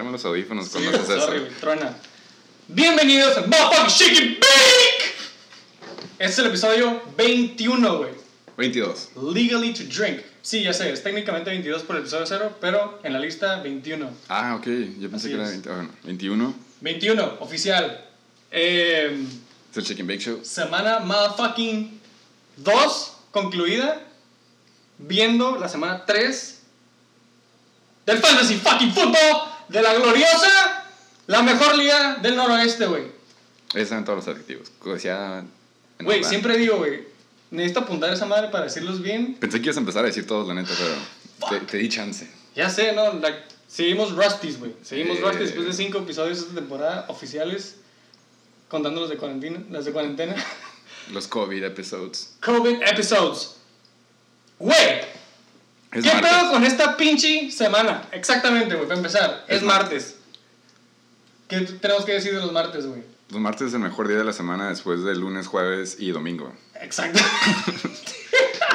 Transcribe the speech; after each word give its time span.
quitarme 0.00 0.12
los 0.12 0.24
audífonos 0.24 0.66
Sí, 0.68 0.78
cuando 0.78 0.98
haces 0.98 1.16
eso. 1.16 1.46
truena. 1.60 1.94
Bienvenidos 2.68 3.36
a 3.36 3.42
Motherfucking 3.42 3.86
Shake 3.88 4.18
It 4.20 4.40
Bake. 4.40 5.14
Este 6.18 6.24
es 6.32 6.38
el 6.38 6.46
episodio 6.46 7.02
21, 7.18 7.98
güey. 7.98 8.10
22. 8.56 9.10
Legally 9.34 9.74
to 9.74 9.82
drink. 9.84 10.20
Sí, 10.40 10.62
ya 10.62 10.72
sé, 10.72 10.90
es 10.90 11.02
técnicamente 11.02 11.50
22 11.50 11.82
por 11.82 11.96
el 11.96 12.02
episodio 12.02 12.24
0, 12.26 12.56
pero 12.62 12.98
en 13.02 13.12
la 13.12 13.18
lista 13.18 13.60
21. 13.60 14.10
Ah, 14.30 14.54
ok. 14.58 14.66
Yo 14.98 15.10
pensé 15.10 15.16
Así 15.16 15.28
que 15.28 15.34
era 15.34 15.44
es. 15.44 15.50
20, 15.50 15.68
ah, 15.70 15.74
bueno, 15.74 15.90
21. 16.04 16.54
21, 16.80 17.36
oficial. 17.40 18.04
Eh, 18.50 19.22
Es 19.70 19.76
el 19.76 19.84
Chicken 19.84 20.06
Bake 20.06 20.20
Show. 20.20 20.40
semana 20.42 21.00
motherfucking 21.00 22.00
2 22.56 23.12
concluida. 23.32 24.00
Viendo 24.96 25.58
la 25.58 25.68
semana 25.68 26.04
3 26.06 26.58
del 28.06 28.18
Fantasy 28.18 28.56
fucking 28.56 28.92
Football 28.92 29.50
de 29.70 29.82
la 29.82 29.94
gloriosa, 29.94 30.84
la 31.26 31.42
mejor 31.42 31.76
liga 31.76 32.16
del 32.16 32.36
noroeste, 32.36 32.86
güey. 32.86 33.04
Esos 33.74 33.92
eran 33.92 34.04
todos 34.04 34.24
los 34.24 34.28
adjetivos. 34.28 34.70
Decía. 34.84 35.44
Güey, 36.00 36.24
siempre 36.24 36.56
digo, 36.56 36.78
güey, 36.78 37.04
necesito 37.50 37.80
apuntar 37.80 38.12
esa 38.12 38.26
madre 38.26 38.48
para 38.48 38.64
decirlos 38.64 39.00
bien. 39.02 39.36
Pensé 39.36 39.58
que 39.58 39.66
ibas 39.66 39.76
a 39.76 39.80
empezar 39.80 40.02
a 40.04 40.06
decir 40.08 40.26
todos, 40.26 40.48
la 40.48 40.54
neta, 40.54 40.70
pero 40.78 41.60
te, 41.60 41.66
te 41.66 41.76
di 41.78 41.88
chance. 41.88 42.28
Ya 42.56 42.68
sé, 42.70 42.92
¿no? 42.92 43.12
La- 43.14 43.44
seguimos 43.68 44.12
Rusties, 44.16 44.58
güey. 44.58 44.74
Seguimos 44.82 45.18
Eh. 45.18 45.20
Rusties 45.22 45.46
después 45.54 45.66
de 45.66 45.72
cinco 45.72 45.98
episodios 45.98 46.38
de 46.38 46.44
esta 46.48 46.54
temporada 46.60 47.04
oficiales, 47.08 47.76
contando 48.68 49.00
los 49.00 49.10
de 49.10 49.16
cuarentena. 49.18 49.62
Las 49.70 49.84
de 49.84 49.92
cuarentena. 49.92 50.34
Los 51.12 51.28
COVID 51.28 51.62
episodes. 51.64 52.34
COVID 52.44 52.82
episodes. 52.82 53.56
Güey, 54.58 55.00
Es 55.92 56.04
¿qué 56.04 56.12
martes. 56.12 56.30
pedo 56.32 56.50
con 56.52 56.64
esta 56.64 56.96
pinche 56.96 57.50
semana? 57.50 58.02
Exactamente, 58.12 58.74
güey, 58.74 58.86
para 58.86 58.98
empezar. 58.98 59.44
Es, 59.48 59.56
Es 59.58 59.62
martes. 59.62 60.14
¿Qué 61.48 61.60
tenemos 61.60 62.04
que 62.04 62.12
decir 62.12 62.32
de 62.32 62.40
los 62.40 62.52
martes, 62.52 62.86
güey? 62.86 63.02
Los 63.30 63.40
martes 63.40 63.68
es 63.68 63.74
el 63.74 63.80
mejor 63.80 64.06
día 64.08 64.18
de 64.18 64.24
la 64.24 64.32
semana 64.32 64.68
después 64.68 65.02
del 65.02 65.20
lunes, 65.20 65.46
jueves 65.46 65.96
y 65.98 66.10
domingo. 66.10 66.52
Exacto. 66.80 67.20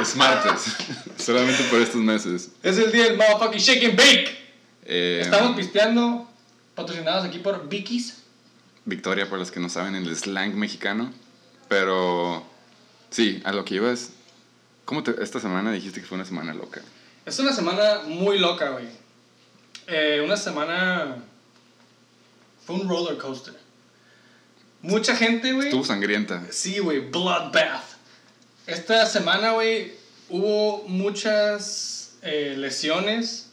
Es 0.01 0.13
martes. 0.17 0.75
Solamente 1.17 1.63
por 1.65 1.79
estos 1.79 2.01
meses. 2.01 2.49
es 2.63 2.77
el 2.77 2.91
día 2.91 3.05
del 3.05 3.15
motherfucking 3.15 3.59
shake 3.59 3.85
and 3.85 3.95
bake. 3.97 4.37
Eh, 4.83 5.21
Estamos 5.23 5.55
pisteando, 5.55 6.29
patrocinados 6.75 7.23
aquí 7.23 7.39
por 7.39 7.69
Vicky's. 7.69 8.17
Victoria, 8.83 9.29
por 9.29 9.39
los 9.39 9.51
que 9.51 9.61
no 9.61 9.69
saben, 9.69 9.95
el 9.95 10.13
slang 10.15 10.53
mexicano. 10.55 11.13
Pero 11.69 12.45
sí, 13.09 13.41
a 13.45 13.53
lo 13.53 13.63
que 13.63 13.75
ibas. 13.75 14.09
¿Cómo 14.83 15.01
te, 15.01 15.15
esta 15.23 15.39
semana 15.39 15.71
dijiste 15.71 16.01
que 16.01 16.07
fue 16.07 16.17
una 16.17 16.25
semana 16.25 16.53
loca? 16.53 16.81
Es 17.25 17.39
una 17.39 17.51
semana 17.51 18.01
muy 18.05 18.37
loca, 18.37 18.69
güey. 18.69 18.85
Eh, 19.87 20.21
una 20.23 20.37
semana. 20.37 21.17
Fue 22.65 22.75
un 22.75 22.87
roller 22.87 23.17
coaster. 23.17 23.55
Mucha 24.81 25.15
gente, 25.15 25.53
güey. 25.53 25.67
Estuvo 25.69 25.83
sangrienta. 25.83 26.43
Sí, 26.51 26.77
güey, 26.77 26.99
bloodbath. 26.99 27.83
Esta 28.67 29.05
semana, 29.07 29.51
güey, 29.51 29.93
hubo 30.29 30.83
muchas 30.87 32.15
eh, 32.21 32.53
lesiones 32.57 33.49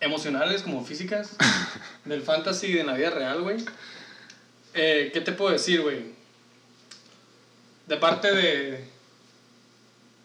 emocionales 0.00 0.62
como 0.62 0.84
físicas 0.84 1.36
del 2.06 2.22
fantasy 2.22 2.68
y 2.68 2.72
de 2.74 2.84
la 2.84 2.94
vida 2.94 3.10
real, 3.10 3.42
güey. 3.42 3.58
Eh, 4.72 5.10
¿Qué 5.12 5.20
te 5.20 5.32
puedo 5.32 5.52
decir, 5.52 5.82
güey? 5.82 6.14
De 7.86 7.98
parte 7.98 8.34
de, 8.34 8.84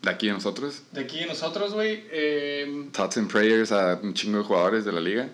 De 0.02 0.10
aquí 0.10 0.30
a 0.30 0.34
nosotros, 0.34 0.84
de 0.92 1.02
aquí 1.02 1.20
de 1.20 1.26
nosotros, 1.26 1.74
güey. 1.74 2.06
eh, 2.12 2.88
thoughts 2.94 3.18
and 3.18 3.30
prayers 3.30 3.72
a 3.72 4.00
un 4.02 4.14
chingo 4.14 4.38
de 4.38 4.44
jugadores 4.46 4.86
de 4.86 4.92
la 4.94 5.02
liga. 5.02 5.30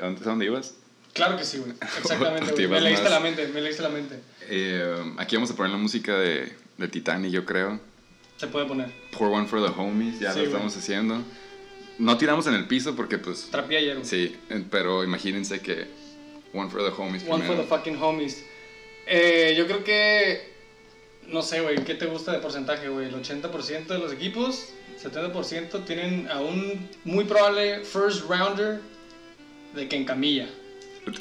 ¿Antes 0.00 0.26
a 0.26 0.30
dónde 0.30 0.46
ibas? 0.46 0.74
Claro 1.12 1.36
que 1.36 1.44
sí, 1.44 1.58
güey. 1.58 1.72
Exactamente, 1.98 2.52
Te 2.52 2.66
güey. 2.66 2.80
Me 2.80 2.80
leíste 2.80 3.02
más. 3.04 3.12
la 3.12 3.20
mente, 3.20 3.48
me 3.48 3.60
leíste 3.60 3.82
la 3.82 3.88
mente. 3.90 4.18
Eh, 4.48 5.14
aquí 5.18 5.36
vamos 5.36 5.50
a 5.50 5.56
poner 5.56 5.72
la 5.72 5.78
música 5.78 6.16
de, 6.18 6.52
de 6.78 6.88
Titanic, 6.88 7.30
yo 7.32 7.44
creo. 7.44 7.78
Se 8.38 8.46
puede 8.46 8.66
poner. 8.66 8.90
Pour 9.16 9.28
one 9.30 9.46
for 9.46 9.60
the 9.60 9.72
homies, 9.78 10.18
ya 10.20 10.32
Sí, 10.32 10.38
lo 10.40 10.44
estamos 10.46 10.76
haciendo. 10.76 11.22
No 11.98 12.16
tiramos 12.16 12.46
en 12.46 12.54
el 12.54 12.66
piso 12.66 12.94
porque, 12.96 13.18
pues, 13.18 13.48
Trapé 13.50 13.76
ayer, 13.76 13.98
sí, 14.04 14.36
pero 14.70 15.02
imagínense 15.04 15.60
que 15.60 15.86
one 16.54 16.70
for 16.70 16.80
the 16.82 16.90
homies 16.96 17.22
One 17.24 17.30
for 17.30 17.38
primero. 17.40 17.62
the 17.62 17.68
fucking 17.68 18.00
homies. 18.00 18.44
Eh, 19.06 19.54
yo 19.58 19.66
creo 19.66 19.84
que. 19.84 20.56
No 21.28 21.42
sé, 21.42 21.60
güey. 21.60 21.84
¿Qué 21.84 21.94
te 21.94 22.06
gusta 22.06 22.32
de 22.32 22.38
porcentaje, 22.38 22.88
güey? 22.88 23.08
El 23.08 23.14
80% 23.14 23.86
de 23.86 23.98
los 23.98 24.12
equipos, 24.12 24.68
70% 25.02 25.84
tienen 25.84 26.28
a 26.30 26.40
un 26.40 26.88
muy 27.04 27.24
probable 27.24 27.84
first 27.84 28.28
rounder 28.28 28.80
de 29.74 29.88
que 29.88 29.96
encamilla. 29.96 30.48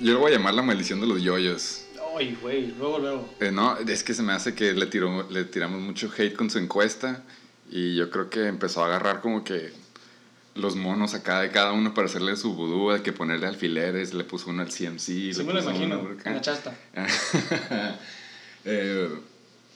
Yo 0.02 0.14
lo 0.14 0.20
voy 0.20 0.32
a 0.32 0.38
llamar 0.38 0.54
la 0.54 0.62
maldición 0.62 1.02
de 1.02 1.08
los 1.08 1.22
yoyos. 1.22 1.86
Ay, 2.18 2.38
güey. 2.42 2.74
Luego, 2.78 3.00
luego. 3.00 3.30
Eh, 3.40 3.52
no, 3.52 3.78
es 3.78 4.04
que 4.04 4.14
se 4.14 4.24
me 4.24 4.34
hace 4.34 4.56
que 4.56 4.74
le, 4.74 4.86
tiró, 4.86 5.30
le 5.30 5.44
tiramos 5.44 5.82
mucho 5.82 6.12
hate 6.18 6.36
con 6.36 6.50
su 6.50 6.58
encuesta 6.58 7.24
y 7.70 7.96
yo 7.96 8.10
creo 8.10 8.30
que 8.30 8.48
empezó 8.48 8.84
a 8.84 8.88
agarrar 8.88 9.22
como 9.22 9.44
que 9.44 9.72
los 10.56 10.76
monos 10.76 11.14
acá 11.14 11.42
de 11.42 11.52
cada 11.52 11.74
uno 11.74 11.94
para 11.94 12.08
hacerle 12.08 12.36
su 12.36 12.54
vudú, 12.54 12.92
de 12.92 13.04
que 13.04 13.14
ponerle 13.14 13.46
alfileres, 13.48 14.14
le 14.14 14.24
puso 14.24 14.50
uno 14.50 14.64
al 14.64 14.70
CMC. 14.70 15.00
Sí, 15.00 15.34
le 15.34 15.44
me 15.44 15.54
lo 15.54 15.62
imagino. 15.62 16.10
En 16.24 16.34
la 16.34 16.42
chasta. 16.42 16.74
Eh, 18.70 19.08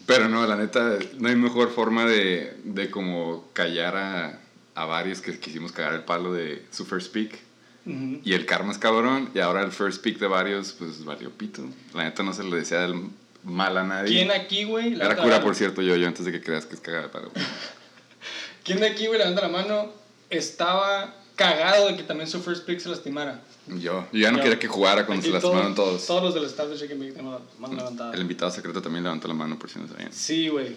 pero 0.06 0.29
no, 0.29 0.45
la 0.45 0.56
neta, 0.56 0.97
no 1.17 1.29
hay 1.29 1.35
mejor 1.35 1.72
forma 1.72 2.06
de, 2.06 2.56
de 2.63 2.89
como 2.89 3.50
callar 3.53 3.95
a, 3.95 4.39
a 4.75 4.85
varios 4.85 5.22
que 5.22 5.39
quisimos 5.39 5.72
cagar 5.72 5.94
el 5.94 6.03
palo 6.03 6.34
de 6.34 6.66
su 6.72 6.85
first 6.85 7.12
pick. 7.12 7.39
Y 7.84 8.34
el 8.34 8.45
karma 8.45 8.72
es 8.72 8.78
cabrón, 8.78 9.31
y 9.34 9.40
ahora 9.40 9.63
el 9.63 9.72
first 9.72 10.03
pick 10.03 10.19
de 10.19 10.28
varios, 10.28 10.73
pues 10.73 11.03
valió 11.03 11.31
pito. 11.31 11.63
La 11.95 12.03
neta 12.03 12.22
no 12.22 12.31
se 12.31 12.44
le 12.44 12.56
desea 12.56 12.85
el 12.85 13.09
mal 13.44 13.75
a 13.75 13.84
nadie. 13.84 14.17
¿Quién 14.17 14.29
aquí, 14.29 14.66
güey? 14.66 14.94
Era 14.94 15.16
cura, 15.16 15.38
la 15.38 15.44
por 15.44 15.56
cierto, 15.56 15.81
yo, 15.81 15.95
yo 15.95 16.07
antes 16.07 16.23
de 16.23 16.31
que 16.31 16.41
creas 16.41 16.67
que 16.67 16.75
es 16.75 16.81
cagada 16.81 17.06
de 17.06 17.09
palo. 17.09 17.31
¿Quién 18.63 18.79
de 18.79 18.88
aquí, 18.88 19.07
güey, 19.07 19.17
levanta 19.17 19.41
la 19.41 19.47
mano? 19.50 19.91
Estaba 20.29 21.16
cagado 21.35 21.88
de 21.88 21.97
que 21.97 22.03
también 22.03 22.29
su 22.29 22.40
first 22.41 22.66
pick 22.66 22.79
se 22.79 22.90
lastimara. 22.90 23.41
Yo, 23.67 23.77
yo 24.11 24.19
ya 24.19 24.31
no 24.31 24.38
Yo. 24.38 24.44
quería 24.44 24.59
que 24.59 24.67
jugara 24.67 25.05
cuando 25.05 25.23
se 25.23 25.31
lastimaron 25.31 25.75
todos. 25.75 26.05
Todos 26.05 26.23
los 26.23 26.33
del 26.33 26.45
staff 26.45 26.67
de 26.67 26.77
Shake 26.77 26.91
and 26.94 27.13
Bake 27.16 27.22
mano 27.59 27.75
levantada. 27.75 28.13
El 28.13 28.22
invitado 28.22 28.51
secreto 28.51 28.81
también 28.81 29.03
levantó 29.03 29.27
la 29.27 29.33
mano 29.33 29.57
por 29.57 29.69
si 29.69 29.79
no 29.79 29.88
sabían. 29.88 30.11
Sí, 30.11 30.47
güey. 30.49 30.75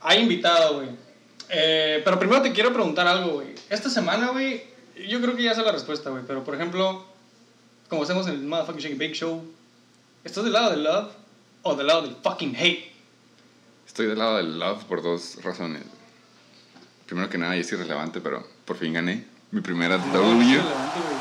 Hay 0.00 0.20
invitado, 0.20 0.74
güey. 0.74 0.88
Eh, 1.48 2.02
pero 2.04 2.18
primero 2.18 2.42
te 2.42 2.52
quiero 2.52 2.72
preguntar 2.72 3.06
algo, 3.06 3.34
güey. 3.34 3.54
Esta 3.70 3.88
semana, 3.88 4.28
güey, 4.28 4.62
yo 5.08 5.20
creo 5.20 5.34
que 5.34 5.44
ya 5.44 5.54
sé 5.54 5.62
la 5.62 5.72
respuesta, 5.72 6.10
güey. 6.10 6.22
Pero 6.26 6.44
por 6.44 6.54
ejemplo, 6.54 7.06
como 7.88 8.02
hacemos 8.02 8.26
en 8.26 8.34
el 8.34 8.42
Motherfucking 8.42 8.82
Shake 8.82 8.92
and 8.92 9.00
Bake 9.00 9.14
Show, 9.14 9.42
¿estás 10.24 10.44
del 10.44 10.52
lado 10.52 10.70
del 10.70 10.84
love 10.84 11.12
o 11.62 11.74
del 11.74 11.86
lado 11.86 12.02
del 12.02 12.16
fucking 12.22 12.54
hate? 12.56 12.92
Estoy 13.86 14.06
del 14.06 14.18
lado 14.18 14.36
del 14.36 14.58
love 14.58 14.84
por 14.84 15.02
dos 15.02 15.42
razones. 15.42 15.82
Primero 17.06 17.30
que 17.30 17.38
nada, 17.38 17.56
y 17.56 17.60
es 17.60 17.72
irrelevante, 17.72 18.20
pero 18.20 18.46
por 18.64 18.76
fin 18.76 18.92
gané. 18.92 19.24
Mi 19.56 19.62
primera 19.62 19.96
W. 19.96 20.60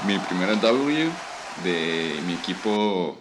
Mi 0.05 0.19
primera 0.19 0.55
W 0.57 1.09
de 1.63 2.19
mi 2.27 2.33
equipo. 2.33 3.17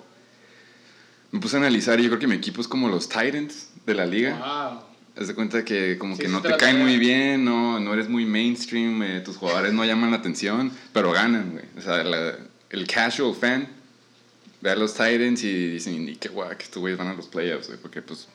Me 1.30 1.38
puse 1.38 1.54
a 1.54 1.60
analizar 1.60 2.00
y 2.00 2.02
yo 2.02 2.08
creo 2.08 2.18
que 2.18 2.26
mi 2.26 2.34
equipo 2.34 2.60
es 2.60 2.66
como 2.66 2.88
los 2.88 3.08
Titans 3.08 3.68
de 3.86 3.94
la 3.94 4.06
liga. 4.06 4.34
Wow. 4.36 4.80
Haz 5.22 5.28
de 5.28 5.34
cuenta 5.36 5.64
que 5.64 5.98
como 5.98 6.16
Sí, 6.16 6.22
que 6.22 6.28
no 6.28 6.42
te 6.42 6.56
caen 6.56 6.80
muy 6.82 6.98
bien, 6.98 7.44
no, 7.44 7.78
no 7.78 7.94
eres 7.94 8.08
muy 8.08 8.26
mainstream, 8.26 9.04
eh, 9.04 9.20
tus 9.20 9.36
jugadores 9.36 9.72
no 9.72 9.84
llaman 9.84 10.10
la 10.10 10.16
atención, 10.16 10.72
pero 10.92 11.12
ganan, 11.12 11.52
güey. 11.52 11.64
O 11.78 11.80
sea, 11.80 12.02
la- 12.02 12.34
el 12.70 12.86
casual 12.88 13.36
fan 13.36 13.68
ve 14.62 14.70
a 14.72 14.74
los 14.74 14.94
Titans 14.94 15.44
y 15.44 15.68
dicen, 15.70 16.04
ni 16.06 16.16
qué 16.16 16.28
guay, 16.28 16.56
que 16.56 16.64
estos 16.64 16.80
güeyes 16.80 16.98
van 16.98 17.06
a 17.06 17.14
los 17.14 17.28
playoffs, 17.28 17.68
güey, 17.68 17.78
porque 17.80 18.02
pues, 18.02 18.26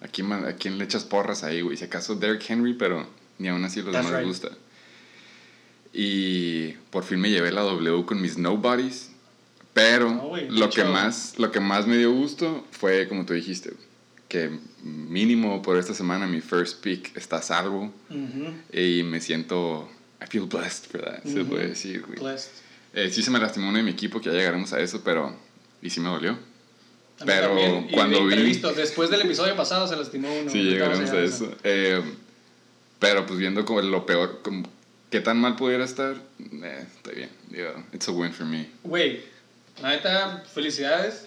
¿a 0.00 0.08
quién, 0.08 0.32
¿a 0.32 0.54
quién 0.54 0.76
le 0.76 0.82
echas 0.86 1.04
porras 1.04 1.44
ahí, 1.44 1.60
güey? 1.60 1.76
Si 1.76 1.84
acaso 1.84 2.16
Derrick 2.16 2.50
Henry, 2.50 2.74
pero 2.74 3.06
ni 3.38 3.46
aún 3.46 3.64
así 3.64 3.80
los 3.80 3.92
That's 3.92 4.06
demás 4.06 4.20
right. 4.22 4.28
gusta. 4.28 4.48
Y 5.92 6.72
por 6.90 7.04
fin 7.04 7.20
me 7.20 7.30
llevé 7.30 7.50
la 7.52 7.62
W 7.62 8.04
con 8.06 8.20
mis 8.20 8.38
nobodies, 8.38 9.10
pero 9.74 10.30
lo, 10.48 10.70
que 10.70 10.84
más, 10.84 11.34
lo 11.38 11.50
que 11.50 11.60
más 11.60 11.86
me 11.86 11.96
dio 11.98 12.12
gusto 12.12 12.64
fue, 12.70 13.08
como 13.08 13.26
tú 13.26 13.32
dijiste, 13.34 13.72
que 14.28 14.50
mínimo 14.84 15.62
por 15.62 15.76
esta 15.78 15.94
semana 15.94 16.26
mi 16.26 16.40
first 16.40 16.80
pick 16.82 17.16
está 17.16 17.36
a 17.38 17.42
salvo 17.42 17.92
Ujú. 18.08 18.52
y 18.72 19.02
me 19.02 19.20
siento, 19.20 19.88
I 20.22 20.26
feel 20.28 20.44
blessed 20.46 20.86
for 20.90 21.02
that, 21.02 21.24
se 21.24 21.40
Ujú. 21.40 21.50
puede 21.50 21.68
decir, 21.68 22.02
güey. 22.06 22.18
Blessed. 22.20 22.50
Eh, 22.94 23.10
sí 23.12 23.22
se 23.22 23.30
me 23.30 23.38
lastimó 23.38 23.68
uno 23.68 23.78
de 23.78 23.84
mi 23.84 23.90
equipo, 23.90 24.20
que 24.20 24.26
ya 24.30 24.32
llegaremos 24.36 24.72
a 24.72 24.80
eso, 24.80 25.02
pero, 25.04 25.34
y 25.82 25.90
sí 25.90 26.00
me 26.00 26.08
dolió. 26.08 26.32
A 26.32 27.24
mí 27.24 27.26
Pero 27.26 27.48
también. 27.48 27.86
Y 27.90 27.92
cuando 27.92 28.18
vi- 28.26 28.34
imprevisto, 28.34 28.72
después 28.72 29.10
del 29.10 29.20
episodio 29.22 29.54
pasado 29.56 29.86
se 29.86 29.94
lastimó 29.96 30.28
uno. 30.40 30.50
Sí, 30.50 30.62
llegaremos 30.62 31.10
a 31.10 31.20
eso. 31.20 31.54
Eh, 31.64 32.00
pero 32.98 33.26
pues 33.26 33.38
viendo 33.38 33.64
como 33.64 33.80
lo 33.82 34.06
peor, 34.06 34.40
como 34.42 34.68
qué 35.10 35.20
tan 35.20 35.38
mal 35.38 35.56
pudiera 35.56 35.84
estar, 35.84 36.16
eh, 36.38 36.86
está 36.96 37.10
bien. 37.10 37.30
Digo, 37.48 37.70
it's 37.92 38.08
a 38.08 38.12
win 38.12 38.32
for 38.32 38.46
me. 38.46 38.68
Güey, 38.84 39.22
la 39.82 39.90
neta, 39.90 40.44
felicidades. 40.52 41.26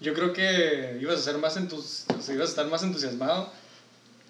Yo 0.00 0.14
creo 0.14 0.32
que 0.32 0.98
ibas 1.00 1.18
a 1.18 1.22
ser 1.22 1.38
más 1.38 1.56
entus 1.56 2.04
o 2.16 2.22
sea, 2.22 2.34
ibas 2.34 2.48
a 2.48 2.50
estar 2.50 2.66
más 2.68 2.82
entusiasmado. 2.82 3.52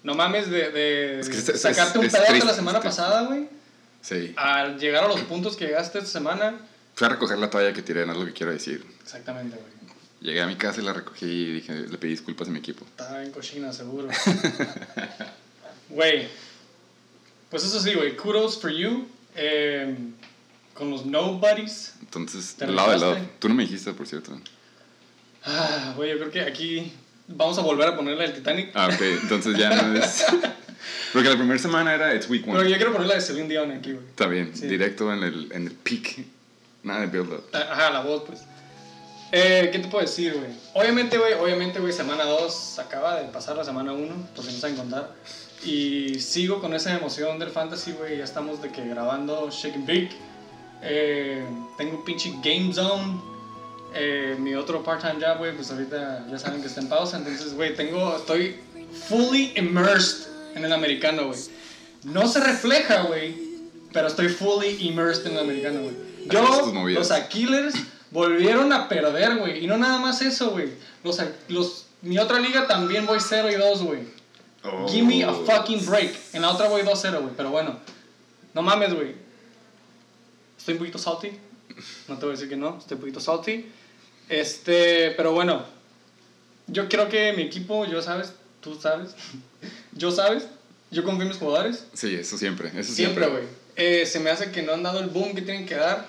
No 0.02 0.14
mames 0.14 0.48
de, 0.50 0.70
de 0.70 1.20
Es 1.20 1.28
que 1.28 1.36
es- 1.36 1.48
es- 1.48 1.60
sacarte 1.60 1.98
un 1.98 2.08
pedazo 2.08 2.44
la 2.46 2.54
semana 2.54 2.80
pasada, 2.80 3.22
güey. 3.26 3.48
Sí. 4.00 4.32
Al 4.36 4.78
llegar 4.78 5.04
a 5.04 5.08
los 5.08 5.20
puntos 5.22 5.56
que 5.56 5.66
llegaste 5.66 5.98
esta 5.98 6.10
semana, 6.10 6.56
Fui 6.94 7.06
a 7.06 7.10
recoger 7.10 7.38
la 7.38 7.48
toalla 7.50 7.72
que 7.72 7.82
tiré, 7.82 8.04
no 8.06 8.12
es 8.12 8.18
lo 8.18 8.24
que 8.26 8.32
quiero 8.32 8.50
decir. 8.52 8.84
Exactamente, 9.02 9.56
güey. 9.56 9.68
Llegué 10.20 10.40
a 10.40 10.46
mi 10.48 10.56
casa 10.56 10.80
y 10.80 10.84
la 10.84 10.92
recogí 10.92 11.26
y 11.26 11.52
dije, 11.52 11.72
le 11.74 11.96
pedí 11.98 12.10
disculpas 12.10 12.48
a 12.48 12.50
mi 12.50 12.58
equipo. 12.58 12.84
Estaba 12.84 13.22
en 13.22 13.30
cochina, 13.30 13.72
seguro. 13.72 14.08
Güey. 15.90 16.28
Pues 17.50 17.64
eso 17.64 17.80
sí, 17.80 17.94
güey. 17.94 18.16
Kudos 18.16 18.60
for 18.60 18.70
you. 18.70 19.06
Eh, 19.36 19.96
con 20.74 20.90
los 20.90 21.06
nobodies. 21.06 21.94
Entonces, 22.00 22.54
¿Te 22.56 22.66
del 22.66 22.76
lado 22.76 22.90
de 22.92 22.98
lado. 22.98 23.18
Tú 23.38 23.48
no 23.48 23.54
me 23.54 23.64
dijiste, 23.64 23.92
por 23.92 24.06
cierto. 24.06 24.38
Ah, 25.44 25.92
güey, 25.96 26.10
yo 26.10 26.18
creo 26.18 26.30
que 26.30 26.40
aquí 26.42 26.92
vamos 27.26 27.58
a 27.58 27.62
volver 27.62 27.88
a 27.88 27.96
ponerle 27.96 28.24
el 28.26 28.32
Titanic. 28.34 28.70
Ah, 28.74 28.88
ok, 28.92 29.00
entonces 29.22 29.56
ya 29.56 29.70
no 29.82 29.98
es. 29.98 30.24
Porque 31.12 31.28
la 31.28 31.36
primera 31.36 31.58
semana 31.58 31.94
era 31.94 32.14
It's 32.14 32.28
Week 32.28 32.44
Pero 32.44 32.58
One. 32.60 32.70
yo 32.70 32.76
quiero 32.76 32.92
poner 32.92 33.08
la 33.08 33.14
de 33.14 33.20
Celine 33.20 33.48
Dion 33.48 33.70
aquí, 33.72 33.92
güey. 33.92 34.04
Está 34.06 34.26
bien, 34.26 34.54
Sí. 34.54 34.66
directo 34.66 35.12
en 35.12 35.22
el, 35.22 35.50
en 35.52 35.66
el 35.66 35.72
peak. 35.72 36.24
Nada 36.82 37.00
de 37.00 37.06
build 37.06 37.32
up. 37.32 37.44
Ah, 37.52 37.66
Ajá, 37.72 37.90
la 37.90 38.00
voz, 38.00 38.24
pues. 38.26 38.40
Eh, 39.32 39.68
¿Qué 39.72 39.78
te 39.78 39.88
puedo 39.88 40.04
decir, 40.04 40.34
güey? 40.34 40.50
Obviamente, 40.74 41.18
güey, 41.18 41.34
obviamente, 41.34 41.80
güey, 41.80 41.92
semana 41.92 42.24
2 42.24 42.78
acaba 42.78 43.20
de 43.20 43.28
pasar 43.28 43.56
la 43.56 43.64
semana 43.64 43.92
1, 43.92 44.28
por 44.34 44.44
si 44.44 44.52
no 44.52 44.58
saben 44.58 44.76
contar. 44.76 45.14
Y 45.64 46.20
sigo 46.20 46.60
con 46.60 46.74
esa 46.74 46.96
emoción 46.96 47.38
del 47.38 47.50
fantasy, 47.50 47.92
güey. 47.92 48.18
Ya 48.18 48.24
estamos 48.24 48.62
de 48.62 48.70
que 48.70 48.86
grabando 48.86 49.50
Shake 49.50 49.74
and 49.74 49.86
Bake. 49.86 50.10
Eh, 50.82 51.44
tengo 51.76 51.98
un 51.98 52.04
pinche 52.04 52.32
Game 52.42 52.72
Zone. 52.72 53.20
Eh, 53.94 54.36
mi 54.38 54.54
otro 54.54 54.82
part-time 54.82 55.14
job, 55.14 55.38
güey, 55.38 55.54
pues 55.54 55.70
ahorita 55.70 56.26
ya 56.30 56.38
saben 56.38 56.60
que 56.60 56.68
está 56.68 56.80
en 56.80 56.88
pausa. 56.88 57.16
Entonces, 57.18 57.54
güey, 57.54 57.74
tengo, 57.74 58.16
estoy 58.16 58.60
fully 59.08 59.52
immersed 59.56 60.28
en 60.54 60.64
el 60.64 60.72
americano, 60.72 61.28
güey. 61.28 61.40
No 62.04 62.28
se 62.28 62.40
refleja, 62.40 63.02
güey, 63.02 63.34
pero 63.92 64.08
estoy 64.08 64.28
fully 64.28 64.76
immersed 64.80 65.26
en 65.26 65.32
el 65.32 65.38
americano, 65.40 65.80
güey. 65.80 65.96
Yo, 66.30 66.72
los 66.88 67.10
Aquilers 67.10 67.74
volvieron 68.10 68.72
a 68.72 68.88
perder, 68.88 69.36
güey. 69.38 69.64
Y 69.64 69.66
no 69.66 69.78
nada 69.78 69.98
más 69.98 70.20
eso, 70.20 70.50
güey. 70.50 70.68
Los, 71.02 71.20
los, 71.48 71.86
mi 72.02 72.18
otra 72.18 72.38
liga 72.38 72.66
también 72.66 73.06
voy 73.06 73.18
0 73.20 73.50
y 73.50 73.54
2, 73.54 73.82
güey. 73.82 74.00
Oh. 74.70 74.88
Give 74.88 75.06
me 75.06 75.22
a 75.22 75.32
fucking 75.32 75.84
break. 75.86 76.14
En 76.32 76.42
la 76.42 76.50
otra 76.50 76.68
voy 76.68 76.82
2-0, 76.82 77.20
güey. 77.20 77.34
Pero 77.36 77.50
bueno, 77.50 77.78
no 78.54 78.62
mames, 78.62 78.94
güey. 78.94 79.14
Estoy 80.58 80.74
un 80.74 80.78
poquito 80.78 80.98
salty. 80.98 81.30
No 82.08 82.16
te 82.18 82.26
voy 82.26 82.30
a 82.30 82.36
decir 82.36 82.48
que 82.48 82.56
no. 82.56 82.78
Estoy 82.78 82.96
un 82.96 83.00
poquito 83.00 83.20
salty. 83.20 83.66
Este, 84.28 85.12
pero 85.12 85.32
bueno. 85.32 85.64
Yo 86.66 86.88
creo 86.88 87.08
que 87.08 87.32
mi 87.32 87.42
equipo, 87.44 87.86
yo 87.86 88.02
sabes, 88.02 88.32
tú 88.60 88.78
sabes. 88.80 89.14
Yo 89.92 90.12
sabes. 90.12 90.46
Yo 90.90 91.02
confío 91.02 91.22
en 91.22 91.28
mis 91.28 91.38
jugadores. 91.38 91.84
Sí, 91.92 92.14
eso 92.14 92.38
siempre. 92.38 92.70
Eso 92.74 92.92
Siempre, 92.92 93.26
güey. 93.26 93.44
Eh, 93.76 94.06
se 94.06 94.20
me 94.20 94.30
hace 94.30 94.50
que 94.50 94.62
no 94.62 94.72
han 94.72 94.82
dado 94.82 95.00
el 95.00 95.08
boom 95.08 95.34
que 95.34 95.42
tienen 95.42 95.66
que 95.66 95.74
dar. 95.74 96.08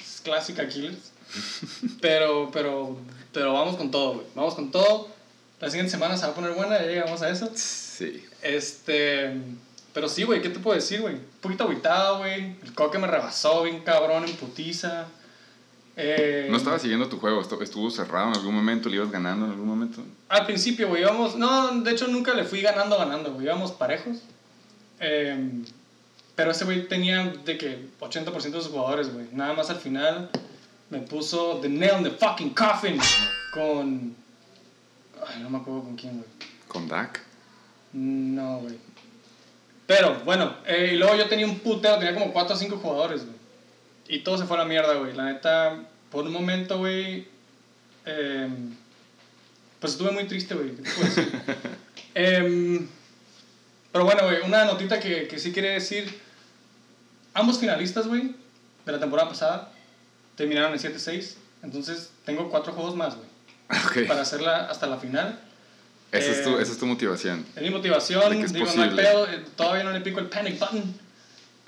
Es 0.00 0.20
clásica 0.22 0.68
Killers. 0.68 1.12
pero, 2.00 2.50
pero, 2.52 2.98
pero 3.32 3.52
vamos 3.52 3.76
con 3.76 3.90
todo, 3.90 4.14
güey. 4.14 4.26
Vamos 4.34 4.54
con 4.54 4.70
todo. 4.70 5.08
La 5.60 5.70
siguiente 5.70 5.90
semana 5.90 6.16
se 6.16 6.26
va 6.26 6.32
a 6.32 6.34
poner 6.34 6.52
buena, 6.52 6.78
ya 6.80 6.86
llegamos 6.86 7.22
a 7.22 7.30
eso. 7.30 7.50
Sí. 7.96 8.24
Este. 8.42 9.32
Pero 9.92 10.08
sí, 10.08 10.24
güey, 10.24 10.42
¿qué 10.42 10.50
te 10.50 10.58
puedo 10.58 10.74
decir, 10.76 11.00
güey? 11.00 11.14
Un 11.14 11.24
poquito 11.40 11.64
aguitado, 11.64 12.18
güey. 12.18 12.56
El 12.62 12.74
coque 12.74 12.98
me 12.98 13.06
rebasó 13.06 13.62
bien 13.62 13.80
cabrón 13.80 14.24
en 14.24 14.36
putiza. 14.36 15.06
Eh, 15.96 16.48
No 16.50 16.58
estaba 16.58 16.78
siguiendo 16.78 17.08
tu 17.08 17.18
juego, 17.18 17.42
estu- 17.42 17.62
estuvo 17.62 17.90
cerrado 17.90 18.28
en 18.28 18.34
algún 18.34 18.54
momento, 18.54 18.90
le 18.90 18.96
ibas 18.96 19.10
ganando 19.10 19.46
en 19.46 19.52
algún 19.52 19.66
momento. 19.68 20.02
Al 20.28 20.44
principio, 20.44 20.88
güey, 20.88 21.00
íbamos. 21.02 21.36
No, 21.36 21.80
de 21.80 21.90
hecho 21.90 22.06
nunca 22.08 22.34
le 22.34 22.44
fui 22.44 22.60
ganando, 22.60 22.98
ganando, 22.98 23.32
güey. 23.32 23.46
Íbamos 23.46 23.72
parejos. 23.72 24.18
Eh, 25.00 25.62
pero 26.34 26.50
ese 26.50 26.66
güey 26.66 26.86
tenía 26.86 27.24
de 27.46 27.56
que 27.56 27.86
80% 28.00 28.58
de 28.58 28.62
sus 28.62 28.72
jugadores, 28.72 29.10
güey. 29.12 29.26
Nada 29.32 29.54
más 29.54 29.70
al 29.70 29.76
final 29.80 30.28
me 30.90 30.98
puso 30.98 31.58
The 31.62 31.70
Nail 31.70 31.98
in 31.98 32.04
the 32.04 32.10
fucking 32.10 32.50
Coffin 32.50 32.98
con. 33.54 34.14
Ay, 35.26 35.42
no 35.42 35.48
me 35.48 35.56
acuerdo 35.56 35.84
con 35.84 35.96
quién, 35.96 36.18
güey. 36.18 36.28
Con 36.68 36.86
Dak. 36.88 37.22
No, 37.96 38.58
güey. 38.58 38.76
Pero, 39.86 40.20
bueno, 40.26 40.54
eh, 40.66 40.90
y 40.92 40.96
luego 40.96 41.16
yo 41.16 41.28
tenía 41.28 41.46
un 41.46 41.60
putero, 41.60 41.96
tenía 41.98 42.12
como 42.12 42.30
4 42.30 42.54
o 42.54 42.58
5 42.58 42.76
jugadores, 42.76 43.24
güey. 43.24 43.36
Y 44.08 44.18
todo 44.18 44.36
se 44.36 44.44
fue 44.44 44.58
a 44.58 44.60
la 44.60 44.66
mierda, 44.66 44.94
güey. 44.96 45.14
La 45.14 45.24
neta, 45.24 45.78
por 46.10 46.24
un 46.26 46.32
momento, 46.32 46.76
güey. 46.78 47.26
eh, 48.04 48.48
pues 49.80 49.92
estuve 49.94 50.10
muy 50.10 50.24
triste, 50.24 50.54
güey. 50.54 50.72
Em, 52.14 52.86
pero 53.92 54.04
bueno, 54.06 54.24
güey, 54.24 54.40
una 54.42 54.64
notita 54.64 55.00
que, 55.00 55.26
que 55.28 55.38
sí 55.38 55.52
quiere 55.52 55.70
decir. 55.70 56.20
Ambos 57.32 57.58
finalistas, 57.58 58.06
güey, 58.06 58.34
de 58.84 58.92
la 58.92 58.98
temporada 58.98 59.28
pasada, 59.28 59.72
terminaron 60.34 60.72
en 60.72 60.78
7-6. 60.78 61.34
Entonces, 61.62 62.10
tengo 62.26 62.50
4 62.50 62.72
juegos 62.74 62.94
más, 62.94 63.16
güey. 63.16 63.28
Ok. 63.86 64.06
Para 64.06 64.20
hacerla 64.22 64.66
hasta 64.66 64.86
la 64.86 64.98
final. 64.98 65.40
Esa, 66.12 66.30
es 66.30 66.42
tu, 66.44 66.50
eh, 66.58 66.62
esa 66.62 66.72
es 66.72 66.78
tu 66.78 66.86
motivación. 66.86 67.44
Es 67.56 67.62
mi 67.62 67.70
motivación, 67.70 68.30
De 68.30 68.38
que 68.38 68.44
es 68.44 68.52
digo, 68.52 68.64
no 68.66 68.70
hay 68.82 68.88
posible. 68.90 69.02
pedo, 69.02 69.26
eh, 69.30 69.44
todavía 69.56 69.84
no 69.84 69.92
le 69.92 70.00
pico 70.00 70.20
el 70.20 70.26
panic 70.28 70.58
button. 70.58 70.94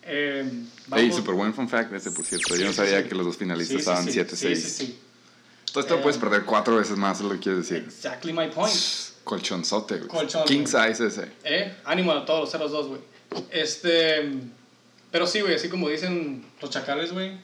Eh, 0.05 0.50
Ey, 0.96 1.12
super 1.12 1.35
buen 1.35 1.52
fun 1.52 1.69
fact 1.69 1.93
ese, 1.93 2.11
por 2.12 2.25
cierto. 2.25 2.56
Yo 2.56 2.64
no 2.64 2.70
Sí, 2.70 2.76
sabía 2.76 3.02
sí. 3.02 3.08
que 3.08 3.14
los 3.14 3.26
dos 3.26 3.37
finalistas 3.37 3.76
Sí, 3.76 3.82
sí, 3.85 3.88
estaban 3.90 4.05
sí, 4.05 4.19
7-6. 4.19 4.37
Sí, 4.37 4.56
sí, 4.56 4.70
sí. 4.87 4.99
Entonces 5.67 5.87
te 5.88 5.93
lo 5.94 6.00
Eh, 6.00 6.02
puedes 6.02 6.19
perder 6.19 6.44
cuatro 6.44 6.76
veces 6.76 6.96
más, 6.96 7.19
es 7.19 7.25
lo 7.25 7.32
que 7.32 7.40
quieres 7.40 7.69
decir. 7.69 7.85
Exactly 7.87 8.32
my 8.32 8.49
point. 8.49 8.75
Colchonzote, 9.25 9.96
güey. 9.99 10.08
Colchón, 10.08 10.44
King 10.46 10.64
güey. 10.70 10.88
size 10.94 11.06
ese. 11.08 11.31
Eh, 11.44 11.76
ánimo 11.85 12.12
a 12.12 12.25
todos 12.25 12.40
los 12.40 12.50
0-2, 12.73 12.87
güey. 12.88 13.00
Este. 13.50 14.31
Pero 15.11 15.26
sí, 15.26 15.40
güey, 15.43 15.55
así 15.56 15.69
como 15.69 15.88
dicen 15.90 16.46
los 16.62 16.70
chacales, 16.70 17.12
güey. 17.12 17.38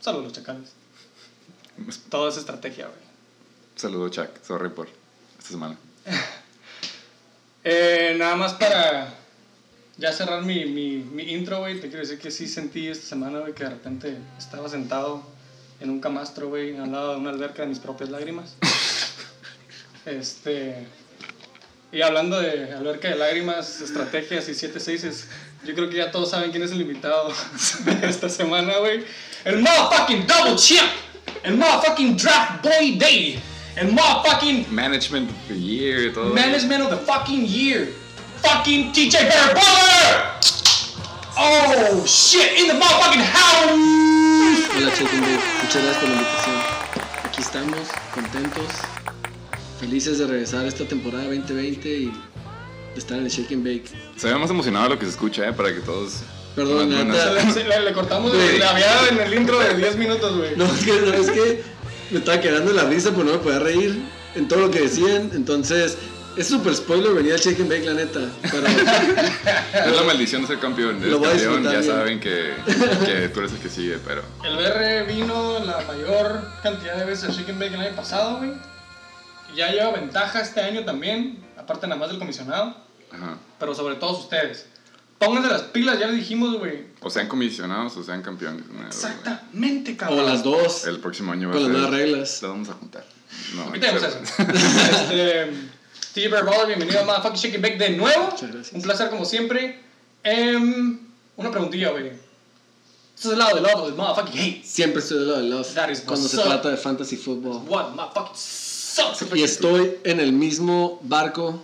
Saludos, 0.00 0.24
los 0.24 0.32
chacales. 0.34 0.72
Todo 2.10 2.28
es 2.28 2.36
estrategia, 2.36 2.86
güey. 2.86 2.98
Saludo, 3.76 4.10
Chuck. 4.10 4.28
Sorry 4.46 4.68
por 4.68 4.88
esta 5.38 5.50
semana. 5.50 5.78
Eh, 7.62 8.14
nada 8.16 8.36
más 8.36 8.54
para 8.54 9.12
ya 9.98 10.12
cerrar 10.14 10.42
mi, 10.42 10.64
mi, 10.64 10.96
mi 10.96 11.24
intro, 11.32 11.58
güey. 11.58 11.78
Te 11.78 11.88
quiero 11.88 12.00
decir 12.00 12.18
que 12.18 12.30
sí 12.30 12.48
sentí 12.48 12.88
esta 12.88 13.06
semana, 13.06 13.40
güey, 13.40 13.52
que 13.52 13.64
de 13.64 13.70
repente 13.70 14.16
estaba 14.38 14.68
sentado 14.70 15.22
en 15.80 15.90
un 15.90 16.00
camastro, 16.00 16.48
güey, 16.48 16.76
al 16.78 16.90
lado 16.90 17.12
de 17.12 17.16
una 17.18 17.30
alberca 17.30 17.62
de 17.62 17.68
mis 17.68 17.78
propias 17.78 18.10
lágrimas. 18.10 18.56
Este. 20.06 20.86
Y 21.92 22.00
hablando 22.00 22.40
de 22.40 22.72
alberca 22.72 23.08
de 23.08 23.16
lágrimas, 23.16 23.82
estrategias 23.82 24.48
y 24.48 24.54
7 24.54 24.80
6 24.80 25.26
yo 25.64 25.74
creo 25.74 25.90
que 25.90 25.96
ya 25.98 26.10
todos 26.10 26.30
saben 26.30 26.50
quién 26.50 26.62
es 26.62 26.72
el 26.72 26.80
invitado 26.80 27.30
de 27.84 28.08
esta 28.08 28.28
semana, 28.28 28.78
güey. 28.78 29.04
El 29.44 29.58
motherfucking 29.58 30.26
double 30.26 30.56
champ. 30.56 30.90
El 31.42 31.56
motherfucking 31.56 32.16
draft 32.16 32.62
boy 32.62 32.96
day. 32.96 33.42
El 33.76 33.92
motherfucking 33.92 34.66
Management 34.70 35.30
of 35.30 35.36
the 35.48 35.54
year, 35.58 36.12
todo. 36.12 36.32
Management 36.34 36.82
of 36.84 36.90
the 36.90 36.96
fucking 37.06 37.46
year. 37.46 37.88
Fucking 38.42 38.92
TJ 38.92 39.12
Barrett 39.28 39.54
Butler! 39.54 40.40
Oh 41.36 42.04
shit, 42.06 42.58
in 42.60 42.68
the 42.68 42.74
motherfucking 42.74 43.22
house! 43.22 43.70
Hola 44.74 44.90
Bake, 44.90 45.02
muchas 45.62 45.82
gracias 45.82 45.96
por 45.98 46.08
la 46.08 46.14
invitación. 46.16 46.56
Aquí 47.24 47.40
estamos, 47.42 47.88
contentos, 48.14 48.66
felices 49.78 50.18
de 50.18 50.26
regresar 50.26 50.66
esta 50.66 50.84
temporada 50.84 51.24
2020 51.24 51.88
y 51.88 52.06
de 52.06 52.12
estar 52.98 53.18
en 53.18 53.24
el 53.24 53.30
Shake 53.30 53.52
and 53.52 53.64
Bake. 53.64 53.88
Se 54.16 54.28
ve 54.28 54.34
más 54.36 54.50
emocionado 54.50 54.84
de 54.88 54.90
lo 54.94 54.98
que 54.98 55.04
se 55.06 55.12
escucha, 55.12 55.46
¿eh? 55.48 55.52
Para 55.52 55.72
que 55.74 55.80
todos. 55.80 56.20
Perdón, 56.56 56.90
la 56.90 57.04
buenas. 57.04 57.16
neta- 57.34 57.52
Se- 57.52 57.64
Le, 57.64 57.80
le 57.80 57.92
cortamos 57.92 58.32
Güey. 58.32 58.58
la 58.58 58.70
había 58.70 59.08
en 59.10 59.20
el 59.20 59.34
intro 59.34 59.58
de 59.60 59.76
10 59.76 59.96
minutos, 59.96 60.36
güey. 60.36 60.56
No, 60.56 60.64
es 60.66 60.84
que, 60.84 60.92
no, 60.92 61.12
es 61.14 61.30
que 61.30 61.62
me 62.10 62.18
estaba 62.18 62.40
quedando 62.40 62.72
la 62.72 62.84
risa, 62.84 63.12
pues 63.12 63.26
no 63.26 63.32
me 63.32 63.38
podía 63.38 63.58
reír 63.58 64.02
en 64.34 64.48
todo 64.48 64.60
lo 64.60 64.70
que 64.70 64.80
decían. 64.80 65.30
Entonces, 65.34 65.96
es 66.36 66.48
súper 66.48 66.74
spoiler 66.74 67.10
al 67.10 67.38
Shake 67.38 67.60
and 67.60 67.68
Bake, 67.68 67.84
la 67.84 67.94
neta. 67.94 68.20
Pero 68.42 68.66
Es 69.86 69.96
la 69.96 70.02
maldición 70.02 70.42
de 70.42 70.48
ser 70.48 70.58
campeón. 70.58 71.00
Lo 71.10 71.18
voy 71.18 71.28
a 71.28 71.32
campeón, 71.32 71.64
ya 71.64 71.70
disfrutar 71.78 71.98
saben 71.98 72.20
que, 72.20 72.54
que 73.04 73.28
tú 73.28 73.40
eres 73.40 73.52
el 73.52 73.58
que 73.58 73.68
sigue, 73.68 73.98
pero. 74.06 74.22
El 74.44 74.56
BR 74.56 75.12
vino 75.12 75.58
la 75.64 75.80
mayor 75.82 76.40
cantidad 76.62 76.96
de 76.96 77.04
veces 77.04 77.28
al 77.30 77.36
Chicken 77.36 77.58
Bake 77.58 77.74
el 77.74 77.80
año 77.80 77.96
pasado, 77.96 78.38
güey. 78.38 78.52
Y 79.52 79.56
Ya 79.56 79.70
lleva 79.70 79.90
ventaja 79.90 80.40
este 80.40 80.60
año 80.60 80.84
también, 80.84 81.44
aparte 81.58 81.86
nada 81.86 81.98
más 81.98 82.10
del 82.10 82.18
comisionado, 82.18 82.76
Ajá. 83.12 83.36
pero 83.58 83.74
sobre 83.74 83.96
todos 83.96 84.20
ustedes. 84.20 84.66
Pónganse 85.20 85.50
las 85.50 85.62
pilas, 85.62 85.98
ya 86.00 86.06
les 86.06 86.16
dijimos, 86.16 86.58
güey. 86.58 86.86
O 87.02 87.10
sean 87.10 87.28
comisionados 87.28 87.94
o 87.96 88.02
sean 88.02 88.22
campeones. 88.22 88.64
¿no? 88.70 88.86
Exactamente, 88.86 89.94
cabrón. 89.96 90.20
o 90.20 90.22
las 90.22 90.42
dos, 90.42 90.86
El 90.86 90.98
próximo 90.98 91.30
año 91.32 91.48
va 91.50 91.54
con 91.54 91.64
a 91.64 91.68
las 91.68 91.72
ser. 91.76 91.80
nuevas 91.82 92.00
reglas. 92.00 92.42
Las 92.42 92.50
vamos 92.50 92.68
a 92.70 92.72
juntar. 92.72 93.04
No, 93.54 93.70
pero- 93.70 93.98
eso. 93.98 94.18
este, 94.88 95.52
TJ 96.14 96.28
Baller, 96.30 96.66
bienvenido 96.68 97.00
a 97.00 97.04
Motherfucking 97.04 97.38
Shake 97.40 97.54
and 97.56 97.62
Bake 97.62 97.78
de 97.78 97.90
nuevo. 97.90 98.24
Muchas 98.30 98.50
gracias. 98.50 98.72
Un 98.72 98.82
placer 98.82 99.10
como 99.10 99.24
siempre. 99.26 99.78
Em, 100.24 100.98
una 101.36 101.50
preguntilla, 101.50 101.90
güey. 101.90 102.06
Este 102.08 103.28
es 103.28 103.32
el 103.34 103.38
lado 103.38 103.54
del 103.56 103.64
lado 103.64 103.84
del 103.86 103.94
motherfucking 103.96 104.40
hate. 104.40 104.64
Siempre 104.64 105.00
estoy 105.02 105.18
del 105.18 105.28
lado 105.28 105.40
del 105.40 105.50
love 105.50 105.74
That 105.74 105.90
is 105.90 106.00
cuando 106.00 106.26
se 106.26 106.38
up. 106.38 106.44
trata 106.44 106.70
de 106.70 106.76
fantasy 106.78 107.16
football. 107.16 107.62
What 107.68 107.90
motherfucking 107.94 108.34
sucks. 108.36 109.26
Y 109.36 109.42
estoy 109.42 109.98
en 110.04 110.18
el 110.18 110.32
mismo 110.32 110.98
barco 111.02 111.62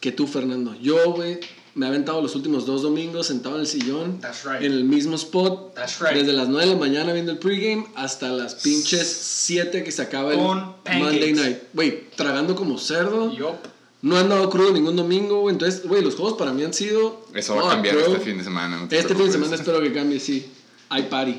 que 0.00 0.10
tú, 0.12 0.26
Fernando. 0.26 0.74
Yo, 0.80 1.12
güey, 1.12 1.38
me 1.76 1.84
ha 1.84 1.90
aventado 1.90 2.22
los 2.22 2.34
últimos 2.34 2.64
dos 2.64 2.80
domingos 2.80 3.26
sentado 3.26 3.56
en 3.56 3.60
el 3.60 3.66
sillón, 3.66 4.18
That's 4.18 4.44
right. 4.44 4.62
en 4.62 4.72
el 4.72 4.84
mismo 4.84 5.14
spot, 5.14 5.74
That's 5.74 6.00
right. 6.00 6.12
desde 6.14 6.32
las 6.32 6.48
9 6.48 6.66
de 6.66 6.72
la 6.72 6.80
mañana 6.80 7.12
viendo 7.12 7.32
el 7.32 7.38
pregame 7.38 7.86
hasta 7.94 8.30
las 8.30 8.54
pinches 8.56 9.06
7 9.06 9.84
que 9.84 9.92
se 9.92 10.00
acaba 10.00 10.32
el 10.32 10.38
Con. 10.38 10.74
Monday 10.98 11.34
night. 11.34 11.58
Güey, 11.74 12.08
tragando 12.16 12.56
como 12.56 12.78
cerdo. 12.78 13.30
Yup. 13.36 13.56
No 14.00 14.16
he 14.16 14.20
andado 14.20 14.48
crudo 14.48 14.72
ningún 14.72 14.96
domingo, 14.96 15.40
güey. 15.42 15.52
Entonces, 15.54 15.86
güey, 15.86 16.02
los 16.02 16.14
juegos 16.14 16.38
para 16.38 16.52
mí 16.52 16.64
han 16.64 16.72
sido. 16.72 17.26
Eso 17.34 17.54
va 17.54 17.60
a 17.60 17.64
fuck, 17.64 17.72
cambiar 17.72 17.96
bro. 17.96 18.06
este 18.06 18.20
fin 18.20 18.38
de 18.38 18.44
semana. 18.44 18.78
no 18.80 18.88
te 18.88 18.98
Este 18.98 19.14
fin 19.14 19.26
de 19.26 19.32
semana 19.32 19.54
espero 19.54 19.80
que 19.82 19.92
cambie, 19.92 20.18
sí. 20.18 20.46
Hay 20.88 21.02
party. 21.04 21.36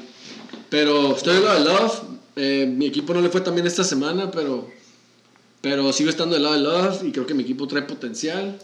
Pero 0.70 1.16
estoy 1.16 1.36
del 1.36 1.46
lado 1.46 1.60
de 1.60 1.66
Love. 1.66 2.02
Eh, 2.36 2.72
mi 2.72 2.86
equipo 2.86 3.14
no 3.16 3.22
le 3.22 3.30
fue 3.30 3.42
tan 3.42 3.56
bien 3.56 3.66
esta 3.66 3.84
semana, 3.84 4.30
pero. 4.30 4.70
Pero 5.62 5.92
sigo 5.94 6.10
estando 6.12 6.36
del 6.36 6.44
lado 6.44 6.56
de 6.56 6.62
Love 6.62 7.04
y 7.06 7.12
creo 7.12 7.26
que 7.26 7.34
mi 7.34 7.42
equipo 7.44 7.68
trae 7.68 7.82
potencial. 7.84 8.60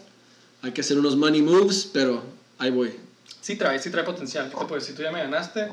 Hay 0.64 0.72
que 0.72 0.80
hacer 0.80 0.98
unos 0.98 1.14
money 1.14 1.42
moves, 1.42 1.90
pero 1.92 2.22
ahí 2.56 2.70
voy. 2.70 2.94
Sí 3.42 3.54
trae, 3.56 3.78
sí 3.78 3.90
trae 3.90 4.02
potencial. 4.02 4.48
¿Qué 4.48 4.56
te 4.56 4.64
puedo 4.64 4.80
decir? 4.80 4.96
Tú 4.96 5.02
ya 5.02 5.12
me 5.12 5.18
ganaste. 5.18 5.68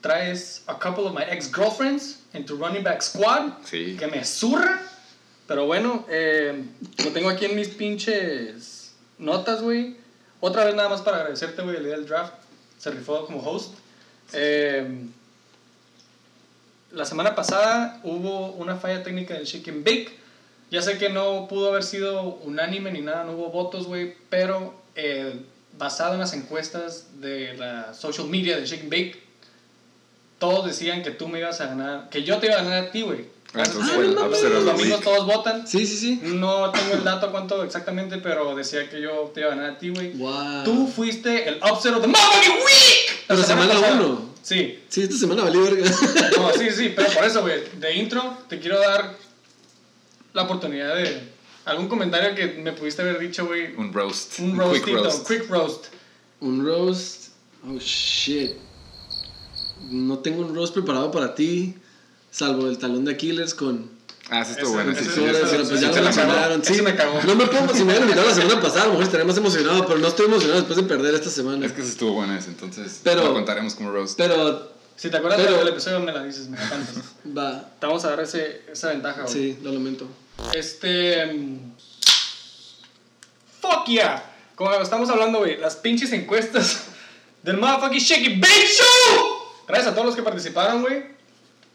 Traes 0.00 0.62
a 0.66 0.78
couple 0.78 1.04
of 1.04 1.14
my 1.14 1.24
ex-girlfriends 1.28 2.20
en 2.32 2.46
tu 2.46 2.56
running 2.56 2.82
back 2.82 3.02
squad. 3.02 3.52
Sí. 3.66 3.98
Que 3.98 4.06
me 4.06 4.24
zurra. 4.24 4.80
Pero 5.46 5.66
bueno, 5.66 6.06
eh, 6.08 6.64
lo 7.04 7.10
tengo 7.10 7.28
aquí 7.28 7.44
en 7.44 7.54
mis 7.54 7.68
pinches 7.68 8.92
notas, 9.18 9.60
güey. 9.60 9.98
Otra 10.40 10.64
vez 10.64 10.74
nada 10.74 10.88
más 10.88 11.02
para 11.02 11.18
agradecerte, 11.18 11.60
güey, 11.60 11.76
el 11.76 11.84
día 11.84 11.96
del 11.96 12.06
draft. 12.06 12.32
Se 12.78 12.90
rifó 12.90 13.26
como 13.26 13.42
host. 13.42 13.74
Eh, 14.32 15.04
la 16.92 17.04
semana 17.04 17.34
pasada 17.34 18.00
hubo 18.04 18.52
una 18.52 18.76
falla 18.76 19.02
técnica 19.02 19.34
del 19.34 19.44
Chicken 19.44 19.84
Bake. 19.84 20.18
Ya 20.70 20.82
sé 20.82 20.98
que 20.98 21.08
no 21.08 21.46
pudo 21.48 21.68
haber 21.70 21.82
sido 21.82 22.22
unánime 22.44 22.92
ni 22.92 23.00
nada, 23.00 23.24
no 23.24 23.32
hubo 23.32 23.50
votos, 23.50 23.86
güey, 23.86 24.14
pero 24.28 24.74
eh, 24.94 25.34
basado 25.78 26.14
en 26.14 26.20
las 26.20 26.32
encuestas 26.32 27.20
de 27.20 27.54
la 27.56 27.92
social 27.94 28.28
media 28.28 28.56
de 28.56 28.64
Chicken 28.64 28.88
Bake, 28.90 29.20
todos 30.38 30.66
decían 30.66 31.02
que 31.02 31.10
tú 31.10 31.28
me 31.28 31.38
ibas 31.40 31.60
a 31.60 31.66
ganar, 31.66 32.08
que 32.08 32.22
yo 32.22 32.38
te 32.38 32.46
iba 32.46 32.56
a 32.56 32.62
ganar 32.62 32.84
a 32.84 32.90
ti, 32.90 33.02
güey. 33.02 33.26
Ah, 33.52 33.62
entonces 33.66 33.78
Los- 33.86 33.90
fue 34.38 34.46
el 34.46 34.54
los 34.54 34.64
domingos 34.64 35.00
todos 35.00 35.26
votan. 35.26 35.66
Sí, 35.66 35.84
sí, 35.86 35.96
sí. 35.96 36.20
No 36.22 36.70
tengo 36.70 36.94
el 36.94 37.02
dato 37.02 37.32
cuánto 37.32 37.64
exactamente, 37.64 38.18
pero 38.18 38.54
decía 38.54 38.88
que 38.88 39.00
yo 39.00 39.32
te 39.34 39.40
iba 39.40 39.52
a 39.52 39.56
ganar 39.56 39.70
a 39.72 39.78
ti, 39.78 39.88
güey. 39.90 40.12
Wow. 40.12 40.62
Tú 40.64 40.86
fuiste 40.86 41.48
el 41.48 41.56
upset 41.56 41.92
of 41.94 42.00
the 42.00 42.06
motherfucking 42.06 42.52
week. 42.52 43.26
La 43.28 43.34
Pero 43.34 43.42
semana 43.42 43.74
pasada. 43.74 43.94
uno. 43.94 44.30
Sí. 44.42 44.78
Sí, 44.88 45.02
esta 45.02 45.16
semana 45.16 45.42
valió 45.42 45.62
verga. 45.64 45.90
No, 46.36 46.52
sí, 46.52 46.70
sí, 46.70 46.92
pero 46.94 47.10
por 47.12 47.24
eso, 47.24 47.42
güey, 47.42 47.60
de 47.78 47.94
intro 47.96 48.38
te 48.48 48.60
quiero 48.60 48.78
dar 48.78 49.14
la 50.32 50.42
oportunidad 50.42 50.94
de 50.96 51.20
algún 51.64 51.88
comentario 51.88 52.34
que 52.34 52.58
me 52.62 52.72
pudiste 52.72 53.02
haber 53.02 53.18
dicho, 53.18 53.46
güey. 53.46 53.74
Un 53.76 53.92
roast. 53.92 54.38
Un 54.40 54.50
quick 54.52 54.58
roastito, 54.60 55.04
roast. 55.04 55.28
quick 55.28 55.48
roast. 55.50 55.84
un 56.40 56.64
roast. 56.64 57.28
Oh 57.68 57.78
shit. 57.78 58.52
No 59.90 60.18
tengo 60.18 60.42
un 60.42 60.54
roast 60.54 60.74
preparado 60.74 61.10
para 61.10 61.34
ti, 61.34 61.74
salvo 62.30 62.68
el 62.68 62.78
talón 62.78 63.04
de 63.04 63.12
Aquiles 63.12 63.54
con. 63.54 63.90
Ah, 64.30 64.44
sí, 64.44 64.52
estuvo 64.52 64.74
bueno. 64.74 64.94
Sí, 64.94 65.04
sí, 65.04 65.10
Pero, 65.16 65.34
sí, 65.48 65.56
pues 65.68 65.80
ya 65.80 65.92
se 65.92 65.98
lo 65.98 66.04
mencionaron, 66.04 66.62
me 66.84 66.94
cagó. 66.94 67.20
No 67.24 67.34
me 67.34 67.46
pongo, 67.46 67.72
si 67.72 67.78
me 67.80 67.86
hubieran 67.86 68.02
invitado 68.02 68.28
la 68.28 68.34
semana 68.34 68.60
pasada, 68.60 68.82
a 68.82 68.86
lo 68.86 68.90
mejor 68.92 69.04
estaría 69.06 69.26
más 69.26 69.36
emocionado, 69.36 69.86
pero 69.86 69.98
no 69.98 70.06
estoy 70.06 70.26
emocionado 70.26 70.58
después 70.60 70.76
de 70.76 70.82
perder 70.84 71.14
esta 71.14 71.30
semana. 71.30 71.66
Es 71.66 71.72
que 71.72 71.82
sí 71.82 71.88
estuvo 71.88 72.12
bueno 72.12 72.34
ese, 72.36 72.50
entonces 72.50 73.00
Pero- 73.02 73.24
lo 73.24 73.32
contaremos 73.34 73.74
como 73.74 73.90
roast. 73.90 74.16
Pero, 74.16 74.70
Si 74.94 75.08
te 75.10 75.16
acuerdas 75.16 75.40
Pero- 75.40 75.56
del 75.58 75.68
episodio, 75.68 75.98
me 76.00 76.12
la 76.12 76.22
dices, 76.22 76.48
me 76.48 76.58
la 76.58 76.68
cantas. 76.68 76.94
va, 77.36 77.70
Te 77.80 77.86
vamos 77.86 78.04
a 78.04 78.10
dar 78.10 78.20
ese, 78.20 78.62
esa 78.70 78.90
ventaja, 78.90 79.22
güey. 79.22 79.32
sí, 79.32 79.58
lo 79.62 79.72
lamento. 79.72 80.06
Este. 80.54 81.26
mm, 81.26 81.72
Fuck 83.60 83.86
yeah. 83.88 84.24
Como 84.54 84.72
estamos 84.74 85.08
hablando, 85.10 85.38
güey, 85.38 85.56
las 85.58 85.76
pinches 85.76 86.12
encuestas 86.12 86.86
del 87.42 87.56
motherfucking 87.56 87.98
Shake 88.00 88.26
It 88.26 88.40
Bake 88.40 88.66
Show. 88.66 89.24
Gracias 89.68 89.88
a 89.92 89.94
todos 89.94 90.06
los 90.06 90.16
que 90.16 90.22
participaron, 90.22 90.82
güey. 90.82 91.04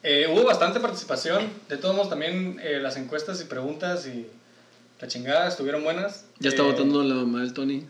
Eh, 0.03 0.27
hubo 0.31 0.43
bastante 0.43 0.79
participación. 0.79 1.49
De 1.67 1.77
todos 1.77 1.95
modos, 1.95 2.09
también 2.09 2.59
eh, 2.63 2.79
las 2.81 2.95
encuestas 2.97 3.41
y 3.41 3.45
preguntas 3.45 4.05
y 4.05 4.27
la 4.99 5.07
chingada 5.07 5.47
estuvieron 5.47 5.83
buenas. 5.83 6.25
Ya 6.39 6.49
está 6.49 6.61
Eh, 6.61 6.65
votando 6.65 7.03
la 7.03 7.15
mamá 7.15 7.41
del 7.41 7.53
Tony. 7.53 7.85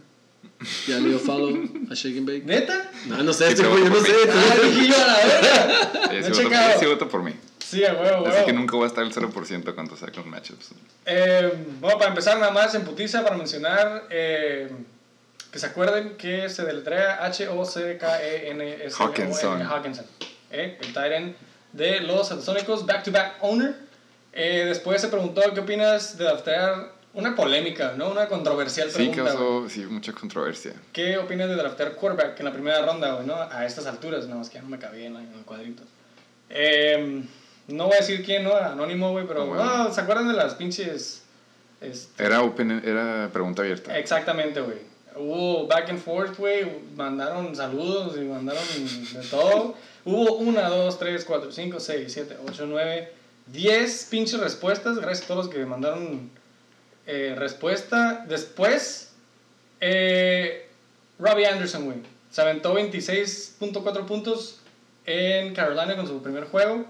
Ya 0.88 1.00
le 1.00 1.10
dio 1.10 1.20
follow 1.20 1.50
a 1.92 1.94
Shake 1.94 2.18
and 2.20 2.28
Bake. 2.28 2.44
¿Neta? 2.46 2.90
No, 3.08 3.22
no 3.24 3.34
sé, 3.34 3.48
Sí, 3.48 3.52
este 3.54 3.64
yo 3.64 3.70
voto 3.72 3.90
no 3.90 4.00
sé. 4.00 4.12
Ah, 4.32 4.56
dije 4.64 4.88
yo 4.88 4.96
a 4.96 5.08
la 5.08 5.18
verga. 5.18 6.24
Sí, 6.24 6.30
No 6.30 6.80
sí 6.80 6.86
votó 6.86 7.10
por 7.10 7.24
mí. 7.24 7.34
Sí, 7.68 7.84
a 7.84 7.94
huevo, 7.94 8.28
Así 8.28 8.46
que 8.46 8.54
nunca 8.54 8.76
voy 8.76 8.84
a 8.84 8.88
estar 8.88 9.04
el 9.04 9.12
0% 9.12 9.74
cuando 9.74 9.98
saque 9.98 10.18
los 10.18 10.26
matchups. 10.28 10.70
Eh, 11.08 11.52
bueno, 11.80 11.98
para 11.98 12.10
empezar 12.10 12.38
nada 12.38 12.52
más 12.52 12.76
en 12.76 12.84
putiza 12.84 13.24
para 13.24 13.36
mencionar 13.38 14.04
eh, 14.12 14.70
que 15.52 15.58
se 15.58 15.66
acuerden 15.66 16.16
que 16.16 16.48
se 16.50 16.64
deletrea 16.64 17.26
H-O-C-K-E-N-S 17.26 18.96
Hawkinson. 19.02 19.62
Hawkinson. 19.64 20.06
Eh, 20.52 20.78
el 20.82 20.94
Tyrant 20.94 21.36
de 21.74 22.02
los 22.02 22.28
Sansónicos, 22.28 22.86
back-to-back 22.86 23.38
owner. 23.42 23.76
Eh, 24.34 24.66
después 24.68 25.02
se 25.02 25.08
preguntó 25.08 25.42
qué 25.54 25.60
opinas 25.62 26.18
de 26.18 26.26
draftear 26.26 26.92
una 27.14 27.36
polémica, 27.36 27.94
¿no? 27.98 28.10
Una 28.12 28.28
controversial 28.28 28.90
Sí, 28.92 28.96
pregunta. 29.10 29.22
güey. 29.24 29.34
causó 29.36 29.70
sí, 29.70 29.86
mucha 29.86 30.12
controversia. 30.14 30.74
¿Qué 30.94 31.18
opinas 31.18 31.50
de 31.50 31.56
draftear 31.56 31.96
quarterback 31.96 32.38
en 32.40 32.46
la 32.46 32.52
primera 32.52 32.86
ronda, 32.86 33.14
güey, 33.14 33.26
no? 33.26 33.36
A 33.36 33.66
estas 33.66 33.86
alturas, 33.88 34.26
nada 34.26 34.38
más 34.40 34.50
que 34.50 34.56
ya 34.56 34.62
no 34.62 34.70
me 34.70 34.78
cabía 34.78 35.08
en, 35.08 35.16
en 35.16 35.34
el 35.34 35.46
cuadrito. 35.46 35.84
Eh, 36.50 37.24
no 37.68 37.86
voy 37.86 37.96
a 37.96 38.00
decir 38.00 38.24
quién, 38.24 38.44
¿no? 38.44 38.56
Anónimo, 38.56 39.12
güey, 39.12 39.26
pero... 39.28 39.54
Ah, 39.62 39.90
¿Se 39.94 40.02
acuerdan 40.02 40.28
de 40.28 40.34
las 40.34 40.56
pinches... 40.56 41.24
este, 41.82 42.24
Era, 42.24 42.42
open, 42.42 42.82
era 42.86 43.30
pregunta 43.32 43.62
abierta. 43.62 43.98
Exactamente, 43.98 44.62
güey. 44.62 44.78
Hubo 45.16 45.68
back 45.68 45.90
and 45.90 46.00
forth, 46.00 46.38
güey. 46.38 46.66
Mandaron 46.96 47.56
saludos 47.56 48.18
y 48.18 48.22
mandaron 48.22 48.64
de 49.14 49.28
todo. 49.30 49.76
Hubo 50.04 50.36
una, 50.36 50.70
dos, 50.70 51.00
tres, 51.00 51.24
cuatro, 51.26 51.52
cinco, 51.52 51.80
seis, 51.80 52.12
siete, 52.12 52.38
ocho, 52.48 52.66
nueve, 52.68 53.12
diez 53.48 54.08
pinches 54.12 54.40
respuestas. 54.40 54.98
Gracias 54.98 55.24
a 55.24 55.28
todos 55.28 55.46
los 55.46 55.56
que 55.56 55.66
mandaron 55.66 56.30
eh, 57.08 57.34
respuesta. 57.38 58.26
Después, 58.28 59.14
eh, 59.80 60.68
Robbie 61.18 61.46
Anderson, 61.48 61.86
güey. 61.86 61.98
Se 62.30 62.42
aventó 62.42 62.78
26.4 62.78 64.06
puntos 64.06 64.60
en 65.06 65.54
Carolina 65.54 65.96
con 65.96 66.08
su 66.08 66.22
primer 66.22 66.46
juego, 66.46 66.86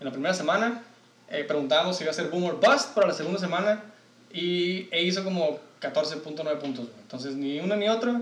en 0.00 0.04
la 0.06 0.10
primera 0.12 0.34
semana. 0.34 0.82
Eh, 1.30 1.44
preguntábamos 1.44 1.96
si 1.96 2.04
iba 2.04 2.10
a 2.10 2.14
ser 2.14 2.28
boom 2.28 2.44
or 2.44 2.60
bust 2.60 2.94
para 2.94 3.08
la 3.08 3.14
segunda 3.14 3.38
semana 3.38 3.82
y 4.32 4.88
e 4.90 5.02
hizo 5.02 5.24
como 5.24 5.58
14.9 5.80 6.58
puntos. 6.58 6.86
güey. 6.86 7.00
Entonces, 7.02 7.34
ni 7.34 7.60
uno 7.60 7.76
ni 7.76 7.88
otro. 7.88 8.20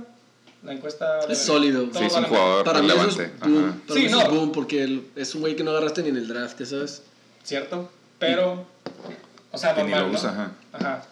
La 0.62 0.73
encuesta. 0.73 1.21
Es 1.28 1.38
sólido. 1.45 1.87
Sí, 1.92 2.04
es 2.04 2.12
un 2.14 2.25
jugador 2.25 2.64
Para 2.64 2.80
mí 2.83 2.88
relevante. 2.88 3.30
boom. 3.40 3.59
Ajá. 3.68 3.76
Para 3.87 4.00
Sí, 4.00 4.06
mí 4.06 4.11
no. 4.11 4.21
es 4.23 4.28
boom 4.30 4.52
porque 4.52 4.83
el- 4.83 5.06
es 5.14 5.35
un 5.35 5.42
güey 5.42 5.54
que 5.54 5.62
no 5.62 5.71
agarraste 5.71 6.02
ni 6.02 6.09
en 6.09 6.16
el 6.16 6.26
draft, 6.26 6.61
sabes. 6.64 7.02
¿Cierto? 7.45 7.90
Pero. 8.18 8.66
O 9.52 9.59
sea, 9.59 9.75
normal. 9.75 10.09
lo 10.11 10.14
usa, 10.18 10.33
¿no? 10.33 10.40
ajá. 10.42 10.52
Ajá. 10.73 11.02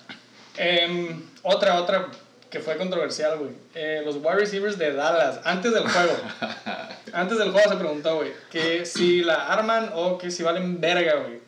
Em, 0.56 1.23
otra, 1.42 1.80
otra 1.80 2.09
que 2.55 2.61
fue 2.61 2.77
controversial, 2.77 3.37
güey. 3.37 3.51
Eh, 3.75 4.03
los 4.05 4.19
wide 4.19 4.37
receivers 4.37 4.79
de 4.79 4.93
Dallas, 4.93 5.41
antes 5.43 5.75
del 5.75 5.83
juego. 5.89 6.17
antes 7.13 7.37
del 7.37 7.51
juego 7.51 7.69
se 7.69 7.77
preguntó, 7.77 8.15
güey, 8.15 8.33
que 8.49 8.87
si 8.87 9.23
la 9.23 9.49
arman 9.49 9.91
o 9.93 10.19
que 10.19 10.31
si 10.31 10.45
valen 10.45 10.81
verga, 10.81 11.17
güey. 11.17 11.41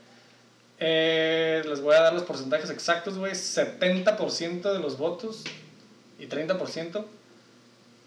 Eh, 0.80 1.62
les 1.64 1.80
voy 1.80 1.94
a 1.94 2.00
dar 2.00 2.12
los 2.12 2.24
porcentajes 2.24 2.70
exactos, 2.70 3.18
güey. 3.18 3.34
70% 3.34 4.72
de 4.72 4.80
los 4.80 4.98
votos 4.98 5.44
y 6.18 6.26
30%. 6.26 7.04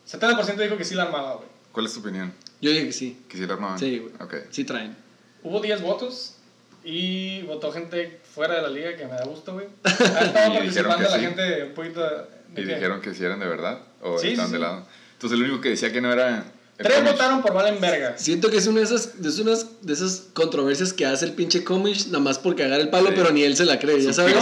70% 0.06 0.56
dijo 0.58 0.76
que 0.76 0.84
sí 0.84 0.94
la 0.94 1.04
armaba, 1.04 1.36
güey. 1.36 1.48
¿Cuál 1.72 1.86
es 1.86 1.94
tu 1.94 2.02
opinión? 2.02 2.34
Yo 2.60 2.72
dije 2.72 2.88
que 2.88 2.92
sí. 2.92 3.24
¿Que 3.30 3.38
sí 3.38 3.46
la 3.46 3.54
armaban? 3.54 3.80
Sí, 3.80 4.00
güey. 4.00 4.14
Ok. 4.20 4.50
Sí 4.50 4.66
traen. 4.66 4.94
Hubo 5.42 5.62
10 5.62 5.82
votos 5.84 6.36
y 6.84 7.44
votó 7.44 7.72
gente 7.72 8.20
fuera 8.30 8.56
de 8.56 8.62
la 8.62 8.70
liga 8.70 8.98
que 8.98 9.06
me 9.06 9.14
da 9.14 9.24
gusto, 9.24 9.54
güey. 9.54 9.68
Ha 9.86 10.26
estado 10.26 10.54
participando 10.56 11.10
la 11.10 11.16
sí. 11.16 11.22
gente 11.22 11.64
un 11.64 11.74
poquito. 11.74 12.39
De 12.54 12.62
¿Y 12.62 12.66
dijeron 12.66 13.02
que 13.02 13.14
sí 13.14 13.24
eran 13.24 13.40
de 13.40 13.48
verdad? 13.48 13.80
¿O 14.02 14.18
Sí, 14.20 14.30
estaban 14.30 14.48
sí, 14.52 14.54
de 14.54 14.60
sí. 14.60 14.64
lado? 14.64 14.88
Entonces 15.14 15.38
el 15.40 15.44
único 15.46 15.62
que 15.62 15.70
decía 15.70 15.92
que 15.92 16.02
no 16.02 16.12
era... 16.12 16.46
Tres 16.78 16.94
Comish. 16.96 17.12
votaron 17.12 17.42
por 17.42 17.54
Valen 17.54 17.82
Verga. 17.82 18.18
Siento 18.18 18.50
que 18.50 18.56
es 18.56 18.66
una 18.68 18.80
de 18.80 18.86
esas, 18.86 19.14
es 19.22 19.40
unas 19.40 19.82
de 19.82 19.92
esas 19.92 20.28
controversias 20.32 20.94
que 20.94 21.06
hace 21.06 21.26
el 21.26 21.34
pinche 21.34 21.66
Comish 21.66 22.06
nada 22.08 22.20
más 22.20 22.40
por 22.40 22.56
cagar 22.56 22.80
el 22.80 22.88
palo, 22.90 23.10
Sí. 23.10 23.16
pero 23.18 23.32
ni 23.32 23.44
él 23.44 23.58
se 23.58 23.66
la 23.66 23.80
cree, 23.80 24.02
ya 24.02 24.14
sabes. 24.14 24.34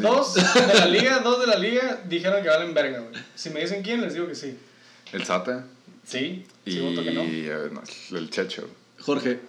Dos 0.00 0.34
de 0.34 0.74
la 0.78 0.86
liga, 0.86 1.18
dos 1.18 1.40
de 1.40 1.46
la 1.48 1.56
liga 1.58 2.00
dijeron 2.08 2.40
que 2.42 2.48
valen 2.48 2.72
verga, 2.72 3.00
güey. 3.00 3.20
Si 3.34 3.50
me 3.50 3.60
dicen 3.60 3.82
quién, 3.82 4.00
les 4.00 4.14
digo 4.14 4.28
que 4.28 4.36
sí. 4.36 4.56
El 5.12 5.24
Sata 5.24 5.64
Sí, 6.06 6.46
y 6.64 6.70
sí 6.72 6.80
voto 6.80 7.02
que 7.02 7.10
no. 7.10 7.22
eh, 7.22 7.68
no, 7.72 7.82
el 8.16 8.30
Checho. 8.30 8.68
Jorge. 9.00 9.40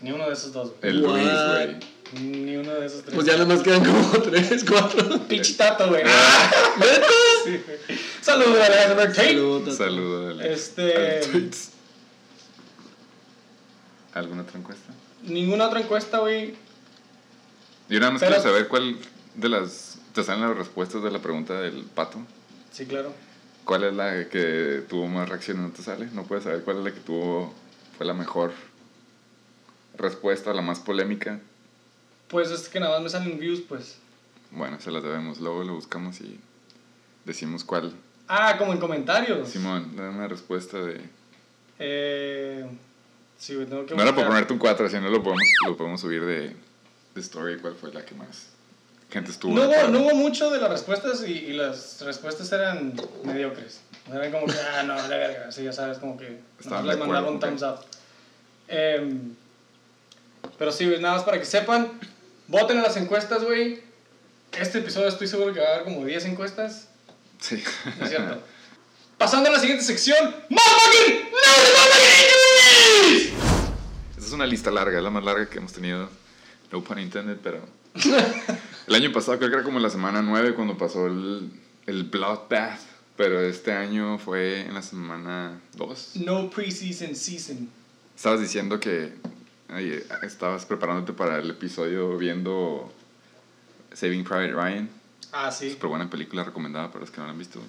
Ni 0.00 0.10
uno 0.12 0.26
de 0.26 0.32
esos 0.32 0.52
dos, 0.52 0.72
güey. 0.80 0.92
El 0.92 1.02
What? 1.04 1.12
Luis, 1.14 1.28
güey. 1.30 1.76
Ni 2.12 2.56
uno 2.56 2.72
de 2.74 2.86
esos 2.86 3.02
tres. 3.02 3.14
Pues 3.14 3.26
ya 3.26 3.34
nada 3.34 3.46
más 3.46 3.62
quedan 3.62 3.84
como 3.84 4.10
tres, 4.22 4.64
cuatro. 4.68 5.20
Pinche 5.28 5.54
tato, 5.54 5.88
güey. 5.88 6.02
Ah. 6.04 6.50
¿Neta? 6.78 7.06
Sí, 7.44 7.60
güey. 7.64 7.98
Saludos, 8.20 8.60
Alejandro 8.60 9.04
Tate. 9.06 9.14
Saludos. 9.28 9.76
Saludo 9.76 10.28
al- 10.30 10.40
Este-. 10.40 11.20
¿Alguna 14.14 14.42
otra 14.42 14.58
encuesta? 14.58 14.92
Ninguna 15.22 15.66
otra 15.68 15.80
encuesta, 15.80 16.18
güey. 16.18 16.54
Yo 17.88 18.00
nada 18.00 18.12
más 18.12 18.20
Pero- 18.20 18.32
quiero 18.36 18.50
saber 18.50 18.68
cuál 18.68 18.96
de 19.36 19.48
las... 19.48 19.98
¿Te 20.14 20.24
salen 20.24 20.48
las 20.48 20.56
respuestas 20.56 21.02
de 21.04 21.10
la 21.12 21.20
pregunta 21.20 21.60
del 21.60 21.84
pato? 21.84 22.18
Sí, 22.72 22.86
claro. 22.86 23.12
¿Cuál 23.64 23.84
es 23.84 23.94
la 23.94 24.28
que 24.28 24.82
tuvo 24.88 25.06
más 25.06 25.28
reacciones? 25.28 25.62
¿No 25.62 25.70
te 25.70 25.82
sale? 25.82 26.08
¿No 26.12 26.24
puedes 26.24 26.42
saber 26.44 26.62
cuál 26.62 26.78
es 26.78 26.84
la 26.84 26.90
que 26.92 27.00
tuvo, 27.00 27.54
fue 27.96 28.06
la 28.06 28.14
mejor 28.14 28.52
respuesta, 29.96 30.52
la 30.52 30.62
más 30.62 30.80
polémica? 30.80 31.38
Pues 32.30 32.50
es 32.50 32.68
que 32.68 32.78
nada 32.80 32.94
más 32.94 33.02
me 33.02 33.08
salen 33.10 33.38
views, 33.38 33.60
pues. 33.68 33.96
Bueno, 34.50 34.80
se 34.80 34.90
las 34.90 35.02
debemos. 35.02 35.40
Luego 35.40 35.64
lo 35.64 35.74
buscamos 35.74 36.20
y 36.20 36.38
decimos 37.24 37.64
cuál. 37.64 37.92
Ah, 38.28 38.56
como 38.58 38.72
en 38.72 38.78
comentarios. 38.78 39.48
Simón, 39.48 39.96
dame 39.96 40.10
una 40.10 40.28
respuesta 40.28 40.78
de... 40.78 41.00
Eh, 41.80 42.64
sí, 43.38 43.54
tengo 43.68 43.84
que 43.86 43.94
No 43.94 44.02
era 44.02 44.12
buscar. 44.12 44.28
ponerte 44.28 44.52
un 44.52 44.58
4, 44.60 44.86
así 44.86 44.96
no 44.98 45.08
lo 45.08 45.22
podemos, 45.22 45.42
lo 45.66 45.76
podemos 45.76 46.00
subir 46.00 46.24
de, 46.24 46.54
de 47.14 47.20
story. 47.20 47.58
¿Cuál 47.58 47.74
fue 47.74 47.92
la 47.92 48.04
que 48.04 48.14
más 48.14 48.48
gente 49.10 49.32
estuvo? 49.32 49.52
No 49.54 49.62
hubo, 49.68 49.88
no 49.88 49.98
hubo 50.00 50.14
mucho 50.14 50.50
de 50.50 50.60
las 50.60 50.70
respuestas 50.70 51.24
y, 51.26 51.32
y 51.32 51.52
las 51.54 52.00
respuestas 52.02 52.52
eran 52.52 52.94
mediocres. 53.24 53.80
Eran 54.12 54.30
como 54.30 54.46
que, 54.46 54.54
ah, 54.76 54.82
no, 54.84 54.94
la 54.94 55.08
verga. 55.08 55.46
Así 55.48 55.64
ya 55.64 55.72
sabes, 55.72 55.98
como 55.98 56.16
que 56.16 56.38
Estaban 56.60 56.86
les 56.86 56.98
mandaba 56.98 57.28
un 57.28 57.36
acuerdo, 57.36 57.56
thumbs 57.58 57.62
up. 57.80 57.84
Em, 58.68 59.34
pero 60.58 60.70
sí, 60.70 60.86
nada 61.00 61.14
más 61.16 61.24
para 61.24 61.38
que 61.38 61.44
sepan. 61.44 61.88
Voten 62.50 62.78
en 62.78 62.82
las 62.82 62.96
encuestas, 62.96 63.44
güey. 63.44 63.80
Este 64.58 64.78
episodio 64.78 65.06
estoy 65.06 65.28
seguro 65.28 65.54
que 65.54 65.60
va 65.60 65.66
a 65.66 65.74
haber 65.74 65.84
como 65.84 66.04
10 66.04 66.24
encuestas. 66.24 66.88
Sí. 67.38 67.62
¿No 67.96 68.04
es 68.04 68.10
cierto? 68.10 68.42
Pasando 69.16 69.50
a 69.50 69.52
la 69.52 69.60
siguiente 69.60 69.84
sección. 69.84 70.34
Esta 74.10 74.26
es 74.26 74.32
una 74.32 74.46
lista 74.46 74.72
larga, 74.72 74.98
es 74.98 75.04
la 75.04 75.10
más 75.10 75.22
larga 75.22 75.48
que 75.48 75.58
hemos 75.58 75.72
tenido. 75.72 76.10
No 76.72 76.82
pun 76.82 76.98
intended, 76.98 77.36
pero. 77.40 77.60
el 78.88 78.94
año 78.96 79.12
pasado 79.12 79.38
creo 79.38 79.50
que 79.50 79.54
era 79.54 79.64
como 79.64 79.78
la 79.78 79.90
semana 79.90 80.20
9 80.20 80.54
cuando 80.56 80.76
pasó 80.76 81.06
el, 81.06 81.52
el 81.86 82.02
Bloodbath. 82.02 82.80
Pero 83.16 83.40
este 83.40 83.70
año 83.70 84.18
fue 84.18 84.62
en 84.62 84.74
la 84.74 84.82
semana 84.82 85.60
2. 85.76 86.16
No 86.16 86.50
preseason 86.50 87.14
season. 87.14 87.68
Estabas 88.16 88.40
diciendo 88.40 88.80
que 88.80 89.12
ay, 89.72 90.02
estabas 90.22 90.64
preparándote 90.66 91.12
para 91.12 91.38
el 91.38 91.50
episodio 91.50 92.16
viendo 92.16 92.92
Saving 93.92 94.24
Private 94.24 94.52
Ryan. 94.52 94.88
Ah, 95.32 95.50
sí. 95.50 95.70
Súper 95.70 95.88
buena 95.90 96.10
película 96.10 96.44
recomendada 96.44 96.88
para 96.88 97.00
los 97.00 97.10
que 97.10 97.18
no 97.18 97.24
la 97.26 97.32
han 97.32 97.38
visto. 97.38 97.60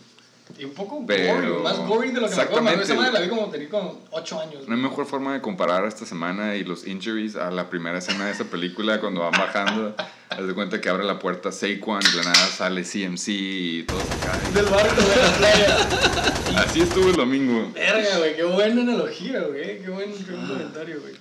Y 0.57 0.65
un 0.65 0.73
poco 0.73 1.05
Pero- 1.07 1.61
más 1.63 1.77
gory 1.77 2.09
de 2.11 2.19
lo 2.19 2.27
que 2.29 2.35
me 2.35 2.41
acuerdo. 2.41 2.69
Exactamente. 2.69 2.93
madre 2.95 3.13
la 3.13 3.19
vi 3.21 3.29
como 3.29 3.49
tenía 3.49 3.69
como 3.69 4.01
8 4.11 4.41
años. 4.41 4.67
No 4.67 4.75
hay 4.75 4.81
mejor 4.81 5.05
forma 5.05 5.33
de 5.33 5.39
comparar 5.41 5.85
esta 5.85 6.05
semana 6.05 6.55
y 6.57 6.65
los 6.65 6.85
injuries 6.85 7.37
a 7.37 7.49
la 7.51 7.69
primera 7.69 7.99
escena 7.99 8.25
de 8.25 8.31
esa 8.31 8.43
película 8.45 8.99
cuando 8.99 9.21
van 9.21 9.31
bajando. 9.31 9.95
Haz 10.29 10.45
de 10.45 10.53
cuenta 10.53 10.81
que 10.81 10.89
abre 10.89 11.03
la 11.05 11.19
puerta 11.19 11.51
Saquon, 11.53 11.99
de 12.01 12.13
la 12.17 12.23
nada 12.23 12.47
sale 12.47 12.83
CMC 12.83 13.27
y 13.29 13.83
todo 13.83 13.99
se 14.01 14.07
cae. 14.25 14.51
Del 14.53 14.65
barco, 14.65 14.95
a 15.01 15.25
la 15.31 15.37
playa. 15.37 16.61
Así 16.63 16.81
estuvo 16.81 17.09
el 17.09 17.15
domingo. 17.15 17.71
Verga, 17.73 18.17
güey, 18.17 18.35
qué 18.35 18.43
buena 18.43 18.81
analogía, 18.81 19.41
güey. 19.43 19.81
Qué 19.81 19.89
buen, 19.89 20.11
qué 20.13 20.31
buen 20.33 20.47
comentario, 20.47 20.99
güey. 21.01 21.13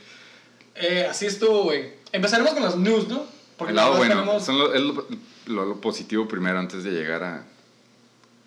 Eh, 0.81 1.07
así 1.09 1.27
estuvo, 1.27 1.65
güey. 1.65 1.93
Empezaremos 2.13 2.53
con 2.55 2.63
las 2.63 2.77
news, 2.77 3.09
¿no? 3.09 3.25
El 3.69 3.75
lado 3.77 3.97
bueno, 3.97 4.15
tenemos- 4.15 4.45
son 4.45 4.59
lo, 4.59 4.73
es 4.75 4.81
lo, 4.81 5.07
lo- 5.47 5.67
lo 5.67 5.81
positivo 5.81 6.27
primero 6.27 6.59
antes 6.59 6.83
de 6.83 6.91
llegar 6.93 7.23
a, 7.23 7.45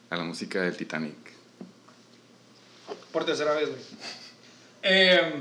a 0.09 0.15
la 0.15 0.23
música 0.23 0.61
del 0.61 0.75
Titanic. 0.75 1.13
Por 3.11 3.25
tercera 3.25 3.53
vez, 3.53 3.69
güey. 3.69 3.81
Eh, 4.81 5.33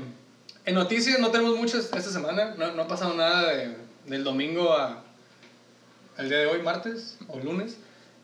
en 0.65 0.75
noticias 0.75 1.19
no 1.19 1.31
tenemos 1.31 1.57
muchas 1.57 1.85
esta 1.85 2.01
semana. 2.11 2.53
No, 2.57 2.71
no 2.71 2.83
ha 2.83 2.87
pasado 2.87 3.13
nada 3.15 3.51
de- 3.53 3.75
del 4.05 4.23
domingo 4.23 4.73
a, 4.73 5.03
al 6.17 6.29
día 6.29 6.37
de 6.39 6.45
hoy, 6.45 6.61
martes 6.61 7.17
o 7.27 7.39
lunes. 7.39 7.77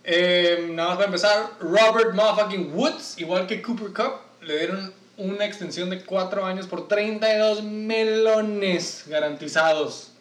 Eh, 0.03 0.69
nada 0.71 0.89
más 0.89 0.97
para 0.97 1.07
empezar, 1.07 1.49
Robert 1.59 2.13
motherfucking 2.13 2.73
Woods, 2.73 3.17
igual 3.17 3.47
que 3.47 3.61
Cooper 3.61 3.87
Cup, 3.87 4.13
le 4.41 4.57
dieron 4.59 4.93
una 5.19 5.45
extensión 5.45 5.89
de 5.89 6.01
4 6.03 6.45
años 6.45 6.65
por 6.67 6.87
32 6.87 7.63
melones 7.63 9.03
garantizados. 9.07 10.11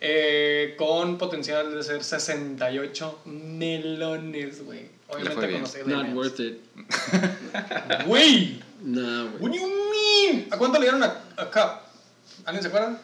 eh, 0.00 0.74
con 0.78 1.18
potencial 1.18 1.74
de 1.74 1.82
ser 1.82 2.04
68 2.04 3.20
melones, 3.24 4.64
güey. 4.64 4.88
Obviamente 5.08 5.46
bien. 5.48 5.62
con 5.62 5.72
los 5.72 5.86
Not 5.86 6.14
worth 6.14 6.38
it. 6.40 6.58
Güey. 8.06 8.62
What 8.84 9.38
güey. 9.40 9.52
do 9.52 9.58
you 9.58 9.68
mean? 10.30 10.46
¿A 10.52 10.56
cuánto 10.56 10.78
le 10.78 10.84
dieron 10.84 11.02
a, 11.02 11.06
a 11.36 11.46
Cup? 11.50 11.80
¿Alguien 12.44 12.62
se 12.62 12.68
acuerda? 12.68 13.00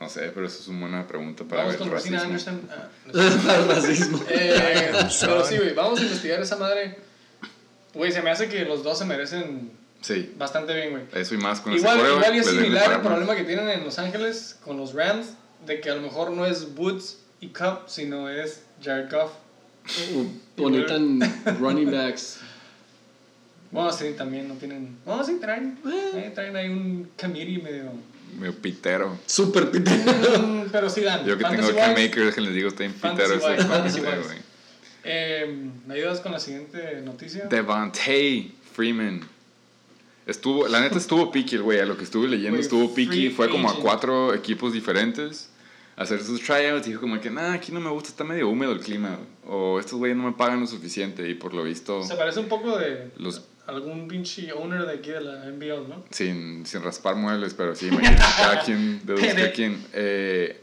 No 0.00 0.08
sé, 0.08 0.30
pero 0.32 0.46
eso 0.46 0.60
es 0.60 0.68
una 0.68 0.80
buena 0.80 1.06
pregunta 1.06 1.44
para 1.44 1.62
Vamos 1.64 1.74
ver 1.74 1.80
con 1.80 1.90
racismo. 1.90 2.18
Anderson. 2.20 2.62
Ah, 2.70 2.88
no 3.12 3.12
sé. 3.30 3.38
Para 3.46 3.58
el 3.58 3.68
racismo. 3.68 4.24
Eh, 4.30 4.92
pero 5.20 5.44
sí, 5.44 5.56
güey, 5.58 5.74
vamos 5.74 5.98
a 6.00 6.02
investigar 6.04 6.40
esa 6.40 6.56
madre. 6.56 6.96
Güey, 7.92 8.12
se 8.12 8.22
me 8.22 8.30
hace 8.30 8.48
que 8.48 8.64
los 8.64 8.82
dos 8.84 8.98
se 8.98 9.04
merecen 9.04 9.72
Sí, 10.00 10.32
bastante 10.38 10.74
bien, 10.74 10.90
güey. 10.90 11.02
eso 11.12 11.34
y 11.34 11.38
más 11.38 11.60
con 11.60 11.72
Igual, 11.72 11.98
ese 11.98 12.08
igual 12.08 12.34
y 12.34 12.38
es 12.38 12.46
les 12.46 12.54
de 12.54 12.62
similar 12.62 12.92
el 12.92 13.00
problema 13.00 13.34
que 13.34 13.44
tienen 13.44 13.68
en 13.68 13.84
Los 13.84 13.98
Ángeles 13.98 14.58
con 14.64 14.76
los 14.76 14.94
Rams, 14.94 15.34
de 15.66 15.80
que 15.80 15.90
a 15.90 15.94
lo 15.94 16.02
mejor 16.02 16.30
no 16.30 16.46
es 16.46 16.68
Woods 16.76 17.18
y 17.40 17.48
Cup, 17.48 17.82
sino 17.86 18.28
es 18.28 18.62
Jared 18.82 19.10
Goff. 19.10 19.32
O 20.58 20.70
necesitan 20.70 21.20
running 21.60 21.90
backs. 21.90 22.40
Bueno, 23.70 23.92
sí, 23.92 24.14
también 24.16 24.48
no 24.48 24.54
tienen... 24.54 24.96
Bueno, 25.04 25.24
sí, 25.24 25.38
traen, 25.40 25.78
eh, 26.14 26.30
traen 26.34 26.56
ahí 26.56 26.68
un 26.68 27.10
committee 27.20 27.58
medio... 27.58 27.92
Medio 28.38 28.54
pitero. 28.54 29.18
Super 29.26 29.70
pite. 29.70 29.90
Mm, 29.90 30.68
pero 30.70 30.88
sí 30.88 31.02
dan. 31.02 31.24
Yo 31.24 31.36
que 31.36 31.44
tengo 31.44 31.62
Fantasy 31.62 31.74
Cam 31.74 31.90
wise, 31.90 32.08
Maker, 32.08 32.24
déjenles 32.26 32.54
digo, 32.54 32.68
está 32.68 32.84
en 32.84 32.92
pitero 32.92 33.34
ese 33.34 33.64
fantasy 33.64 34.00
güey. 34.00 34.38
Eh, 35.04 35.70
¿Me 35.86 35.94
ayudas 35.94 36.20
con 36.20 36.32
la 36.32 36.38
siguiente 36.38 37.00
noticia? 37.02 37.46
Devontae 37.46 38.52
Freeman. 38.74 39.22
Estuvo, 40.28 40.68
la 40.68 40.80
neta 40.80 40.98
estuvo 40.98 41.32
picky 41.32 41.56
el 41.56 41.62
güey, 41.62 41.80
a 41.80 41.86
lo 41.86 41.96
que 41.96 42.04
estuve 42.04 42.28
leyendo 42.28 42.60
estuvo 42.60 42.94
picky. 42.94 43.10
free 43.10 43.30
Fue 43.30 43.48
como 43.48 43.70
a 43.70 43.76
cuatro 43.76 44.34
equipos 44.34 44.74
diferentes 44.74 45.48
a 45.96 46.02
hacer 46.02 46.22
sus 46.22 46.42
tryouts. 46.42 46.86
Dijo 46.86 47.00
como 47.00 47.18
que, 47.18 47.30
nah, 47.30 47.54
aquí 47.54 47.72
no 47.72 47.80
me 47.80 47.88
gusta, 47.88 48.10
está 48.10 48.24
medio 48.24 48.50
húmedo 48.50 48.72
el 48.72 48.80
clima. 48.80 49.18
O 49.46 49.80
estos 49.80 49.98
güeyes 49.98 50.18
no 50.18 50.24
me 50.24 50.32
pagan 50.32 50.60
lo 50.60 50.66
suficiente 50.66 51.26
y 51.26 51.32
por 51.32 51.54
lo 51.54 51.64
visto, 51.64 52.02
Se 52.02 52.14
parece 52.14 52.40
un 52.40 52.48
poco 52.48 52.76
de 52.76 53.10
los, 53.16 53.42
algún 53.66 54.06
pinche 54.06 54.52
owner 54.52 54.84
de 54.84 54.92
aquí 54.92 55.08
de 55.08 55.22
la 55.22 55.46
NBL, 55.46 55.88
¿no? 55.88 56.04
sin, 56.10 56.66
sin 56.66 56.82
raspar 56.82 57.16
muebles, 57.16 57.54
pero 57.54 57.74
sí, 57.74 57.86
imagínate, 57.86 58.22
cada 58.36 58.60
quien 58.60 59.00
de 59.06 59.14
cada 59.14 59.52
quien. 59.52 59.82
Eh, 59.94 60.60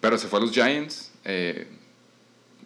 pero 0.00 0.18
se 0.18 0.26
fue 0.26 0.40
a 0.40 0.42
los 0.42 0.50
Giants. 0.50 1.12
eh, 1.24 1.68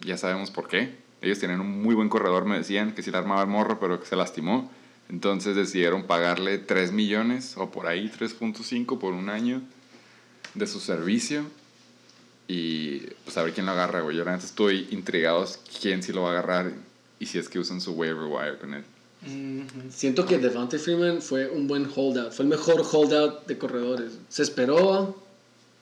ya 0.03 0.17
sabemos 0.17 0.49
por 0.49 0.67
qué. 0.67 0.95
Ellos 1.21 1.37
tienen 1.37 1.61
un 1.61 1.81
muy 1.83 1.93
buen 1.93 2.09
corredor, 2.09 2.45
me 2.45 2.57
decían, 2.57 2.93
que 2.95 3.03
sí 3.03 3.11
le 3.11 3.17
armaba 3.17 3.41
el 3.41 3.47
morro, 3.47 3.79
pero 3.79 3.99
que 3.99 4.07
se 4.07 4.15
lastimó. 4.15 4.71
Entonces 5.13 5.55
decidieron 5.55 6.07
pagarle 6.07 6.57
3 6.57 6.91
millones 6.91 7.53
o 7.57 7.69
por 7.69 7.85
ahí 7.85 8.11
3.5 8.19 8.97
por 8.97 9.13
un 9.13 9.29
año 9.29 9.61
de 10.55 10.65
su 10.65 10.79
servicio. 10.79 11.43
Y 12.47 12.97
pues 13.23 13.37
a 13.37 13.43
ver 13.43 13.53
quién 13.53 13.67
lo 13.67 13.73
agarra, 13.73 14.01
güey. 14.01 14.17
Yo 14.17 14.23
realmente 14.23 14.47
estoy 14.47 14.87
intrigado 14.89 15.47
quién 15.79 16.01
sí 16.01 16.13
lo 16.13 16.23
va 16.23 16.29
a 16.29 16.31
agarrar 16.31 16.73
y 17.19 17.27
si 17.27 17.37
es 17.37 17.47
que 17.47 17.59
usan 17.59 17.79
su 17.79 17.91
waiver 17.91 18.23
wire 18.23 18.57
con 18.57 18.73
él. 18.73 18.83
Siento 19.91 20.25
que 20.25 20.39
Devante 20.39 20.79
Freeman 20.79 21.21
fue 21.21 21.47
un 21.47 21.67
buen 21.67 21.87
holdout. 21.95 22.31
Fue 22.31 22.43
el 22.45 22.49
mejor 22.49 22.81
holdout 22.81 23.45
de 23.45 23.59
corredores. 23.59 24.13
Se 24.29 24.41
esperó, 24.41 25.15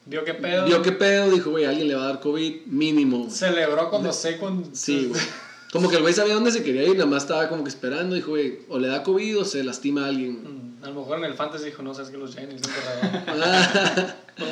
Vio 0.04 0.24
qué 0.24 0.34
pedo. 0.34 0.66
vio 0.66 0.82
qué 0.82 0.92
pedo, 0.92 1.30
dijo, 1.30 1.50
güey, 1.52 1.64
alguien 1.64 1.88
le 1.88 1.94
va 1.94 2.02
a 2.02 2.06
dar 2.08 2.20
COVID 2.20 2.66
mínimo. 2.66 3.30
Celebró 3.30 3.88
cuando 3.88 4.12
Saquon... 4.12 4.74
Sí, 4.74 5.06
güey. 5.06 5.22
Como 5.72 5.88
que 5.88 5.96
el 5.96 6.02
güey 6.02 6.12
sabía 6.12 6.34
dónde 6.34 6.50
se 6.52 6.62
quería 6.62 6.82
ir, 6.84 6.94
nada 6.96 7.06
más 7.06 7.22
estaba 7.22 7.48
como 7.48 7.64
que 7.64 7.70
esperando. 7.70 8.14
Dijo, 8.14 8.30
güey, 8.32 8.60
o 8.68 8.78
le 8.78 8.88
da 8.88 9.02
COVID 9.02 9.38
o 9.40 9.44
se 9.46 9.64
lastima 9.64 10.04
a 10.04 10.08
alguien. 10.08 10.42
Mm, 10.80 10.84
A 10.84 10.88
lo 10.88 10.94
mejor 11.00 11.18
en 11.18 11.24
el 11.24 11.34
fantasy 11.34 11.64
dijo, 11.66 11.82
no, 11.82 11.94
sabes 11.94 12.10
que 12.10 12.18
los 12.18 12.34
Giants 12.34 12.62
corredor. 12.68 13.24
Boom. 14.38 14.48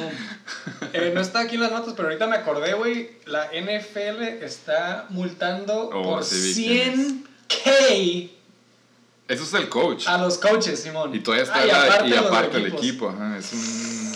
Eh, 0.92 1.12
no 1.14 1.20
está 1.20 1.40
aquí 1.40 1.56
en 1.56 1.60
las 1.62 1.72
notas, 1.72 1.92
pero 1.96 2.08
ahorita 2.08 2.26
me 2.26 2.36
acordé, 2.36 2.72
güey. 2.74 3.10
La 3.26 3.46
NFL 3.52 4.22
está 4.42 5.06
multando 5.10 5.90
Oh, 5.92 6.02
por 6.02 6.24
sí, 6.24 6.40
vi 6.40 6.54
quién 6.54 7.24
100k 7.48 8.30
Eso 9.28 9.42
es 9.44 9.54
el 9.54 9.68
coach. 9.68 10.06
a 10.06 10.18
los 10.18 10.38
coaches, 10.38 10.80
Simón. 10.80 11.14
Y 11.14 11.20
todavía 11.20 11.44
está 11.44 11.58
Ah, 11.60 11.64
y 11.64 11.68
la- 11.68 11.82
aparte 11.84 12.06
y 12.06 12.10
los 12.10 12.18
aparte 12.26 12.56
el 12.56 12.66
equipos. 12.66 12.80
equipo. 12.84 13.08
Ajá, 13.10 13.38
es 13.38 13.52
un 13.52 14.12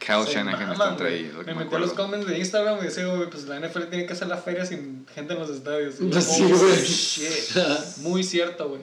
Kyle 0.00 0.24
Se 0.26 0.32
Shanahan 0.32 0.72
está 0.72 0.88
entre 0.90 1.08
ahí. 1.08 1.30
lo 1.32 1.40
que 1.40 1.46
Me 1.46 1.54
me 1.54 1.64
metí 1.64 1.76
a 1.76 1.78
los 1.78 1.92
comments 1.92 2.26
de 2.26 2.38
Instagram 2.38 2.78
y 2.80 2.84
decía, 2.84 3.06
güey, 3.06 3.30
pues 3.30 3.44
la 3.44 3.60
NFL 3.60 3.84
tiene 3.90 4.06
que 4.06 4.12
hacer 4.14 4.26
la 4.28 4.38
feria 4.38 4.64
sin 4.66 5.06
gente 5.14 5.34
en 5.34 5.38
los 5.38 5.50
estadios. 5.50 5.98
Yo, 6.00 6.10
Pues 6.10 6.24
sí, 6.24 6.42
oh, 6.44 6.58
güey. 6.58 6.84
shit. 6.84 7.56
Muy 7.98 8.24
cierto, 8.24 8.68
güey. 8.70 8.82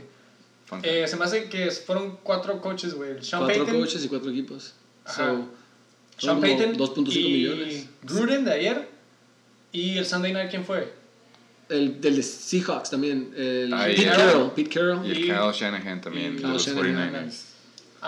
Eh, 0.83 1.05
se 1.07 1.15
me 1.15 1.25
hace 1.25 1.45
que 1.49 1.71
fueron 1.71 2.17
cuatro 2.23 2.61
coaches, 2.61 2.93
güey. 2.93 3.23
Sean 3.23 3.43
Cuatro 3.43 3.63
Payton, 3.65 3.79
coaches 3.81 4.03
y 4.05 4.07
cuatro 4.09 4.29
equipos. 4.31 4.73
Ajá. 5.05 5.27
So, 5.27 5.49
Sean 6.17 6.39
Payton 6.41 6.73
como 6.75 6.93
2.5 6.95 7.15
y 7.15 7.23
millones. 7.23 7.85
Gruden 8.03 8.45
de 8.45 8.51
ayer. 8.53 8.89
Y 9.71 9.97
el 9.97 10.05
Sunday 10.05 10.33
Night, 10.33 10.49
¿quién 10.49 10.65
fue? 10.65 10.93
El 11.69 11.99
del 12.01 12.15
de 12.17 12.23
Seahawks 12.23 12.89
también. 12.89 13.33
El 13.35 13.73
Ah, 13.73 13.85
Pete 13.85 14.05
Carroll. 14.05 14.49
Pete 14.51 14.61
y 14.61 14.65
Carroll. 14.73 15.05
el 15.05 15.17
y- 15.17 15.21
Kyle 15.23 15.51
Shanahan 15.53 16.01
también, 16.01 16.33
y 16.33 16.35
de 16.35 16.41
Kyle 16.41 16.53
los 16.53 16.65
Shanahan. 16.65 17.13
49ers. 17.29 17.41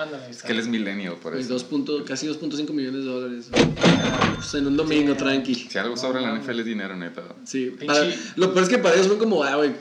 Ándale, 0.01 0.29
Es 0.29 0.43
que 0.43 0.51
él 0.53 0.59
es 0.59 0.67
millennial, 0.67 1.15
por 1.21 1.35
Y 1.35 1.41
eso. 1.41 1.49
dos 1.49 1.65
punto- 1.65 2.05
casi 2.05 2.25
2.5 2.25 2.71
millones 2.71 3.03
de 3.03 3.09
dólares. 3.09 3.49
Pues 4.35 4.53
en 4.53 4.67
un 4.67 4.77
domingo, 4.77 5.13
tranqui. 5.15 5.53
Si 5.55 5.77
algo 5.77 5.97
sobra 5.97 6.19
en 6.21 6.25
la 6.27 6.35
NFL 6.39 6.59
es 6.62 6.65
dinero, 6.65 6.95
no 6.95 7.03
hay 7.03 7.09
pedo. 7.12 7.35
Sí. 7.43 7.75
Para- 7.85 8.05
lo 8.38 8.53
peor 8.53 8.63
es 8.63 8.69
que 8.69 8.77
para 8.77 8.95
ellos 8.95 9.07
fue 9.07 9.17
como, 9.17 9.43
ah, 9.43 9.57
güey, 9.57 9.71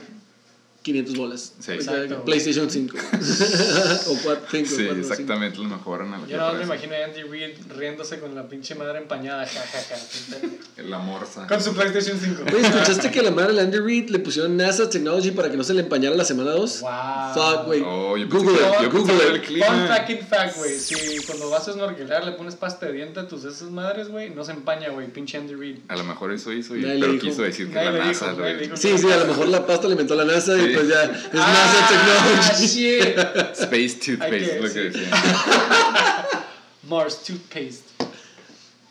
500 0.81 1.17
bolas. 1.17 1.53
Sí. 1.59 1.73
Exacto. 1.73 2.23
PlayStation 2.23 2.69
5. 2.69 2.97
o 4.07 4.17
4, 4.23 4.45
5. 4.49 4.67
Sí, 4.69 4.87
exactamente, 4.97 5.57
lo 5.57 5.65
mejor 5.65 6.01
analogía 6.01 6.37
Yo 6.37 6.53
no 6.53 6.57
me 6.57 6.63
imagino 6.63 6.93
a 6.95 7.05
Andy 7.05 7.23
Reid 7.23 7.57
riéndose 7.77 8.19
con 8.19 8.33
la 8.33 8.47
pinche 8.47 8.75
madre 8.75 8.99
empañada. 8.99 9.45
ja, 9.45 9.59
ja, 9.59 9.79
ja, 9.89 10.83
La 10.89 10.99
morsa. 10.99 11.45
con 11.47 11.61
su 11.61 11.73
PlayStation 11.73 12.17
5. 12.17 12.43
Oye, 12.55 12.65
¿escuchaste 12.65 13.11
que 13.11 13.19
a 13.19 13.23
la 13.23 13.31
madre 13.31 13.53
de 13.53 13.61
Andy 13.61 13.77
Reid 13.79 14.09
le 14.09 14.19
pusieron 14.19 14.55
NASA 14.55 14.89
Technology 14.89 15.31
para 15.31 15.51
que 15.51 15.57
no 15.57 15.63
se 15.63 15.73
le 15.73 15.81
empañara 15.81 16.15
la 16.15 16.23
semana 16.23 16.51
2? 16.51 16.81
Wow. 16.81 16.89
Fuck, 17.33 17.65
güey. 17.65 17.81
Oh, 17.85 18.15
yo 18.15 18.27
Google 18.29 18.57
que- 18.57 18.83
yo 18.83 18.89
Google 18.91 19.27
el 19.33 19.41
clima. 19.41 19.65
Fun 19.67 19.87
fucking 19.87 20.27
fact, 20.27 20.57
güey. 20.57 20.79
Si 20.79 20.95
cuando 21.27 21.49
vas 21.49 21.67
a 21.67 21.73
snorkelear 21.73 22.23
le 22.23 22.31
pones 22.31 22.55
pasta 22.55 22.85
de 22.85 22.93
diente 22.93 23.19
a 23.19 23.27
tus 23.27 23.43
esas 23.43 23.69
madres, 23.69 24.07
güey, 24.07 24.29
no 24.29 24.45
se 24.45 24.53
empaña, 24.53 24.89
güey. 24.89 25.07
Pinche 25.07 25.37
Andy 25.37 25.55
Reid. 25.55 25.77
A 25.89 25.97
lo 25.97 26.05
mejor 26.05 26.31
eso 26.31 26.53
hizo, 26.53 26.75
y, 26.77 26.81
pero 26.81 27.11
dijo. 27.11 27.19
quiso 27.25 27.41
decir 27.41 27.67
que 27.67 27.75
Nadie 27.75 27.91
la 27.91 28.05
NASA 28.05 28.33
dijo. 28.33 28.77
Sí, 28.77 28.97
sí, 28.97 29.11
a 29.11 29.17
lo 29.17 29.25
mejor 29.25 29.49
la 29.49 29.65
pasta 29.67 29.87
le 29.87 29.91
inventó 29.93 30.15
la 30.15 30.23
NASA 30.25 30.57
y. 30.57 30.68
pues 30.75 30.87
ya 30.87 31.03
es 31.03 31.09
Ah, 31.33 31.53
NASA 31.53 31.87
Technology. 31.87 32.67
shit. 32.67 33.17
Space 33.59 33.99
toothpaste 34.05 34.55
es 34.57 34.61
lo 34.61 34.73
que 34.73 34.79
decían. 34.79 35.11
Mars 36.83 37.23
Toothpaste. 37.23 37.83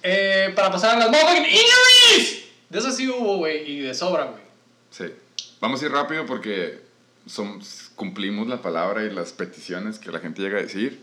Eh, 0.02 0.52
para 0.54 0.70
pasar 0.70 0.96
a 0.96 0.98
las 1.00 1.08
motherfucking 1.10 1.44
injuries. 1.44 2.44
De 2.68 2.78
eso 2.78 2.92
sí 2.92 3.08
hubo, 3.08 3.38
güey, 3.38 3.70
y 3.70 3.80
de 3.80 3.94
sobra, 3.94 4.24
güey. 4.24 4.42
Sí. 4.90 5.04
Vamos 5.60 5.82
a 5.82 5.86
ir 5.86 5.92
rápido 5.92 6.24
porque 6.26 6.80
son, 7.26 7.60
cumplimos 7.96 8.46
la 8.46 8.62
palabra 8.62 9.04
y 9.04 9.10
las 9.10 9.32
peticiones 9.32 9.98
que 9.98 10.12
la 10.12 10.20
gente 10.20 10.42
llega 10.42 10.58
a 10.58 10.62
decir. 10.62 11.00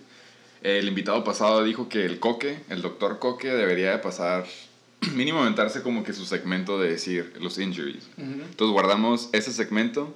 El 0.64 0.88
invitado 0.88 1.24
pasado 1.24 1.64
dijo 1.64 1.90
que 1.90 2.06
el 2.06 2.20
Coque, 2.20 2.60
el 2.70 2.82
doctor 2.82 3.20
Coque, 3.20 3.50
debería 3.50 3.92
de 3.92 3.98
pasar, 4.00 4.46
mínimo 5.14 5.42
aventarse 5.42 5.82
como 5.82 6.04
que 6.04 6.14
su 6.14 6.26
segmento 6.26 6.80
de 6.80 6.90
decir 6.92 7.34
los 7.42 7.60
injuries. 7.60 8.08
Entonces 8.18 8.72
guardamos 8.72 9.30
ese 9.34 9.52
segmento. 9.52 10.16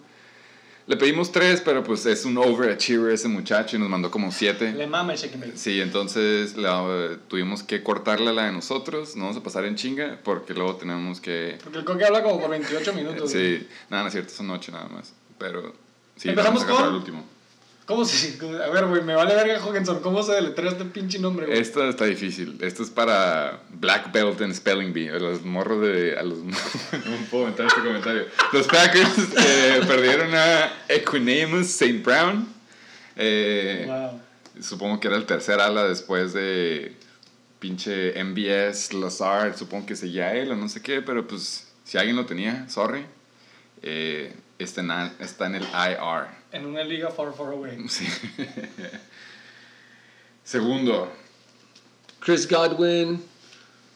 Le 0.89 0.97
pedimos 0.97 1.31
tres, 1.31 1.61
pero 1.63 1.83
pues 1.83 2.03
es 2.07 2.25
un 2.25 2.35
overachiever 2.39 3.13
ese 3.13 3.27
muchacho 3.27 3.75
y 3.75 3.79
nos 3.79 3.89
mandó 3.89 4.09
como 4.09 4.31
siete. 4.31 4.71
Le 4.73 4.87
mama 4.87 5.13
el 5.13 5.19
checkmate. 5.19 5.55
Sí, 5.55 5.79
entonces 5.79 6.57
la- 6.57 7.15
tuvimos 7.27 7.61
que 7.61 7.83
cortarle 7.83 8.33
la 8.33 8.45
de 8.47 8.51
nosotros, 8.53 9.15
no 9.15 9.25
vamos 9.25 9.37
a 9.37 9.43
pasar 9.43 9.65
en 9.65 9.75
chinga 9.75 10.19
porque 10.23 10.55
luego 10.55 10.77
tenemos 10.77 11.21
que... 11.21 11.59
Porque 11.63 11.77
el 11.77 11.85
coque 11.85 12.05
habla 12.05 12.23
como 12.23 12.41
por 12.41 12.49
28 12.49 12.93
minutos. 12.93 13.29
Sí, 13.31 13.67
nada, 13.91 14.01
no 14.01 14.07
es 14.07 14.13
cierto, 14.13 14.33
son 14.33 14.49
ocho 14.49 14.71
nada 14.71 14.87
más, 14.87 15.13
pero... 15.37 15.75
Sí, 16.15 16.29
Empezamos 16.29 16.65
vamos 16.65 16.79
a 16.79 16.81
con- 16.81 16.89
el 16.91 16.95
último. 16.99 17.23
¿Cómo 17.89 18.05
se.? 18.05 18.37
A 18.63 18.69
ver, 18.69 18.85
güey, 18.85 19.01
me 19.01 19.15
vale 19.15 19.33
verga 19.33 19.59
Hawkinson. 19.59 19.99
¿Cómo 20.01 20.21
se 20.21 20.33
deletrea 20.33 20.73
este 20.73 20.85
pinche 20.85 21.17
nombre, 21.17 21.47
güey? 21.47 21.57
Esta 21.57 21.89
está 21.89 22.05
difícil, 22.05 22.55
esto 22.61 22.83
es 22.83 22.91
para 22.91 23.63
Black 23.71 24.11
Belt 24.11 24.39
en 24.41 24.53
Spelling 24.53 24.93
Bee, 24.93 25.09
a 25.09 25.17
los 25.17 25.43
morros 25.43 25.81
de... 25.81 26.15
A 26.15 26.21
los, 26.21 26.37
no 26.43 26.53
puedo 27.31 27.47
entrar 27.47 27.67
este 27.67 27.81
comentario. 27.81 28.27
Los 28.53 28.67
Packers 28.67 29.17
eh, 29.43 29.81
perdieron 29.87 30.35
a 30.35 30.71
Equinamus 30.87 31.65
St. 31.81 32.03
Brown. 32.03 32.47
Eh, 33.15 33.85
Wow. 33.87 34.21
Supongo 34.61 34.99
que 34.99 35.07
era 35.07 35.17
el 35.17 35.25
tercer 35.25 35.59
ala 35.59 35.85
después 35.85 36.33
de 36.33 36.95
pinche 37.57 38.23
MBS, 38.23 38.93
Lazard, 38.93 39.57
supongo 39.57 39.87
que 39.87 39.95
seguía 39.95 40.35
él 40.35 40.51
o 40.51 40.55
no 40.55 40.69
sé 40.69 40.83
qué, 40.83 41.01
pero 41.01 41.25
pues 41.25 41.71
si 41.85 41.97
alguien 41.97 42.15
lo 42.15 42.27
tenía, 42.27 42.69
sorry, 42.69 43.03
eh, 43.81 44.31
está, 44.59 44.81
en, 44.81 44.91
está 45.19 45.47
en 45.47 45.55
el 45.55 45.63
IR. 45.63 46.38
En 46.51 46.65
una 46.65 46.83
liga 46.83 47.09
far, 47.09 47.33
far 47.33 47.53
away. 47.53 47.77
Sí. 47.89 48.05
Segundo, 50.43 51.07
Chris 52.19 52.47
Godwin, 52.47 53.21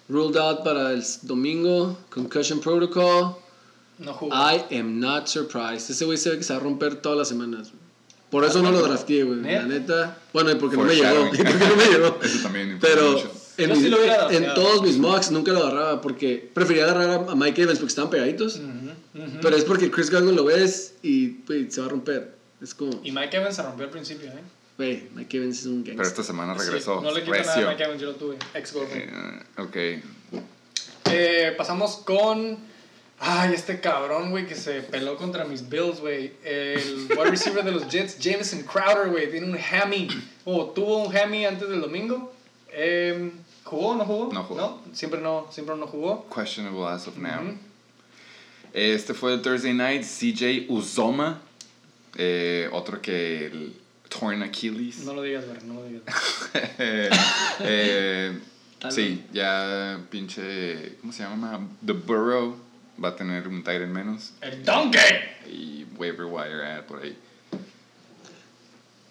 ruled 0.08 0.38
out 0.38 0.64
para 0.64 0.92
el 0.92 1.04
domingo, 1.24 1.98
concussion 2.10 2.60
protocol. 2.60 3.38
No 3.98 4.14
jugó. 4.14 4.32
I 4.34 4.64
am 4.78 5.00
not 5.00 5.28
surprised. 5.28 5.90
Ese 5.90 6.06
güey 6.06 6.18
se 6.18 6.30
ve 6.30 6.38
que 6.38 6.44
se 6.44 6.54
va 6.54 6.60
a 6.60 6.64
romper 6.64 6.96
todas 7.02 7.18
las 7.18 7.28
semanas. 7.28 7.72
Por 8.30 8.44
eso 8.44 8.62
no 8.64 8.72
lo 8.72 8.82
drafteé, 8.82 9.24
güey. 9.24 9.42
La 9.42 9.64
¿Neta? 9.64 10.18
Bueno, 10.34 10.52
y 10.52 10.56
porque 10.56 10.76
no 10.76 10.84
me 10.84 10.96
llegó. 10.96 11.26
Porque 11.30 11.44
no 11.44 11.76
me 11.76 11.86
llegó. 11.86 12.20
Eso 12.24 12.40
también 12.42 12.80
Pero 12.82 13.20
en, 13.58 13.70
Yo 13.70 13.76
sí 13.76 13.90
lo 13.90 13.98
hubiera 13.98 14.32
en 14.32 14.56
todos 14.56 14.82
mis 14.82 14.98
mocks 14.98 15.30
nunca 15.30 15.52
lo 15.52 15.60
agarraba 15.60 16.02
porque 16.02 16.50
prefería 16.52 16.86
agarrar 16.86 17.30
a 17.30 17.36
Mike 17.36 17.62
Evans 17.62 17.78
porque 17.78 17.92
estaban 17.92 18.10
pegaditos. 18.10 18.56
Ujú, 18.56 19.24
ujú. 19.24 19.38
Pero 19.40 19.56
es 19.56 19.64
porque 19.64 19.92
Chris 19.92 20.10
Godwin 20.10 20.36
lo 20.36 20.46
ves 20.46 20.96
y 21.04 21.44
güey, 21.46 21.70
se 21.70 21.82
va 21.82 21.88
a 21.88 21.90
romper. 21.92 22.43
Es 22.64 22.74
como, 22.74 22.92
Y 23.04 23.12
Mike 23.12 23.36
Evans 23.38 23.56
se 23.58 23.62
rompió 23.64 23.86
al 23.86 23.92
principio, 23.92 24.30
¿eh? 24.30 24.42
güey, 24.78 25.08
Mike 25.14 25.38
Evans 25.38 25.60
es 25.60 25.66
un 25.66 25.84
pero 25.84 25.98
gangster. 25.98 26.12
esta 26.20 26.24
semana 26.24 26.58
Sí, 26.58 26.66
regresó. 26.66 27.02
no 27.02 27.12
le 27.12 27.20
quito 27.22 27.32
nada 27.38 27.44
recio. 27.56 27.68
a 27.68 27.72
Mike 27.72 27.84
Evans, 27.84 28.02
yo 28.02 28.08
lo 28.08 28.16
tuve. 28.16 28.38
Ex 28.54 28.72
girlfriend. 28.74 29.12
Eh, 29.58 29.62
ok, 29.62 30.44
Eh, 31.12 31.54
pasamos 31.58 31.98
con. 31.98 32.58
Ay, 33.20 33.54
este 33.54 33.80
cabrón, 33.80 34.32
güey, 34.32 34.48
que 34.48 34.56
se 34.56 34.82
peló 34.82 35.16
contra 35.16 35.46
mis 35.46 35.70
Bills, 35.70 36.00
güey. 36.00 36.34
El 36.44 37.08
wide 37.10 37.30
receiver 37.32 37.64
de 37.64 37.72
los 37.72 37.88
Jets, 37.88 38.18
Jameson 38.20 38.64
Crowder, 38.64 39.10
güey, 39.12 39.30
tiene 39.32 39.46
un 39.48 39.58
hammy. 39.58 40.08
O 40.46 40.66
tuvo 40.72 41.06
un 41.08 41.16
hammy 41.16 41.46
antes 41.46 41.70
del 41.70 41.80
domingo. 41.82 42.34
Eh, 42.72 43.32
¿Jugó 43.64 43.90
o 43.90 43.96
no 43.96 44.06
jugó? 44.06 44.34
No 44.34 44.44
jugó. 44.44 44.60
No, 44.60 44.82
siempre 44.94 45.22
no, 45.22 45.48
siempre 45.52 45.76
no 45.78 45.88
jugó. 45.88 46.28
questionable 46.34 46.86
as 46.88 47.08
of 47.08 47.16
now. 47.18 47.56
Este 48.74 49.14
fue 49.14 49.34
el 49.36 49.42
Thursday 49.42 49.74
night, 49.74 50.04
CJ 50.04 50.66
Uzoma, 50.70 51.40
eh, 52.16 52.70
otro 52.72 53.02
que 53.02 53.46
el 53.48 53.74
torn 54.10 54.44
Achilles. 54.44 55.00
No 55.06 55.14
lo 55.14 55.22
digas, 55.22 55.46
no 55.66 55.74
lo 55.76 55.86
digas. 55.86 56.04
Eh, 57.60 58.38
sí, 58.90 59.24
ya 59.32 60.00
pinche, 60.10 60.96
¿cómo 61.02 61.14
se 61.14 61.24
llama? 61.24 61.68
The 61.86 61.94
Burrow 61.94 62.58
va 63.04 63.10
a 63.10 63.16
tener 63.16 63.48
un 63.48 63.64
Tyrant 63.64 63.92
menos 63.94 64.34
¡El 64.42 64.64
Donkey! 64.64 65.00
y 65.52 65.86
waiver 65.98 66.26
wire 66.26 66.64
ad 66.66 66.84
por 66.86 67.02
ahí. 67.04 67.16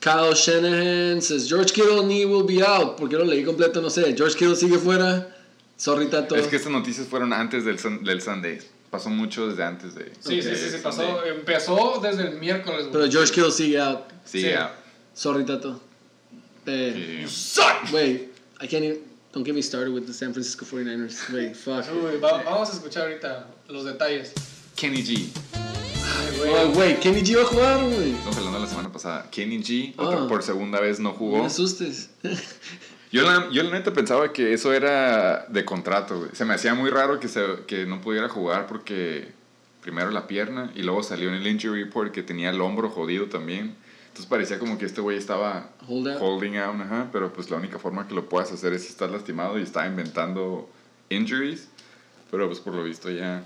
Kyle 0.00 0.34
Shanahan 0.34 1.20
says 1.22 1.48
George 1.48 1.72
Kittle 1.72 2.02
knee 2.04 2.24
will 2.26 2.44
be 2.44 2.60
out. 2.62 2.96
¿Por 2.96 3.08
qué 3.08 3.16
lo 3.16 3.24
leí 3.24 3.44
completo? 3.44 3.80
No 3.80 3.88
sé. 3.88 4.14
George 4.16 4.36
Kittle 4.36 4.56
sigue 4.56 4.78
fuera. 4.78 5.28
Sorry, 5.76 6.06
Tato. 6.08 6.34
Es 6.36 6.48
que 6.48 6.56
estas 6.56 6.72
noticias 6.72 7.06
fueron 7.06 7.32
antes 7.32 7.64
del, 7.64 7.78
sun- 7.78 8.02
del 8.04 8.20
Sunday. 8.20 8.58
Pasó 8.92 9.08
mucho 9.10 9.48
desde 9.48 9.64
antes 9.64 9.94
de. 9.94 10.12
Sí, 10.20 10.42
sí, 10.42 10.48
de 10.48 10.54
sí, 10.54 10.64
sí, 10.64 10.64
Sunday. 10.64 10.82
pasó. 10.82 11.24
Empezó 11.24 12.00
desde 12.02 12.28
el 12.28 12.34
miércoles, 12.38 12.82
güey. 12.88 12.92
Pero 12.92 13.10
George 13.10 13.32
Kittle 13.32 13.50
sigue 13.50 13.80
out. 13.80 14.00
Sí, 14.24 14.42
Sí. 14.42 14.50
ya. 14.50 14.76
Sorry, 15.14 15.44
Tato. 15.46 15.80
Eh, 16.66 17.24
Sí. 17.26 17.54
¡Suck! 17.56 17.90
Wait, 17.92 18.30
I 18.60 18.68
can't 18.68 18.84
even. 18.84 19.00
Don't 19.32 19.46
get 19.46 19.54
me 19.54 19.62
started 19.62 19.94
with 19.94 20.04
the 20.04 20.12
San 20.12 20.32
Francisco 20.34 20.66
49ers. 20.66 21.16
Wait, 21.32 21.56
fuck. 21.56 21.86
Uy, 21.90 22.18
va- 22.20 22.42
vamos 22.44 22.68
a 22.68 22.72
escuchar 22.74 23.04
ahorita 23.08 23.46
los 23.68 23.84
detalles. 23.86 24.32
Kenny 24.76 25.02
G. 25.02 25.26
Ay, 25.54 26.36
güey. 26.36 26.76
Wait, 26.76 27.00
Kenny 27.00 27.22
G 27.22 27.34
va 27.36 27.42
a 27.42 27.46
jugar, 27.46 27.82
güey. 27.84 28.10
Estamos 28.12 28.36
hablando 28.36 28.58
la 28.58 28.66
semana 28.66 28.92
pasada. 28.92 29.26
Kenny 29.30 29.58
G, 29.62 29.94
Ah. 29.96 30.26
por 30.28 30.42
segunda 30.42 30.80
vez 30.80 31.00
no 31.00 31.12
No 31.12 31.16
jugó. 31.16 31.38
me 31.38 31.46
asustes. 31.46 32.10
Yo 33.12 33.22
la, 33.22 33.50
yo 33.50 33.62
la 33.62 33.70
neta 33.70 33.92
pensaba 33.92 34.32
que 34.32 34.54
eso 34.54 34.72
era 34.72 35.44
de 35.48 35.64
contrato, 35.64 36.18
güey. 36.18 36.30
Se 36.32 36.44
me 36.46 36.54
hacía 36.54 36.74
muy 36.74 36.90
raro 36.90 37.20
que, 37.20 37.28
se, 37.28 37.42
que 37.66 37.84
no 37.84 38.00
pudiera 38.00 38.28
jugar 38.28 38.66
porque 38.66 39.30
primero 39.82 40.10
la 40.10 40.26
pierna 40.26 40.72
y 40.74 40.82
luego 40.82 41.02
salió 41.02 41.28
en 41.28 41.34
el 41.34 41.46
injury 41.46 41.84
report 41.84 42.12
que 42.12 42.22
tenía 42.22 42.50
el 42.50 42.60
hombro 42.60 42.88
jodido 42.88 43.26
también. 43.26 43.76
Entonces 44.08 44.26
parecía 44.26 44.58
como 44.58 44.78
que 44.78 44.86
este 44.86 45.00
güey 45.00 45.16
estaba 45.18 45.70
Hold 45.88 46.08
out. 46.08 46.18
holding 46.20 46.56
out, 46.56 46.80
ajá, 46.80 47.08
pero 47.12 47.32
pues 47.32 47.50
la 47.50 47.56
única 47.56 47.78
forma 47.78 48.06
que 48.08 48.14
lo 48.14 48.28
puedas 48.28 48.50
hacer 48.52 48.72
es 48.72 48.82
si 48.82 48.88
estás 48.88 49.10
lastimado 49.10 49.58
y 49.58 49.62
está 49.62 49.86
inventando 49.86 50.68
injuries. 51.10 51.68
Pero 52.30 52.46
pues 52.46 52.60
por 52.60 52.74
lo 52.74 52.82
visto 52.82 53.10
ya, 53.10 53.44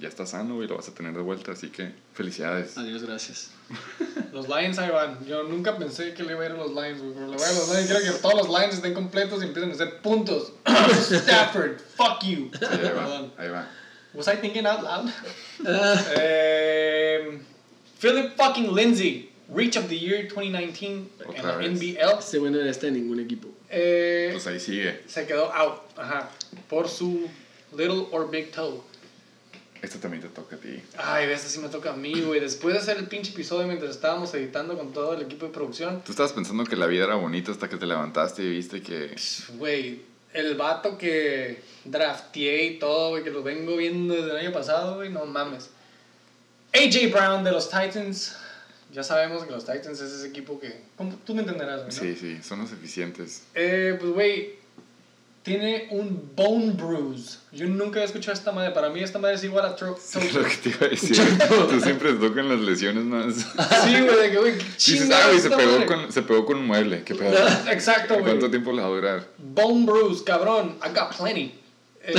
ya 0.00 0.08
está 0.08 0.26
sano 0.26 0.62
y 0.62 0.66
lo 0.66 0.76
vas 0.76 0.88
a 0.88 0.94
tener 0.94 1.12
de 1.12 1.20
vuelta, 1.20 1.52
así 1.52 1.68
que 1.68 1.92
felicidades. 2.14 2.76
Adiós, 2.78 3.02
gracias. 3.02 3.50
Los 4.32 4.48
Lions 4.48 4.78
ahí 4.78 4.90
van. 4.90 5.24
Yo 5.26 5.42
nunca 5.44 5.76
pensé 5.78 6.14
que 6.14 6.22
le 6.22 6.32
iba 6.32 6.42
a 6.42 6.46
ir 6.46 6.52
a 6.52 6.56
los 6.56 6.70
Lions, 6.70 7.00
güey. 7.00 7.12
Pero 7.14 7.26
le 7.28 7.36
voy 7.36 7.44
a 7.44 7.52
los 7.52 7.68
Lions. 7.68 7.86
Quiero 7.90 8.00
que 8.14 8.18
todos 8.20 8.34
los 8.34 8.48
Lions 8.48 8.74
estén 8.74 8.94
completos 8.94 9.42
y 9.42 9.46
empiecen 9.46 9.70
a 9.70 9.74
hacer 9.74 10.00
puntos. 10.00 10.52
Stafford, 11.10 11.78
fuck 11.96 12.22
you. 12.24 12.50
Sí, 12.58 12.64
ahí 12.64 12.92
va, 12.96 13.28
ahí 13.38 13.48
va. 13.48 13.68
Was 14.14 14.26
I 14.28 14.36
thinking 14.40 14.66
out 14.66 14.82
loud? 14.82 15.08
Eh, 16.16 17.38
Philip 18.00 18.36
fucking 18.36 18.74
Lindsay, 18.74 19.30
Reach 19.48 19.76
of 19.76 19.88
the 19.88 19.96
Year 19.98 20.26
2019 20.28 21.08
en 21.36 21.42
la. 21.46 21.58
NBL. 21.58 22.18
este 22.18 22.38
güey 22.38 22.50
no 22.50 22.60
está 22.60 22.88
en 22.88 22.94
ningún 22.94 23.20
equipo. 23.20 23.48
Eh, 23.68 24.30
Pues 24.32 24.46
ahí 24.46 24.58
sigue. 24.58 25.02
se 25.06 25.26
quedó 25.26 25.52
out, 25.52 25.80
ajá, 25.96 26.30
por 26.68 26.88
su 26.88 27.28
little 27.76 28.06
or 28.10 28.28
big 28.30 28.50
toe. 28.52 28.82
Esto 29.82 29.98
también 29.98 30.22
te 30.22 30.28
toca 30.28 30.56
a 30.56 30.58
ti. 30.58 30.82
Ay, 30.96 31.26
ves, 31.26 31.40
sí 31.42 31.58
me 31.58 31.68
toca 31.68 31.92
a 31.92 31.96
mí, 31.96 32.20
güey. 32.20 32.40
Después 32.40 32.74
de 32.74 32.80
hacer 32.80 32.98
el 32.98 33.06
pinche 33.06 33.32
episodio 33.32 33.66
mientras 33.66 33.90
estábamos 33.90 34.32
editando 34.34 34.76
con 34.76 34.92
todo 34.92 35.14
el 35.14 35.22
equipo 35.22 35.46
de 35.46 35.52
producción, 35.52 36.02
Tú 36.04 36.12
estabas 36.12 36.32
pensando 36.32 36.64
que 36.64 36.76
la 36.76 36.86
vida 36.86 37.04
era 37.04 37.14
bonita 37.14 37.50
hasta 37.50 37.68
que 37.68 37.76
te 37.76 37.86
levantaste 37.86 38.42
y 38.42 38.50
viste 38.50 38.82
que... 38.82 39.14
güey, 39.54 40.02
el 40.32 40.54
vato 40.54 40.98
que 40.98 41.62
drafteé 41.84 42.64
y 42.66 42.78
todo, 42.78 43.10
güey, 43.10 43.24
que 43.24 43.30
lo 43.30 43.42
vengo 43.42 43.76
viendo 43.76 44.14
desde 44.14 44.30
el 44.30 44.36
año 44.36 44.52
pasado, 44.52 44.96
güey, 44.96 45.10
no 45.10 45.24
mames. 45.24 45.70
AJ 46.72 47.10
Brown 47.12 47.44
de 47.44 47.50
los 47.50 47.68
Titans. 47.68 48.36
Ya 48.92 49.02
sabemos 49.02 49.44
que 49.44 49.52
los 49.52 49.64
Titans 49.64 50.00
es 50.00 50.12
ese 50.12 50.28
equipo 50.28 50.58
que. 50.60 50.82
Tú 51.24 51.34
me 51.34 51.42
entenderás, 51.42 51.84
güey. 51.84 51.94
¿no? 51.94 52.00
Sí, 52.02 52.16
sí, 52.16 52.42
son 52.42 52.60
los 52.60 52.72
eficientes. 52.72 53.44
Eh, 53.54 53.96
pues, 53.98 54.12
güey, 54.12 54.59
tiene 55.42 55.88
un 55.90 56.30
bone 56.36 56.72
bruise. 56.72 57.38
Yo 57.52 57.66
nunca 57.66 58.00
he 58.00 58.04
escuchado 58.04 58.34
esta 58.34 58.52
madre. 58.52 58.72
Para 58.72 58.90
mí 58.90 59.00
esta 59.02 59.18
madre 59.18 59.36
es 59.36 59.44
igual 59.44 59.64
a 59.64 59.74
tro- 59.76 59.96
Es 59.96 60.34
lo 60.34 60.42
que 60.44 60.56
te 60.56 60.68
iba 60.68 60.86
a 60.86 60.88
decir. 60.90 61.16
Tú 61.70 61.80
siempre 61.80 62.12
tocan 62.14 62.48
las 62.48 62.60
lesiones 62.60 63.04
más. 63.04 63.34
Sí, 63.84 64.00
güey, 64.00 64.16
de 64.20 64.30
que, 64.30 64.36
güey, 64.38 64.54
Dices, 64.54 65.10
ah, 65.12 65.26
güey, 65.28 65.40
se 65.40 65.50
pegó, 65.50 65.72
madre". 65.72 65.86
con, 65.86 66.12
se 66.12 66.22
pegó 66.22 66.44
con 66.44 66.58
un 66.58 66.66
mueble. 66.66 67.02
¿Qué 67.04 67.14
pedo? 67.14 67.32
Exacto, 67.70 68.14
güey. 68.14 68.24
¿Cuánto 68.26 68.50
tiempo 68.50 68.72
le 68.72 68.82
va 68.82 68.88
a 68.88 68.90
durar? 68.90 69.26
Bone 69.38 69.86
bruise, 69.86 70.22
cabrón. 70.24 70.76
I 70.84 70.88
got 70.94 71.16
plenty. 71.16 71.54
Eh, 72.02 72.14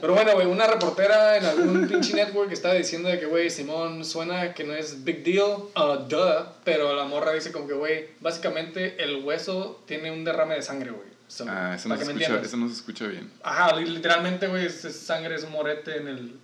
pero 0.00 0.14
bueno, 0.14 0.32
güey, 0.34 0.46
una 0.46 0.66
reportera 0.68 1.36
en 1.36 1.44
algún 1.46 1.88
pinche 1.88 2.14
network 2.14 2.52
estaba 2.52 2.74
diciendo 2.74 3.08
de 3.08 3.18
que, 3.18 3.26
güey, 3.26 3.50
Simón 3.50 4.04
suena 4.04 4.54
que 4.54 4.62
no 4.62 4.72
es 4.72 5.02
big 5.04 5.24
deal, 5.24 5.62
uh, 5.76 6.06
duh, 6.08 6.46
pero 6.64 6.94
la 6.94 7.04
morra 7.04 7.32
dice 7.32 7.50
como 7.50 7.66
que, 7.66 7.74
güey, 7.74 8.06
básicamente 8.20 9.02
el 9.02 9.24
hueso 9.24 9.82
tiene 9.86 10.12
un 10.12 10.24
derrame 10.24 10.54
de 10.54 10.62
sangre, 10.62 10.90
güey. 10.92 11.08
Ah, 11.48 11.74
eso 11.74 11.88
no, 11.88 11.96
se 11.96 12.02
escucha, 12.04 12.40
eso 12.40 12.56
no 12.56 12.68
se 12.68 12.74
escucha 12.74 13.06
bien. 13.06 13.30
Ajá, 13.42 13.74
li- 13.76 13.86
literalmente, 13.90 14.46
güey, 14.46 14.66
es, 14.66 14.84
es 14.84 14.96
sangre, 14.98 15.34
es 15.34 15.42
un 15.44 15.52
morete 15.52 15.96
en 15.96 16.08
el... 16.08 16.38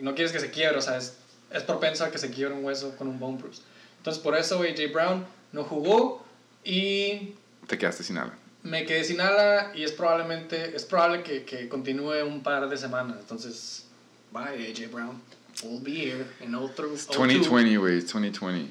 No 0.00 0.14
quieres 0.14 0.32
que 0.32 0.40
se 0.40 0.50
quiebre, 0.50 0.78
o 0.78 0.82
sea, 0.82 0.96
es, 0.96 1.14
es 1.50 1.62
propenso 1.62 2.04
a 2.04 2.10
que 2.10 2.18
se 2.18 2.30
quiebre 2.30 2.54
un 2.54 2.64
hueso 2.64 2.96
con 2.96 3.08
un 3.08 3.18
bone 3.20 3.36
bruise. 3.38 3.62
Entonces, 3.98 4.22
por 4.22 4.36
eso, 4.36 4.56
güey, 4.58 4.74
Jay 4.74 4.86
Brown 4.86 5.24
no 5.52 5.64
jugó 5.64 6.24
y 6.64 7.34
Te 7.66 7.76
quedaste 7.78 8.02
sin 8.02 8.16
ala. 8.18 8.32
me 8.62 8.84
quedé 8.86 9.04
sin 9.04 9.20
ala 9.20 9.72
y 9.74 9.82
es 9.84 9.92
probablemente 9.92 10.74
es 10.74 10.84
probable 10.84 11.22
que, 11.22 11.44
que 11.44 11.68
continúe 11.68 12.24
un 12.26 12.42
par 12.42 12.68
de 12.68 12.76
semanas. 12.76 13.18
Entonces, 13.20 13.84
bye 14.32 14.44
AJ 14.70 14.90
Brown. 14.90 15.20
We'll 15.62 15.78
be 15.80 15.92
here 16.10 16.24
in 16.40 16.52
03 16.52 16.94
It's 16.94 17.06
2020, 17.06 17.76
güey. 17.76 17.98
It's 17.98 18.10
2020. 18.10 18.68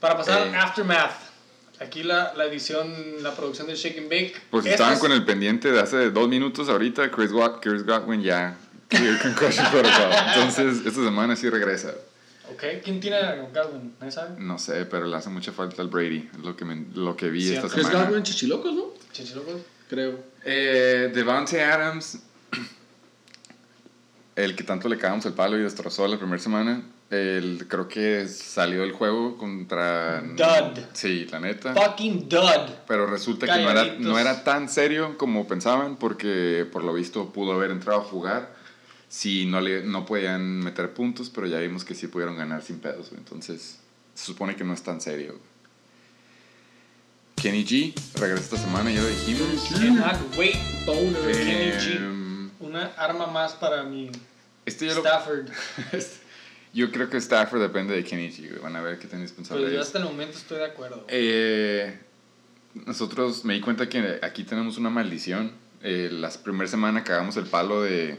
Para 0.00 0.16
pasar 0.16 0.46
Eh. 0.46 0.50
al 0.50 0.54
Aftermath. 0.56 1.14
Aquí 1.84 2.02
la, 2.02 2.32
la 2.34 2.44
edición, 2.46 2.92
la 3.22 3.34
producción 3.34 3.66
de 3.66 3.74
Shake 3.74 3.98
and 3.98 4.08
Bake. 4.08 4.34
Esta 4.52 4.70
estaban 4.70 4.94
es- 4.94 4.98
con 5.00 5.12
el 5.12 5.24
pendiente 5.24 5.70
de 5.70 5.80
hace 5.80 6.10
dos 6.10 6.28
minutos 6.28 6.68
ahorita, 6.68 7.10
Chris, 7.10 7.30
Wat- 7.32 7.60
Chris 7.60 7.84
Godwin 7.84 8.22
ya 8.22 8.56
clear 8.88 9.20
concussion 9.20 9.66
protocol. 9.70 10.10
Entonces, 10.34 10.78
esta 10.86 11.04
semana 11.04 11.36
sí 11.36 11.48
regresa. 11.50 11.94
Ok, 12.52 12.62
¿quién 12.84 13.00
tiene 13.00 13.16
a 13.16 13.36
Godwin? 13.52 13.94
¿Nadie 14.00 14.12
sabe? 14.12 14.38
No 14.40 14.58
sé, 14.58 14.84
pero 14.86 15.06
le 15.06 15.16
hace 15.16 15.30
mucha 15.30 15.50
falta 15.52 15.80
al 15.82 15.88
Brady. 15.88 16.28
Lo 16.42 16.54
que, 16.56 16.64
me- 16.64 16.86
lo 16.94 17.16
que 17.16 17.28
vi 17.30 17.42
Cierto. 17.42 17.66
esta 17.66 17.76
Chris 17.78 17.86
semana. 17.88 18.08
Godwin, 18.08 18.22
chichilocos, 18.22 18.72
¿no? 18.74 18.84
Chichilocos. 19.12 19.60
Creo. 19.88 20.18
Eh, 20.44 21.10
Devante 21.14 21.62
Adams, 21.62 22.18
el 24.36 24.56
que 24.56 24.64
tanto 24.64 24.88
le 24.88 24.98
cagamos 24.98 25.24
el 25.26 25.32
palo 25.34 25.58
y 25.58 25.62
destrozó 25.62 26.06
la 26.08 26.18
primera 26.18 26.38
semana, 26.42 26.82
el, 27.10 27.66
creo 27.68 27.86
que 27.88 28.26
salió 28.28 28.80
del 28.80 28.92
juego 28.92 29.36
contra... 29.36 30.20
Dud. 30.22 30.78
Sí, 30.92 31.26
la 31.30 31.40
neta. 31.40 31.74
Fucking 31.74 32.28
dud. 32.28 32.70
Pero 32.88 33.06
resulta 33.06 33.46
que 33.46 33.62
no 33.62 33.70
era, 33.70 33.84
no 33.98 34.18
era 34.18 34.42
tan 34.44 34.68
serio 34.68 35.16
como 35.18 35.46
pensaban 35.46 35.96
porque 35.96 36.66
por 36.72 36.82
lo 36.84 36.92
visto 36.94 37.32
pudo 37.32 37.52
haber 37.52 37.70
entrado 37.70 38.00
a 38.00 38.04
jugar 38.04 38.54
si 39.08 39.46
no, 39.46 39.60
le, 39.60 39.84
no 39.84 40.04
podían 40.04 40.58
meter 40.58 40.92
puntos, 40.92 41.30
pero 41.30 41.46
ya 41.46 41.58
vimos 41.60 41.84
que 41.84 41.94
sí 41.94 42.08
pudieron 42.08 42.36
ganar 42.36 42.62
sin 42.62 42.80
pedos. 42.80 43.12
Entonces 43.16 43.78
se 44.14 44.24
supone 44.24 44.56
que 44.56 44.64
no 44.64 44.72
es 44.74 44.82
tan 44.82 45.00
serio. 45.00 45.38
Kenny 47.36 47.64
G 47.64 47.92
regresa 48.18 48.42
esta 48.42 48.56
semana, 48.56 48.90
ya 48.90 49.02
lo 49.02 49.08
dijimos. 49.08 49.68
Cannot 49.78 50.36
wait. 50.36 50.56
Boner. 50.86 51.32
Kenny 51.32 51.70
G. 51.72 51.96
Em, 51.96 52.50
Una 52.58 52.86
arma 52.96 53.26
más 53.26 53.52
para 53.52 53.82
mi 53.84 54.10
este 54.66 54.86
lo- 54.86 55.00
Stafford. 55.00 55.48
yo 56.74 56.90
creo 56.92 57.08
que 57.08 57.16
Stafford 57.16 57.60
depende 57.62 57.94
de 57.94 58.04
G. 58.04 58.48
güey. 58.50 58.60
Van 58.60 58.76
a 58.76 58.82
ver 58.82 58.98
qué 58.98 59.06
tan 59.06 59.20
indispensable 59.20 59.62
Pero 59.64 59.76
yo 59.76 59.80
hasta 59.82 59.98
el 59.98 60.04
momento 60.04 60.36
estoy 60.36 60.58
de 60.58 60.64
acuerdo. 60.66 61.04
Eh, 61.08 61.98
nosotros 62.86 63.44
me 63.44 63.54
di 63.54 63.60
cuenta 63.60 63.88
que 63.88 64.18
aquí 64.22 64.44
tenemos 64.44 64.76
una 64.76 64.90
maldición. 64.90 65.52
Eh, 65.82 66.08
la 66.12 66.30
primera 66.30 66.68
semana 66.68 67.04
cagamos 67.04 67.36
el 67.36 67.46
palo 67.46 67.82
de 67.82 68.18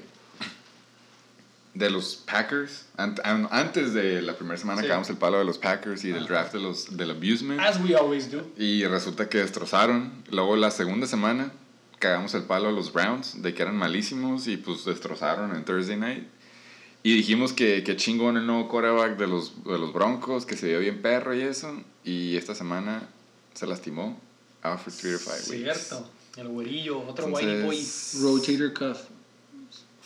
de 1.73 1.89
los 1.89 2.15
Packers. 2.15 2.85
Ant- 2.95 3.19
an- 3.25 3.49
antes 3.51 3.93
de 3.93 4.21
la 4.21 4.35
primera 4.37 4.57
semana 4.57 4.81
Sí. 4.81 4.87
cagamos 4.87 5.09
el 5.09 5.17
palo 5.17 5.39
de 5.39 5.43
los 5.43 5.57
Packers 5.57 6.05
y 6.05 6.11
del 6.11 6.25
draft 6.25 6.53
de 6.53 6.61
los, 6.61 6.95
del 6.95 7.11
abusement. 7.11 7.59
As 7.59 7.77
we 7.81 7.93
always 7.95 8.31
do. 8.31 8.47
Y 8.57 8.85
resulta 8.85 9.27
que 9.27 9.39
destrozaron. 9.39 10.23
Luego 10.31 10.55
la 10.55 10.71
segunda 10.71 11.05
semana 11.05 11.51
cagamos 11.99 12.33
el 12.33 12.43
palo 12.43 12.69
a 12.69 12.71
los 12.71 12.93
Browns 12.93 13.41
de 13.41 13.53
que 13.53 13.61
eran 13.61 13.75
malísimos 13.75 14.47
y 14.47 14.55
pues 14.55 14.85
destrozaron 14.85 15.53
en 15.53 15.65
Thursday 15.65 15.97
night. 15.97 16.23
Y 17.05 17.15
dijimos 17.15 17.53
que, 17.53 17.83
que 17.83 17.95
chingón 17.95 18.35
el 18.35 18.47
nuevo 18.47 18.67
quarterback 18.67 19.15
de 19.15 19.27
los, 19.27 19.63
de 19.63 19.77
los 19.77 19.93
Broncos, 19.93 20.47
que 20.47 20.57
se 20.57 20.69
vio 20.69 20.79
bien 20.79 21.03
perro 21.03 21.35
y 21.35 21.41
eso. 21.41 21.79
Y 22.03 22.35
esta 22.35 22.55
semana 22.55 23.07
se 23.53 23.67
lastimó. 23.67 24.19
Out 24.63 24.79
for 24.79 24.91
3 24.91 25.13
to 25.13 25.19
5 25.19 25.51
weeks. 25.51 25.77
Cierto. 25.77 26.09
El 26.35 26.47
güerillo, 26.47 27.07
otro 27.07 27.27
whitey 27.27 27.61
boy. 27.61 27.77
Entonces, 27.77 28.21
Rotator 28.23 28.73
cuff. 28.73 29.01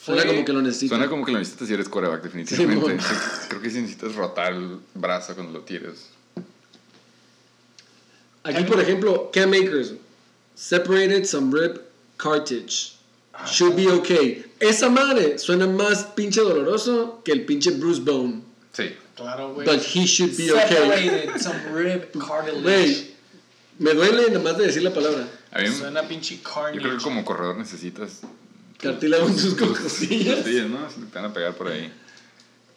Suena 0.03 0.25
como 0.25 0.43
que 0.43 0.51
lo 0.51 0.61
necesita. 0.61 0.95
Suena 0.97 1.09
como 1.09 1.25
que 1.25 1.31
lo 1.31 1.39
necesitas 1.39 1.69
si 1.69 1.73
eres 1.73 1.87
quarterback, 1.87 2.21
definitivamente. 2.21 2.99
Sí, 2.99 3.15
Creo 3.47 3.61
que 3.61 3.69
sí 3.69 3.79
necesitas 3.79 4.15
rotar 4.15 4.51
el 4.51 4.79
brazo 4.93 5.35
cuando 5.35 5.53
lo 5.53 5.63
tires. 5.63 6.09
Aquí, 8.43 8.65
por 8.65 8.81
ejemplo, 8.81 9.31
Cam 9.31 9.53
Akers. 9.53 9.93
Separated 10.53 11.23
some 11.23 11.57
rib 11.57 11.79
cartilage. 12.17 12.98
Should 13.45 13.75
be 13.75 13.87
okay. 13.87 14.45
Esa 14.59 14.89
madre 14.89 15.37
suena 15.37 15.67
más 15.67 16.03
pinche 16.15 16.41
doloroso 16.41 17.21
que 17.23 17.31
el 17.31 17.45
pinche 17.45 17.71
Bruce 17.71 18.01
Bone. 18.01 18.41
Sí. 18.73 18.95
Claro, 19.15 19.53
güey. 19.53 19.65
But 19.65 19.81
he 19.81 20.05
should 20.05 20.35
be 20.37 20.51
okay. 20.51 20.67
Separated 20.67 21.39
some 21.41 21.73
rib 21.73 22.11
cartilage. 22.19 22.61
Güey, 22.63 23.15
me 23.79 23.93
duele 23.93 24.27
nada 24.27 24.39
más 24.39 24.57
de 24.57 24.65
decir 24.67 24.83
la 24.83 24.93
palabra. 24.93 25.27
A 25.51 25.61
mí, 25.61 25.67
Suena 25.67 26.07
pinche 26.07 26.37
yo 26.37 26.43
carnage. 26.43 26.79
creo 26.79 26.97
que 26.97 27.03
como 27.03 27.25
corredor 27.25 27.57
necesitas 27.57 28.21
Cartílago 28.77 29.27
en 29.27 29.35
tus 29.35 29.55
costillas. 29.55 30.45
Sí, 30.45 30.65
¿no? 30.69 30.89
Se 30.89 31.01
te 31.01 31.15
van 31.19 31.25
a 31.25 31.33
pegar 31.33 31.53
por 31.55 31.67
ahí. 31.67 31.91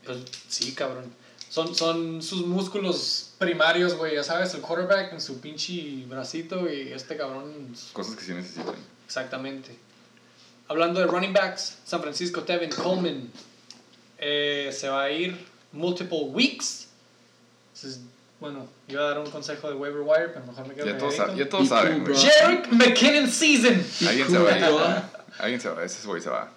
Pues 0.05 0.19
sí, 0.49 0.73
cabrón. 0.73 1.05
Son, 1.49 1.75
son 1.75 2.23
sus 2.23 2.47
músculos 2.47 3.35
primarios, 3.39 3.95
güey. 3.95 4.15
Ya 4.15 4.25
sabes, 4.25 4.55
el 4.55 4.63
quarterback 4.63 5.13
en 5.13 5.21
su 5.21 5.41
pinche 5.41 6.05
bracito 6.09 6.69
y 6.73 6.93
este 6.93 7.17
cabrón. 7.17 7.53
Cosas 7.93 8.17
que 8.17 8.25
sí 8.25 8.33
necesitan. 8.33 8.75
Exactamente. 9.07 9.77
Hablando 10.73 11.01
de 11.01 11.07
running 11.07 11.35
backs, 11.35 11.77
San 11.85 12.01
Francisco 12.01 12.41
Tevin 12.45 12.71
Coleman 12.71 13.31
eh, 14.19 14.71
se 14.73 14.89
va 14.89 15.03
a 15.05 15.11
ir 15.11 15.37
multiple 15.73 16.21
weeks. 16.33 16.87
Entonces, 17.75 18.01
bueno, 18.41 18.67
iba 18.89 19.03
a 19.03 19.05
dar 19.09 19.19
un 19.19 19.31
consejo 19.31 19.69
de 19.69 19.75
waiver 19.75 20.01
wire, 20.01 20.29
pero 20.29 20.47
mejor 20.47 20.67
me 20.67 20.75
quedo 20.75 20.87
Ya 20.87 20.97
todos, 20.97 21.15
calladito. 21.15 21.37
sa- 21.37 21.45
ya 21.45 21.49
todos 21.51 21.69
saben. 21.69 22.07
Jerick 22.17 22.69
McKinnon 22.73 23.29
season. 23.31 23.85
Alguien 24.09 24.31
se 24.31 24.39
va 24.39 24.51
a 24.51 24.59
Cool, 24.71 24.81
ir. 24.81 25.03
Alguien 25.39 25.61
se 25.61 25.69
va. 25.69 25.85
Ese 25.85 26.07
güey 26.07 26.23
se 26.23 26.31
va. 26.31 26.51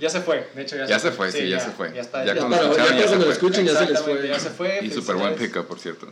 Ya 0.00 0.10
se 0.10 0.20
fue, 0.20 0.48
de 0.54 0.62
hecho 0.62 0.76
ya, 0.76 0.86
Ya 0.86 0.98
se 0.98 1.12
fue, 1.12 1.30
sí, 1.30 1.48
ya 1.48 1.60
se 1.60 1.70
fue. 1.70 1.92
Ya 1.94 2.00
está. 2.00 2.24
Ya 2.24 2.34
Ya 2.34 2.40
cuando 2.40 2.56
para, 2.56 2.68
ya 2.70 2.72
ya 2.72 2.84
cuando 2.86 3.02
lo 3.04 3.08
se 3.08 3.16
fue. 3.24 3.32
escuchen 3.34 3.66
ya 3.66 3.78
se 3.78 3.86
les 3.92 4.00
fue. 4.02 4.28
ya 4.28 4.40
se 4.40 4.50
fue. 4.50 4.80
Y 4.82 4.90
super 4.90 5.14
buen 5.16 5.34
pickup, 5.36 5.66
por 5.66 5.78
cierto. 5.78 6.08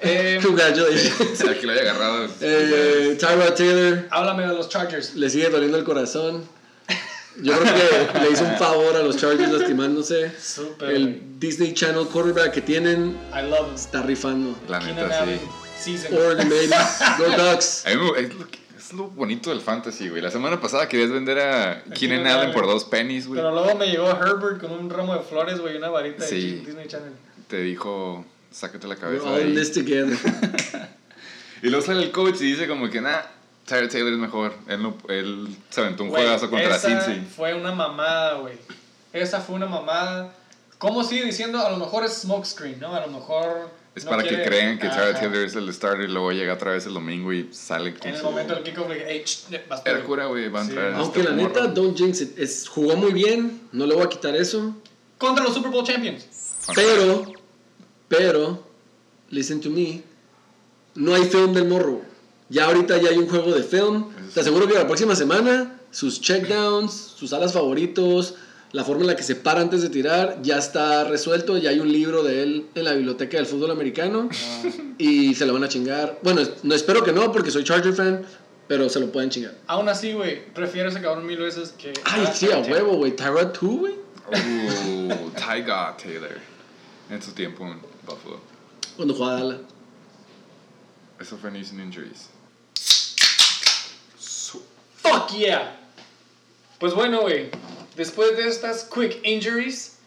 Eh, 0.00 0.40
Congratulations. 0.42 1.40
Aquí 1.48 1.66
lo 1.66 1.72
haya 1.72 1.82
agarrado. 1.82 2.28
Eh, 2.40 3.16
Tyrod 3.20 3.54
Taylor 3.54 4.06
háblame 4.10 4.46
de 4.46 4.54
los 4.54 4.68
Chargers. 4.68 5.14
le 5.14 5.30
sigue 5.30 5.48
doliendo 5.50 5.78
el 5.78 5.84
corazón. 5.84 6.48
Yo 7.42 7.58
creo 7.58 8.12
que 8.12 8.18
le 8.20 8.30
hizo 8.30 8.44
un 8.44 8.56
favor 8.58 8.96
a 8.96 9.02
los 9.02 9.16
Chargers 9.16 9.50
lastimándose. 9.52 10.32
Super. 10.40 10.90
El 10.90 11.38
Disney 11.38 11.74
Channel 11.74 12.06
quarterback 12.06 12.52
que 12.52 12.60
tienen 12.62 13.16
I 13.32 13.42
love 13.48 13.74
está 13.74 14.02
rifando. 14.02 14.56
La 14.68 14.80
neta, 14.80 15.24
sí. 15.24 15.40
season. 15.78 16.16
Oregon, 16.18 16.48
baby. 16.48 16.70
Go 17.18 17.24
Ducks. 17.50 17.84
A 17.86 17.90
mí 17.90 17.96
me- 17.96 18.20
es, 18.20 18.34
lo, 18.34 18.46
que- 18.48 18.58
es 18.78 18.92
lo 18.92 19.08
bonito 19.08 19.50
del 19.50 19.60
fantasy, 19.60 20.08
güey. 20.08 20.22
La 20.22 20.30
semana 20.30 20.60
pasada 20.60 20.88
querías 20.88 21.10
vender 21.10 21.38
a 21.40 21.82
Keenan 21.84 21.94
Keenan 21.94 22.26
Allen 22.26 22.38
Allen. 22.40 22.52
por 22.54 22.66
dos 22.66 22.84
pennies, 22.84 23.26
güey. 23.26 23.40
Pero 23.40 23.52
luego 23.52 23.74
me 23.76 23.86
llegó 23.88 24.08
Herbert 24.10 24.60
con 24.60 24.72
un 24.72 24.88
ramo 24.88 25.14
de 25.14 25.20
flores, 25.20 25.58
güey, 25.60 25.74
y 25.74 25.76
una 25.78 25.90
varita 25.90 26.24
Sí. 26.24 26.52
de 26.52 26.66
Disney 26.66 26.86
Channel. 26.88 27.12
Te 27.48 27.60
dijo, 27.60 28.24
sácate 28.50 28.86
la 28.86 28.94
We're 28.94 29.00
cabeza 29.18 29.28
all 29.30 29.40
in 29.42 29.46
ahí. 29.48 29.54
this 29.54 29.72
together. 29.72 30.16
Y 31.62 31.68
luego 31.70 31.84
sale 31.84 32.02
el 32.02 32.10
coach 32.12 32.36
y 32.40 32.44
dice 32.52 32.68
como 32.68 32.90
que, 32.90 33.00
nah, 33.00 33.20
Tyrod 33.66 33.90
Taylor 33.90 34.12
es 34.12 34.18
mejor. 34.18 34.54
Él, 34.68 34.82
no, 34.82 34.96
él 35.08 35.48
se 35.70 35.80
aventó 35.80 36.04
un 36.04 36.10
Güey, 36.10 36.22
juegazo 36.22 36.48
contra 36.50 36.76
esa 36.76 36.88
Cincy. 37.04 37.20
fue 37.34 37.52
una 37.54 37.72
mamada, 37.72 38.34
güey. 38.38 38.54
Esa 39.12 39.40
fue 39.40 39.56
una 39.56 39.66
mamada. 39.66 40.32
¿Cómo 40.78 41.02
sigue 41.04 41.24
diciendo? 41.24 41.58
A 41.58 41.70
lo 41.70 41.76
mejor 41.78 42.04
es 42.04 42.12
smokescreen, 42.20 42.78
¿no? 42.80 42.94
A 42.94 43.04
lo 43.06 43.12
mejor. 43.12 43.70
Es 43.94 44.04
no 44.04 44.10
para 44.10 44.22
quiere- 44.22 44.42
que 44.42 44.48
crean 44.48 44.78
que 44.78 44.88
Tyrod. 44.90 45.14
Taylor 45.14 45.36
es 45.38 45.54
el 45.56 45.72
starter 45.72 46.08
y 46.08 46.12
luego 46.12 46.30
llega 46.30 46.52
otra 46.52 46.72
vez 46.72 46.84
el 46.86 46.92
domingo 46.94 47.32
y 47.32 47.48
sale 47.52 47.94
con 47.94 48.08
En 48.08 48.14
el 48.14 48.20
su- 48.20 48.26
momento 48.26 48.54
del 48.54 48.62
kickoff, 48.62 48.88
le 48.88 48.94
dije, 48.96 49.06
hey, 49.08 49.22
ch, 49.24 49.68
vas 49.68 49.82
tú, 49.82 49.88
Era 49.90 49.98
güey". 49.98 50.06
cura, 50.06 50.26
güey, 50.26 50.48
va 50.50 50.60
a 50.60 50.64
Sí. 50.64 50.68
entrar. 50.70 50.92
Aunque 50.94 51.20
este 51.20 51.30
la 51.32 51.36
neta, 51.36 51.66
don't 51.68 51.96
jinx 51.96 52.20
it. 52.20 52.38
Es, 52.38 52.68
jugó 52.68 52.94
muy 52.96 53.12
bien, 53.14 53.62
no 53.72 53.86
le 53.86 53.94
voy 53.94 54.04
a 54.04 54.08
quitar 54.10 54.36
eso. 54.36 54.76
Contra 55.16 55.42
los 55.42 55.54
Super 55.54 55.70
Bowl 55.70 55.82
Champions. 55.84 56.26
Pero, 56.74 57.24
pero, 58.08 58.62
listen 59.30 59.60
to 59.62 59.70
me, 59.70 60.02
no 60.94 61.14
hay 61.14 61.24
film 61.24 61.54
del 61.54 61.64
morro. 61.66 62.02
Ya 62.48 62.66
ahorita 62.66 62.98
ya 62.98 63.10
hay 63.10 63.18
un 63.18 63.28
juego 63.28 63.52
de 63.52 63.62
film. 63.62 64.06
Te 64.32 64.40
aseguro 64.40 64.66
que 64.68 64.74
la 64.74 64.86
próxima 64.86 65.14
semana, 65.16 65.80
sus 65.90 66.20
checkdowns, 66.20 66.92
sus 66.92 67.32
alas 67.32 67.52
favoritos, 67.52 68.34
la 68.72 68.84
forma 68.84 69.02
en 69.02 69.06
la 69.08 69.16
que 69.16 69.22
se 69.22 69.34
para 69.36 69.60
antes 69.60 69.82
de 69.82 69.88
tirar, 69.88 70.40
ya 70.42 70.58
está 70.58 71.04
resuelto. 71.04 71.56
Ya 71.58 71.70
hay 71.70 71.80
un 71.80 71.90
libro 71.90 72.22
de 72.22 72.42
él 72.42 72.66
en 72.74 72.84
la 72.84 72.92
biblioteca 72.92 73.36
del 73.36 73.46
fútbol 73.46 73.70
americano. 73.72 74.28
Y 74.98 75.34
se 75.34 75.44
lo 75.46 75.52
van 75.54 75.64
a 75.64 75.68
chingar. 75.68 76.18
Bueno, 76.22 76.42
no 76.62 76.74
espero 76.74 77.02
que 77.02 77.12
no, 77.12 77.32
porque 77.32 77.50
soy 77.50 77.64
Charger 77.64 77.94
fan. 77.94 78.24
pero 78.68 78.88
se 78.88 78.98
lo 79.00 79.10
pueden 79.12 79.30
chingar. 79.30 79.54
Aún 79.66 79.88
así, 79.88 80.12
güey, 80.12 80.44
prefiero 80.52 80.88
ese 80.88 81.00
cabrón 81.00 81.26
mil 81.26 81.38
veces 81.38 81.72
que. 81.78 81.92
Ay, 82.04 82.24
Ah, 82.26 82.32
sí, 82.32 82.50
a 82.50 82.58
huevo, 82.58 82.96
güey. 82.96 83.14
Tyrod 83.14 83.52
2, 83.60 83.60
güey. 83.78 83.94
Uh, 84.28 85.30
Tyga 85.36 85.96
Taylor. 85.96 86.38
En 87.10 87.22
su 87.22 87.30
tiempo 87.32 87.64
en 87.64 87.78
Buffalo. 88.04 88.40
Cuando 88.96 89.14
jugaba 89.14 89.34
Dallas. 89.40 89.58
Eso 91.20 91.36
fue 91.38 91.50
News 91.50 91.70
and 91.70 91.80
Injuries. 91.80 92.28
Fuck 95.06 95.38
yeah. 95.38 95.78
Pues 96.78 96.94
bueno, 96.94 97.20
güey. 97.20 97.50
Después 97.96 98.36
de 98.36 98.48
estas 98.48 98.84
quick 98.84 99.20
injuries, 99.24 99.98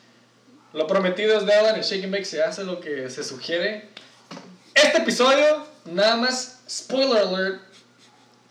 lo 0.73 0.85
prometido 0.87 1.37
es 1.37 1.45
deuda. 1.45 1.71
En 1.71 1.77
el 1.77 1.83
Shake 1.83 2.03
and 2.03 2.13
Bake 2.13 2.25
se 2.25 2.43
hace 2.43 2.63
lo 2.63 2.79
que 2.79 3.09
se 3.09 3.23
sugiere. 3.23 3.89
Este 4.73 4.99
episodio, 4.99 5.65
nada 5.85 6.17
más, 6.17 6.59
spoiler 6.69 7.17
alert. 7.17 7.61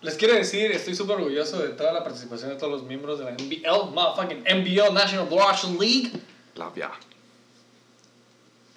Les 0.00 0.14
quiero 0.14 0.34
decir, 0.34 0.70
estoy 0.72 0.94
súper 0.94 1.16
orgulloso 1.16 1.60
de 1.60 1.70
toda 1.70 1.92
la 1.92 2.04
participación 2.04 2.50
de 2.50 2.56
todos 2.56 2.72
los 2.72 2.82
miembros 2.84 3.18
de 3.18 3.24
la 3.24 3.32
NBL, 3.32 3.90
motherfucking 3.92 4.44
NBL, 4.44 4.94
National 4.94 5.26
Ocean 5.30 5.76
League. 5.78 6.12
Labia. 6.54 6.90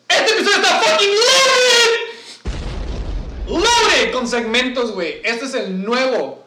Este 0.07 0.33
episodio 0.33 0.57
está 0.57 0.81
fucking 0.81 1.09
loaded. 3.47 3.47
Loaded 3.47 4.11
con 4.13 4.27
segmentos, 4.27 4.91
güey. 4.91 5.21
Este 5.23 5.45
es 5.45 5.53
el 5.53 5.83
nuevo, 5.83 6.43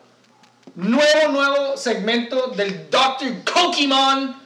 nuevo, 0.74 1.32
nuevo 1.32 1.76
segmento 1.76 2.48
del 2.48 2.88
Dr. 2.90 3.42
Pokemon 3.44 4.37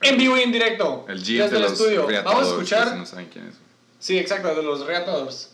en 0.00 0.16
vivo 0.16 0.36
y 0.36 0.42
en 0.42 0.52
directo. 0.52 1.04
El 1.08 1.18
GM 1.18 1.38
desde 1.38 1.50
de 1.50 1.56
el 1.56 1.62
los 1.62 1.72
estudio. 1.72 2.06
Vamos 2.24 2.46
a 2.46 2.50
escuchar. 2.50 2.84
por 2.84 2.92
si 2.92 2.98
no 2.98 3.06
saben 3.06 3.28
quién 3.32 3.48
es. 3.48 3.54
Sí, 3.98 4.18
exacto, 4.18 4.54
de 4.54 4.62
los 4.62 4.86
Reatadores. 4.86 5.50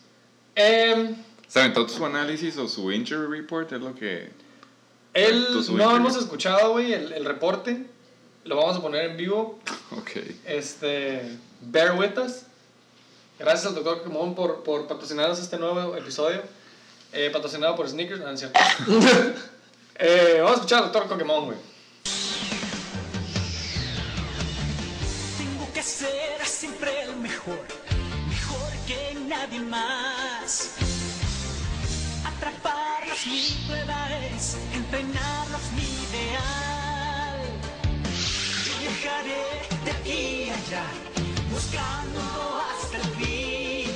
Em, 0.54 1.16
¿Saben 1.48 1.72
todo 1.72 1.88
su 1.88 2.04
análisis 2.04 2.56
o 2.58 2.68
su 2.68 2.92
injury 2.92 3.40
report? 3.40 3.72
Es 3.72 3.80
lo 3.80 3.94
que. 3.94 4.30
él, 5.14 5.46
no 5.50 5.60
injury. 5.60 5.96
hemos 5.96 6.16
escuchado, 6.16 6.72
güey, 6.72 6.92
el, 6.92 7.12
el 7.12 7.24
reporte. 7.24 7.86
Lo 8.44 8.56
vamos 8.56 8.76
a 8.76 8.82
poner 8.82 9.10
en 9.10 9.16
vivo. 9.16 9.58
Ok. 9.90 10.10
Este, 10.44 11.22
bear 11.60 11.96
with 11.96 12.18
us. 12.18 12.42
Gracias 13.38 13.66
al 13.66 13.76
doctor 13.76 13.98
Pokémon 13.98 14.34
por, 14.34 14.64
por 14.64 14.88
patrocinarnos 14.88 15.38
este 15.38 15.56
nuevo 15.56 15.94
episodio. 15.94 16.42
Eh, 17.12 17.30
patrocinado 17.32 17.76
por 17.76 17.88
Sneakers, 17.88 18.20
no 18.20 18.30
es 18.30 18.40
cierto. 18.40 18.58
Eh, 19.96 20.38
vamos 20.38 20.50
a 20.50 20.54
escuchar 20.54 20.78
al 20.78 20.84
doctor 20.92 21.08
Pokémon, 21.08 21.44
güey. 21.44 21.58
Tengo 25.38 25.72
que 25.72 25.82
ser 25.84 26.44
siempre 26.44 27.02
el 27.02 27.16
mejor, 27.16 27.60
mejor 28.28 28.72
que 28.88 29.16
nadie 29.28 29.60
más. 29.60 30.74
Atraparlos 32.26 33.24
mi 33.26 33.66
prueba 33.68 34.08
es, 34.34 34.56
entrenarlos 34.74 35.62
mi 35.76 35.84
ideal. 35.84 37.40
Yo 38.66 38.72
viajaré 38.80 39.44
de 39.84 39.90
aquí 39.92 40.50
a 40.50 40.54
allá, 40.54 40.86
buscando 41.52 42.20
hasta 42.68 42.96
el 42.96 43.04
fin. 43.14 43.92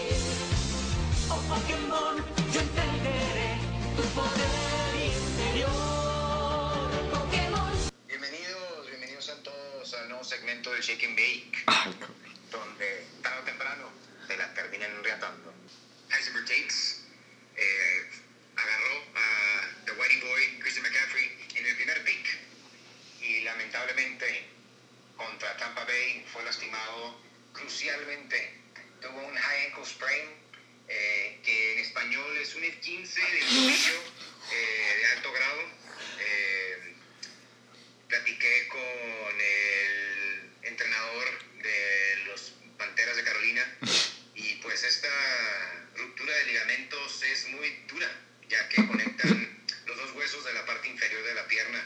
Oh 1.29 1.41
Pokémon, 1.49 2.25
yo 2.53 2.61
entenderé 2.61 3.59
tu 3.97 4.03
poder 4.15 4.58
segmento 10.29 10.71
de 10.75 10.83
Shake 10.83 11.07
and 11.07 11.17
Bake, 11.17 11.65
Ay, 11.67 11.95
donde 12.51 13.07
tarde 13.23 13.41
o 13.41 13.45
temprano 13.45 13.91
se 14.27 14.37
la 14.37 14.53
terminan 14.53 15.03
reatando. 15.03 15.55
Heisenberg 16.11 16.45
Tates 16.45 17.05
eh, 17.57 18.11
agarró 18.55 19.05
a 19.15 19.85
The 19.87 19.93
Whitey 19.93 20.21
Boy, 20.21 20.59
Christian 20.61 20.85
McCaffrey, 20.85 21.49
en 21.55 21.67
el 21.67 21.77
primer 21.77 22.05
pick 22.05 22.39
y 23.23 23.41
lamentablemente 23.41 24.45
contra 25.17 25.57
Tampa 25.57 25.85
Bay 25.85 26.27
fue 26.31 26.45
lastimado 26.45 27.19
crucialmente. 27.55 28.55
Tuvo 29.01 29.27
un 29.27 29.35
high 29.35 29.67
ankle 29.67 29.87
sprain, 29.87 30.29
eh, 30.89 31.41
que 31.43 31.73
en 31.73 31.79
español 31.79 32.37
es 32.37 32.55
un 32.55 32.63
15 32.63 33.21
de 33.21 33.41
tobillo 33.41 34.03
eh, 34.53 34.97
de 34.99 35.07
alto 35.07 35.33
grado. 35.33 35.63
Eh, 36.21 36.95
platiqué 38.09 38.69
con 38.69 39.41
el 39.41 40.18
entrenador 40.69 41.27
de 41.63 42.17
los 42.27 42.53
Panteras 42.77 43.17
de 43.17 43.25
Carolina 43.25 43.79
y 44.35 44.55
pues 44.57 44.85
esta 44.85 45.09
ruptura 45.97 46.35
de 46.35 46.47
ligamentos 46.47 47.23
es 47.23 47.49
muy 47.49 47.69
dura 47.89 48.09
ya 48.49 48.69
que 48.69 48.87
conectan 48.87 49.65
los 49.87 49.97
dos 49.97 50.13
huesos 50.13 50.45
de 50.45 50.53
la 50.53 50.65
parte 50.65 50.89
inferior 50.89 51.23
de 51.25 51.35
la 51.35 51.47
pierna 51.49 51.85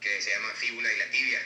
que 0.00 0.20
se 0.20 0.30
llaman 0.30 0.54
fíbula 0.56 0.92
y 0.92 0.98
la 0.98 1.10
tibia 1.10 1.40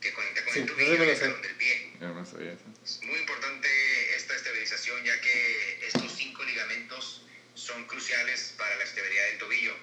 que 0.00 0.12
conecta 0.12 0.44
con 0.44 0.52
Sí, 0.52 0.60
el 0.60 0.66
tobillo 0.66 1.04
y 1.04 1.08
el 1.08 1.18
talón 1.18 1.40
del 1.40 1.54
pie. 1.54 1.92
No 2.00 2.26
sabía 2.26 2.52
eso. 2.52 2.64
Es 2.84 3.00
muy 3.02 3.18
importante 3.18 3.68
esta 4.16 4.36
estabilización 4.36 5.02
ya 5.02 5.18
que 5.22 5.86
estos 5.86 6.12
cinco 6.12 6.44
ligamentos 6.44 7.22
son 7.54 7.86
cruciales 7.86 8.54
para 8.58 8.76
la 8.76 8.84
estabilidad 8.84 9.24
del 9.28 9.38
tobillo. 9.38 9.74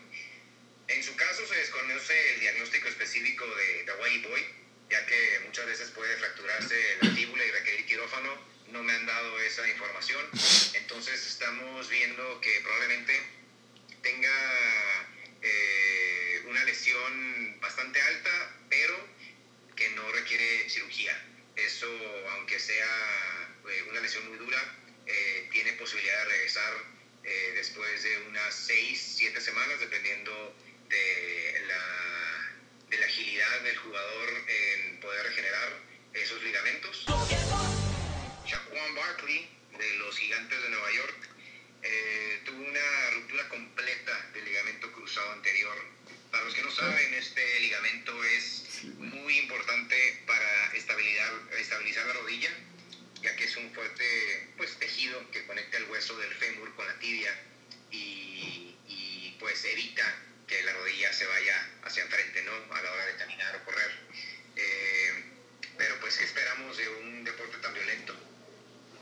En 0.88 1.04
su 1.04 1.15
caso 1.15 1.47
se 1.47 1.56
desconoce 1.56 2.34
el 2.34 2.39
diagnóstico 2.41 2.88
específico 2.88 3.45
de 3.56 3.91
Hawaii 3.91 4.21
Boy, 4.21 4.45
ya 4.91 5.06
que 5.06 5.39
muchas 5.45 5.65
veces 5.65 5.89
puede 5.91 6.15
fracturarse 6.17 6.97
la 7.01 7.10
fíbula 7.12 7.45
y 7.45 7.51
requerir 7.51 7.86
quirófano. 7.86 8.51
No 8.67 8.84
me 8.84 8.93
han 8.93 9.06
dado 9.06 9.39
esa 9.41 9.67
información, 9.67 10.25
entonces 10.73 11.25
estamos 11.27 11.89
viendo 11.89 12.39
que 12.39 12.62
probablemente 12.62 13.21
tenga 14.01 15.08
eh, 15.41 16.41
una 16.45 16.63
lesión 16.63 17.60
bastante 17.60 18.01
alta, 18.01 18.56
pero 18.69 18.95
que 19.75 19.89
no 19.89 20.10
requiere 20.12 20.69
cirugía. 20.69 21.19
Eso, 21.56 21.88
aunque 22.32 22.60
sea 22.60 23.51
eh, 23.69 23.84
una 23.89 23.99
lesión 23.99 24.27
muy 24.30 24.38
dura, 24.38 24.62
eh, 25.06 25.49
tiene 25.51 25.73
posibilidad 25.73 26.19
de 26.19 26.25
regresar 26.25 26.73
eh, 27.23 27.51
después 27.56 28.04
de 28.04 28.17
unas 28.30 28.54
6, 28.56 29.13
7 29.17 29.41
semanas, 29.41 29.80
dependiendo 29.80 30.56
de 30.88 31.63
la, 31.67 32.11
de 32.91 32.97
la 32.97 33.06
agilidad 33.06 33.62
del 33.62 33.77
jugador 33.77 34.30
en 34.47 34.99
poder 34.99 35.23
regenerar 35.23 35.80
esos 36.13 36.43
ligamentos. 36.43 37.06
Shaquan 38.45 38.95
Barkley, 38.95 39.49
de 39.77 39.93
los 39.95 40.17
Gigantes 40.17 40.62
de 40.62 40.69
Nueva 40.69 40.91
York, 40.91 41.30
eh, 41.84 42.41
tuvo 42.45 42.58
una 42.58 43.10
ruptura 43.12 43.47
completa 43.47 44.30
del 44.34 44.43
ligamento 44.43 44.91
cruzado 44.91 45.32
anterior. 45.32 45.75
Para 46.32 46.43
los 46.43 46.54
que 46.54 46.62
no 46.62 46.71
saben, 46.71 47.13
este 47.13 47.60
ligamento 47.62 48.23
es 48.25 48.84
muy 48.97 49.38
importante 49.38 50.23
para 50.27 50.73
estabilizar, 50.75 51.34
estabilizar 51.58 52.06
la 52.08 52.13
rodilla, 52.13 52.51
ya 53.21 53.36
que 53.38 53.45
es 53.45 53.56
un 53.56 53.73
fuerte 53.73 54.54
pues, 54.58 54.77
tejido 54.80 55.32
que 55.32 55.45
conecta 55.45 55.77
el 55.77 55.86
hueso 55.86 56.17
del 56.17 56.34
fémur 56.34 56.75
con 56.75 56.86
la 56.86 56.99
tibia 56.99 57.34
y, 57.89 58.75
y, 58.88 59.36
pues 59.39 59.63
evita 59.65 60.31
que 60.51 60.63
la 60.63 60.73
rodilla 60.73 61.13
se 61.13 61.25
vaya 61.25 61.69
hacia 61.83 62.03
enfrente 62.03 62.43
¿no? 62.43 62.51
a 62.75 62.81
la 62.81 62.91
hora 62.91 63.05
de 63.05 63.15
caminar 63.15 63.55
o 63.55 63.63
correr. 63.63 63.91
Eh, 64.57 65.23
pero 65.77 65.97
pues, 66.01 66.17
¿qué 66.17 66.25
esperamos 66.25 66.75
de 66.75 66.89
un 66.89 67.23
deporte 67.23 67.57
tan 67.59 67.73
violento? 67.73 68.13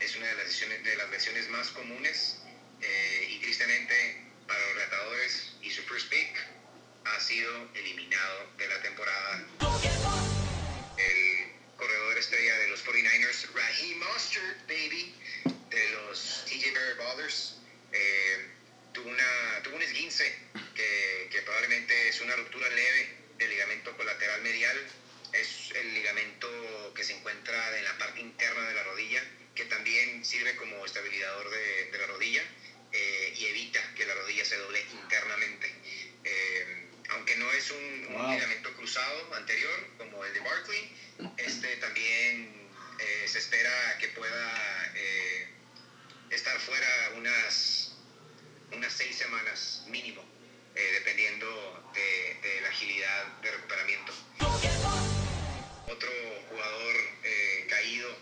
es 0.00 0.16
una 0.16 0.26
de 0.28 0.34
las 0.34 0.46
lesiones, 0.46 0.82
de 0.82 0.96
las 0.96 1.10
lesiones 1.10 1.48
más 1.50 1.68
comunes 1.68 2.38
eh, 2.80 3.26
y 3.28 3.38
tristemente 3.40 4.24
para 4.46 4.58
los 4.68 4.76
retadores 4.76 5.52
y 5.60 5.70
su 5.70 5.82
first 5.82 6.08
pick 6.08 6.34
ha 7.04 7.20
sido 7.20 7.68
eliminado 7.74 8.50
de 8.56 8.68
la 8.68 8.80
temporada. 8.80 9.44
El 10.96 11.52
corredor 11.76 12.16
estrella 12.16 12.58
de 12.58 12.68
los 12.68 12.84
49ers, 12.84 13.52
Raheem 13.54 13.98
Mostert, 13.98 14.66
baby, 14.68 15.14
de 15.70 15.90
los 15.90 16.44
TJ 16.46 16.72
Bear 16.72 16.96
Ballers, 16.96 17.56
eh, 17.92 18.48
tuvo, 18.92 19.10
una, 19.10 19.62
tuvo 19.62 19.76
un 19.76 19.82
esguince 19.82 20.34
que, 20.80 21.28
que 21.30 21.42
probablemente 21.42 22.08
es 22.08 22.20
una 22.20 22.36
ruptura 22.36 22.68
leve 22.68 23.08
del 23.38 23.50
ligamento 23.50 23.96
colateral 23.96 24.42
medial. 24.42 24.76
Es 25.32 25.70
el 25.74 25.94
ligamento 25.94 26.92
que 26.94 27.04
se 27.04 27.12
encuentra 27.14 27.78
en 27.78 27.84
la 27.84 27.98
parte 27.98 28.20
interna 28.20 28.68
de 28.68 28.74
la 28.74 28.82
rodilla, 28.84 29.22
que 29.54 29.64
también 29.66 30.24
sirve 30.24 30.56
como 30.56 30.84
estabilizador 30.84 31.50
de, 31.50 31.90
de 31.92 31.98
la 31.98 32.06
rodilla 32.06 32.42
eh, 32.92 33.34
y 33.36 33.46
evita 33.46 33.80
que 33.94 34.04
la 34.06 34.14
rodilla 34.14 34.44
se 34.44 34.56
doble 34.56 34.80
internamente. 34.90 35.72
Eh, 36.24 36.86
aunque 37.10 37.36
no 37.36 37.50
es 37.52 37.70
un, 37.70 38.00
ligamento 38.30 38.72
cruzado 38.74 39.34
anterior 39.34 39.86
como 39.98 40.24
el 40.24 40.32
de 40.34 40.40
Barkley, 40.40 40.92
este 41.36 41.76
también 41.76 42.68
eh, 42.98 43.24
se 43.26 43.38
espera 43.38 43.96
que 43.98 44.08
pueda 44.08 44.92
estar 46.30 46.58
fuera 46.60 47.12
unas, 47.16 47.96
unas 48.72 48.92
seis 48.92 49.16
semanas 49.16 49.84
mínimo, 49.88 50.24
eh, 50.74 50.90
dependiendo 50.94 51.90
de, 51.94 52.60
la 52.62 52.68
agilidad 52.68 53.26
de 53.42 53.50
recuperamiento. 53.50 54.12
Otro 55.88 56.10
jugador 56.48 56.96
eh, 57.24 57.66
caído 57.68 58.16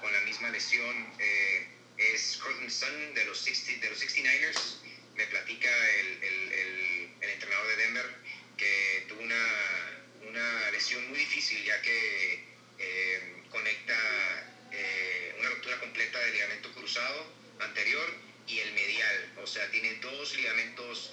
con 0.00 0.12
la 0.12 0.20
misma 0.20 0.50
lesión 0.50 1.14
eh, 1.18 1.66
es 1.96 2.38
Cortland 2.40 2.70
Sutton 2.70 3.14
de 3.14 3.24
los, 3.24 3.38
60, 3.40 3.84
de 3.84 3.90
los 3.90 4.00
69ers. 4.00 4.76
Me 5.16 5.26
platica 5.26 5.68
el, 6.00 6.22
el, 6.22 6.52
el, 7.20 7.30
entrenador 7.30 7.66
de 7.68 7.76
Denver, 7.76 8.06
que 8.56 9.04
tuvo 9.08 9.20
una, 9.20 10.00
una 10.28 10.70
lesión 10.70 11.08
muy 11.08 11.18
difícil 11.18 11.64
ya 11.64 11.80
que 11.82 12.44
eh, 12.78 13.42
conecta 13.50 13.96
una 15.38 15.48
ruptura 15.50 15.78
completa 15.80 16.18
del 16.18 16.32
ligamento 16.34 16.72
cruzado 16.72 17.32
anterior 17.60 18.14
y 18.46 18.58
el 18.60 18.72
medial. 18.72 19.32
O 19.42 19.46
sea, 19.46 19.68
tiene 19.70 19.94
dos 19.96 20.36
ligamentos 20.36 21.10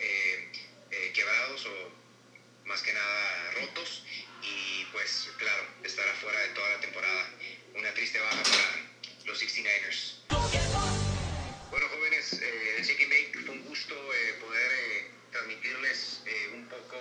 eh, 0.96 1.12
quebrados 1.14 1.66
o 1.66 1.91
más 2.66 2.82
que 2.82 2.93
nada 2.93 3.52
rotos 3.52 4.04
y 4.41 4.86
pues 4.91 5.30
claro, 5.38 5.64
estará 5.84 6.14
fuera 6.16 6.39
de 6.39 6.50
toda 6.50 6.70
la 6.70 6.80
temporada. 6.80 7.30
Una 7.76 7.93
triste 7.93 8.20
baja 8.20 8.43
para 8.43 8.86
los 9.26 9.41
69ers. 9.41 10.16
Bueno 11.70 11.89
jóvenes, 11.89 12.39
eh, 12.41 12.82
Shake 12.84 13.02
and 13.02 13.12
Bake, 13.12 13.46
fue 13.46 13.56
un 13.56 13.66
gusto 13.66 13.96
eh, 14.14 14.34
poder 14.39 14.72
eh, 14.72 15.12
transmitirles 15.32 16.22
un 16.54 16.68
poco 16.68 16.96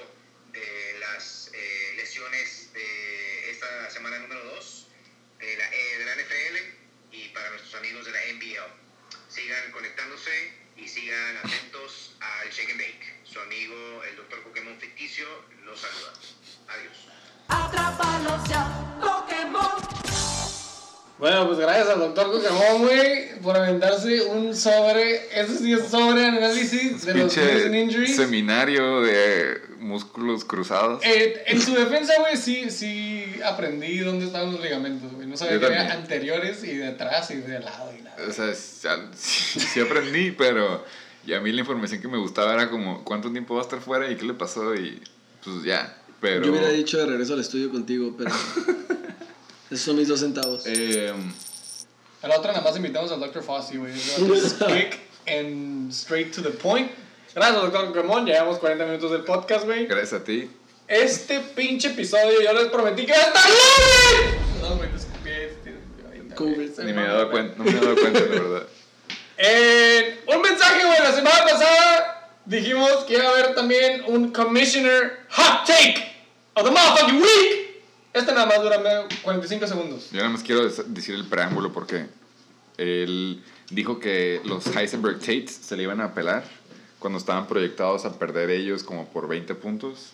de 0.53 0.99
las 0.99 1.51
lesiones 1.97 2.73
de 2.73 3.51
esta 3.51 3.91
semana 3.91 4.19
número 4.19 4.43
2 4.45 4.87
de 5.39 5.57
la, 5.57 5.71
de 5.71 6.23
NFL 6.23 7.13
y 7.13 7.29
para 7.29 7.51
nuestros 7.51 7.75
amigos 7.75 8.07
de 8.07 8.13
la 8.13 8.21
NBL. 8.33 8.73
Sigan 9.29 9.71
conectándose 9.73 10.53
y 10.77 10.89
sigan 10.89 11.37
atentos 11.39 12.17
al 12.21 12.51
Shake 12.51 12.71
and 12.71 12.81
Bake. 12.81 13.14
Su 13.35 13.41
amigo, 13.41 13.75
el 14.09 14.15
Dr. 14.15 14.45
Pokémon 14.45 14.79
Ficticio, 14.79 15.25
los 15.65 15.81
saluda. 15.81 16.13
Adiós. 16.69 16.93
Atrápalos 17.49 18.49
ya, 18.49 18.97
Pokémon. 19.01 19.73
Bueno, 21.19 21.47
pues 21.49 21.59
gracias 21.59 21.89
al 21.89 21.99
doctor 21.99 22.31
Pokémon, 22.31 22.83
güey, 22.83 23.41
por 23.41 23.57
aventarse 23.57 24.23
un 24.23 24.55
sobre. 24.55 25.17
Ese 25.37 25.59
sí 25.59 25.73
es 25.73 25.89
sobre 25.89 26.27
análisis 26.27 27.05
de 27.07 27.15
los 27.15 27.35
Pinche 27.35 27.55
recent 27.55 27.75
injuries. 27.75 28.15
seminario 28.15 29.01
de 29.03 29.63
músculos 29.81 30.45
cruzados. 30.45 31.05
Eh, 31.05 31.43
en 31.49 31.61
su 31.61 31.75
defensa, 31.75 32.13
güey, 32.21 32.37
sí, 32.37 32.71
sí 32.71 33.35
aprendí 33.45 33.99
dónde 33.99 34.27
estaban 34.27 34.53
los 34.53 34.61
ligamentos, 34.61 35.13
güey. 35.13 35.27
No 35.27 35.37
sabía 35.37 35.55
Yo 35.55 35.59
que 35.59 35.67
había 35.67 35.79
también. 35.79 35.99
anteriores 36.03 36.63
y 36.63 36.77
de 36.77 36.87
atrás 36.87 37.33
y 37.33 37.39
de 37.39 37.59
lado 37.59 37.93
y 37.99 38.01
nada. 38.01 38.17
O 38.29 38.33
sea, 38.33 38.55
sí, 39.17 39.59
sí 39.59 39.81
aprendí, 39.81 40.31
pero 40.31 40.85
y 41.27 41.33
a 41.35 41.41
mí 41.41 41.53
la 41.53 41.61
información 41.61 42.01
que 42.01 42.09
me 42.09 42.19
gustaba 42.19 42.55
era 42.55 42.71
como 42.71 43.05
cuánto 43.05 43.31
tiempo 43.31 43.55
va 43.55 43.61
a 43.61 43.65
estar 43.65 43.81
fuera 43.81 44.11
y 44.11 44.17
qué 44.17 44.25
le 44.25 44.35
pasó 44.35 44.75
y 44.75 45.01
pues 45.45 45.63
ya. 45.65 45.97
Pero 46.21 46.45
Yo 46.47 46.53
hubiera 46.53 46.71
dicho 46.71 46.99
de 46.99 47.07
regreso 47.07 47.35
al 47.35 47.41
estudio 47.41 47.71
contigo, 47.71 48.15
pero. 48.17 48.31
Esos 49.71 49.85
son 49.87 49.97
mis 49.97 50.09
dos 50.09 50.21
centavos. 50.21 50.63
eh, 50.67 51.13
A 52.23 52.29
la 52.29 52.39
otra 52.39 52.53
nada 52.53 52.65
más 52.65 52.77
invitamos 52.77 53.11
al 53.13 53.21
Dr. 53.21 53.43
Fossey, 53.43 53.79
güey. 53.79 53.93
Quick 54.67 55.01
and 55.27 55.91
straight 55.93 56.33
to 56.35 56.43
the 56.43 56.51
point. 56.51 56.91
Gracias, 57.35 57.61
doctor 57.63 57.87
Pokémon. 57.93 58.25
Llevamos 58.25 58.59
40 58.59 58.85
minutos 58.87 59.11
del 59.11 59.25
podcast, 59.25 59.65
güey. 59.65 59.87
gracias 59.87 60.21
a 60.21 60.25
ti. 60.25 60.49
Este 60.87 61.41
pinche 61.41 61.89
episodio 61.89 62.41
yo 62.43 62.53
les 62.53 62.69
prometí 62.69 63.07
que 63.07 63.13
iba 63.13 63.17
a 63.23 63.27
estar 63.27 63.43
libre. 63.51 64.39
No, 64.61 64.77
güey, 64.77 64.91
te 64.91 64.97
escupí. 64.97 65.31
Ni 66.85 66.93
me 66.93 67.05
he 67.05 67.07
dado 67.09 67.31
cuenta, 67.31 67.57
no 67.59 67.65
me 67.65 67.71
he 67.71 67.75
dado 67.75 67.95
cuenta, 67.97 68.21
de 68.21 68.29
verdad. 68.29 68.67
Eh, 69.39 70.25
un 70.35 70.43
mensaje, 70.43 70.85
güey. 70.87 70.99
La 71.03 71.13
semana 71.13 71.43
pasada 71.45 72.31
dijimos 72.45 72.91
que 73.07 73.15
iba 73.15 73.25
a 73.25 73.31
haber 73.31 73.55
también 73.55 74.05
un 74.07 74.31
Commissioner 74.33 75.21
Hot 75.31 75.67
Take 75.67 75.97
of 76.55 76.65
the 76.65 76.71
Motherfucking 76.71 77.17
Week. 77.21 77.83
Este 78.13 78.33
nada 78.33 78.47
más 78.47 78.63
dura 78.63 78.79
medio- 78.79 79.09
45 79.23 79.67
segundos. 79.67 80.11
Yo 80.13 80.19
nada 80.19 80.31
más 80.31 80.43
quiero 80.43 80.69
decir 80.69 81.15
el 81.17 81.25
preámbulo 81.27 81.73
porque 81.73 82.07
él 82.79 83.43
dijo 83.71 83.99
que 83.99 84.41
los 84.45 84.67
Heisenberg 84.69 85.19
Tates 85.19 85.51
se 85.53 85.77
le 85.77 85.83
iban 85.83 86.01
a 86.01 86.05
apelar 86.07 86.45
cuando 87.01 87.19
estaban 87.19 87.47
proyectados 87.49 88.05
a 88.05 88.17
perder 88.19 88.51
ellos 88.51 88.83
como 88.85 89.07
por 89.09 89.27
20 89.27 89.55
puntos. 89.57 90.13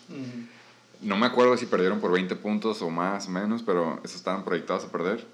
No 0.99 1.15
me 1.15 1.25
acuerdo 1.27 1.57
si 1.57 1.65
perdieron 1.67 1.99
por 2.01 2.11
20 2.11 2.35
puntos 2.35 2.81
o 2.81 2.89
más 2.89 3.27
o 3.27 3.29
menos, 3.29 3.61
pero 3.63 3.99
esos 4.03 4.17
estaban 4.17 4.43
proyectados 4.43 4.83
a 4.85 4.91
perder. 4.91 5.25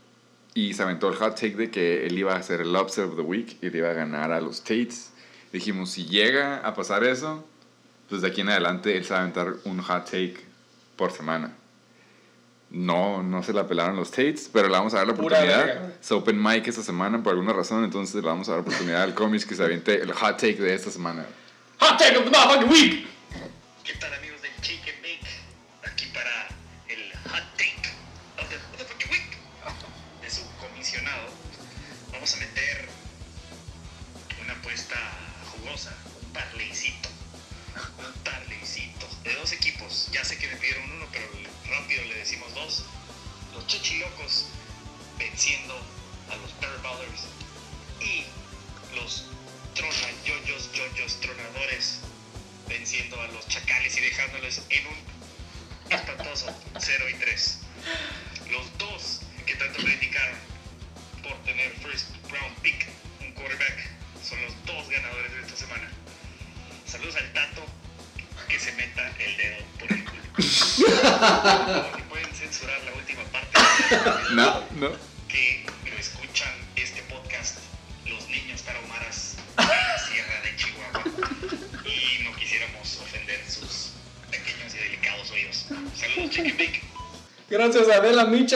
Y 0.58 0.74
se 0.74 0.82
aventó 0.82 1.08
el 1.08 1.16
hot 1.18 1.36
take 1.36 1.56
de 1.56 1.70
que 1.70 2.08
él 2.08 2.18
iba 2.18 2.36
a 2.36 2.42
ser 2.42 2.62
el 2.62 2.76
upset 2.76 3.06
of 3.06 3.16
the 3.16 3.22
week 3.22 3.58
y 3.62 3.70
le 3.70 3.78
iba 3.78 3.92
a 3.92 3.94
ganar 3.94 4.32
a 4.32 4.42
los 4.42 4.64
Tates. 4.64 5.12
Dijimos, 5.54 5.92
si 5.92 6.08
llega 6.08 6.58
a 6.66 6.74
pasar 6.74 7.04
eso, 7.04 7.46
pues 8.10 8.24
de 8.24 8.30
aquí 8.30 8.42
en 8.42 8.50
adelante 8.50 8.98
él 8.98 9.06
se 9.06 9.12
va 9.12 9.20
a 9.20 9.22
aventar 9.22 9.54
un 9.66 9.80
hot 9.84 10.06
take 10.06 10.38
por 10.96 11.12
semana. 11.12 11.54
No, 12.72 13.22
no 13.22 13.44
se 13.44 13.54
la 13.54 13.68
pelaron 13.68 13.98
los 13.98 14.10
Tates, 14.10 14.50
pero 14.52 14.68
le 14.68 14.74
vamos 14.74 14.96
a 14.96 14.98
dar 14.98 15.06
la 15.06 15.14
oportunidad. 15.14 15.92
Es 16.02 16.12
open 16.12 16.42
mic 16.42 16.68
esta 16.68 16.82
semana 16.82 17.22
por 17.22 17.34
alguna 17.34 17.54
razón, 17.54 17.84
entonces 17.84 18.16
le 18.16 18.22
vamos 18.22 18.50
a 18.50 18.54
dar 18.54 18.62
la 18.62 18.68
oportunidad 18.68 19.04
al 19.04 19.14
cómics 19.14 19.46
que 19.46 19.54
se 19.54 19.64
aviente 19.64 20.02
el 20.02 20.12
hot 20.12 20.38
take 20.38 20.56
de 20.56 20.74
esta 20.74 20.90
semana. 20.90 21.24
Hot 21.82 22.00
Take 22.00 22.18
of 22.18 22.24
the 22.24 22.32
Motherfucking 22.32 22.72
Week. 22.72 23.08
¿Qué 23.84 23.94
tal 24.00 24.12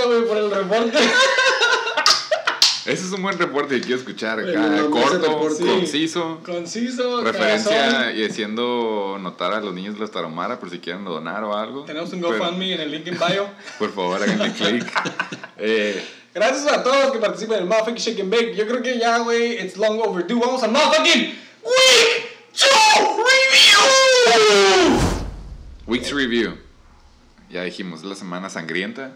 Adela 0.02 0.06
Micha, 0.06 0.06
güey, 0.06 0.28
por 0.28 0.38
el 0.38 0.52
reporte. 0.52 0.98
Ese 2.84 3.06
es 3.06 3.12
un 3.12 3.22
buen 3.22 3.38
reporte 3.38 3.76
que 3.76 3.82
quiero 3.82 3.98
escuchar 3.98 4.40
acá. 4.40 4.90
corto, 4.90 5.50
sí. 5.56 5.64
conciso. 5.64 6.40
Conciso, 6.44 7.24
Referencia 7.24 8.12
y 8.12 8.26
haciendo 8.26 9.18
notar 9.22 9.54
a 9.54 9.60
los 9.62 9.74
niños 9.74 9.94
de 9.94 10.00
los 10.00 10.10
Tarahumara 10.10 10.60
por 10.60 10.72
si 10.72 10.80
quieren 10.80 11.06
donar 11.06 11.44
o 11.44 11.56
algo. 11.56 11.84
Tenemos 11.86 12.12
un 12.12 12.22
GoFundMe 12.22 12.74
en 12.74 12.82
el 12.82 12.92
link 12.92 13.06
en 13.08 13.20
bio. 13.20 13.48
Por 13.80 13.94
favor, 13.94 14.22
háganle 14.22 14.52
clic. 14.58 14.92
Eh, 15.58 16.04
Gracias 16.34 16.66
a 16.74 16.82
todos 16.82 17.12
que 17.12 17.20
participan 17.20 17.58
en 17.58 17.64
el 17.64 17.70
Motherfucking 17.70 17.98
Shake 17.98 18.22
and 18.22 18.32
Bake. 18.32 18.56
Yo 18.56 18.66
creo 18.68 18.82
que 18.82 18.98
ya, 18.98 19.20
güey, 19.20 19.64
it's 19.64 19.78
long 19.78 20.00
overdue. 20.02 20.40
Vamos 20.40 20.64
al 20.64 20.72
Motherfucking 20.72 21.40
Week 21.64 22.26
2 22.54 22.68
Review. 23.18 25.00
Week's 25.86 26.12
Review. 26.12 26.58
Ya 27.52 27.64
dijimos, 27.64 28.04
la 28.04 28.16
semana 28.16 28.50
sangrienta. 28.50 29.12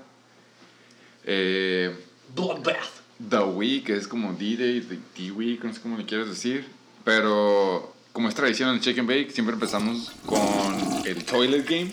Eh, 1.25 1.93
Bloodbath. 2.35 3.03
The 3.29 3.39
Week 3.39 3.89
es 3.89 4.07
como 4.07 4.33
D-Day, 4.33 4.81
The 4.81 4.99
D-Week, 5.17 5.63
no 5.63 5.73
sé 5.73 5.81
cómo 5.81 5.97
le 5.97 6.05
quieres 6.05 6.27
decir. 6.29 6.65
Pero 7.03 7.93
como 8.11 8.29
es 8.29 8.35
tradición 8.35 8.69
en 8.69 8.75
el 8.75 8.81
Chicken 8.81 9.07
Bake, 9.07 9.31
siempre 9.31 9.53
empezamos 9.53 10.11
con 10.25 11.05
el 11.05 11.23
Toilet 11.25 11.65
Game, 11.67 11.91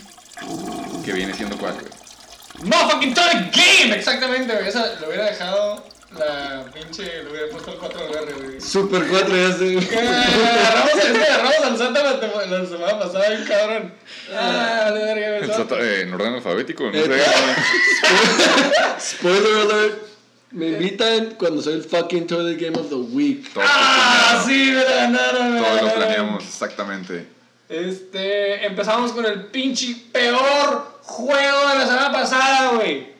que 1.05 1.12
viene 1.12 1.35
siendo 1.35 1.57
cuál, 1.59 1.74
güey? 1.74 2.68
Motherfucking 2.68 3.14
Toilet 3.14 3.55
Game. 3.55 3.97
Exactamente, 3.97 4.53
güey. 4.53 4.68
Esa 4.68 5.01
lo 5.01 5.09
hubiera 5.09 5.26
dejado 5.26 5.85
la 6.18 6.64
pinche. 6.72 7.22
Le 7.24 7.30
hubiera 7.30 7.48
puesto 7.48 7.72
el 7.72 7.78
4 7.78 8.00
de 8.06 8.12
R, 8.12 8.32
güey. 8.44 8.60
Super 8.60 9.06
4 9.08 9.36
ya 9.36 9.52
sé. 9.52 9.78
Agarramos, 9.98 10.94
es 10.94 11.12
que 11.12 11.24
agarramos 11.24 11.56
al 11.64 11.78
Santa 11.78 12.02
la, 12.02 12.66
semana 12.66 12.98
pasada, 12.98 13.28
bien 13.30 13.44
cabrón. 13.44 13.94
Ah, 14.34 14.90
de 14.92 15.04
verga. 15.04 15.36
El 15.38 15.52
Santa. 15.52 15.76
eh, 15.80 16.00
en 16.02 16.14
orden 16.14 16.34
alfabético, 16.34 16.84
no 16.84 16.92
Eh, 16.92 17.04
sé. 17.04 17.22
Spoiler 19.16 19.54
alert. 19.70 20.02
Me 20.52 20.68
invitan 20.68 21.34
cuando 21.38 21.62
soy 21.62 21.74
el 21.74 21.82
fucking 21.82 22.26
Toilet 22.26 22.60
Game 22.60 22.78
of 22.78 22.90
the 22.90 22.94
Week. 22.94 23.50
Todo, 23.54 23.64
Ah, 23.66 24.42
sí, 24.46 24.70
me 24.74 24.84
la 24.84 24.94
ganaron, 24.96 25.56
todo 25.64 25.82
lo 25.86 25.94
planeamos, 25.94 26.44
exactamente. 26.44 27.26
Este, 27.70 28.66
empezamos 28.66 29.12
con 29.12 29.24
el 29.24 29.46
pinche 29.46 29.96
peor 30.12 30.98
juego 31.00 31.68
de 31.70 31.74
la 31.78 31.86
semana 31.86 32.12
pasada, 32.12 32.72
güey. 32.74 33.11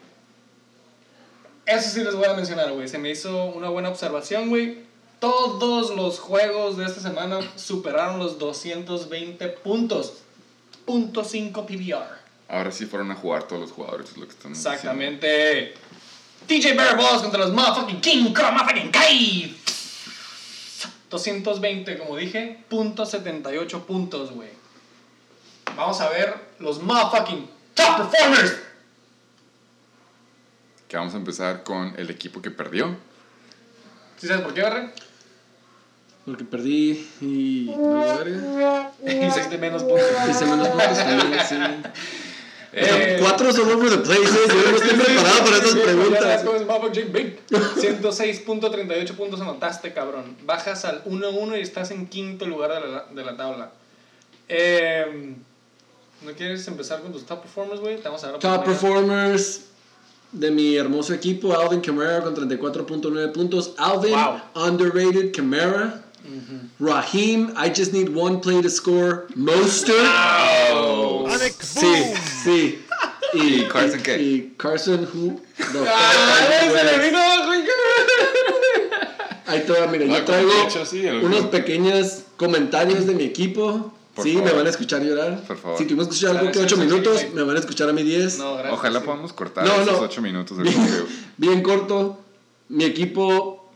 Eso 1.67 1.91
sí 1.91 2.03
les 2.03 2.15
voy 2.15 2.27
a 2.27 2.35
mencionar, 2.35 2.73
güey. 2.73 2.89
Se 2.89 2.99
me 2.99 3.11
hizo 3.11 3.45
una 3.47 3.69
buena 3.69 3.89
observación, 3.89 4.49
güey. 4.49 4.79
Todos 5.21 5.95
los 5.95 6.19
juegos 6.19 6.77
de 6.77 6.85
esta 6.85 7.01
semana 7.01 7.39
superaron 7.57 8.19
los 8.19 8.39
220 8.39 9.49
puntos. 9.49 10.15
.5 10.87 11.65
PBR. 11.65 12.23
Ahora 12.49 12.73
sí 12.73 12.87
fueron 12.87 13.11
a 13.13 13.15
jugar 13.15 13.45
todos 13.45 13.63
los 13.63 13.73
jugadores, 13.73 14.11
es 14.11 14.17
lo 14.17 14.27
que 14.27 14.33
están 14.33 14.53
diciendo. 14.53 14.75
Exactamente. 14.75 15.75
DJ 16.49 16.75
Bear 16.75 16.97
Balls 16.97 17.23
contra 17.23 17.41
los 17.41 17.53
motherfucking 17.53 18.01
King 18.01 18.35
Kong 18.35 18.53
motherfucking 18.53 18.91
Cave. 18.91 19.55
220, 21.09 21.99
como 21.99 22.17
dije, 22.17 22.65
punto 22.69 23.07
78 23.07 23.87
puntos, 23.87 24.33
güey. 24.33 24.49
Vamos 25.77 26.01
a 26.01 26.09
ver 26.09 26.35
los 26.59 26.83
motherfucking 26.83 27.49
top 27.75 28.11
performers. 28.11 28.57
Que 30.93 30.99
vamos 30.99 31.15
a 31.15 31.17
empezar 31.17 31.63
con 31.63 31.95
el 31.97 32.11
equipo 32.11 32.43
que 32.43 32.51
perdió. 32.51 32.95
¿Sí 34.19 34.27
sabes 34.27 34.43
por 34.43 34.53
qué, 34.53 34.61
Barre? 34.61 34.91
Porque 36.27 36.45
perdí 36.45 37.09
y. 37.23 37.71
Hiciste 39.27 39.57
menos 39.59 39.85
puntos. 39.85 40.07
Hice 40.29 40.45
menos 40.45 40.69
puntos 40.69 40.99
también, 40.99 41.41
sí. 41.49 41.55
O 41.55 41.59
sea, 41.59 41.93
Eh, 42.75 43.17
cuatro 43.23 43.51
son 43.55 43.69
the 43.89 43.97
place, 43.97 44.21
eh. 44.21 44.49
Yo 44.49 44.71
no 44.71 44.77
estoy 44.77 44.99
preparado 44.99 45.39
para 45.39 45.57
sabes 45.57 45.75
preguntas. 45.77 46.43
cómo 46.45 46.57
es 46.57 46.67
motherfucking 46.67 47.13
Big. 47.15 47.41
106.38 47.49 49.17
puntos 49.17 49.41
anotaste, 49.41 49.95
cabrón. 49.95 50.37
Bajas 50.45 50.85
al 50.85 51.03
1-1 51.05 51.57
y 51.57 51.63
estás 51.63 51.91
en 51.91 52.07
quinto 52.07 52.45
lugar 52.45 52.71
de 52.83 52.87
la, 52.87 53.05
de 53.05 53.25
la 53.25 53.35
tabla. 53.39 53.73
Eh, 54.47 55.37
¿No 56.21 56.33
quieres 56.33 56.69
empezar 56.69 57.01
con 57.01 57.13
tus 57.13 57.25
top 57.25 57.41
performers, 57.41 57.81
güey? 57.81 57.99
Top 58.41 58.63
performers 58.67 59.72
de 60.33 60.51
mi 60.51 60.77
hermoso 60.77 61.13
equipo, 61.15 61.53
Alvin 61.59 61.81
Kamara 61.81 62.23
con 62.23 62.35
34.9 62.35 63.33
puntos. 63.33 63.75
Alvin, 63.79 64.13
Wow. 64.13 64.41
underrated 64.55 65.33
Kamara. 65.33 66.03
Raheem, 66.79 67.53
I 67.57 67.69
just 67.69 67.93
need 67.93 68.09
one 68.09 68.41
play 68.41 68.63
to 68.63 68.71
score. 68.71 69.27
Mostert. 69.35 69.99
Sí, 71.61 72.15
sí. 72.45 72.79
¿Y 73.35 73.65
Carson 73.69 74.03
qué? 74.03 74.19
Y 74.19 74.53
Carson, 74.59 75.07
who 75.13 75.41
the 75.57 75.63
fuck 75.65 75.89
¡Ah! 75.89 76.49
Ahí 79.47 79.65
te 79.67 79.87
mira, 79.89 80.07
yo 80.07 80.25
traigo 80.25 80.53
unos 81.23 81.47
pequeños 81.47 82.23
comentarios 82.37 83.07
de 83.07 83.15
mi 83.15 83.25
equipo. 83.25 83.93
Por 84.15 84.25
sí, 84.25 84.35
favor. 84.35 84.49
me 84.51 84.57
van 84.57 84.67
a 84.67 84.71
escuchar 84.71 85.03
llorar. 85.03 85.43
Por 85.47 85.57
favor. 85.57 85.79
Si 85.79 85.85
tuvimos 85.87 86.07
que 86.09 86.15
escuchar 86.15 86.37
algo 86.37 86.53
que 86.53 86.59
Gracias, 86.59 86.73
8 86.73 86.77
sí, 86.77 86.89
minutos, 86.89 87.19
sí. 87.21 87.27
me 87.35 87.43
van 87.43 87.57
a 87.57 87.61
escuchar 87.61 87.89
a 87.89 87.93
mí 87.93 88.03
10. 88.03 88.39
No, 88.39 88.53
gracias. 88.55 88.73
Ojalá 88.75 89.01
sí. 89.01 89.07
podamos 89.07 89.33
cortar 89.33 89.65
No, 89.67 89.75
esos 89.75 89.87
no. 89.93 89.99
8 90.01 90.23
minutos 90.23 90.59
del 90.59 90.69
Bien, 90.69 90.85
video. 90.87 91.07
bien 91.39 91.63
corto. 91.63 92.19
Mi 92.69 92.85
equipo. 92.85 93.71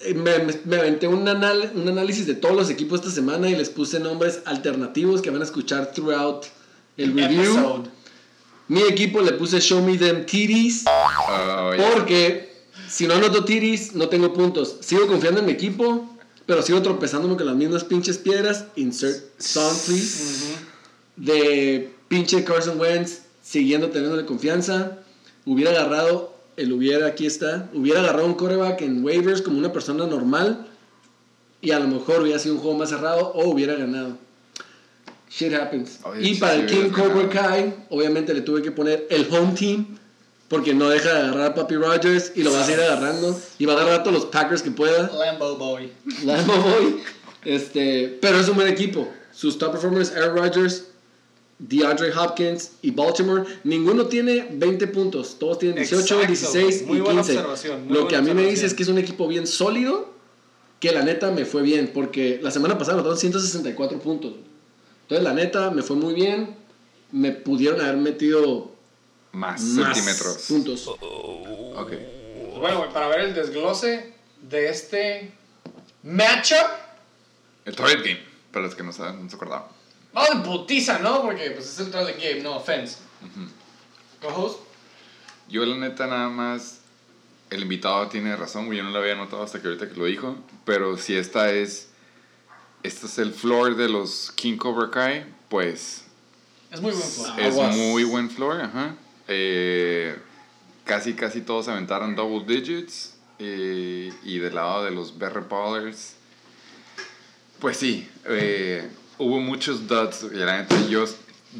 eh, 0.00 0.14
Me, 0.14 0.38
me, 0.38 0.54
me 0.64 0.76
aventé 0.76 1.08
un, 1.08 1.26
anal- 1.28 1.72
un 1.74 1.88
análisis 1.88 2.26
de 2.26 2.34
todos 2.34 2.54
los 2.56 2.70
equipos 2.70 3.00
esta 3.00 3.10
semana 3.12 3.48
y 3.50 3.54
les 3.56 3.68
puse 3.70 4.00
nombres 4.00 4.40
alternativos 4.46 5.20
que 5.22 5.30
van 5.30 5.40
a 5.42 5.44
escuchar 5.44 5.92
throughout 5.92 6.46
el 6.96 7.12
review. 7.14 7.42
Episode. 7.52 7.90
Mi 8.68 8.82
equipo 8.82 9.20
le 9.20 9.32
puse 9.32 9.60
Show 9.60 9.80
Me 9.82 9.96
Them 9.96 10.26
Titties 10.26 10.84
oye, 11.70 11.82
porque 11.94 12.52
si 12.88 13.06
no 13.06 13.14
anoto 13.14 13.44
titties 13.44 13.94
no 13.94 14.08
tengo 14.08 14.32
puntos. 14.32 14.76
Sigo 14.80 15.06
confiando 15.06 15.40
en 15.40 15.46
mi 15.46 15.52
equipo, 15.52 16.15
pero 16.46 16.62
sigo 16.62 16.80
tropezándome 16.80 17.36
con 17.36 17.46
las 17.46 17.56
mismas 17.56 17.84
pinches 17.84 18.18
piedras. 18.18 18.66
Insert 18.76 19.40
song, 19.40 19.76
please. 19.84 20.56
De 21.16 21.92
pinche 22.08 22.44
Carson 22.44 22.78
Wentz 22.80 23.22
siguiendo 23.42 23.90
teniéndole 23.90 24.24
confianza. 24.26 24.98
Hubiera 25.44 25.70
agarrado, 25.70 26.34
el 26.56 26.72
hubiera, 26.72 27.08
aquí 27.08 27.26
está. 27.26 27.68
Hubiera 27.74 28.00
agarrado 28.00 28.26
un 28.26 28.34
coreback 28.34 28.82
en 28.82 29.04
waivers 29.04 29.42
como 29.42 29.58
una 29.58 29.72
persona 29.72 30.06
normal. 30.06 30.66
Y 31.60 31.72
a 31.72 31.80
lo 31.80 31.88
mejor 31.88 32.22
hubiera 32.22 32.38
sido 32.38 32.54
un 32.54 32.60
juego 32.60 32.78
más 32.78 32.90
cerrado 32.90 33.32
o 33.32 33.48
hubiera 33.48 33.74
ganado. 33.74 34.16
Shit 35.30 35.52
happens. 35.52 36.00
Y 36.20 36.36
para 36.36 36.54
el 36.54 36.66
King 36.66 36.90
Cobra. 36.90 37.28
Kai, 37.28 37.74
obviamente 37.90 38.32
le 38.32 38.42
tuve 38.42 38.62
que 38.62 38.70
poner 38.70 39.06
el 39.10 39.26
home 39.30 39.54
team. 39.58 39.98
Porque 40.48 40.74
no 40.74 40.88
deja 40.88 41.12
de 41.12 41.20
agarrar 41.20 41.50
a 41.50 41.54
Papi 41.54 41.74
Rogers 41.74 42.32
y 42.36 42.42
lo 42.42 42.52
va 42.52 42.60
a 42.60 42.64
seguir 42.64 42.80
agarrando. 42.80 43.38
Y 43.58 43.66
va 43.66 43.72
a 43.72 43.76
agarrar 43.76 44.00
a 44.00 44.02
todos 44.04 44.14
los 44.16 44.26
Packers 44.26 44.62
que 44.62 44.70
pueda. 44.70 45.10
Lambo 45.12 45.56
Boy. 45.56 45.92
Lambo 46.24 46.54
Boy. 46.54 47.00
Este, 47.44 48.18
pero 48.20 48.38
es 48.38 48.48
un 48.48 48.56
buen 48.56 48.68
equipo. 48.68 49.08
Sus 49.32 49.58
top 49.58 49.72
performers, 49.72 50.12
Aaron 50.12 50.36
Rodgers, 50.36 50.84
DeAndre 51.58 52.12
Hopkins 52.12 52.72
y 52.82 52.90
Baltimore. 52.90 53.44
Ninguno 53.64 54.06
tiene 54.06 54.48
20 54.52 54.86
puntos. 54.88 55.36
Todos 55.38 55.58
tienen 55.58 55.78
18, 55.78 56.00
Exacto, 56.00 56.26
16 56.26 56.86
muy 56.86 56.98
y 56.98 57.00
buena 57.00 57.22
15. 57.22 57.38
observación, 57.38 57.84
muy 57.86 57.94
Lo 57.94 58.08
que 58.08 58.16
a 58.16 58.22
mí 58.22 58.32
me 58.34 58.44
dice 58.46 58.66
es 58.66 58.74
que 58.74 58.82
es 58.82 58.88
un 58.88 58.98
equipo 58.98 59.26
bien 59.28 59.46
sólido. 59.46 60.14
Que 60.80 60.92
la 60.92 61.02
neta 61.02 61.30
me 61.30 61.44
fue 61.44 61.62
bien. 61.62 61.90
Porque 61.92 62.38
la 62.42 62.50
semana 62.50 62.78
pasada 62.78 62.94
anotaron 62.94 63.18
164 63.18 63.98
puntos. 63.98 64.34
Entonces, 65.02 65.24
la 65.24 65.32
neta 65.34 65.70
me 65.70 65.82
fue 65.82 65.96
muy 65.96 66.14
bien. 66.14 66.56
Me 67.12 67.32
pudieron 67.32 67.80
haber 67.80 67.96
metido 67.96 68.75
más, 69.36 69.60
más 69.62 69.94
centímetros. 69.96 70.36
puntos. 70.48 70.86
Ok. 70.88 71.88
Pues 71.90 72.58
bueno, 72.58 72.88
para 72.92 73.08
ver 73.08 73.20
el 73.20 73.34
desglose 73.34 74.14
de 74.42 74.68
este 74.70 75.32
matchup, 76.02 76.70
El 77.64 77.76
Torrid 77.76 77.98
Game, 77.98 78.20
para 78.52 78.64
los 78.66 78.74
que 78.74 78.82
no 78.82 78.92
saben, 78.92 79.22
no 79.22 79.28
se 79.28 79.36
acordaban. 79.36 79.68
vamos 80.12 80.30
en 80.30 80.42
putiza, 80.42 80.98
¿no? 81.00 81.22
Porque 81.22 81.50
pues 81.50 81.66
es 81.66 81.78
el 81.80 81.90
trail 81.90 82.16
game, 82.16 82.40
no 82.42 82.56
offense. 82.56 82.96
Co-host, 84.22 84.60
Yo, 85.48 85.64
la 85.66 85.76
neta, 85.76 86.06
nada 86.06 86.28
más. 86.28 86.80
El 87.50 87.62
invitado 87.62 88.08
tiene 88.08 88.34
razón. 88.34 88.72
Yo 88.72 88.82
no 88.82 88.90
lo 88.90 88.98
había 88.98 89.14
notado 89.14 89.42
hasta 89.42 89.60
que 89.60 89.68
ahorita 89.68 89.88
que 89.88 89.94
lo 89.94 90.06
dijo. 90.06 90.36
Pero 90.64 90.96
si 90.96 91.14
esta 91.16 91.52
es. 91.52 91.90
Este 92.82 93.06
es 93.06 93.18
el 93.18 93.32
floor 93.32 93.76
de 93.76 93.88
los 93.88 94.32
King 94.34 94.56
Cobra 94.56 94.90
Kai, 94.90 95.26
pues. 95.48 96.04
es 96.70 96.80
muy 96.80 96.92
buen 96.92 97.08
floor. 97.08 97.40
Es 97.40 97.54
Aguas. 97.54 97.76
muy 97.76 98.04
buen 98.04 98.30
floor, 98.30 98.60
ajá. 98.62 98.94
Eh, 99.28 100.16
casi, 100.84 101.14
casi 101.14 101.40
todos 101.40 101.68
aventaron 101.68 102.14
double 102.14 102.44
digits. 102.46 103.14
eh, 103.38 104.12
y 104.24 104.38
del 104.38 104.54
lado 104.54 104.84
de 104.84 104.90
los 104.90 105.18
Better 105.18 105.42
Ballers, 105.42 106.14
pues 107.60 107.76
sí, 107.76 108.08
eh, 108.24 108.88
hubo 109.18 109.40
muchos 109.40 109.86
duds. 109.86 110.26
Y 110.32 110.36
la 110.36 110.66
yo 110.88 111.04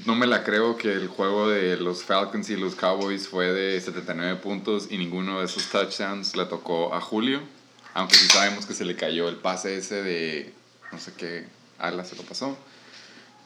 no 0.04 0.14
me 0.14 0.26
la 0.26 0.44
creo 0.44 0.76
que 0.76 0.92
el 0.92 1.08
juego 1.08 1.48
de 1.48 1.76
los 1.76 2.02
Falcons 2.02 2.50
y 2.50 2.56
los 2.56 2.74
Cowboys 2.74 3.28
fue 3.28 3.52
de 3.52 3.80
79 3.80 4.40
puntos 4.42 4.88
y 4.90 4.98
ninguno 4.98 5.40
de 5.40 5.46
esos 5.46 5.68
touchdowns 5.70 6.36
le 6.36 6.44
tocó 6.46 6.94
a 6.94 7.00
Julio. 7.00 7.40
Aunque 7.94 8.14
sí 8.16 8.28
sabemos 8.28 8.66
que 8.66 8.74
se 8.74 8.84
le 8.84 8.94
cayó 8.94 9.28
el 9.28 9.36
pase 9.36 9.78
ese 9.78 10.02
de 10.02 10.52
no 10.92 10.98
sé 10.98 11.12
qué 11.16 11.46
ala 11.78 12.04
se 12.04 12.16
lo 12.16 12.22
pasó. 12.22 12.56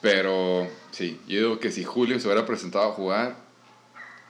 Pero 0.01 0.69
sí, 0.91 1.21
yo 1.29 1.39
digo 1.39 1.61
que 1.61 1.71
si 1.71 1.85
Julio 1.85 2.19
se 2.19 2.27
hubiera 2.27 2.47
presentado 2.47 2.89
a 2.89 2.93
jugar, 2.93 3.37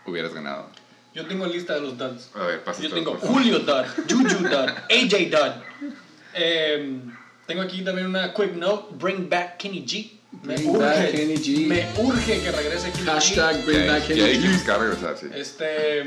hubieras 0.06 0.32
ganado. 0.34 0.68
Yo 1.14 1.26
tengo 1.26 1.46
lista 1.46 1.74
de 1.74 1.80
los 1.80 1.98
duds. 1.98 2.30
A 2.34 2.44
ver, 2.46 2.62
pasa 2.62 2.82
Yo 2.82 2.88
todo, 2.88 2.98
tengo. 2.98 3.14
Julio 3.16 3.58
Dud, 3.60 3.84
Juju 4.08 4.38
Dud, 4.48 4.68
AJ 4.90 5.30
Dud. 5.30 5.92
Em, 6.34 7.12
tengo 7.46 7.62
aquí 7.62 7.82
también 7.82 8.06
una 8.06 8.32
quick 8.32 8.54
note: 8.54 8.94
Bring 8.96 9.28
back 9.28 9.58
Kenny 9.58 9.84
G. 9.84 10.18
Me 10.42 10.54
Bring 10.54 10.68
urge, 10.70 10.78
back 10.78 11.10
Kenny 11.10 11.34
G. 11.36 11.66
Me 11.66 11.86
urge 11.98 12.40
que 12.40 12.52
regrese 12.52 12.90
Kenny 12.92 13.04
G. 13.04 13.10
Hashtag 13.12 13.64
bring 13.64 13.84
Ya- 13.84 13.92
back 13.92 14.02
ya 14.02 14.06
Kenny 14.14 14.20
hay 14.22 14.40
que 14.40 14.46
G. 14.48 14.52
buscar 14.52 14.80
regresar, 14.80 15.16
sí. 15.18 15.26
Este. 15.34 16.04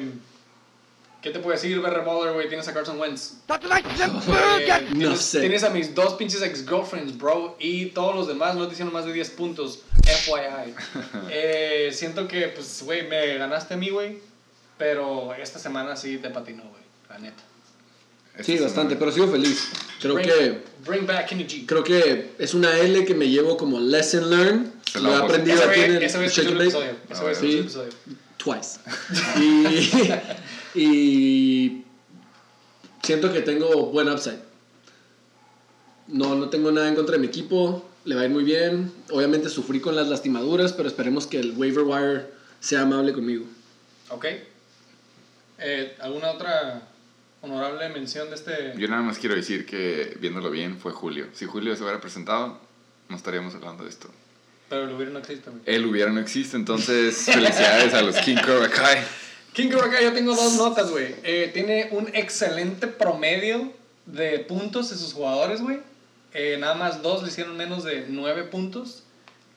¿Qué 1.23 1.29
te 1.29 1.39
puedo 1.39 1.55
decir, 1.55 1.79
Berre 1.79 2.03
Baller, 2.03 2.33
güey? 2.33 2.49
Tienes 2.49 2.67
a 2.67 2.73
Carson 2.73 2.99
Wentz. 2.99 3.35
Eh, 3.47 4.87
No 4.91 4.97
tienes, 4.99 5.21
sé. 5.21 5.39
tienes 5.39 5.63
a 5.63 5.69
mis 5.69 5.95
dos 5.95 6.15
pinches 6.15 6.41
ex-girlfriends, 6.41 7.17
bro. 7.17 7.55
Y 7.59 7.87
todos 7.87 8.13
los 8.13 8.27
demás 8.27 8.55
no 8.55 8.67
te 8.67 8.73
hicieron 8.73 8.93
más 8.93 9.05
de 9.05 9.13
10 9.13 9.29
puntos. 9.31 9.79
FYI. 10.03 10.75
Eh, 11.31 11.89
siento 11.93 12.27
que, 12.27 12.49
pues, 12.49 12.83
güey, 12.83 13.07
me 13.07 13.37
ganaste 13.37 13.73
a 13.73 13.77
mí, 13.77 13.89
güey. 13.89 14.19
Pero 14.77 15.33
esta 15.35 15.59
semana 15.59 15.95
sí 15.95 16.17
te 16.17 16.29
patinó, 16.29 16.63
güey. 16.63 16.83
La 17.09 17.17
neta. 17.19 17.41
Este 18.33 18.43
Sí, 18.43 18.53
es 18.55 18.61
bastante, 18.63 18.95
pero 18.97 19.11
sigo 19.11 19.27
feliz. 19.27 19.69
Creo 20.01 20.15
bring, 20.15 20.27
que 20.27 20.63
Bring 20.85 21.05
back 21.07 21.29
G. 21.31 21.65
creo 21.67 21.83
que 21.83 22.31
es 22.39 22.53
una 22.53 22.77
L 22.79 23.05
que 23.05 23.13
me 23.13 23.29
llevo 23.29 23.55
como 23.55 23.79
lesson 23.79 24.29
learned. 24.29 24.67
Se 24.91 24.99
Lo 24.99 25.13
he 25.13 25.15
aprendido 25.17 25.63
aquí 25.63 25.79
en 25.81 25.95
el 25.95 26.03
escuchó 26.03 26.41
and 26.41 26.49
el 26.49 26.55
Bake 26.57 26.63
episodio. 26.67 26.95
Ese 27.09 27.21
güey 27.21 27.35
Sí. 27.35 27.59
escuchó 27.59 27.81
el 27.83 27.87
episodio. 27.89 27.93
twice. 28.37 28.79
Y, 29.39 30.11
y 30.75 31.83
siento 33.01 33.31
que 33.31 33.41
tengo 33.41 33.87
buen 33.87 34.09
upside. 34.09 34.39
No, 36.07 36.35
no 36.35 36.49
tengo 36.49 36.71
nada 36.71 36.89
en 36.89 36.95
contra 36.95 37.13
de 37.13 37.19
mi 37.19 37.27
equipo. 37.27 37.89
Le 38.05 38.15
va 38.15 38.21
a 38.21 38.25
ir 38.25 38.31
muy 38.31 38.43
bien. 38.43 38.91
Obviamente 39.11 39.49
sufrí 39.49 39.79
con 39.79 39.95
las 39.95 40.07
lastimaduras, 40.07 40.73
pero 40.73 40.89
esperemos 40.89 41.27
que 41.27 41.39
el 41.39 41.53
waiver 41.55 41.83
wire 41.83 42.25
sea 42.59 42.81
amable 42.81 43.13
conmigo. 43.13 43.45
Ok. 44.09 44.25
Eh, 45.59 45.95
¿Alguna 46.01 46.31
otra 46.31 46.89
honorable 47.41 47.89
mención 47.89 48.29
de 48.29 48.35
este? 48.35 48.73
Yo 48.77 48.87
nada 48.87 49.01
más 49.01 49.17
quiero 49.17 49.35
decir 49.35 49.65
que, 49.65 50.17
viéndolo 50.19 50.49
bien, 50.51 50.77
fue 50.77 50.91
Julio. 50.91 51.27
Si 51.33 51.45
Julio 51.45 51.75
se 51.75 51.83
hubiera 51.83 52.01
presentado, 52.01 52.59
no 53.07 53.15
estaríamos 53.15 53.55
hablando 53.55 53.83
de 53.83 53.89
esto. 53.89 54.09
Pero 54.69 54.83
el 54.85 54.95
hubiera 54.95 55.11
no 55.11 55.19
existe. 55.19 55.49
Él 55.65 55.85
hubiera 55.85 56.11
no 56.11 56.19
existe, 56.19 56.57
entonces 56.57 57.15
felicidades 57.31 57.93
a 57.93 58.01
los 58.01 58.17
King 58.17 58.37
Cobra 58.45 58.69
Kai. 58.69 59.03
King 59.53 59.69
Cobra 59.69 59.89
Kai, 59.89 60.03
yo 60.03 60.13
tengo 60.13 60.35
dos 60.35 60.53
notas, 60.53 60.89
güey. 60.89 61.15
Eh, 61.23 61.51
tiene 61.53 61.89
un 61.91 62.09
excelente 62.13 62.87
promedio 62.87 63.71
de 64.05 64.39
puntos 64.39 64.89
de 64.89 64.97
sus 64.97 65.13
jugadores, 65.13 65.61
güey. 65.61 65.79
Eh, 66.33 66.57
nada 66.59 66.73
más 66.73 67.01
dos 67.03 67.21
le 67.21 67.29
hicieron 67.29 67.55
menos 67.55 67.83
de 67.83 68.05
nueve 68.09 68.43
puntos. 68.43 69.03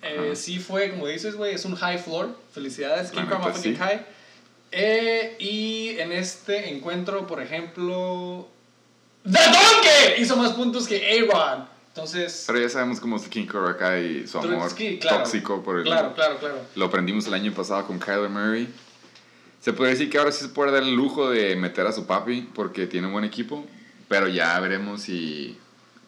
Eh, 0.03 0.36
sí 0.36 0.59
fue, 0.59 0.90
como 0.90 1.07
dices, 1.07 1.34
güey, 1.34 1.55
es 1.55 1.64
un 1.64 1.74
high 1.74 1.99
floor. 1.99 2.36
Felicidades, 2.53 3.12
neta, 3.14 3.38
motherfucking 3.38 3.76
sí. 3.76 3.76
high. 3.76 5.36
Y 5.38 5.97
en 5.99 6.12
este 6.12 6.70
encuentro, 6.70 7.26
por 7.26 7.40
ejemplo, 7.40 8.47
The 9.24 9.30
Donkey 9.30 10.22
hizo 10.22 10.36
más 10.36 10.53
puntos 10.53 10.86
que 10.86 10.97
A-Rod. 10.97 11.64
Entonces, 11.88 12.44
Pero 12.47 12.61
ya 12.61 12.68
sabemos 12.68 13.01
cómo 13.01 13.16
es 13.16 13.26
King 13.26 13.47
Cobra 13.47 13.74
Kai 13.74 14.05
y 14.05 14.26
su 14.26 14.36
amor 14.38 14.70
claro. 14.74 15.18
tóxico 15.18 15.62
por 15.62 15.78
el... 15.78 15.84
claro, 15.84 16.14
claro, 16.14 16.36
claro. 16.38 16.61
Lo 16.74 16.84
aprendimos 16.84 17.26
el 17.26 17.32
año 17.32 17.55
pasado 17.55 17.86
con 17.86 17.99
Kyler 17.99 18.28
Murray. 18.28 18.68
Se 19.67 19.73
puede 19.73 19.91
decir 19.91 20.09
que 20.09 20.17
ahora 20.19 20.31
sí 20.31 20.43
se 20.45 20.51
puede 20.51 20.71
dar 20.71 20.85
el 20.85 20.95
lujo 20.95 21.29
de 21.29 21.57
meter 21.57 21.89
a 21.89 21.93
su 21.93 22.07
papi 22.07 22.49
porque 22.55 22.87
tiene 22.87 23.09
un 23.09 23.12
buen 23.14 23.25
equipo, 23.25 23.67
pero 24.07 24.29
ya 24.29 24.61
veremos 24.61 25.03
si 25.03 25.59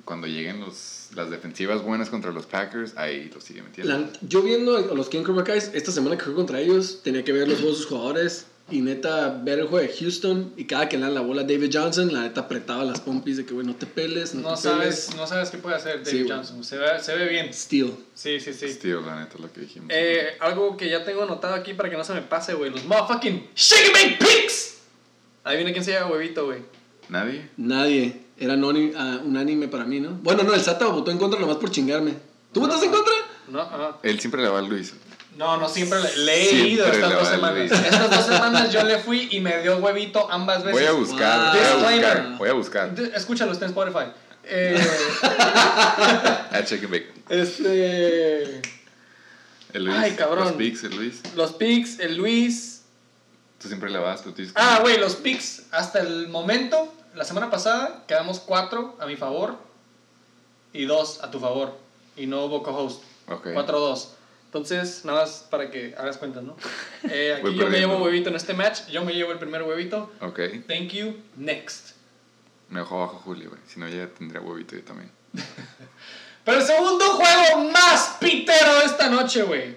cuando 0.05 0.29
lleguen 0.29 0.61
los, 0.61 1.09
las 1.17 1.29
defensivas 1.29 1.83
buenas 1.83 2.09
contra 2.09 2.31
los 2.31 2.47
Packers, 2.47 2.97
ahí 2.97 3.29
lo 3.35 3.41
sigue 3.41 3.63
metiendo. 3.63 3.99
La- 3.99 4.11
yo 4.23 4.43
viendo 4.43 4.77
a 4.77 4.81
los 4.95 5.09
King 5.09 5.25
Cobra 5.25 5.43
Kais, 5.43 5.73
esta 5.75 5.91
semana 5.91 6.17
que 6.17 6.23
jugué 6.23 6.37
contra 6.37 6.61
ellos, 6.61 7.01
tenía 7.03 7.25
que 7.25 7.33
ver 7.33 7.49
los 7.49 7.59
juegos 7.59 7.79
de 7.79 7.83
sus 7.83 7.87
jugadores 7.91 8.47
y 8.71 8.81
neta 8.81 9.41
ver 9.43 9.61
el 9.61 9.67
juego 9.69 9.87
de 9.87 9.95
Houston 9.97 10.53
y 10.57 10.65
cada 10.67 10.89
que 10.89 10.97
le 10.97 11.05
dan 11.05 11.15
la 11.15 11.21
bola 11.23 11.43
a 11.43 11.45
David 11.45 11.71
Johnson, 11.73 12.13
la 12.13 12.23
neta 12.23 12.43
apretaba 12.43 12.85
las 12.85 13.01
pompis 13.01 13.39
de 13.39 13.47
que, 13.47 13.55
güey, 13.55 13.67
no 13.67 13.75
te 13.75 13.87
peles, 13.87 14.35
no, 14.35 14.43
No 14.43 14.55
te 14.55 14.63
sabes, 14.63 15.07
peles. 15.07 15.17
no 15.17 15.27
sabes 15.27 15.51
qué 15.51 15.59
puede 15.59 15.77
hacer 15.77 16.05
David 16.05 16.25
Sí. 16.25 16.29
Johnson. 16.29 16.65
Se 16.65 16.77
ve, 16.77 16.87
se 17.01 17.17
ve 17.17 17.29
bien. 17.29 17.53
Steel. 17.53 17.95
Sí, 18.15 18.41
sí, 18.41 18.53
sí. 18.53 18.75
Tío, 18.75 19.01
la 19.01 19.21
neta, 19.21 19.39
lo 19.39 19.51
que 19.53 19.63
dijimos. 19.63 19.89
Eh, 19.91 20.37
algo 20.41 20.77
que 20.77 20.91
ya 20.91 21.05
tengo 21.05 21.23
anotado 21.23 21.55
aquí 21.55 21.75
para 21.75 21.89
que 21.89 21.97
no 21.97 22.05
se 22.05 22.13
me 22.15 22.23
pase, 22.23 22.55
güey. 22.55 22.71
Los 22.71 22.85
motherfucking 22.85 23.49
Shake 23.55 23.93
Bake 23.93 24.19
Picks. 24.19 24.79
Adivina 25.45 25.73
quién 25.73 25.85
se 25.85 25.93
llama 25.93 26.13
huevito, 26.13 26.45
güey. 26.45 26.61
¿Nadie? 27.09 27.49
Nadie. 27.57 28.21
Era 28.39 28.55
ah, 28.55 29.21
unánime 29.25 29.67
para 29.69 29.85
mí, 29.85 29.99
¿no? 29.99 30.11
Bueno, 30.23 30.43
no, 30.45 30.55
el 30.55 30.61
Sata 30.61 30.87
votó 30.87 31.11
en 31.11 31.19
contra 31.19 31.41
nomás 31.41 31.57
por 31.57 31.71
chingarme. 31.71 32.15
¿Tú 32.53 32.61
votas 32.61 32.83
en 32.83 32.91
contra? 32.91 33.15
No, 33.49 33.61
ah. 33.61 33.99
Él 34.03 34.21
siempre 34.21 34.43
le 34.43 34.49
va 34.49 34.59
a 34.59 34.63
Luis. 34.63 34.95
No, 35.39 35.57
no, 35.57 35.69
siempre 35.69 36.01
le, 36.03 36.17
le 36.19 36.43
he 36.43 36.49
Siempre 36.51 36.69
ido 36.71 36.87
estas 36.87 37.13
dos 37.13 37.29
semanas. 37.29 37.71
Estas 37.73 38.11
dos 38.11 38.27
semanas 38.27 38.73
yo 38.73 38.83
le 38.85 38.99
fui 38.99 39.29
y 39.31 39.41
me 39.41 39.63
dio 39.63 39.77
huevito 39.79 40.29
ambas 40.31 40.65
veces. 40.65 40.73
Voy 40.73 40.85
a 40.85 40.93
buscar, 40.93 41.55
Wow. 41.57 41.63
voy 41.63 41.93
a 41.95 41.97
buscar, 41.97 42.37
voy 42.39 42.49
a 42.49 42.53
buscar. 42.53 42.95
Escúchalo, 43.15 43.53
está 43.53 43.65
en 43.65 43.71
Spotify. 43.71 44.11
Eh, 44.45 44.79
Ah, 46.51 46.63
check 46.65 46.83
it 46.83 46.91
back. 46.91 47.05
este. 47.29 48.61
El 49.75 49.85
Luis. 49.85 49.97
Ay, 49.99 50.13
cabrón. 50.13 50.45
Los 50.45 50.53
picks, 50.55 50.85
el 50.85 50.97
Luis. 50.97 51.21
Los 51.37 51.53
picks, 51.53 51.99
el 52.01 52.17
Luis. 52.17 52.83
Tú 53.61 53.69
siempre 53.69 53.91
le 53.91 53.99
vas, 53.99 54.23
tú 54.23 54.33
tienes 54.33 54.53
que- 54.55 54.61
Ah, 54.61 54.79
güey, 54.81 54.99
los 54.99 55.17
picks. 55.17 55.65
Hasta 55.73 56.01
el 56.01 56.29
momento, 56.29 56.93
la 57.15 57.25
semana 57.25 57.51
pasada, 57.51 58.05
quedamos 58.07 58.41
cuatro 58.41 58.97
a 59.01 59.07
mi 59.07 59.17
favor 59.17 59.59
y 60.73 60.85
dos 60.87 61.23
a 61.23 61.31
tu 61.31 61.39
favor. 61.39 61.77
Y 62.17 62.27
no 62.27 62.45
hubo 62.47 62.63
co-host. 62.63 63.03
Ok. 63.29 63.49
4-2. 63.49 64.09
Entonces, 64.49 65.05
nada 65.05 65.21
más 65.21 65.47
para 65.51 65.71
que 65.71 65.95
hagas 65.99 66.17
cuentas, 66.17 66.43
¿no? 66.43 66.57
Eh, 67.11 67.35
aquí 67.35 67.43
Voy 67.43 67.55
yo 67.55 67.69
me 67.69 67.79
llevo 67.79 68.03
huevito 68.03 68.31
en 68.31 68.37
este 68.37 68.55
match. 68.55 68.87
Yo 68.89 69.05
me 69.05 69.13
llevo 69.13 69.33
el 69.33 69.39
primer 69.39 69.63
huevito. 69.63 70.11
Ok. 70.23 70.41
Thank 70.67 70.93
you. 70.93 71.17
Next. 71.37 71.91
Me 72.71 72.81
dejó 72.81 72.97
abajo 72.97 73.21
Julio, 73.25 73.51
güey. 73.51 73.61
Si 73.67 73.79
no, 73.79 73.87
ya 73.89 74.09
tendría 74.09 74.41
huevito 74.41 74.75
yo 74.75 74.83
también. 74.83 75.11
Pero 76.45 76.61
el 76.61 76.67
segundo 76.67 77.05
juego 77.11 77.71
más 77.71 78.17
pitero 78.19 78.79
de 78.79 78.87
esta 78.87 79.11
noche, 79.11 79.43
güey. 79.43 79.77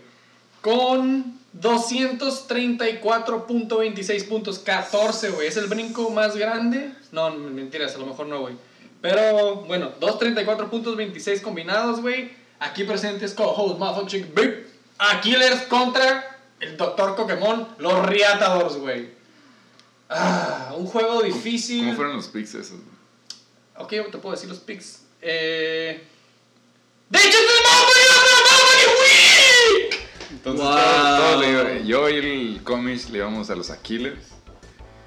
Con 0.61 1.37
234.26 1.59 4.27
puntos. 4.29 4.59
14, 4.59 5.31
güey. 5.31 5.47
¿Es 5.47 5.57
el 5.57 5.67
brinco 5.67 6.09
más 6.11 6.37
grande? 6.37 6.93
No, 7.11 7.29
mentiras, 7.31 7.95
a 7.95 7.97
lo 7.97 8.05
mejor 8.05 8.27
no, 8.27 8.39
güey. 8.39 8.55
Pero, 9.01 9.55
bueno, 9.67 9.91
234 9.99 10.69
puntos 10.69 10.95
26 10.95 11.41
combinados, 11.41 11.99
güey. 12.01 12.39
Aquí 12.61 12.83
presentes 12.83 13.33
co-host, 13.33 13.77
motherfucking 13.79 14.33
big. 14.35 14.67
Aquiles 14.99 15.61
contra 15.63 16.37
el 16.59 16.77
Doctor 16.77 17.15
Pokémon, 17.15 17.67
los 17.79 18.05
Riatadors, 18.05 18.75
güey. 18.77 19.09
Ah, 20.09 20.73
un 20.77 20.85
juego 20.85 21.21
difícil. 21.23 21.79
¿Cómo 21.85 21.95
fueron 21.95 22.15
los 22.17 22.27
picks 22.27 22.53
esos? 22.55 22.79
Ok, 23.77 23.89
te 23.89 24.17
puedo 24.19 24.35
decir 24.35 24.47
los 24.49 24.59
picks. 24.59 25.01
Eh. 25.21 26.03
¡De 27.09 27.19
hecho! 27.19 27.37
Entonces, 30.29 30.65
Wow. 30.65 30.73
todos, 30.75 31.17
todos 31.19 31.41
le 31.41 31.49
iba- 31.51 31.77
yo 31.79 32.09
y 32.09 32.15
el 32.15 32.63
Comish 32.63 33.09
le 33.09 33.17
íbamos 33.19 33.49
a 33.49 33.55
los 33.55 33.69
Aquiles. 33.69 34.13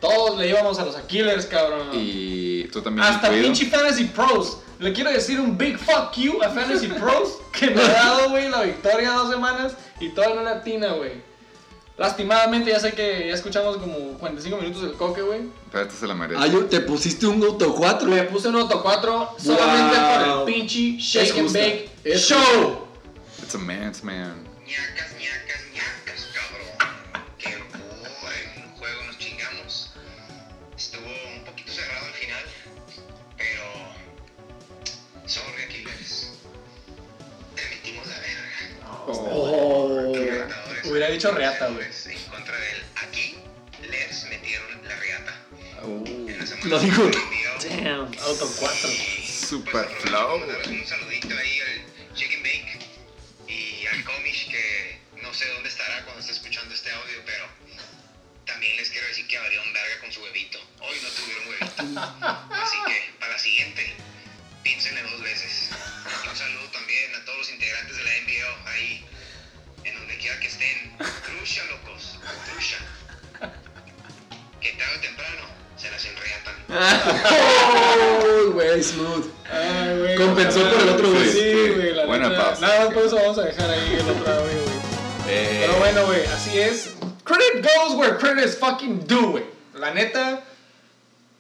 Todos 0.04 0.38
le 0.38 0.48
íbamos 0.48 0.78
a 0.78 0.84
los 0.84 0.96
Aquilers, 0.96 1.46
cabrón. 1.46 1.88
Y 1.92 2.64
tú 2.64 2.82
también. 2.82 3.06
Hasta 3.06 3.28
incluido. 3.28 3.44
pinche 3.52 3.66
Fantasy 3.66 4.04
Pros. 4.04 4.58
Le 4.78 4.92
quiero 4.92 5.10
decir 5.10 5.40
un 5.40 5.56
big 5.56 5.78
fuck 5.78 6.12
you 6.16 6.42
a 6.42 6.50
Fantasy 6.50 6.88
Pros 6.88 7.38
que 7.52 7.70
me 7.70 7.80
ha 7.80 7.88
dado, 7.88 8.30
güey, 8.30 8.48
la 8.50 8.62
victoria 8.62 9.12
dos 9.12 9.30
semanas 9.30 9.74
y 10.00 10.10
todavía 10.10 10.36
no 10.36 10.42
le 10.42 10.50
atina, 10.50 10.92
güey. 10.92 11.12
Lastimadamente, 11.96 12.70
ya 12.70 12.80
sé 12.80 12.92
que 12.92 13.28
ya 13.28 13.34
escuchamos 13.34 13.76
como 13.76 13.94
45 14.18 14.56
minutos 14.56 14.82
del 14.82 14.94
coque, 14.94 15.22
güey. 15.22 15.42
Pero 15.70 15.84
esta 15.84 15.94
se 15.94 16.06
la 16.08 16.14
merece. 16.14 16.40
Ah, 16.42 16.48
yo- 16.48 16.64
te 16.66 16.80
pusiste 16.80 17.24
un 17.26 17.40
auto 17.44 17.72
4. 17.72 18.08
Me 18.10 18.24
puse 18.24 18.48
un 18.48 18.56
Auto 18.56 18.82
4 18.82 19.36
solamente 19.38 19.96
por 19.96 20.38
el 20.40 20.44
pinche 20.54 20.96
Es 20.96 21.02
Shake 21.04 21.30
and 21.30 21.42
justa. 21.42 21.58
Bake 21.60 21.90
Es 22.02 22.28
Show. 22.28 22.86
It's 23.42 23.54
a 23.54 23.58
man's 23.58 24.02
man. 24.02 24.42
Hubiera 41.04 41.16
dicho 41.16 41.32
reata, 41.32 41.68
güey. 41.68 41.86
En 42.06 42.18
contra 42.30 42.56
del 42.56 42.82
aquí, 42.96 43.34
les 43.90 44.24
metieron 44.24 44.88
la 44.88 44.96
reata. 44.96 45.36
En 45.82 46.46
semana 46.46 46.66
Lo 46.66 46.78
dijo. 46.80 47.02
Damn, 47.68 48.10
Auto 48.20 48.50
4. 48.58 48.90
Super 49.22 49.70
Pues, 49.70 49.86
flow. 50.00 50.36
Un 50.36 50.86
saludito 50.86 51.28
ahí 51.36 51.60
al 51.60 52.14
Chicken 52.14 52.42
Bake 52.42 52.78
y 53.48 53.84
al 53.86 54.02
Comish 54.04 54.50
que 54.50 54.98
no 55.20 55.34
sé 55.34 55.46
dónde 55.48 55.68
estará 55.68 56.02
cuando 56.04 56.20
esté 56.20 56.32
escuchando 56.32 56.74
este 56.74 56.90
audio, 56.90 57.20
pero 57.26 57.44
también 58.46 58.74
les 58.78 58.88
quiero 58.88 59.06
decir 59.08 59.26
que 59.26 59.38
valieron 59.38 59.70
verga 59.74 60.00
con 60.00 60.10
su 60.10 60.22
huevito. 60.22 60.58
Hoy 60.80 60.96
no 61.02 61.08
tuvieron 61.10 61.48
huevito. 61.48 62.00
Así 62.50 62.78
que 62.86 63.12
para 63.20 63.32
la 63.32 63.38
siguiente, 63.38 63.92
piénsenle 64.62 65.02
dos 65.02 65.20
Oh, 76.76 78.50
güey, 78.52 78.82
smooth. 78.82 79.26
Ay, 79.50 79.98
güey. 79.98 80.16
Compensó 80.16 80.60
por 80.70 80.80
el 80.82 80.88
otro, 80.88 81.10
güey. 81.10 81.28
Sí, 81.28 81.52
güey, 81.74 81.92
la 81.94 82.06
buena 82.06 82.28
neta. 82.28 82.44
pausa. 82.44 82.60
Nada 82.66 82.84
más 82.84 82.94
por 82.94 83.04
eso 83.04 83.16
vamos 83.16 83.38
a 83.38 83.42
dejar 83.42 83.70
ahí 83.70 83.96
el 84.00 84.08
otro 84.08 84.32
audio, 84.32 84.62
güey. 84.62 84.74
Eh, 85.28 85.58
Pero 85.60 85.78
bueno, 85.78 86.06
güey, 86.06 86.24
así 86.26 86.58
es. 86.58 86.94
Credit 87.24 87.64
goes 87.64 87.94
where 87.96 88.16
credit 88.18 88.44
is 88.44 88.56
fucking 88.58 89.06
due, 89.06 89.26
güey. 89.26 89.44
La 89.74 89.92
neta, 89.92 90.42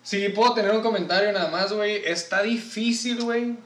si 0.02 0.28
puedo 0.30 0.54
tener 0.54 0.72
un 0.72 0.82
comentario 0.82 1.32
nada 1.32 1.50
más, 1.50 1.72
güey, 1.72 2.02
está 2.04 2.42
difícil, 2.42 3.22
güey. 3.22 3.56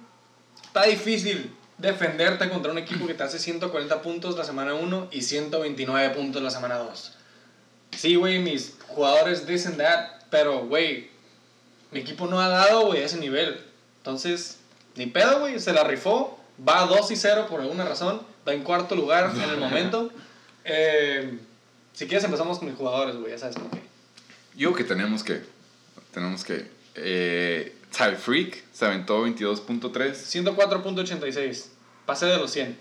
Está 0.65 0.85
difícil 0.85 1.55
defenderte 1.79 2.49
contra 2.49 2.73
un 2.73 2.79
equipo 2.79 3.07
que 3.07 3.15
te 3.15 3.23
hace 3.23 3.39
140 3.39 4.03
puntos 4.03 4.37
la 4.37 4.45
semana 4.45 4.75
1 4.75 5.09
y 5.13 5.23
129 5.23 6.11
puntos 6.15 6.43
la 6.43 6.51
semana 6.51 6.77
2. 6.79 7.13
Sí, 7.97 8.17
güey, 8.17 8.39
mis 8.41 8.75
jugadores 8.89 9.47
dicen 9.47 9.77
that, 9.79 10.25
pero, 10.31 10.67
güey, 10.67 11.11
mi 11.91 12.01
equipo 12.01 12.27
no 12.27 12.41
ha 12.41 12.49
dado, 12.49 12.87
güey, 12.87 13.03
a 13.03 13.07
ese 13.07 13.19
nivel. 13.19 13.61
Entonces, 13.99 14.59
ni 14.97 15.07
pedo, 15.07 15.41
güey, 15.41 15.59
se 15.61 15.73
la 15.73 15.85
rifó. 15.85 16.39
Va 16.67 16.87
2 16.87 17.11
y 17.13 17.17
0 17.17 17.47
por 17.49 17.61
alguna 17.61 17.85
razón. 17.85 18.21
Va 18.47 18.53
en 18.53 18.63
cuarto 18.65 18.95
lugar 18.97 19.33
en 19.35 19.43
el 19.43 19.57
momento. 19.59 20.11
Eh, 20.65 21.39
si 21.93 22.07
quieres 22.07 22.25
empezamos 22.25 22.59
con 22.59 22.69
mis 22.69 22.77
jugadores, 22.77 23.17
güey, 23.17 23.33
ya 23.33 23.39
sabes 23.39 23.57
por 23.57 23.71
qué. 23.71 23.83
Yo 24.57 24.75
que 24.75 24.85
tenemos 24.85 25.23
que. 25.23 25.43
Tenemos 26.13 26.45
que. 26.45 26.71
Eh, 26.95 27.77
Ty 27.97 28.17
Freak 28.17 28.65
se 28.73 28.87
aventó 28.87 29.25
22.3. 29.25 30.13
104.86. 30.13 31.67
Pasé 32.05 32.27
de 32.27 32.37
los 32.39 32.51
100. 32.51 32.77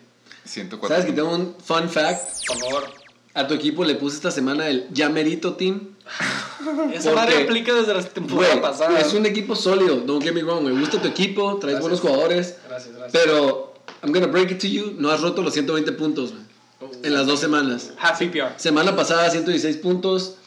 104. 0.45 0.87
¿Sabes 0.87 1.05
que 1.05 1.13
tengo 1.15 1.33
un 1.33 1.55
fun 1.63 1.89
fact? 1.89 2.47
Por 2.47 2.57
favor. 2.57 2.93
A 3.37 3.47
tu 3.47 3.53
equipo 3.53 3.83
le 3.85 3.93
puse 3.95 4.15
esta 4.15 4.31
semana 4.31 4.67
el 4.67 4.87
Yamerito 4.91 5.53
Team. 5.53 5.89
Esa 6.93 7.11
madre 7.13 7.43
aplica 7.43 7.73
desde 7.75 7.93
la 7.93 8.01
temporada 8.01 8.53
Güey, 8.53 8.61
pasada. 8.61 8.99
es 8.99 9.13
un 9.13 9.25
equipo 9.27 9.55
sólido, 9.55 9.97
don't 9.97 10.23
get 10.23 10.33
me 10.33 10.41
wrong, 10.41 10.63
me 10.63 10.71
gusta 10.71 10.99
tu 10.99 11.07
equipo, 11.07 11.57
traes 11.57 11.75
Gracias. 11.77 11.81
buenos 11.81 11.99
jugadores, 12.01 12.55
Gracias, 12.67 12.95
gracias. 12.95 13.11
pero 13.23 13.75
I'm 14.01 14.11
gonna 14.11 14.25
break 14.27 14.49
it 14.51 14.59
to 14.61 14.67
you, 14.67 14.95
no 14.97 15.11
has 15.11 15.21
roto 15.21 15.43
los 15.43 15.53
120 15.53 15.91
puntos 15.91 16.33
güey, 16.79 16.91
en 17.03 17.13
las 17.13 17.27
dos 17.27 17.39
semanas. 17.39 17.91
Half 17.99 18.19
PPR. 18.19 18.53
Semana 18.57 18.95
pasada 18.95 19.29
116 19.29 19.77
puntos. 19.77 20.37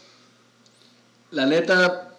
La 1.31 1.47
neta, 1.47 2.17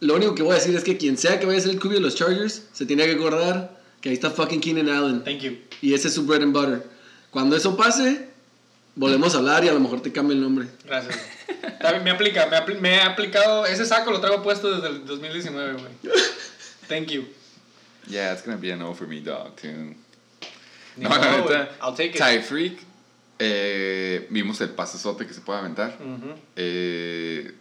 lo 0.00 0.14
único 0.14 0.34
que 0.34 0.42
voy 0.42 0.52
a 0.52 0.54
decir 0.54 0.74
es 0.74 0.82
que 0.82 0.96
quien 0.96 1.18
sea 1.18 1.38
que 1.38 1.44
vaya 1.44 1.58
a 1.58 1.62
ser 1.62 1.72
el 1.72 1.78
QB 1.78 1.90
de 1.92 2.00
los 2.00 2.14
Chargers, 2.14 2.62
se 2.72 2.86
tiene 2.86 3.04
que 3.04 3.12
acordar 3.12 3.78
que 4.00 4.08
ahí 4.08 4.14
está 4.14 4.30
fucking 4.30 4.60
Keenan 4.60 4.88
Allen. 4.88 5.24
Thank 5.24 5.40
you. 5.40 5.58
Y 5.82 5.92
ese 5.92 6.08
es 6.08 6.14
su 6.14 6.24
bread 6.24 6.42
and 6.42 6.54
butter. 6.54 6.88
Cuando 7.30 7.54
eso 7.54 7.76
pase, 7.76 8.30
volvemos 8.96 9.34
a 9.34 9.38
hablar 9.38 9.64
y 9.64 9.68
a 9.68 9.72
lo 9.72 9.78
mejor 9.80 10.00
te 10.02 10.10
cambia 10.12 10.34
el 10.34 10.42
nombre. 10.42 10.66
Gracias. 10.84 11.16
También 11.80 12.02
me 12.04 12.10
aplica, 12.10 12.48
me, 12.80 12.94
he 12.96 13.00
aplicado, 13.00 13.64
ese 13.66 13.86
saco 13.86 14.10
lo 14.10 14.20
traigo 14.20 14.42
puesto 14.42 14.74
desde 14.74 14.88
el 14.88 15.06
2019, 15.06 15.72
güey. 15.74 16.14
Thank 16.88 17.08
you. 17.10 17.24
Yeah, 18.08 18.32
it's 18.32 18.44
gonna 18.44 18.56
be 18.58 18.72
a 18.72 18.76
no 18.76 18.92
for 18.94 19.06
me, 19.06 19.20
dog, 19.20 19.54
too. 19.56 19.94
No, 20.96 21.08
güey. 21.08 21.20
neta. 21.20 21.68
I'll 21.82 21.94
take 21.94 22.10
it. 22.10 22.18
Ty 22.18 22.40
Freak, 22.40 22.78
eh, 23.38 24.26
vimos 24.30 24.60
el 24.60 24.70
pasesote 24.70 25.26
que 25.26 25.34
se 25.34 25.40
puede 25.40 25.58
aventar. 25.60 25.96
Ujú. 26.00 26.34
Eh, 26.56 27.52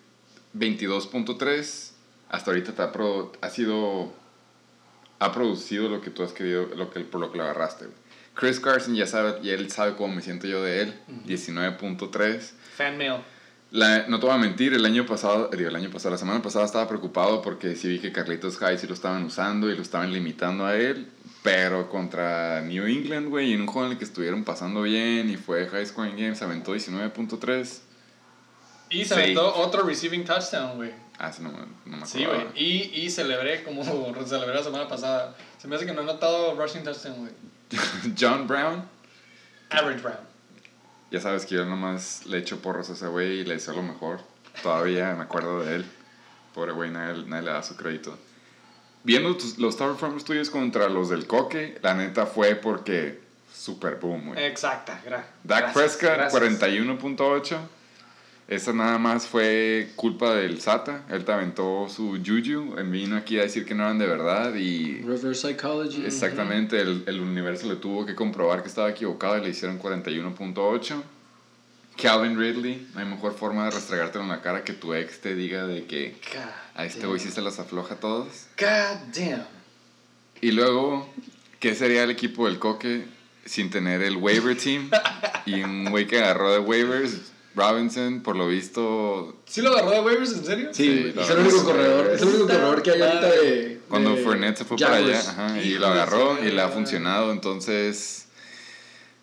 22.3. 0.58 1.92
Hasta 2.30 2.52
ahorita 2.52 2.74
te 2.74 2.82
ha, 2.82 2.92
pro- 2.92 3.32
ha 3.42 3.50
sido. 3.50 4.12
Ha 5.20 5.32
producido 5.34 5.90
lo 5.90 6.02
que 6.02 6.10
tú 6.10 6.24
has 6.24 6.34
querido, 6.34 6.68
lo 6.76 6.92
que, 6.92 7.00
por 7.02 7.22
lo 7.22 7.32
que 7.32 7.38
lo 7.38 7.44
agarraste. 7.46 7.86
güey. 7.86 7.98
Chris 8.36 8.60
Carson 8.60 8.96
ya 8.96 9.08
sabe, 9.08 9.40
y 9.42 9.50
él 9.50 9.72
sabe 9.72 9.96
cómo 9.96 10.14
me 10.16 10.22
siento 10.22 10.46
yo 10.48 10.62
de 10.62 10.82
él. 10.82 11.00
19.3. 11.26 12.54
Fan 12.76 12.98
mail. 12.98 13.16
La- 13.72 14.08
no 14.08 14.20
te 14.20 14.26
voy 14.28 14.36
a 14.36 14.38
mentir, 14.38 14.74
el 14.74 14.86
año 14.86 15.06
pasado, 15.06 15.50
digo, 15.50 15.70
el 15.70 15.76
año 15.76 15.90
pasado, 15.90 16.12
la 16.12 16.18
semana 16.18 16.42
pasada 16.42 16.66
estaba 16.66 16.88
preocupado 16.88 17.42
porque 17.42 17.76
sí 17.76 17.88
vi 17.90 18.00
que 18.00 18.12
Carlitos 18.12 18.58
Hyde 18.60 18.78
sí 18.78 18.88
lo 18.88 18.94
estaban 18.94 19.24
usando 19.24 19.70
y 19.70 19.76
lo 19.76 19.82
estaban 19.82 20.14
limitando 20.14 20.66
a 20.66 20.76
él, 20.78 21.10
pero 21.44 21.90
contra 21.90 22.62
New 22.62 22.86
England, 22.86 23.28
güey, 23.30 23.54
en 23.54 23.62
un 23.62 23.68
juego 23.68 23.88
en 23.88 23.94
el 23.94 23.98
que 23.98 24.06
estuvieron 24.06 24.44
pasando 24.44 24.82
bien 24.84 25.30
y 25.30 25.36
fue 25.38 25.68
High 25.68 25.86
Scoring 25.88 26.16
Games, 26.16 26.42
aventó 26.42 26.74
19.3. 26.74 27.82
Y 28.92 29.04
se 29.04 29.16
Sí. 29.16 29.22
aventó 29.22 29.56
otro 29.56 29.84
receiving 29.84 30.24
touchdown, 30.24 30.76
güey. 30.78 30.92
Ah, 31.18 31.32
sí, 31.34 31.42
no, 31.42 31.52
no 31.86 31.98
me 31.98 32.06
Sí, 32.06 32.24
acordaba. 32.24 32.52
güey. 32.52 32.64
Y, 32.64 33.02
y 33.06 33.10
celebré 33.10 33.64
como 33.64 33.84
celebré 34.26 34.54
la 34.56 34.64
semana 34.64 34.88
pasada. 34.88 35.36
Se 35.58 35.68
me 35.68 35.76
hace 35.76 35.86
que 35.86 35.94
no 35.94 36.02
he 36.02 36.06
notado 36.06 36.56
rushing 36.56 36.84
touchdown, 36.84 37.18
güey. 37.20 37.32
John 38.20 38.48
Brown, 38.48 38.88
Average 39.70 40.02
round. 40.04 40.20
ya 41.12 41.20
sabes 41.20 41.46
que 41.46 41.56
yo 41.56 41.66
nomás 41.66 42.26
le 42.26 42.38
echo 42.40 42.60
porros 42.62 42.90
a 42.90 42.94
ese 42.94 43.08
güey 43.08 43.40
y 43.40 43.44
le 43.46 43.56
deseo 43.56 43.74
lo 43.76 43.84
mejor. 43.84 44.20
Todavía 44.64 45.14
me 45.16 45.24
acuerdo 45.24 45.62
de 45.64 45.76
él. 45.78 45.86
Pobre 46.54 46.72
güey, 46.72 46.90
nadie, 46.92 47.24
nadie 47.28 47.44
le 47.46 47.52
da 47.52 47.62
su 47.64 47.76
crédito. 47.76 48.18
Viendo 49.04 49.36
tus- 49.36 49.58
los 49.58 49.76
Tower 49.78 49.92
Performance 49.92 50.24
tuyos 50.26 50.50
contra 50.50 50.88
los 50.90 51.10
del 51.10 51.28
Coque, 51.28 51.78
la 51.82 51.94
neta 51.94 52.26
fue 52.26 52.56
porque 52.56 53.20
super 53.54 53.96
boom, 53.96 54.28
güey. 54.30 54.44
Exacta, 54.46 55.00
gra 55.06 55.28
Dak 55.44 55.74
gracias, 55.74 55.98
Prescott, 55.98 56.18
gracias. 56.34 56.42
41.8. 56.42 57.58
Esa 58.48 58.74
nada 58.74 59.00
más 59.00 59.26
fue 59.26 59.90
culpa 59.96 60.36
del 60.36 60.62
SATA. 60.62 61.04
Él 61.10 61.26
te 61.26 61.32
aventó 61.32 61.88
su 61.90 62.20
juju. 62.24 62.76
Vino 62.92 63.18
aquí 63.18 63.40
a 63.40 63.42
decir 63.42 63.66
que 63.66 63.74
no 63.74 63.84
eran 63.84 63.98
de 63.98 64.06
verdad 64.06 64.54
y 64.54 65.02
Reverse 65.02 65.34
psychology. 65.34 66.06
exactamente 66.06 66.80
el, 66.80 67.04
el 67.08 67.20
universo 67.22 67.68
le 67.68 67.76
tuvo 67.78 68.06
que 68.06 68.14
comprobar 68.14 68.62
que 68.62 68.68
estaba 68.68 68.90
equivocado 68.92 69.40
y 69.40 69.42
le 69.42 69.50
hicieron 69.50 69.80
41.8. 69.80 71.02
Calvin 72.02 72.38
Ridley, 72.38 72.90
no 72.94 73.00
hay 73.00 73.06
mejor 73.06 73.34
forma 73.36 73.66
de 73.66 73.72
restregártelo 73.72 74.26
en 74.26 74.30
la 74.30 74.42
cara 74.42 74.64
que 74.64 74.74
tu 74.74 74.94
ex 74.94 75.22
te 75.22 75.34
diga 75.34 75.66
de 75.66 75.86
que 75.86 76.18
God 76.34 76.42
a 76.76 76.86
este 76.86 77.08
güey 77.08 77.20
sí 77.22 77.32
se 77.32 77.42
las 77.42 77.58
afloja 77.58 77.94
a 77.96 78.00
todos. 78.00 78.48
God 78.60 79.16
damn. 79.16 79.46
Y 80.42 80.52
luego, 80.52 81.10
¿qué 81.60 81.74
sería 81.74 82.04
el 82.04 82.10
equipo 82.12 82.48
del 82.48 82.60
Coque 82.60 83.06
sin 83.46 83.70
tener 83.70 84.04
el 84.04 84.18
waiver 84.18 84.56
team? 84.58 84.92
Y 85.48 85.62
un 85.62 85.86
güey 85.92 86.06
que 86.08 86.18
agarró 86.18 86.52
de 86.54 86.60
waivers, 86.60 87.32
Robinson, 87.56 88.22
por 88.22 88.36
lo 88.36 88.48
visto, 88.48 89.38
¿Sí 89.46 89.62
lo 89.62 89.72
agarró 89.72 89.92
de 89.92 90.02
waivers, 90.02 90.34
en 90.34 90.46
serio? 90.46 90.70
Sí, 90.74 91.14
es 91.18 91.30
el 91.30 91.40
único 91.40 91.64
corredor. 91.64 92.08
Es 92.14 92.22
el 92.22 92.28
único 92.28 92.48
corredor 92.48 92.84
que 92.84 92.92
hay 92.92 93.02
ahorita 93.02 93.28
de. 93.28 93.82
cuando 93.88 94.16
de 94.16 94.24
Fournette 94.24 94.58
se 94.58 94.66
fue 94.66 94.78
para 94.78 94.96
allá, 94.98 95.20
ajá, 95.20 95.62
y 95.62 95.76
lo 95.76 95.88
agarró 95.88 96.44
y 96.46 96.52
le 96.52 96.62
ha 96.62 96.70
funcionado, 96.70 97.32
entonces, 97.32 98.26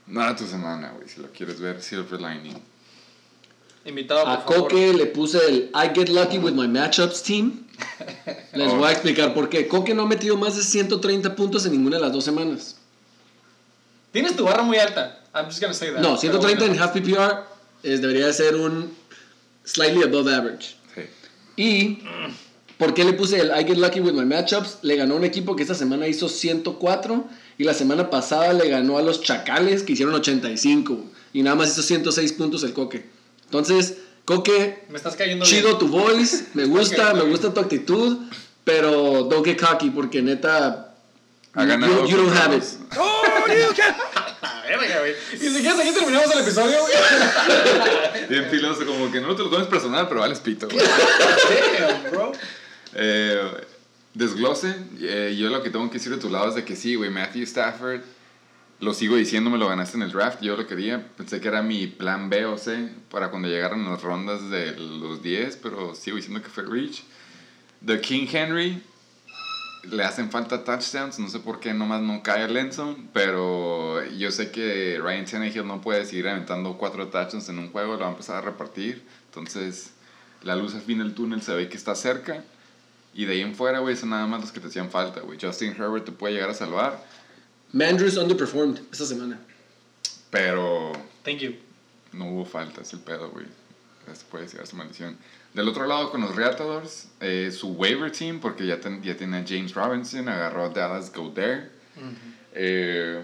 no 0.07 0.23
era 0.23 0.35
tu 0.35 0.47
semana, 0.47 0.93
güey, 0.97 1.09
si 1.09 1.21
lo 1.21 1.29
quieres 1.29 1.61
ver, 1.61 1.83
Silver 1.83 2.21
Lining. 2.21 2.57
Invitado, 3.85 4.23
por 4.25 4.31
A 4.33 4.37
favor. 4.43 4.57
Coque 4.63 4.93
le 4.95 5.07
puse 5.07 5.39
el 5.49 5.71
I 5.75 5.89
get 5.95 6.09
lucky 6.09 6.39
with 6.39 6.53
my 6.53 6.69
matchups 6.69 7.23
team. 7.23 7.67
Les 8.55 8.71
Oh. 8.71 8.77
voy 8.77 8.89
a 8.89 8.93
explicar 8.93 9.35
por 9.35 9.49
qué. 9.49 9.67
Coque 9.67 9.93
no 9.93 10.03
ha 10.03 10.07
metido 10.07 10.37
más 10.37 10.57
de 10.57 10.63
130 10.63 11.35
puntos 11.35 11.67
en 11.67 11.73
ninguna 11.73 11.97
de 11.97 12.03
las 12.03 12.13
dos 12.13 12.25
semanas. 12.25 12.77
Tienes 14.13 14.37
tu 14.37 14.45
barra 14.45 14.63
muy 14.63 14.79
alta. 14.79 15.21
I'm 15.35 15.47
just 15.47 15.61
gonna 15.61 15.75
say 15.75 15.91
that. 15.93 16.01
No, 16.01 16.17
130 16.17 16.59
Pero 16.61 16.73
en 16.73 16.79
half 16.81 16.93
PPR 16.93 17.45
es, 17.83 18.01
debería 18.01 18.27
de 18.27 18.33
ser 18.33 18.57
un 18.57 18.93
slightly 19.65 20.03
above 20.03 20.29
average. 20.33 20.75
Sí. 20.95 21.03
Y, 21.57 21.99
¿por 22.79 22.95
qué 22.95 23.05
le 23.05 23.13
puse 23.13 23.41
el 23.41 23.49
I 23.49 23.65
get 23.67 23.77
lucky 23.79 24.01
with 24.01 24.13
my 24.13 24.25
matchups? 24.25 24.79
Le 24.83 24.97
ganó 24.97 25.17
un 25.17 25.25
equipo 25.25 25.55
que 25.57 25.63
esta 25.63 25.75
semana 25.75 26.07
hizo 26.09 26.29
104 26.29 27.25
y 27.59 27.65
la 27.65 27.75
semana 27.75 28.11
pasada 28.11 28.53
le 28.53 28.69
ganó 28.69 28.99
a 28.99 29.03
los 29.03 29.21
Chacales 29.23 29.83
que 29.83 29.93
hicieron 29.93 30.15
85 30.15 31.05
y 31.33 31.43
nada 31.43 31.57
más 31.57 31.71
hizo 31.73 31.83
106 31.83 32.33
puntos 32.33 32.63
el 32.65 32.73
Coque. 32.73 33.07
Entonces, 33.45 33.99
Coque, 34.25 34.85
Me 34.89 34.97
estás 34.97 35.17
cayendo 35.17 35.45
chido 35.45 35.67
bien. 35.69 35.79
tu 35.79 35.89
voice, 35.89 36.47
me 36.55 36.65
gusta, 36.65 37.13
me 37.15 37.23
gusta 37.25 37.53
tu 37.53 37.61
actitud, 37.61 38.19
pero 38.65 39.25
don't 39.25 39.45
get 39.45 39.59
cocky 39.61 39.91
porque 39.91 40.23
neta, 40.23 40.95
Ha 41.55 41.65
ganado 41.65 42.05
you, 42.07 42.11
you 42.11 42.17
don't 42.19 42.37
have 42.37 42.57
it. 42.57 42.63
los- 42.63 42.79
Ah, 42.93 44.12
verga, 44.77 45.01
güey. 45.01 45.15
Y 45.35 45.39
si 45.39 45.61
quieres, 45.61 45.79
aquí 45.79 45.93
terminamos 45.93 46.31
el 46.33 46.41
episodio, 46.41 46.77
güey. 46.81 46.95
Bien 48.29 48.47
filoso, 48.51 48.87
como 48.87 49.11
que 49.11 49.21
no 49.21 49.35
te 49.37 49.43
lo 49.43 49.51
tomes 49.51 49.69
personal, 49.69 50.09
pero 50.09 50.21
vale 50.21 50.37
pito, 50.37 50.69
güey. 50.69 50.85
Damn, 51.79 52.11
bro. 52.11 52.33
Eh, 52.95 53.67
desglose, 54.15 54.75
eh, 55.01 55.35
yo 55.39 55.49
lo 55.49 55.63
que 55.63 55.71
tengo 55.71 55.89
que 55.89 55.95
decir 55.95 56.13
de 56.13 56.19
tu 56.19 56.29
lado 56.31 56.49
es 56.49 56.55
de 56.55 56.65
que 56.65 56.77
sí, 56.77 56.95
güey, 56.95 57.11
Matthew 57.11 57.45
Stafford, 57.45 58.03
lo 58.81 58.95
sigo 58.95 59.17
diciendo, 59.17 59.49
me 59.49 59.59
lo 59.59 59.69
ganaste 59.69 59.97
en 59.97 60.03
el 60.03 60.13
draft, 60.13 60.43
yo 60.43 60.57
lo 60.57 60.67
quería, 60.67 61.07
pensé 61.17 61.41
que 61.41 61.49
era 61.49 61.63
mi 61.63 61.87
plan 61.87 62.29
B 62.29 62.45
o 62.47 62.59
C 62.59 62.89
para 63.11 63.31
cuando 63.31 63.49
llegaran 63.49 63.85
las 63.85 64.03
rondas 64.03 64.51
de 64.51 64.73
los 64.77 65.23
10, 65.23 65.57
pero 65.63 65.95
sigo 65.95 66.17
diciendo 66.17 66.43
que 66.43 66.49
fue 66.49 66.65
Reach. 66.65 67.05
The 67.85 68.01
King 68.01 68.27
Henry, 68.31 68.83
le 69.83 70.05
hacen 70.05 70.31
falta 70.31 70.65
touchdowns, 70.65 71.19
no 71.19 71.29
sé 71.29 71.41
por 71.41 71.61
qué 71.61 71.75
nomás 71.75 72.01
no 72.03 72.23
cae 72.23 72.49
Lenson, 72.49 73.09
pero 73.13 74.05
yo 74.05 74.31
sé 74.31 74.51
que 74.51 75.01
Ryan 75.03 75.25
Tannehill 75.25 75.67
no 75.67 75.81
puede 75.81 76.05
seguir 76.07 76.29
aventando 76.29 76.79
cuatro 76.79 77.09
touchdowns 77.09 77.49
en 77.49 77.59
un 77.59 77.71
juego, 77.73 77.95
lo 77.95 78.01
va 78.01 78.07
a 78.07 78.11
empezar 78.11 78.37
a 78.37 78.41
repartir, 78.43 79.03
entonces 79.27 79.93
la 80.43 80.57
luz 80.57 80.75
al 80.75 80.83
fin 80.83 80.99
del 80.99 81.15
túnel 81.15 81.43
se 81.43 81.55
ve 81.55 81.69
que 81.69 81.77
está 81.77 81.95
cerca. 81.95 82.45
Y 83.15 83.27
de 83.27 83.35
ahí 83.35 83.41
en 83.43 83.55
fuera, 83.55 83.81
güey, 83.81 83.95
son 83.95 84.11
nada 84.11 84.27
más 84.27 84.41
los 84.41 84.53
que 84.53 84.61
te 84.61 84.69
hacían 84.69 84.91
falta, 84.91 85.21
güey. 85.21 85.39
Justin 85.39 85.73
Herbert 85.73 86.07
te 86.07 86.13
puede 86.13 86.33
llegar 86.33 86.49
a 86.49 86.55
salvar, 86.55 87.05
Mandrews 87.73 88.17
underperformed 88.17 88.81
esta 88.93 89.07
semana. 89.07 89.41
pero 90.31 90.93
Thank 91.25 91.39
you. 91.39 91.55
no 92.13 92.27
hubo 92.31 92.45
falta, 92.45 92.83
es 92.83 92.93
el 92.93 93.01
pedo, 93.01 93.31
güey. 93.31 93.47
Se 94.13 94.25
puede 94.27 94.45
decir 94.45 94.67
su 94.67 94.77
maldición. 94.77 95.17
Del 95.55 95.69
otro 95.69 95.87
lado, 95.87 96.11
con 96.11 96.23
los 96.23 96.35
Reatadores, 96.35 97.09
eh, 97.21 97.51
su 97.53 97.73
waiver 97.73 98.11
team, 98.11 98.41
porque 98.41 98.67
ya, 98.67 98.81
ten- 98.81 99.03
ya 99.03 99.17
tiene 99.17 99.39
a 99.39 99.45
James 99.47 99.75
Robinson, 99.75 100.29
agarró 100.29 100.65
a 100.65 100.69
Dallas 100.71 101.13
Goddard. 101.13 101.65
Eh, 102.55 103.23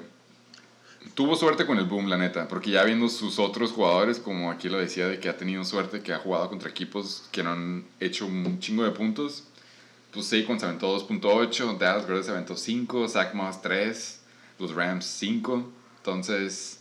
tuvo 1.15 1.37
suerte 1.37 1.65
con 1.65 1.79
el 1.79 1.85
boom, 1.87 2.07
la 2.09 2.19
neta, 2.19 2.47
porque 2.47 2.71
ya 2.71 2.85
viendo 2.85 3.09
sus 3.09 3.39
otros 3.39 3.73
jugadores, 3.73 4.19
como 4.19 4.51
aquí 4.51 4.69
lo 4.69 4.79
decía, 4.79 5.09
de 5.09 5.19
que 5.19 5.31
ha 5.31 5.37
tenido 5.39 5.65
suerte, 5.65 6.03
que 6.03 6.13
ha 6.13 6.19
jugado 6.19 6.51
contra 6.51 6.69
equipos 6.69 7.27
que 7.33 7.43
no 7.43 7.53
han 7.53 7.85
hecho 7.99 8.27
un 8.27 8.59
chingo 8.61 8.85
de 8.85 8.91
puntos. 8.91 9.45
Pues 10.13 10.27
Saquon 10.27 10.59
se 10.61 10.67
aventó 10.67 10.89
2.8, 10.99 11.79
Dallas 11.79 12.07
Goddard 12.07 12.25
se 12.25 12.31
aventó 12.31 12.57
5, 12.57 13.09
Zach 13.09 13.33
Moss 13.35 13.63
3, 13.63 14.21
los 14.59 14.75
Rams 14.75 15.05
5. 15.07 15.71
Entonces, 15.99 16.81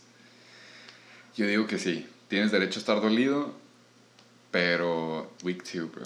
yo 1.36 1.46
digo 1.46 1.66
que 1.66 1.78
sí, 1.78 2.06
tienes 2.28 2.50
derecho 2.52 2.78
a 2.78 2.80
estar 2.80 3.00
dolido, 3.00 3.54
pero 4.50 5.30
week 5.42 5.62
2, 5.64 5.90
bro. 5.90 6.04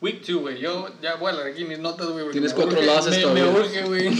Week 0.00 0.24
2, 0.24 0.40
güey. 0.40 0.58
Yo 0.58 0.88
ya 1.00 1.16
voy 1.16 1.32
a 1.32 1.34
leer 1.36 1.52
aquí 1.52 1.64
mis 1.64 1.78
notas, 1.78 2.08
güey. 2.08 2.30
Tienes 2.30 2.54
cuatro 2.54 2.80
losses 2.82 3.16
me, 3.16 3.22
todavía. 3.22 3.44
Me 3.44 3.58
urge, 3.58 3.82
güey. 3.82 4.10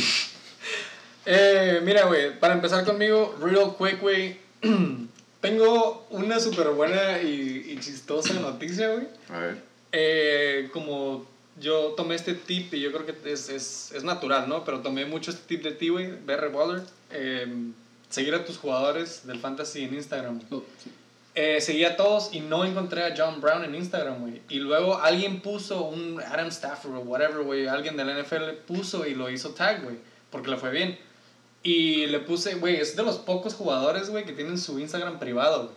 eh, 1.27 1.81
mira, 1.85 2.07
güey. 2.07 2.39
Para 2.39 2.55
empezar 2.55 2.85
conmigo, 2.85 3.37
real 3.41 3.77
quick, 3.77 4.01
güey. 4.01 4.39
Tengo 5.41 6.07
una 6.11 6.41
súper 6.41 6.71
buena 6.71 7.21
y, 7.23 7.73
y 7.73 7.79
chistosa 7.81 8.35
noticia, 8.35 8.89
güey. 8.89 9.07
A 9.29 9.39
ver. 9.39 9.63
Eh, 9.93 10.71
como 10.73 11.27
yo 11.61 11.95
tomé 11.97 12.15
este 12.15 12.35
tip 12.35 12.73
y 12.75 12.81
yo 12.81 12.93
creo 12.93 13.07
que 13.07 13.33
es, 13.33 13.49
es, 13.49 13.93
es 13.93 14.05
natural, 14.05 14.49
¿no? 14.49 14.65
Pero 14.65 14.81
tomé 14.81 15.05
mucho 15.05 15.31
este 15.31 15.43
tip 15.47 15.63
de 15.63 15.73
ti, 15.73 15.89
güey, 15.91 16.11
BR 16.11 16.49
Baller. 16.49 16.83
Eh, 17.11 17.47
seguir 18.09 18.35
a 18.35 18.45
tus 18.45 18.59
jugadores 18.59 19.27
del 19.27 19.39
fantasy 19.39 19.85
en 19.85 19.95
Instagram. 19.95 20.41
Oh, 20.51 20.63
sí. 20.83 20.91
Eh, 21.39 21.61
seguí 21.61 21.85
a 21.85 21.99
todos 21.99 22.31
y 22.33 22.41
no 22.41 22.65
encontré 22.65 23.05
a 23.05 23.15
John 23.15 23.43
Brown 23.43 23.63
en 23.63 23.75
Instagram, 23.75 24.21
güey. 24.23 24.41
Y 24.49 24.59
luego 24.59 24.99
alguien 24.99 25.43
puso 25.43 25.83
un 25.85 26.19
Adam 26.23 26.49
Stafford 26.49 26.95
o 26.95 27.01
whatever, 27.01 27.43
güey. 27.43 27.67
Alguien 27.67 27.95
del 27.99 28.09
NFL 28.23 28.53
puso 28.67 29.07
y 29.07 29.15
lo 29.15 29.29
hizo 29.29 29.51
tag, 29.51 29.85
güey. 29.85 29.97
Porque 30.31 30.49
le 30.49 30.57
fue 30.57 30.71
bien. 30.71 30.99
Y 31.63 32.07
le 32.07 32.21
puse, 32.21 32.55
güey, 32.55 32.77
es 32.77 32.97
de 32.97 33.03
los 33.03 33.19
pocos 33.19 33.53
jugadores, 33.53 34.09
güey, 34.09 34.25
que 34.25 34.33
tienen 34.33 34.57
su 34.57 34.79
Instagram 34.79 35.19
privado, 35.19 35.65
güey. 35.65 35.75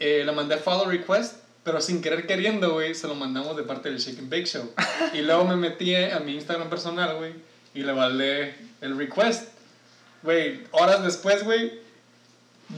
Eh, 0.00 0.22
le 0.26 0.32
mandé 0.32 0.58
follow 0.58 0.84
request, 0.84 1.36
pero 1.64 1.80
sin 1.80 2.02
querer 2.02 2.26
queriendo, 2.26 2.72
güey, 2.72 2.94
se 2.94 3.08
lo 3.08 3.14
mandamos 3.14 3.56
de 3.56 3.62
parte 3.62 3.90
del 3.90 4.02
and 4.18 4.28
Bake 4.28 4.46
Show. 4.46 4.70
Y 5.14 5.22
luego 5.22 5.46
me 5.46 5.56
metí 5.56 5.94
a 5.94 6.20
mi 6.20 6.34
Instagram 6.34 6.68
personal, 6.68 7.16
güey, 7.16 7.32
y 7.72 7.84
le 7.84 7.92
valé 7.92 8.54
el 8.82 8.98
request. 8.98 9.48
Güey, 10.22 10.64
horas 10.72 11.02
después, 11.02 11.42
güey, 11.44 11.80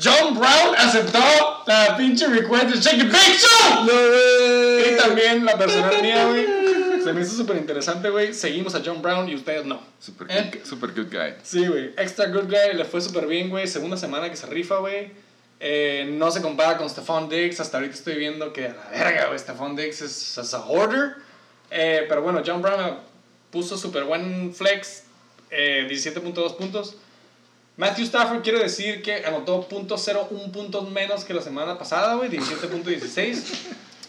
John 0.03 0.39
Brown 0.39 0.75
aceptó 0.77 1.19
la 1.67 1.97
pinche 1.97 2.27
request 2.29 2.67
de 2.67 2.81
Shake 2.81 3.11
Bake 3.11 3.39
Show. 3.39 3.85
No. 3.85 4.93
Y 4.93 4.97
también 4.97 5.45
la 5.45 5.59
personal 5.59 5.95
mía, 6.03 6.27
güey. 6.27 6.47
Se 7.03 7.13
me 7.13 7.23
hizo 7.23 7.35
súper 7.35 7.57
interesante, 7.57 8.09
güey. 8.11 8.33
Seguimos 8.35 8.75
a 8.75 8.83
John 8.85 9.03
Brown 9.03 9.29
y 9.29 9.35
ustedes 9.35 9.65
no. 9.65 9.81
Super, 9.99 10.27
¿Eh? 10.31 10.51
good, 10.53 10.65
super 10.65 10.91
good 10.91 11.11
guy. 11.11 11.35
Sí, 11.43 11.67
güey. 11.67 11.87
Extra 11.97 12.27
good 12.27 12.45
guy, 12.45 12.75
le 12.77 12.85
fue 12.85 13.01
súper 13.01 13.27
bien, 13.27 13.49
güey. 13.51 13.67
Segunda 13.67 13.97
semana 13.97 14.31
que 14.31 14.37
se 14.37 14.47
rifa, 14.47 14.77
güey. 14.77 15.11
Eh, 15.59 16.09
no 16.13 16.31
se 16.31 16.41
compara 16.41 16.77
con 16.77 16.89
Stephon 16.89 17.29
Diggs. 17.29 17.59
Hasta 17.61 17.79
ahorita 17.79 17.95
estoy 17.95 18.15
viendo 18.17 18.53
que 18.53 18.67
a 18.67 18.75
la 18.75 18.91
verga, 18.91 19.27
güey. 19.27 19.39
Stephon 19.39 19.75
Diggs 19.77 20.03
es, 20.03 20.55
a 20.55 20.61
hoarder. 20.61 21.17
Eh, 21.71 22.07
pero 22.09 22.23
bueno, 22.23 22.43
John 22.47 22.63
Brown 22.63 22.99
puso 23.51 23.77
súper 23.77 24.05
buen 24.05 24.55
flex. 24.55 25.03
eh, 25.51 25.89
17.2 25.91 26.57
puntos. 26.57 26.97
Matthew 27.81 28.05
Stafford 28.05 28.43
quiero 28.43 28.59
decir 28.59 29.01
que 29.01 29.25
anotó 29.25 29.67
.01 29.67 30.53
puntos 30.53 30.91
menos 30.91 31.25
que 31.25 31.33
la 31.33 31.41
semana 31.41 31.79
pasada, 31.79 32.15
güey. 32.15 32.29
17.16. 32.29 33.43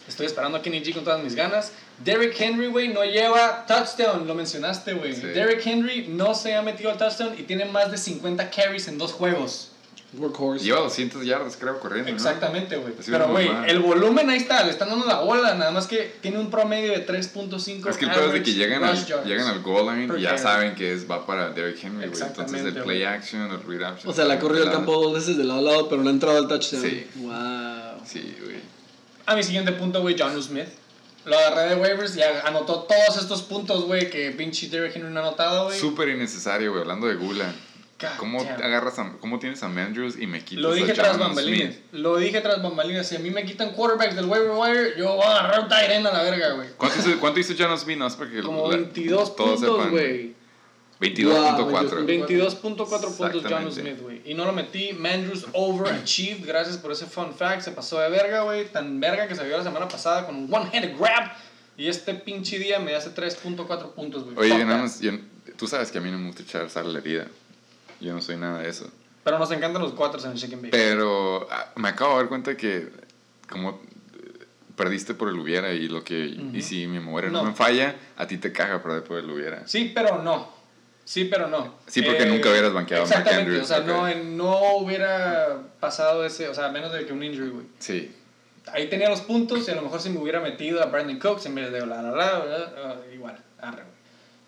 Estoy 0.06 0.26
esperando 0.26 0.58
a 0.58 0.62
Kenny 0.62 0.82
G 0.82 0.92
con 0.92 1.04
todas 1.04 1.24
mis 1.24 1.34
ganas. 1.34 1.72
Derrick 2.04 2.38
Henry, 2.38 2.66
güey, 2.66 2.88
no 2.88 3.02
lleva 3.02 3.64
touchdown. 3.66 4.26
Lo 4.26 4.34
mencionaste, 4.34 4.92
güey. 4.92 5.14
Sí. 5.14 5.22
Derrick 5.22 5.66
Henry 5.66 6.06
no 6.06 6.34
se 6.34 6.54
ha 6.54 6.60
metido 6.60 6.90
al 6.90 6.98
touchdown 6.98 7.34
y 7.38 7.44
tiene 7.44 7.64
más 7.64 7.90
de 7.90 7.96
50 7.96 8.50
carries 8.50 8.88
en 8.88 8.98
dos 8.98 9.14
juegos. 9.14 9.71
Workhorse. 10.14 10.64
Lleva 10.64 10.80
200 10.80 11.24
yardas, 11.24 11.56
creo, 11.56 11.80
corriendo. 11.80 12.10
Exactamente, 12.10 12.76
güey. 12.76 12.92
Pero, 13.04 13.28
güey, 13.28 13.48
el 13.66 13.78
volumen 13.80 14.28
ahí 14.28 14.38
está. 14.38 14.62
Le 14.62 14.70
están 14.70 14.90
dando 14.90 15.06
la 15.06 15.20
bola. 15.20 15.54
Nada 15.54 15.70
más 15.70 15.86
que 15.86 16.16
tiene 16.20 16.38
un 16.38 16.50
promedio 16.50 16.92
de 16.92 17.06
3.5 17.06 17.88
Es 17.88 17.96
que 17.96 18.04
el 18.04 18.10
peor 18.10 18.26
es 18.26 18.32
de 18.34 18.42
que 18.42 18.52
llegan 18.52 18.84
al, 18.84 19.06
yards. 19.06 19.26
llegan 19.26 19.46
al 19.46 19.62
goal 19.62 19.86
line 19.86 20.18
y 20.18 20.22
ya 20.22 20.36
saben 20.36 20.74
que 20.74 20.92
es, 20.92 21.10
va 21.10 21.24
para 21.24 21.50
Derrick 21.50 21.82
Henry, 21.82 22.08
güey. 22.08 22.22
Entonces 22.22 22.64
el 22.64 22.82
play 22.82 23.04
action, 23.04 23.50
el 23.50 23.62
read 23.62 23.82
action. 23.82 24.10
O 24.10 24.14
sea, 24.14 24.26
le 24.26 24.34
ha 24.34 24.38
corrido 24.38 24.64
el 24.64 24.70
campo 24.70 24.92
dos 25.00 25.14
veces 25.14 25.38
de 25.38 25.44
lado 25.44 25.60
a 25.60 25.62
lado, 25.62 25.88
pero 25.88 26.02
no 26.02 26.08
ha 26.08 26.12
entrado 26.12 26.38
al 26.38 26.48
touchdown. 26.48 26.82
Sí. 26.82 27.06
Wow. 27.16 27.32
Sí, 28.04 28.36
güey. 28.42 28.56
A 29.24 29.34
mi 29.34 29.42
siguiente 29.42 29.72
punto, 29.72 30.02
güey, 30.02 30.16
John 30.18 30.40
Smith. 30.42 30.68
Lo 31.24 31.38
agarré 31.38 31.74
de 31.74 31.80
waivers 31.80 32.16
y 32.16 32.22
anotó 32.22 32.80
todos 32.80 33.16
estos 33.16 33.42
puntos, 33.42 33.84
güey, 33.84 34.10
que 34.10 34.32
pinche 34.32 34.68
Derrick 34.68 34.96
Henry 34.96 35.12
no 35.12 35.20
ha 35.20 35.22
anotado, 35.22 35.66
güey. 35.66 35.78
Súper 35.78 36.08
innecesario, 36.08 36.70
güey. 36.72 36.82
Hablando 36.82 37.06
de 37.06 37.14
Gula. 37.14 37.54
¿Cómo 38.16 38.40
agarras 38.40 38.98
a, 38.98 39.12
¿Cómo 39.20 39.38
tienes 39.38 39.62
a 39.62 39.68
Mandrews 39.68 40.20
y 40.20 40.26
me 40.26 40.44
quitas 40.44 40.62
Lo 40.62 40.72
dije 40.72 40.92
a 40.92 40.94
tras 40.94 41.18
bambalinas. 41.18 41.76
Lo 41.92 42.16
dije 42.16 42.40
tras 42.40 42.62
bambalinas. 42.62 43.08
Si 43.08 43.16
a 43.16 43.18
mí 43.18 43.30
me 43.30 43.44
quitan 43.44 43.72
quarterbacks 43.72 44.16
del 44.16 44.26
waiver 44.26 44.50
wire, 44.50 44.94
yo 44.98 45.16
voy 45.16 45.24
a 45.24 45.38
agarrar 45.38 45.66
un 45.66 45.72
end 45.72 46.06
a 46.06 46.12
la 46.12 46.22
verga, 46.22 46.52
güey. 46.52 46.68
¿Cuánto 46.76 46.98
hizo, 46.98 47.20
¿Cuánto 47.20 47.40
hizo 47.40 47.54
John 47.58 47.78
Smith? 47.78 47.98
No, 47.98 48.08
Como 48.44 48.70
la- 48.70 48.76
22 48.76 49.36
todos 49.36 49.60
puntos, 49.60 49.90
güey. 49.90 50.34
22.4. 51.00 52.06
22.4 52.06 53.16
puntos 53.16 53.44
John. 53.48 53.72
Smith, 53.72 54.00
güey. 54.00 54.22
Y 54.24 54.34
no 54.34 54.44
lo 54.44 54.52
metí. 54.52 54.92
Mandrews 54.92 55.46
overachieved. 55.52 56.46
Gracias 56.46 56.76
por 56.76 56.92
ese 56.92 57.06
fun 57.06 57.34
fact. 57.34 57.62
Se 57.62 57.72
pasó 57.72 57.98
de 57.98 58.08
verga, 58.08 58.42
güey. 58.42 58.70
Tan 58.70 59.00
verga 59.00 59.26
que 59.26 59.34
se 59.34 59.44
vio 59.44 59.56
la 59.56 59.64
semana 59.64 59.88
pasada 59.88 60.26
con 60.26 60.36
un 60.36 60.52
one-handed 60.52 60.96
grab. 60.96 61.32
Y 61.76 61.88
este 61.88 62.14
pinche 62.14 62.58
día 62.58 62.78
me 62.78 62.94
hace 62.94 63.10
3.4 63.10 63.94
puntos, 63.94 64.24
güey. 64.24 64.36
Oye, 64.36 64.64
nada 64.64 64.82
más, 64.82 65.00
tú 65.56 65.66
sabes 65.66 65.90
que 65.90 65.98
a 65.98 66.00
mí 66.00 66.10
no 66.10 66.18
me 66.18 66.26
gusta 66.28 66.42
echar 66.42 66.70
sal 66.70 66.86
a 66.86 66.88
la 66.90 66.98
herida. 66.98 67.26
Yo 68.02 68.12
no 68.12 68.20
soy 68.20 68.36
nada 68.36 68.60
de 68.60 68.68
eso. 68.68 68.90
Pero 69.24 69.38
nos 69.38 69.50
encantan 69.52 69.80
los 69.80 69.92
cuatro 69.92 70.20
en 70.24 70.32
el 70.32 70.38
chicken 70.38 70.62
bake. 70.62 70.72
Pero 70.72 71.48
ah, 71.50 71.72
me 71.76 71.88
acabo 71.88 72.12
de 72.12 72.16
dar 72.18 72.28
cuenta 72.28 72.56
que 72.56 72.90
como 73.48 73.70
eh, 73.70 74.44
perdiste 74.76 75.14
por 75.14 75.28
el 75.28 75.38
hubiera 75.38 75.72
y 75.72 75.88
lo 75.88 76.02
que 76.02 76.18
y 76.18 76.62
si 76.62 76.86
mi 76.86 76.98
memoria 76.98 77.30
no. 77.30 77.42
No. 77.42 77.50
me 77.50 77.54
falla, 77.54 77.94
a 78.16 78.26
ti 78.26 78.38
te 78.38 78.52
caga 78.52 78.82
perder 78.82 79.04
por 79.04 79.18
el 79.18 79.30
hubiera. 79.30 79.66
Sí, 79.66 79.92
pero 79.94 80.22
no. 80.22 80.50
Sí, 81.04 81.24
pero 81.26 81.48
no. 81.48 81.64
Eh, 81.66 81.70
Sí, 81.86 82.02
porque 82.02 82.26
nunca 82.26 82.50
hubieras 82.50 82.72
banqueado 82.72 83.04
a 83.04 83.08
Mark 83.08 83.28
Andrews, 83.28 83.62
o 83.62 83.64
sea, 83.64 83.78
ok. 83.78 83.86
no, 83.86 84.14
no 84.14 84.76
hubiera 84.76 85.60
pasado 85.80 86.24
ese, 86.24 86.48
o 86.48 86.54
sea, 86.54 86.68
menos 86.68 86.92
de 86.92 87.06
que 87.06 87.12
un 87.12 87.22
injury, 87.22 87.50
güey. 87.50 87.66
Sí. 87.78 88.14
Ahí 88.72 88.88
tenía 88.88 89.08
los 89.08 89.20
puntos 89.22 89.66
y 89.66 89.70
a 89.72 89.74
lo 89.74 89.82
mejor 89.82 90.00
si 90.00 90.10
me 90.10 90.20
hubiera 90.20 90.40
metido 90.40 90.80
a 90.80 90.86
Brandon 90.86 91.18
Cooks 91.18 91.46
en 91.46 91.56
vez 91.56 91.72
de 91.72 91.84
la 91.84 92.00
la 92.00 92.10
la, 92.12 92.44
la, 92.44 92.72
ah, 92.76 92.96
igual, 93.12 93.36
arre, 93.60 93.82
güey. 93.82 93.96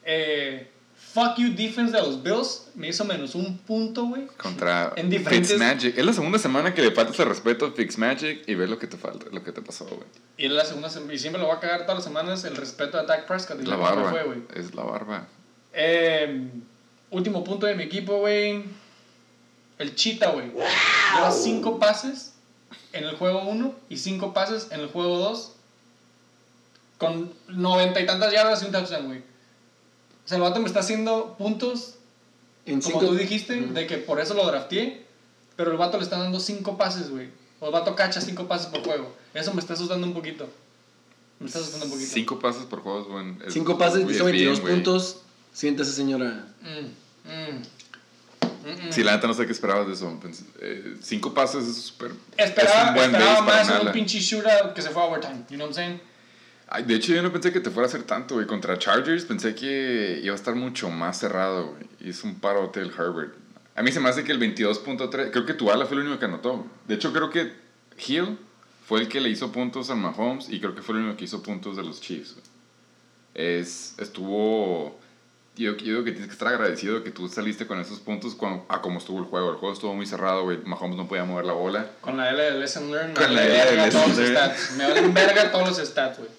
Eh, 0.05 0.71
fuck 1.15 1.39
you 1.39 1.55
defense 1.55 1.93
de 1.93 2.01
los 2.01 2.21
Bills 2.23 2.67
me 2.75 2.89
hizo 2.89 3.05
menos 3.05 3.35
un 3.37 3.57
punto, 3.59 4.05
güey. 4.07 4.27
Contra 4.37 4.93
En 4.97 5.09
diferentes- 5.09 5.51
Fitzmagic. 5.53 5.97
Es 5.97 6.05
la 6.05 6.13
segunda 6.13 6.39
semana 6.41 6.75
que 6.75 6.83
le 6.83 6.91
faltas 6.91 7.19
el 7.21 7.27
respeto 7.29 7.67
a 7.67 7.71
Fitzmagic 7.73 8.49
y 8.49 8.55
ves 8.57 8.69
lo 8.69 8.79
que 8.81 8.89
te 8.89 8.97
falta, 8.97 9.27
lo 9.31 9.45
que 9.45 9.53
te 9.53 9.63
pasó, 9.63 9.85
güey. 9.87 10.01
Y 10.37 10.49
la 10.49 10.65
segunda 10.65 10.89
y 11.13 11.19
siempre 11.19 11.41
lo 11.41 11.47
voy 11.47 11.57
a 11.57 11.61
cagar 11.61 11.83
todas 11.83 11.97
las 11.99 12.05
semanas 12.05 12.45
el 12.45 12.57
respeto 12.57 12.99
a 12.99 13.05
Dak 13.05 13.27
Prescott. 13.27 13.61
y 13.63 13.67
La 13.67 13.77
barba. 13.77 14.11
fue, 14.11 14.43
es 14.55 14.75
la 14.75 14.83
barba. 14.83 15.29
Eh, 15.73 16.49
último 17.11 17.45
punto 17.45 17.67
de 17.67 17.75
mi 17.77 17.85
equipo, 17.85 18.19
güey. 18.19 18.65
El 19.79 19.95
Cheetah, 19.95 20.31
güey. 20.33 20.51
Lleva 21.15 21.31
5 21.31 21.79
pases 21.79 22.33
en 22.93 23.05
el 23.05 23.17
juego 23.17 23.43
1 23.45 23.75
y 23.89 23.97
5 23.99 24.35
pases 24.35 24.69
en 24.73 24.81
el 24.81 24.89
juego 24.89 25.19
2. 25.19 25.53
Con 26.99 27.33
noventa 27.49 28.01
y 28.01 28.07
tantas 28.07 28.33
yardas 28.33 28.63
y 28.63 28.67
un 28.67 28.73
touchdown, 28.73 29.07
güey. 29.07 29.23
O 30.25 30.29
sea, 30.29 30.37
el 30.37 30.43
vato 30.43 30.61
me 30.61 30.67
está 30.67 30.81
haciendo 30.81 31.35
puntos, 31.37 31.95
En 32.67 32.81
como 32.81 33.01
cinco- 33.01 33.07
tú 33.13 33.15
dijiste, 33.17 33.57
de 33.61 33.87
que 33.87 33.99
por 33.99 34.21
eso 34.21 34.35
lo 34.35 34.47
drafteé. 34.47 35.05
Pero 35.57 35.71
el 35.71 35.77
vato 35.77 35.99
le 35.99 36.03
está 36.03 36.19
dando 36.19 36.41
5 36.41 36.77
pases, 36.77 37.11
güey. 37.11 37.29
O 37.61 37.67
el 37.67 37.73
vato 37.73 37.95
cacha 37.95 38.21
5 38.21 38.49
pases 38.49 38.67
por 38.67 38.83
juego. 38.83 39.15
Eso 39.35 39.55
me 39.55 39.61
está 39.61 39.75
asustando 39.75 40.05
un 40.07 40.13
poquito. 40.13 40.49
Me 41.39 41.47
está 41.47 41.61
asustando 41.61 41.87
un 41.87 41.93
poquito. 41.93 42.11
Cinco 42.13 42.39
pases 42.41 42.65
por 42.65 42.81
juego 42.81 43.03
es 43.03 43.07
buen. 43.07 43.43
es- 43.47 43.53
Cinco 43.53 43.79
pases, 43.79 44.03
es 44.05 44.17
hizo 44.17 44.25
bien, 44.25 44.37
22 44.37 44.61
güey. 44.61 44.75
puntos. 44.75 45.19
Siéntese, 45.53 45.93
señora. 45.93 46.47
Mm, 46.63 47.29
mm. 47.29 47.63
Mm, 48.67 48.89
mm. 48.89 48.93
Sí, 48.93 49.05
la 49.05 49.13
neta 49.15 49.27
no 49.29 49.35
sé 49.35 49.47
qué 49.47 49.53
esperabas 49.53 49.87
de 49.87 49.93
eso. 49.93 50.19
Eh, 50.61 50.97
cinco 51.03 51.33
pases 51.35 51.65
es 51.69 51.77
súper. 51.77 52.13
Esperaba, 52.37 52.83
es 52.83 52.89
un 52.89 52.95
buen 52.95 53.11
esperaba 53.15 53.47
para 53.47 53.59
más 53.59 53.69
en 53.69 53.75
Nala. 53.75 53.91
un 53.91 53.93
pinche 53.93 54.19
shootout 54.19 54.73
que 54.75 54.83
se 54.83 54.91
fue 54.91 55.03
a 55.03 55.07
overtime. 55.07 55.45
You 55.51 55.57
know 55.57 55.69
what 55.69 55.77
I'm 55.77 55.99
saying? 55.99 56.01
Ay, 56.69 56.85
de 56.85 56.95
hecho, 56.95 57.13
yo 57.13 57.23
no 57.23 57.33
pensé 57.33 57.53
que 57.53 57.61
te 57.61 57.71
fuera 57.71 57.87
a 57.87 57.89
hacer 57.89 58.03
tanto, 58.05 58.35
güey. 58.37 58.47
Contra 58.47 58.79
Chargers 58.79 59.25
pensé 59.25 59.55
que 59.55 60.21
iba 60.23 60.33
a 60.33 60.37
estar 60.37 60.55
mucho 60.55 60.89
más 60.91 61.19
cerrado, 61.19 61.69
güey. 61.69 61.85
Hizo 62.11 62.27
un 62.27 62.41
parote 62.41 62.81
el 62.81 62.89
Herbert. 62.91 63.35
A 63.77 63.83
mí 63.83 63.93
se 63.93 64.01
me 64.01 64.09
hace 64.09 64.25
que 64.25 64.33
el 64.33 64.41
22.3. 64.41 65.31
Creo 65.31 65.47
que 65.47 65.55
tu 65.55 65.71
ala 65.71 65.87
fue 65.87 65.97
el 65.97 66.05
único 66.05 66.19
que 66.19 66.25
anotó. 66.25 66.67
De 66.89 66.95
hecho, 66.95 67.13
creo 67.13 67.31
que 67.31 67.53
Hill 68.07 68.39
fue 68.87 69.01
el 69.01 69.09
que 69.09 69.21
le 69.21 69.29
hizo 69.29 69.53
puntos 69.53 69.91
a 69.91 69.95
Mahomes 69.95 70.49
y 70.49 70.59
creo 70.61 70.75
que 70.75 70.83
fue 70.83 70.95
el 70.97 71.03
único 71.03 71.17
que 71.17 71.25
hizo 71.25 71.43
puntos 71.43 71.77
de 71.77 71.83
los 71.83 72.01
Chiefs, 72.01 72.33
güey. 72.35 72.45
Es, 73.35 73.95
estuvo. 73.99 74.99
Yo, 75.57 75.77
yo 75.77 75.85
digo 75.85 76.05
que 76.05 76.11
tienes 76.11 76.29
que 76.29 76.33
estar 76.33 76.49
agradecido 76.49 77.05
que 77.05 77.11
tú 77.11 77.29
saliste 77.29 77.67
con 77.67 77.79
esos 77.81 78.01
puntos 78.01 78.35
cuando- 78.35 78.67
a 78.69 78.81
como 78.81 78.99
estuvo 78.99 79.19
el 79.21 79.25
juego. 79.25 79.51
El 79.51 79.57
juego 79.57 79.73
estuvo 79.75 79.95
muy 79.95 80.07
cerrado, 80.07 80.43
güey. 80.45 80.59
Mahomes 80.65 80.97
no 80.97 81.07
podía 81.07 81.25
mover 81.25 81.45
la 81.45 81.53
bola. 81.53 81.91
Con 82.01 82.17
la 82.17 82.31
L 82.31 82.43
de 82.43 82.51
Lesson 82.59 82.91
Learn. 82.91 83.15
Con 83.15 83.35
la 83.35 83.45
L 83.45 83.53
de 83.53 83.77
Lesson 83.77 83.91
todos 84.03 84.09
los 84.09 84.19
Learn. 84.19 84.37
stats. 84.57 84.73
Me 84.77 84.85
valen 84.85 85.15
verga 85.15 85.53
todos 85.53 85.69
los 85.79 85.89
stats, 85.89 86.19
güey. 86.19 86.31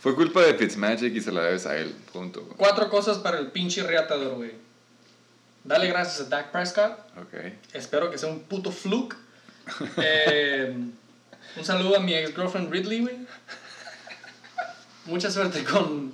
Fue 0.00 0.14
culpa 0.14 0.40
de 0.40 0.54
Fitzmagic 0.54 1.14
y 1.14 1.20
se 1.20 1.30
la 1.30 1.42
debes 1.42 1.66
a 1.66 1.76
él. 1.76 1.94
Punto. 2.12 2.40
güey. 2.40 2.56
Cuatro 2.56 2.88
cosas 2.88 3.18
para 3.18 3.38
el 3.38 3.48
pinche 3.48 3.82
reatador, 3.82 4.36
güey. 4.36 4.52
Dale 5.62 5.88
gracias 5.88 6.26
a 6.26 6.30
Dak 6.30 6.50
Prescott. 6.50 6.98
Ok. 7.18 7.34
Espero 7.74 8.10
que 8.10 8.16
sea 8.16 8.30
un 8.30 8.40
puto 8.40 8.72
fluke. 8.72 9.16
Eh, 10.02 10.74
un 11.56 11.64
saludo 11.64 11.96
a 11.96 12.00
mi 12.00 12.14
ex 12.14 12.34
girlfriend 12.34 12.72
Ridley, 12.72 13.00
güey. 13.02 13.16
Mucha 15.04 15.30
suerte 15.30 15.62
con 15.64 16.12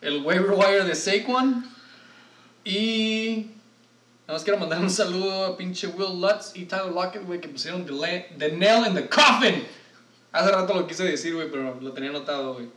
el 0.00 0.22
waiver 0.22 0.52
wire 0.52 0.84
de 0.84 0.94
Saquon. 0.94 1.64
Y. 2.64 3.50
Nada 4.26 4.38
más 4.38 4.44
quiero 4.44 4.58
mandar 4.58 4.80
un 4.80 4.88
saludo 4.90 5.44
a 5.44 5.56
pinche 5.56 5.86
Will 5.86 6.20
Lutz 6.20 6.52
y 6.54 6.64
Tyler 6.64 6.90
Lockett, 6.92 7.24
güey, 7.26 7.40
que 7.40 7.48
pusieron 7.48 7.84
the 7.84 8.50
nail 8.52 8.86
in 8.86 8.94
the 8.94 9.06
coffin. 9.08 9.62
Hace 10.32 10.50
rato 10.50 10.72
lo 10.72 10.86
quise 10.86 11.04
decir, 11.04 11.34
güey, 11.34 11.50
pero 11.50 11.78
lo 11.80 11.92
tenía 11.92 12.08
anotado, 12.10 12.54
güey. 12.54 12.68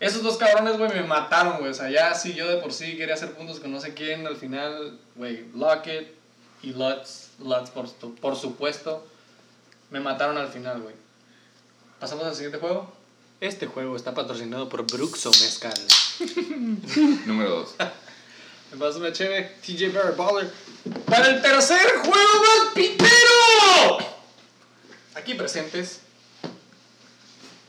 Esos 0.00 0.22
dos 0.22 0.36
cabrones, 0.36 0.78
güey, 0.78 0.90
me 0.92 1.02
mataron, 1.02 1.58
güey. 1.58 1.70
O 1.70 1.74
sea, 1.74 1.90
ya 1.90 2.14
si 2.14 2.34
yo 2.34 2.46
de 2.48 2.58
por 2.58 2.72
sí 2.72 2.96
quería 2.96 3.14
hacer 3.14 3.32
puntos 3.34 3.58
con 3.58 3.72
no 3.72 3.80
sé 3.80 3.94
quién, 3.94 4.26
al 4.26 4.36
final, 4.36 4.98
güey, 5.16 5.46
Lockett 5.54 6.14
y 6.62 6.72
Lutz, 6.72 7.30
Lutz 7.40 7.70
por, 7.70 7.88
su- 7.88 8.14
por 8.16 8.36
supuesto, 8.36 9.04
me 9.90 9.98
mataron 10.00 10.38
al 10.38 10.48
final, 10.48 10.80
güey. 10.82 10.94
Pasamos 11.98 12.24
al 12.26 12.34
siguiente 12.34 12.58
juego. 12.58 12.92
Este 13.40 13.66
juego 13.66 13.96
está 13.96 14.14
patrocinado 14.14 14.68
por 14.68 14.84
Bruxo 14.86 15.30
Mezcal. 15.30 15.74
Número 17.26 17.50
dos. 17.50 17.74
Me 18.72 18.78
paso 18.78 18.98
una 18.98 19.12
chévere, 19.12 19.56
TJ 19.64 19.88
Barrett 19.92 20.16
Baller. 20.16 20.52
Para 21.06 21.28
el 21.28 21.40
tercer 21.42 21.88
juego 21.98 22.12
más 22.42 22.72
pitero. 22.74 23.98
Aquí 25.14 25.34
presentes. 25.34 26.00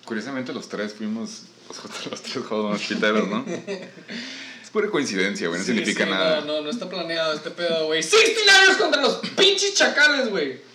Curiosamente 0.06 0.54
los 0.54 0.68
tres 0.68 0.94
fuimos 0.94 1.44
los, 1.78 2.06
los 2.08 2.22
tres 2.22 2.46
juegos 2.46 2.72
más 2.72 2.82
piteros, 2.82 3.28
¿no? 3.28 3.46
es 4.64 4.70
pura 4.72 4.90
coincidencia, 4.90 5.48
güey, 5.48 5.60
no 5.60 5.66
Sí, 5.66 5.74
significa 5.74 6.06
sí, 6.06 6.12
nada. 6.12 6.42
No, 6.42 6.48
no, 6.48 6.62
no 6.62 6.70
está 6.70 6.90
planeado 6.90 7.34
este 7.34 7.52
pedo, 7.52 7.86
güey. 7.88 8.04
69 8.04 8.78
contra 8.78 9.02
los 9.02 9.16
pinches 9.36 9.76
chacales, 9.76 10.30
güey. 10.30 10.68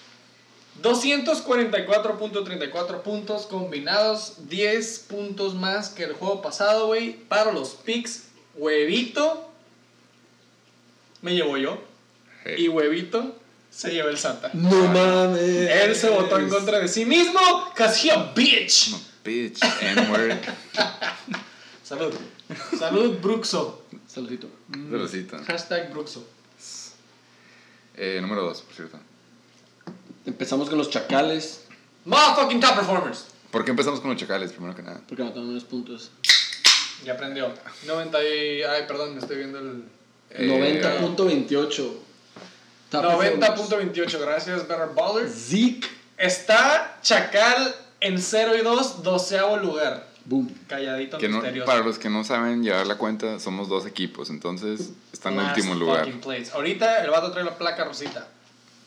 244.34 0.82 3.02
puntos 3.02 3.46
combinados, 3.46 4.48
10 4.48 4.98
puntos 5.08 5.54
más 5.54 5.90
que 5.90 6.02
el 6.04 6.14
juego 6.14 6.42
pasado, 6.42 6.88
güey. 6.88 7.12
Para 7.28 7.52
los 7.52 7.70
picks, 7.70 8.24
huevito 8.54 9.54
me 11.24 11.34
llevo 11.34 11.56
yo. 11.56 11.82
Hey. 12.44 12.56
Y 12.58 12.68
huevito 12.68 13.34
Se 13.70 13.90
llevó 13.90 14.10
el 14.10 14.18
SATA. 14.18 14.50
No 14.52 14.88
mames. 14.88 15.40
Él 15.40 15.96
se 15.96 16.10
votó 16.10 16.38
en 16.38 16.50
contra 16.50 16.80
de 16.80 16.88
sí 16.88 17.06
mismo, 17.06 17.40
a 17.40 18.32
bitch. 18.36 18.94
Bitch, 19.24 19.60
N-word. 19.82 20.38
Salud. 21.82 22.14
Salud, 22.78 23.18
Bruxo. 23.20 23.82
Saludito. 24.06 24.48
Saludcita. 24.70 25.38
Hashtag 25.44 25.90
Bruxo. 25.90 26.24
Eh, 27.96 28.18
número 28.20 28.42
dos, 28.42 28.62
por 28.62 28.74
cierto. 28.74 28.98
Empezamos 30.26 30.68
con 30.68 30.78
los 30.78 30.90
chacales. 30.90 31.64
Motherfucking 32.04 32.60
top 32.60 32.76
performers. 32.76 33.26
¿Por 33.50 33.64
qué 33.64 33.70
empezamos 33.70 34.00
con 34.00 34.10
los 34.10 34.20
chacales, 34.20 34.52
primero 34.52 34.74
que 34.74 34.82
nada? 34.82 35.00
Porque 35.08 35.22
anotaron 35.22 35.48
unos 35.48 35.64
puntos. 35.64 36.10
Ya 37.04 37.12
aprendió. 37.12 37.52
90 37.86 38.24
y... 38.24 38.62
Ay, 38.62 38.84
perdón, 38.86 39.14
me 39.14 39.20
estoy 39.20 39.36
viendo 39.36 39.58
el... 39.58 39.84
Eh, 40.30 40.48
90.28. 40.48 41.92
Top 42.90 43.02
performance. 43.02 43.70
90.28, 43.70 44.20
gracias, 44.20 44.68
Better 44.68 44.88
Baller. 44.94 45.28
Zeke. 45.28 45.86
Está 46.16 46.98
Chacal 47.02 47.74
en 48.00 48.18
0 48.20 48.52
y 48.58 48.62
2, 48.62 49.02
doceavo 49.02 49.56
lugar. 49.58 50.08
Boom. 50.26 50.50
Calladito, 50.68 51.18
Que 51.18 51.28
no, 51.28 51.36
misterioso. 51.38 51.66
para 51.66 51.80
los 51.84 51.98
que 51.98 52.08
no 52.08 52.24
saben 52.24 52.62
llevar 52.62 52.86
la 52.86 52.96
cuenta, 52.96 53.38
somos 53.38 53.68
dos 53.68 53.84
equipos, 53.86 54.30
entonces 54.30 54.90
está 55.12 55.28
en 55.30 55.38
último 55.38 55.74
lugar. 55.74 56.10
place. 56.20 56.50
Ahorita 56.54 57.04
el 57.04 57.10
vato 57.10 57.30
trae 57.30 57.44
la 57.44 57.58
placa 57.58 57.84
rosita. 57.84 58.26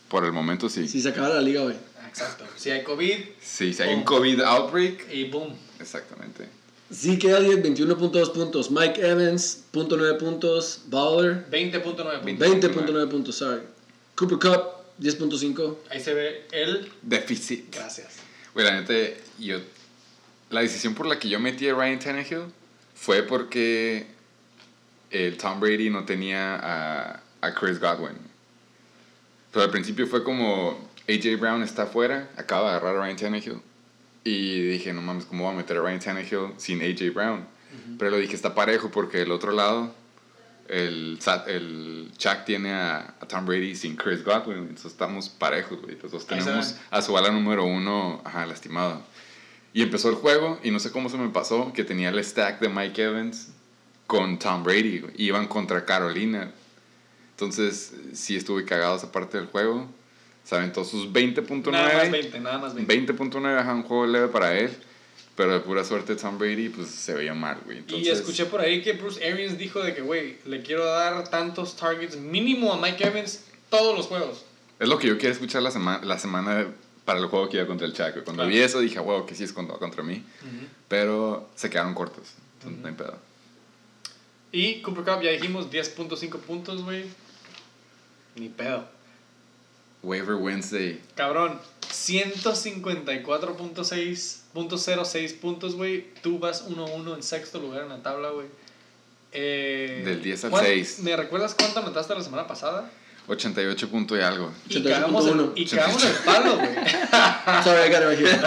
Por 0.08 0.24
el 0.24 0.32
momento 0.32 0.68
sí. 0.68 0.88
Si 0.88 1.00
se 1.00 1.10
acaba 1.10 1.28
la 1.28 1.40
liga, 1.40 1.62
güey. 1.62 1.76
Exacto. 2.08 2.44
Si 2.56 2.70
hay 2.70 2.82
COVID 2.82 3.14
Sí, 3.40 3.72
si 3.74 3.82
hay 3.82 3.90
un 3.94 4.04
Boom. 4.04 4.18
COVID 4.18 4.40
outbreak. 4.40 5.12
y 5.12 5.24
boom. 5.24 5.54
Exactamente. 5.78 6.48
Zeke 6.92 7.30
Elliott, 7.30 7.60
21.2 7.62 8.32
puntos. 8.32 8.70
Mike 8.70 9.00
Evans, 9.06 9.64
.9 9.72 10.16
puntos. 10.18 10.80
Bowler, 10.86 11.46
20.9 11.50 12.20
puntos. 12.22 12.48
20.9 12.48 13.08
puntos, 13.10 13.36
sorry. 13.36 13.62
Cooper 14.16 14.38
Cup, 14.38 14.62
10.5. 14.98 15.76
Ahí 15.90 16.00
se 16.00 16.14
ve 16.14 16.46
el... 16.50 16.90
Déficit. 17.02 17.72
Gracias. 17.76 18.06
Güey, 18.58 18.68
la 18.68 18.80
neta, 18.80 18.92
yo. 19.38 19.60
La 20.50 20.62
decisión 20.62 20.92
por 20.92 21.06
la 21.06 21.20
que 21.20 21.28
yo 21.28 21.38
metí 21.38 21.68
a 21.68 21.76
Ryan 21.76 22.00
Tannehill 22.00 22.46
fue 22.92 23.22
porque 23.22 24.04
el 25.12 25.36
Tom 25.36 25.60
Brady 25.60 25.90
no 25.90 26.04
tenía 26.04 26.56
a, 26.56 27.22
a 27.40 27.54
Chris 27.54 27.78
Godwin. 27.78 28.18
Pero 29.52 29.64
al 29.64 29.70
principio 29.70 30.08
fue 30.08 30.24
como 30.24 30.90
AJ 31.08 31.38
Brown 31.38 31.62
está 31.62 31.84
afuera, 31.84 32.30
acaba 32.36 32.72
de 32.72 32.76
agarrar 32.78 32.96
a 32.96 33.04
Ryan 33.04 33.16
Tannehill. 33.16 33.60
Y 34.24 34.62
dije, 34.62 34.92
no 34.92 35.02
mames, 35.02 35.26
¿cómo 35.26 35.44
voy 35.44 35.54
a 35.54 35.56
meter 35.56 35.76
a 35.76 35.82
Ryan 35.82 36.00
Tannehill 36.00 36.54
sin 36.56 36.82
AJ 36.82 37.14
Brown? 37.14 37.46
Pero 37.96 38.10
lo 38.10 38.16
dije, 38.16 38.34
está 38.34 38.56
parejo 38.56 38.90
porque 38.90 39.18
del 39.18 39.30
otro 39.30 39.52
lado, 39.52 39.94
el, 40.68 41.18
el 41.46 42.10
Chuck 42.16 42.44
tiene 42.44 42.72
a, 42.72 43.14
a 43.20 43.26
Tom 43.26 43.46
Brady 43.46 43.74
sin 43.74 43.96
Chris 43.96 44.24
Godwin. 44.24 44.58
Entonces 44.58 44.92
estamos 44.92 45.28
parejos, 45.28 45.80
güey. 45.82 45.98
Los 46.02 46.12
dos 46.12 46.26
tenemos 46.26 46.76
a 46.90 47.02
su 47.02 47.12
bala 47.12 47.30
número 47.30 47.64
uno 47.64 48.20
ajá, 48.24 48.46
lastimado. 48.46 49.02
Y 49.72 49.82
empezó 49.82 50.08
el 50.10 50.16
juego 50.16 50.58
y 50.62 50.70
no 50.70 50.78
sé 50.78 50.90
cómo 50.90 51.08
se 51.08 51.18
me 51.18 51.28
pasó 51.28 51.72
que 51.72 51.84
tenía 51.84 52.08
el 52.08 52.22
stack 52.24 52.60
de 52.60 52.68
Mike 52.68 53.02
Evans 53.02 53.50
con 54.06 54.38
Tom 54.38 54.62
Brady. 54.64 55.00
güey. 55.00 55.14
Iban 55.16 55.46
contra 55.46 55.84
Carolina. 55.84 56.50
Entonces, 57.30 57.94
sí 58.14 58.36
estuve 58.36 58.64
cagado 58.64 58.96
esa 58.96 59.12
parte 59.12 59.38
del 59.38 59.46
juego. 59.46 59.86
Saben, 60.42 60.72
todos 60.72 60.88
sus 60.90 61.12
20.9. 61.12 61.70
Nada 61.70 61.94
más 61.94 62.10
20, 62.10 62.40
nada 62.40 62.58
más 62.58 62.74
20. 62.74 63.14
20.9 63.14 63.58
ajá, 63.58 63.74
un 63.74 63.82
juego 63.82 64.06
leve 64.06 64.28
para 64.28 64.58
él. 64.58 64.76
Pero 65.38 65.52
de 65.52 65.60
pura 65.60 65.84
suerte 65.84 66.16
Tom 66.16 66.36
Brady, 66.36 66.68
pues 66.68 66.88
se 66.88 67.14
veía 67.14 67.32
mal, 67.32 67.60
güey. 67.64 67.84
Y 67.86 68.08
escuché 68.08 68.46
por 68.46 68.60
ahí 68.60 68.82
que 68.82 68.94
Bruce 68.94 69.24
Arians 69.24 69.56
dijo 69.56 69.80
de 69.80 69.94
que, 69.94 70.02
güey, 70.02 70.36
le 70.44 70.62
quiero 70.62 70.84
dar 70.84 71.30
tantos 71.30 71.76
targets 71.76 72.16
mínimo 72.16 72.72
a 72.72 72.76
Mike 72.76 73.06
Evans 73.06 73.44
todos 73.70 73.96
los 73.96 74.06
juegos. 74.08 74.44
Es 74.80 74.88
lo 74.88 74.98
que 74.98 75.06
yo 75.06 75.14
quería 75.16 75.30
escuchar 75.30 75.62
la, 75.62 75.70
semana 75.70 76.04
la 76.04 76.18
semana 76.18 76.66
para 77.04 77.20
el 77.20 77.26
juego 77.26 77.48
que 77.48 77.58
iba 77.58 77.68
contra 77.68 77.86
el 77.86 77.92
Chaco. 77.92 78.24
Cuando 78.24 78.42
Claro. 78.42 78.48
vi 78.48 78.58
eso 78.58 78.80
dije, 78.80 78.98
wow, 78.98 79.26
que 79.26 79.36
sí 79.36 79.44
es 79.44 79.52
contra, 79.52 79.76
contra 79.76 80.02
mí. 80.02 80.24
Pero 80.88 81.48
se 81.54 81.70
quedaron 81.70 81.94
cortos. 81.94 82.32
Entonces, 82.54 82.80
no 82.82 82.88
hay 82.88 82.94
pedo. 82.94 83.16
Y 84.50 84.82
Cooper 84.82 85.04
Cup, 85.04 85.22
ya 85.22 85.30
dijimos, 85.30 85.70
10.5 85.70 86.40
puntos, 86.40 86.82
güey. 86.82 87.04
Ni 88.34 88.48
pedo. 88.48 88.88
Waiver 90.02 90.34
Wednesday. 90.34 91.00
Cabrón, 91.14 91.60
154.6.06 94.66 95.34
puntos, 95.40 95.74
güey. 95.76 96.06
Tú 96.22 96.38
vas 96.38 96.66
1-1 96.68 97.14
en 97.16 97.22
sexto 97.22 97.58
lugar 97.60 97.82
en 97.82 97.88
la 97.90 98.02
tabla, 98.02 98.30
güey. 98.30 98.46
Eh, 99.32 100.02
Del 100.04 100.22
10 100.22 100.44
al 100.44 100.50
¿cuán- 100.50 100.64
6. 100.64 100.98
¿Me 101.00 101.16
recuerdas 101.16 101.54
cuánto 101.54 101.80
anotaste 101.80 102.14
la 102.14 102.22
semana 102.22 102.46
pasada? 102.46 102.90
88 103.28 103.88
punto 103.90 104.16
y 104.16 104.20
algo. 104.22 104.50
Y 104.70 104.82
cagamos 104.82 105.26
el, 105.26 105.34
88.1. 105.34 105.52
y 105.54 105.66
cagamos 105.66 106.02
el 106.04 106.12
palo, 106.24 106.56
güey. 106.56 106.68
Sorry, 107.64 107.86
I 107.86 107.92
got 107.92 108.02
it 108.02 108.08
right 108.08 108.18
here. 108.18 108.40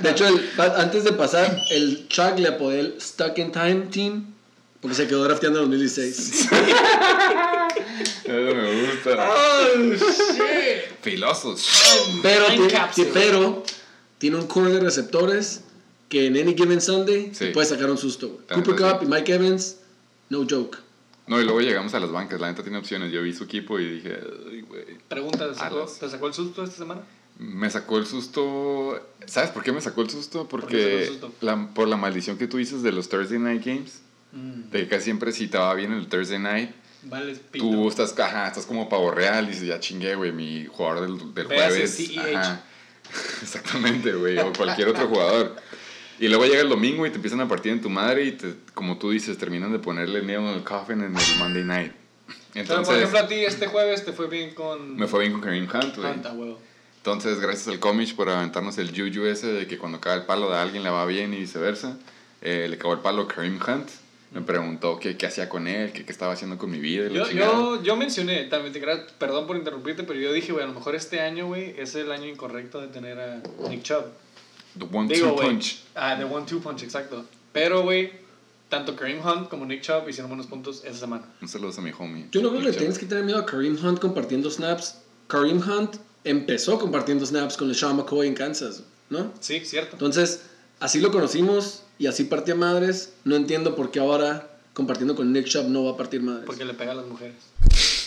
De 0.00 0.10
hecho, 0.10 0.26
el- 0.28 0.50
antes 0.76 1.04
de 1.04 1.12
pasar, 1.12 1.58
el 1.70 2.06
Chuck 2.08 2.38
le 2.38 2.48
apodé 2.48 2.80
el 2.80 3.00
Stuck 3.00 3.38
in 3.38 3.52
Time 3.52 3.86
Team 3.90 4.26
porque 4.82 4.94
se 4.94 5.06
quedó 5.08 5.24
drafteando 5.24 5.60
en 5.62 5.70
2016. 5.70 6.48
Eso 8.24 8.54
me 8.54 8.82
gusta. 8.82 9.30
¡Oh, 9.30 9.78
shit! 9.94 11.00
Filosos. 11.00 11.66
Pero, 12.22 12.44
ti- 12.94 13.06
pero 13.14 13.62
tiene 14.24 14.38
un 14.38 14.46
core 14.46 14.72
de 14.72 14.80
receptores 14.80 15.64
que 16.08 16.28
en 16.28 16.36
any 16.38 16.54
given 16.56 16.80
Sunday 16.80 17.30
Sí. 17.34 17.48
puede 17.52 17.66
sacar 17.66 17.90
un 17.90 17.98
susto. 17.98 18.28
güey. 18.48 18.62
Cooper 18.62 18.74
Cup 18.74 19.02
y 19.02 19.06
Mike 19.06 19.34
Evans, 19.34 19.76
no 20.30 20.46
joke. 20.48 20.78
No, 21.26 21.38
y 21.38 21.44
luego 21.44 21.60
llegamos 21.60 21.92
a 21.92 22.00
las 22.00 22.10
bancas. 22.10 22.40
La 22.40 22.48
neta 22.50 22.62
tiene 22.62 22.78
opciones. 22.78 23.12
Yo 23.12 23.20
vi 23.20 23.34
su 23.34 23.44
equipo 23.44 23.78
y 23.78 23.96
dije, 23.96 24.18
güey. 24.66 24.96
Pregunta, 25.08 25.46
¿te 25.46 25.54
sacó. 25.58 25.84
¿te 26.00 26.08
sacó 26.08 26.26
el 26.28 26.32
susto 26.32 26.64
esta 26.64 26.74
semana? 26.74 27.02
Me 27.38 27.68
sacó 27.68 27.98
el 27.98 28.06
susto. 28.06 28.98
¿Sabes 29.26 29.50
por 29.50 29.62
qué 29.62 29.72
me 29.72 29.82
sacó 29.82 30.00
el 30.00 30.08
susto? 30.08 30.44
qué 30.44 30.48
Porque 30.48 30.76
sacó 30.82 30.96
el 30.96 31.06
susto? 31.08 31.32
La, 31.42 31.68
por 31.74 31.86
la 31.86 31.98
maldición 31.98 32.38
que 32.38 32.46
tú 32.46 32.56
dices 32.56 32.82
de 32.82 32.92
los 32.92 33.10
Thursday 33.10 33.38
Night 33.38 33.62
Games. 33.62 34.00
Mm, 34.32 34.70
De 34.70 34.78
que 34.84 34.88
casi 34.88 35.04
siempre 35.04 35.32
si 35.32 35.48
te 35.48 35.58
va 35.58 35.74
bien 35.74 35.92
el 35.92 36.06
Thursday 36.08 36.38
Night, 36.38 36.70
vale, 37.02 37.36
tú 37.52 37.88
estás, 37.88 38.18
ajá, 38.18 38.48
estás 38.48 38.64
como 38.64 38.88
pavo 38.88 39.10
real 39.10 39.44
y 39.44 39.48
dices, 39.50 39.68
ya 39.68 39.78
chingué, 39.80 40.14
güey, 40.14 40.32
mi 40.32 40.64
jugador 40.64 41.02
del, 41.02 41.34
del 41.34 41.46
jueves. 41.46 41.94
CEH. 41.94 42.34
Ajá. 42.34 42.64
Exactamente, 43.42 44.12
güey, 44.12 44.38
o 44.38 44.52
cualquier 44.52 44.88
otro 44.88 45.08
jugador. 45.08 45.56
Y 46.18 46.28
luego 46.28 46.44
llega 46.46 46.60
el 46.60 46.68
domingo 46.68 47.06
y 47.06 47.10
te 47.10 47.16
empiezan 47.16 47.40
a 47.40 47.48
partir 47.48 47.72
en 47.72 47.80
tu 47.80 47.90
madre 47.90 48.24
y 48.24 48.32
te, 48.32 48.54
como 48.72 48.98
tú 48.98 49.10
dices, 49.10 49.36
terminan 49.36 49.72
de 49.72 49.78
ponerle 49.78 50.22
nail 50.22 50.40
en 50.40 50.46
el 50.46 50.62
coffin 50.62 51.00
en 51.00 51.16
el 51.16 51.38
Monday 51.38 51.64
Night. 51.64 51.92
Pero, 52.52 52.66
por 52.66 52.76
Entonces, 52.78 52.96
ejemplo, 52.96 53.18
a 53.18 53.26
ti 53.26 53.34
este 53.34 53.66
jueves 53.66 54.04
te 54.04 54.12
fue 54.12 54.28
bien 54.28 54.54
con... 54.54 54.96
me 54.96 55.08
fue 55.08 55.20
bien 55.20 55.32
con 55.32 55.40
Kareem 55.40 55.68
Hunt, 55.68 55.96
güey. 55.96 56.56
Entonces, 56.98 57.40
gracias 57.40 57.68
al 57.68 57.80
Comish 57.80 58.14
por 58.14 58.30
aventarnos 58.30 58.78
el 58.78 58.90
juju 58.90 59.26
ese 59.26 59.48
de 59.48 59.66
que 59.66 59.76
cuando 59.76 60.00
cae 60.00 60.16
el 60.16 60.22
palo 60.22 60.48
de 60.50 60.56
alguien 60.56 60.82
le 60.84 60.90
va 60.90 61.04
bien 61.04 61.34
y 61.34 61.38
viceversa. 61.38 61.98
Eh, 62.40 62.66
le 62.70 62.78
cagó 62.78 62.94
el 62.94 63.00
palo 63.00 63.26
Kareem 63.26 63.58
Hunt. 63.60 63.90
Me 64.34 64.42
preguntó 64.42 64.98
qué, 64.98 65.16
qué 65.16 65.26
hacía 65.26 65.48
con 65.48 65.68
él, 65.68 65.92
qué, 65.92 66.04
qué 66.04 66.10
estaba 66.10 66.32
haciendo 66.32 66.58
con 66.58 66.68
mi 66.68 66.80
vida. 66.80 67.08
Yo, 67.08 67.30
yo, 67.30 67.82
yo 67.84 67.96
mencioné, 67.96 68.44
también 68.46 68.72
te 68.72 68.80
perdón 69.16 69.46
por 69.46 69.56
interrumpirte, 69.56 70.02
pero 70.02 70.18
yo 70.18 70.32
dije, 70.32 70.50
güey, 70.50 70.64
a 70.64 70.66
lo 70.66 70.74
mejor 70.74 70.96
este 70.96 71.20
año, 71.20 71.46
güey, 71.46 71.72
es 71.78 71.94
el 71.94 72.10
año 72.10 72.26
incorrecto 72.26 72.80
de 72.80 72.88
tener 72.88 73.20
a 73.20 73.40
Nick 73.68 73.84
Chubb. 73.84 74.06
The 74.76 74.86
one 74.92 75.06
Digo, 75.06 75.28
two 75.28 75.34
güey, 75.34 75.48
punch. 75.50 75.82
Ah, 75.94 76.16
the 76.18 76.24
one-two 76.24 76.60
punch, 76.60 76.82
exacto. 76.82 77.24
Pero, 77.52 77.82
güey, 77.82 78.10
tanto 78.68 78.96
Kareem 78.96 79.24
Hunt 79.24 79.48
como 79.48 79.66
Nick 79.66 79.82
Chubb 79.82 80.08
hicieron 80.08 80.30
buenos 80.30 80.48
puntos 80.48 80.82
esa 80.84 80.98
semana. 80.98 81.24
Un 81.40 81.46
saludo 81.46 81.72
a 81.78 81.80
mi 81.80 81.92
homie. 81.96 82.26
Yo 82.32 82.42
no 82.42 82.48
creo 82.48 82.60
que 82.60 82.70
le 82.70 82.76
tienes 82.76 82.98
que 82.98 83.06
tener 83.06 83.22
miedo 83.22 83.38
a 83.38 83.46
Kareem 83.46 83.78
Hunt 83.80 84.00
compartiendo 84.00 84.50
snaps. 84.50 84.98
Kareem 85.28 85.58
Hunt 85.58 85.94
empezó 86.24 86.80
compartiendo 86.80 87.24
snaps 87.24 87.56
con 87.56 87.68
el 87.68 87.76
Sean 87.76 87.96
McCoy 87.96 88.26
en 88.26 88.34
Kansas, 88.34 88.82
¿no? 89.10 89.32
Sí, 89.38 89.60
cierto. 89.64 89.92
Entonces, 89.92 90.46
así 90.80 90.98
lo 90.98 91.12
conocimos 91.12 91.83
y 91.98 92.06
así 92.06 92.24
partía 92.24 92.54
madres. 92.54 93.12
No 93.24 93.36
entiendo 93.36 93.74
por 93.74 93.90
qué 93.90 94.00
ahora 94.00 94.50
compartiendo 94.72 95.14
con 95.14 95.32
Nick 95.32 95.46
Chubb 95.46 95.68
no 95.68 95.84
va 95.84 95.92
a 95.92 95.96
partir 95.96 96.20
madres. 96.22 96.44
Porque 96.46 96.64
le 96.64 96.74
pega 96.74 96.92
a 96.92 96.96
las 96.96 97.06
mujeres. 97.06 97.36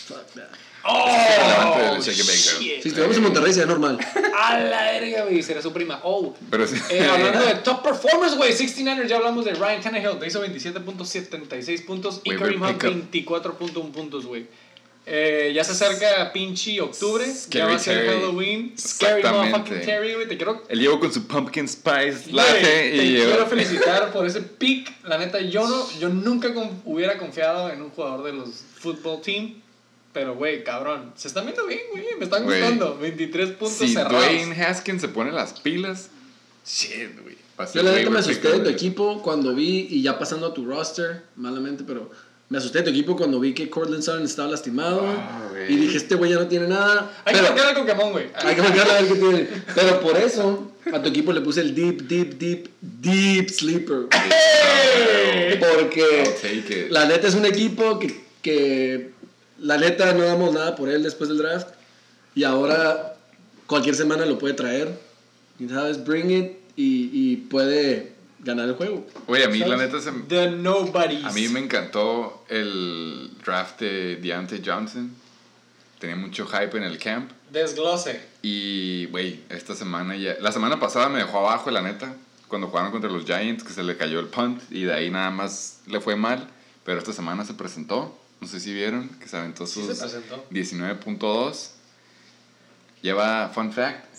Fuck 0.08 0.26
that. 0.36 0.50
Oh. 0.90 1.98
Si 2.00 2.12
estuviéramos 2.12 3.18
en 3.18 3.24
Monterrey 3.24 3.52
sería 3.52 3.68
normal. 3.68 4.00
A 4.38 4.60
la 4.60 4.84
verga, 4.84 5.24
güey, 5.24 5.44
será 5.44 5.62
su 5.62 5.74
prima. 5.74 6.00
Oh, 6.04 6.34
Pero 6.50 6.66
sí. 6.66 6.78
Eh, 6.90 7.06
hablando 7.06 7.46
de 7.46 7.56
top 7.56 7.84
performers, 7.84 8.38
güey, 8.38 8.54
69ers, 8.54 9.08
ya 9.08 9.18
hablamos 9.18 9.44
de 9.44 9.54
Ryan 9.54 9.82
Tannehill, 9.82 10.18
te 10.20 10.28
hizo 10.28 10.46
27.76 10.46 11.86
puntos 11.86 12.22
y 12.24 12.36
Kareem 12.36 12.62
Hunt 12.62 13.10
pickup. 13.10 13.44
24.1 13.44 13.92
puntos, 13.92 14.26
güey. 14.26 14.48
Eh, 15.10 15.54
ya 15.56 15.64
se 15.64 15.72
acerca 15.72 16.34
pinche 16.34 16.82
octubre, 16.82 17.26
ya 17.26 17.34
Scary 17.34 17.62
va 17.72 17.76
a 17.78 17.80
ser 17.80 18.06
Terry. 18.06 18.20
Halloween. 18.20 18.74
Scary 18.78 19.24
motherfucking 19.24 19.82
Terry, 19.86 20.14
güey, 20.16 20.28
te 20.28 20.36
quiero, 20.36 20.64
Él 20.68 20.80
llegó 20.82 21.00
con 21.00 21.14
su 21.14 21.26
pumpkin 21.26 21.66
spice 21.66 22.30
latte 22.34 22.60
te 22.62 22.96
y 23.06 23.16
quiero 23.16 23.48
felicitar 23.48 24.12
por 24.12 24.28
ese 24.28 24.42
pick. 24.60 24.92
La 25.06 25.18
neta, 25.18 25.40
yo, 25.40 25.66
no, 25.66 25.90
yo 25.98 26.10
nunca 26.10 26.54
con- 26.54 26.82
hubiera 26.84 27.18
confiado 27.18 27.70
en 27.72 27.82
un 27.82 27.90
jugador 27.92 28.24
de 28.26 28.34
los 28.34 28.50
football 28.80 29.22
team. 29.22 29.62
Pero, 30.12 30.36
güey, 30.36 30.64
cabrón, 30.66 31.14
se 31.16 31.30
están 31.30 31.46
viendo 31.46 31.66
bien, 31.68 31.80
güey, 31.92 32.04
me 32.18 32.26
están 32.26 32.44
gustando. 32.44 32.98
23 32.98 33.52
puntos 33.52 33.78
Si 33.78 33.94
cerrados. 33.94 34.12
Dwayne 34.26 34.62
Haskins 34.62 35.00
se 35.02 35.08
pone 35.08 35.32
las 35.32 35.54
pilas, 35.62 36.10
shit, 36.66 37.22
güey. 37.22 37.38
Yo 37.74 37.82
la 37.82 37.92
neta 37.94 38.10
me 38.10 38.20
asusté 38.20 38.50
de 38.52 38.60
tu 38.60 38.70
equipo 38.70 39.22
cuando 39.24 39.56
vi, 39.56 39.88
y 39.90 40.02
ya 40.04 40.20
pasando 40.20 40.48
a 40.48 40.54
tu 40.54 40.66
roster, 40.66 41.24
malamente, 41.38 41.84
pero 41.88 42.12
Me 42.50 42.60
asusté 42.60 42.80
de 42.80 42.86
tu 42.86 42.90
equipo 42.92 43.18
cuando 43.18 43.42
vi 43.42 43.54
que 43.54 43.70
Cortland 43.70 44.02
Sutton 44.02 44.24
estaba 44.24 44.50
lastimado. 44.50 45.02
Ah, 45.06 45.52
y 45.68 45.76
dije, 45.76 45.98
este 45.98 46.16
güey 46.16 46.32
ya 46.32 46.38
no 46.38 46.48
tiene 46.48 46.68
nada. 46.68 47.12
Hay 47.26 47.36
que 47.36 47.42
marcarle 47.42 47.74
con 47.74 47.86
Pokémon, 47.86 48.12
güey. 48.14 48.28
hay 48.36 48.56
que 48.56 48.62
marcarle 48.62 48.94
a 48.94 49.02
ver 49.02 49.12
qué 49.12 49.20
tiene. 49.20 49.48
Pero 49.76 50.00
por 50.00 50.18
eso, 50.18 50.72
a 50.94 51.02
tu 51.02 51.10
equipo 51.10 51.34
le 51.34 51.42
puse 51.42 51.60
el 51.60 51.76
deep, 51.76 52.04
deep, 52.04 52.38
deep, 52.38 52.70
deep 52.80 53.50
sleeper. 53.50 54.08
Porque 55.60 56.88
la 56.90 57.06
neta 57.06 57.28
es 57.28 57.36
un 57.36 57.46
equipo 57.46 58.00
que, 58.00 58.18
que 58.42 59.12
la 59.60 59.78
neta 59.78 60.14
no 60.14 60.24
damos 60.24 60.54
nada 60.54 60.76
por 60.78 60.88
él 60.88 61.04
después 61.04 61.28
del 61.30 61.40
draft. 61.40 61.68
Y 62.34 62.46
ahora 62.46 63.18
cualquier 63.66 63.96
semana 63.96 64.26
lo 64.26 64.40
puede 64.40 64.54
traer. 64.54 64.98
Y 65.60 65.68
sabes, 65.68 66.02
bring 66.06 66.32
it 66.32 66.52
y, 66.78 67.10
y 67.12 67.36
puede 67.38 68.17
ganar 68.48 68.68
el 68.68 68.76
juego. 68.76 69.06
Güey, 69.28 69.44
a 69.44 69.50
mí 69.50 69.60
la 69.60 69.78
¿Sabes? 69.78 69.94
neta 69.94 70.02
se, 70.02 70.12
The 70.28 70.52
Nobodies. 70.52 71.26
A 71.26 71.32
mí 71.32 71.48
me 71.50 71.60
encantó 71.60 72.44
el 72.50 73.30
draft 73.46 73.82
de 73.82 74.16
Deontay 74.16 74.64
Johnson. 74.66 75.14
Tenía 76.00 76.16
mucho 76.16 76.48
hype 76.48 76.76
en 76.78 76.84
el 76.84 76.98
camp. 76.98 77.32
Desglose. 77.52 78.20
Y, 78.42 79.06
güey, 79.08 79.42
esta 79.50 79.76
semana 79.76 80.16
ya. 80.16 80.36
La 80.40 80.52
semana 80.52 80.80
pasada 80.80 81.10
me 81.10 81.20
dejó 81.20 81.40
abajo, 81.40 81.70
la 81.72 81.82
neta. 81.82 82.16
Cuando 82.48 82.68
jugaron 82.68 82.92
contra 82.92 83.10
los 83.10 83.26
Giants, 83.26 83.64
que 83.64 83.74
se 83.74 83.84
le 83.84 83.98
cayó 83.98 84.20
el 84.20 84.28
punt. 84.28 84.62
Y 84.72 84.84
de 84.84 84.94
ahí 84.94 85.10
nada 85.10 85.30
más 85.32 85.82
le 85.86 86.00
fue 86.00 86.16
mal. 86.16 86.48
Pero 86.84 87.00
esta 87.00 87.14
semana 87.14 87.46
se 87.46 87.54
presentó. 87.54 88.18
No 88.40 88.48
sé 88.48 88.60
si 88.60 88.74
vieron 88.74 89.10
que 89.20 89.28
se 89.28 89.38
aventó 89.38 89.66
Sí 89.66 89.86
sus 89.86 89.98
presentó. 89.98 90.46
19.2. 90.52 91.72
Lleva, 93.02 93.50
fun 93.50 93.72
fact, 93.72 94.14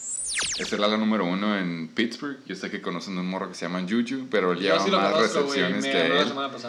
es 0.58 0.72
el 0.72 0.82
ala 0.82 0.96
número 0.96 1.24
uno 1.24 1.56
en 1.56 1.88
Pittsburgh. 1.88 2.38
Yo 2.46 2.54
sé 2.54 2.70
que 2.70 2.80
conocen 2.82 3.16
un 3.18 3.26
morro 3.26 3.48
que 3.48 3.54
se 3.54 3.66
llama 3.66 3.80
Juju, 3.88 4.26
pero 4.30 4.52
él 4.52 4.60
lleva 4.60 4.84
sí 4.84 4.90
más 4.90 5.12
conozco, 5.12 5.40
recepciones 5.40 5.84
que 5.84 6.06
él. 6.06 6.12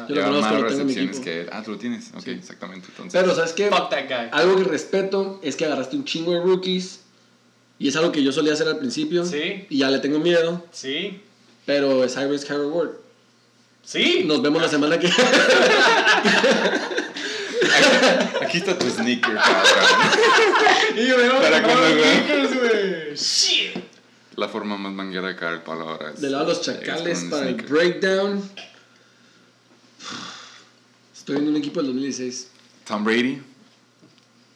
Yo 0.07 0.15
Lleva 0.15 0.27
conozco, 0.27 0.53
más 0.53 0.61
recepciones 0.61 1.19
que 1.19 1.41
él. 1.41 1.49
Ah, 1.51 1.63
tú 1.63 1.71
lo 1.71 1.77
tienes. 1.77 2.11
Ok, 2.15 2.27
exactamente. 2.27 2.87
Entonces, 2.89 3.19
Pero, 3.19 3.35
¿sabes 3.35 3.53
qué? 3.53 3.69
Fuck 3.69 3.89
that 3.89 4.07
guy. 4.07 4.29
Algo 4.31 4.55
que 4.57 4.63
respeto 4.63 5.39
es 5.43 5.55
que 5.55 5.65
agarraste 5.65 5.95
un 5.95 6.05
chingo 6.05 6.33
de 6.33 6.41
rookies. 6.41 7.01
Y 7.77 7.87
es 7.87 7.95
algo 7.95 8.11
que 8.11 8.21
yo 8.21 8.31
solía 8.31 8.53
hacer 8.53 8.67
al 8.67 8.77
principio. 8.77 9.25
Sí. 9.25 9.65
Y 9.69 9.77
ya 9.79 9.89
le 9.89 9.99
tengo 9.99 10.19
miedo. 10.19 10.65
Sí. 10.71 11.21
Pero 11.65 12.03
es 12.03 12.15
high 12.15 12.29
risk, 12.29 12.47
high 12.47 12.57
reward. 12.57 12.91
Sí. 13.83 14.23
Nos 14.25 14.41
vemos 14.41 14.61
la 14.61 14.67
semana 14.67 14.99
que 14.99 15.09
aquí 18.41 18.57
está 18.57 18.77
tu 18.77 18.89
sneaker, 18.89 19.35
cabrón. 19.35 20.95
Y 20.95 21.07
yo 21.07 21.15
¿Para 21.41 21.61
que 21.61 21.67
cuándo, 21.67 21.89
no, 21.89 21.95
güey? 21.95 23.15
Shit. 23.15 23.75
La 24.35 24.47
forma 24.47 24.77
más 24.77 24.93
manguera 24.93 25.27
de 25.27 25.35
caer 25.35 25.55
el 25.55 25.61
palo 25.61 25.89
ahora 25.89 26.11
es. 26.11 26.21
De 26.21 26.29
lado 26.29 26.45
de 26.45 26.53
los 26.53 26.61
chacales 26.61 27.25
para 27.29 27.49
el 27.49 27.55
breakdown. 27.55 28.49
Estoy 31.13 31.37
en 31.37 31.49
un 31.49 31.57
equipo 31.57 31.81
del 31.81 31.87
2016. 31.87 32.47
Tom 32.85 33.03
Brady, 33.03 33.41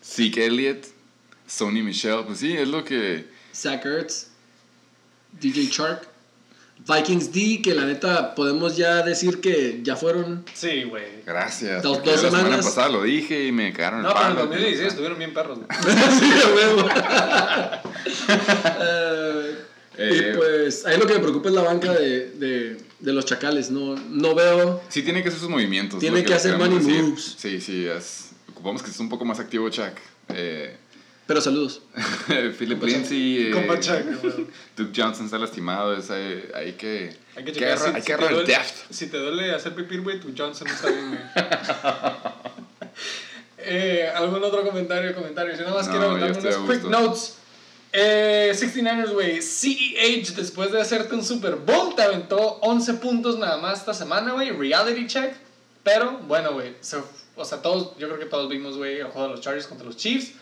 Zeke 0.03 0.45
Elliott, 0.45 0.87
Sony 1.45 1.83
Michelle. 1.83 2.23
Pues 2.23 2.39
sí, 2.39 2.53
es 2.53 2.67
lo 2.67 2.83
que. 2.83 3.27
Zach 3.53 3.85
Ertz, 3.85 4.27
DJ 5.39 5.69
Chark, 5.69 6.07
Vikings 6.85 7.31
D, 7.31 7.61
que 7.63 7.73
la 7.73 7.85
neta 7.85 8.35
podemos 8.35 8.75
ya 8.75 9.03
decir 9.03 9.39
que 9.39 9.79
ya 9.83 9.95
fueron. 9.95 10.43
Sí, 10.53 10.83
güey. 10.83 11.23
Gracias. 11.25 11.81
Dos- 11.81 11.99
dos 12.03 12.07
la 12.07 12.17
semana 12.17 12.43
semanas. 12.43 12.65
pasada 12.65 12.89
lo 12.89 13.03
dije 13.03 13.45
y 13.45 13.51
me 13.53 13.71
cagaron 13.71 13.99
el 13.99 14.05
No, 14.07 14.13
pero 14.13 14.27
en 14.27 14.33
palo. 14.35 14.47
2016 14.47 14.87
estuvieron 14.89 15.17
bien 15.17 15.33
perros, 15.33 15.59
sí, 16.19 16.31
huevo. 16.55 16.89
Eh, 18.81 19.55
Eh, 19.95 20.31
y 20.33 20.35
pues 20.35 20.87
ahí 20.87 20.97
lo 20.97 21.05
que 21.05 21.13
me 21.13 21.19
preocupa 21.19 21.49
es 21.49 21.53
la 21.53 21.61
banca 21.61 21.93
de, 21.93 22.31
de, 22.31 22.77
de 22.99 23.13
los 23.13 23.25
chacales. 23.25 23.69
No, 23.69 23.93
no 23.95 24.33
veo. 24.33 24.81
Sí, 24.89 25.03
tiene 25.03 25.21
que 25.21 25.27
hacer 25.29 25.39
sus 25.39 25.49
movimientos. 25.49 25.99
Tiene 25.99 26.23
que 26.23 26.33
hacer 26.33 26.57
money 26.57 26.79
decir. 26.79 27.03
moves. 27.03 27.35
Sí, 27.37 27.61
sí, 27.61 27.85
es, 27.85 28.31
ocupamos 28.49 28.81
que 28.81 28.87
estés 28.87 28.99
un 29.01 29.09
poco 29.09 29.23
más 29.23 29.39
activo, 29.39 29.69
Chuck. 29.69 29.93
Eh, 30.29 30.75
Pero 31.25 31.39
saludos. 31.39 31.81
Philip 32.59 32.83
Lindsay, 32.83 33.47
eh, 33.47 33.51
Compa 33.51 33.79
Chuck, 33.79 34.21
güey. 34.21 34.47
Duke 34.75 34.91
Johnson 35.01 35.25
está 35.25 35.37
lastimado. 35.37 35.95
Es, 35.95 36.09
hay, 36.11 36.43
hay 36.53 36.73
que. 36.73 37.15
Hay 37.35 37.43
que 37.45 37.53
checar 37.53 37.69
agarrar- 37.77 37.89
si, 37.91 37.95
hay 37.95 38.01
si 38.01 38.07
que 38.07 38.13
el 38.39 38.45
depth. 38.45 38.75
si 38.89 39.07
te 39.07 39.17
duele 39.17 39.51
hacer 39.55 39.73
pipí, 39.73 39.97
güey, 39.97 40.19
tu 40.19 40.33
Johnson 40.37 40.67
no 40.67 40.73
está 40.73 40.89
bien, 40.89 41.07
güey. 41.09 41.19
eh, 43.57 44.11
¿Algún 44.15 44.43
otro 44.43 44.63
comentario? 44.63 45.15
comentario? 45.15 45.53
Yo 45.55 45.61
nada 45.63 45.75
más 45.75 45.87
No, 45.87 45.91
quiero 45.93 46.17
darme 46.17 46.37
unos 46.37 46.55
quick 46.69 46.83
notes. 46.89 47.35
Eh, 47.93 48.51
69ers, 48.53 49.11
güey. 49.13 49.41
CEH, 49.41 50.35
después 50.35 50.71
de 50.71 50.81
hacerte 50.81 51.13
un 51.15 51.23
Super 51.23 51.55
Bowl, 51.55 51.95
te 51.95 52.01
aventó 52.01 52.37
11 52.61 52.95
puntos 52.95 53.37
nada 53.37 53.57
más 53.57 53.79
esta 53.79 53.93
semana, 53.93 54.33
güey. 54.33 54.49
Reality 54.51 55.07
check. 55.07 55.33
Pero, 55.83 56.17
bueno, 56.27 56.53
güey. 56.53 56.75
se- 56.81 56.97
O 57.35 57.45
sea, 57.45 57.61
todos, 57.61 57.97
yo 57.97 58.07
creo 58.07 58.19
que 58.19 58.25
todos 58.25 58.49
vimos, 58.49 58.77
güey, 58.77 58.97
el 58.99 59.05
juego 59.07 59.27
de 59.27 59.33
los 59.35 59.41
Chargers 59.41 59.67
contra 59.67 59.85
los 59.85 59.95
Chiefs. 59.97 60.33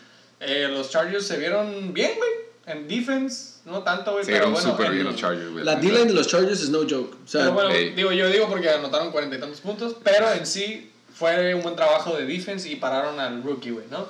Eh, 0.44 0.68
los 0.70 0.90
Chargers 0.90 1.26
se 1.26 1.38
vieron 1.38 1.92
bien, 1.94 2.12
güey. 2.16 2.30
En 2.66 2.86
defense, 2.86 3.60
no 3.64 3.82
tanto, 3.82 4.12
güey. 4.12 4.24
Se 4.24 4.32
pero 4.32 4.46
vieron 4.46 4.52
bueno, 4.54 4.70
súper 4.70 4.86
en- 4.86 4.92
bien 4.92 5.04
los 5.06 5.16
Chargers, 5.16 5.50
güey. 5.52 5.64
La 5.64 5.76
D-line 5.76 6.06
de 6.06 6.14
los 6.14 6.26
Chargers 6.28 6.60
es 6.62 6.70
no 6.70 6.80
joke. 6.80 7.16
O 7.24 7.28
sea, 7.28 7.40
pero 7.42 7.52
bueno, 7.54 7.70
Ey. 7.70 7.90
digo, 7.90 8.12
yo 8.12 8.28
digo 8.28 8.48
porque 8.48 8.70
anotaron 8.70 9.10
cuarenta 9.10 9.36
y 9.36 9.40
tantos 9.40 9.60
puntos, 9.60 9.96
pero 10.04 10.30
en 10.32 10.46
sí 10.46 10.90
fue 11.14 11.54
un 11.54 11.62
buen 11.62 11.74
trabajo 11.76 12.16
de 12.16 12.24
defense 12.26 12.68
y 12.68 12.76
pararon 12.76 13.18
al 13.18 13.42
rookie, 13.42 13.70
güey, 13.70 13.86
¿no? 13.90 14.06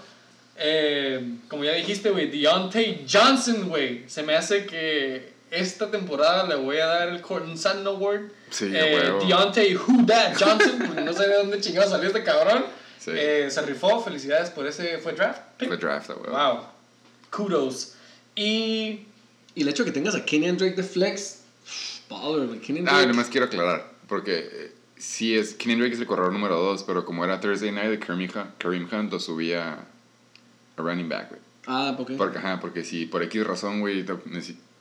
Eh, 0.58 1.36
como 1.48 1.64
ya 1.64 1.72
dijiste, 1.72 2.10
güey, 2.10 2.30
Deontay 2.30 3.06
Johnson, 3.10 3.68
güey, 3.68 4.04
se 4.08 4.22
me 4.22 4.36
hace 4.36 4.66
que 4.66 5.32
esta 5.50 5.90
temporada 5.90 6.46
le 6.46 6.54
voy 6.56 6.76
a 6.78 6.86
dar 6.86 7.08
el 7.08 7.20
Cortland 7.22 7.56
Sutton 7.58 7.86
Award. 7.86 8.20
Sí, 8.50 8.70
eh. 8.72 9.12
Deontay 9.26 9.74
Who 9.76 10.02
Dat 10.04 10.34
Johnson, 10.38 10.78
porque 10.86 11.00
no 11.00 11.12
sé 11.12 11.26
de 11.26 11.36
dónde 11.36 11.60
chingado 11.60 11.88
salió 11.90 12.08
este 12.08 12.22
cabrón. 12.22 12.64
Sí. 13.04 13.10
Eh, 13.14 13.48
se 13.50 13.62
rifó, 13.62 14.00
felicidades 14.02 14.50
por 14.50 14.66
ese, 14.66 14.98
fue 14.98 15.12
draft. 15.14 15.40
pick. 15.58 15.68
Fue 15.68 15.76
draft, 15.76 16.10
güey. 16.10 16.30
Wow, 16.30 16.60
kudos. 17.30 17.94
Y 18.34 19.00
y 19.54 19.62
el 19.62 19.68
hecho 19.68 19.84
de 19.84 19.90
que 19.90 19.94
tengas 19.94 20.14
a 20.14 20.24
Kenyan 20.24 20.56
Drake 20.56 20.76
de 20.76 20.82
flex, 20.82 21.40
baller. 22.08 22.60
Kenyan 22.60 22.88
Ah, 22.88 22.92
Drake. 22.92 23.06
nomás 23.08 23.28
quiero 23.28 23.46
aclarar, 23.46 23.90
porque 24.08 24.48
eh, 24.50 24.72
sí 24.96 25.36
es, 25.36 25.54
Kenny 25.54 25.74
Drake 25.80 25.94
es 25.94 26.00
el 26.00 26.06
corredor 26.06 26.32
número 26.32 26.56
2, 26.58 26.84
pero 26.84 27.04
como 27.04 27.24
era 27.24 27.40
Thursday 27.40 27.70
Night 27.72 27.90
de 27.90 27.98
Kareem 27.98 28.30
Hunt, 28.34 28.56
Kareem 28.58 28.88
Hunt 28.90 29.12
lo 29.12 29.20
subía 29.20 29.72
a 30.76 30.80
running 30.82 31.08
back, 31.08 31.28
güey. 31.30 31.40
Ah, 31.66 31.94
¿por 31.96 32.06
qué? 32.06 32.14
Porque, 32.14 32.38
ajá, 32.38 32.60
porque 32.60 32.82
si 32.84 33.06
por 33.06 33.22
X 33.24 33.46
razón, 33.46 33.80
güey, 33.80 34.04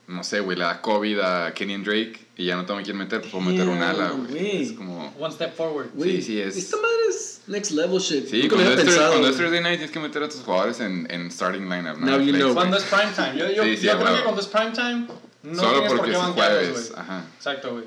no 0.08 0.24
sé, 0.24 0.40
güey, 0.40 0.56
le 0.56 0.64
da 0.64 0.80
COVID 0.80 1.18
a 1.20 1.52
Kenny 1.54 1.76
Drake 1.82 2.18
y 2.36 2.46
ya 2.46 2.56
no 2.56 2.64
tengo 2.66 2.80
a 2.80 2.82
quién 2.82 2.96
meter, 2.96 3.20
pues 3.20 3.30
puedo 3.30 3.44
meter 3.44 3.68
un 3.68 3.78
ala, 3.82 4.08
güey. 4.10 4.30
güey. 4.30 4.62
Es 4.62 4.72
como... 4.72 5.14
one 5.18 5.32
step 5.34 5.54
forward. 5.54 5.90
Güey, 5.94 6.16
sí, 6.16 6.22
sí, 6.22 6.40
es- 6.40 6.56
Esta 6.56 6.76
madre 6.76 6.96
es 7.10 7.31
next 7.46 7.70
level 7.72 7.98
shit. 8.00 8.28
Sí, 8.28 8.48
cuando 8.48 8.70
es, 8.70 8.96
cuando 8.96 9.28
es. 9.28 9.36
Thursday 9.36 9.60
Night 9.60 9.78
tienes 9.78 9.90
que 9.90 10.00
meter 10.00 10.22
a 10.22 10.28
tus 10.28 10.40
jugadores 10.40 10.80
en, 10.80 11.06
en 11.10 11.30
starting 11.30 11.68
lineup, 11.68 11.98
¿no? 11.98 12.06
Now 12.06 12.20
you 12.20 12.32
know. 12.34 12.54
Cuando 12.54 12.76
es 12.76 12.84
prime 12.84 13.12
time. 13.14 13.38
Yo, 13.38 13.50
yo, 13.50 13.64
Sí, 13.64 13.76
sí, 13.76 13.86
yo 13.86 13.98
creo 13.98 14.16
que 14.16 14.22
cuando 14.22 14.40
es 14.40 14.46
prime 14.46 14.72
time, 14.72 15.06
no 15.42 15.54
Solo 15.60 15.72
tienes 15.72 15.88
por 15.88 15.96
porque 15.98 16.12
qué 16.12 16.18
es 16.18 16.24
jueves, 16.24 16.92
ajá. 16.96 17.24
Exacto, 17.36 17.72
güey. 17.72 17.84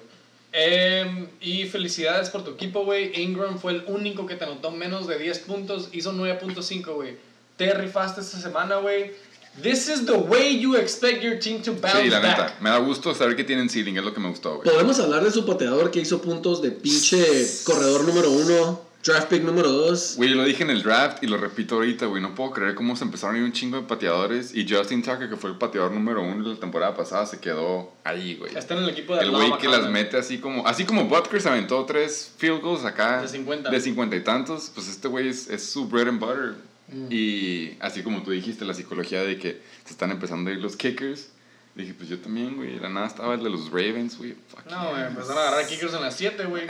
Em, 0.58 1.28
y 1.42 1.66
felicidades 1.66 2.30
por 2.30 2.44
tu 2.44 2.52
equipo, 2.52 2.86
güey. 2.86 3.22
Ingram 3.22 3.60
fue 3.60 3.74
el 3.74 3.84
único 3.88 4.26
que 4.26 4.36
te 4.36 4.46
anotó 4.46 4.72
menos 4.72 5.06
de 5.08 5.18
10 5.20 5.40
puntos. 5.40 5.90
Hizo 5.92 6.14
9.5, 6.14 6.94
güey. 6.94 7.18
Te 7.58 7.74
rifaste 7.74 8.22
esta 8.22 8.40
semana, 8.40 8.78
güey. 8.78 9.12
This 9.62 9.88
is 9.88 10.06
the 10.06 10.14
way 10.14 10.60
you 10.60 10.76
expect 10.76 11.22
your 11.24 11.40
team 11.40 11.62
to 11.62 11.74
bounce 11.74 12.02
Sí, 12.02 12.10
la 12.10 12.20
back. 12.20 12.38
neta, 12.38 12.58
me 12.60 12.70
da 12.70 12.78
gusto 12.80 13.14
saber 13.16 13.38
que 13.38 13.46
tienen 13.46 13.70
ceiling, 13.70 13.96
es 13.96 14.04
lo 14.04 14.14
que 14.14 14.20
me 14.20 14.28
gustó, 14.28 14.56
güey. 14.58 14.70
Podemos 14.70 15.00
hablar 15.00 15.24
de 15.24 15.32
su 15.32 15.46
pateador 15.46 15.92
que 15.92 16.02
hizo 16.02 16.22
puntos 16.22 16.62
de 16.62 16.72
pinche 16.72 17.26
corredor 17.64 18.04
número 18.04 18.32
uno, 18.32 18.82
draft 19.06 19.30
pick 19.30 19.44
número 19.44 19.70
dos. 19.70 20.16
Güey, 20.18 20.32
lo 20.32 20.44
dije 20.44 20.64
en 20.64 20.72
el 20.72 20.82
draft 20.82 21.24
y 21.24 21.28
lo 21.28 21.38
repito 21.38 21.76
ahorita, 21.76 22.08
güey. 22.08 22.22
No 22.22 22.34
puedo 22.34 22.52
creer 22.52 22.76
cómo 22.76 22.96
se 22.96 23.04
empezaron 23.04 23.36
a 23.36 23.40
ir 23.40 23.46
un 23.46 23.52
chingo 23.52 23.78
de 23.78 23.84
pateadores. 23.84 24.56
Y 24.56 24.68
Justin 24.68 25.04
Tucker, 25.04 25.30
que 25.30 25.36
fue 25.36 25.52
el 25.52 25.58
pateador 25.58 25.92
número 25.92 26.22
uno 26.22 26.44
de 26.44 26.56
la 26.56 26.60
temporada 26.60 26.96
pasada, 26.96 27.26
se 27.26 27.40
quedó 27.40 27.94
ahí, 28.04 28.36
güey. 28.36 28.56
Está 28.56 28.76
en 28.76 28.84
el 28.84 28.90
equipo 28.90 29.16
de 29.16 29.24
El 29.24 29.32
güey 29.32 29.58
que 29.60 29.68
las 29.68 29.90
mete 29.90 30.18
así 30.18 30.40
como. 30.40 30.68
Así 30.68 30.86
como 30.86 31.06
Butker 31.06 31.42
se 31.42 31.50
aventó 31.50 31.86
tres 31.86 32.34
field 32.38 32.62
goals 32.62 32.86
acá. 32.86 33.22
De 33.22 33.28
50. 33.28 33.70
De 33.70 33.80
50 33.80 34.16
y 34.16 34.24
tantos. 34.24 34.72
Pues 34.74 34.88
este 34.88 35.08
güey 35.08 35.30
es, 35.30 35.50
es 35.50 35.64
su 35.64 35.88
bread 35.88 36.08
and 36.08 36.20
butter. 36.20 36.56
Mm. 36.88 37.08
Y 37.10 37.78
así 37.80 38.04
como 38.04 38.24
tú 38.24 38.32
dijiste, 38.32 38.66
la 38.66 38.74
psicología 38.74 39.24
de 39.24 39.38
que 39.38 39.62
se 39.86 39.92
están 39.92 40.12
empezando 40.12 40.50
a 40.50 40.54
ir 40.54 40.60
los 40.60 40.76
kickers. 40.76 41.30
Dije, 41.76 41.94
pues 41.94 42.08
yo 42.10 42.18
también, 42.20 42.56
güey. 42.56 42.80
La 42.80 42.88
nada 42.90 43.06
estaba 43.08 43.34
el 43.34 43.44
de 43.44 43.50
los 43.50 43.66
Ravens, 43.70 44.18
güey. 44.18 44.34
Fuck 44.48 44.66
No, 44.68 44.92
güey, 44.92 45.04
empezaron 45.04 45.38
a 45.40 45.48
agarrar 45.50 45.68
kickers 45.68 45.94
en 45.94 46.02
las 46.02 46.16
7, 46.16 46.46
güey. 46.46 46.66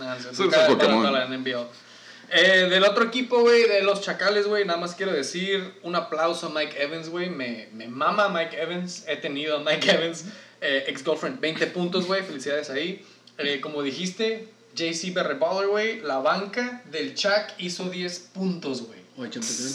Nah, 0.00 0.18
se- 0.18 0.30
Eso 0.30 0.44
es 0.48 0.54
Pokémon. 0.68 1.02
Eh, 2.34 2.66
del 2.70 2.82
otro 2.84 3.04
equipo, 3.04 3.40
güey, 3.42 3.68
de 3.68 3.82
los 3.82 4.00
Chacales, 4.00 4.46
güey, 4.46 4.64
nada 4.64 4.80
más 4.80 4.94
quiero 4.94 5.12
decir 5.12 5.74
un 5.82 5.94
aplauso 5.96 6.46
a 6.46 6.50
Mike 6.50 6.82
Evans, 6.82 7.10
güey. 7.10 7.28
Me, 7.28 7.68
me 7.74 7.88
mama 7.88 8.30
Mike 8.30 8.58
Evans. 8.58 9.04
He 9.06 9.16
tenido 9.16 9.58
a 9.58 9.60
Mike 9.62 9.90
Evans, 9.90 10.24
eh, 10.62 10.84
ex-girlfriend, 10.86 11.38
20 11.40 11.66
puntos, 11.66 12.06
güey. 12.06 12.22
Felicidades 12.22 12.70
ahí. 12.70 13.04
Eh, 13.36 13.60
como 13.60 13.82
dijiste, 13.82 14.48
JC 14.74 15.12
Berreballer, 15.12 15.68
güey, 15.68 16.00
la 16.00 16.18
banca 16.20 16.82
del 16.90 17.14
Chuck 17.14 17.52
hizo 17.58 17.90
10 17.90 18.18
puntos, 18.32 18.80
güey. 18.86 18.98
Oye, 19.18 19.28
campeón. 19.28 19.72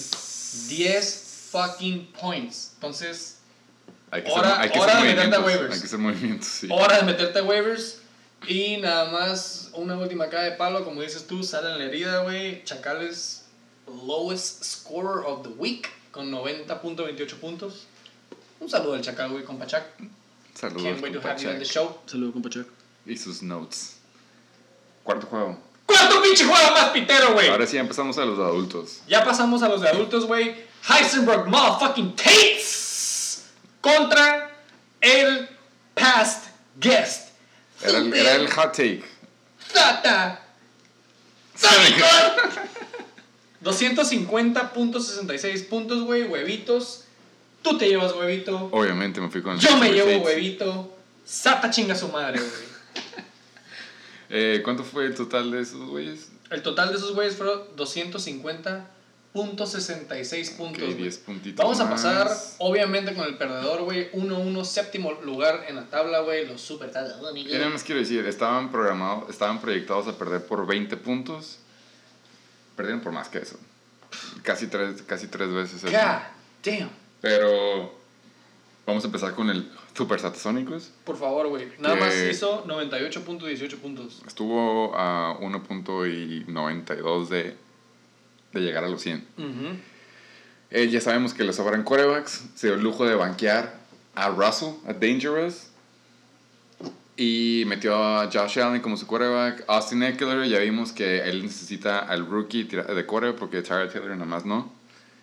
10 0.69 1.49
fucking 1.51 2.11
points. 2.19 2.71
Entonces, 2.75 3.36
Hay 4.11 4.23
que 4.23 4.31
Hora- 4.31 4.49
hacer, 4.53 4.61
hay 4.61 4.69
que 4.69 4.79
hora 4.79 4.93
hacer 4.93 5.07
de 5.07 5.15
meterte 5.15 5.35
a 5.35 5.39
waivers. 5.41 5.73
Hay 5.73 5.79
que 5.81 5.85
hacer 5.85 5.99
movimientos, 5.99 6.47
sí. 6.47 6.67
hora 6.71 6.97
de 6.97 7.03
meterte 7.03 7.39
a 7.39 7.43
waivers. 7.43 7.99
Y 8.47 8.77
nada 8.77 9.11
más, 9.11 9.69
una 9.73 9.97
última 9.97 10.29
cara 10.29 10.43
de 10.43 10.51
palo, 10.51 10.85
como 10.85 11.01
dices 11.01 11.25
tú, 11.27 11.43
sale 11.43 11.71
en 11.71 11.79
la 11.79 11.85
herida, 11.85 12.21
güey. 12.23 12.63
Chacales, 12.63 13.45
lowest 14.05 14.63
scorer 14.63 15.25
of 15.25 15.43
the 15.43 15.49
week, 15.49 15.89
con 16.11 16.31
90.28 16.31 17.35
puntos. 17.39 17.87
Un 18.59 18.69
saludo 18.69 18.93
al 18.93 19.01
Chacal, 19.01 19.31
güey, 19.31 19.43
con 19.43 19.57
Pachac. 19.57 19.85
Saludos, 20.53 20.83
Can't 20.83 21.01
wait 21.03 21.13
to 21.13 21.19
have 21.27 21.37
you 21.41 21.49
on 21.49 21.59
the 21.59 21.65
show. 21.65 21.99
Saludos, 22.05 22.33
compa 22.33 22.49
Chuck. 22.49 22.67
Y 23.05 23.17
sus 23.17 23.41
notes. 23.43 23.97
Cuarto 25.03 25.27
juego. 25.27 25.57
¿Cuánto 25.85 26.21
pinche 26.21 26.43
juego 26.45 26.71
más 26.71 26.89
pitero, 26.89 27.33
güey? 27.33 27.47
Ahora 27.49 27.65
sí 27.67 27.77
empezamos 27.77 28.17
a 28.17 28.25
los 28.25 28.37
adultos. 28.39 29.01
Ya 29.07 29.23
pasamos 29.23 29.61
a 29.63 29.69
los 29.69 29.81
de 29.81 29.89
adultos, 29.89 30.25
güey. 30.25 30.55
Heisenberg 30.89 31.47
motherfucking 31.47 32.15
Tates 32.15 32.86
contra 33.87 34.51
el 34.99 35.47
past 35.93 36.47
guest. 36.79 37.29
Era 37.81 37.99
el, 37.99 38.13
era 38.13 38.35
el 38.35 38.51
hot 38.51 38.71
take. 38.71 39.05
Tata. 39.73 40.41
250.66 43.63 45.67
puntos, 45.67 46.03
güey, 46.03 46.23
huevitos. 46.23 47.05
Tú 47.61 47.77
te 47.77 47.87
llevas 47.87 48.11
huevito. 48.13 48.67
Obviamente 48.71 49.21
me 49.21 49.29
fui 49.29 49.41
con 49.41 49.55
el 49.55 49.59
Yo 49.59 49.77
me 49.77 49.91
llevo 49.91 50.23
huevito. 50.23 50.93
Sata 51.25 51.69
chinga 51.69 51.95
su 51.95 52.09
madre, 52.09 52.39
güey. 52.39 52.67
Eh, 54.29 54.59
¿Cuánto 54.63 54.83
fue 54.83 55.05
el 55.05 55.15
total 55.15 55.51
de 55.51 55.61
esos 55.61 55.87
güeyes? 55.87 56.27
El 56.49 56.61
total 56.61 56.89
de 56.89 56.97
esos 56.97 57.15
güeyes 57.15 57.37
fueron 57.37 57.63
250.66 59.45 60.57
puntos. 60.57 60.83
Ok, 60.83 60.89
güey. 60.89 60.95
10 60.95 61.17
puntitos 61.19 61.63
Vamos 61.63 61.79
a 61.79 61.85
más. 61.85 61.93
pasar, 61.93 62.31
obviamente, 62.59 63.13
con 63.13 63.25
el 63.25 63.37
perdedor, 63.37 63.83
güey. 63.83 64.11
1-1, 64.11 64.63
séptimo 64.65 65.13
lugar 65.23 65.65
en 65.67 65.75
la 65.75 65.85
tabla, 65.85 66.21
güey. 66.21 66.47
Los 66.47 66.61
super 66.61 66.91
Yo 66.91 67.57
nada 67.57 67.69
más 67.69 67.83
quiero 67.83 68.01
decir, 68.01 68.25
estaban 68.25 68.71
programados, 68.71 69.29
estaban 69.29 69.61
proyectados 69.61 70.07
a 70.07 70.17
perder 70.17 70.45
por 70.45 70.65
20 70.65 70.97
puntos. 70.97 71.59
Perdieron 72.75 73.01
por 73.01 73.11
más 73.11 73.29
que 73.29 73.39
eso. 73.39 73.57
Casi 74.43 74.67
tres, 74.67 75.01
casi 75.03 75.27
tres 75.27 75.51
veces 75.51 75.83
eso. 75.83 75.91
God 75.91 76.21
damn. 76.63 76.89
Pero 77.21 77.93
vamos 78.85 79.03
a 79.03 79.07
empezar 79.07 79.33
con 79.33 79.49
el 79.49 79.69
Super 79.97 80.19
Satasónicos. 80.19 80.91
Por 81.03 81.17
favor, 81.17 81.47
güey. 81.47 81.67
Nada 81.79 81.95
más 81.95 82.15
hizo 82.15 82.65
98.18 82.65 83.77
puntos. 83.77 84.21
Estuvo 84.27 84.95
a 84.95 85.37
1.92 85.41 87.27
de, 87.29 87.57
de 88.53 88.61
llegar 88.61 88.83
a 88.83 88.89
los 88.89 89.01
100. 89.01 89.25
Ujú. 89.37 89.77
Eh, 90.69 90.89
ya 90.89 90.99
sabemos 91.01 91.33
que 91.33 91.43
le 91.43 91.53
sobran 91.53 91.83
corebacks. 91.83 92.43
Se 92.55 92.67
dio 92.67 92.75
el 92.75 92.83
lujo 92.83 93.05
de 93.05 93.15
banquear 93.15 93.73
a 94.15 94.29
Russell, 94.29 94.73
a 94.87 94.93
Dangerous. 94.93 95.67
Y 97.15 97.63
metió 97.65 97.95
a 97.95 98.29
Josh 98.31 98.59
Allen 98.59 98.81
como 98.81 98.97
su 98.97 99.07
quarterback. 99.07 99.63
Austin 99.67 100.03
Eckler, 100.03 100.47
ya 100.47 100.59
vimos 100.59 100.91
que 100.91 101.21
él 101.27 101.43
necesita 101.43 101.99
al 101.99 102.27
rookie 102.27 102.63
de 102.63 103.05
quarterback 103.05 103.39
porque 103.39 103.61
Tyrod 103.61 103.89
Taylor 103.89 104.11
nada 104.11 104.25
más 104.25 104.45
no. 104.45 104.71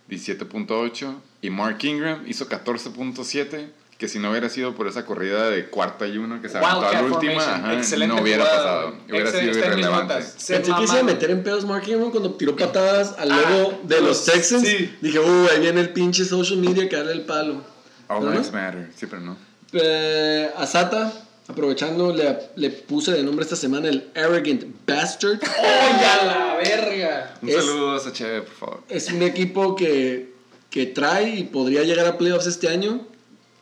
17.8. 0.08 1.14
Y 1.42 1.50
Mark 1.50 1.78
Ingram 1.84 2.24
hizo 2.26 2.48
14.7. 2.48 3.68
Que 4.04 4.08
si 4.08 4.18
no 4.18 4.30
hubiera 4.32 4.50
sido 4.50 4.74
por 4.74 4.86
esa 4.86 5.06
corrida 5.06 5.48
de 5.48 5.64
cuarta 5.70 6.06
y 6.06 6.18
uno 6.18 6.42
que 6.42 6.50
se 6.50 6.58
aventó 6.58 6.86
a 6.86 6.92
la 6.92 7.02
última, 7.04 7.42
ajá, 7.42 7.72
Excelente 7.72 8.14
no 8.14 8.20
hubiera 8.20 8.44
jugada, 8.44 8.62
pasado. 8.82 8.96
Hubiera 9.08 9.30
sido 9.30 9.58
irrelevante. 9.58 10.14
Pensé 10.16 10.58
que 10.60 10.64
se 10.86 10.92
iba 10.92 10.98
a 10.98 11.02
meter 11.04 11.30
en 11.30 11.42
pedos 11.42 11.64
Mark 11.64 11.84
Ingram 11.88 12.10
cuando 12.10 12.34
tiró 12.34 12.54
patadas 12.54 13.14
al 13.16 13.32
Ah, 13.32 13.40
logo 13.48 13.80
de 13.84 14.02
los 14.02 14.22
Texans. 14.26 14.68
sí. 14.68 14.94
Dije, 15.00 15.18
uh, 15.20 15.48
ahí 15.50 15.60
viene 15.60 15.80
el 15.80 15.94
pinche 15.94 16.26
social 16.26 16.58
media 16.58 16.86
que 16.86 16.96
darle 16.96 17.12
el 17.12 17.22
palo. 17.22 17.62
All 18.08 18.22
¿No? 18.26 18.30
lives 18.32 18.52
matter. 18.52 18.90
Sí, 18.94 19.06
pero 19.06 19.22
no. 19.22 19.38
Eh, 19.72 20.50
a 20.54 20.66
Sata, 20.66 21.10
aprovechando, 21.48 22.12
le, 22.14 22.36
le 22.56 22.68
puse 22.68 23.12
de 23.12 23.22
nombre 23.22 23.42
esta 23.44 23.56
semana 23.56 23.88
el 23.88 24.10
Arrogant 24.14 24.66
Bastard. 24.86 25.38
¡Oye, 25.60 26.04
a 26.04 26.24
la 26.26 26.56
verga! 26.56 27.34
Un 27.40 27.48
Es- 27.48 27.54
saludo 27.56 27.94
a 27.94 27.96
esa 27.96 28.12
cheve, 28.12 28.42
por 28.42 28.54
favor. 28.54 28.80
Es 28.90 29.10
un 29.10 29.22
equipo 29.22 29.74
que, 29.74 30.34
que 30.68 30.84
trae 30.84 31.30
y 31.36 31.44
podría 31.44 31.84
llegar 31.84 32.04
a 32.06 32.18
playoffs 32.18 32.46
este 32.46 32.68
año, 32.68 33.00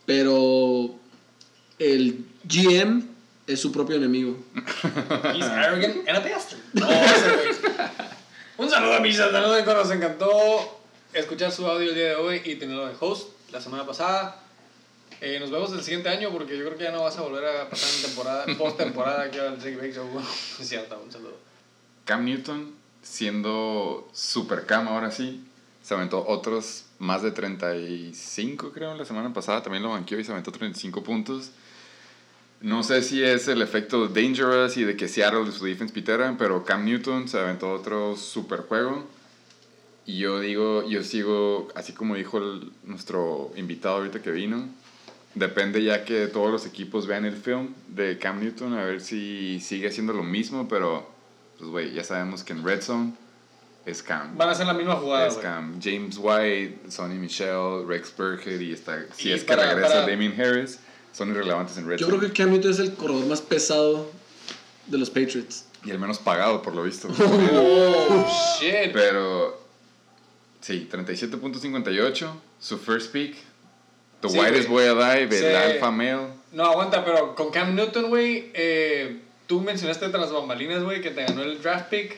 pero 0.05 0.95
el 1.79 2.25
GM 2.43 3.03
es 3.47 3.59
su 3.59 3.71
propio 3.71 3.95
enemigo. 3.97 4.37
He's 5.33 5.45
arrogant 5.45 6.07
and 6.07 6.17
a 6.17 6.19
bastard. 6.19 6.59
No, 6.73 6.89
ese 6.89 7.35
güey. 7.35 7.89
Un 8.57 8.69
saludo 8.69 8.93
a 8.93 8.99
mis 8.99 9.17
saludos, 9.17 9.65
nos 9.65 9.91
encantó 9.91 10.79
escuchar 11.13 11.51
su 11.51 11.65
audio 11.67 11.89
el 11.89 11.95
día 11.95 12.09
de 12.09 12.15
hoy 12.15 12.41
y 12.45 12.55
tenerlo 12.55 12.87
de 12.87 12.95
host 12.99 13.29
la 13.51 13.59
semana 13.59 13.85
pasada. 13.85 14.39
Eh, 15.21 15.39
nos 15.39 15.51
vemos 15.51 15.71
el 15.73 15.81
siguiente 15.83 16.09
año 16.09 16.29
porque 16.31 16.57
yo 16.57 16.65
creo 16.65 16.77
que 16.77 16.83
ya 16.83 16.91
no 16.91 17.03
vas 17.03 17.17
a 17.17 17.21
volver 17.21 17.45
a 17.45 17.69
pasar 17.69 17.89
en 17.95 18.01
temporada, 18.01 18.45
post 18.57 18.77
temporada 18.77 19.23
aquí 19.23 19.39
al 19.39 19.57
Jake 19.57 19.77
Bake 19.77 19.93
Show. 19.93 20.07
Es 20.59 20.67
cierto, 20.67 21.01
un 21.03 21.11
saludo. 21.11 21.37
Cam 22.05 22.25
Newton, 22.25 22.75
siendo 23.01 24.09
super 24.13 24.65
Cam 24.65 24.87
ahora 24.87 25.11
sí, 25.11 25.43
se 25.81 25.93
aventó 25.93 26.25
otros 26.27 26.85
más 27.03 27.21
de 27.21 27.31
35, 27.31 28.71
creo, 28.71 28.95
la 28.95 29.05
semana 29.05 29.33
pasada. 29.33 29.61
También 29.61 29.83
lo 29.83 29.89
banqueó 29.89 30.19
y 30.19 30.23
se 30.23 30.31
aventó 30.31 30.51
35 30.51 31.03
puntos. 31.03 31.51
No 32.61 32.81
sé 32.83 33.01
si 33.03 33.21
es 33.21 33.47
el 33.49 33.61
efecto 33.61 34.07
Dangerous 34.07 34.77
y 34.77 34.85
de 34.85 34.95
que 34.95 35.07
Seattle 35.09 35.43
de 35.45 35.51
su 35.51 35.65
defense 35.65 35.93
pitera, 35.93 36.35
pero 36.37 36.63
Cam 36.63 36.85
Newton 36.85 37.27
se 37.27 37.37
aventó 37.37 37.71
otro 37.73 38.15
super 38.15 38.61
juego. 38.61 39.05
Y 40.05 40.19
yo 40.19 40.39
digo, 40.39 40.87
yo 40.87 41.03
sigo, 41.03 41.67
así 41.75 41.93
como 41.93 42.15
dijo 42.15 42.37
el- 42.37 42.71
nuestro 42.85 43.51
invitado 43.57 43.97
ahorita 43.97 44.21
que 44.21 44.31
vino, 44.31 44.67
depende 45.35 45.83
ya 45.83 46.05
que 46.05 46.27
todos 46.27 46.51
los 46.51 46.65
equipos 46.65 47.05
vean 47.07 47.25
el 47.25 47.35
film 47.35 47.73
de 47.89 48.17
Cam 48.17 48.39
Newton, 48.39 48.73
a 48.73 48.83
ver 48.85 49.01
si 49.01 49.59
sigue 49.59 49.87
haciendo 49.89 50.13
lo 50.13 50.23
mismo, 50.23 50.67
pero 50.69 51.07
pues 51.57 51.69
güey, 51.69 51.93
ya 51.93 52.03
sabemos 52.03 52.43
que 52.43 52.53
en 52.53 52.63
Red 52.63 52.81
Zone 52.81 53.13
es 53.85 54.01
Cam. 54.03 54.37
Van 54.37 54.49
a 54.49 54.51
hacer 54.53 54.65
la 54.65 54.73
misma 54.73 54.95
jugada, 54.95 55.27
Es 55.27 55.33
güey. 55.33 55.45
Cam. 55.45 55.79
James 55.81 56.17
White, 56.19 56.89
Sonny 56.89 57.15
Michelle, 57.15 57.85
Rex 57.87 58.15
Burkhead 58.15 58.59
y 58.59 58.71
está, 58.73 59.03
si 59.15 59.29
Y 59.29 59.33
es 59.33 59.41
que 59.41 59.47
para- 59.47 59.69
regresa 59.73 59.93
para- 59.95 60.07
Damien 60.07 60.39
Harris, 60.39 60.79
son 61.11 61.29
irrelevantes 61.31 61.77
en 61.77 61.87
Red 61.87 61.97
Yo 61.97 62.07
Zone. 62.07 62.17
creo 62.19 62.31
que 62.31 62.37
Cam 62.37 62.51
Newton 62.51 62.71
es 62.71 62.79
el 62.79 62.93
corredor 62.95 63.25
más 63.27 63.41
pesado 63.41 64.09
de 64.87 64.97
los 64.97 65.09
Patriots. 65.09 65.65
Y 65.85 65.91
el 65.91 65.99
menos 65.99 66.17
pagado, 66.19 66.61
por 66.61 66.73
lo 66.73 66.83
visto. 66.83 67.07
Oh, 67.53 68.57
shit. 68.59 68.93
Pero, 68.93 69.61
sí, 70.61 70.87
37.58, 70.89 72.27
su 72.59 72.77
first 72.77 73.11
pick. 73.11 73.35
The 74.21 74.29
Sí, 74.29 74.39
whitest 74.39 74.69
boy 74.69 74.85
alive, 74.87 75.37
el 75.49 75.55
alpha 75.55 75.91
male. 75.91 76.27
No, 76.53 76.63
aguanta, 76.65 77.03
pero 77.03 77.35
con 77.35 77.51
Cam 77.51 77.75
Newton, 77.75 78.07
güey, 78.09 78.51
eh, 78.53 79.19
tú 79.47 79.59
mencionaste 79.59 80.07
tras 80.09 80.31
bambalinas, 80.31 80.81
güey, 80.83 81.01
que 81.01 81.11
te 81.11 81.23
ganó 81.25 81.41
el 81.43 81.61
draft 81.61 81.89
pick. 81.89 82.15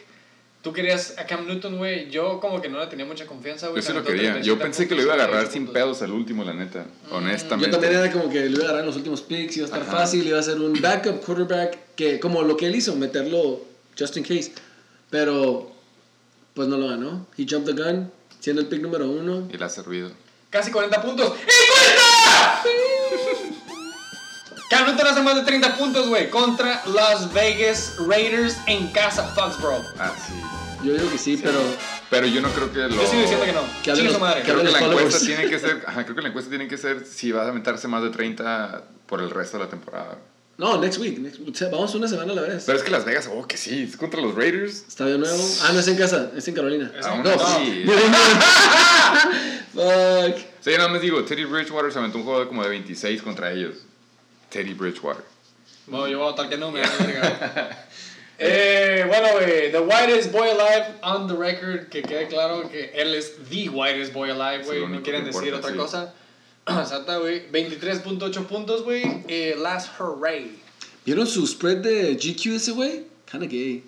Tú 0.66 0.74
querías 0.74 1.14
a 1.20 1.28
Cam 1.28 1.46
Newton, 1.46 1.78
güey. 1.78 2.10
Yo 2.10 2.40
como 2.40 2.60
que 2.60 2.70
no 2.70 2.80
le 2.80 2.88
tenía 2.88 3.06
mucha 3.06 3.28
confianza, 3.28 3.68
güey. 3.68 3.84
Yo 3.84 3.88
sí 3.88 3.94
lo 3.94 4.04
quería. 4.04 4.32
37 4.32 4.48
Yo 4.48 4.58
pensé 4.58 4.88
que 4.88 4.96
lo 4.96 5.04
iba 5.04 5.12
a 5.12 5.16
agarrar 5.16 5.44
sin 5.44 5.68
38 5.68 5.74
pedos 5.74 6.02
al 6.02 6.12
último, 6.12 6.44
la 6.44 6.56
neta. 6.56 6.88
Yo 7.08 7.18
Honestamente. 7.18 7.70
también 7.70 7.94
era 7.94 8.12
como 8.12 8.32
que 8.32 8.50
lo 8.50 8.56
iba 8.56 8.62
a 8.62 8.64
agarrar 8.64 8.80
en 8.80 8.88
los 8.88 8.96
últimos 8.96 9.22
picks, 9.22 9.58
iba 9.58 9.66
a 9.66 9.68
estar 9.68 9.84
Ajá. 9.84 9.92
fácil, 9.92 10.26
iba 10.26 10.40
a 10.40 10.42
ser 10.42 10.60
un 10.60 10.82
backup 10.82 11.24
quarterback, 11.24 11.78
que 11.96 12.20
como 12.20 12.42
lo 12.42 12.58
que 12.58 12.66
él 12.66 12.76
hizo, 12.76 12.96
meterlo 12.96 13.64
just 13.96 14.18
in 14.18 14.24
case. 14.24 14.54
Pero, 15.12 15.72
pues 16.56 16.68
no 16.68 16.78
lo 16.78 16.88
ganó. 16.88 17.28
He 17.38 17.46
jumped 17.48 17.76
the 17.76 17.80
gun, 17.80 18.12
siendo 18.40 18.64
el 18.64 18.68
pick 18.68 18.82
número 18.82 19.08
uno. 19.08 19.48
Y 19.54 19.58
le 19.60 19.66
ha 19.66 19.70
servido. 19.70 20.10
Casi 20.50 20.72
40 20.72 21.00
puntos. 21.00 21.28
¡Y 21.28 22.64
40! 22.64 23.55
Cam 24.70 24.88
Newton 24.88 25.08
hace 25.08 25.22
más 25.22 25.36
de 25.36 25.44
30 25.44 25.76
puntos, 25.78 26.08
güey, 26.08 26.30
contra 26.30 26.82
Las 26.88 27.32
Vegas 27.34 27.94
Raiders 28.08 28.58
en 28.68 28.88
casa 28.92 29.24
Foxborough. 29.36 29.86
Ah, 30.00 30.12
sí. 30.28 30.34
Yo 30.84 30.94
digo 30.94 31.10
que 31.12 31.18
sí, 31.18 31.40
pero 31.42 31.60
Pero 32.10 32.28
yo 32.28 32.42
no 32.42 32.50
creo 32.50 32.72
que 32.72 32.80
lo. 32.80 32.90
Yo 32.90 33.08
sigo 33.08 33.22
diciendo 33.24 33.46
que 33.46 33.54
no. 33.54 33.62
Que 33.84 33.96
los- 34.04 34.20
madre. 34.20 34.42
Creo 34.44 34.58
que 34.62 34.72
la 34.72 34.80
encuesta 34.80 35.20
tiene 35.26 35.50
que 35.50 35.60
ser. 35.60 35.84
Ajá, 35.88 36.04
creo 36.04 36.16
que 36.16 36.22
la 36.22 36.28
encuesta 36.30 36.50
tiene 36.50 36.68
que 36.68 36.78
ser 36.78 37.06
si 37.06 37.32
vas 37.32 37.46
a 37.46 37.50
aventarse 37.50 37.88
más 37.88 38.04
de 38.04 38.10
30 38.10 38.84
por 39.08 39.22
el 39.22 39.30
resto 39.32 39.58
de 39.58 39.64
la 39.66 39.70
temporada. 39.70 40.18
no, 40.58 40.78
next 40.80 41.00
week. 41.00 41.18
next- 41.20 41.40
o 41.52 41.54
sea, 41.56 41.70
vamos 41.70 41.94
una 41.96 42.08
semana 42.08 42.32
a 42.34 42.36
la 42.36 42.42
vez. 42.44 42.64
Pero 42.66 42.78
es 42.78 42.84
que 42.84 42.92
Las 42.92 43.04
Vegas, 43.06 43.30
oh, 43.32 43.46
que 43.48 43.58
sí, 43.58 43.84
es 43.90 43.98
contra 43.98 44.22
los 44.22 44.36
Raiders. 44.36 44.86
Estadio 44.88 45.18
nuevo. 45.18 45.44
Ah, 45.64 45.72
no 45.74 45.80
es 45.80 45.88
en 45.88 45.98
casa, 45.98 46.32
es 46.36 46.48
en 46.48 46.54
Carolina. 46.56 46.92
Es 46.98 47.06
Aún 47.06 47.24
no. 47.24 47.30
así. 47.32 47.86
Fuck. 49.74 50.38
Sí, 50.62 50.72
yo 50.72 50.78
nada 50.78 50.90
más 50.90 51.02
digo, 51.02 51.24
Teddy 51.24 51.46
Bridgewater 51.46 51.92
se 51.92 52.00
aventó 52.00 52.18
un 52.20 52.24
juego 52.24 52.40
de 52.42 52.48
como 52.48 52.64
de 52.64 52.70
26 52.70 53.22
contra 53.22 53.52
ellos. 53.52 53.85
Teddy 54.56 54.74
Bridgewater. 54.74 55.26
Bueno, 55.86 56.08
yo 56.08 56.18
voy 56.18 56.28
a 56.28 56.32
votar 56.32 56.48
que 56.48 56.56
no, 56.56 56.72
me 56.72 56.82
eh, 58.40 59.04
bueno, 59.06 59.28
güey, 59.34 59.70
The 59.70 59.80
Whitest 59.80 60.32
Boy 60.32 60.48
Alive 60.48 60.96
on 61.04 61.28
the 61.28 61.36
record, 61.36 61.90
que 61.90 62.02
quede 62.02 62.30
claro 62.30 62.70
que 62.70 62.90
él 62.96 63.14
es 63.16 63.34
The 63.50 63.68
Whitest 63.68 64.14
Boy 64.14 64.30
Alive, 64.30 64.64
güey, 64.64 64.88
no 64.88 65.04
quieren 65.04 65.26
decir 65.26 65.50
importa, 65.50 65.68
otra 65.68 65.72
sí. 65.72 65.78
cosa. 65.78 66.14
Exacta, 66.82 67.18
güey, 67.18 67.52
23.8 67.52 68.46
puntos, 68.46 68.84
güey, 68.84 69.04
eh, 69.28 69.56
Last 69.58 70.00
Hooray. 70.00 70.58
¿Vieron 71.06 71.28
su 71.28 71.46
spread 71.46 71.80
de 71.80 72.16
GQ 72.16 72.56
ese 72.56 72.72
güey? 72.72 73.08
Kinda 73.30 73.48
gay. 73.48 73.84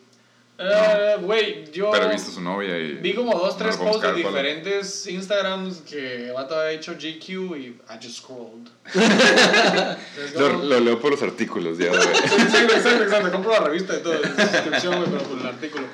Eh, 0.60 1.18
Güey, 1.22 1.72
yo. 1.72 1.92
Pero 1.92 2.18
su 2.18 2.42
novia 2.42 2.78
y. 2.80 2.94
Vi 2.94 3.14
como 3.14 3.38
dos, 3.38 3.58
tres 3.58 3.78
posts 3.78 4.02
de 4.02 4.08
cuál- 4.08 4.16
diferentes 4.16 5.06
Instagrams 5.08 5.78
que 5.82 6.32
vato 6.34 6.56
había 6.60 6.72
hecho 6.72 6.94
GQ 6.94 7.30
y 7.58 7.66
I 7.68 7.80
just 8.02 8.18
scrolled. 8.24 8.68
Lo, 10.40 10.64
lo 10.64 10.80
leo 10.80 11.00
por 11.00 11.12
los 11.12 11.22
artículos 11.22 11.78
ya, 11.78 11.90
güey. 11.90 12.02
Sí, 12.02 12.58
exacto, 12.64 13.04
exacto. 13.04 13.32
Compro 13.32 13.52
la 13.52 13.60
revista 13.62 13.96
y 13.96 14.02
todo, 14.04 14.16
suscripción, 14.24 14.96
güey, 14.98 15.10
pero 15.12 15.24
por 15.24 15.40
el 15.40 15.46
artículo. 15.48 15.86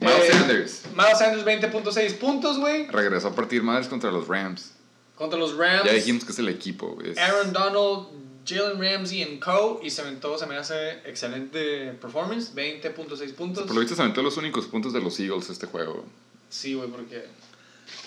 Miles 0.00 0.16
Eh, 0.24 0.32
Sanders 0.32 0.82
Miles 0.96 1.18
Sanders, 1.18 1.44
20.6 1.44 2.14
puntos, 2.18 2.58
güey. 2.58 2.86
regresó 2.88 3.28
a 3.28 3.34
partir 3.34 3.62
madres 3.62 3.88
contra 3.88 4.10
los 4.10 4.26
Rams. 4.28 4.72
Contra 5.14 5.38
los 5.38 5.56
Rams. 5.56 5.84
Ya 5.84 5.92
dijimos 5.92 6.24
que 6.24 6.32
es 6.32 6.38
el 6.38 6.48
equipo, 6.48 6.88
güey. 6.96 7.16
Aaron 7.18 7.52
Donald, 7.52 8.08
Jalen 8.46 8.80
Ramsey 8.80 9.22
and 9.22 9.40
Co. 9.40 9.80
Y 9.82 9.90
se 9.90 10.02
aventó, 10.02 10.36
se 10.38 10.46
me 10.46 10.56
hace 10.56 11.00
excelente 11.04 11.92
performance. 12.00 12.54
20.6 12.54 13.34
puntos. 13.34 13.64
Por 13.64 13.74
lo 13.74 13.80
visto 13.80 13.96
se 13.96 14.02
aventó 14.02 14.22
los 14.22 14.36
únicos 14.36 14.66
puntos 14.66 14.92
de 14.92 15.00
los 15.00 15.18
Eagles 15.20 15.50
este 15.50 15.66
juego. 15.66 16.04
Sí, 16.48 16.74
güey, 16.74 16.88
porque 16.88 17.24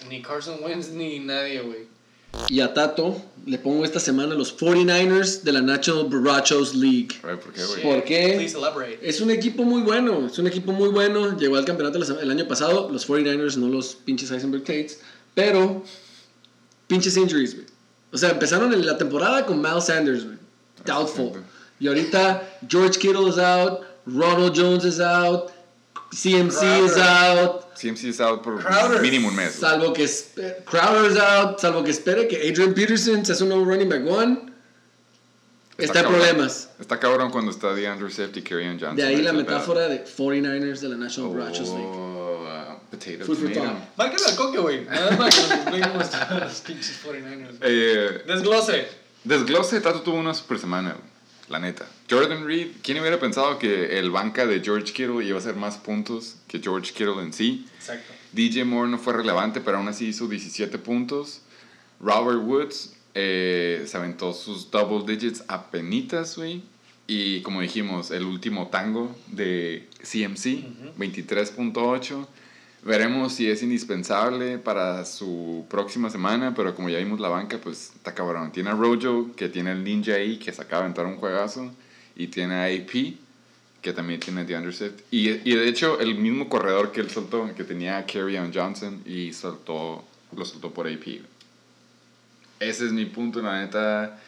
ni 0.09 0.21
Carson 0.21 0.57
Wentz 0.63 0.89
ni 0.89 1.19
nadie, 1.19 1.61
güey. 1.61 1.95
Y 2.49 2.59
a 2.59 2.73
Tato 2.73 3.21
le 3.45 3.57
pongo 3.57 3.85
esta 3.85 3.99
semana 3.99 4.35
los 4.35 4.57
49ers 4.57 5.41
de 5.41 5.51
la 5.51 5.61
National 5.61 6.05
Borrachos 6.05 6.75
League. 6.75 7.09
¿Por 7.21 7.53
qué, 7.53 7.65
güey? 7.65 7.81
¿Por 7.81 8.03
qué? 8.03 8.33
Please 8.35 8.57
elaborate. 8.57 8.99
Es 9.01 9.21
un 9.21 9.31
equipo 9.31 9.63
muy 9.63 9.81
bueno, 9.81 10.27
es 10.27 10.37
un 10.37 10.47
equipo 10.47 10.71
muy 10.71 10.89
bueno. 10.89 11.37
Llegó 11.37 11.55
al 11.55 11.65
campeonato 11.65 11.97
el 11.97 12.31
año 12.31 12.47
pasado, 12.47 12.89
los 12.91 13.07
49ers, 13.07 13.55
no 13.57 13.69
los 13.69 13.95
pinches 13.95 14.31
Heisenberg 14.31 14.63
Tates, 14.63 14.99
pero 15.33 15.83
pinches 16.87 17.15
injuries, 17.15 17.55
güey. 17.55 17.64
O 18.11 18.17
sea, 18.17 18.29
empezaron 18.29 18.73
en 18.73 18.85
la 18.85 18.97
temporada 18.97 19.45
con 19.45 19.61
Miles 19.61 19.85
Sanders, 19.85 20.25
güey. 20.25 20.37
Doubtful. 20.85 21.43
Y 21.79 21.87
ahorita 21.87 22.59
George 22.67 22.99
Kittle 22.99 23.27
is 23.27 23.37
out, 23.37 23.81
Ronald 24.05 24.55
Jones 24.55 24.85
is 24.85 24.99
out, 24.99 25.51
CMC 26.11 26.63
is 26.85 26.93
Crowder. 26.93 27.03
out, 27.03 27.75
CMC 27.75 28.05
es 28.05 28.21
out 28.21 28.41
por 28.41 28.59
Crowder. 28.59 29.01
mínimo 29.01 29.27
un 29.27 29.35
mes. 29.35 29.55
salvo 29.55 29.91
que 29.91 30.07
Crowder 30.65 31.11
is 31.11 31.17
out, 31.17 31.59
salvo 31.59 31.83
que 31.83 31.91
espere 31.91 32.27
que 32.27 32.49
Adrian 32.49 32.73
Peterson 32.73 33.25
se 33.25 33.33
hace 33.33 33.43
un 33.43 33.49
nuevo 33.49 33.65
running 33.65 33.89
back 33.89 34.07
one. 34.07 34.53
Está, 35.77 35.99
en 35.99 36.05
problemas. 36.07 36.69
Está 36.79 36.97
cabrón 36.97 37.31
cuando 37.31 37.51
está 37.51 37.73
DeAndre 37.73 38.09
Swift 38.09 38.37
y 38.37 38.41
Kerryon 38.41 38.79
Johnson. 38.79 38.95
De 38.95 39.03
ahí 39.03 39.21
la 39.21 39.33
metáfora 39.33 39.89
de 39.89 40.05
49ers 40.05 40.79
de 40.79 40.87
la 40.87 40.95
National 40.95 41.31
Borrachos 41.31 41.67
League. 41.67 41.83
Oh, 41.83 42.45
uh, 42.45 42.74
potato, 42.89 43.25
Food 43.25 43.37
for 43.37 43.51
tomato. 43.53 43.73
thought. 43.73 43.97
Márcale 43.97 44.25
al 44.25 44.35
coque, 44.35 44.57
güey. 44.59 44.85
Nada 44.89 45.17
más 45.17 45.35
cómo 45.89 46.01
están 46.01 46.39
los 46.39 46.61
pinches 46.61 47.01
49ers. 47.03 47.57
Eh, 47.61 48.23
Desglose. 48.27 48.87
desglose, 49.23 49.81
Tato 49.81 50.01
tuvo 50.01 50.17
una 50.17 50.33
super 50.33 50.59
semana, 50.59 50.91
güey. 50.93 51.15
La 51.49 51.59
neta. 51.59 51.85
Jordan 52.09 52.45
Reed, 52.47 52.69
¿quién 52.81 52.99
hubiera 52.99 53.19
pensado 53.19 53.59
que 53.59 53.99
el 53.99 54.09
banca 54.09 54.47
de 54.47 54.61
George 54.61 54.91
Kittle 54.93 55.23
iba 55.23 55.37
a 55.37 55.39
hacer 55.39 55.55
más 55.55 55.77
puntos 55.77 56.37
que 56.47 56.59
George 56.59 56.91
Kittle 56.91 57.21
en 57.21 57.33
sí? 57.33 57.67
Exacto. 57.77 58.13
DJ 58.31 58.65
Moore 58.65 58.89
no 58.89 58.97
fue 58.97 59.13
relevante, 59.13 59.61
pero 59.61 59.77
aún 59.77 59.87
así 59.87 60.07
hizo 60.07 60.27
17 60.27 60.79
puntos. 60.79 61.41
Robert 61.99 62.41
Woods 62.43 62.93
eh, 63.13 63.83
se 63.87 63.95
aventó 63.95 64.33
sus 64.33 64.71
double 64.71 65.05
digits 65.05 65.43
a 65.47 65.69
penitas, 65.69 66.35
güey. 66.35 66.63
Y 67.07 67.41
como 67.41 67.61
dijimos, 67.61 68.09
el 68.09 68.23
último 68.25 68.69
tango 68.69 69.15
de 69.27 69.87
CMC, 70.01 70.65
23.8. 70.97 72.27
Veremos 72.85 73.33
si 73.33 73.49
es 73.49 73.63
indispensable 73.63 74.59
para 74.59 75.05
su 75.05 75.65
próxima 75.71 76.11
semana, 76.11 76.53
pero 76.53 76.75
como 76.75 76.87
ya 76.87 76.99
vimos 76.99 77.19
la 77.19 77.29
banca, 77.29 77.57
pues 77.57 77.93
está 77.95 78.13
cabrón. 78.13 78.51
Tiene 78.51 78.69
a 78.69 78.73
Rojo, 78.73 79.31
que 79.35 79.49
tiene 79.49 79.71
el 79.71 79.83
ninja 79.83 80.13
ahí, 80.13 80.37
que 80.37 80.53
se 80.53 80.61
acaba 80.61 80.81
de 80.81 80.85
aventar 80.85 81.07
un 81.07 81.17
juegazo. 81.17 81.71
Y 82.15 82.27
tiene 82.27 82.53
a 82.53 82.65
AP, 82.65 83.15
que 83.81 83.91
también 83.91 84.19
tiene 84.19 84.45
DeAndre 84.45 84.71
Swift. 84.71 85.01
Y, 85.09 85.29
y 85.31 85.55
de 85.55 85.67
hecho, 85.67 85.99
el 85.99 86.13
mismo 86.13 86.47
corredor 86.47 86.91
que 86.91 87.01
él 87.01 87.09
soltó, 87.09 87.49
que 87.55 87.63
tenía 87.63 87.97
a 87.97 88.05
Kerryon 88.05 88.53
Johnson, 88.53 89.01
y 89.03 89.33
soltó, 89.33 90.03
lo 90.37 90.45
soltó 90.45 90.71
por 90.71 90.87
AP. 90.87 91.21
Ese 92.59 92.85
es 92.85 92.91
mi 92.91 93.05
punto, 93.05 93.41
la 93.41 93.61
neta. 93.61 94.19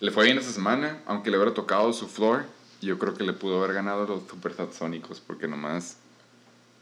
Le 0.00 0.10
fue 0.10 0.26
bien 0.26 0.36
esta 0.36 0.52
semana, 0.52 1.00
aunque 1.06 1.30
le 1.30 1.38
hubiera 1.38 1.54
tocado 1.54 1.90
su 1.94 2.06
floor. 2.08 2.44
Yo 2.82 2.98
creo 2.98 3.14
que 3.14 3.24
le 3.24 3.32
pudo 3.32 3.62
haber 3.62 3.72
ganado 3.74 4.04
a 4.04 4.06
los 4.06 4.28
Super 4.28 4.52
Satsónicos, 4.52 5.18
porque 5.18 5.48
nomás, 5.48 5.96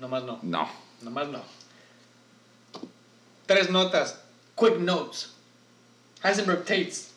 Nomás 0.01 0.24
no. 0.24 0.40
no. 0.43 0.90
Nomás 1.02 1.28
no. 1.28 1.43
Tres 3.47 3.70
notas. 3.70 4.20
Quick 4.56 4.78
notes. 4.78 5.31
Heisenberg 6.22 6.64
Tates. 6.64 7.10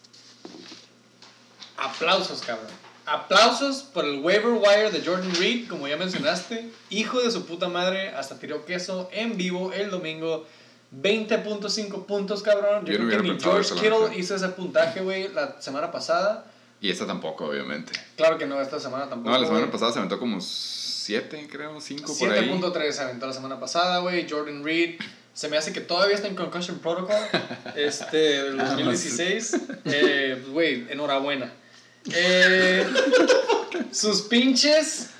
Aplausos, 1.78 2.42
cabrón. 2.42 2.72
Aplausos 3.06 3.84
por 3.84 4.06
el 4.06 4.22
waiver 4.22 4.54
wire 4.54 4.90
de 4.92 5.06
Jordan 5.06 5.36
Reed, 5.36 5.68
como 5.68 5.88
ya 5.88 5.98
mencionaste. 5.98 6.72
Hijo 6.90 7.22
de 7.22 7.32
su 7.32 7.46
puta 7.46 7.68
madre, 7.68 8.10
hasta 8.10 8.40
tiró 8.40 8.66
queso 8.66 9.10
en 9.12 9.36
vivo 9.36 9.74
el 9.74 9.90
domingo. 9.90 10.46
20.5 11.02 12.06
puntos, 12.06 12.42
cabrón. 12.44 12.86
Yo, 12.86 12.94
Yo 12.94 13.00
no 13.00 13.08
creo 13.08 13.22
que 13.22 13.30
ni 13.30 13.40
George 13.40 13.74
Kittle 13.74 14.16
hizo 14.18 14.36
ese 14.36 14.50
puntaje, 14.50 15.02
güey, 15.02 15.28
la 15.28 15.62
semana 15.62 15.92
pasada. 15.92 16.46
Y 16.84 16.92
esta 16.92 17.08
tampoco, 17.08 17.46
obviamente. 17.46 17.94
Claro 18.18 18.38
que 18.38 18.46
no, 18.46 18.60
esta 18.60 18.78
semana 18.78 19.08
tampoco. 19.08 19.30
No, 19.30 19.38
la 19.38 19.46
semana 19.46 19.62
güey. 19.62 19.72
pasada 19.72 19.94
se 19.94 20.00
aventó 20.00 20.20
como 20.20 20.42
7, 20.42 21.48
creo, 21.50 21.80
5 21.80 22.14
por 22.20 22.30
ahí. 22.30 22.50
7.3 22.50 22.92
se 22.92 23.02
aventó 23.02 23.26
la 23.26 23.32
semana 23.32 23.58
pasada, 23.58 24.00
güey. 24.00 24.30
Jordan 24.30 24.66
Reed. 24.66 25.00
Se 25.34 25.48
me 25.48 25.56
hace 25.56 25.72
que 25.72 25.80
todavía 25.80 26.14
está 26.14 26.28
en 26.28 26.36
Concussion 26.36 26.80
Protocol. 26.80 27.16
Este, 27.78 28.18
del 28.18 28.58
2016. 28.58 29.54
Eh, 29.86 30.40
pues, 30.42 30.50
güey, 30.50 30.86
enhorabuena. 30.92 31.54
Eh, 32.12 32.86
sus 33.94 34.24
pinches 34.24 35.12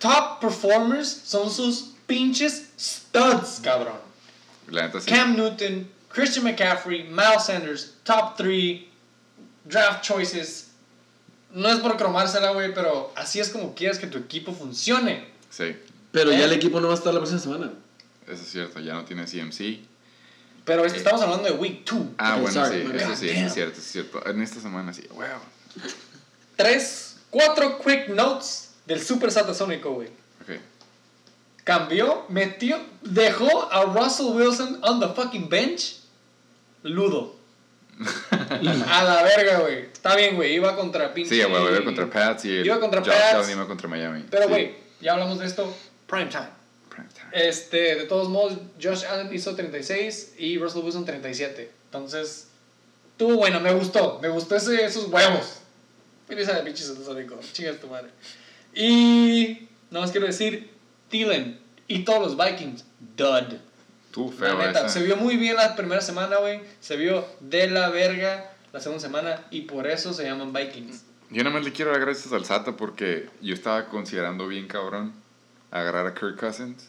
top 0.00 0.40
performers 0.40 1.08
son 1.08 1.48
sus 1.48 1.94
pinches 2.08 2.70
studs, 2.76 3.60
cabrón. 3.62 4.00
Cam 5.06 5.36
Newton, 5.36 5.88
Christian 6.08 6.44
McCaffrey, 6.44 7.04
Miles 7.04 7.44
Sanders, 7.44 7.94
top 8.02 8.36
3, 8.36 8.84
draft 9.64 10.02
choices. 10.02 10.67
No 11.52 11.68
es 11.68 11.78
por 11.80 11.96
cromársela, 11.96 12.50
güey, 12.50 12.74
pero 12.74 13.12
así 13.16 13.40
es 13.40 13.48
como 13.50 13.74
quieres 13.74 13.98
que 13.98 14.06
tu 14.06 14.18
equipo 14.18 14.52
funcione. 14.52 15.28
Sí, 15.50 15.74
Pero 16.12 16.30
ya 16.30 16.40
¿Eh? 16.40 16.44
el 16.44 16.52
equipo 16.52 16.80
no 16.80 16.88
va 16.88 16.94
a 16.94 16.96
estar 16.96 17.12
la 17.12 17.20
próxima 17.20 17.40
semana. 17.40 17.72
eso 18.26 18.42
es 18.42 18.50
cierto. 18.50 18.80
Ya 18.80 18.94
no 18.94 19.04
tiene 19.04 19.24
CMC. 19.24 19.80
Pero 20.64 20.84
es 20.84 20.92
que 20.92 20.98
estamos 20.98 21.22
hablando 21.22 21.44
de 21.44 21.52
week 21.52 21.84
2. 21.90 22.00
Ah, 22.18 22.36
bueno, 22.36 22.52
sorry, 22.66 22.82
sí, 22.86 22.92
eso 22.96 23.16
sí, 23.16 23.26
Damn. 23.28 23.46
es 23.46 23.54
cierto, 23.54 23.78
es 23.78 23.86
cierto. 23.86 24.26
En 24.26 24.42
esta 24.42 24.60
semana 24.60 24.92
sí, 24.92 25.02
wow. 25.14 25.24
Tres, 26.56 27.16
cuatro 27.30 27.78
quick 27.78 28.08
notes 28.10 28.70
del 28.84 29.00
Super 29.02 29.30
Satasónico, 29.32 29.92
güey. 29.92 30.08
Ok. 30.42 30.60
Cambió, 31.64 32.26
metió, 32.28 32.78
dejó 33.02 33.70
a 33.72 33.84
Russell 33.84 34.26
Wilson 34.34 34.80
on 34.82 35.00
the 35.00 35.08
fucking 35.08 35.48
bench. 35.48 35.96
Ludo. 36.82 37.37
A 38.00 39.04
la 39.04 39.22
verga, 39.22 39.60
güey. 39.60 39.80
Está 39.84 40.14
bien, 40.16 40.36
güey. 40.36 40.54
Iba 40.54 40.76
contra 40.76 41.12
pinche. 41.12 41.34
Sí, 41.34 41.42
güey, 41.42 41.62
iba 41.74 41.84
contra 41.84 42.08
Pats 42.10 42.44
y 42.44 42.50
Iba 42.60 42.80
contra 42.80 43.00
Josh 43.00 43.10
Pats. 43.10 43.34
Allen 43.34 43.50
iba 43.50 43.66
contra 43.66 43.88
Miami. 43.88 44.24
Pero, 44.30 44.44
Sí. 44.44 44.48
güey, 44.48 44.74
ya 45.00 45.12
hablamos 45.12 45.38
de 45.38 45.46
esto. 45.46 45.74
Prime 46.06 46.26
time. 46.26 46.48
Prime 46.88 47.08
time. 47.12 47.28
Este, 47.32 47.96
de 47.96 48.04
todos 48.04 48.28
modos, 48.28 48.58
Josh 48.82 49.04
Allen 49.04 49.32
hizo 49.34 49.54
36 49.54 50.34
y 50.38 50.58
Russell 50.58 50.82
Wilson 50.82 51.04
37. 51.04 51.70
Entonces, 51.86 52.48
estuvo 53.12 53.36
bueno, 53.36 53.60
me 53.60 53.72
gustó. 53.72 54.18
Me 54.22 54.28
gustó 54.28 54.56
ese, 54.56 54.84
esos 54.84 55.08
huevos. 55.08 55.60
Feliz 56.26 56.46
de 56.46 56.54
pinche 56.62 56.84
satasónico. 56.84 57.38
Chingas 57.52 57.80
tu 57.80 57.88
madre. 57.88 58.10
Y, 58.74 59.68
nada 59.90 60.04
más 60.04 60.10
quiero 60.12 60.26
decir, 60.26 60.70
Thielen 61.08 61.58
y 61.86 62.04
todos 62.04 62.20
los 62.20 62.36
Vikings, 62.36 62.84
dud. 63.16 63.54
Tú, 64.10 64.32
La 64.38 64.46
feo 64.46 64.58
neta, 64.58 64.70
esa. 64.80 64.88
se 64.88 65.02
vio 65.02 65.16
muy 65.16 65.36
bien 65.36 65.56
la 65.56 65.76
primera 65.76 66.00
semana, 66.00 66.36
güey. 66.38 66.60
Se 66.80 66.96
vio 66.96 67.26
de 67.40 67.68
la 67.70 67.90
verga 67.90 68.50
la 68.72 68.80
segunda 68.80 69.00
semana 69.00 69.44
y 69.50 69.62
por 69.62 69.86
eso 69.86 70.12
se 70.12 70.24
llaman 70.24 70.52
Vikings. 70.52 71.04
Yo 71.30 71.44
nada 71.44 71.54
más 71.54 71.64
le 71.64 71.72
quiero 71.72 71.90
dar 71.90 72.00
gracias 72.00 72.32
al 72.32 72.44
Sata 72.44 72.76
porque 72.76 73.28
yo 73.42 73.52
estaba 73.54 73.86
considerando 73.88 74.48
bien 74.48 74.66
cabrón 74.66 75.12
agarrar 75.70 76.06
a 76.06 76.14
Kirk 76.14 76.38
Cousins. 76.38 76.88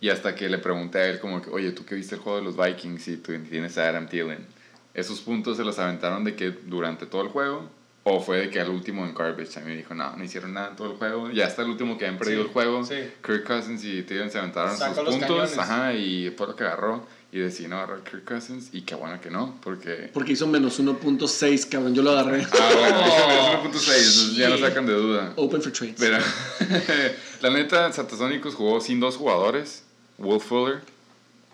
Y 0.00 0.08
hasta 0.08 0.34
que 0.34 0.48
le 0.48 0.58
pregunté 0.58 0.98
a 0.98 1.06
él 1.06 1.20
como 1.20 1.40
que, 1.42 1.50
oye, 1.50 1.70
¿tú 1.72 1.84
qué 1.84 1.94
viste 1.94 2.16
el 2.16 2.20
juego 2.20 2.38
de 2.38 2.44
los 2.44 2.56
Vikings 2.56 3.06
y 3.08 3.16
tú 3.18 3.32
tienes 3.48 3.78
a 3.78 3.88
Adam 3.88 4.08
Thielen? 4.08 4.46
¿Esos 4.94 5.20
puntos 5.20 5.58
se 5.58 5.64
los 5.64 5.78
aventaron 5.78 6.24
de 6.24 6.34
que 6.34 6.50
durante 6.50 7.06
todo 7.06 7.22
el 7.22 7.28
juego? 7.28 7.70
¿O 8.04 8.20
fue 8.20 8.38
de 8.38 8.50
que 8.50 8.58
al 8.60 8.68
último 8.70 9.06
en 9.06 9.14
garbage 9.14 9.50
time 9.50 9.66
me 9.66 9.76
dijo, 9.76 9.94
no, 9.94 10.16
no 10.16 10.24
hicieron 10.24 10.52
nada 10.52 10.70
en 10.70 10.76
todo 10.76 10.90
el 10.90 10.96
juego? 10.98 11.30
Ya 11.30 11.46
hasta 11.46 11.62
el 11.62 11.68
último 11.70 11.96
que 11.96 12.06
habían 12.06 12.18
perdido 12.18 12.40
Sí, 12.42 12.46
el 12.48 12.52
juego. 12.52 12.84
sí. 12.84 12.94
Kirk 13.24 13.44
Cousins 13.46 13.84
y 13.84 14.02
Thielen 14.02 14.28
se 14.30 14.38
aventaron 14.40 14.76
Sacó 14.76 14.94
sus 14.96 15.04
los 15.04 15.14
puntos. 15.14 15.28
cañones. 15.50 15.58
Ajá, 15.58 15.94
y 15.94 16.30
fue 16.36 16.48
lo 16.48 16.56
que 16.56 16.64
agarró. 16.64 17.06
Y 17.30 17.38
decidió 17.38 17.68
no 17.70 17.76
agarrar 17.76 18.00
a 18.00 18.04
Kirk 18.04 18.24
Cousins. 18.24 18.70
Y 18.72 18.82
qué 18.82 18.94
bueno 18.96 19.18
que 19.20 19.30
no, 19.30 19.56
porque... 19.62 20.10
Porque 20.12 20.32
hizo 20.32 20.46
menos 20.48 20.78
1.6, 20.80 21.68
cabrón. 21.70 21.94
Yo 21.94 22.02
lo 22.02 22.10
agarré. 22.10 22.44
Ah, 22.52 22.70
bueno, 22.76 22.98
Oh, 22.98 23.06
hizo 23.06 23.52
1.6, 23.62 23.64
entonces 23.64 24.34
ya 24.36 24.48
no 24.50 24.56
shit. 24.56 24.64
sacan 24.66 24.84
de 24.86 24.92
duda. 24.94 25.32
Open 25.36 25.62
for 25.62 25.72
trades. 25.72 25.94
Pero, 25.98 26.18
la 27.40 27.50
neta, 27.50 27.90
Satasónicos 27.92 28.54
jugó 28.54 28.80
sin 28.80 28.98
dos 29.00 29.16
jugadores. 29.16 29.84
Will 30.18 30.40
Fuller 30.40 30.80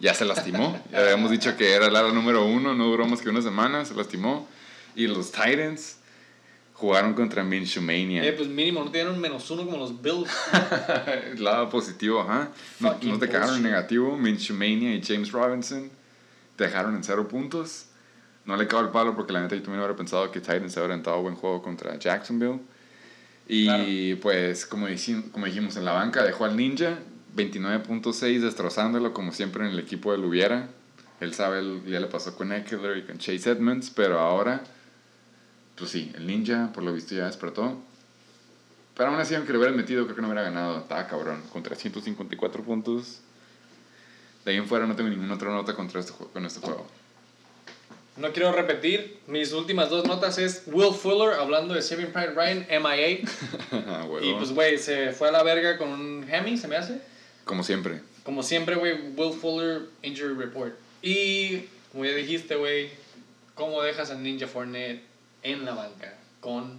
ya 0.00 0.14
se 0.14 0.24
lastimó. 0.24 0.82
Ya 0.90 1.00
habíamos 1.00 1.30
dicho 1.30 1.56
que 1.56 1.72
era 1.74 1.86
el 1.86 1.94
ala 1.94 2.10
número 2.12 2.44
uno, 2.44 2.74
no 2.74 2.86
duró 2.86 3.06
más 3.06 3.20
que 3.20 3.28
una 3.28 3.42
semana, 3.42 3.84
se 3.84 3.94
lastimó. 3.94 4.48
Y 4.96 5.06
los 5.06 5.30
Titans 5.30 5.97
Jugaron 6.78 7.12
contra 7.14 7.42
Minshumania. 7.42 8.24
Eh, 8.24 8.32
pues 8.32 8.48
mínimo, 8.48 8.84
no 8.84 8.90
tienen 8.92 9.12
un 9.12 9.20
menos 9.20 9.50
uno 9.50 9.64
como 9.64 9.78
los 9.78 10.00
Bills. 10.00 10.30
El 11.32 11.42
lado 11.42 11.68
positivo, 11.68 12.20
ajá. 12.20 12.50
No, 12.78 12.96
no 13.02 13.18
te 13.18 13.28
cagaron 13.28 13.56
en 13.56 13.62
negativo. 13.64 14.16
Minshumania 14.16 14.94
y 14.94 15.02
James 15.02 15.32
Robinson 15.32 15.90
te 16.56 16.64
dejaron 16.64 16.94
en 16.94 17.02
cero 17.02 17.26
puntos. 17.26 17.86
No 18.44 18.56
le 18.56 18.66
cago 18.68 18.82
el 18.82 18.90
palo 18.90 19.14
porque 19.16 19.32
la 19.32 19.40
neta 19.42 19.56
yo 19.56 19.62
también 19.62 19.80
hubiera 19.80 19.96
pensado 19.96 20.30
que 20.30 20.40
Titans 20.40 20.72
se 20.72 20.78
hubiera 20.80 20.94
aventado 20.94 21.20
buen 21.20 21.34
juego 21.34 21.60
contra 21.62 21.98
Jacksonville. 21.98 22.60
Y 23.48 24.14
pues, 24.16 24.64
como, 24.66 24.88
dijim- 24.88 25.30
como 25.32 25.46
dijimos, 25.46 25.76
en 25.76 25.84
la 25.84 25.92
banca 25.92 26.22
dejó 26.22 26.44
al 26.44 26.56
Ninja 26.56 26.98
29.6 27.34 28.40
destrozándolo 28.40 29.12
como 29.12 29.32
siempre 29.32 29.64
en 29.66 29.72
el 29.72 29.78
equipo 29.78 30.12
del 30.12 30.24
Hubiera. 30.24 30.68
Él 31.20 31.34
sabe, 31.34 31.62
ya 31.86 31.98
le 31.98 32.06
pasó 32.06 32.36
con 32.36 32.52
Eckler 32.52 32.98
y 32.98 33.02
con 33.02 33.18
Chase 33.18 33.50
Edmonds, 33.50 33.90
pero 33.90 34.20
ahora, 34.20 34.62
pues 35.78 35.90
sí, 35.90 36.12
el 36.14 36.26
Ninja 36.26 36.70
por 36.72 36.82
lo 36.82 36.92
visto 36.92 37.14
ya 37.14 37.26
despertó. 37.26 37.78
Pero 38.96 39.10
aún 39.10 39.20
así, 39.20 39.34
aunque 39.36 39.52
lo 39.52 39.60
hubieran 39.60 39.76
metido, 39.76 40.04
creo 40.04 40.16
que 40.16 40.22
no 40.22 40.28
hubiera 40.28 40.42
ganado. 40.42 40.78
Estaba 40.78 41.06
cabrón, 41.06 41.40
con 41.52 41.62
354 41.62 42.64
puntos. 42.64 43.20
De 44.44 44.50
ahí 44.50 44.56
en 44.56 44.66
fuera 44.66 44.86
no 44.86 44.96
tengo 44.96 45.08
ninguna 45.08 45.34
otra 45.34 45.50
nota 45.50 45.74
contra 45.74 46.00
este, 46.00 46.12
con 46.12 46.44
este 46.44 46.60
juego. 46.60 46.84
No 48.16 48.32
quiero 48.32 48.50
repetir, 48.50 49.20
mis 49.28 49.52
últimas 49.52 49.90
dos 49.90 50.04
notas 50.04 50.38
es 50.38 50.64
Will 50.66 50.92
Fuller 50.92 51.34
hablando 51.34 51.74
de 51.74 51.82
Saving 51.82 52.12
Private 52.12 52.34
Ryan, 52.34 52.66
MIA. 52.82 53.20
Ah, 53.86 54.06
y 54.20 54.34
pues, 54.34 54.52
güey, 54.52 54.78
se 54.78 55.12
fue 55.12 55.28
a 55.28 55.32
la 55.32 55.44
verga 55.44 55.78
con 55.78 55.90
un 55.90 56.26
Hemi, 56.28 56.56
se 56.56 56.66
me 56.66 56.74
hace. 56.74 57.00
Como 57.44 57.62
siempre. 57.62 58.00
Como 58.24 58.42
siempre, 58.42 58.74
güey, 58.74 59.12
Will 59.16 59.32
Fuller 59.32 59.82
Injury 60.02 60.34
Report. 60.34 60.74
Y, 61.00 61.66
como 61.92 62.04
ya 62.04 62.12
dijiste, 62.12 62.56
güey, 62.56 62.90
¿cómo 63.54 63.80
dejas 63.82 64.10
a 64.10 64.16
Ninja 64.16 64.48
Fournette 64.48 65.07
en 65.42 65.64
la 65.64 65.74
banca? 65.74 66.14
Con. 66.40 66.78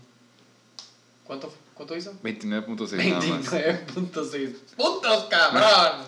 ¿Cuánto, 1.26 1.54
cuánto 1.76 1.96
hizo? 1.96 2.14
29.6 2.24 2.92
nada 2.98 3.20
más. 3.36 3.52
29.6 3.54 4.54
puntos, 4.76 5.26
cabrón. 5.30 6.08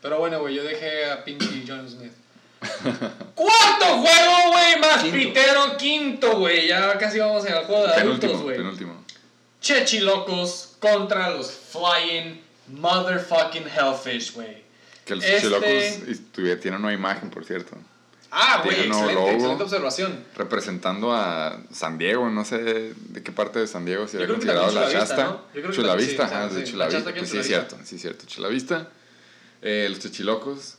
Pero 0.00 0.18
bueno, 0.18 0.40
güey, 0.40 0.54
yo 0.54 0.62
dejé 0.64 1.10
a 1.10 1.24
pinche 1.24 1.64
John 1.66 1.88
Smith. 1.88 2.12
Cuarto 3.34 3.86
juego, 3.86 4.52
güey, 4.52 4.78
más 4.80 5.02
Quinto. 5.02 5.16
pitero, 5.18 5.76
quinto, 5.76 6.38
güey. 6.38 6.68
Ya 6.68 6.96
casi 6.98 7.18
vamos 7.18 7.44
al 7.46 7.64
juego 7.64 7.86
de 7.86 7.94
adultos, 7.94 8.42
güey. 8.42 8.56
penúltimo. 8.56 9.04
Chechilocos 9.60 10.76
contra 10.80 11.30
los 11.30 11.50
Flying 11.50 12.40
Motherfucking 12.68 13.64
Hellfish, 13.68 14.34
güey. 14.34 14.62
Que 15.04 15.16
los 15.16 15.24
Este- 15.24 15.40
chilocos 15.40 15.68
estuvi- 15.68 16.60
tienen 16.60 16.80
una 16.84 16.92
imagen, 16.92 17.30
por 17.30 17.44
cierto. 17.44 17.76
Ah, 18.34 18.62
güey, 18.64 18.80
un 18.80 18.88
nuevo 18.88 19.04
excelente, 19.04 19.14
logo. 19.14 19.30
excelente 19.34 19.62
observación. 19.64 20.24
Representando 20.34 21.12
a 21.12 21.60
San 21.70 21.98
Diego, 21.98 22.30
no 22.30 22.46
sé 22.46 22.94
de 22.94 23.22
qué 23.22 23.30
parte 23.30 23.58
de 23.58 23.66
San 23.66 23.84
Diego 23.84 24.08
se 24.08 24.16
Yo 24.16 24.22
había 24.22 24.34
considerado 24.34 24.72
la 24.72 24.80
también 24.82 25.70
Chulavista, 25.70 26.48
sí, 26.48 26.54
de. 26.54 26.64
Chulavista. 26.64 27.12
Pues 27.14 27.28
sí, 27.28 27.38
es 27.38 27.46
cierto, 27.46 27.76
sí, 27.84 27.98
cierto. 27.98 28.24
Chulavista. 28.26 28.88
Eh, 29.60 29.86
los 29.90 29.98
Chechilocos 30.00 30.78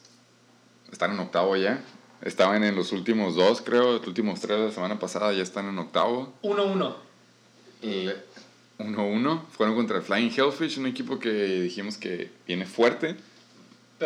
están 0.92 1.12
en 1.12 1.20
octavo 1.20 1.56
ya. 1.56 1.80
Estaban 2.24 2.64
en 2.64 2.76
los 2.76 2.92
últimos 2.92 3.36
dos, 3.36 3.62
creo, 3.62 3.98
los 3.98 4.08
últimos 4.08 4.40
tres 4.40 4.58
de 4.58 4.66
la 4.66 4.72
semana 4.72 4.98
pasada, 4.98 5.32
ya 5.32 5.44
están 5.44 5.68
en 5.70 5.78
octavo. 5.78 6.34
1-1. 6.42 6.96
El 7.84 8.16
1-1 8.80 9.42
fueron 9.52 9.76
contra 9.76 9.98
el 9.98 10.04
Flying 10.04 10.32
Hellfish, 10.36 10.80
un 10.80 10.88
equipo 10.88 11.20
que 11.20 11.30
dijimos 11.30 11.98
que 11.98 12.32
viene 12.48 12.66
fuerte, 12.66 13.16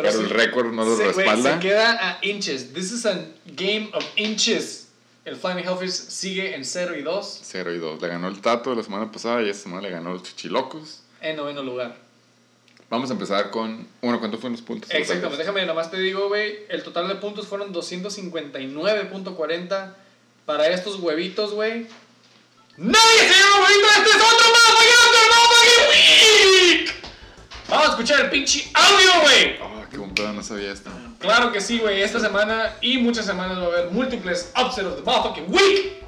pero, 0.02 0.18
sí, 0.18 0.24
el 0.24 0.30
récord 0.30 0.72
no 0.72 0.84
lo 0.84 0.96
se, 0.96 1.04
güey, 1.04 1.14
respalda. 1.26 1.54
se 1.54 1.60
queda 1.60 2.10
a 2.10 2.18
inches. 2.22 2.72
This 2.72 2.90
is 2.92 3.04
a 3.06 3.26
game 3.46 3.90
of 3.92 4.04
inches. 4.16 4.86
El 5.24 5.36
Flying 5.36 5.58
Hellfish 5.58 5.90
sigue 5.90 6.54
en 6.54 6.64
0 6.64 6.96
y 6.98 7.02
2 7.02 7.40
0 7.42 7.74
y 7.74 7.78
2. 7.78 8.00
Le 8.00 8.08
ganó 8.08 8.28
el 8.28 8.40
Tato 8.40 8.74
la 8.74 8.82
semana 8.82 9.12
pasada 9.12 9.42
y 9.42 9.50
esta 9.50 9.64
semana 9.64 9.82
le 9.82 9.90
ganó 9.90 10.12
los 10.12 10.22
Chichilocos. 10.22 11.02
en 11.20 11.36
noveno 11.36 11.62
lugar. 11.62 11.96
Vamos 12.90 13.10
a 13.10 13.12
empezar 13.12 13.50
con. 13.50 13.86
Bueno, 14.00 14.18
¿cuántos 14.18 14.40
fueron 14.40 14.52
los 14.52 14.62
puntos? 14.62 14.90
Exactamente, 14.90 15.36
déjame 15.36 15.66
nomás 15.66 15.90
te 15.90 15.98
digo, 15.98 16.28
güey. 16.28 16.60
El 16.70 16.82
total 16.82 17.06
de 17.08 17.16
puntos 17.16 17.46
fueron 17.46 17.74
259.40 17.74 19.92
para 20.46 20.66
estos 20.68 20.98
huevitos, 21.00 21.52
güey. 21.52 21.86
¡Nadie 22.78 23.18
se 23.18 23.28
llama 23.28 23.66
huevito! 23.66 23.88
¡Este 23.98 24.08
es 24.10 24.16
otro 24.16 24.48
motherfucking 24.48 25.28
motherfucking 25.34 25.88
week! 25.90 26.94
Vamos 27.68 27.86
a 27.86 27.90
escuchar 27.90 28.20
el 28.20 28.30
pinche 28.30 28.70
audio, 28.72 29.20
güey. 29.22 29.58
Qué 29.90 29.96
buen 29.96 30.12
pedo, 30.14 30.32
no 30.32 30.42
sabía 30.42 30.72
esto. 30.72 30.90
Claro 31.18 31.50
que 31.52 31.60
sí, 31.60 31.78
güey. 31.78 32.02
Esta 32.02 32.20
semana 32.20 32.74
y 32.80 32.98
muchas 32.98 33.24
semanas 33.24 33.58
va 33.58 33.62
a 33.62 33.66
haber 33.66 33.90
múltiples 33.90 34.52
upset 34.62 34.84
of 34.84 34.96
the 34.96 35.02
motherfucking 35.02 35.50
week. 35.50 35.98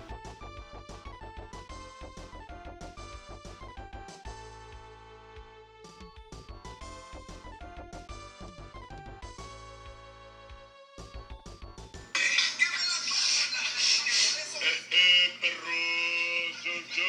Eh, 14.93 15.39
perros, 15.40 16.65
yo, 16.65 16.73
yo, 16.94 17.05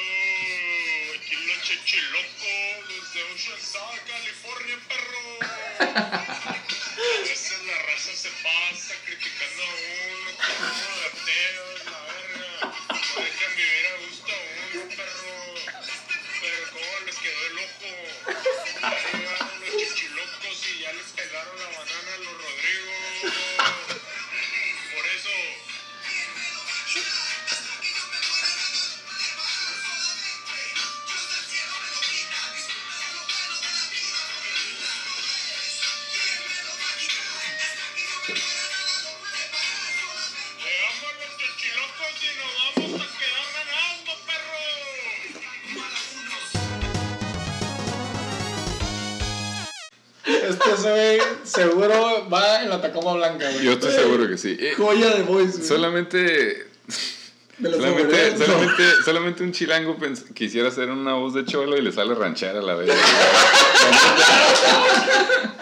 aquí 1.15 1.35
los 1.47 1.59
chechilocos, 1.63 2.87
desde 2.87 3.23
Oceanside, 3.33 4.01
California, 4.07 4.77
perro. 4.87 6.57
Blanca, 53.01 53.49
güey. 53.51 53.63
Yo 53.65 53.71
estoy 53.73 53.91
seguro 53.91 54.27
que 54.29 54.37
sí. 54.37 54.57
Eh, 54.59 54.73
Joya 54.77 55.09
de 55.15 55.23
voice, 55.23 55.57
güey. 55.57 55.67
solamente. 55.67 56.67
Solamente, 57.61 58.37
solamente, 58.43 58.83
solamente 59.05 59.43
un 59.43 59.51
chilango 59.51 59.95
quisiera 60.33 60.69
hacer 60.69 60.89
una 60.89 61.13
voz 61.13 61.35
de 61.35 61.45
cholo 61.45 61.77
y 61.77 61.81
le 61.81 61.91
sale 61.91 62.15
ranchera 62.15 62.57
a 62.57 62.61
la 62.63 62.73
vez. 62.73 62.89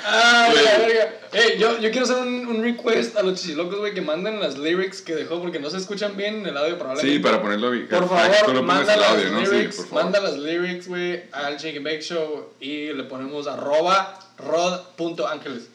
Ah, 0.05 0.49
la 0.55 0.77
verga. 0.77 1.13
Ey, 1.33 1.59
yo, 1.59 1.77
yo 1.79 1.91
quiero 1.91 2.05
hacer 2.05 2.17
un, 2.17 2.47
un 2.47 2.63
request 2.63 3.15
a 3.17 3.21
los 3.21 3.39
chichilocos, 3.39 3.77
güey, 3.79 3.93
que 3.93 4.01
manden 4.01 4.39
las 4.39 4.57
lyrics 4.57 5.01
que 5.01 5.13
dejó 5.13 5.41
porque 5.41 5.59
no 5.59 5.69
se 5.69 5.77
escuchan 5.77 6.15
bien 6.17 6.35
en 6.35 6.47
el 6.47 6.57
audio 6.57 6.77
probablemente. 6.77 7.17
Sí, 7.17 7.19
para 7.19 7.41
ponerlo 7.41 7.69
bien. 7.71 7.87
Por 7.87 8.03
Ah, 8.05 8.29
favor, 8.31 8.63
manda 8.63 8.93
el 8.93 8.99
las 9.01 9.09
audio, 9.11 9.29
¿no? 9.31 9.45
Sí, 9.45 9.51
lyrics, 9.51 9.75
por 9.75 9.87
favor. 9.87 10.03
manda 10.05 10.19
las 10.21 10.37
lyrics, 10.37 10.87
güey, 10.87 11.23
al 11.31 11.57
Shake 11.57 11.77
and 11.77 11.85
Bake 11.85 12.01
Show 12.01 12.49
y 12.59 12.93
le 12.93 13.03
ponemos 13.03 13.45
arroba 13.47 14.17
rod.ángeles. 14.37 15.67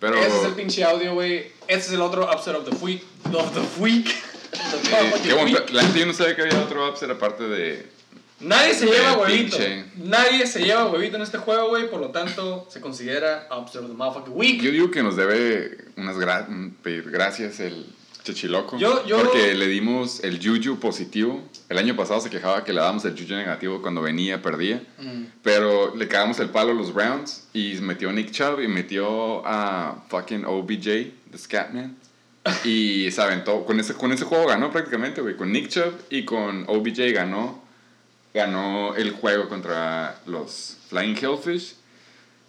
Pero. 0.00 0.16
Ese 0.18 0.38
es 0.38 0.44
el 0.44 0.52
pinche 0.54 0.82
audio, 0.82 1.14
güey. 1.14 1.52
Ese 1.68 1.88
es 1.88 1.92
el 1.92 2.00
otro 2.00 2.24
upset 2.32 2.54
of 2.56 2.68
the 2.68 2.74
week. 2.84 3.04
Of 3.32 3.52
the 3.54 3.80
week. 3.82 4.08
qué 5.22 5.34
buen 5.34 5.52
pe- 5.54 5.72
La 5.72 5.82
gente 5.82 6.00
yo 6.00 6.06
no 6.06 6.12
sabía 6.12 6.34
que 6.36 6.42
había 6.42 6.58
otro 6.60 6.88
upset 6.90 7.10
aparte 7.10 7.44
de. 7.44 7.86
Nadie 8.40 8.72
se 8.74 8.86
lleva 8.86 9.18
huevito. 9.18 9.58
pinche. 9.58 9.84
Nadie 9.96 10.46
se 10.46 10.60
lleva 10.64 10.86
huevito 10.86 11.16
en 11.16 11.22
este 11.22 11.36
juego, 11.38 11.68
güey. 11.68 11.90
Por 11.90 12.00
lo 12.00 12.08
tanto, 12.08 12.66
se 12.70 12.80
considera 12.80 13.46
upset 13.56 13.82
of 13.82 13.88
the 13.88 13.94
motherfucking 13.94 14.32
week. 14.34 14.62
Yo 14.62 14.70
digo 14.70 14.90
que 14.90 15.02
nos 15.02 15.14
debe 15.16 15.76
unas 15.98 16.16
gra- 16.16 16.46
pedir 16.82 17.10
gracias 17.10 17.60
el 17.60 17.86
Chichiloco. 18.22 18.78
Yo- 18.78 19.06
yo- 19.06 19.18
Porque 19.18 19.54
le 19.54 19.66
dimos 19.68 20.22
el 20.24 20.38
Juju 20.44 20.78
positivo. 20.78 21.42
El 21.68 21.78
año 21.78 21.96
pasado 21.96 22.20
se 22.20 22.30
quejaba 22.30 22.64
que 22.64 22.72
le 22.72 22.80
dábamos 22.80 23.04
el 23.04 23.12
Juju 23.12 23.34
negativo 23.34 23.80
cuando 23.82 24.02
venía, 24.02 24.42
perdía. 24.42 24.82
Mm. 24.98 25.24
Pero 25.42 25.94
le 25.96 26.06
cagamos 26.08 26.38
el 26.40 26.50
palo 26.50 26.72
a 26.72 26.74
los 26.74 26.92
Browns 26.92 27.48
y 27.52 27.74
metió 27.80 28.10
a 28.10 28.12
Nick 28.12 28.30
Chubb 28.32 28.60
y 28.60 28.68
metió 28.68 29.46
a 29.46 30.04
fucking 30.08 30.44
OBJ, 30.44 31.12
the 31.30 31.38
Scatman. 31.38 31.96
Y 32.64 33.10
se 33.10 33.20
aventó. 33.22 33.64
Con 33.66 33.78
ese, 33.80 33.94
con 33.94 34.12
ese 34.12 34.24
juego 34.24 34.46
ganó 34.46 34.70
prácticamente, 34.70 35.20
güey. 35.20 35.36
Con 35.36 35.52
Nick 35.52 35.68
Chubb 35.68 35.92
y 36.10 36.24
con 36.24 36.64
OBJ 36.68 37.12
ganó, 37.12 37.62
ganó 38.32 38.94
el 38.96 39.10
juego 39.12 39.48
contra 39.48 40.20
los 40.26 40.76
Flying 40.88 41.16
Hellfish. 41.16 41.74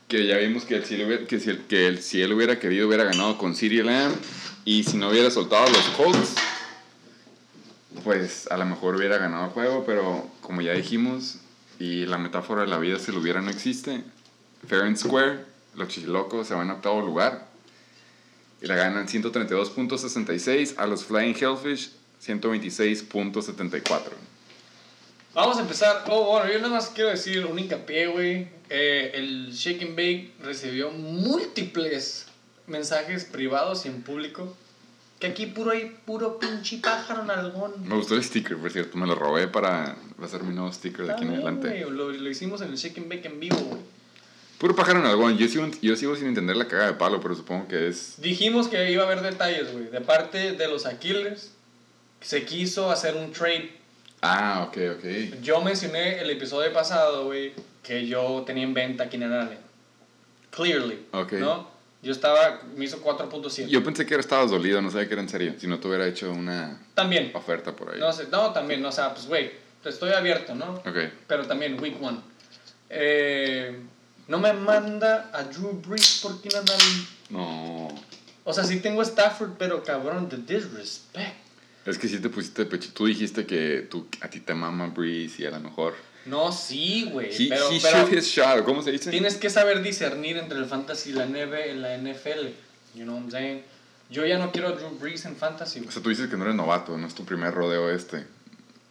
Que 0.07 0.27
ya 0.27 0.38
vimos 0.38 0.65
que, 0.65 0.81
si 0.85 0.95
él 0.95 1.06
hubiera, 1.07 1.26
que, 1.26 1.39
si, 1.39 1.53
que 1.69 1.98
si 1.98 2.22
él 2.22 2.34
hubiera 2.34 2.60
querido 2.60 2.88
hubiera 2.88 3.06
ganado 3.06 3.38
con 3.38 3.56
CeeDee 3.56 3.84
Lamb. 3.84 4.14
Y 4.65 4.83
si 4.83 4.97
no 4.97 5.09
hubiera 5.09 5.31
soltado 5.31 5.65
a 5.65 5.69
los 5.69 5.85
Colts, 5.97 6.35
pues 8.03 8.47
a 8.51 8.57
lo 8.57 8.65
mejor 8.65 8.95
hubiera 8.95 9.17
ganado 9.17 9.45
el 9.45 9.51
juego, 9.51 9.83
pero 9.85 10.27
como 10.41 10.61
ya 10.61 10.73
dijimos, 10.73 11.38
y 11.79 12.05
la 12.05 12.17
metáfora 12.17 12.61
de 12.61 12.67
la 12.67 12.77
vida 12.77 12.99
si 12.99 13.11
lo 13.11 13.19
hubiera 13.19 13.41
no 13.41 13.49
existe, 13.49 14.03
fair 14.67 14.83
and 14.83 14.97
square, 14.97 15.45
los 15.75 15.88
chichilocos 15.88 16.47
se 16.47 16.53
van 16.53 16.69
a 16.69 16.73
octavo 16.73 17.01
lugar 17.01 17.47
y 18.61 18.67
la 18.67 18.75
ganan 18.75 19.07
132.66 19.07 20.75
a 20.77 20.85
los 20.85 21.05
Flying 21.05 21.35
Hellfish 21.35 21.91
126.74. 22.23 24.01
Vamos 25.33 25.57
a 25.57 25.61
empezar. 25.61 26.03
Oh, 26.07 26.25
bueno, 26.25 26.51
yo 26.51 26.59
nada 26.59 26.75
más 26.75 26.89
quiero 26.89 27.09
decir 27.09 27.45
un 27.45 27.57
hincapié, 27.57 28.07
güey. 28.07 28.47
Eh, 28.69 29.11
el 29.15 29.51
Shake 29.51 29.81
and 29.81 29.95
Bake 29.95 30.33
recibió 30.41 30.91
múltiples 30.91 32.27
mensajes 32.72 33.26
privados 33.26 33.85
y 33.85 33.89
en 33.89 34.02
público. 34.02 34.57
Que 35.19 35.27
aquí 35.27 35.45
puro 35.45 35.69
hay 35.69 35.95
puro 36.03 36.39
pinche 36.39 36.80
pájaro 36.80 37.23
nalgón. 37.23 37.73
Me 37.88 37.93
gustó 37.93 38.15
el 38.15 38.23
sticker, 38.23 38.57
por 38.57 38.72
cierto, 38.72 38.98
me 38.98 39.06
lo 39.06 39.14
robé 39.14 39.48
para 39.48 39.95
hacer 40.23 40.41
mi 40.41 40.56
nuevo 40.56 40.73
sticker 40.73 41.06
de 41.06 41.14
aquí 41.14 41.26
en 41.26 41.34
adelante. 41.35 41.85
Lo, 41.88 42.11
lo 42.11 42.30
hicimos 42.30 42.61
en 42.61 42.69
el 42.69 42.76
Shake 42.76 42.98
and 42.98 43.07
Bake 43.07 43.27
en 43.27 43.39
vivo, 43.39 43.57
güey. 43.57 43.81
Puro 44.57 44.76
pájaro 44.76 44.99
en 44.99 45.06
algodón, 45.06 45.38
yo 45.38 45.48
sigo, 45.48 45.68
yo 45.81 45.95
sigo 45.95 46.15
sin 46.15 46.27
entender 46.27 46.56
la 46.56 46.68
caga 46.68 46.88
de 46.88 46.93
palo, 46.93 47.19
pero 47.19 47.35
supongo 47.35 47.68
que 47.68 47.88
es... 47.88 48.15
Dijimos 48.22 48.68
que 48.68 48.91
iba 48.91 49.03
a 49.03 49.06
haber 49.06 49.22
detalles, 49.22 49.72
güey. 49.72 49.89
De 49.89 50.02
parte 50.02 50.53
de 50.53 50.68
los 50.68 50.85
Aquiles, 50.85 51.52
se 52.22 52.45
quiso 52.45 52.91
hacer 52.91 53.15
un 53.15 53.31
trade. 53.31 53.72
Ah, 54.22 54.68
ok, 54.68 54.77
ok. 54.98 55.41
Yo 55.41 55.61
mencioné 55.61 56.19
el 56.19 56.30
episodio 56.30 56.72
pasado, 56.73 57.26
güey, 57.26 57.53
que 57.81 58.06
yo 58.06 58.43
tenía 58.45 58.64
en 58.64 58.76
venta 58.76 59.06
a 59.06 59.10
Keenan 59.10 59.34
Allen. 59.34 59.60
Clearly. 60.52 61.07
Ok. 61.11 61.34
¿No? 61.34 61.68
Yo 62.03 62.11
estaba, 62.11 62.61
me 62.75 62.85
hizo 62.85 63.01
4.7. 63.03 63.67
Yo 63.67 63.83
pensé 63.83 64.05
que 64.05 64.15
era- 64.15 64.21
estabas 64.21 64.49
dolido, 64.49 64.81
no 64.81 64.89
sabía 64.89 65.07
que 65.07 65.13
era 65.13 65.21
en 65.21 65.29
serio. 65.29 65.53
Si 65.59 65.67
no 65.67 65.79
te 65.79 65.87
hubiera 65.87 66.07
hecho 66.07 66.31
una 66.31 66.81
También. 66.95 67.31
oferta 67.35 67.75
por 67.75 67.93
ahí. 67.93 67.99
No 67.99 68.11
sé, 68.11 68.27
no, 68.31 68.51
también, 68.53 68.81
no, 68.81 68.89
o 68.89 68.91
sea, 68.91 69.13
pues, 69.13 69.27
güey, 69.27 69.51
estoy 69.85 70.11
abierto, 70.11 70.55
¿no? 70.55 70.73
Ok. 70.73 70.97
Pero 71.27 71.45
también, 71.45 71.79
week 71.79 72.01
one. 72.01 72.19
Eh, 72.89 73.79
no 74.27 74.39
me 74.39 74.53
manda 74.53 75.29
a 75.33 75.43
Drew 75.43 75.79
Brees 75.85 76.19
por 76.23 76.41
Keenan 76.41 76.65
Allen. 76.69 77.07
No. 77.29 77.87
O 78.43 78.53
sea, 78.53 78.63
sí 78.63 78.79
tengo 78.79 79.01
Stafford, 79.03 79.51
pero 79.59 79.83
cabrón, 79.83 80.27
the 80.27 80.37
disrespect. 80.37 81.35
Es 81.85 81.97
que 81.97 82.07
sí 82.07 82.19
te 82.19 82.29
pusiste 82.29 82.63
de 82.65 82.69
pecho. 82.69 82.89
Tú 82.93 83.05
dijiste 83.05 83.45
que 83.45 83.87
tú, 83.89 84.07
a 84.21 84.27
ti 84.27 84.39
te 84.39 84.53
mama 84.53 84.87
Breeze 84.87 85.41
y 85.43 85.45
a 85.45 85.51
lo 85.51 85.59
mejor... 85.59 85.95
No, 86.26 86.52
sí, 86.52 87.10
güey. 87.11 87.30
He, 87.31 87.49
Pero, 87.49 87.72
he 87.72 87.80
pero 87.80 88.07
his. 88.07 88.39
¿Cómo 88.65 88.81
se 88.84 88.91
dice? 88.91 89.10
tienes 89.10 89.38
que 89.38 89.49
saber 89.49 89.81
discernir 89.81 90.38
entre 90.38 90.57
el 90.60 90.65
fantasy 90.65 91.11
y 91.11 91.14
la, 91.14 91.26
NB, 91.26 91.76
la 91.76 91.98
NFL. 91.98 92.48
You 92.93 93.03
know 93.03 93.15
what 93.15 93.23
I'm 93.23 93.31
saying? 93.31 93.64
Yo 94.10 94.26
ya 94.26 94.38
no 94.38 94.52
quiero 94.52 94.68
a 94.68 94.72
Drew 94.73 94.89
Brees 94.99 95.26
en 95.26 95.35
fantasy. 95.35 95.80
O 95.80 95.84
güey. 95.84 95.93
sea, 95.93 96.03
tú 96.03 96.10
dices 96.10 96.30
que 96.30 96.38
no 96.38 96.43
eres 96.43 96.56
novato, 96.56 96.98
no 96.98 97.07
es 97.07 97.15
tu 97.15 97.23
primer 97.23 97.53
rodeo 97.53 97.89
este. 97.89 98.26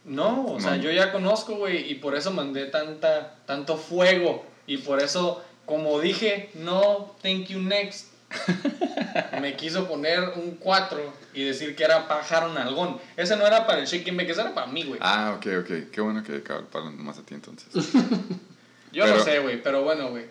No, 0.03 0.45
o 0.47 0.59
sea, 0.59 0.77
yo 0.77 0.89
ya 0.91 1.11
conozco, 1.11 1.55
güey, 1.55 1.91
y 1.91 1.95
por 1.95 2.15
eso 2.15 2.31
mandé 2.31 2.65
tanta, 2.65 3.35
tanto 3.45 3.77
fuego. 3.77 4.43
Y 4.65 4.77
por 4.77 4.99
eso, 4.99 5.43
como 5.67 5.99
dije, 5.99 6.49
no, 6.55 7.15
thank 7.21 7.47
you 7.47 7.59
next. 7.59 8.07
Me 9.41 9.55
quiso 9.55 9.87
poner 9.87 10.19
un 10.35 10.55
4 10.59 11.13
y 11.33 11.43
decir 11.43 11.75
que 11.75 11.83
era 11.83 12.07
pájaro 12.07 12.51
nalgón. 12.53 12.99
Ese 13.17 13.35
no 13.35 13.45
era 13.45 13.65
para 13.65 13.79
el 13.79 13.85
Shaking 13.87 14.15
Bake, 14.17 14.31
ese 14.31 14.41
era 14.41 14.53
para 14.53 14.67
mí, 14.67 14.83
güey. 14.83 14.99
Ah, 15.03 15.33
ok, 15.37 15.47
ok. 15.61 15.91
Qué 15.91 16.01
bueno 16.01 16.23
que 16.23 16.39
palo 16.39 16.91
más 16.91 17.17
a 17.17 17.23
ti 17.23 17.33
entonces. 17.33 17.67
Yo 18.91 19.03
pero- 19.05 19.17
no 19.17 19.23
sé, 19.23 19.39
güey, 19.39 19.61
pero 19.61 19.83
bueno, 19.83 20.09
güey. 20.09 20.25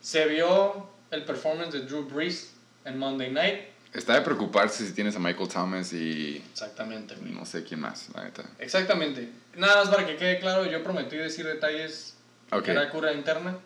Se 0.00 0.26
vio 0.26 0.88
el 1.10 1.24
performance 1.24 1.72
de 1.72 1.80
Drew 1.80 2.04
Brees 2.08 2.52
en 2.84 2.98
Monday 2.98 3.30
Night. 3.30 3.60
Está 3.92 4.14
de 4.14 4.22
preocuparse 4.22 4.84
si 4.86 4.92
tienes 4.92 5.14
a 5.14 5.20
Michael 5.20 5.48
Thomas 5.48 5.92
y 5.92 6.42
Exactamente, 6.52 7.14
güey. 7.14 7.32
no 7.32 7.46
sé 7.46 7.62
quién 7.62 7.80
más, 7.80 8.08
la 8.14 8.24
neta. 8.24 8.42
Exactamente. 8.58 9.28
Nada 9.56 9.76
más 9.84 9.88
para 9.88 10.04
que 10.04 10.16
quede 10.16 10.40
claro, 10.40 10.66
yo 10.66 10.82
prometí 10.82 11.16
decir 11.16 11.46
detalles 11.46 12.16
Ok. 12.50 12.64
que 12.64 12.70
era 12.72 12.90
cura 12.90 13.12
interna. 13.12 13.56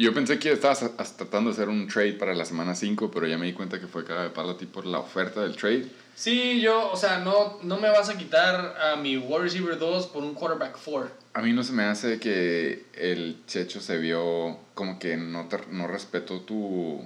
Yo 0.00 0.14
pensé 0.14 0.38
que 0.38 0.52
estabas 0.52 0.78
tratando 1.16 1.50
de 1.50 1.54
hacer 1.54 1.68
un 1.68 1.88
trade 1.88 2.12
para 2.12 2.32
la 2.32 2.44
semana 2.44 2.76
5, 2.76 3.10
pero 3.10 3.26
ya 3.26 3.36
me 3.36 3.46
di 3.46 3.52
cuenta 3.52 3.80
que 3.80 3.88
fue 3.88 4.04
cada 4.04 4.22
de 4.22 4.30
palo 4.30 4.50
a 4.50 4.56
ti 4.56 4.64
por 4.64 4.86
la 4.86 5.00
oferta 5.00 5.40
del 5.42 5.56
trade. 5.56 5.86
Sí, 6.14 6.60
yo, 6.60 6.92
o 6.92 6.96
sea, 6.96 7.18
no, 7.18 7.58
no 7.64 7.78
me 7.80 7.88
vas 7.90 8.08
a 8.08 8.16
quitar 8.16 8.76
a 8.80 8.94
mi 8.94 9.16
wide 9.16 9.40
receiver 9.40 9.76
2 9.76 10.06
por 10.06 10.22
un 10.22 10.34
quarterback 10.34 10.78
4. 10.84 11.10
A 11.34 11.42
mí 11.42 11.52
no 11.52 11.64
se 11.64 11.72
me 11.72 11.82
hace 11.82 12.20
que 12.20 12.86
el 12.94 13.38
Checho 13.48 13.80
se 13.80 13.98
vio 13.98 14.58
como 14.74 15.00
que 15.00 15.16
no, 15.16 15.48
te- 15.48 15.66
no 15.72 15.88
respetó 15.88 16.42
tu, 16.42 17.04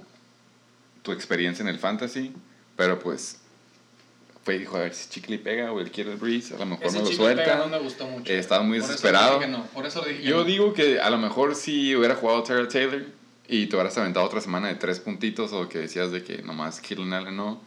tu 1.01 1.11
experiencia 1.11 1.63
en 1.63 1.69
el 1.69 1.79
fantasy, 1.79 2.31
pero 2.77 2.99
pues 2.99 3.39
fue 4.43 4.55
y 4.55 4.59
dijo, 4.59 4.75
a 4.77 4.81
ver 4.81 4.93
si 4.93 5.09
Chicle 5.09 5.37
pega 5.39 5.71
o 5.71 5.79
él 5.79 5.89
quiere 5.91 6.11
el 6.11 6.17
Breeze, 6.17 6.53
a 6.55 6.59
lo 6.59 6.65
mejor 6.65 6.85
Ese 6.87 6.97
me 6.97 7.03
lo 7.05 7.09
chico 7.09 7.23
pega 7.25 7.43
suelta. 7.45 7.57
no 7.59 7.67
me 7.69 7.79
gustó 7.79 8.05
mucho. 8.07 8.31
Eh, 8.31 8.37
estaba 8.39 8.63
muy 8.63 8.79
Por 8.79 8.87
desesperado. 8.89 9.35
dije 9.39 9.45
que 9.45 9.51
no, 9.51 9.65
por 9.67 9.85
eso 9.85 10.01
dije 10.01 10.21
que 10.21 10.27
Yo 10.27 10.37
no. 10.37 10.43
digo 10.43 10.73
que 10.73 10.99
a 10.99 11.09
lo 11.09 11.17
mejor 11.17 11.55
si 11.55 11.95
hubiera 11.95 12.15
jugado 12.15 12.43
Terra 12.43 12.67
Taylor 12.67 13.03
y 13.47 13.67
te 13.67 13.75
hubieras 13.75 13.97
aventado 13.97 14.25
otra 14.25 14.41
semana 14.41 14.67
de 14.67 14.75
tres 14.75 14.99
puntitos 14.99 15.53
o 15.53 15.67
que 15.69 15.79
decías 15.79 16.11
de 16.11 16.23
que 16.23 16.41
nomás 16.41 16.79
Keenan 16.81 17.13
Allen 17.13 17.37
no, 17.37 17.61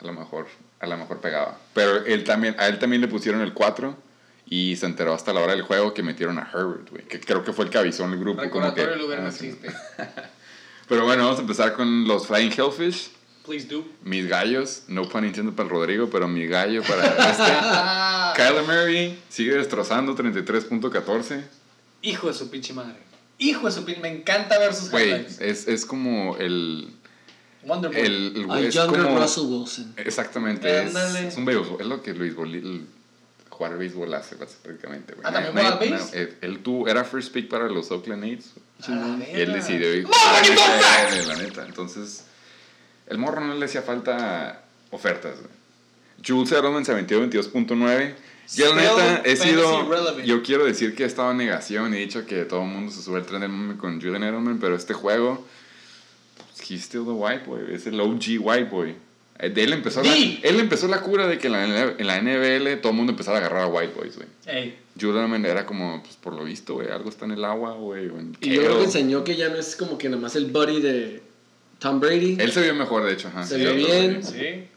a 0.00 0.04
lo 0.04 0.12
mejor, 0.12 0.46
a 0.80 0.86
lo 0.86 0.96
mejor 0.96 1.20
pegaba. 1.20 1.58
Pero 1.74 2.04
él 2.04 2.24
también, 2.24 2.56
a 2.58 2.66
él 2.68 2.78
también 2.78 3.00
le 3.02 3.08
pusieron 3.08 3.40
el 3.40 3.52
4 3.54 3.96
y 4.46 4.76
se 4.76 4.84
enteró 4.86 5.14
hasta 5.14 5.32
la 5.32 5.40
hora 5.40 5.52
del 5.52 5.62
juego 5.62 5.94
que 5.94 6.02
metieron 6.02 6.38
a 6.38 6.50
Herbert, 6.52 6.90
güey, 6.90 7.04
que 7.04 7.20
creo 7.20 7.42
que 7.44 7.52
fue 7.52 7.64
el 7.66 7.70
que 7.70 7.78
avisó 7.78 8.04
en 8.04 8.12
el 8.12 8.18
grupo. 8.18 8.42
Como 8.50 8.74
que, 8.74 8.84
del 8.86 8.98
lugar 8.98 9.20
no 9.20 9.28
existe. 9.28 9.70
Pero 10.88 11.04
bueno, 11.04 11.22
vamos 11.24 11.38
a 11.38 11.42
empezar 11.42 11.72
con 11.74 12.06
los 12.06 12.26
Flying 12.26 12.52
Hellfish. 12.52 13.12
Please 13.44 13.66
do. 13.68 13.84
Mis 14.04 14.28
gallos, 14.28 14.84
no 14.86 15.08
pun 15.08 15.24
intended 15.24 15.54
para 15.54 15.64
el 15.66 15.70
Rodrigo, 15.70 16.08
pero 16.10 16.28
mi 16.28 16.46
gallo 16.46 16.82
para 16.84 17.06
este. 17.06 18.36
Kyler 18.42 18.62
Murray 18.62 19.18
sigue 19.28 19.54
destrozando 19.56 20.14
33.14. 20.16 21.42
Hijo 22.02 22.28
de 22.28 22.34
su 22.34 22.50
pinche 22.50 22.72
madre. 22.72 22.96
Hijo 23.38 23.66
de 23.66 23.72
su 23.72 23.84
pinche... 23.84 24.00
Me 24.00 24.08
encanta 24.08 24.58
ver 24.58 24.72
sus 24.74 24.90
Güey, 24.90 25.08
highlights. 25.08 25.40
es, 25.40 25.66
es 25.66 25.84
como 25.84 26.36
el. 26.36 26.94
Wonder 27.64 27.90
Boy. 27.92 28.00
el, 28.00 28.32
el 28.36 28.50
Al 28.50 28.64
es 28.64 28.74
younger 28.74 29.02
como- 29.02 29.18
Russell 29.18 29.44
Wilson. 29.46 29.94
Exactamente, 29.96 30.84
es, 30.84 30.94
es 30.94 31.36
un 31.36 31.44
béisbol. 31.44 31.80
Es 31.80 31.86
lo 31.86 32.02
que 32.02 32.12
Luis 32.14 32.34
Boli, 32.34 32.58
el- 32.58 32.86
jugar 33.50 33.76
béisbol 33.78 34.12
hace 34.14 34.36
prácticamente. 34.36 35.14
güey. 35.14 35.26
Ah, 35.26 35.32
¿también 35.32 35.52
juega 35.52 35.70
nadie- 35.76 35.90
base? 35.90 36.36
él, 36.40 36.60
tuvo, 36.62 36.88
era 36.88 37.04
first 37.04 37.32
pick 37.32 37.48
para 37.48 37.68
los 37.68 37.90
Oakland 37.90 38.24
Aids. 38.24 38.50
A 38.86 38.90
la 38.90 39.18
Y 39.28 39.40
él 39.40 39.52
decidió 39.52 39.94
ir. 39.94 40.06
Neta, 40.08 41.26
la 41.28 41.36
neta. 41.36 41.64
Entonces, 41.66 42.24
el 43.06 43.18
morro 43.18 43.40
no 43.40 43.54
le 43.54 43.64
hacía 43.66 43.82
falta 43.82 44.62
ofertas. 44.90 45.36
güey. 45.40 45.50
Jules 46.26 46.52
Edelman 46.52 46.84
se 46.84 46.94
vendió 46.94 47.20
22.9. 47.28 48.14
Yo, 48.54 48.74
la 48.74 48.82
neta, 48.82 49.22
he 49.24 49.36
sido. 49.36 49.88
relevant. 49.88 50.24
Yo 50.24 50.42
quiero 50.42 50.64
decir 50.64 50.94
que 50.94 51.04
he 51.04 51.06
estado 51.06 51.30
en 51.30 51.38
negación 51.38 51.94
y 51.94 51.96
he 51.96 52.00
dicho 52.00 52.26
que 52.26 52.44
todo 52.44 52.62
el 52.62 52.68
mundo 52.68 52.92
se 52.92 53.02
sube 53.02 53.18
al 53.18 53.26
tren 53.26 53.40
del 53.40 53.50
mame 53.50 53.76
con 53.78 54.00
Julian 54.00 54.22
Edelman, 54.22 54.58
pero 54.58 54.76
este 54.76 54.94
juego. 54.94 55.46
He's 56.68 56.84
still 56.84 57.04
the 57.04 57.10
white 57.12 57.44
boy. 57.46 57.62
Es 57.72 57.86
el 57.86 57.98
OG 58.00 58.38
white 58.40 58.64
boy. 58.70 58.94
Eh, 59.38 59.48
De 59.50 59.64
él 59.64 59.72
empezó, 59.72 60.02
la, 60.02 60.14
él 60.14 60.60
empezó 60.60 60.86
la 60.86 61.00
cura 61.00 61.26
de 61.26 61.38
que 61.38 61.48
en 61.48 61.52
la, 61.54 61.64
en 61.98 62.06
la 62.06 62.20
NBL 62.20 62.80
todo 62.80 62.90
el 62.92 62.96
mundo 62.96 63.12
empezaba 63.12 63.38
a 63.38 63.40
agarrar 63.40 63.62
a 63.62 63.66
white 63.66 63.92
boys, 63.96 64.16
güey. 64.16 64.28
Ey, 64.46 64.78
Julian 65.00 65.18
Edelman 65.18 65.46
era 65.46 65.66
como, 65.66 66.02
pues 66.02 66.16
por 66.16 66.34
lo 66.34 66.44
visto, 66.44 66.74
güey, 66.74 66.88
algo 66.90 67.08
está 67.08 67.24
en 67.24 67.32
el 67.32 67.44
agua, 67.44 67.72
güey. 67.72 68.10
Y 68.40 68.50
yo 68.54 68.62
creo 68.62 68.78
que 68.78 68.84
enseñó 68.84 69.24
que 69.24 69.34
ya 69.36 69.48
no 69.48 69.56
es 69.56 69.74
como 69.74 69.98
que 69.98 70.08
nada 70.08 70.20
más 70.22 70.36
el 70.36 70.46
buddy 70.46 70.80
de 70.80 71.22
Tom 71.82 71.98
Brady. 71.98 72.36
Él 72.38 72.52
se 72.52 72.62
vio 72.62 72.74
mejor, 72.76 73.04
de 73.04 73.12
hecho. 73.12 73.26
Ajá. 73.28 73.44
Se 73.44 73.56
vio 73.58 73.74
bien. 73.74 74.22
sí. 74.24 74.68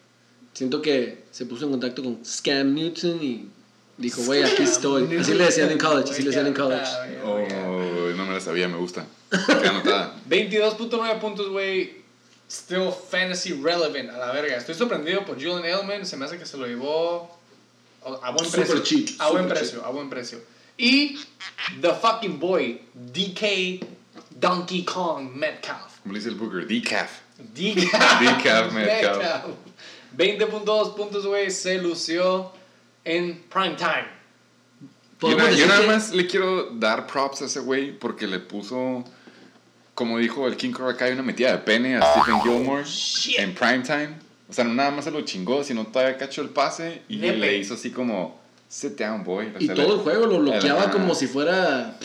Siento 0.53 0.81
que 0.81 1.25
se 1.31 1.45
puso 1.45 1.65
en 1.65 1.71
contacto 1.71 2.01
con 2.01 2.25
Scam 2.25 2.73
Newton 2.73 3.21
y 3.21 3.49
dijo, 3.97 4.21
güey, 4.23 4.41
aquí 4.43 4.63
estoy. 4.63 5.03
Así 5.17 5.33
le 5.33 5.43
decían 5.43 5.69
en 5.69 5.77
college, 5.77 6.11
así 6.11 6.21
le 6.23 6.29
decían 6.29 6.47
en 6.47 6.53
college. 6.53 6.89
Oh, 7.25 8.09
no 8.15 8.25
me 8.25 8.33
la 8.33 8.39
sabía, 8.39 8.67
me 8.69 8.77
gusta. 8.77 9.05
Queda 9.29 9.69
anotada. 9.69 10.15
22.9 10.29 11.19
puntos, 11.19 11.49
güey. 11.49 12.05
Still 12.49 12.89
fantasy 13.09 13.53
relevant, 13.53 14.09
a 14.11 14.17
la 14.17 14.31
verga. 14.31 14.55
Estoy 14.55 14.75
sorprendido 14.75 15.25
por 15.25 15.35
Julian 15.35 15.65
Edelman. 15.65 16.05
Se 16.05 16.15
me 16.15 16.25
hace 16.25 16.37
que 16.39 16.45
se 16.45 16.57
lo 16.57 16.65
llevó 16.65 17.37
a 18.03 18.31
buen 18.31 18.45
Super 18.49 18.67
precio. 18.67 18.83
cheap, 18.83 19.19
A 19.21 19.29
buen 19.31 19.43
super 19.43 19.57
precio, 19.57 19.85
a 19.85 19.89
buen 19.89 20.09
precio. 20.09 20.39
Y 20.77 21.19
The 21.81 21.91
Fucking 21.95 22.39
Boy, 22.39 22.81
DK 22.93 23.85
Donkey 24.39 24.85
Kong 24.85 25.31
Metcalf. 25.35 25.94
Como 26.05 26.13
le 26.13 26.19
dice 26.19 26.29
el 26.29 26.35
Booker, 26.35 26.67
decaf. 26.67 27.09
Decaf, 27.55 28.21
Decaf 28.21 28.71
Metcalf. 28.73 29.23
20.2 30.15 30.95
puntos, 30.95 31.25
güey. 31.25 31.49
Se 31.49 31.79
lució 31.81 32.51
en 33.03 33.41
prime 33.49 33.75
time. 33.75 34.05
Yo, 35.19 35.35
na- 35.35 35.49
nada 35.49 35.81
que- 35.81 35.87
más 35.87 36.13
le 36.13 36.27
quiero 36.27 36.69
dar 36.73 37.07
props 37.07 37.41
a 37.41 37.45
ese 37.45 37.59
güey 37.59 37.97
porque 37.97 38.27
le 38.27 38.37
puso, 38.37 39.03
como 39.95 40.19
dijo 40.19 40.47
el 40.47 40.55
King 40.57 40.71
Cobra 40.73 40.95
Kai, 40.95 41.13
una 41.13 41.23
metida 41.23 41.51
de 41.53 41.57
pene 41.57 41.97
a 41.97 42.01
Stephen 42.13 42.39
Gilmore 42.41 42.83
Shit. 42.85 43.39
en 43.39 43.55
prime 43.55 43.79
time. 43.79 44.09
O 44.47 44.53
sea, 44.53 44.63
no 44.63 44.75
nada 44.75 44.91
más 44.91 45.05
se 45.05 45.11
lo 45.11 45.21
chingó, 45.21 45.63
sino 45.63 45.87
todavía 45.87 46.17
cachó 46.19 46.43
el 46.43 46.49
pase 46.49 47.01
y 47.09 47.17
Nepe. 47.17 47.37
le 47.37 47.57
hizo 47.57 47.73
así 47.73 47.89
como, 47.89 48.39
sit 48.69 48.91
down, 48.99 49.23
boy. 49.23 49.47
O 49.55 49.59
Y 49.59 49.67
todo 49.69 49.87
le- 49.87 49.93
el 49.95 49.99
juego 50.01 50.27
lo 50.27 50.37
bloqueaba 50.39 50.91
como 50.91 51.15
si 51.15 51.25
fuera 51.25 51.97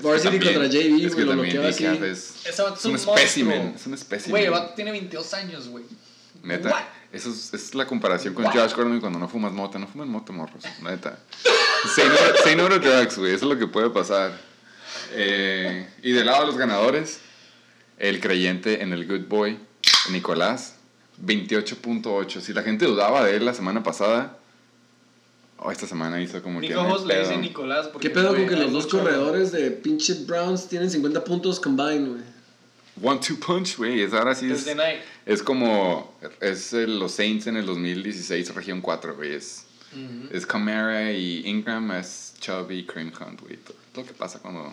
Varsity 0.00 0.30
también- 0.38 0.54
contra 0.54 0.68
JV, 0.80 1.06
es 1.06 1.14
que 1.14 1.24
lo 1.24 1.32
bloqueaba 1.32 1.68
así. 1.68 1.84
es, 1.86 2.34
Ese 2.46 2.62
vato 2.62 2.74
es 2.74 2.80
es 2.80 2.84
un 2.84 2.90
un 2.92 2.96
espécimen, 2.96 3.72
es 3.76 3.86
un 3.86 3.94
espécimen. 3.94 4.30
Güey, 4.32 4.44
el 4.44 4.50
vato 4.50 4.74
tiene 4.74 4.90
22 4.92 5.34
años, 5.34 5.68
güey. 5.68 5.84
Neta. 6.42 6.68
What? 6.70 6.82
Eso 7.12 7.30
es, 7.30 7.46
esa 7.46 7.56
es 7.56 7.74
la 7.74 7.86
comparación 7.86 8.34
con 8.34 8.44
Josh 8.44 8.72
Gordon 8.74 9.00
cuando 9.00 9.18
no 9.18 9.28
fumas 9.28 9.52
mota. 9.52 9.78
No 9.78 9.86
fuman 9.88 10.08
mota, 10.08 10.32
morros, 10.32 10.62
neta. 10.82 11.18
Say 11.94 12.04
no, 12.08 12.14
say 12.44 12.56
no 12.56 12.68
to 12.68 12.78
drugs, 12.78 13.16
güey. 13.16 13.32
Eso 13.34 13.46
es 13.46 13.52
lo 13.52 13.58
que 13.58 13.66
puede 13.66 13.90
pasar. 13.90 14.38
Eh, 15.12 15.88
y 16.02 16.12
del 16.12 16.26
lado 16.26 16.40
de 16.42 16.46
los 16.46 16.56
ganadores, 16.58 17.20
el 17.98 18.20
creyente 18.20 18.82
en 18.82 18.92
el 18.92 19.06
Good 19.06 19.28
Boy, 19.28 19.58
Nicolás, 20.10 20.74
28.8. 21.24 22.40
Si 22.40 22.52
la 22.52 22.62
gente 22.62 22.84
dudaba 22.86 23.24
de 23.24 23.36
él 23.36 23.44
la 23.44 23.54
semana 23.54 23.82
pasada, 23.82 24.35
o 25.58 25.70
esta 25.72 25.86
semana 25.86 26.20
hizo 26.20 26.42
como 26.42 26.60
que... 26.60 26.68
Nico 26.68 26.80
hay 26.80 26.90
Host 26.92 27.06
le 27.06 27.18
dice. 27.20 27.36
Nicolás. 27.38 27.88
porque, 27.88 28.08
¿Qué 28.08 28.14
pedo 28.14 28.34
con 28.34 28.46
que 28.46 28.56
los 28.56 28.72
dos 28.72 28.86
corredores 28.86 29.52
de 29.52 29.70
pinche 29.70 30.14
Browns 30.26 30.68
tienen 30.68 30.90
50 30.90 31.24
puntos 31.24 31.58
combined, 31.60 32.08
güey? 32.08 32.22
One 33.02 33.20
Two 33.20 33.36
Punch, 33.38 33.76
güey. 33.76 34.00
Es 34.00 34.12
ahora 34.14 34.34
sí 34.34 34.50
es, 34.50 34.66
es 35.26 35.42
como. 35.42 36.16
Es 36.40 36.72
el- 36.72 36.98
los 36.98 37.12
Saints 37.12 37.46
en 37.46 37.56
el 37.58 37.66
2016, 37.66 38.54
región 38.54 38.80
4, 38.80 39.14
güey. 39.16 39.34
Es, 39.34 39.64
Ujú. 39.92 40.28
es 40.34 40.46
Camara 40.46 41.12
y 41.12 41.46
Ingram, 41.46 41.90
es 41.92 42.34
Chubb 42.40 42.70
y 42.70 42.86
Cream 42.86 43.12
Hunt, 43.20 43.42
güey. 43.42 43.56
Todo, 43.58 43.76
todo 43.92 44.04
lo 44.04 44.08
que 44.08 44.14
pasa 44.14 44.38
cuando. 44.40 44.72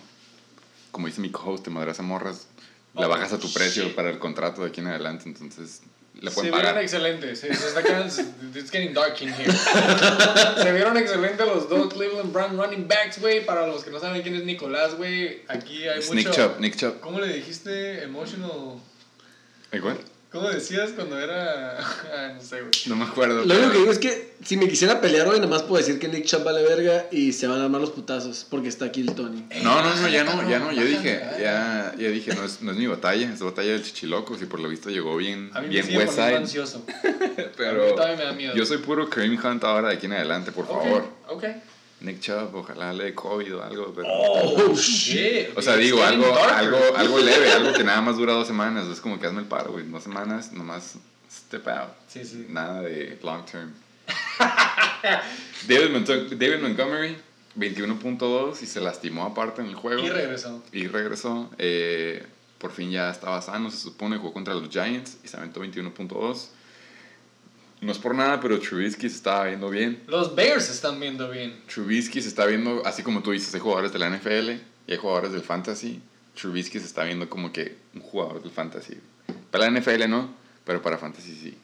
Como 0.92 1.08
dice 1.08 1.20
mi 1.20 1.32
co-host, 1.32 1.66
te 1.66 1.70
madras 1.70 2.00
a 2.00 2.04
morras, 2.04 2.48
le 2.96 3.06
Oh, 3.06 3.10
bajas 3.10 3.34
a 3.34 3.40
tu 3.40 3.52
precio 3.52 3.94
para 3.94 4.10
el 4.10 4.20
contrato 4.20 4.62
de 4.62 4.68
aquí 4.70 4.80
en 4.80 4.88
adelante. 4.88 5.24
Entonces, 5.28 5.82
le 6.22 6.30
Se 6.30 6.36
pueden 6.36 6.52
vieron 6.52 6.70
pagar. 6.70 6.84
excelentes. 6.84 7.40
Se. 7.40 7.48
It's 7.50 8.72
getting 8.72 8.94
dark 8.94 9.22
in 9.22 9.30
here. 9.34 9.52
se 9.52 10.72
vieron 10.72 10.96
excelentes 10.98 11.46
los 11.46 11.68
dos 11.70 11.94
Cleveland 11.94 12.32
Brown 12.32 12.58
running 12.58 12.88
backs, 12.88 13.20
güey. 13.20 13.46
Para 13.46 13.68
los 13.68 13.84
que 13.84 13.90
no 13.92 14.00
saben 14.00 14.22
quién 14.22 14.36
es 14.36 14.44
Nicolás, 14.44 14.96
güey. 14.96 15.42
Aquí 15.48 15.88
hay 15.88 16.00
Es 16.00 16.10
mucho. 16.12 16.30
Nick 16.30 16.32
Chubb, 16.36 16.60
Nick 16.60 16.76
Chubb. 16.78 17.00
¿Cómo 17.00 17.20
le 17.20 17.28
dijiste? 17.34 18.04
Emotional. 18.04 18.80
¿Eh, 19.72 19.80
güey? 19.80 19.96
¿Cómo 20.34 20.50
decías 20.50 20.90
cuando 20.96 21.18
era.? 21.20 21.78
Ah, 22.16 22.32
no 22.36 22.42
sé, 22.42 22.60
güey. 22.60 22.72
No 22.88 22.96
me 22.96 23.06
acuerdo. 23.06 23.44
Lo 23.44 23.56
único 23.56 23.72
que 23.72 23.78
digo 23.80 23.92
es 23.92 23.98
que 23.98 24.34
si 24.44 24.56
me 24.56 24.68
quisiera 24.68 25.02
pelear 25.02 25.28
hoy, 25.28 25.38
nada 25.38 25.50
más 25.50 25.64
puedo 25.64 25.84
decir 25.84 26.00
que 26.00 26.08
Nick 26.08 26.26
Chubb 26.26 26.44
vale 26.44 26.62
verga 26.62 27.08
y 27.12 27.34
se 27.34 27.48
van 27.48 27.60
a 27.60 27.64
armar 27.64 27.82
los 27.82 27.90
putazos 27.92 28.46
porque 28.50 28.68
está 28.68 28.86
aquí 28.86 29.02
el 29.02 29.16
Tony. 29.16 29.44
No, 29.64 29.82
no, 29.82 29.96
no, 29.96 30.08
ya 30.08 30.24
no, 30.24 30.48
ya 30.48 30.60
no, 30.60 30.72
yo 30.72 30.82
bájale, 30.82 30.86
dije, 30.86 31.22
ya, 31.40 31.96
ya 31.98 32.10
dije, 32.10 32.36
no 32.36 32.44
es, 32.46 32.62
no 32.62 32.72
es 32.72 32.78
mi 32.78 32.86
batalla, 32.86 33.34
es 33.34 33.40
la 33.40 33.46
batalla 33.48 33.72
del 33.72 33.84
chichilocos 33.84 34.42
y 34.42 34.46
por 34.46 34.60
lo 34.60 34.70
visto 34.70 34.90
llegó 34.90 35.18
bien, 35.18 35.50
A 35.54 35.62
mí 35.62 35.68
me 35.70 35.82
bien 35.82 35.98
West 35.98 36.14
Side. 36.14 36.36
ansioso. 36.36 36.86
Pero 37.58 37.84
A 37.84 37.88
mí 37.88 37.96
también 37.96 38.18
me 38.20 38.24
da 38.26 38.34
miedo. 38.34 38.56
yo 38.56 38.66
soy 38.66 38.78
puro 38.78 39.10
Kareem 39.10 39.40
Hunt 39.44 39.64
ahora 39.64 39.90
de 39.90 39.96
aquí 39.96 40.06
en 40.06 40.14
adelante, 40.14 40.52
por 40.52 40.68
favor. 40.68 41.04
Ok. 41.30 41.46
Nick 42.04 42.20
Chubb, 42.20 42.54
ojalá 42.56 42.94
le 42.94 43.06
dé 43.06 43.16
COVID 43.16 43.56
o 43.56 43.64
algo, 43.64 43.94
pero... 43.96 44.08
Oh, 44.10 44.76
shit. 44.76 45.58
o 45.58 45.62
sea, 45.62 45.76
digo, 45.78 46.04
algo, 46.04 46.26
algo, 46.38 46.78
algo 46.96 47.20
leve, 47.20 47.52
algo 47.52 47.74
que 47.74 47.84
nada 47.84 48.02
más 48.02 48.18
dura 48.18 48.34
dos 48.34 48.46
semanas, 48.48 48.88
es 48.88 49.00
como 49.00 49.20
que 49.20 49.26
hazme 49.28 49.40
el 49.40 49.48
paro, 49.48 49.72
güey, 49.72 49.86
dos 49.90 50.04
semanas, 50.04 50.52
nomás 50.52 50.96
step 51.32 51.68
out. 51.70 51.90
Sí, 52.08 52.24
sí. 52.26 52.46
Nada 52.50 52.82
de 52.82 53.18
long 53.24 53.44
term. 53.46 53.74
David, 55.68 55.90
Mont- 55.96 56.30
David 56.38 56.60
Montgomery, 56.62 57.16
21.2 57.58 58.62
y 58.62 58.66
se 58.66 58.82
lastimó 58.82 59.24
aparte 59.26 59.62
en 59.62 59.68
el 59.70 59.76
juego. 59.76 60.04
Y 60.04 60.10
regresó. 60.10 60.64
Y 60.72 60.88
regresó. 60.88 61.50
eh, 61.58 62.26
por 62.58 62.72
fin 62.72 62.92
ya 62.92 63.10
estaba 63.10 63.42
sano, 63.42 63.70
se 63.72 63.78
supone. 63.78 64.18
Jugó 64.18 64.34
contra 64.34 64.54
los 64.54 64.70
Giants 64.70 65.18
y 65.24 65.28
se 65.28 65.38
aventó 65.38 65.62
21.2. 65.64 66.48
No 67.84 67.92
es 67.92 67.98
por 67.98 68.16
nada, 68.16 68.40
pero 68.40 68.60
Trubisky 68.60 69.10
se 69.10 69.16
estaba 69.18 69.46
viendo 69.46 69.70
bien. 69.70 70.02
Los 70.08 70.36
Bears 70.36 70.66
se 70.66 70.72
están 70.74 71.00
viendo 71.00 71.30
bien. 71.30 71.62
Trubisky 71.74 72.22
se 72.22 72.28
está 72.30 72.46
viendo, 72.46 72.82
así 72.86 73.04
como 73.04 73.22
tú 73.22 73.32
dices, 73.32 73.54
hay 73.54 73.60
jugadores 73.60 73.92
de 73.94 74.00
la 74.00 74.10
NFL 74.10 74.52
y 74.88 74.92
hay 74.92 74.98
jugadores 74.98 75.32
del 75.32 75.42
Fantasy. 75.42 76.02
Trubisky 76.40 76.80
se 76.80 76.86
está 76.86 77.04
viendo 77.04 77.30
como 77.30 77.52
que 77.52 77.76
un 77.94 78.02
jugador 78.02 78.42
del 78.42 78.52
Fantasy. 78.52 78.98
Para 79.52 79.70
la 79.70 79.80
NFL 79.80 80.10
no, 80.10 80.34
pero 80.66 80.82
para 80.82 80.98
Fantasy 80.98 81.36
sí. 81.42 81.58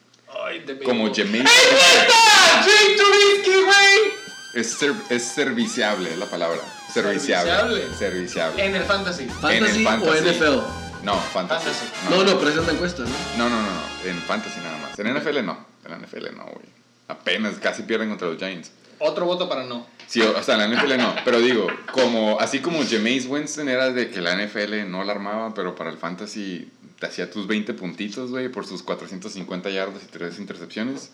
Ay, 0.44 0.60
de 0.60 0.78
Como. 0.80 1.12
Jermaine. 1.12 1.44
¡Jake 1.44 2.96
Trubisky, 2.96 3.62
güey! 3.64 4.12
Es, 4.54 4.70
ser- 4.72 4.94
es 5.08 5.22
serviciable, 5.24 6.10
es 6.10 6.18
la 6.18 6.26
palabra. 6.26 6.60
Serviciable. 6.92 7.50
Serviciable. 7.52 7.94
Serviciable. 7.96 8.64
En 8.66 8.74
el 8.76 8.82
Fantasy. 8.84 9.26
¿Fantasy, 9.26 9.84
fantasy. 9.84 10.08
o 10.10 10.32
NFL? 10.32 10.89
No, 11.04 11.16
Fantasy. 11.16 11.64
Fantasy. 11.64 11.86
No, 12.10 12.24
no, 12.24 12.38
pero 12.38 12.50
esa 12.50 12.60
es 12.60 12.66
la 12.66 12.72
encuesta, 12.72 13.02
¿no? 13.02 13.08
No, 13.38 13.48
no, 13.48 13.62
no, 13.62 13.68
no, 13.68 14.10
en 14.10 14.18
Fantasy 14.18 14.60
nada 14.60 14.78
más. 14.78 14.98
En 14.98 15.14
NFL 15.14 15.44
no, 15.44 15.66
en 15.84 15.90
la 15.90 15.98
NFL 15.98 16.36
no, 16.36 16.44
güey. 16.44 16.66
Apenas 17.08 17.54
casi 17.56 17.82
pierden 17.82 18.08
contra 18.10 18.28
los 18.28 18.38
Giants. 18.38 18.70
Otro 18.98 19.24
voto 19.24 19.48
para 19.48 19.64
no. 19.64 19.86
Sí, 20.06 20.20
o 20.20 20.36
o 20.36 20.42
sea, 20.42 20.62
en 20.62 20.70
la 20.70 20.76
NFL 20.76 20.98
no, 20.98 21.14
pero 21.24 21.40
digo, 21.40 21.68
como, 21.92 22.38
así 22.38 22.60
como 22.60 22.84
Jameis 22.84 23.26
Winston 23.26 23.68
era 23.68 23.90
de 23.90 24.10
que 24.10 24.20
la 24.20 24.36
NFL 24.36 24.90
no 24.90 25.04
la 25.04 25.12
armaba, 25.12 25.54
pero 25.54 25.74
para 25.74 25.90
el 25.90 25.96
Fantasy 25.96 26.70
te 26.98 27.06
hacía 27.06 27.30
tus 27.30 27.46
20 27.46 27.72
puntitos, 27.74 28.30
güey, 28.30 28.50
por 28.50 28.66
sus 28.66 28.82
450 28.82 29.70
yardas 29.70 30.02
y 30.02 30.06
3 30.06 30.38
intercepciones. 30.38 31.12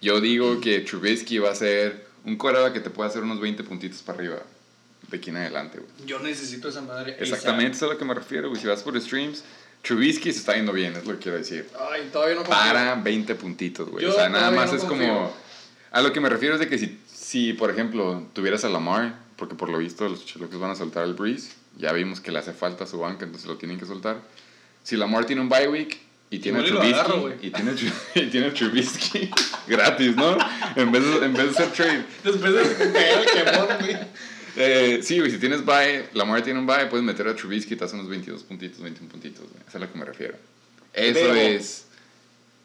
Yo 0.00 0.20
digo 0.20 0.60
que 0.60 0.80
Trubisky 0.80 1.38
va 1.38 1.50
a 1.50 1.54
ser 1.56 2.06
un 2.24 2.36
coreback 2.36 2.74
que 2.74 2.80
te 2.80 2.90
puede 2.90 3.10
hacer 3.10 3.24
unos 3.24 3.40
20 3.40 3.64
puntitos 3.64 4.02
para 4.02 4.18
arriba 4.18 4.38
de 5.10 5.16
aquí 5.16 5.30
en 5.30 5.36
adelante, 5.36 5.78
güey. 5.78 6.06
Yo 6.06 6.18
necesito 6.18 6.68
esa 6.68 6.80
madre. 6.82 7.16
Exactamente, 7.18 7.76
eso 7.76 7.86
es 7.86 7.90
a 7.90 7.94
lo 7.94 7.98
que 7.98 8.04
me 8.04 8.14
refiero, 8.14 8.48
güey. 8.48 8.60
Si 8.60 8.66
vas 8.66 8.82
por 8.82 9.00
streams, 9.00 9.44
Trubisky 9.82 10.32
se 10.32 10.40
está 10.40 10.54
yendo 10.54 10.72
bien, 10.72 10.94
es 10.96 11.06
lo 11.06 11.14
que 11.14 11.20
quiero 11.20 11.38
decir. 11.38 11.68
Ay, 11.90 12.08
todavía 12.12 12.34
no 12.34 12.44
confío. 12.44 12.58
Para 12.58 12.94
20 12.96 13.34
puntitos, 13.36 13.88
güey. 13.88 14.04
Yo 14.04 14.10
O 14.10 14.14
sea, 14.14 14.28
nada 14.28 14.50
más 14.50 14.70
no 14.70 14.76
es 14.78 14.84
confío. 14.84 15.08
como... 15.08 15.36
A 15.90 16.02
lo 16.02 16.12
que 16.12 16.20
me 16.20 16.28
refiero 16.28 16.54
es 16.54 16.60
de 16.60 16.68
que 16.68 16.78
si, 16.78 17.00
si 17.10 17.54
por 17.54 17.70
ejemplo, 17.70 18.26
tuvieras 18.34 18.64
a 18.64 18.68
Lamar, 18.68 19.18
porque 19.36 19.54
por 19.54 19.70
lo 19.70 19.78
visto 19.78 20.06
los 20.08 20.26
chilocos 20.26 20.58
van 20.60 20.72
a 20.72 20.74
soltar 20.76 21.04
al 21.04 21.14
Breeze, 21.14 21.52
ya 21.78 21.92
vimos 21.92 22.20
que 22.20 22.30
le 22.30 22.40
hace 22.40 22.52
falta 22.52 22.84
a 22.84 22.86
su 22.86 22.98
banca, 22.98 23.24
entonces 23.24 23.48
lo 23.48 23.56
tienen 23.56 23.78
que 23.78 23.86
soltar. 23.86 24.18
Si 24.82 24.96
Lamar 24.96 25.24
tiene 25.24 25.40
un 25.40 25.48
bye 25.48 25.68
week 25.68 25.98
y 26.30 26.40
tiene 26.40 26.62
Trubisky, 26.62 26.92
agarro, 26.92 27.32
y 27.40 27.50
tiene, 27.50 27.72
y 28.14 28.26
tiene 28.26 28.50
Trubisky 28.50 29.30
gratis, 29.66 30.14
¿no? 30.16 30.36
En 30.76 30.92
vez 30.92 31.02
de, 31.04 31.24
en 31.24 31.32
vez 31.32 31.48
de 31.48 31.54
ser 31.54 31.72
trade. 31.72 32.04
Después 32.24 32.52
de 32.52 32.90
que 32.92 33.12
el 33.12 33.26
quemón, 33.26 33.66
güey. 33.80 33.96
Eh, 34.56 35.00
sí, 35.02 35.18
güey, 35.18 35.30
si 35.30 35.38
tienes 35.38 35.64
bye, 35.64 36.08
Lamar 36.14 36.42
tiene 36.42 36.58
un 36.58 36.66
bye, 36.66 36.86
puedes 36.86 37.04
meter 37.04 37.28
a 37.28 37.34
Trubisky 37.36 37.74
y 37.74 37.76
te 37.76 37.84
hace 37.84 37.94
unos 37.94 38.08
22 38.08 38.42
puntitos, 38.44 38.80
21 38.80 39.10
puntitos, 39.10 39.40
güey. 39.40 39.54
Eso 39.60 39.68
es 39.68 39.74
a 39.74 39.78
lo 39.78 39.92
que 39.92 39.98
me 39.98 40.04
refiero. 40.04 40.36
Eso 40.92 41.14
Pero- 41.20 41.34
es, 41.34 41.84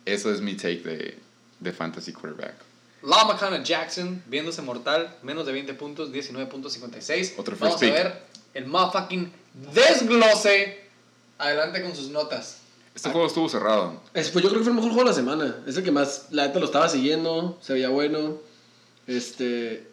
eso 0.06 0.32
es 0.34 0.42
mi 0.42 0.56
take 0.56 0.82
de, 0.82 1.18
de 1.60 1.72
fantasy 1.74 2.14
quarterback. 2.14 2.56
La 3.04 3.26
McCann 3.26 3.64
Jackson, 3.66 4.24
viéndose 4.28 4.62
mortal, 4.62 5.14
menos 5.24 5.46
de 5.46 5.52
20 5.52 5.74
puntos, 5.74 6.12
19.56. 6.14 7.34
Otro 7.38 7.56
Vamos 7.60 7.80
first 7.80 7.84
a 7.84 7.86
pick. 7.86 7.94
ver 7.94 8.24
el 8.54 8.66
motherfucking 8.68 9.32
desglose. 9.74 10.82
Adelante 11.38 11.82
con 11.82 11.96
sus 11.96 12.10
notas. 12.10 12.60
Este 12.96 13.10
juego 13.10 13.28
estuvo 13.28 13.50
cerrado. 13.50 14.00
Es, 14.14 14.30
pues 14.30 14.44
yo 14.44 14.50
creo 14.50 14.62
que 14.62 14.66
fue 14.66 14.72
el 14.72 14.76
mejor 14.76 14.92
juego 14.92 15.04
de 15.10 15.10
la 15.10 15.16
semana. 15.16 15.58
Es 15.68 15.76
el 15.76 15.84
que 15.84 15.92
más, 15.92 16.28
la 16.30 16.48
neta 16.48 16.60
lo 16.60 16.66
estaba 16.66 16.88
siguiendo, 16.88 17.60
se 17.62 17.74
veía 17.74 17.90
bueno. 17.90 18.38
Este, 19.08 19.88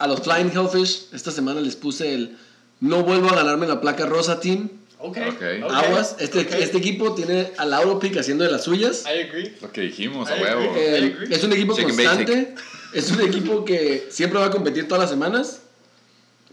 a 0.00 0.06
los 0.06 0.22
Flying 0.22 0.50
Hellfish, 0.50 1.08
esta 1.12 1.30
semana 1.30 1.60
les 1.60 1.76
puse 1.76 2.14
el 2.14 2.38
no 2.80 3.04
vuelvo 3.04 3.28
a 3.28 3.36
ganarme 3.36 3.66
la 3.66 3.82
placa 3.82 4.06
rosa 4.06 4.40
team. 4.40 4.70
Ok. 4.98 5.18
Ok. 5.28 5.42
Aguas, 5.70 6.16
este, 6.18 6.40
este 6.62 6.78
equipo 6.78 7.14
tiene 7.14 7.52
al 7.58 7.72
Auropic 7.74 8.16
haciendo 8.16 8.44
de 8.44 8.50
las 8.50 8.64
suyas. 8.64 9.04
I 9.04 9.28
agree. 9.28 9.54
Lo 9.60 9.70
que 9.70 9.82
dijimos, 9.82 10.30
a 10.30 10.36
huevo. 10.36 10.74
Eh, 10.74 11.00
I 11.00 11.12
agree. 11.12 11.34
es 11.34 11.44
un 11.44 11.52
equipo 11.52 11.74
Chicken 11.74 11.94
constante, 11.94 12.54
es 12.94 13.10
un 13.10 13.20
equipo 13.20 13.64
que 13.66 14.08
siempre 14.10 14.38
va 14.40 14.46
a 14.46 14.50
competir 14.50 14.88
todas 14.88 15.02
las 15.02 15.10
semanas, 15.10 15.60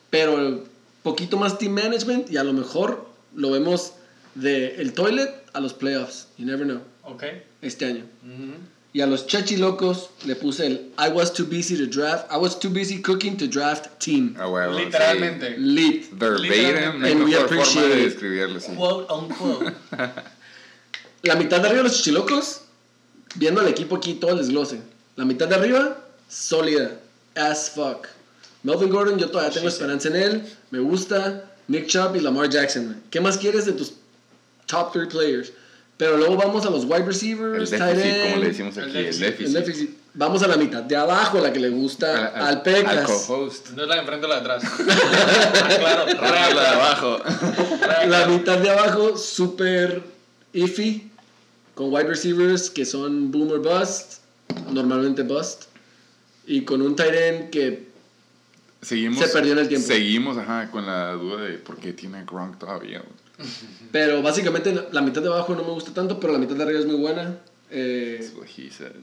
pero 0.10 0.65
poquito 1.02 1.38
más 1.38 1.57
team 1.57 1.72
management 1.72 2.30
y 2.30 2.36
a 2.36 2.44
lo 2.44 2.52
mejor 2.52 3.07
lo 3.34 3.52
vemos 3.52 3.94
de 4.36 4.76
el 4.76 4.91
toilet 4.91 5.34
a 5.53 5.61
los 5.61 5.74
playoffs. 5.74 6.28
You 6.38 6.45
never 6.45 6.65
know. 6.65 6.82
Ok. 7.03 7.24
Este 7.61 7.86
año. 7.86 8.03
Ujú. 8.24 8.56
Y 8.98 9.02
a 9.02 9.06
los 9.06 9.28
chachilocos 9.28 10.10
le 10.26 10.36
puse 10.36 10.65
el 10.65 10.91
I 10.98 11.10
was 11.10 11.32
too 11.32 11.45
busy 11.45 11.78
to 11.78 11.86
draft. 11.86 12.26
I 12.32 12.38
was 12.38 12.57
too 12.57 12.72
busy 12.72 12.99
cooking 12.99 13.38
to 13.38 13.45
draft 13.45 13.99
team. 13.99 14.36
A 14.40 14.48
huevo. 14.49 14.76
sí. 14.76 14.86
Literalmente. 14.86 15.56
Lit. 15.60 16.10
Verbatim, 16.14 17.03
we 17.03 17.14
mejor 17.14 17.48
forma 17.48 17.82
de 17.90 17.95
describirlo, 18.10 18.60
sí. 18.60 18.76
Quote 18.76 19.14
unquote. 19.14 19.76
La 21.22 21.36
mitad 21.36 21.61
de 21.61 21.68
arriba 21.68 21.84
los 21.84 21.98
chichilocos, 21.98 22.61
viendo 23.36 23.61
al 23.61 23.68
equipo 23.68 23.98
aquí 23.98 24.15
todo 24.15 24.32
el 24.32 24.40
desglose. 24.40 24.82
La 25.15 25.26
mitad 25.26 25.48
de 25.48 25.53
arriba, 25.53 26.03
sólida. 26.28 26.99
As 27.36 27.69
fuck. 27.69 28.07
Melvin 28.64 28.90
Gordon, 28.90 29.19
yo 29.19 29.30
todavía 29.30 29.53
tengo 29.53 29.68
esperanza 29.68 30.07
en 30.07 30.15
él. 30.15 30.44
Me 30.72 30.80
gusta. 30.80 31.44
Nick 31.68 31.86
Chubb 31.86 32.15
y 32.15 32.19
Lamar 32.19 32.49
Jackson. 32.49 32.99
¿Qué 33.11 33.22
más 33.22 33.38
quieres 33.38 33.68
de 33.68 33.74
tus 33.74 33.94
top 34.65 34.91
three 34.91 35.07
players? 35.07 35.52
Pero 35.98 36.15
luego 36.18 36.38
vamos 36.38 36.64
a 36.65 36.69
los 36.69 36.86
wide 36.86 36.98
El 36.98 37.06
receivers, 37.07 37.69
tight 37.72 37.98
end, 37.98 38.24
como 38.32 38.44
le 38.44 38.48
decimos 38.49 38.78
el 38.78 38.84
aquí, 38.90 38.98
el 38.98 39.03
déficit. 39.03 39.24
déficit. 39.26 39.48
el 39.48 39.53
déficit. 39.53 39.90
Vamos 40.14 40.44
a 40.44 40.48
la 40.48 40.57
mitad 40.57 40.84
de 40.84 40.95
abajo, 40.95 41.40
la 41.40 41.52
que 41.52 41.60
le 41.60 41.69
gusta 41.69 42.28
al, 42.28 42.48
Al 42.48 42.61
Pecas. 42.61 43.06
co-host. 43.06 43.69
No 43.72 43.84
es 43.84 43.90
la 43.90 43.95
de 43.95 44.02
enfrente 44.02 44.26
o 44.26 44.30
la 44.30 44.36
de 44.36 44.41
atrás. 44.41 44.64
Claro. 45.80 46.06
La 46.06 46.61
de 46.61 46.68
abajo. 46.68 47.19
La 48.07 48.28
mitad 48.28 48.57
de 48.60 48.69
abajo, 48.69 49.18
super 49.18 50.03
iffy, 50.53 51.10
con 51.76 51.91
wide 51.94 52.07
receivers 52.07 52.69
que 52.69 52.86
son 52.86 53.32
boomer 53.32 53.60
bust, 53.60 54.19
normalmente 54.72 55.24
bust, 55.24 55.65
y 56.45 56.61
con 56.64 56.82
un 56.82 56.95
tight 56.95 57.14
end 57.14 57.49
que 57.49 57.88
Seguimos, 58.82 59.18
Se 59.19 59.30
perdió 59.30 59.53
en 59.53 59.60
el 59.60 59.68
tiempo. 59.68 59.88
Seguimos, 59.88 60.38
ajá, 60.38 60.69
con 60.69 60.86
la 60.86 61.14
duda 61.14 61.41
de 61.41 61.57
por 61.57 61.78
qué 61.78 61.94
tiene 61.94 62.24
Gronk 62.26 62.60
todavía. 62.60 63.02
Pero 63.91 64.22
básicamente 64.22 64.73
la 64.91 65.01
mitad 65.01 65.22
de 65.22 65.27
abajo 65.27 65.55
no 65.55 65.64
me 65.64 65.72
gusta 65.72 65.93
tanto, 65.93 66.19
pero 66.19 66.34
la 66.34 66.39
mitad 66.39 66.55
de 66.55 66.64
arriba 66.64 66.80
es 66.80 66.85
muy 66.85 66.95
buena. 66.95 67.38
Eh, 67.69 68.18
That's 68.19 68.35
what 68.35 68.47
he 68.47 68.69
said. 68.69 68.93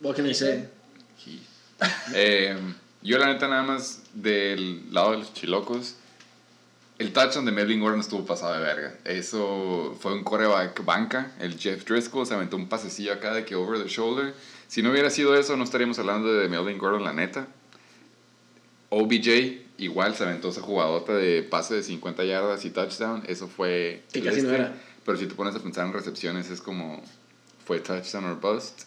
What 0.00 0.16
can 0.16 0.26
I 0.26 0.34
say? 0.34 0.68
Eh, 2.14 2.56
yo 3.02 3.18
la 3.18 3.26
neta 3.26 3.48
nada 3.48 3.62
más 3.62 4.02
del 4.14 4.92
lado 4.92 5.12
de 5.12 5.18
los 5.18 5.34
chilocos, 5.34 5.96
el 6.98 7.12
touchdown 7.12 7.44
de 7.44 7.52
Melvin 7.52 7.80
Gordon 7.80 8.00
estuvo 8.00 8.24
pasado 8.24 8.54
de 8.54 8.60
verga. 8.60 8.94
Eso 9.04 9.96
fue 10.00 10.14
un 10.14 10.24
coreback 10.24 10.84
banca, 10.84 11.32
el 11.38 11.58
Jeff 11.58 11.84
Driscoll 11.84 12.26
se 12.26 12.34
aventó 12.34 12.56
un 12.56 12.68
pasecillo 12.68 13.12
acá 13.12 13.34
de 13.34 13.44
que 13.44 13.54
over 13.54 13.82
the 13.82 13.88
shoulder. 13.88 14.34
Si 14.68 14.82
no 14.82 14.90
hubiera 14.90 15.10
sido 15.10 15.36
eso, 15.36 15.56
no 15.56 15.64
estaríamos 15.64 15.98
hablando 15.98 16.32
de 16.32 16.48
Melvin 16.48 16.78
Gordon, 16.78 17.04
la 17.04 17.12
neta. 17.12 17.46
OBJ 18.88 19.65
igual 19.78 20.14
se 20.14 20.24
aventó 20.24 20.48
esa 20.48 20.60
jugadota 20.62 21.14
de 21.14 21.42
pase 21.42 21.74
de 21.74 21.82
50 21.82 22.24
yardas 22.24 22.64
y 22.64 22.70
touchdown. 22.70 23.22
Eso 23.26 23.48
fue... 23.48 24.02
Que 24.12 24.22
casi 24.22 24.42
no 24.42 24.50
era. 24.50 24.74
Pero 25.04 25.18
si 25.18 25.26
te 25.26 25.34
pones 25.34 25.54
a 25.54 25.60
pensar 25.60 25.86
en 25.86 25.92
recepciones, 25.92 26.50
es 26.50 26.60
como... 26.60 27.02
Fue 27.64 27.80
touchdown 27.80 28.24
or 28.24 28.40
bust. 28.40 28.82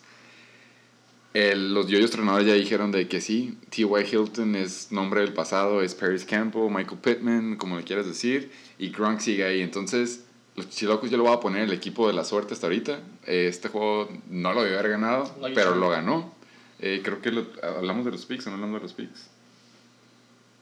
El- 1.34 1.74
los 1.74 1.88
yoyos 1.88 2.10
tronadores 2.12 2.48
ya 2.48 2.54
dijeron 2.54 2.92
de 2.92 3.08
que 3.08 3.22
sí, 3.22 3.58
T.Y. 3.70 3.86
Hilton 4.12 4.56
es 4.56 4.92
nombre 4.92 5.22
del 5.22 5.34
pasado, 5.34 5.82
es 5.84 5.94
Paris 5.94 6.26
Campbell, 6.26 6.70
Michael 6.72 6.98
Pittman, 7.00 7.56
como 7.58 7.78
le 7.78 7.84
quieras 7.84 8.08
decir, 8.08 8.52
y 8.80 8.90
Gronk 8.90 9.20
sigue 9.20 9.44
ahí. 9.46 9.62
Entonces, 9.62 10.24
los 10.56 10.70
chilocos 10.70 11.12
yo 11.12 11.18
lo 11.18 11.24
voy 11.26 11.34
a 11.34 11.40
poner 11.40 11.64
el 11.64 11.74
equipo 11.74 12.08
de 12.08 12.14
la 12.14 12.24
suerte 12.26 12.56
hasta 12.56 12.66
ahorita. 12.66 13.00
Este 13.28 13.68
juego 13.70 14.10
no 14.30 14.54
lo 14.54 14.64
debió 14.64 14.80
haber 14.80 14.92
ganado, 14.92 15.32
pero 15.54 15.76
lo 15.76 15.90
ganó. 15.90 16.34
Eh, 16.80 17.02
creo 17.04 17.22
que 17.22 17.32
lo- 17.32 17.46
hablamos 17.62 18.06
de 18.06 18.12
los 18.12 18.26
picks 18.26 18.48
o 18.48 18.50
no 18.50 18.56
hablamos 18.56 18.78
de 18.80 18.84
los 18.84 18.94
picks. 18.94 19.28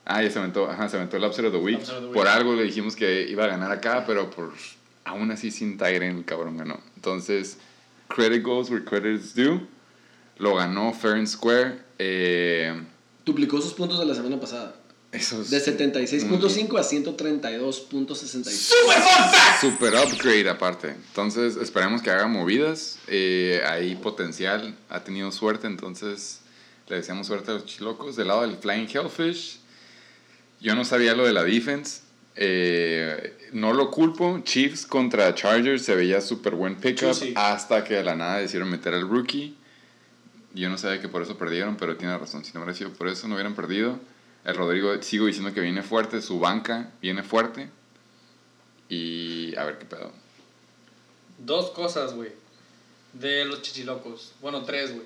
Ah, 0.10 0.24
ya 0.24 0.32
se 0.32 0.40
aventó, 0.40 0.70
ajá, 0.72 0.88
se 0.88 0.96
aventó 0.96 1.18
el 1.18 1.26
upset 1.26 1.44
of 1.46 1.52
the 1.52 1.58
week. 1.60 1.82
Of 1.82 1.88
the 1.88 2.00
week. 2.06 2.14
Por 2.14 2.28
algo 2.30 2.56
le 2.56 2.64
dijimos 2.64 2.96
que 2.96 3.28
iba 3.30 3.44
a 3.44 3.48
ganar 3.48 3.70
acá, 3.72 4.06
pero 4.08 4.30
por 4.30 4.54
aún 5.04 5.32
así 5.32 5.52
sin 5.52 5.78
Tyren 5.78 6.18
el 6.18 6.24
cabrón 6.26 6.56
ganó. 6.58 6.80
Entonces, 6.96 7.58
credit 8.08 8.42
goes 8.44 8.70
where 8.70 8.84
credit 8.86 9.20
is 9.22 9.36
due. 9.36 9.60
Lo 10.38 10.56
ganó 10.56 10.94
fair 10.94 11.16
and 11.16 11.28
square. 11.28 11.80
Eh, 12.00 12.74
Duplicó 13.26 13.62
sus 13.62 13.74
puntos 13.74 14.00
de 14.00 14.06
la 14.06 14.16
semana 14.16 14.40
pasada. 14.40 14.76
eso 15.12 15.42
es 15.42 15.50
De 15.50 15.58
76.5 15.60 16.80
a 16.80 16.84
132.66. 16.84 18.74
super 19.60 19.94
upgrade 19.96 20.50
aparte. 20.50 20.90
Entonces, 20.90 21.56
esperemos 21.58 22.02
que 22.02 22.10
haga 22.12 22.28
movidas. 22.28 23.00
Eh, 23.08 23.62
hay 23.66 23.96
potencial, 23.96 24.76
ha 24.90 25.04
tenido 25.04 25.32
suerte, 25.32 25.68
entonces 25.68 26.40
le 26.88 26.98
deseamos 26.98 27.28
suerte 27.28 27.52
a 27.52 27.56
los 27.56 27.66
chilocos. 27.66 28.16
Del 28.16 28.28
lado 28.30 28.42
del 28.42 28.56
Flying 28.58 28.88
Hellfish, 28.88 29.60
yo 30.60 30.76
no 30.76 30.86
sabía 30.86 31.16
lo 31.16 31.26
de 31.26 31.34
la 31.34 31.44
defense. 31.44 32.02
Eh, 32.36 33.50
no 33.52 33.74
lo 33.74 33.90
culpo. 33.92 34.40
Chiefs 34.44 34.86
contra 34.86 35.34
Chargers 35.34 35.84
se 35.84 35.96
veía 35.96 36.22
súper 36.22 36.56
buen 36.56 36.76
pickup 36.76 37.16
hasta 37.36 37.84
que 37.84 37.96
de 37.96 38.04
la 38.04 38.16
nada 38.16 38.38
decidieron 38.38 38.70
meter 38.70 38.94
al 38.94 39.08
rookie. 39.08 39.56
Yo 40.54 40.70
no 40.70 40.78
sabía 40.78 41.02
que 41.02 41.08
por 41.08 41.22
eso 41.22 41.38
perdieron, 41.38 41.78
pero 41.78 41.98
tiene 41.98 42.18
razón. 42.18 42.44
Si 42.44 42.54
no 42.54 42.62
hubiera 42.62 42.76
sido 42.76 42.92
por 42.92 43.08
eso, 43.08 43.28
no 43.28 43.36
hubieran 43.36 43.56
perdido. 43.56 44.00
El 44.46 44.56
Rodrigo, 44.56 45.02
sigo 45.02 45.26
diciendo 45.26 45.54
que 45.54 45.62
viene 45.62 45.84
fuerte. 45.84 46.22
Su 46.22 46.40
banca 46.40 46.92
viene 47.02 47.22
fuerte. 47.22 47.70
Y 48.90 49.56
a 49.56 49.66
ver 49.66 49.78
qué 49.78 49.86
pedo. 49.86 50.12
Dos 51.38 51.72
cosas, 51.72 52.14
güey. 52.14 52.32
De 53.14 53.46
los 53.46 53.62
chichilocos. 53.62 54.34
Bueno, 54.42 54.64
tres, 54.64 54.94
güey. 54.94 55.06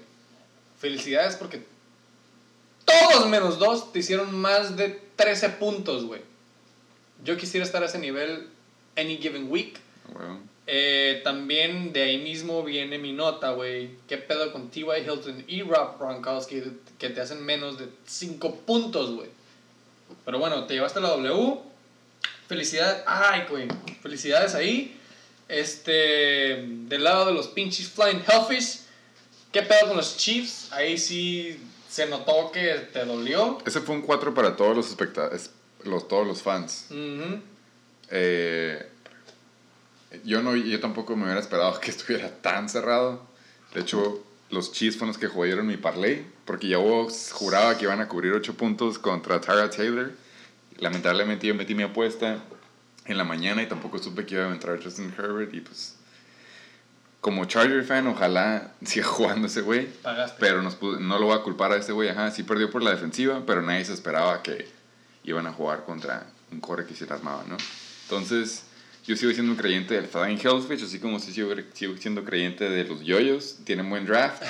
Felicidades 0.79 1.35
porque 1.35 1.63
todos 2.85 3.27
menos 3.27 3.59
dos 3.59 3.91
te 3.91 3.99
hicieron 3.99 4.35
más 4.35 4.75
de 4.75 4.99
13 5.15 5.49
puntos, 5.49 6.05
güey. 6.05 6.21
Yo 7.23 7.37
quisiera 7.37 7.65
estar 7.65 7.83
a 7.83 7.85
ese 7.85 7.99
nivel 7.99 8.47
any 8.97 9.17
given 9.17 9.51
week. 9.51 9.79
Bueno, 10.13 10.39
Eh, 10.67 11.21
también 11.23 11.91
de 11.91 12.03
ahí 12.03 12.17
mismo 12.17 12.63
viene 12.63 12.97
mi 12.97 13.11
nota, 13.11 13.51
güey. 13.51 13.91
¿Qué 14.07 14.17
pedo 14.17 14.53
con 14.53 14.69
T.Y. 14.69 14.85
Hilton 15.01 15.43
y 15.47 15.63
Rob 15.63 15.97
Gronkowski 15.99 16.61
que 16.97 17.09
te 17.09 17.19
hacen 17.19 17.43
menos 17.43 17.77
de 17.77 17.89
5 18.05 18.55
puntos, 18.57 19.11
güey? 19.11 19.29
Pero 20.23 20.39
bueno, 20.39 20.65
te 20.65 20.75
llevaste 20.75 21.01
la 21.01 21.09
W. 21.09 21.59
Felicidades. 22.47 23.03
Ay, 23.05 23.43
güey. 23.49 23.67
Felicidades 24.01 24.55
ahí. 24.55 24.97
Este. 25.47 26.63
Del 26.67 27.03
lado 27.03 27.25
de 27.25 27.33
los 27.33 27.47
pinches 27.47 27.89
Flying 27.89 28.23
Hellfish. 28.27 28.81
¿Qué 29.51 29.63
pedo 29.63 29.87
con 29.87 29.97
los 29.97 30.15
Chiefs? 30.17 30.71
Ahí 30.71 30.97
sí 30.97 31.59
se 31.91 32.07
notó 32.07 32.51
que 32.53 32.87
te 32.93 33.03
dolió. 33.03 33.57
ese 33.65 33.81
fue 33.81 33.95
un 33.95 34.01
4 34.01 34.33
para 34.33 34.55
todos 34.55 34.73
los 34.73 34.87
espectadores, 34.89 35.51
los, 35.83 36.07
todos 36.07 36.25
los 36.25 36.41
fans. 36.41 36.85
Ujú. 36.89 37.41
Eh, 38.09 38.87
yo, 40.23 40.41
no, 40.41 40.55
yo 40.55 40.79
tampoco 40.79 41.17
me 41.17 41.25
hubiera 41.25 41.41
esperado 41.41 41.77
que 41.81 41.91
estuviera 41.91 42.29
tan 42.29 42.69
cerrado. 42.69 43.21
De 43.73 43.81
hecho, 43.81 44.23
los 44.49 44.71
Chiefs 44.71 44.95
fueron 44.95 45.09
los 45.09 45.17
que 45.17 45.27
jugaron 45.27 45.67
mi 45.67 45.75
parlay, 45.75 46.25
porque 46.45 46.69
yo 46.69 47.09
juraba 47.33 47.77
que 47.77 47.83
iban 47.83 47.99
a 47.99 48.07
cubrir 48.07 48.31
8 48.31 48.53
puntos 48.53 48.97
contra 48.97 49.41
Tara 49.41 49.69
Taylor. 49.69 50.13
Lamentablemente 50.77 51.45
yo 51.47 51.55
metí 51.55 51.75
mi 51.75 51.83
apuesta 51.83 52.41
en 53.05 53.17
la 53.17 53.25
mañana 53.25 53.63
y 53.63 53.67
tampoco 53.67 53.99
supe 53.99 54.25
que 54.25 54.35
iba 54.35 54.45
a 54.45 54.51
entrar 54.51 54.81
Justin 54.81 55.13
Herbert 55.17 55.53
y 55.53 55.59
pues 55.59 55.97
como 57.21 57.45
Charger 57.45 57.83
fan 57.83 58.07
ojalá 58.07 58.73
siga 58.83 59.05
jugando 59.07 59.47
ese 59.47 59.61
güey. 59.61 59.85
Pagaste. 59.87 60.37
Pero 60.39 60.61
nos 60.61 60.81
no 60.81 61.19
lo 61.19 61.27
voy 61.27 61.37
a 61.37 61.43
culpar 61.43 61.71
a 61.71 61.77
este 61.77 61.93
güey, 61.93 62.09
ajá, 62.09 62.31
sí 62.31 62.43
perdió 62.43 62.69
por 62.69 62.83
la 62.83 62.91
defensiva, 62.91 63.43
pero 63.45 63.61
nadie 63.61 63.85
se 63.85 63.93
esperaba 63.93 64.41
que 64.41 64.67
iban 65.23 65.45
a 65.47 65.53
jugar 65.53 65.85
contra 65.85 66.25
un 66.51 66.59
core 66.59 66.85
que 66.85 66.95
se 66.95 67.05
armaba, 67.05 67.45
¿no? 67.47 67.57
Entonces, 68.03 68.63
yo 69.05 69.15
sigo 69.15 69.31
siendo 69.31 69.51
un 69.51 69.57
creyente 69.57 69.93
del 69.93 70.07
Flying 70.07 70.37
Hellfish, 70.37 70.83
así 70.83 70.99
como 70.99 71.19
sí 71.19 71.31
sigo, 71.31 71.53
sigo 71.73 71.95
siendo 71.97 72.25
creyente 72.25 72.69
de 72.69 72.83
los 72.83 73.01
Yoyos, 73.01 73.57
tienen 73.63 73.89
buen 73.89 74.05
draft, 74.05 74.43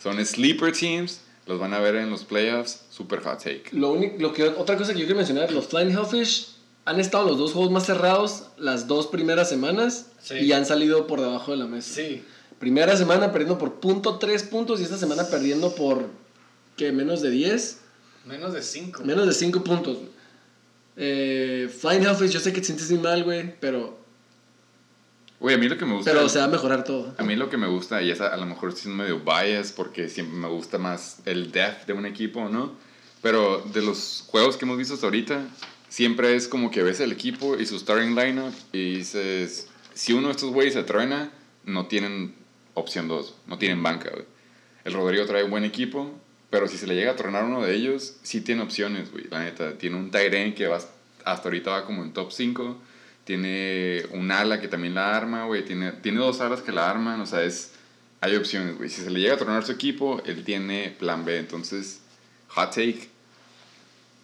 son 0.00 0.24
sleeper 0.24 0.72
teams, 0.72 1.22
los 1.46 1.58
van 1.58 1.74
a 1.74 1.80
ver 1.80 1.96
en 1.96 2.10
los 2.10 2.24
playoffs, 2.24 2.82
super 2.90 3.20
hot 3.20 3.38
take. 3.38 3.64
Lo 3.72 3.92
único, 3.92 4.16
lo 4.18 4.32
que, 4.32 4.44
otra 4.44 4.76
cosa 4.76 4.92
que 4.92 5.00
yo 5.00 5.06
quiero 5.06 5.16
mencionar, 5.16 5.50
los 5.50 5.66
Flying 5.66 5.90
Hellfish 5.90 6.51
han 6.84 6.98
estado 7.00 7.26
los 7.28 7.38
dos 7.38 7.52
juegos 7.52 7.70
más 7.70 7.86
cerrados 7.86 8.44
las 8.56 8.86
dos 8.88 9.06
primeras 9.06 9.48
semanas 9.48 10.06
Sí. 10.20 10.36
y 10.36 10.52
han 10.52 10.66
salido 10.66 11.06
por 11.06 11.20
debajo 11.20 11.50
de 11.52 11.56
la 11.58 11.66
mesa. 11.66 11.94
Sí. 11.94 12.24
Primera 12.58 12.96
semana 12.96 13.32
perdiendo 13.32 13.58
por 13.58 13.74
punto 13.80 14.18
tres 14.18 14.42
puntos 14.44 14.80
y 14.80 14.84
esta 14.84 14.96
semana 14.98 15.24
perdiendo 15.28 15.74
por, 15.74 16.06
¿qué? 16.76 16.92
Menos 16.92 17.20
de 17.22 17.30
10. 17.30 17.78
Menos 18.26 18.52
de 18.52 18.62
5. 18.62 19.02
Menos 19.04 19.26
de 19.26 19.32
5 19.32 19.64
puntos. 19.64 19.98
Eh, 20.96 21.68
Flying 21.80 22.02
Hellfish, 22.04 22.30
yo 22.30 22.38
sé 22.40 22.52
que 22.52 22.60
te 22.60 22.66
sientes 22.66 22.90
muy 22.90 23.00
mal, 23.00 23.24
güey, 23.24 23.58
pero, 23.58 23.98
Güey, 25.40 25.56
a 25.56 25.58
mí 25.58 25.68
lo 25.68 25.76
que 25.76 25.84
me 25.84 25.94
gusta... 25.96 26.12
pero 26.12 26.28
se 26.28 26.38
va 26.38 26.44
a 26.44 26.48
mejorar 26.48 26.84
todo. 26.84 27.14
A 27.18 27.22
mí 27.24 27.34
lo 27.34 27.50
que 27.50 27.56
me 27.56 27.66
gusta, 27.66 28.00
y 28.00 28.12
es 28.12 28.20
a, 28.20 28.28
a 28.28 28.36
lo 28.36 28.46
mejor 28.46 28.68
estoy 28.68 28.82
siendo 28.82 29.02
medio 29.02 29.18
bias 29.24 29.72
porque 29.72 30.08
siempre 30.08 30.36
me 30.38 30.46
gusta 30.46 30.78
más 30.78 31.18
el 31.24 31.50
depth 31.50 31.86
de 31.86 31.94
un 31.94 32.06
equipo, 32.06 32.48
¿no? 32.48 32.74
Pero 33.22 33.60
de 33.72 33.82
los 33.82 34.22
juegos 34.28 34.56
que 34.56 34.64
hemos 34.66 34.78
visto 34.78 34.94
hasta 34.94 35.06
ahorita, 35.06 35.44
siempre 35.92 36.34
es 36.34 36.48
como 36.48 36.70
que 36.70 36.82
ves 36.82 37.00
el 37.00 37.12
equipo 37.12 37.58
y 37.58 37.66
su 37.66 37.78
starting 37.78 38.16
lineup 38.16 38.54
y 38.72 38.96
dices, 38.96 39.68
si 39.92 40.14
uno 40.14 40.28
de 40.28 40.32
estos 40.32 40.50
güeyes 40.50 40.72
se 40.72 40.84
truena, 40.84 41.30
no 41.66 41.84
tienen 41.84 42.34
opción 42.72 43.08
2, 43.08 43.34
no 43.46 43.58
tienen 43.58 43.82
banca. 43.82 44.10
El 44.84 44.94
Rodrigo 44.94 45.26
trae 45.26 45.44
un 45.44 45.50
buen 45.50 45.64
equipo, 45.64 46.10
pero 46.48 46.66
si 46.66 46.78
se 46.78 46.86
le 46.86 46.94
llega 46.94 47.12
a 47.12 47.16
tronar 47.16 47.44
uno 47.44 47.60
de 47.60 47.74
ellos, 47.74 48.16
sí 48.22 48.40
tiene 48.40 48.62
opciones, 48.62 49.12
güey. 49.12 49.24
La 49.28 49.40
neta, 49.40 49.76
tiene 49.76 49.96
un 49.96 50.10
end 50.14 50.54
que 50.54 50.66
va, 50.66 50.78
hasta 51.26 51.48
ahorita 51.48 51.70
va 51.70 51.84
como 51.84 52.02
en 52.02 52.14
top 52.14 52.32
5. 52.32 52.80
Tiene 53.24 54.06
un 54.12 54.30
ala 54.32 54.62
que 54.62 54.68
también 54.68 54.94
la 54.94 55.14
arma, 55.14 55.44
güey. 55.44 55.62
Tiene, 55.62 55.92
tiene 55.92 56.20
dos 56.20 56.40
alas 56.40 56.62
que 56.62 56.72
la 56.72 56.88
arman, 56.88 57.20
o 57.20 57.26
sea, 57.26 57.42
es, 57.42 57.72
hay 58.22 58.34
opciones, 58.36 58.78
güey. 58.78 58.88
Si 58.88 59.02
se 59.02 59.10
le 59.10 59.20
llega 59.20 59.34
a 59.34 59.38
tronar 59.38 59.62
su 59.62 59.72
equipo, 59.72 60.22
él 60.24 60.42
tiene 60.42 60.96
plan 60.98 61.26
B. 61.26 61.36
Entonces, 61.36 62.00
hot 62.48 62.70
take, 62.70 63.10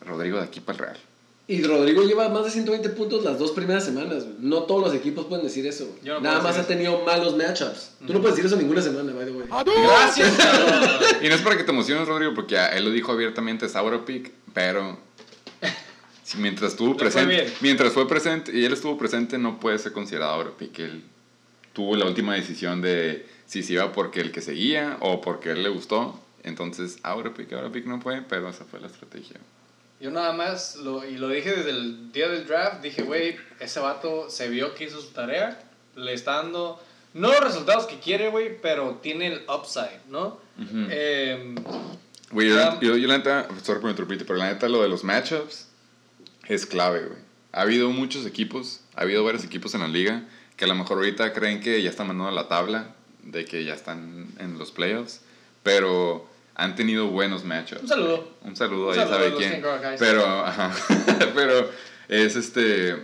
Rodrigo 0.00 0.38
de 0.38 0.44
aquí 0.44 0.60
para 0.60 0.78
el 0.78 0.84
Real. 0.86 1.07
Y 1.50 1.62
Rodrigo 1.62 2.02
lleva 2.02 2.28
más 2.28 2.44
de 2.44 2.50
120 2.50 2.90
puntos 2.90 3.24
las 3.24 3.38
dos 3.38 3.52
primeras 3.52 3.82
semanas. 3.82 4.24
güey. 4.24 4.36
No 4.40 4.64
todos 4.64 4.82
los 4.84 4.94
equipos 4.94 5.24
pueden 5.24 5.46
decir 5.46 5.66
eso. 5.66 5.88
no 6.04 6.20
Nada 6.20 6.42
más 6.42 6.58
ha 6.58 6.66
tenido 6.66 7.02
malos 7.06 7.38
matchups. 7.38 7.92
Tú 8.06 8.12
no 8.12 8.20
puedes 8.20 8.36
decir 8.36 8.44
eso 8.44 8.56
ninguna 8.56 8.82
semana, 8.82 9.14
by 9.14 9.24
the 9.24 9.32
way. 9.32 9.48
Gracias. 9.48 10.30
Y 11.22 11.28
no 11.28 11.34
es 11.34 11.40
para 11.40 11.56
que 11.56 11.64
te 11.64 11.70
emociones, 11.70 12.06
Rodrigo, 12.06 12.34
porque 12.34 12.54
él 12.74 12.84
lo 12.84 12.90
dijo 12.90 13.12
abiertamente, 13.12 13.64
es 13.64 13.72
Pick, 14.04 14.30
pero 14.52 14.98
si 16.22 16.36
mientras 16.36 16.72
estuvo 16.72 16.90
fue 16.92 16.98
presente, 16.98 17.34
bien. 17.34 17.52
mientras 17.62 17.94
fue 17.94 18.06
presente 18.06 18.52
y 18.54 18.66
él 18.66 18.74
estuvo 18.74 18.98
presente, 18.98 19.38
no 19.38 19.58
puede 19.58 19.78
ser 19.78 19.92
considerado 19.92 20.54
Pick. 20.58 20.80
Él 20.80 21.02
tuvo 21.72 21.96
la 21.96 22.04
última 22.04 22.34
decisión 22.34 22.82
de 22.82 23.26
si 23.46 23.62
se 23.62 23.72
iba 23.72 23.90
porque 23.92 24.20
el 24.20 24.32
que 24.32 24.42
seguía 24.42 24.98
o 25.00 25.22
porque 25.22 25.52
él 25.52 25.62
le 25.62 25.70
gustó. 25.70 26.20
Entonces, 26.42 26.98
Pick, 27.34 27.54
Pick 27.72 27.86
no 27.86 28.02
fue, 28.02 28.20
pero 28.28 28.50
esa 28.50 28.66
fue 28.66 28.80
la 28.80 28.88
estrategia. 28.88 29.38
Yo 30.00 30.10
nada 30.10 30.32
más, 30.32 30.76
lo, 30.76 31.04
y 31.04 31.16
lo 31.16 31.28
dije 31.28 31.50
desde 31.50 31.70
el 31.70 32.12
día 32.12 32.28
del 32.28 32.46
draft, 32.46 32.82
dije, 32.82 33.02
güey, 33.02 33.36
ese 33.58 33.80
vato 33.80 34.30
se 34.30 34.48
vio 34.48 34.74
que 34.74 34.84
hizo 34.84 35.00
su 35.00 35.08
tarea, 35.08 35.60
le 35.96 36.12
está 36.12 36.36
dando, 36.36 36.80
no 37.14 37.28
los 37.28 37.40
resultados 37.40 37.86
que 37.86 37.98
quiere, 37.98 38.28
güey, 38.28 38.60
pero 38.60 39.00
tiene 39.02 39.26
el 39.26 39.42
upside, 39.48 40.00
¿no? 40.08 40.40
Em, 40.90 41.56
Güey, 42.30 42.48
yo, 42.48 42.80
yo 42.80 43.08
la 43.08 43.18
neta, 43.18 43.48
sorry 43.62 43.80
por 43.80 43.90
interrumpirte, 43.90 44.24
pero 44.24 44.38
la 44.38 44.52
neta 44.52 44.68
lo 44.68 44.82
de 44.82 44.88
los 44.88 45.02
matchups 45.02 45.68
es 46.46 46.66
clave, 46.66 47.00
güey. 47.06 47.18
Ha 47.52 47.62
habido 47.62 47.90
muchos 47.90 48.26
equipos, 48.26 48.80
ha 48.94 49.02
habido 49.02 49.24
varios 49.24 49.44
equipos 49.44 49.74
en 49.74 49.80
la 49.80 49.88
liga 49.88 50.24
que 50.56 50.64
a 50.64 50.68
lo 50.68 50.74
mejor 50.74 50.98
ahorita 50.98 51.32
creen 51.32 51.60
que 51.60 51.82
ya 51.82 51.88
están 51.88 52.08
mandando 52.08 52.28
a 52.28 52.32
la 52.32 52.48
tabla, 52.48 52.94
de 53.22 53.44
que 53.44 53.64
ya 53.64 53.74
están 53.74 54.26
en 54.38 54.58
los 54.58 54.72
playoffs, 54.72 55.20
pero 55.62 56.28
han 56.58 56.74
tenido 56.74 57.06
buenos 57.06 57.44
matchups. 57.44 57.82
Un 57.82 57.88
saludo. 57.88 58.28
Un 58.42 58.56
saludo, 58.56 58.88
Un 58.88 58.96
ya 58.96 59.06
sabe 59.06 59.32
quién. 59.36 59.62
Pero, 59.96 60.26
ajá, 60.44 60.74
pero 61.34 61.70
es 62.08 62.34
este, 62.34 62.96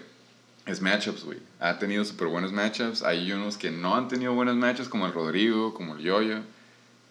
es 0.66 0.80
matchups, 0.80 1.24
güey. 1.24 1.38
Ha 1.60 1.78
tenido 1.78 2.04
súper 2.04 2.26
buenos 2.26 2.52
matchups. 2.52 3.04
Hay 3.04 3.30
unos 3.30 3.56
que 3.56 3.70
no 3.70 3.94
han 3.94 4.08
tenido 4.08 4.34
buenos 4.34 4.56
matchups, 4.56 4.88
como 4.88 5.06
el 5.06 5.12
Rodrigo, 5.12 5.72
como 5.72 5.94
el 5.94 6.02
Yoyo. 6.02 6.40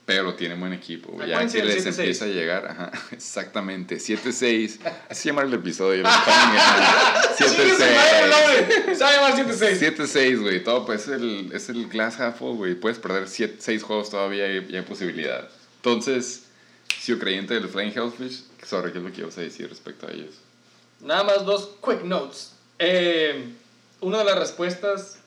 Pero 0.05 0.33
tienen 0.33 0.59
buen 0.59 0.73
equipo, 0.73 1.13
güey. 1.13 1.29
Ya 1.29 1.47
que 1.47 1.63
les 1.63 1.85
7-6. 1.85 1.99
empieza 1.99 2.25
a 2.25 2.27
llegar, 2.27 2.67
ajá, 2.67 2.91
exactamente. 3.11 3.95
7-6. 3.95 4.79
Así 5.09 5.21
se 5.21 5.29
llama 5.29 5.43
el 5.43 5.53
episodio. 5.53 6.03
los 6.03 6.11
calling 6.11 6.57
it. 6.57 7.37
Chingue 7.37 7.69
su 7.69 7.79
madre, 7.79 8.27
7-6. 8.27 8.83
hombre. 8.83 8.95
Se 8.95 9.03
va 9.05 9.09
a 9.09 9.15
llamar 9.15 9.47
7-6. 9.47 9.95
7-6, 9.95 10.41
güey. 10.41 10.61
Todo, 10.61 10.85
pues 10.85 11.03
es 11.03 11.21
el, 11.21 11.51
es 11.53 11.69
el 11.69 11.87
glass 11.87 12.19
half 12.19 12.39
full, 12.39 12.57
güey. 12.57 12.75
Puedes 12.75 12.99
perder 12.99 13.29
6 13.29 13.81
juegos 13.81 14.09
todavía 14.09 14.51
y 14.51 14.67
y 14.69 14.75
hay 14.75 14.81
posibilidad. 14.81 15.47
Entonces, 15.83 16.45
si 16.97 17.13
creyente 17.17 17.55
de 17.55 17.59
los 17.59 17.71
Flying 17.71 17.91
Hellfish, 17.91 18.43
sorry, 18.65 18.93
¿qué 18.93 18.99
es 18.99 19.03
lo 19.03 19.11
que 19.11 19.19
ibas 19.19 19.37
a 19.37 19.41
decir 19.41 19.67
respecto 19.67 20.07
a 20.07 20.11
ellos? 20.11 20.35
Nada 21.01 21.25
más 21.25 21.45
dos 21.45 21.71
quick 21.85 22.03
notes. 22.03 22.53
Eh, 22.79 23.49
una 23.99 24.19
de 24.19 24.23
las 24.23 24.39
respuestas 24.39 25.19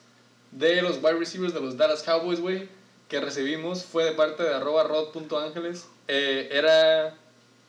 de 0.51 0.81
los 0.81 0.97
wide 0.97 1.19
receivers 1.19 1.53
de 1.53 1.61
los 1.61 1.77
Dallas 1.77 2.01
Cowboys, 2.01 2.39
güey, 2.39 2.69
que 3.07 3.19
recibimos 3.19 3.83
fue 3.83 4.05
de 4.05 4.13
parte 4.13 4.41
de 4.41 4.55
arroba 4.55 4.85
rod.ángeles. 4.85 5.85
Eh, 6.07 6.49
era 6.51 7.15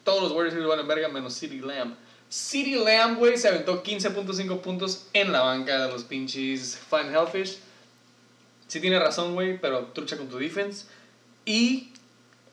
todos 0.02 0.22
los 0.22 0.32
wide 0.32 0.44
receivers 0.44 0.70
valen 0.70 0.88
verga 0.88 1.08
menos 1.08 1.38
CeeDee 1.38 1.60
Lamb. 1.60 1.94
CeeDee 2.30 2.82
Lamb, 2.82 3.18
güey, 3.18 3.36
se 3.36 3.48
aventó 3.48 3.82
15.5 3.82 4.62
puntos 4.62 5.08
en 5.12 5.30
la 5.30 5.42
banca 5.42 5.84
de 5.84 5.92
los 5.92 6.04
pinches 6.04 6.80
Fine 6.88 7.12
Hellfish. 7.12 7.58
Sí 8.66 8.80
tiene 8.80 8.98
razón, 8.98 9.34
güey, 9.34 9.60
pero 9.60 9.88
trucha 9.88 10.16
con 10.16 10.30
tu 10.30 10.38
defense. 10.38 10.86
Y 11.44 11.92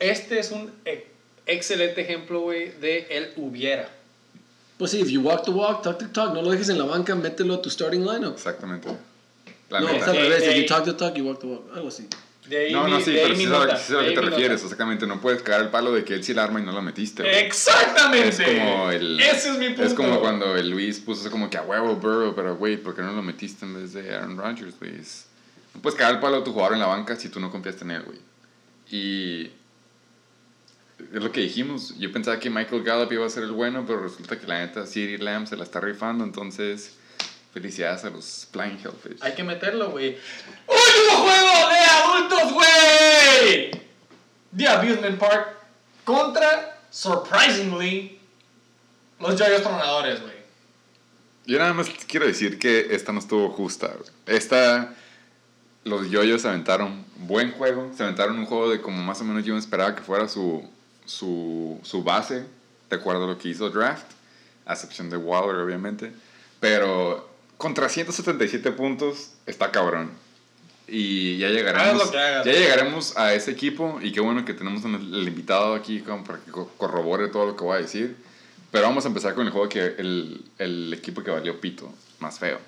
este 0.00 0.38
es 0.38 0.50
un 0.50 0.72
e- 0.84 1.06
excelente 1.46 2.00
ejemplo, 2.00 2.40
güey, 2.40 2.70
de 2.80 3.06
el 3.10 3.32
hubiera. 3.36 3.88
Pues 4.78 4.90
sí, 4.90 5.00
if 5.00 5.08
you 5.08 5.20
walk 5.22 5.44
the 5.44 5.50
walk, 5.50 5.82
talk 5.82 5.98
the 5.98 6.06
talk, 6.08 6.34
no 6.34 6.42
lo 6.42 6.50
dejes 6.50 6.68
en 6.68 6.78
la 6.78 6.84
banca, 6.84 7.14
mételo 7.14 7.54
a 7.54 7.62
tu 7.62 7.70
starting 7.70 8.00
lineup. 8.04 8.34
Exactamente. 8.34 8.88
La 9.70 9.80
no, 9.80 9.88
es 9.88 10.02
al 10.02 10.16
revés, 10.16 10.44
if 10.46 10.54
you 10.56 10.66
talk 10.66 10.84
the 10.84 10.92
talk, 10.92 11.14
you 11.14 11.24
walk 11.24 11.40
the 11.40 11.46
walk, 11.46 11.64
algo 11.74 11.88
así. 11.88 12.06
De 12.46 12.70
No, 12.70 12.86
no, 12.86 13.00
sí, 13.00 13.10
pero 13.12 13.34
sí 13.34 13.42
sé 13.42 13.46
a 13.96 14.02
lo 14.02 14.08
que- 14.08 14.14
te 14.14 14.20
refieres. 14.20 14.62
Exactamente, 14.62 15.04
no 15.06 15.20
puedes 15.20 15.42
cagar 15.42 15.62
el 15.62 15.68
palo 15.70 15.90
de 15.92 16.04
que 16.04 16.14
él 16.14 16.22
sí 16.22 16.32
la 16.32 16.44
arma 16.44 16.60
y 16.60 16.62
no 16.62 16.70
lo 16.70 16.80
metiste. 16.80 17.24
güey. 17.24 17.34
Exactamente. 17.38 18.28
Es 18.28 18.58
como 18.60 18.90
el. 18.92 19.18
Ese 19.18 19.50
es 19.50 19.58
mi 19.58 19.66
punto. 19.70 19.82
Es 19.82 19.94
como 19.94 20.20
cuando 20.20 20.54
el 20.56 20.70
Luis 20.70 21.00
puso 21.00 21.22
así 21.22 21.30
como 21.30 21.50
que 21.50 21.56
a 21.56 21.62
huevo 21.62 21.96
Burrow, 21.96 22.34
pero 22.36 22.56
güey, 22.56 22.76
¿por 22.76 22.94
qué 22.94 23.02
no 23.02 23.12
lo 23.12 23.22
metiste 23.22 23.64
en 23.64 23.74
vez 23.74 23.94
de 23.94 24.14
Aaron 24.14 24.36
Rodgers, 24.36 24.78
güey? 24.78 24.94
Es- 25.00 25.24
No 25.74 25.82
puedes 25.82 25.98
cagar 25.98 26.14
el 26.14 26.20
palo 26.20 26.36
a 26.36 26.44
tu 26.44 26.52
jugador 26.52 26.74
en 26.74 26.80
la 26.80 26.86
banca 26.86 27.16
si 27.16 27.28
tú 27.30 27.40
no 27.40 27.50
confiaste 27.50 27.82
en 27.82 27.90
él, 27.90 28.02
güey. 28.02 28.18
Y. 28.92 29.50
Es 30.98 31.22
lo 31.22 31.30
que 31.30 31.40
dijimos. 31.40 31.96
Yo 31.98 32.10
pensaba 32.12 32.38
que 32.40 32.50
Michael 32.50 32.82
Gallup 32.82 33.12
iba 33.12 33.26
a 33.26 33.30
ser 33.30 33.44
el 33.44 33.52
bueno, 33.52 33.84
pero 33.86 34.00
resulta 34.02 34.38
que 34.38 34.46
la 34.46 34.60
neta 34.60 34.86
CeeDee 34.86 35.18
Lamb 35.18 35.46
se 35.46 35.56
la 35.56 35.64
está 35.64 35.80
rifando, 35.80 36.24
entonces. 36.24 36.96
Felicidades 37.52 38.04
a 38.04 38.10
los 38.10 38.48
Flying 38.52 38.78
Hellfish. 38.84 39.18
Hay 39.22 39.34
que 39.34 39.42
meterlo, 39.42 39.90
güey. 39.90 40.18
¡Último 40.66 41.24
juego 41.24 41.68
de 41.70 41.78
adultos, 41.78 42.52
güey! 42.52 43.70
The 44.54 44.68
Abusement 44.68 45.18
Park 45.18 45.56
contra, 46.04 46.80
surprisingly, 46.90 48.18
los 49.18 49.40
Joyos 49.40 49.62
Tronadores, 49.62 50.20
güey. 50.20 50.36
Yo 51.46 51.58
nada 51.58 51.72
más 51.72 51.88
quiero 52.06 52.26
decir 52.26 52.58
que 52.58 52.88
esta 52.90 53.12
no 53.12 53.20
estuvo 53.20 53.48
justa. 53.50 53.88
güey. 53.88 54.10
Esta, 54.26 54.94
los 55.84 56.10
yoyos 56.10 56.42
se 56.42 56.48
aventaron 56.48 57.06
buen 57.16 57.52
juego. 57.52 57.90
Se 57.96 58.02
aventaron 58.02 58.38
un 58.38 58.46
juego 58.46 58.68
de 58.68 58.82
como 58.82 59.02
más 59.02 59.20
o 59.20 59.24
menos 59.24 59.44
yo 59.44 59.54
me 59.54 59.60
esperaba 59.60 59.94
que 59.94 60.02
fuera 60.02 60.28
su, 60.28 60.68
su, 61.06 61.80
su 61.82 62.02
base, 62.02 62.44
de 62.90 62.96
acuerdo 62.96 63.24
a 63.24 63.26
lo 63.28 63.38
que 63.38 63.48
hizo 63.48 63.70
Draft, 63.70 64.04
a 64.66 64.74
excepción 64.74 65.08
de 65.10 65.16
Waller, 65.16 65.56
obviamente. 65.56 66.12
Pero 66.60 67.28
contra 67.56 67.88
177 67.88 68.72
puntos 68.72 69.30
está 69.46 69.70
cabrón. 69.70 70.10
Y 70.88 71.38
ya 71.38 71.48
llegaremos, 71.48 72.12
ya 72.44 72.52
llegaremos 72.52 73.16
a 73.16 73.34
ese 73.34 73.50
equipo. 73.50 73.98
Y 74.02 74.12
qué 74.12 74.20
bueno 74.20 74.44
que 74.44 74.54
tenemos 74.54 74.84
el 74.84 75.26
invitado 75.26 75.74
aquí 75.74 76.00
como 76.00 76.22
para 76.24 76.38
que 76.38 76.50
co- 76.50 76.70
corrobore 76.76 77.28
todo 77.28 77.46
lo 77.46 77.56
que 77.56 77.64
voy 77.64 77.76
a 77.78 77.80
decir. 77.80 78.16
Pero 78.70 78.84
vamos 78.86 79.04
a 79.04 79.08
empezar 79.08 79.34
con 79.34 79.46
el 79.46 79.52
juego 79.52 79.68
que 79.68 79.84
el, 79.98 80.44
el 80.58 80.92
equipo 80.92 81.22
que 81.24 81.30
valió 81.30 81.60
pito, 81.60 81.92
más 82.20 82.38
feo. 82.38 82.58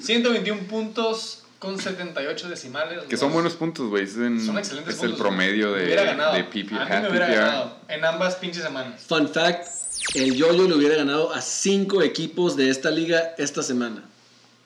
121 0.00 0.62
puntos 0.68 1.39
con 1.60 1.78
78 1.78 2.48
decimales. 2.48 3.04
Que 3.08 3.16
son 3.16 3.32
buenos 3.32 3.52
puntos, 3.54 3.88
güey. 3.88 4.04
Es, 4.04 4.14
Son 4.14 4.58
excelentes 4.58 4.94
es 4.94 5.00
puntos. 5.00 5.02
el 5.04 5.14
promedio 5.14 5.72
Me 5.72 5.78
de, 5.82 5.86
de 5.88 6.44
PP, 6.44 6.74
A 6.74 6.78
mí 6.78 6.90
half 6.90 7.02
me 7.02 7.10
hubiera 7.10 7.26
PPR. 7.26 7.36
ganado 7.36 7.76
en 7.86 8.04
ambas 8.04 8.34
pinches 8.36 8.62
semanas. 8.64 9.02
Fun 9.06 9.28
fact, 9.28 9.66
el 10.14 10.34
Yoyo 10.34 10.66
le 10.66 10.74
hubiera 10.74 10.96
ganado 10.96 11.32
a 11.32 11.40
cinco 11.42 12.02
equipos 12.02 12.56
de 12.56 12.70
esta 12.70 12.90
liga 12.90 13.34
esta 13.36 13.62
semana. 13.62 14.02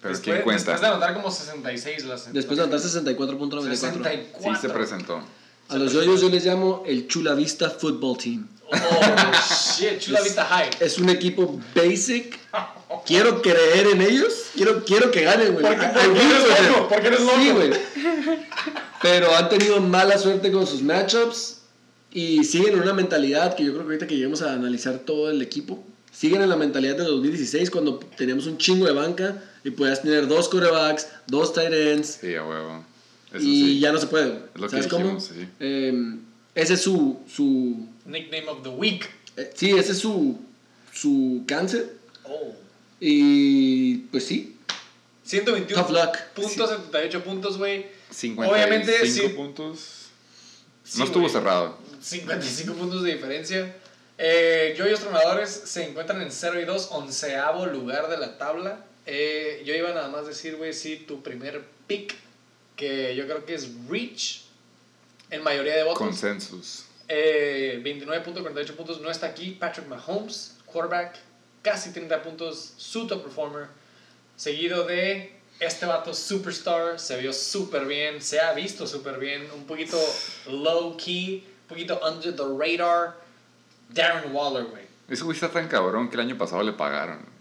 Pero 0.00 0.14
después, 0.14 0.20
¿quién 0.34 0.44
cuenta? 0.44 0.70
después 0.72 0.80
de 0.80 0.86
anotar 0.86 1.14
como 1.14 1.30
66 1.30 2.04
las 2.04 2.32
Después 2.32 2.58
de 2.58 2.62
anotar 2.64 2.80
64.94. 2.80 3.62
64. 3.70 4.54
Sí 4.54 4.60
se 4.60 4.68
presentó. 4.68 5.20
A 5.68 5.76
los 5.76 5.92
Yoyos 5.92 6.20
yo 6.20 6.28
les 6.28 6.44
llamo 6.44 6.82
el 6.86 7.08
Chula 7.08 7.34
Vista 7.34 7.70
Football 7.70 8.18
Team. 8.18 8.48
Oh, 8.70 8.76
shit. 9.78 9.98
Chula 9.98 10.20
Vista 10.20 10.44
High. 10.44 10.70
Es 10.80 10.98
un 10.98 11.08
equipo 11.08 11.60
basic. 11.74 12.38
Quiero 13.06 13.42
creer 13.42 13.88
en 13.88 14.02
ellos. 14.02 14.46
Quiero, 14.54 14.84
quiero 14.84 15.10
que 15.10 15.22
ganen, 15.22 15.54
güey. 15.54 15.64
I 15.64 15.68
porque 15.68 15.86
really 15.86 16.20
eres 16.20 16.68
loco, 16.68 16.88
porque 16.88 17.06
eres 17.06 17.20
loco. 17.20 17.36
Sí, 17.40 17.50
güey. 17.50 17.70
Pero 19.02 19.34
han 19.34 19.48
tenido 19.48 19.80
mala 19.80 20.18
suerte 20.18 20.50
con 20.52 20.66
sus 20.66 20.82
matchups 20.82 21.58
y 22.12 22.44
siguen 22.44 22.74
en 22.74 22.82
una 22.82 22.94
mentalidad 22.94 23.54
que 23.56 23.64
yo 23.64 23.72
creo 23.72 23.82
que 23.82 23.92
ahorita 23.92 24.06
que 24.06 24.14
lleguemos 24.14 24.42
a 24.42 24.52
analizar 24.52 25.00
todo 25.00 25.30
el 25.30 25.42
equipo, 25.42 25.84
siguen 26.12 26.42
en 26.42 26.48
la 26.48 26.56
mentalidad 26.56 26.96
del 26.96 27.06
2016 27.06 27.70
cuando 27.70 27.98
teníamos 28.16 28.46
un 28.46 28.56
chingo 28.56 28.86
de 28.86 28.92
banca 28.92 29.42
y 29.64 29.70
podías 29.70 30.02
tener 30.02 30.28
dos 30.28 30.48
quarterbacks, 30.48 31.08
dos 31.26 31.52
tight 31.52 31.72
ends 31.72 32.18
Sí, 32.20 32.34
a 32.34 32.44
huevo. 32.44 32.84
Eso 33.34 33.44
y 33.44 33.64
sí. 33.64 33.80
ya 33.80 33.92
no 33.92 33.98
se 33.98 34.06
puede. 34.06 34.28
Es 34.54 34.60
lo 34.60 34.66
que 34.68 34.70
¿Sabes 34.70 34.86
cómo? 34.86 35.02
dijimos, 35.04 35.24
sí. 35.34 35.48
Eh, 35.60 36.14
ese 36.54 36.74
es 36.74 36.82
su, 36.82 37.20
su 37.28 37.86
Nickname 38.06 38.48
of 38.48 38.62
the 38.62 38.68
week. 38.70 39.08
eh, 39.36 39.50
sí, 39.54 39.70
ese 39.72 39.92
es 39.92 39.98
su, 39.98 40.38
su 40.92 41.42
cáncer 41.46 41.92
Oh. 42.24 42.54
y 43.00 43.96
pues 44.10 44.24
sí, 44.26 44.56
121 45.24 45.82
Tough 45.86 45.90
luck. 45.94 46.16
puntos, 46.34 46.70
78 46.70 47.24
puntos, 47.24 47.58
güey. 47.58 47.86
55 48.10 48.50
Obviamente, 48.54 49.06
sí. 49.10 49.28
puntos. 49.30 49.78
Sí, 50.84 50.98
no 50.98 51.04
estuvo 51.06 51.22
güey. 51.22 51.32
cerrado. 51.32 51.78
55 52.00 52.74
puntos 52.74 53.02
de 53.02 53.14
diferencia. 53.14 53.74
Eh, 54.18 54.74
yo 54.78 54.86
y 54.86 54.90
los 54.90 55.00
tronadores 55.00 55.50
se 55.50 55.88
encuentran 55.88 56.20
en 56.22 56.30
0 56.30 56.60
y 56.60 56.64
2, 56.64 56.88
onceavo 56.92 57.66
lugar 57.66 58.08
de 58.08 58.18
la 58.18 58.38
tabla. 58.38 58.84
Eh, 59.06 59.62
yo 59.66 59.74
iba 59.74 59.92
nada 59.92 60.08
más 60.08 60.22
a 60.24 60.28
decir, 60.28 60.56
güey, 60.56 60.72
sí, 60.72 61.04
tu 61.08 61.22
primer 61.22 61.62
pick, 61.86 62.14
que 62.76 63.14
yo 63.14 63.24
creo 63.24 63.44
que 63.44 63.54
es 63.54 63.68
Reach, 63.88 64.44
en 65.30 65.42
mayoría 65.42 65.76
de 65.76 65.84
votos. 65.84 65.98
Consensus. 65.98 66.86
Eh, 67.08 67.80
29.48 67.84 68.76
puntos, 68.76 69.00
no 69.00 69.10
está 69.10 69.26
aquí. 69.26 69.50
Patrick 69.52 69.86
Mahomes, 69.86 70.56
quarterback, 70.66 71.16
casi 71.62 71.92
30 71.92 72.22
puntos, 72.22 72.74
su 72.76 73.06
top 73.06 73.22
performer. 73.22 73.68
Seguido 74.36 74.84
de 74.84 75.34
este 75.60 75.86
vato 75.86 76.12
superstar, 76.12 76.98
se 76.98 77.16
vio 77.20 77.32
súper 77.32 77.86
bien, 77.86 78.20
se 78.20 78.40
ha 78.40 78.52
visto 78.52 78.86
súper 78.86 79.18
bien, 79.18 79.48
un 79.54 79.64
poquito 79.64 79.98
low 80.50 80.96
key, 80.96 81.44
un 81.62 81.68
poquito 81.68 82.00
under 82.06 82.34
the 82.34 82.42
radar. 82.58 83.22
Darren 83.90 84.34
Waller, 84.34 84.64
güey. 84.64 84.84
Ese 85.08 85.22
güey 85.22 85.34
está 85.34 85.50
tan 85.50 85.68
cabrón 85.68 86.08
que 86.08 86.14
el 86.16 86.20
año 86.22 86.38
pasado 86.38 86.62
le 86.62 86.72
pagaron. 86.72 87.33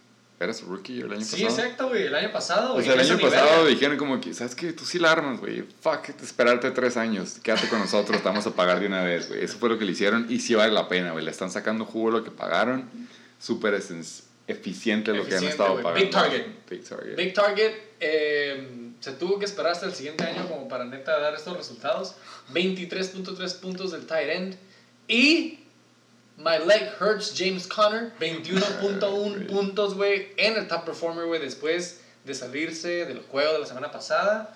Era 0.43 0.53
su 0.53 0.65
rookie 0.65 1.01
el 1.01 1.11
año 1.11 1.21
Sí, 1.21 1.43
pasado. 1.43 1.61
exacto, 1.61 1.89
güey, 1.89 2.03
el 2.07 2.15
año 2.15 2.31
pasado. 2.31 2.71
O 2.71 2.73
güey, 2.73 2.85
sea, 2.85 2.93
el 2.95 2.99
año 2.99 3.19
pasado 3.19 3.65
dijeron 3.65 3.97
como 3.97 4.19
que, 4.21 4.33
¿sabes 4.33 4.55
qué? 4.55 4.73
Tú 4.73 4.85
sí 4.85 4.99
la 4.99 5.11
armas, 5.11 5.39
güey. 5.39 5.63
Fuck, 5.81 6.09
esperarte 6.21 6.69
tres 6.71 6.97
años. 6.97 7.39
Quédate 7.41 7.67
con 7.69 7.79
nosotros, 7.79 8.21
te 8.21 8.27
vamos 8.27 8.45
a 8.47 8.51
pagar 8.51 8.79
de 8.79 8.87
una 8.87 9.03
vez, 9.03 9.29
güey. 9.29 9.43
Eso 9.43 9.57
fue 9.57 9.69
lo 9.69 9.77
que 9.79 9.85
le 9.85 9.91
hicieron 9.93 10.27
y 10.29 10.39
sí 10.39 10.55
vale 10.55 10.73
la 10.73 10.87
pena, 10.87 11.11
güey. 11.11 11.23
Le 11.25 11.31
están 11.31 11.51
sacando 11.51 11.85
jugo 11.85 12.11
lo 12.11 12.23
que 12.23 12.31
pagaron. 12.31 12.89
Súper 13.39 13.81
eficiente 14.47 15.13
lo 15.13 15.25
que 15.25 15.35
han 15.35 15.43
estado 15.43 15.73
güey. 15.73 15.83
pagando. 15.83 16.01
Big 16.05 16.11
target. 16.11 16.45
Big 16.69 16.83
target. 16.83 17.15
Big 17.15 17.33
Target 17.33 17.73
eh, 17.99 18.67
se 18.99 19.11
tuvo 19.13 19.39
que 19.39 19.45
esperar 19.45 19.71
hasta 19.71 19.85
el 19.85 19.93
siguiente 19.93 20.23
año 20.23 20.47
como 20.49 20.67
para 20.67 20.85
neta 20.85 21.17
dar 21.19 21.33
estos 21.35 21.55
resultados. 21.55 22.15
23.3 22.53 23.59
puntos 23.59 23.91
del 23.91 24.05
tight 24.05 24.29
end. 24.29 24.55
Y 25.07 25.59
My 26.37 26.57
Leg 26.65 26.91
Hurts 26.99 27.33
James 27.37 27.67
Conner, 27.67 28.11
21.1 28.19 29.47
puntos, 29.47 29.93
güey, 29.95 30.29
en 30.37 30.57
el 30.57 30.67
top 30.67 30.85
performer, 30.85 31.25
güey, 31.25 31.39
después 31.39 32.01
de 32.25 32.33
salirse 32.33 33.05
del 33.05 33.19
juego 33.21 33.53
de 33.53 33.59
la 33.59 33.65
semana 33.65 33.91
pasada. 33.91 34.55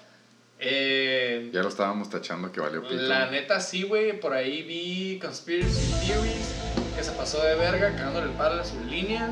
Eh, 0.59 1.49
Ya 1.53 1.61
lo 1.61 1.69
estábamos 1.69 2.09
tachando 2.09 2.51
que 2.51 2.59
valió 2.59 2.81
pito. 2.81 2.95
la 2.95 3.29
neta 3.29 3.59
sí, 3.59 3.83
güey, 3.83 4.19
por 4.19 4.33
ahí 4.33 4.63
vi 4.63 5.19
Conspiracy 5.19 5.93
Theories 6.07 6.53
que 6.95 7.03
se 7.03 7.11
pasó 7.11 7.43
de 7.43 7.53
verga 7.55 7.95
cagándole 7.95 8.25
el 8.31 8.31
palo 8.37 8.59
a 8.59 8.65
su 8.65 8.79
línea 8.85 9.29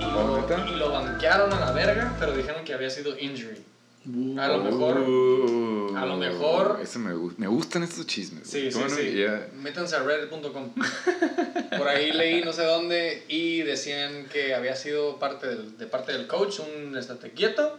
y 0.00 0.04
¿Oh, 0.04 0.44
lo, 0.48 0.66
y 0.66 0.74
lo 0.74 0.90
banquearon 0.90 1.52
a 1.52 1.60
la 1.60 1.70
verga, 1.70 2.16
pero 2.18 2.32
dijeron 2.32 2.64
que 2.64 2.74
había 2.74 2.90
sido 2.90 3.16
injury. 3.16 3.64
A 4.38 4.48
lo 4.48 4.64
mejor. 4.64 4.98
Uh, 5.00 5.96
A 5.96 6.06
lo 6.06 6.16
mejor- 6.16 6.80
Eso 6.82 6.98
me, 6.98 7.12
me 7.36 7.46
gustan 7.46 7.82
estos 7.82 8.06
chismes. 8.06 8.48
Sí, 8.48 8.70
sí, 8.72 8.78
Bueno, 8.78 8.94
sí. 8.96 9.12
ya- 9.14 9.48
Métanse 9.54 9.96
a 9.96 10.02
reddit.com. 10.02 10.70
Por 11.76 11.88
ahí 11.88 12.12
leí 12.12 12.42
no 12.42 12.52
sé 12.52 12.64
dónde 12.64 13.24
y 13.28 13.60
decían 13.62 14.26
que 14.32 14.54
había 14.54 14.74
sido 14.76 15.18
parte 15.18 15.48
del, 15.48 15.76
de 15.76 15.86
parte 15.86 16.12
del 16.12 16.26
coach, 16.26 16.60
un 16.60 16.96
estate 16.96 17.30
quieto. 17.32 17.78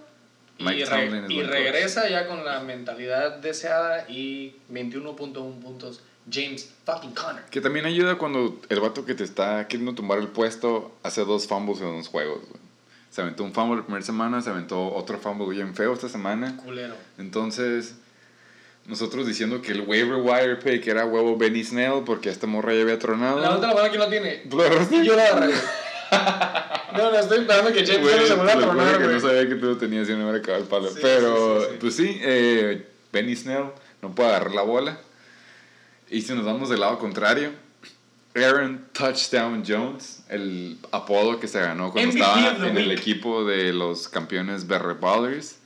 Y, 0.60 0.64
Mike 0.64 0.85
re- 0.85 1.06
y 1.06 1.10
buen 1.10 1.27
coach. 1.27 1.45
regresa 1.48 2.07
ya 2.07 2.27
con 2.27 2.45
la 2.45 2.60
mentalidad 2.61 3.38
deseada 3.38 4.06
y 4.07 4.56
21.1 4.72 5.60
puntos. 5.60 6.02
James 6.31 6.69
fucking 6.85 7.14
Conner. 7.15 7.43
Que 7.45 7.61
también 7.61 7.85
ayuda 7.88 8.19
cuando 8.19 8.60
el 8.69 8.80
vato 8.80 9.06
que 9.06 9.15
te 9.15 9.23
está 9.23 9.68
queriendo 9.68 9.95
tumbar 9.95 10.19
el 10.19 10.27
puesto 10.27 10.95
hace 11.02 11.26
dos 11.26 11.48
fumbles 11.48 11.81
en 11.81 11.98
dos 11.98 12.07
juegos, 12.07 12.41
güey. 12.48 12.61
Se 13.12 13.22
aventó 13.22 13.44
un 13.44 13.54
fumble 13.54 13.78
la 13.78 13.84
primera 13.84 14.06
semana, 14.06 14.42
se 14.42 14.50
aventó 14.50 14.94
otro 14.94 15.20
fumble 15.20 15.50
bien 15.50 15.76
feo 15.76 15.94
esta 15.94 16.08
semana. 16.08 16.56
Culero. 16.58 16.96
Entonces, 17.18 17.96
nosotros 18.86 19.28
diciendo 19.28 19.62
que 19.62 19.74
el 19.74 19.82
waiver 19.82 20.16
wire 20.16 20.56
pick 20.56 20.88
era 20.88 21.06
huevo 21.06 21.38
Benny 21.38 21.64
Snell 21.64 22.04
porque 22.06 22.30
esta 22.30 22.48
morra 22.48 22.74
ya 22.74 22.82
había 22.82 22.98
tronado. 22.98 23.40
La 23.40 23.50
mano 23.74 23.92
que 23.92 23.98
lo 23.98 24.08
tiene. 24.08 24.38
¿Tú 24.50 24.62
agarraste? 24.62 25.06
Yo 25.06 25.16
la 25.16 25.26
agarré. 25.26 25.54
No, 26.94 27.12
no, 27.12 27.20
estoy 27.20 27.40
esperando 27.40 27.72
que 27.72 27.86
James 27.86 28.10
Conner 28.10 28.28
se 28.28 28.34
vuelva 28.36 28.54
a 28.54 28.60
tronar, 28.60 28.98
que 28.98 29.08
no 29.08 29.20
sabía 29.20 29.48
que 29.48 29.56
tú 29.56 29.66
lo 29.68 29.78
tenías 29.78 30.10
y 30.10 30.14
no 30.14 30.30
me 30.30 30.38
acabado 30.38 30.64
el 30.64 30.70
palo. 30.70 30.90
Sí, 30.90 31.00
Pero, 31.02 31.62
sí, 31.62 31.68
sí. 31.70 31.78
pues 31.80 31.96
sí, 31.96 32.20
eh, 32.22 32.86
Benny 33.14 33.36
Snell 33.36 33.66
no 34.02 34.14
puede 34.14 34.30
agarrar 34.30 34.52
la 34.52 34.62
bola. 34.64 34.98
Y 36.10 36.22
si 36.22 36.34
nos 36.34 36.44
vamos 36.44 36.70
del 36.70 36.82
lado 36.82 37.00
contrario, 37.00 37.52
Aaron 38.36 38.86
Touchdown 38.94 39.64
Jones, 39.68 40.24
el 40.30 40.78
apodo 40.91 41.40
que 41.40 41.48
se 41.48 41.60
ganó 41.60 41.91
cuando 41.91 42.12
MVP 42.12 42.20
estaba 42.22 42.58
the 42.58 42.68
en 42.70 42.78
el 42.78 42.91
equipo 42.91 43.44
de 43.44 43.74
los 43.74 44.08
campeones 44.08 44.68
Berre 44.68 44.94
Ballers, 44.94 45.58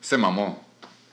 se 0.00 0.18
mamó. 0.18 0.62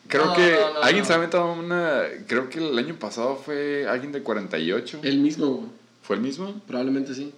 Creo 0.08 0.26
No, 0.26 0.34
que 0.36 0.52
no, 0.60 0.74
no, 0.74 0.80
alguien 0.82 1.02
no. 1.04 1.06
se 1.08 1.14
ha 1.14 1.16
aventado 1.18 1.54
una. 1.54 2.02
Creo 2.28 2.50
que 2.50 2.58
el 2.60 2.78
año 2.78 2.96
pasado 2.96 3.36
fue 3.38 3.88
alguien 3.88 4.12
de 4.12 4.24
48. 4.24 5.00
El 5.04 5.20
mismo. 5.20 5.72
¿Fue 6.02 6.16
el 6.16 6.22
mismo? 6.24 6.60
Probablemente 6.68 7.14
sí. 7.14 7.32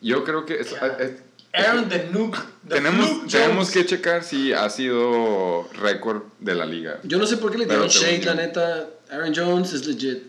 Yo 0.00 0.24
creo 0.24 0.46
que. 0.46 0.54
es- 0.60 0.72
es- 0.72 1.22
Aaron 1.52 1.88
the 1.88 2.08
Nuke. 2.12 2.38
the 2.68 2.74
tenemos, 2.74 3.26
tenemos 3.28 3.70
que 3.70 3.86
checar 3.86 4.22
si 4.24 4.52
ha 4.52 4.68
sido 4.68 5.66
récord 5.74 6.22
de 6.40 6.54
la 6.54 6.66
liga. 6.66 6.98
Yo 7.04 7.18
no 7.18 7.26
sé 7.26 7.36
por 7.38 7.50
qué 7.52 7.58
le 7.58 7.66
dieron 7.66 7.88
shade, 7.88 8.24
la 8.24 8.34
neta. 8.34 8.88
Aaron 9.10 9.32
Jones 9.34 9.72
es 9.72 9.86
legit. 9.86 10.22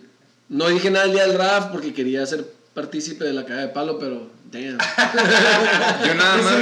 No 0.50 0.68
dije 0.70 0.90
nada 0.90 1.06
el 1.06 1.12
día 1.14 1.24
del 1.28 1.34
draft 1.38 1.72
porque 1.72 1.94
quería 1.94 2.26
ser 2.26 2.46
partícipe 2.78 3.26
de 3.26 3.34
la 3.34 3.44
caída 3.44 3.62
de 3.62 3.68
palo, 3.70 3.98
pero 3.98 4.30
damn. 4.52 4.78
Yo 6.06 6.14
nada 6.14 6.38
más. 6.38 6.62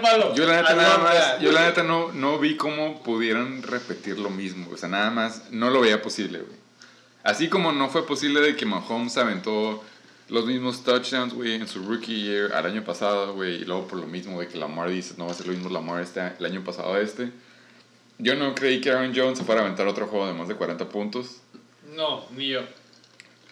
de. 0.00 0.34
Yo 0.34 0.46
la 0.46 0.56
neta 0.56 0.72
I 0.72 0.76
nada 0.76 0.98
más, 0.98 1.40
yo 1.40 1.52
la 1.52 1.66
neta 1.66 1.84
no, 1.84 2.10
no 2.12 2.40
vi 2.40 2.56
cómo 2.56 3.04
pudieran 3.04 3.62
repetir 3.62 4.18
lo 4.18 4.28
mismo. 4.28 4.68
O 4.72 4.76
sea, 4.76 4.88
nada 4.88 5.10
más 5.10 5.44
no 5.52 5.70
lo 5.70 5.80
veía 5.80 6.02
posible, 6.02 6.40
güey. 6.40 6.58
Así 7.22 7.48
como 7.48 7.70
no 7.70 7.88
fue 7.88 8.04
posible 8.04 8.40
de 8.40 8.56
que 8.56 8.66
Mahomes 8.66 9.16
aventó 9.16 9.84
los 10.28 10.44
mismos 10.46 10.82
touchdowns, 10.82 11.32
güey, 11.32 11.54
en 11.54 11.68
su 11.68 11.84
rookie 11.84 12.24
year 12.24 12.52
al 12.52 12.66
año 12.66 12.82
pasado, 12.82 13.32
güey, 13.34 13.62
y 13.62 13.64
luego 13.64 13.86
por 13.86 14.00
lo 14.00 14.08
mismo, 14.08 14.34
güey, 14.34 14.48
que 14.48 14.58
Lamar 14.58 14.90
dice, 14.90 15.14
no 15.18 15.26
va 15.26 15.30
a 15.30 15.34
ser 15.34 15.46
lo 15.46 15.52
mismo 15.52 15.68
Lamar 15.68 16.02
este, 16.02 16.32
el 16.36 16.46
año 16.46 16.64
pasado 16.64 16.94
a 16.94 17.00
este. 17.00 17.30
Yo 18.18 18.34
no 18.34 18.56
creí 18.56 18.80
que 18.80 18.90
Aaron 18.90 19.12
Jones 19.14 19.38
se 19.38 19.44
fuera 19.44 19.60
a 19.60 19.64
aventar 19.64 19.86
otro 19.86 20.08
juego 20.08 20.26
de 20.26 20.32
más 20.32 20.48
de 20.48 20.56
40 20.56 20.88
puntos. 20.88 21.42
No, 21.94 22.24
ni 22.36 22.48
yo. 22.48 22.62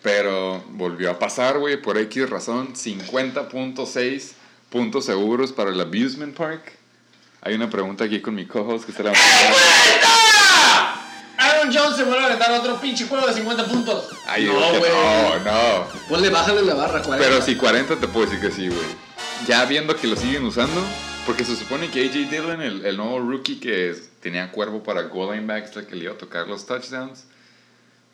Pero 0.04 0.62
volvió 0.68 1.10
a 1.10 1.18
pasar, 1.18 1.58
güey, 1.58 1.80
por 1.80 1.98
X 1.98 2.28
razón. 2.30 2.74
50.6 2.74 4.32
puntos 4.70 5.06
seguros 5.06 5.50
para 5.52 5.70
el 5.70 5.80
Abusement 5.80 6.36
Park. 6.36 6.72
Hay 7.40 7.54
una 7.54 7.68
pregunta 7.70 8.04
aquí 8.04 8.20
con 8.20 8.34
mi 8.34 8.44
co-host 8.46 8.84
que 8.84 8.92
se 8.92 9.02
la 9.02 9.12
Aaron 11.38 11.72
Jones 11.74 11.96
se 11.96 12.04
vuelve 12.04 12.22
a 12.22 12.26
aventar 12.26 12.52
otro 12.52 12.80
pinche 12.80 13.06
juego 13.06 13.26
de 13.26 13.34
50 13.34 13.66
puntos. 13.66 14.08
Ay, 14.26 14.44
No, 14.44 14.52
güey. 14.78 14.90
no, 14.92 15.38
no. 15.40 15.86
Ponle, 16.08 16.28
bájale 16.30 16.62
la 16.62 16.74
barra, 16.74 17.02
40. 17.02 17.18
Pero 17.18 17.42
si 17.42 17.56
40 17.56 17.96
te 17.96 18.06
puedo 18.08 18.26
decir 18.26 18.40
que 18.40 18.54
sí, 18.54 18.68
güey. 18.68 18.86
Ya 19.46 19.64
viendo 19.64 19.96
que 19.96 20.06
lo 20.06 20.16
siguen 20.16 20.44
usando, 20.44 20.80
porque 21.26 21.44
se 21.44 21.56
supone 21.56 21.90
que 21.90 22.04
AJ 22.06 22.30
Dillon, 22.30 22.62
el, 22.62 22.86
el 22.86 22.96
nuevo 22.96 23.18
rookie 23.20 23.58
que 23.58 23.90
es- 23.90 24.08
tenía 24.20 24.50
cuervo 24.52 24.82
para 24.82 25.02
goal 25.02 25.34
line 25.34 25.46
backs, 25.46 25.70
que 25.86 25.96
le 25.96 26.04
iba 26.04 26.12
a 26.14 26.18
tocar 26.18 26.46
los 26.46 26.64
touchdowns, 26.66 27.24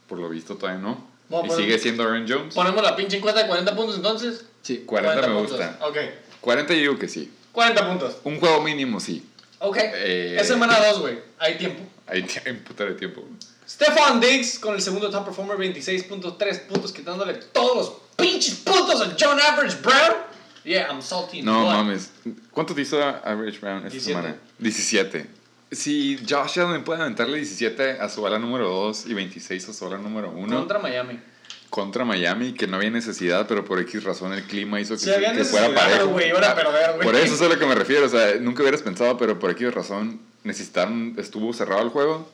por 0.09 0.19
lo 0.19 0.29
visto 0.29 0.57
todavía 0.57 0.81
no. 0.81 1.11
Vamos 1.31 1.45
a 1.45 1.47
y 1.47 1.49
poner- 1.51 1.65
sigue 1.65 1.79
siendo 1.79 2.03
Aaron 2.03 2.27
Jones. 2.29 2.55
Ponemos 2.55 2.83
la 2.83 2.95
pinche 2.97 3.17
encuesta 3.17 3.41
de 3.43 3.47
40 3.47 3.75
puntos 3.75 3.97
entonces. 3.97 4.45
Sí. 4.63 4.83
40 4.85 5.27
me 5.29 5.35
puntos. 5.35 5.53
gusta. 5.53 5.79
Ok. 5.83 5.97
40 6.41 6.75
yo 6.75 6.81
digo 6.81 6.99
que 6.99 7.09
sí. 7.09 7.31
40 7.53 7.89
puntos. 7.89 8.17
Un 8.25 8.39
juego 8.39 8.61
mínimo 8.63 9.01
sí. 9.01 9.27
Ok. 9.61 9.77
Eh. 9.81 10.37
Es 10.41 10.49
semana 10.49 10.79
2, 10.89 11.01
güey. 11.01 11.19
Hay 11.39 11.57
tiempo. 11.57 11.83
Hay 12.07 12.27
un 12.51 12.57
puta 12.59 12.85
de 12.85 12.95
tiempo. 12.95 13.25
Stefan 13.69 14.21
Diggs 14.21 14.59
con 14.59 14.75
el 14.75 14.83
segundo 14.83 15.09
top 15.11 15.27
performer, 15.27 15.57
26.3 15.57 16.67
puntos, 16.67 16.93
quitándole 16.93 17.35
todos 17.35 17.77
los 17.77 17.93
pinches 18.17 18.57
puntos 18.57 19.01
a 19.01 19.15
John 19.19 19.39
Average 19.41 19.77
Brown. 19.81 20.17
Yeah, 20.65 20.89
I'm 20.91 21.01
salty. 21.01 21.41
No 21.43 21.67
mames. 21.67 22.11
¿Cuánto 22.51 22.75
te 22.75 22.83
hizo 22.83 23.01
Average 23.03 23.61
Brown 23.61 23.79
esta 23.87 23.91
17. 23.91 24.21
semana? 24.21 24.37
17. 24.59 25.27
Si 25.71 26.19
Josh 26.29 26.59
Allen 26.59 26.83
puede 26.83 27.01
aventarle 27.03 27.37
17 27.37 28.01
a 28.01 28.09
su 28.09 28.27
ala 28.27 28.39
número 28.39 28.69
2 28.69 29.07
y 29.07 29.15
26 29.15 29.69
a 29.69 29.73
su 29.73 29.87
ala 29.87 29.99
número 29.99 30.31
1 30.31 30.57
Contra 30.57 30.79
Miami. 30.81 31.21
contra 31.69 32.05
Miami, 32.05 32.53
que 32.55 32.67
no 32.67 32.77
había 32.79 32.91
necesidad, 32.91 33.47
pero 33.47 33.65
por 33.65 33.79
X 33.81 34.03
razón 34.03 34.33
el 34.33 34.43
clima 34.43 34.81
hizo 34.81 34.95
que, 34.95 35.01
Sí, 35.01 35.11
se- 35.11 35.21
que 35.21 35.45
fuera 35.45 35.73
parejo. 35.73 36.21
iban 36.21 36.43
a 36.43 36.51
Ah, 36.51 36.55
perder. 36.57 37.01
Por 37.01 37.15
eso 37.15 37.35
es 37.35 37.41
a 37.43 37.49
lo 37.49 37.57
que 37.59 37.67
me 37.67 37.77
refiero. 37.77 38.07
O 38.07 38.09
sea, 38.09 38.35
nunca 38.41 38.63
hubieras 38.63 38.83
pensado, 38.83 39.17
pero 39.17 39.39
por 39.39 39.51
X 39.53 39.73
razón 39.73 40.21
necesitaron, 40.43 41.15
estuvo 41.17 41.53
cerrado 41.53 41.83
el 41.83 41.91
juego. 41.91 42.29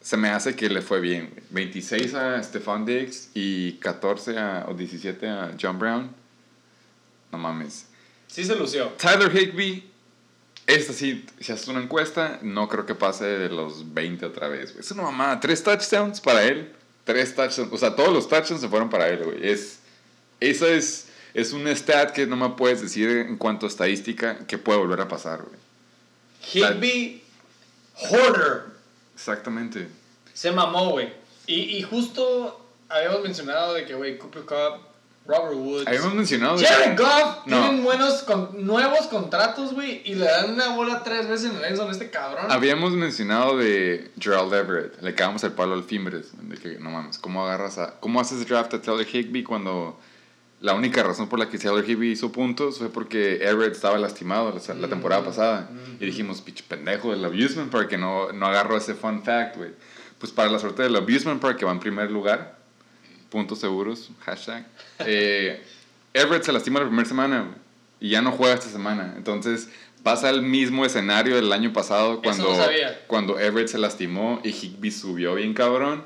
Se 0.00 0.16
me 0.16 0.28
hace 0.30 0.54
que 0.54 0.68
le 0.68 0.82
fue 0.82 1.00
bien. 1.00 1.30
güey. 1.30 1.42
26 1.50 2.14
a 2.14 2.40
Stefan 2.42 2.84
Diggs 2.84 3.30
y 3.34 3.72
14 3.74 4.38
a, 4.38 4.66
o 4.68 4.74
17 4.74 5.28
a 5.28 5.52
John 5.60 5.78
Brown. 5.80 6.10
No 7.32 7.38
mames. 7.38 7.86
Sí 8.28 8.44
se 8.44 8.54
lució. 8.54 8.88
Tyler 8.96 9.30
Higby, 9.36 9.90
esta 10.66 10.92
sí, 10.92 11.26
si 11.40 11.52
haces 11.52 11.68
una 11.68 11.82
encuesta, 11.82 12.38
no 12.42 12.68
creo 12.68 12.86
que 12.86 12.94
pase 12.94 13.24
de 13.24 13.48
los 13.48 13.92
20 13.94 14.24
otra 14.26 14.48
vez, 14.48 14.72
güey. 14.72 14.80
Es 14.80 14.90
una 14.92 15.02
mamada. 15.02 15.40
Tres 15.40 15.62
touchdowns 15.62 16.20
para 16.20 16.44
él. 16.44 16.72
Tres 17.04 17.34
touchdowns. 17.34 17.72
O 17.72 17.78
sea, 17.78 17.96
todos 17.96 18.12
los 18.12 18.28
touchdowns 18.28 18.60
se 18.60 18.68
fueron 18.68 18.88
para 18.88 19.08
él, 19.08 19.24
güey. 19.24 19.48
Es, 19.48 19.80
eso 20.40 20.66
es, 20.66 21.08
es 21.34 21.52
un 21.52 21.66
stat 21.68 22.12
que 22.12 22.26
no 22.26 22.36
me 22.36 22.50
puedes 22.50 22.80
decir 22.80 23.08
en 23.10 23.36
cuanto 23.36 23.66
a 23.66 23.68
estadística 23.68 24.46
que 24.46 24.56
puede 24.56 24.78
volver 24.78 25.00
a 25.00 25.08
pasar, 25.08 25.42
güey. 25.42 25.58
Higby 26.52 27.22
Hoarder. 28.10 28.64
Exactamente. 29.14 29.88
Se 30.32 30.52
mamó, 30.52 30.90
güey. 30.90 31.12
Y, 31.46 31.76
y 31.76 31.82
justo 31.82 32.64
habíamos 32.88 33.22
mencionado 33.22 33.74
de 33.74 33.84
que, 33.84 33.94
güey, 33.94 34.16
Cooper 34.18 34.42
Cup, 34.42 34.91
Robert 35.26 35.54
Woods. 35.54 35.86
Habíamos 35.86 36.14
mencionado... 36.14 36.58
Jared 36.58 36.98
Goff 36.98 37.46
No. 37.46 37.60
tienen 37.60 37.84
buenos 37.84 38.22
con, 38.22 38.66
nuevos 38.66 39.06
contratos, 39.06 39.72
güey, 39.72 40.02
y 40.04 40.14
le 40.14 40.26
dan 40.26 40.54
una 40.54 40.70
bola 40.70 41.02
tres 41.04 41.28
veces 41.28 41.50
en 41.50 41.56
el 41.56 41.64
endzone 41.64 41.90
a 41.90 41.92
este 41.92 42.10
cabrón. 42.10 42.46
Habíamos 42.50 42.92
mencionado 42.92 43.56
de 43.56 44.10
Gerald 44.18 44.52
Everett, 44.52 45.00
le 45.00 45.14
cagamos 45.14 45.44
el 45.44 45.52
palo 45.52 45.74
al 45.74 45.84
Fimbres, 45.84 46.32
de 46.40 46.56
que 46.56 46.78
no 46.78 46.90
mames, 46.90 47.18
¿cómo 47.18 47.46
agarras 47.46 47.78
a, 47.78 48.00
cómo 48.00 48.20
haces 48.20 48.46
draft 48.48 48.74
a 48.74 48.82
Taylor 48.82 49.06
Higby 49.06 49.44
cuando 49.44 49.98
la 50.62 50.74
única 50.74 51.02
razón 51.02 51.28
por 51.28 51.38
la 51.38 51.48
que 51.48 51.58
Taylor 51.58 51.84
Higby 51.84 52.12
hizo 52.12 52.30
puntos 52.30 52.78
fue 52.78 52.88
porque 52.88 53.44
Everett 53.44 53.74
estaba 53.74 53.98
lastimado 53.98 54.52
la, 54.52 54.74
la 54.74 54.88
temporada 54.88 55.24
pasada 55.24 55.68
y 55.98 56.06
dijimos, 56.06 56.40
pinche 56.40 56.64
pendejo 56.66 57.10
del 57.10 57.24
abusement 57.24 57.70
park 57.70 57.88
que 57.88 57.98
no, 57.98 58.32
no 58.32 58.46
agarró 58.46 58.76
ese 58.76 58.94
fun 58.94 59.22
fact, 59.24 59.56
güey. 59.56 59.70
Pues 60.18 60.30
para 60.30 60.48
la 60.50 60.60
suerte 60.60 60.84
del 60.84 60.94
abusement 60.94 61.40
park 61.40 61.58
que 61.58 61.64
va 61.64 61.72
en 61.72 61.80
primer 61.80 62.12
lugar, 62.12 62.56
puntos 63.28 63.58
seguros, 63.58 64.10
hashtag. 64.20 64.64
Eh, 65.06 65.62
Everett 66.14 66.44
se 66.44 66.52
lastima 66.52 66.80
la 66.80 66.86
primera 66.86 67.08
semana 67.08 67.56
y 68.00 68.10
ya 68.10 68.22
no 68.22 68.32
juega 68.32 68.54
esta 68.54 68.68
semana. 68.68 69.14
Entonces 69.16 69.68
pasa 70.02 70.30
el 70.30 70.42
mismo 70.42 70.84
escenario 70.84 71.36
del 71.36 71.52
año 71.52 71.72
pasado 71.72 72.20
cuando, 72.22 72.54
no 72.54 72.64
cuando 73.06 73.38
Everett 73.38 73.68
se 73.68 73.78
lastimó 73.78 74.40
y 74.42 74.50
Higby 74.50 74.90
subió 74.90 75.34
bien 75.34 75.54
cabrón. 75.54 76.04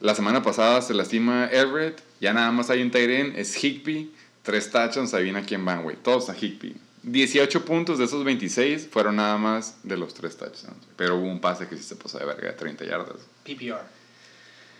La 0.00 0.14
semana 0.14 0.42
pasada 0.42 0.80
se 0.80 0.94
lastima 0.94 1.48
Everett, 1.52 2.00
ya 2.20 2.32
nada 2.32 2.50
más 2.52 2.70
hay 2.70 2.80
un 2.80 2.90
tight 2.90 3.10
end, 3.10 3.38
es 3.38 3.62
Higby, 3.62 4.14
tres 4.42 4.70
touchdowns, 4.70 5.12
adivina 5.12 5.42
quién 5.42 5.62
van, 5.64 5.82
güey, 5.82 5.96
todos 5.96 6.30
a 6.30 6.34
Higby. 6.34 6.74
18 7.02 7.64
puntos 7.64 7.98
de 7.98 8.04
esos 8.04 8.24
26 8.24 8.88
fueron 8.90 9.16
nada 9.16 9.36
más 9.36 9.76
de 9.82 9.98
los 9.98 10.14
tres 10.14 10.36
touchdowns, 10.38 10.86
pero 10.96 11.16
hubo 11.16 11.26
un 11.26 11.40
pase 11.40 11.68
que 11.68 11.76
sí 11.76 11.82
se 11.82 11.96
pasó 11.96 12.18
de 12.18 12.24
verga, 12.24 12.48
de 12.48 12.54
30 12.54 12.84
yardas. 12.84 13.18
PPR. 13.44 13.82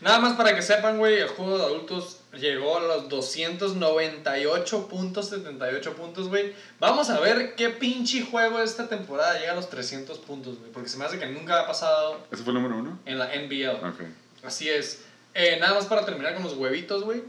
Nada 0.00 0.18
más 0.20 0.34
para 0.34 0.54
que 0.54 0.62
sepan, 0.62 0.96
güey, 0.96 1.18
el 1.18 1.28
juego 1.28 1.58
de 1.58 1.64
adultos 1.64 2.19
llegó 2.32 2.78
a 2.78 2.80
los 2.80 3.08
298.78 3.08 5.92
puntos, 5.94 6.28
güey. 6.28 6.54
Vamos 6.78 7.10
a 7.10 7.18
ver 7.20 7.54
qué 7.56 7.70
pinche 7.70 8.22
juego 8.24 8.58
de 8.58 8.64
esta 8.64 8.88
temporada 8.88 9.38
llega 9.38 9.52
a 9.52 9.56
los 9.56 9.68
300 9.70 10.18
puntos, 10.18 10.58
güey. 10.58 10.70
Porque 10.72 10.88
se 10.88 10.96
me 10.98 11.04
hace 11.04 11.18
que 11.18 11.26
nunca 11.26 11.60
ha 11.60 11.66
pasado 11.66 12.18
¿Ese 12.30 12.42
fue 12.42 12.52
el 12.52 12.60
número 12.62 12.78
uno? 12.80 12.98
en 13.06 13.18
la 13.18 13.26
NBL. 13.34 13.84
Ok. 13.86 14.00
Así 14.44 14.68
es. 14.68 15.02
Eh, 15.34 15.58
nada 15.60 15.74
más 15.74 15.86
para 15.86 16.04
terminar 16.04 16.34
con 16.34 16.42
los 16.44 16.54
huevitos, 16.54 17.04
güey. 17.04 17.22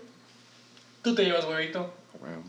Tú 1.04 1.14
te 1.16 1.24
llevas 1.24 1.46
huevito. 1.46 1.94
A 2.14 2.18
huevo, 2.24 2.44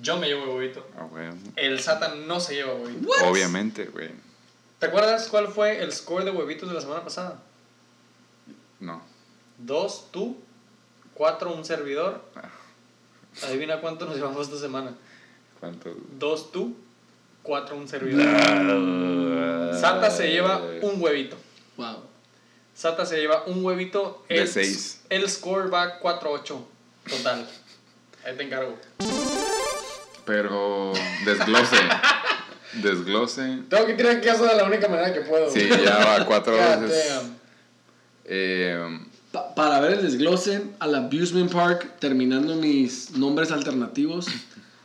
Yo 0.00 0.16
me 0.18 0.26
llevo 0.28 0.54
huevito. 0.54 0.86
a 0.98 1.04
huevo. 1.04 1.36
El 1.56 1.80
Satan 1.80 2.26
no 2.28 2.40
se 2.40 2.54
lleva 2.54 2.74
huevito. 2.74 3.08
Obviamente, 3.24 3.86
güey. 3.86 4.10
¿Te 4.78 4.86
acuerdas 4.86 5.26
cuál 5.28 5.48
fue 5.48 5.82
el 5.82 5.92
score 5.92 6.24
de 6.24 6.30
huevitos 6.30 6.68
de 6.68 6.74
la 6.74 6.80
semana 6.80 7.02
pasada? 7.02 7.42
No. 8.78 9.02
Dos, 9.58 10.06
tú. 10.12 10.36
Cuatro, 11.18 11.52
un 11.52 11.64
servidor. 11.64 12.22
Ah. 12.36 12.48
Adivina 13.44 13.80
cuánto 13.80 14.06
nos 14.06 14.14
llevamos 14.14 14.46
esta 14.46 14.56
semana. 14.58 14.92
¿Cuánto? 15.58 15.92
Dos, 16.16 16.52
tú. 16.52 16.76
Cuatro, 17.42 17.76
un 17.76 17.88
servidor. 17.88 18.24
Sata 19.74 20.10
se 20.10 20.30
lleva 20.30 20.58
un 20.82 21.02
huevito. 21.02 21.36
Wow. 21.76 22.04
Sata 22.72 23.04
se 23.04 23.18
lleva 23.18 23.42
un 23.46 23.64
huevito. 23.64 24.24
De 24.28 24.42
El- 24.42 24.48
seis. 24.48 25.02
El 25.10 25.28
score 25.28 25.68
va 25.74 25.98
4-8. 26.00 26.64
Total. 27.10 27.48
Ahí 28.24 28.36
te 28.36 28.42
encargo. 28.44 28.78
Pero 30.24 30.92
desglose. 31.24 31.76
desglose. 32.74 33.62
Tengo 33.68 33.86
que 33.86 33.94
tirar 33.94 34.20
caso 34.20 34.44
de 34.44 34.54
la 34.54 34.62
única 34.64 34.86
manera 34.86 35.12
que 35.12 35.22
puedo. 35.22 35.50
Sí, 35.50 35.68
ya 35.68 35.98
va 35.98 36.24
cuatro 36.26 36.52
veces. 36.56 37.12
Eh, 38.24 39.00
Pa- 39.32 39.54
para 39.54 39.80
ver 39.80 39.94
el 39.94 40.02
desglose, 40.02 40.62
al 40.78 40.94
Abusement 40.94 41.52
Park, 41.52 41.98
terminando 41.98 42.54
mis 42.56 43.10
nombres 43.12 43.50
alternativos, 43.50 44.26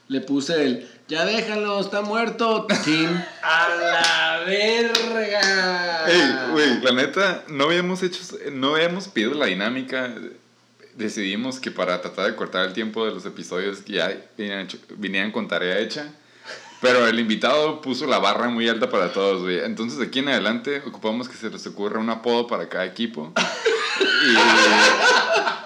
le 0.09 0.19
puse 0.21 0.63
el 0.65 0.89
Ya 1.07 1.25
déjalo, 1.25 1.79
está 1.79 2.01
muerto, 2.01 2.65
Team. 2.83 3.23
A 3.41 3.69
la 3.69 4.43
verga. 4.45 6.07
Ey, 6.09 6.51
güey, 6.51 6.81
la 6.81 6.91
neta, 6.93 7.43
no 7.47 7.65
habíamos 7.65 8.03
hecho, 8.03 8.19
no 8.51 8.75
habíamos 8.75 9.07
pedido 9.07 9.33
la 9.33 9.45
dinámica. 9.47 10.13
Decidimos 10.95 11.59
que 11.59 11.71
para 11.71 12.01
tratar 12.01 12.27
de 12.27 12.35
cortar 12.35 12.65
el 12.67 12.73
tiempo 12.73 13.05
de 13.05 13.11
los 13.13 13.25
episodios 13.25 13.79
que 13.79 13.93
ya 13.93 14.11
hecho- 14.37 14.77
vinieran 14.97 15.31
con 15.31 15.47
tarea 15.47 15.79
hecha. 15.79 16.07
Pero 16.83 17.07
el 17.07 17.19
invitado 17.19 17.81
puso 17.81 18.05
la 18.05 18.19
barra 18.19 18.49
muy 18.49 18.69
alta 18.69 18.89
para 18.91 19.11
todos, 19.11 19.41
güey. 19.41 19.59
Entonces, 19.59 19.97
de 19.97 20.05
aquí 20.05 20.19
en 20.19 20.27
adelante, 20.29 20.83
ocupamos 20.85 21.27
que 21.29 21.35
se 21.35 21.49
les 21.49 21.65
ocurra 21.65 21.99
un 21.99 22.09
apodo 22.11 22.45
para 22.45 22.69
cada 22.69 22.85
equipo. 22.85 23.33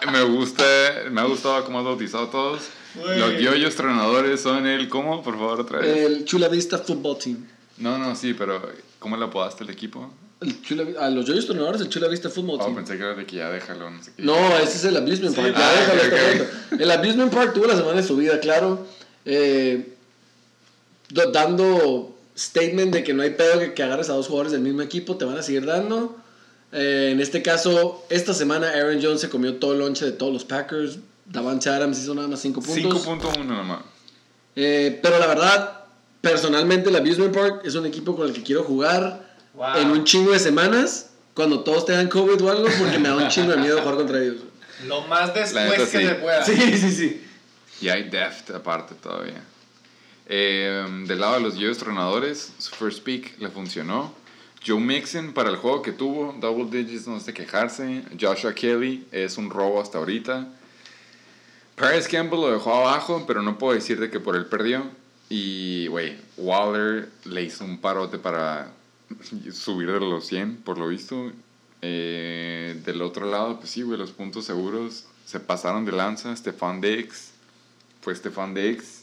Y 0.07 0.09
me 0.11 0.21
gusta, 0.23 0.63
me 1.11 1.21
ha 1.21 1.23
gustado 1.25 1.63
cómo 1.65 1.79
has 1.79 1.85
bautizado 1.85 2.25
a 2.25 2.31
todos. 2.31 2.61
Los 2.95 3.39
yoyos 3.39 3.75
tronadores 3.75 4.41
son 4.41 4.65
el, 4.65 4.89
¿cómo? 4.89 5.21
Por 5.23 5.35
favor, 5.35 5.59
otra 5.61 5.79
vez. 5.79 5.97
El 5.97 6.25
Chula 6.25 6.47
Vista 6.47 6.77
Football 6.77 7.17
Team. 7.17 7.45
No, 7.77 7.97
no, 7.97 8.15
sí, 8.15 8.33
pero 8.33 8.61
¿cómo 8.99 9.15
le 9.17 9.25
apodaste 9.25 9.63
al 9.63 9.69
equipo? 9.69 10.11
El 10.41 10.61
Chula, 10.61 10.85
a 10.99 11.09
los 11.09 11.25
Joyos 11.25 11.45
Tornadores, 11.47 11.81
el 11.81 11.89
Chula 11.89 12.07
Vista 12.07 12.29
Football 12.29 12.57
Oh, 12.59 12.65
Team. 12.65 12.75
pensé 12.75 12.97
que 12.97 13.03
era 13.03 13.13
de 13.15 13.25
que 13.25 13.35
ya 13.37 13.49
déjalo, 13.49 13.89
no 13.89 14.03
sé 14.03 14.11
qué. 14.15 14.23
No, 14.23 14.35
ese 14.57 14.77
es 14.77 14.83
el 14.85 14.97
Abusement 14.97 15.35
Park. 15.35 15.53
ah, 15.55 15.59
ya 15.59 15.71
déjalo, 15.79 16.01
ok, 16.01 16.03
está 16.03 16.15
ok. 16.15 16.21
correcto. 16.21 16.83
El 16.83 16.91
Abusement 16.91 17.33
Park 17.33 17.53
tuvo 17.53 17.67
la 17.67 17.75
semana 17.75 18.01
de 18.01 18.03
su 18.07 18.17
vida, 18.17 18.39
claro. 18.39 18.85
eh, 19.25 19.93
dando 21.09 22.15
statement 22.37 22.93
de 22.93 23.03
que 23.03 23.13
no 23.13 23.23
hay 23.23 23.31
pedo 23.31 23.59
que, 23.59 23.73
que 23.73 23.83
agarres 23.83 24.09
a 24.09 24.13
dos 24.13 24.27
jugadores 24.27 24.51
del 24.51 24.61
mismo 24.61 24.81
equipo, 24.81 25.17
te 25.17 25.25
van 25.25 25.37
a 25.37 25.43
seguir 25.43 25.65
dando. 25.65 26.15
Eh, 26.71 27.09
en 27.13 27.21
este 27.21 27.41
caso, 27.41 28.05
esta 28.09 28.33
semana 28.33 28.69
Aaron 28.69 28.99
Jones 29.01 29.21
se 29.21 29.29
comió 29.29 29.55
todo 29.55 29.73
el 29.73 29.79
lonche 29.79 30.05
de 30.05 30.11
todos 30.11 30.33
los 30.33 30.43
Packers. 30.45 30.99
Davante 31.25 31.69
Adams 31.69 31.99
hizo 31.99 32.13
nada 32.13 32.27
más 32.27 32.39
5 32.41 32.61
puntos. 32.61 33.05
5.1 33.07 33.45
nomás. 33.45 33.81
Eh, 34.55 34.99
pero 35.01 35.19
la 35.19 35.27
verdad, 35.27 35.81
personalmente 36.21 36.89
el 36.89 36.95
Abusement 36.95 37.33
Park 37.33 37.61
es 37.65 37.75
un 37.75 37.85
equipo 37.85 38.15
con 38.15 38.27
el 38.27 38.33
que 38.33 38.43
quiero 38.43 38.63
jugar 38.63 39.25
Wow. 39.53 39.77
en 39.77 39.89
un 39.89 40.03
chingo 40.03 40.31
de 40.33 40.39
semanas. 40.39 41.09
Cuando 41.33 41.61
todos 41.61 41.85
tengan 41.85 42.07
COVID 42.09 42.43
o 42.43 42.49
algo, 42.51 42.67
porque 42.79 42.97
me 42.99 43.09
da 43.09 43.15
un 43.15 43.27
chingo 43.29 43.51
de 43.51 43.57
miedo 43.57 43.79
jugar 43.81 43.95
contra 43.95 44.21
ellos. 44.21 44.37
Lo 44.87 45.01
más 45.07 45.29
La 45.29 45.33
después 45.33 45.65
neta, 45.65 45.77
que 45.77 45.85
sí. 45.85 46.05
se 46.07 46.15
pueda. 46.15 46.45
Sí, 46.45 46.77
sí, 46.77 46.91
sí. 46.91 47.23
Y 47.81 47.89
hay 47.89 48.03
deft 48.09 48.49
aparte 48.51 48.93
todavía. 48.95 49.43
Eh, 50.29 50.85
del 51.07 51.19
lado 51.19 51.35
de 51.35 51.39
los 51.39 51.55
yoyos 51.55 51.77
tronadores, 51.77 52.53
su 52.57 52.75
first 52.75 53.03
pick 53.03 53.39
le 53.39 53.49
funcionó. 53.49 54.13
Joe 54.65 54.79
Mixon 54.79 55.33
para 55.33 55.49
el 55.49 55.55
juego 55.55 55.81
que 55.81 55.93
tuvo, 55.93 56.35
double 56.39 56.65
digits, 56.69 57.07
no 57.07 57.19
sé 57.19 57.33
quejarse. 57.33 58.03
Joshua 58.19 58.53
Kelly 58.53 59.07
es 59.11 59.37
un 59.37 59.49
robo 59.49 59.81
hasta 59.81 59.97
ahorita. 59.97 60.47
Paris 61.75 62.07
Campbell 62.07 62.41
lo 62.41 62.51
dejó 62.51 62.73
abajo, 62.73 63.23
pero 63.27 63.41
no 63.43 63.57
puedo 63.57 63.73
decir 63.73 63.99
de 63.99 64.09
que 64.09 64.19
por 64.19 64.35
él 64.35 64.47
perdió. 64.47 64.83
Y, 65.29 65.87
güey, 65.87 66.17
Waller 66.37 67.09
le 67.25 67.43
hizo 67.43 67.63
un 67.63 67.77
parote 67.77 68.17
para 68.17 68.71
subir 69.53 69.91
de 69.91 69.99
los 69.99 70.25
100, 70.25 70.57
por 70.57 70.77
lo 70.77 70.87
visto. 70.87 71.31
Eh, 71.81 72.81
del 72.83 73.01
otro 73.01 73.29
lado, 73.29 73.59
pues 73.59 73.69
sí, 73.69 73.81
los 73.81 74.11
puntos 74.11 74.45
seguros 74.45 75.05
se 75.25 75.39
pasaron 75.39 75.85
de 75.85 75.91
lanza. 75.91 76.35
Stefan 76.35 76.81
Diggs, 76.81 77.31
fue 78.01 78.15
Stefan 78.15 78.53
Diggs. 78.53 78.96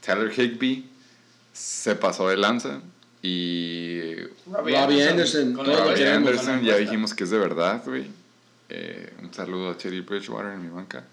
Tyler 0.00 0.32
Higby 0.32 0.88
se 1.52 1.94
pasó 1.96 2.28
de 2.28 2.36
lanza. 2.36 2.80
Y 3.22 4.14
Robbie 4.50 4.76
Anderson, 4.76 5.52
con 5.52 5.66
todo 5.66 5.76
la 5.76 5.84
lo 5.84 5.90
Robbie. 5.90 6.08
Anderson, 6.08 6.56
la 6.58 6.72
ya 6.72 6.76
dijimos 6.76 7.14
que 7.14 7.24
es 7.24 7.30
de 7.30 7.38
verdad, 7.38 7.82
güey. 7.84 8.06
Eh, 8.68 9.12
un 9.22 9.34
saludo 9.34 9.70
a 9.70 9.76
Cherry 9.76 10.00
Bridgewater 10.00 10.52
en 10.52 10.62
mi 10.62 10.70
banca. 10.70 11.04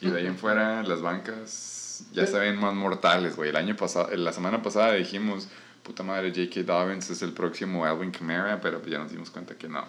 Y 0.00 0.08
de 0.08 0.18
ahí 0.18 0.26
en 0.26 0.38
fuera, 0.38 0.82
las 0.82 1.02
bancas 1.02 2.06
ya 2.12 2.26
se 2.26 2.38
ven 2.38 2.56
más 2.56 2.74
mortales, 2.74 3.36
güey. 3.36 3.50
El 3.50 3.56
año 3.56 3.76
pasado, 3.76 4.08
la 4.16 4.32
semana 4.32 4.62
pasada 4.62 4.94
dijimos, 4.94 5.48
puta 5.82 6.02
madre, 6.02 6.30
J.K. 6.30 6.62
Dobbins 6.62 7.10
es 7.10 7.22
el 7.22 7.32
próximo 7.32 7.84
Alvin 7.84 8.10
Kamara, 8.10 8.60
pero 8.60 8.84
ya 8.86 8.98
nos 8.98 9.10
dimos 9.10 9.30
cuenta 9.30 9.54
que 9.56 9.68
no. 9.68 9.84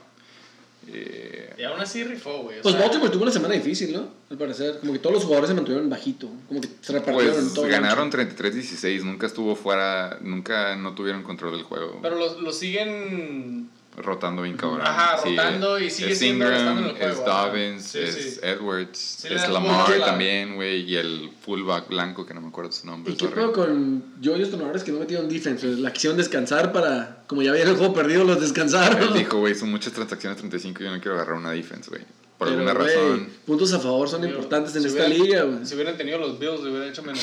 Eh, 0.87 1.53
Y 1.57 1.63
aún 1.63 1.79
así 1.79 2.03
rifó, 2.03 2.43
güey. 2.43 2.61
Pues 2.61 2.73
sea, 2.73 2.83
Baltimore 2.83 3.11
tuvo 3.11 3.23
una 3.23 3.31
semana 3.31 3.53
difícil, 3.53 3.93
¿no? 3.93 4.07
Al 4.29 4.37
parecer. 4.37 4.79
Como 4.79 4.93
que 4.93 4.99
todos 4.99 5.13
los 5.15 5.23
jugadores 5.23 5.49
se 5.49 5.53
mantuvieron 5.55 5.89
bajito. 5.89 6.27
Como 6.47 6.59
que 6.61 6.69
se 6.81 6.93
repartieron 6.93 7.35
pues 7.35 7.53
todo. 7.53 7.67
ganaron 7.67 8.05
ancho. 8.05 8.17
33-16, 8.17 9.03
nunca 9.03 9.27
estuvo 9.27 9.55
fuera, 9.55 10.17
nunca 10.21 10.75
no 10.75 10.95
tuvieron 10.95 11.23
control 11.23 11.53
del 11.53 11.63
juego. 11.63 11.99
Pero 12.01 12.15
lo, 12.17 12.41
lo 12.41 12.51
siguen. 12.51 13.69
Rotando 13.97 14.41
bien 14.43 14.55
cabrón. 14.57 14.81
Ajá, 14.81 15.17
rotando 15.23 15.79
y 15.79 15.89
sigue 15.89 16.11
es 16.13 16.19
siendo 16.19 16.45
Ingram, 16.45 16.77
en 16.79 16.83
el 16.85 16.91
juego, 16.95 17.11
es. 17.11 17.25
Dobbins, 17.25 17.83
Sí, 17.83 17.99
es 17.99 18.15
sí. 18.35 18.39
Edwards, 18.41 19.25
es 19.25 19.49
Lamar 19.49 19.91
también, 19.99 20.55
güey, 20.55 20.81
y 20.89 20.95
el 20.95 21.29
fullback 21.45 21.89
blanco 21.89 22.25
que 22.25 22.33
no 22.33 22.41
me 22.41 22.47
acuerdo 22.47 22.71
su 22.71 22.87
nombre. 22.87 23.13
¿Y 23.13 23.17
qué 23.17 23.27
pedo 23.27 23.51
con 23.51 24.03
Joyos 24.23 24.49
Tornadores 24.49 24.83
que 24.83 24.91
no 24.91 24.99
metieron 24.99 25.27
defense? 25.27 25.67
La 25.67 25.89
acción 25.89 26.15
descansar 26.17 26.71
para. 26.71 27.23
Como 27.27 27.41
ya 27.41 27.51
habían 27.51 27.67
el 27.67 27.75
juego 27.77 27.93
perdido, 27.93 28.23
los 28.23 28.39
descansaron. 28.41 29.01
Él 29.01 29.13
dijo, 29.13 29.37
güey, 29.39 29.55
son 29.55 29.69
muchas 29.71 29.93
transacciones 29.93 30.37
35 30.39 30.81
y 30.81 30.85
yo 30.85 30.91
no 30.91 30.99
quiero 31.01 31.15
agarrar 31.15 31.35
una 31.35 31.51
defense, 31.51 31.89
güey. 31.89 32.01
Por 32.37 32.47
Pero, 32.49 32.61
alguna 32.61 32.73
razón. 32.85 33.29
puntos 33.45 33.71
a 33.71 33.79
favor 33.79 34.09
son 34.09 34.23
importantes 34.27 34.75
en 34.75 34.81
Si 34.81 34.87
esta 34.87 35.05
hubieran- 35.05 35.27
liga, 35.27 35.43
güey. 35.43 35.63
Si 35.65 35.75
hubieran 35.75 35.95
tenido 35.95 36.17
los 36.17 36.39
Bills, 36.39 36.61
le 36.63 36.71
hubiera 36.71 36.87
hecho 36.87 37.03
menos 37.03 37.21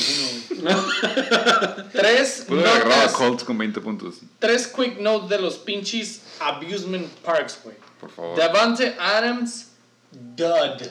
uno, 0.55 0.61
güey. 0.71 0.75
Tres 1.91 2.45
Pudo 2.47 2.59
haber 2.61 2.71
agarrado 2.83 3.09
a. 3.09 3.11
Colts 3.11 3.43
con 3.43 3.57
20 3.57 3.81
puntos, 3.81 4.15
Tres 4.39 4.67
quick 4.67 4.99
notes 5.01 5.29
de 5.29 5.39
los 5.39 5.57
pinches 5.57 6.21
Abusement 6.39 7.07
Parks, 7.23 7.59
güey. 7.63 7.75
por 7.99 8.09
favor. 8.11 8.37
Davante 8.37 8.95
Adams, 8.99 9.67
dud. 10.11 10.87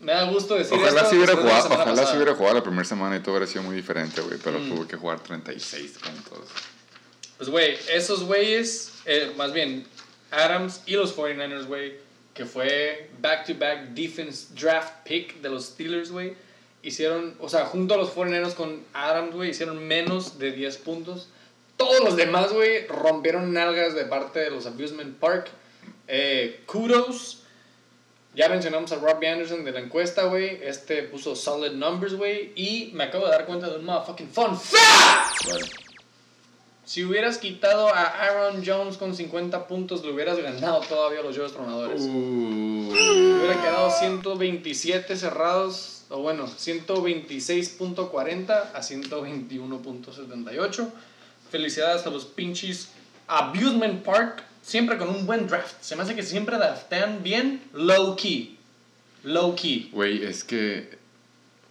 Me 0.00 0.12
da 0.12 0.24
gusto 0.24 0.56
decir 0.56 0.76
Ojalá 0.76 1.02
esto 1.02 1.10
si 1.10 1.16
hubiera 1.16 1.36
jugado, 1.36 1.66
ojalá 1.66 1.84
si 1.84 1.90
pasada. 2.00 2.16
hubiera 2.16 2.34
jugado 2.34 2.54
la 2.56 2.62
primera 2.64 2.84
semana 2.84 3.16
y 3.16 3.20
todo 3.20 3.32
hubiera 3.36 3.46
sido 3.46 3.62
muy 3.62 3.76
diferente, 3.76 4.20
güey, 4.20 4.38
pero 4.42 4.58
Mm. 4.58 4.68
tuvo 4.68 4.88
que 4.88 4.96
jugar 4.96 5.20
36 5.20 5.92
puntos. 6.02 6.48
Pues, 7.36 7.48
güey, 7.50 7.76
esos 7.92 8.24
güeyes, 8.24 8.92
eh, 9.04 9.32
más 9.36 9.52
bien, 9.52 9.86
Adams 10.32 10.80
y 10.86 10.94
los 10.94 11.12
49ers, 11.16 11.66
güey, 11.66 11.94
que 12.34 12.44
fue 12.46 13.10
back-to-back 13.20 13.90
defense 13.90 14.46
draft 14.54 14.92
pick 15.04 15.40
de 15.40 15.50
los 15.50 15.66
Steelers, 15.66 16.10
güey, 16.10 16.34
hicieron, 16.82 17.36
o 17.38 17.48
sea, 17.48 17.66
junto 17.66 17.94
a 17.94 17.96
los 17.96 18.10
49ers 18.10 18.54
con 18.54 18.82
Adams, 18.94 19.34
güey, 19.34 19.50
hicieron 19.50 19.86
menos 19.86 20.38
de 20.38 20.50
10 20.52 20.78
puntos. 20.78 21.28
Todos 21.82 22.04
los 22.04 22.16
demás, 22.16 22.52
güey, 22.52 22.86
rompieron 22.86 23.52
nalgas 23.52 23.94
de 23.94 24.04
parte 24.04 24.38
de 24.38 24.50
los 24.50 24.66
Abusement 24.66 25.18
Park. 25.18 25.48
Eh, 26.06 26.62
kudos. 26.66 27.38
Ya 28.34 28.48
mencionamos 28.48 28.92
a 28.92 28.96
Robbie 28.96 29.28
Anderson 29.28 29.64
de 29.64 29.72
la 29.72 29.80
encuesta, 29.80 30.22
güey. 30.24 30.60
Este 30.62 31.02
puso 31.02 31.34
solid 31.34 31.72
numbers, 31.72 32.14
güey. 32.14 32.52
Y 32.54 32.90
me 32.94 33.04
acabo 33.04 33.24
de 33.26 33.32
dar 33.32 33.46
cuenta 33.46 33.68
de 33.68 33.78
un 33.78 33.84
motherfucking 33.84 34.28
fun 34.28 34.56
fact. 34.56 35.44
Bueno, 35.44 35.66
Si 36.84 37.04
hubieras 37.04 37.38
quitado 37.38 37.88
a 37.88 38.00
Aaron 38.02 38.62
Jones 38.64 38.96
con 38.96 39.14
50 39.16 39.66
puntos, 39.66 40.04
le 40.04 40.12
hubieras 40.12 40.38
ganado 40.38 40.80
todavía 40.80 41.18
a 41.20 41.22
los 41.22 41.34
Joyos 41.36 41.52
Tronadores. 41.52 42.00
Uh, 42.02 42.92
Hubiera 42.92 43.60
quedado 43.60 43.90
127 43.90 45.16
cerrados, 45.16 46.04
o 46.10 46.18
bueno, 46.20 46.46
126.40 46.46 48.50
a 48.72 48.80
121.78. 48.80 50.88
Felicidades 51.52 52.06
a 52.06 52.10
los 52.10 52.24
pinches 52.24 52.88
Abusement 53.28 54.02
Park, 54.02 54.42
siempre 54.62 54.96
con 54.96 55.10
un 55.10 55.26
buen 55.26 55.46
draft. 55.46 55.74
Se 55.82 55.94
me 55.94 56.02
hace 56.02 56.14
que 56.14 56.22
siempre 56.22 56.56
draftean 56.56 57.22
bien 57.22 57.62
low 57.74 58.16
key. 58.16 58.58
Low 59.22 59.54
key. 59.54 59.90
Güey, 59.92 60.24
es 60.24 60.44
que 60.44 60.96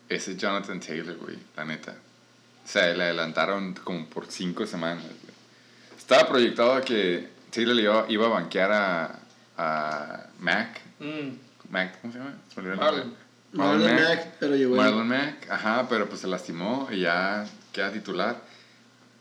ese 0.07 0.37
Jonathan 0.37 0.79
Taylor, 0.79 1.17
güey, 1.17 1.35
la 1.57 1.65
neta. 1.65 1.95
O 2.63 2.67
sea, 2.67 2.93
le 2.93 3.05
adelantaron 3.05 3.73
como 3.73 4.05
por 4.05 4.27
cinco 4.27 4.67
semanas, 4.67 5.03
güey. 5.03 5.33
Estaba 5.97 6.29
proyectado 6.29 6.73
a 6.73 6.81
que 6.81 7.29
Taylor 7.49 7.75
le 7.75 7.81
iba, 7.81 8.05
iba 8.07 8.25
a 8.27 8.29
banquear 8.29 8.71
a, 8.71 9.19
a 9.57 10.27
Mac. 10.37 10.79
Mm. 10.99 11.71
Mac, 11.71 11.99
¿cómo 12.01 12.13
se 12.13 12.19
llama? 12.19 12.37
Marlon. 12.55 12.77
nombre. 12.77 13.15
Marlon 13.53 13.95
Mack, 13.95 14.27
pero 14.39 14.55
llegó. 14.55 14.75
Marlon 14.75 15.07
Mack, 15.07 15.49
ajá, 15.49 15.87
pero 15.89 16.07
pues 16.07 16.21
se 16.21 16.27
lastimó 16.27 16.87
y 16.91 16.99
ya 16.99 17.47
queda 17.73 17.91
titular. 17.91 18.50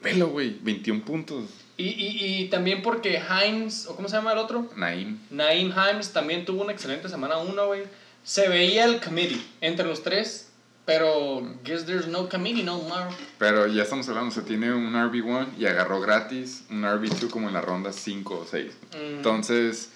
Velo, 0.03 0.29
güey, 0.29 0.57
21 0.63 1.05
puntos. 1.05 1.45
Y, 1.77 1.89
y, 1.89 2.43
y 2.43 2.49
también 2.49 2.83
porque 2.83 3.21
Himes, 3.21 3.87
o 3.87 3.97
¿cómo 3.97 4.09
se 4.09 4.17
llama 4.17 4.33
el 4.33 4.39
otro? 4.39 4.69
Naim. 4.77 5.19
Naim 5.31 5.73
Himes 5.73 6.13
también 6.13 6.45
tuvo 6.45 6.63
una 6.63 6.73
excelente 6.73 7.09
semana 7.09 7.39
1, 7.39 7.67
güey. 7.67 7.83
Se 8.25 8.49
veía 8.49 8.85
el 8.85 9.01
committee 9.01 9.41
entre 9.61 9.87
los 9.87 10.03
tres, 10.03 10.51
pero 10.85 11.43
guess 11.65 11.87
there's 11.87 12.07
no 12.07 12.29
committee 12.29 12.63
no 12.63 12.79
more. 12.83 13.11
Pero 13.39 13.67
ya 13.67 13.83
estamos 13.83 14.09
hablando, 14.09 14.31
se 14.31 14.43
tiene 14.43 14.73
un 14.73 14.93
RB1 14.93 15.59
y 15.59 15.67
agarró 15.67 16.01
gratis 16.01 16.65
un 16.71 16.83
RB2 16.83 17.31
como 17.31 17.49
en 17.49 17.55
la 17.55 17.61
ronda 17.61 17.93
5 17.93 18.35
o 18.35 18.47
6. 18.47 18.67
Mm. 18.67 19.17
Entonces, 19.17 19.91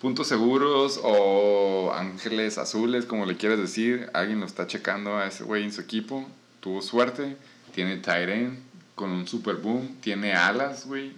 puntos 0.00 0.26
seguros 0.26 1.00
o 1.02 1.92
ángeles 1.94 2.58
azules, 2.58 3.06
como 3.06 3.24
le 3.24 3.36
quieras 3.36 3.58
decir, 3.58 4.10
alguien 4.12 4.40
lo 4.40 4.46
está 4.46 4.66
checando 4.66 5.16
a 5.16 5.26
ese 5.26 5.44
güey 5.44 5.64
en 5.64 5.72
su 5.72 5.80
equipo. 5.80 6.28
Tuvo 6.60 6.82
suerte, 6.82 7.36
tiene 7.74 7.96
tight 7.96 8.28
end 8.28 8.73
con 8.94 9.10
un 9.10 9.26
super 9.26 9.56
boom, 9.56 9.98
tiene 10.00 10.32
alas, 10.34 10.86
güey. 10.86 11.12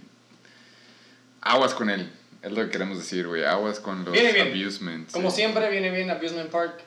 Aguas 1.43 1.75
con 1.75 1.91
él, 1.91 2.11
es 2.43 2.51
lo 2.53 2.65
que 2.65 2.71
queremos 2.71 2.99
decir, 2.99 3.27
güey. 3.27 3.45
Aguas 3.45 3.79
con 3.81 4.05
los 4.05 4.13
Viene 4.13 4.33
bien. 4.33 4.49
abusements. 4.53 5.13
Como 5.13 5.31
sí. 5.31 5.37
siempre, 5.37 5.71
viene 5.71 5.91
bien 5.91 6.11
Abusement 6.11 6.51
Park. 6.51 6.83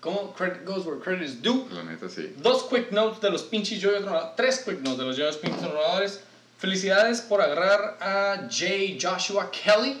¿Cómo? 0.00 0.32
Credit 0.34 0.64
goes 0.64 0.86
where 0.86 1.00
credit 1.00 1.24
is 1.24 1.42
due. 1.42 1.66
La 1.72 1.82
neta, 1.82 2.08
sí. 2.08 2.32
Dos 2.38 2.68
quick 2.70 2.92
notes 2.92 3.20
de 3.20 3.30
los 3.30 3.42
pinches 3.42 3.82
Joyos 3.82 4.02
Tronadores. 4.02 4.36
Tres 4.36 4.60
quick 4.64 4.78
notes 4.80 4.98
de 4.98 5.04
los 5.04 5.16
Joyos 5.16 5.36
pinches 5.38 5.60
Tronadores. 5.60 6.20
Felicidades 6.58 7.20
por 7.20 7.40
agarrar 7.42 7.98
a 8.00 8.48
J. 8.48 8.96
Joshua 9.00 9.50
Kelly. 9.50 10.00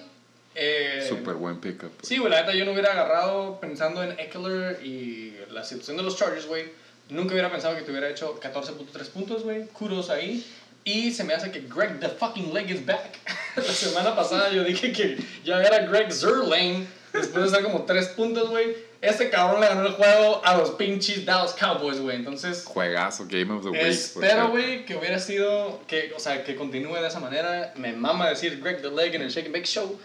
Eh, 0.54 1.04
Súper 1.08 1.34
buen 1.34 1.58
pickup. 1.60 1.88
güey. 1.88 2.00
Sí, 2.02 2.18
güey, 2.18 2.30
la 2.30 2.40
neta 2.42 2.54
yo 2.54 2.64
no 2.64 2.72
hubiera 2.72 2.92
agarrado 2.92 3.58
pensando 3.60 4.02
en 4.04 4.18
Eckler 4.18 4.84
y 4.84 5.36
la 5.50 5.64
situación 5.64 5.96
de 5.96 6.04
los 6.04 6.16
Chargers, 6.16 6.46
güey. 6.46 6.66
Nunca 7.10 7.32
hubiera 7.32 7.50
pensado 7.50 7.74
que 7.76 7.82
te 7.82 7.90
hubiera 7.90 8.08
hecho 8.08 8.38
14.3 8.40 9.08
puntos, 9.08 9.42
güey. 9.42 9.66
Kudos 9.68 10.10
ahí. 10.10 10.44
Y 10.84 11.12
se 11.12 11.24
me 11.24 11.34
hace 11.34 11.50
que 11.50 11.60
Greg 11.60 12.00
the 12.00 12.08
fucking 12.08 12.52
leg 12.52 12.70
is 12.70 12.84
back. 12.84 13.18
la 13.56 13.62
semana 13.62 14.14
pasada 14.14 14.50
yo 14.50 14.64
dije 14.64 14.92
que 14.92 15.18
ya 15.44 15.62
era 15.62 15.86
Greg 15.86 16.12
Zerlane 16.12 16.86
después 17.12 17.42
de 17.42 17.46
estar 17.46 17.62
como 17.62 17.84
3 17.84 18.08
puntos, 18.08 18.50
güey. 18.50 18.88
Este 19.00 19.30
cabrón 19.30 19.60
le 19.60 19.68
ganó 19.68 19.86
el 19.86 19.92
juego 19.92 20.42
a 20.44 20.56
los 20.56 20.70
pinches 20.70 21.24
Dallas 21.24 21.52
Cowboys, 21.52 22.00
güey. 22.00 22.16
Entonces, 22.16 22.64
Juegazo, 22.64 23.26
Game 23.28 23.52
of 23.52 23.62
the 23.62 23.70
Week. 23.70 23.82
Espero, 23.82 24.48
güey, 24.48 24.84
que 24.84 24.96
hubiera 24.96 25.20
sido, 25.20 25.80
que, 25.86 26.12
o 26.16 26.18
sea, 26.18 26.42
que 26.42 26.56
continúe 26.56 26.94
de 26.94 27.06
esa 27.06 27.20
manera. 27.20 27.72
Me 27.76 27.92
mama 27.92 28.28
decir 28.28 28.60
Greg 28.60 28.82
the 28.82 28.90
Leg 28.90 29.14
en 29.14 29.22
el 29.22 29.30
Shake 29.30 29.46
and 29.46 29.54
Bake 29.54 29.66
Show. 29.66 29.98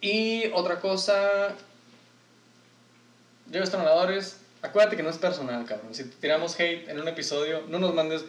Y 0.00 0.46
otra 0.52 0.80
cosa, 0.80 1.54
yo 3.50 3.62
tronadores, 3.62 4.39
acuérdate 4.62 4.96
que 4.96 5.02
no 5.02 5.10
es 5.10 5.18
personal, 5.18 5.64
cabrón. 5.64 5.94
Si 5.94 6.04
te 6.04 6.16
tiramos 6.20 6.54
hate 6.58 6.88
en 6.88 7.00
un 7.00 7.08
episodio, 7.08 7.62
no 7.68 7.78
nos 7.78 7.94
mandes 7.94 8.24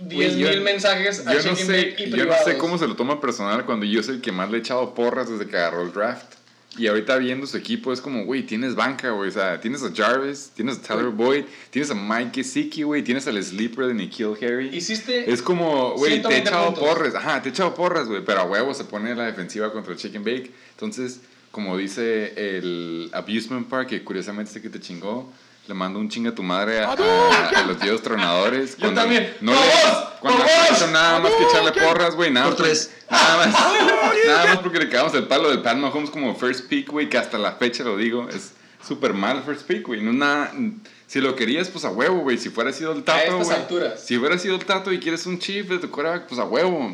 10 0.00 0.32
Güey, 0.32 0.38
yo- 0.44 0.48
mil 0.48 0.60
mensajes 0.62 1.26
a 1.26 1.34
Yo 1.34 1.50
no, 1.50 1.56
sé, 1.56 1.94
y 1.98 2.10
yo 2.10 2.24
no 2.24 2.34
sé 2.44 2.56
cómo 2.56 2.78
se 2.78 2.86
lo 2.86 2.96
toma 2.96 3.20
personal 3.20 3.66
cuando 3.66 3.84
yo 3.84 4.02
soy 4.02 4.16
el 4.16 4.20
que 4.22 4.32
más 4.32 4.50
le 4.50 4.56
he 4.58 4.60
echado 4.60 4.94
porras 4.94 5.28
desde 5.28 5.46
que 5.46 5.56
agarró 5.56 5.82
el 5.82 5.92
draft. 5.92 6.34
Y 6.78 6.86
ahorita 6.86 7.16
viendo 7.18 7.48
su 7.48 7.56
equipo 7.56 7.92
es 7.92 8.00
como, 8.00 8.24
güey, 8.24 8.44
tienes 8.44 8.76
banca, 8.76 9.10
güey. 9.10 9.28
O 9.28 9.32
sea, 9.32 9.60
tienes 9.60 9.82
a 9.82 9.90
Jarvis, 9.92 10.52
tienes 10.54 10.78
a 10.78 10.82
Tyler 10.82 11.06
Boyd, 11.06 11.44
tienes 11.70 11.90
a 11.90 11.94
Mike 11.94 12.30
Gesicki, 12.32 12.84
güey. 12.84 13.02
Tienes 13.02 13.26
al 13.26 13.42
sleeper 13.42 13.86
de 13.88 13.94
Nikhil 13.94 14.36
Harry. 14.40 14.68
Hiciste 14.74 15.30
Es 15.30 15.42
como, 15.42 15.94
güey, 15.96 16.12
te 16.22 16.28
he 16.28 16.30
120 16.30 16.48
echado 16.48 16.66
puntos. 16.66 16.84
porras. 16.88 17.14
Ajá, 17.16 17.42
te 17.42 17.48
he 17.48 17.52
echado 17.52 17.74
porras, 17.74 18.06
güey. 18.06 18.24
Pero 18.24 18.40
a 18.42 18.44
huevo 18.44 18.72
se 18.72 18.84
pone 18.84 19.14
la 19.16 19.24
defensiva 19.26 19.72
contra 19.72 19.92
el 19.92 19.98
Chicken 19.98 20.22
Bake. 20.22 20.52
Entonces, 20.70 21.20
como 21.50 21.76
dice 21.76 22.34
el 22.56 23.10
Abusement 23.12 23.68
Park, 23.68 23.88
que 23.88 24.04
curiosamente 24.04 24.50
este 24.50 24.62
que 24.62 24.70
te 24.70 24.78
chingó, 24.78 25.30
le 25.66 25.74
mando 25.74 25.98
un 26.00 26.08
chinga 26.08 26.30
a 26.30 26.34
tu 26.34 26.42
madre 26.42 26.80
a, 26.80 26.88
a- 26.92 27.48
a 27.60 27.62
los 27.66 27.78
dios 27.80 28.02
tronadores. 28.02 28.76
Yo 28.76 28.92
también. 28.92 29.36
No 29.40 29.52
¡Por 29.52 29.60
le, 29.60 29.66
vos! 29.66 30.08
cuando 30.20 30.42
¡Por 30.42 30.80
no 30.80 30.86
nada 30.92 31.18
más 31.20 31.32
que 31.32 31.44
echarle 31.44 31.72
porras, 31.72 32.14
güey. 32.16 32.30
Nada, 32.32 32.46
Por 32.50 32.58
más- 32.58 32.62
tres. 32.66 32.90
Nada 33.10 33.36
más, 33.46 33.54
nada 34.26 34.44
más 34.46 34.58
porque 34.58 34.78
le 34.78 34.88
cagamos 34.88 35.14
el 35.14 35.26
palo 35.28 35.48
del 35.50 35.62
Pat 35.62 35.76
Mahomes 35.76 36.10
como 36.10 36.34
first 36.34 36.68
pick, 36.68 36.88
güey, 36.90 37.08
que 37.08 37.18
hasta 37.18 37.38
la 37.38 37.52
fecha 37.52 37.84
lo 37.84 37.96
digo, 37.96 38.28
es 38.28 38.52
súper 38.86 39.14
mal 39.14 39.42
first 39.44 39.62
pick, 39.66 39.86
güey. 39.86 40.00
No 40.02 40.12
nada, 40.12 40.52
si 41.06 41.20
lo 41.20 41.34
querías, 41.36 41.68
pues 41.68 41.84
a 41.84 41.90
huevo, 41.90 42.18
güey. 42.20 42.38
Si 42.38 42.50
fuera 42.50 42.72
sido 42.72 42.92
el 42.92 43.02
tato, 43.04 43.20
estas 43.32 43.46
güey. 43.46 43.58
alturas. 43.58 44.04
Si 44.04 44.16
hubiera 44.16 44.38
sido 44.38 44.56
el 44.56 44.64
tato 44.64 44.92
y 44.92 44.98
quieres 45.00 45.26
un 45.26 45.38
chip 45.38 45.68
de 45.68 45.78
tu 45.78 45.90
quarterback, 45.90 46.26
pues 46.28 46.40
a 46.40 46.44
huevo, 46.44 46.92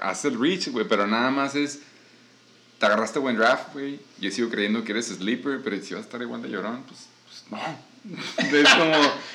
haz 0.00 0.24
el 0.24 0.38
reach, 0.40 0.68
güey. 0.68 0.86
Pero 0.88 1.06
nada 1.06 1.30
más 1.30 1.54
es, 1.56 1.80
te 2.78 2.86
agarraste 2.86 3.18
buen 3.18 3.36
draft, 3.36 3.72
güey. 3.72 3.98
Yo 4.18 4.30
sigo 4.30 4.48
creyendo 4.50 4.84
que 4.84 4.92
eres 4.92 5.06
sleeper, 5.06 5.60
pero 5.64 5.76
si 5.82 5.94
vas 5.94 6.02
a 6.02 6.06
estar 6.06 6.22
igual 6.22 6.42
de 6.42 6.48
llorón, 6.50 6.82
pues, 6.86 7.06
pues 7.26 7.44
no. 7.50 7.95
Es 8.38 8.68
como, 8.74 8.92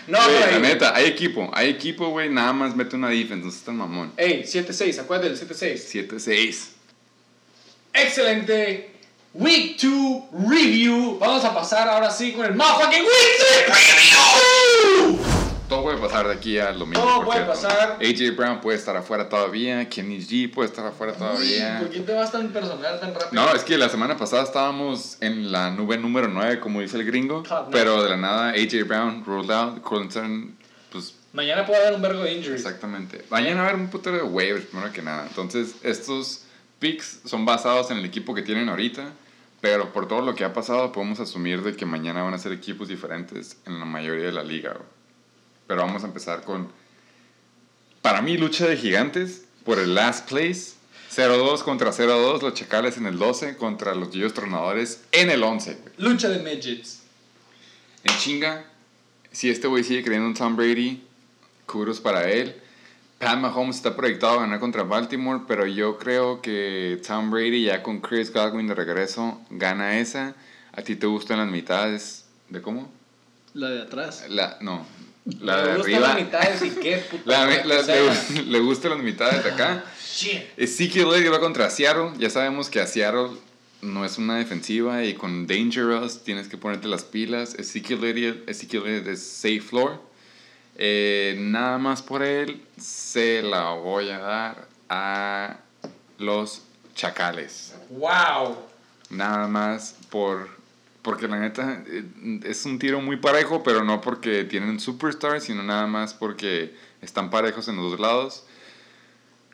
No, 0.08 0.18
güey, 0.24 0.38
güey. 0.40 0.52
la 0.52 0.60
neta, 0.60 0.96
hay 0.96 1.06
equipo, 1.06 1.50
hay 1.54 1.70
equipo, 1.70 2.10
güey. 2.10 2.30
Nada 2.30 2.54
más 2.54 2.76
mete 2.76 2.96
una 2.96 3.10
defense, 3.10 3.46
no 3.46 3.52
seas 3.52 3.64
tan 3.64 3.78
mamón. 3.78 4.12
Ey, 4.18 4.44
7-6, 4.44 5.00
acuérdate 5.00 5.30
del 5.34 5.40
7-6. 5.40 6.08
7-6. 6.10 6.68
Excelente. 7.94 8.92
Week 9.34 9.78
2 9.82 10.24
review. 10.50 11.18
Vamos 11.20 11.44
a 11.46 11.54
pasar 11.54 11.88
ahora 11.88 12.10
sí 12.12 12.32
con 12.34 12.46
el 12.46 12.54
motherfucking 12.56 13.02
Week 13.04 13.68
3 13.68 13.78
review. 15.08 15.31
Todo 15.72 15.84
puede 15.84 16.00
pasar 16.00 16.28
de 16.28 16.34
aquí 16.34 16.60
al 16.60 16.78
domingo. 16.78 17.02
Todo 17.02 17.24
puede 17.24 17.46
pasar. 17.46 17.98
AJ 18.02 18.36
Brown 18.36 18.60
puede 18.60 18.78
estar 18.78 18.94
afuera 18.98 19.30
todavía. 19.30 19.88
Kenny 19.88 20.18
G 20.18 20.54
puede 20.54 20.68
estar 20.68 20.86
afuera 20.86 21.14
todavía. 21.14 21.78
Uy, 21.80 21.86
¿Por 21.86 21.96
qué 21.96 22.00
te 22.02 22.14
vas 22.14 22.30
tan 22.30 22.50
personal 22.50 23.00
tan 23.00 23.14
rápido? 23.14 23.42
No, 23.42 23.56
es 23.56 23.64
que 23.64 23.78
la 23.78 23.88
semana 23.88 24.18
pasada 24.18 24.44
estábamos 24.44 25.16
en 25.22 25.50
la 25.50 25.72
nube 25.72 25.98
número 25.98 26.28
9, 26.28 26.60
como 26.60 26.82
dice 26.82 26.98
el 26.98 27.06
gringo. 27.06 27.44
Nine. 27.50 27.68
pero 27.72 28.04
de 28.04 28.10
la 28.10 28.18
nada, 28.18 28.50
AJ 28.50 28.86
Brown 28.86 29.24
ruled 29.24 29.50
out. 29.50 29.82
Colton, 29.82 30.58
pues 30.92 31.16
Mañana 31.32 31.66
puede 31.66 31.80
haber 31.80 31.94
un 31.94 32.02
vergo 32.02 32.22
de 32.22 32.34
injuries. 32.34 32.66
exactamente. 32.66 33.24
Vayan 33.30 33.58
a 33.58 33.64
ver 33.64 33.76
un 33.76 33.88
putero 33.88 34.18
de 34.18 34.24
waivers, 34.24 34.66
primero 34.66 34.92
que 34.92 35.02
nada. 35.02 35.26
Entonces, 35.26 35.76
estos 35.84 36.44
picks 36.80 37.22
son 37.24 37.46
basados 37.46 37.92
en 37.92 37.98
el 38.00 38.04
equipo 38.04 38.36
que 38.36 38.42
tienen 38.42 38.68
ahorita. 38.68 39.14
Pero 39.62 39.94
por 39.94 40.10
todo 40.10 40.20
lo 40.22 40.36
que 40.36 40.44
ha 40.44 40.52
pasado, 40.52 40.92
podemos 40.92 41.22
asumir 41.22 41.62
de 41.62 41.78
que 41.78 41.86
mañana 41.86 42.24
van 42.24 42.34
a 42.34 42.38
ser 42.40 42.52
equipos 42.52 42.90
diferentes 42.90 43.56
en 43.66 43.80
la 43.80 43.86
mayoría 43.86 44.26
de 44.26 44.32
la 44.34 44.44
liga. 44.44 44.76
Pero 45.72 45.84
vamos 45.84 46.04
a 46.04 46.08
empezar 46.08 46.44
con, 46.44 46.68
para 48.02 48.22
mí, 48.22 48.36
lucha 48.36 48.68
de 48.68 48.76
gigantes 48.76 49.46
por 49.64 49.80
el 49.80 49.96
last 49.96 50.28
place. 50.28 50.74
0-2 51.16 51.64
contra 51.64 51.92
0-2, 51.92 52.42
los 52.42 52.54
Chacales 52.56 52.98
en 52.98 53.06
el 53.06 53.18
12 53.18 53.56
contra 53.56 53.96
los 53.96 54.12
Yuyos 54.12 54.34
Tronadores 54.34 55.06
en 55.14 55.32
el 55.32 55.42
11. 55.42 55.76
güey. 55.76 55.94
Lucha 55.96 56.28
de 56.28 56.40
midgets. 56.40 57.04
En 58.04 58.18
chinga, 58.18 58.66
si 59.32 59.50
este 59.50 59.70
güey 59.70 59.86
sigue 59.86 60.04
creyendo 60.04 60.28
en 60.28 60.34
Tom 60.34 60.58
Brady, 60.58 61.08
kudos 61.68 62.02
para 62.02 62.30
él. 62.30 62.54
Pat 63.18 63.40
Mahomes 63.40 63.78
está 63.78 63.96
proyectado 63.96 64.40
a 64.40 64.42
ganar 64.42 64.60
contra 64.60 64.84
Baltimore, 64.84 65.44
pero 65.48 65.66
yo 65.66 65.98
creo 65.98 66.42
que 66.42 67.02
Tom 67.08 67.32
Brady 67.32 67.64
ya 67.64 67.82
con 67.82 68.02
Chris 68.02 68.34
Godwin 68.34 68.68
de 68.68 68.76
regreso 68.76 69.40
gana 69.50 70.00
esa. 70.00 70.36
¿A 70.74 70.82
ti 70.82 70.98
te 70.98 71.08
gustan 71.08 71.38
las 71.38 71.48
mitades 71.48 72.26
de 72.50 72.62
cómo? 72.62 72.92
La 73.54 73.70
de 73.70 73.82
atrás. 73.84 74.26
La, 74.28 74.58
no, 74.60 74.86
la 75.40 75.64
de 75.64 75.72
arriba. 75.72 76.00
las 76.00 76.16
mitades 76.16 76.62
qué 76.82 77.04
La, 77.26 77.46
la- 77.46 77.62
que 77.78 77.84
sea. 77.84 78.24
le, 78.36 78.44
le 78.44 78.60
gustan 78.60 78.92
las 78.92 79.00
mitades 79.02 79.44
de 79.44 79.52
acá. 79.52 79.84
Ezekiel 80.58 81.08
Elliott 81.14 81.34
va 81.34 81.40
contra 81.40 81.70
Seattle. 81.70 82.12
Ya 82.18 82.30
sabemos 82.30 82.70
que 82.70 82.80
a 82.82 82.88
Seattle 82.88 83.30
no 83.82 84.04
es 84.06 84.18
una 84.18 84.38
defensiva 84.38 85.04
y 85.04 85.14
con 85.14 85.48
Dangerous 85.48 86.24
tienes 86.24 86.48
que 86.48 86.58
ponerte 86.58 86.88
las 86.88 87.04
pilas. 87.04 87.56
Ezekiel 87.56 88.04
Elliott, 88.04 88.50
Ezekiel 88.50 88.84
Elliott 88.86 89.08
es 89.08 89.24
safe 89.26 89.62
floor. 89.62 90.02
Eh, 90.78 91.36
nada 91.40 91.78
más 91.78 92.02
por 92.02 92.24
él 92.24 92.62
se 92.80 93.42
la 93.44 93.72
voy 93.72 94.10
a 94.10 94.20
dar 94.20 94.68
a 94.90 95.58
los 96.18 96.62
Chacales. 96.96 97.74
Wow. 97.90 98.58
Nada 99.10 99.48
más 99.48 99.96
por 100.10 100.50
porque 101.02 101.28
la 101.28 101.40
neta 101.40 101.84
eh, 101.88 102.04
es 102.44 102.66
un 102.66 102.80
tiro 102.80 103.02
muy 103.02 103.18
parejo, 103.18 103.64
pero 103.64 103.84
no 103.84 104.02
porque 104.02 104.44
tienen 104.44 104.80
superstars, 104.80 105.44
sino 105.44 105.64
nada 105.64 105.88
más 105.88 106.14
porque 106.14 106.76
están 107.02 107.30
parejos 107.30 107.68
en 107.68 107.78
los 107.78 107.92
dos 107.92 108.00
lados. 108.00 108.46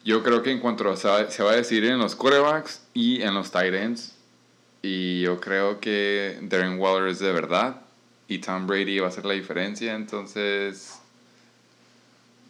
Yo 0.04 0.24
creo 0.24 0.42
que 0.42 0.52
en 0.52 0.60
cuanto 0.60 0.96
se 0.96 1.08
va, 1.08 1.52
a 1.52 1.56
decidir 1.56 1.92
en 1.92 2.00
los 2.00 2.16
quarterbacks 2.16 2.82
y 2.94 3.22
en 3.22 3.34
los 3.34 3.52
tight 3.52 3.74
ends. 3.74 4.16
Y 4.82 5.22
yo 5.22 5.40
creo 5.42 5.80
que 5.80 6.38
Darren 6.44 6.80
Waller 6.80 7.10
es 7.10 7.20
de 7.20 7.32
verdad. 7.34 7.82
Y 8.30 8.40
Tom 8.40 8.68
Brady 8.68 9.00
va 9.00 9.08
a 9.08 9.10
hacer 9.10 9.26
la 9.26 9.34
diferencia. 9.34 9.96
Entonces, 9.96 11.00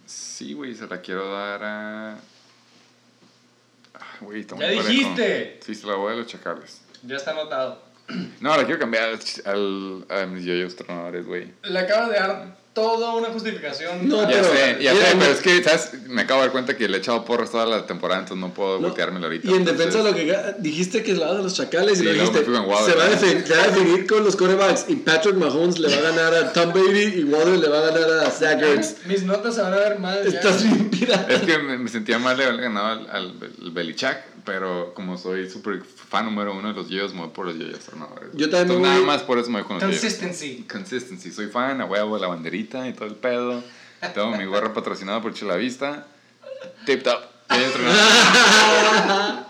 sí, 0.05 0.53
güey, 0.53 0.75
se 0.75 0.87
la 0.87 1.01
quiero 1.01 1.31
dar 1.31 1.63
a... 1.63 2.13
Ah, 3.95 4.17
Güey, 4.21 4.41
está 4.41 4.55
muy 4.55 4.65
¡Ya 4.65 4.71
parejo. 4.71 4.87
dijiste! 4.87 5.59
Sí, 5.65 5.73
se 5.73 5.87
la 5.87 5.95
voy 5.95 6.13
a 6.13 6.15
los 6.15 6.27
chacales. 6.27 6.81
Ya 7.03 7.15
está 7.15 7.31
anotado. 7.31 7.86
No, 8.41 8.55
la 8.55 8.65
quiero 8.65 8.79
cambiar 8.79 9.17
al, 9.45 10.05
a 10.09 10.25
mis 10.27 10.45
yoyos 10.45 10.75
tronadores, 10.75 11.25
güey. 11.25 11.51
Le 11.63 11.79
acabas 11.79 12.09
de 12.09 12.15
dar 12.15 12.57
toda 12.73 13.15
una 13.15 13.29
justificación. 13.29 14.07
No, 14.07 14.21
Ya 14.21 14.27
pero- 14.41 14.43
sé, 14.53 14.77
ya 14.79 14.93
sé, 14.93 15.15
pero 15.17 15.31
es 15.31 15.39
que, 15.41 15.63
¿sabes? 15.63 15.93
Me 16.07 16.21
acabo 16.21 16.41
de 16.41 16.45
dar 16.45 16.51
cuenta 16.51 16.77
que 16.77 16.87
le 16.87 16.97
he 16.97 16.99
echado 16.99 17.25
porras 17.25 17.49
toda 17.49 17.65
la 17.65 17.87
temporada, 17.87 18.21
entonces 18.21 18.39
no 18.39 18.53
puedo 18.53 18.75
No, 18.79 18.89
volteármelo 18.89 19.25
ahorita. 19.25 19.47
Y 19.47 19.49
en 19.49 19.57
entonces- 19.61 19.77
defensa 19.87 20.03
de 20.03 20.11
lo 20.11 20.15
que 20.15 20.53
dijiste 20.61 21.01
que 21.01 21.13
es 21.13 21.17
lado 21.17 21.37
de 21.37 21.43
los 21.43 21.55
chacales 21.55 21.97
Sí, 21.97 22.03
y 22.03 22.07
lo 22.07 22.13
dijiste, 22.13 22.43
fui 22.43 22.53
con 22.53 22.65
Waddle. 22.67 22.91
se 22.93 22.97
va, 22.99 23.05
a 23.05 23.67
definir, 23.71 24.05
con 24.07 24.23
los 24.23 24.35
quarterbacks 24.35 24.85
y 24.89 24.95
Patrick 24.97 25.35
Mahomes 25.37 25.79
le 25.79 25.87
va 25.89 25.97
a 25.97 26.11
ganar 26.11 26.33
a 26.35 26.53
Tom 26.53 26.71
Brady 26.71 27.21
y 27.21 27.23
Waddle 27.23 27.57
le 27.57 27.67
va 27.67 27.79
a 27.79 27.91
ganar 27.91 28.09
a 28.27 28.29
Zach 28.29 28.61
Ertz. 28.61 29.05
Mis 29.07 29.23
notas 29.23 29.55
se 29.55 29.61
van 29.63 29.73
a 29.73 29.77
ver 29.77 29.97
mal. 29.97 30.19
Estás 30.27 30.61
bien 30.63 30.91
pirata. 30.91 31.33
Es 31.33 31.41
que 31.41 31.57
me, 31.57 31.79
me 31.79 31.89
sentía 31.89 32.19
mal 32.19 32.37
de 32.37 32.45
haber 32.45 32.61
ganado 32.61 32.87
al, 32.87 33.09
al, 33.09 33.33
al 33.63 33.71
Belichick, 33.71 34.17
pero 34.47 34.93
como 34.95 35.17
soy 35.17 35.47
súper 35.49 35.83
fan 35.83 36.23
número 36.25 36.53
uno 36.55 36.69
de 36.69 36.73
los 36.73 36.87
yoyos, 36.89 37.13
me 37.13 37.19
voy 37.21 37.29
por 37.29 37.45
los 37.47 37.57
yoyos 37.59 37.79
tornadores. 37.81 38.29
Yo 38.33 38.49
también 38.49 38.67
me 38.69 38.73
Entonces, 38.75 38.81
nada 38.81 38.97
voy- 38.97 39.05
más 39.05 39.21
por 39.23 39.37
eso 39.37 39.49
me 39.51 39.59
voy 39.59 39.67
con 39.67 39.75
los 39.75 39.83
yoyos. 39.83 39.99
Consistency. 40.01 40.65
Consistency. 40.71 41.31
Soy 41.31 41.47
fan, 41.47 41.81
a 41.81 41.85
huevo, 41.85 42.17
la 42.17 42.27
banderita 42.27 42.87
y 42.87 42.93
todo 42.93 43.05
el 43.09 43.15
pedo. 43.15 43.61
Tengo 44.15 44.31
mi 44.37 44.45
gorra 44.45 44.73
patrocinada 44.73 45.21
por 45.21 45.33
Chela 45.33 45.57
Vista. 45.57 46.07
Tipped 46.85 47.11
up. 47.11 47.19
Yoyos 47.49 47.71
tornadores. 47.73 49.45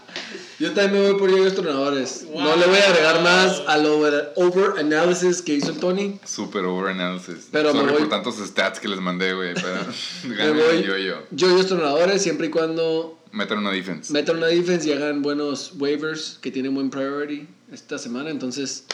Yo 0.60 0.74
también 0.74 1.04
me 1.04 1.12
voy 1.12 1.20
por 1.20 1.30
ellos 1.30 1.50
entrenadores. 1.50 2.26
No 2.34 2.56
le 2.56 2.66
voy 2.66 2.78
a 2.80 2.88
agregar 2.90 3.22
más 3.22 3.62
al 3.68 3.86
over, 3.86 4.34
over 4.36 4.80
analysis 4.80 5.44
que 5.44 5.54
hizo 5.54 5.70
el 5.70 5.78
Tony. 5.80 6.20
Super 6.26 6.66
over 6.66 6.90
analysis. 6.92 7.50
Pero 7.52 7.72
me 7.76 7.80
Sorry 7.82 7.92
voy- 7.94 8.00
por 8.02 8.10
tantos 8.10 8.36
stats 8.38 8.80
que 8.80 8.88
les 8.88 9.00
mandé, 9.00 9.34
güey, 9.36 9.54
pero 9.54 9.86
Me 10.24 10.50
voy 10.52 10.78
el 10.78 10.84
yo-yo. 10.88 11.18
yo 11.30 11.56
y 11.56 11.60
entrenadores 11.62 12.24
siempre 12.24 12.48
y 12.48 12.50
cuando 12.50 13.17
Metan 13.32 13.60
una 13.60 13.72
defense. 13.72 14.12
metan 14.14 14.38
una 14.38 14.48
defense 14.48 14.88
y 14.88 14.92
hagan 14.92 15.22
buenos 15.22 15.74
waivers 15.78 16.40
que 16.42 16.52
tienen 16.52 16.74
buen 16.74 16.90
priority 16.90 17.48
esta 17.72 17.98
semana. 17.98 18.30
Entonces, 18.30 18.86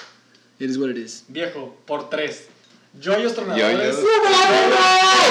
it 0.59 0.69
is 0.69 0.77
what 0.77 0.89
it 0.89 0.97
is. 0.97 1.23
Viejo, 1.27 1.75
por 1.85 2.09
tres. 2.09 2.47
Yoyos 2.99 3.33
tronadores. 3.33 3.77
Yoyos. 3.77 3.97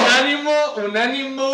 Unánimo, 0.05 0.51
unánimo, 0.85 1.51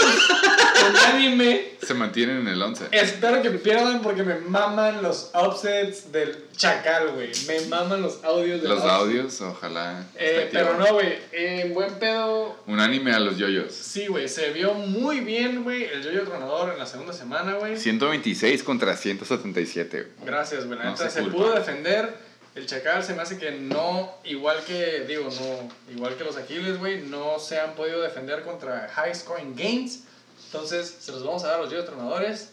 unánime. 0.90 1.70
Se 1.84 1.94
mantienen 1.94 2.40
en 2.40 2.48
el 2.48 2.62
11. 2.62 2.88
Espero 2.92 3.42
que 3.42 3.52
pierdan 3.52 4.02
porque 4.02 4.24
me 4.24 4.36
maman 4.36 5.02
los 5.04 5.32
upsets 5.34 6.12
del 6.12 6.46
chacal, 6.56 7.12
güey. 7.14 7.32
Me 7.48 7.62
maman 7.68 8.02
los 8.02 8.24
audios 8.24 8.62
de 8.62 8.68
Los 8.68 8.82
audios, 8.84 9.40
ojalá. 9.42 10.04
Eh, 10.16 10.50
pero 10.52 10.78
no, 10.78 10.94
güey. 10.94 11.20
En 11.32 11.74
buen 11.74 11.94
pedo. 11.96 12.58
Un 12.66 12.80
anime 12.80 13.14
a 13.14 13.20
los 13.20 13.38
yoyos. 13.38 13.72
Sí, 13.72 14.08
güey. 14.08 14.28
Se 14.28 14.52
vio 14.52 14.74
muy 14.74 15.20
bien, 15.20 15.64
güey. 15.64 15.84
El 15.84 16.04
yoyo 16.04 16.24
tronador 16.24 16.74
en 16.74 16.80
la 16.80 16.86
segunda 16.86 17.14
semana, 17.14 17.54
güey. 17.54 17.78
126 17.78 18.64
contra 18.64 18.96
177. 18.98 19.98
güey. 20.02 20.28
Gracias, 20.28 20.66
güey. 20.66 20.80
La 20.80 20.86
No 20.86 20.98
se 20.98 21.10
se 21.10 21.22
pudo 21.24 21.54
defender. 21.54 22.29
El 22.56 22.66
Chacal 22.66 23.04
se 23.04 23.14
me 23.14 23.22
hace 23.22 23.38
que 23.38 23.52
no, 23.52 24.16
igual 24.24 24.64
que, 24.66 25.06
digo, 25.08 25.30
no, 25.30 25.94
igual 25.94 26.18
que 26.18 26.24
los 26.24 26.36
Aquiles, 26.36 26.80
güey, 26.80 27.02
no 27.02 27.38
se 27.40 27.60
han 27.60 27.76
podido 27.76 28.02
defender 28.02 28.44
contra 28.44 28.90
high 28.90 29.14
scoring 29.14 29.56
games. 29.56 30.04
Entonces, 30.46 30.98
se 31.00 31.12
los 31.12 31.24
vamos 31.24 31.44
a 31.44 31.48
dar 31.48 31.60
a 31.60 31.64
los 31.64 31.72
yo 31.72 31.80
entrenadores. 31.80 32.52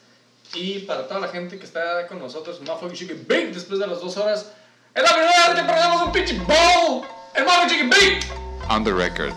Y 0.55 0.81
para 0.81 1.09
toda 1.09 1.20
la 1.20 1.28
gente 1.28 1.59
que 1.59 1.64
está 1.64 2.06
con 2.06 2.18
nosotros, 2.18 2.60
Motherfucking 2.60 2.97
Chicken 2.97 3.27
Bake, 3.27 3.55
después 3.55 3.81
de 3.81 3.86
las 3.86 4.01
dos 4.01 4.16
horas, 4.16 4.52
es 4.94 5.02
la 5.02 5.12
primera 5.12 5.48
vez 5.48 5.60
que 5.60 5.66
perdemos 5.66 6.02
un 6.02 6.12
pinche 6.12 6.39
bowl. 6.40 7.06
El 7.35 7.44
Motherfucking 7.44 7.68
Chicken 7.68 7.90
Bake. 7.90 8.20
On 8.68 8.85
the 8.85 8.93
record. 8.93 9.32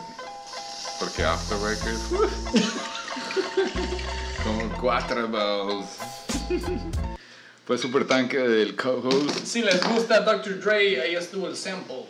Porque 1.00 1.24
the 1.48 1.56
record. 1.64 1.98
Como 4.44 4.70
cuatro 4.80 5.28
balls. 5.28 5.88
Fue 7.70 7.78
super 7.78 8.08
tanque 8.08 8.40
del 8.40 8.76
co-host. 8.76 9.46
Si 9.46 9.62
les 9.62 9.80
gusta 9.88 10.22
Dr. 10.22 10.60
Dre, 10.60 11.00
ahí 11.04 11.14
estuvo 11.14 11.48
el 11.48 11.56
sample. 11.56 12.04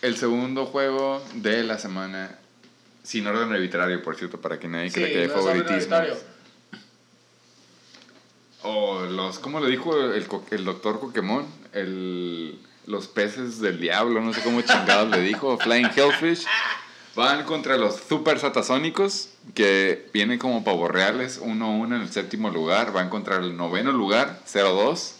El 0.00 0.16
segundo 0.16 0.64
juego 0.66 1.20
de 1.34 1.64
la 1.64 1.76
semana. 1.76 2.38
Sin 3.02 3.26
orden 3.26 3.52
arbitrario, 3.52 4.00
por 4.00 4.14
cierto, 4.14 4.40
para 4.40 4.60
que 4.60 4.68
nadie 4.68 4.90
Sí, 4.90 5.00
crea 5.00 5.08
que 5.08 5.20
hay 5.22 5.26
no 5.26 5.34
orden 5.34 5.64
favoritismo. 5.64 5.96
O 8.62 9.00
los, 9.06 9.40
¿cómo 9.40 9.58
lo 9.58 9.66
dijo 9.66 9.98
el, 9.98 10.24
el 10.52 10.64
doctor 10.64 11.00
Pokémon? 11.00 11.48
El, 11.72 12.60
los 12.86 13.08
peces 13.08 13.58
del 13.58 13.80
diablo, 13.80 14.20
no 14.20 14.32
sé 14.32 14.40
cómo 14.42 14.60
chingados 14.60 15.10
le 15.10 15.20
dijo, 15.22 15.58
Flying 15.58 15.90
Hellfish. 15.96 16.46
Van 17.14 17.44
contra 17.44 17.76
los 17.76 17.96
super 17.96 18.38
satasónicos, 18.38 19.28
que 19.54 20.08
vienen 20.14 20.38
como 20.38 20.64
pavos 20.64 20.90
reales, 20.90 21.42
1-1 21.42 21.86
en 21.86 22.02
el 22.02 22.10
séptimo 22.10 22.48
lugar. 22.48 22.92
Van 22.92 23.10
contra 23.10 23.36
el 23.36 23.56
noveno 23.56 23.92
lugar, 23.92 24.40
0-2. 24.50 25.12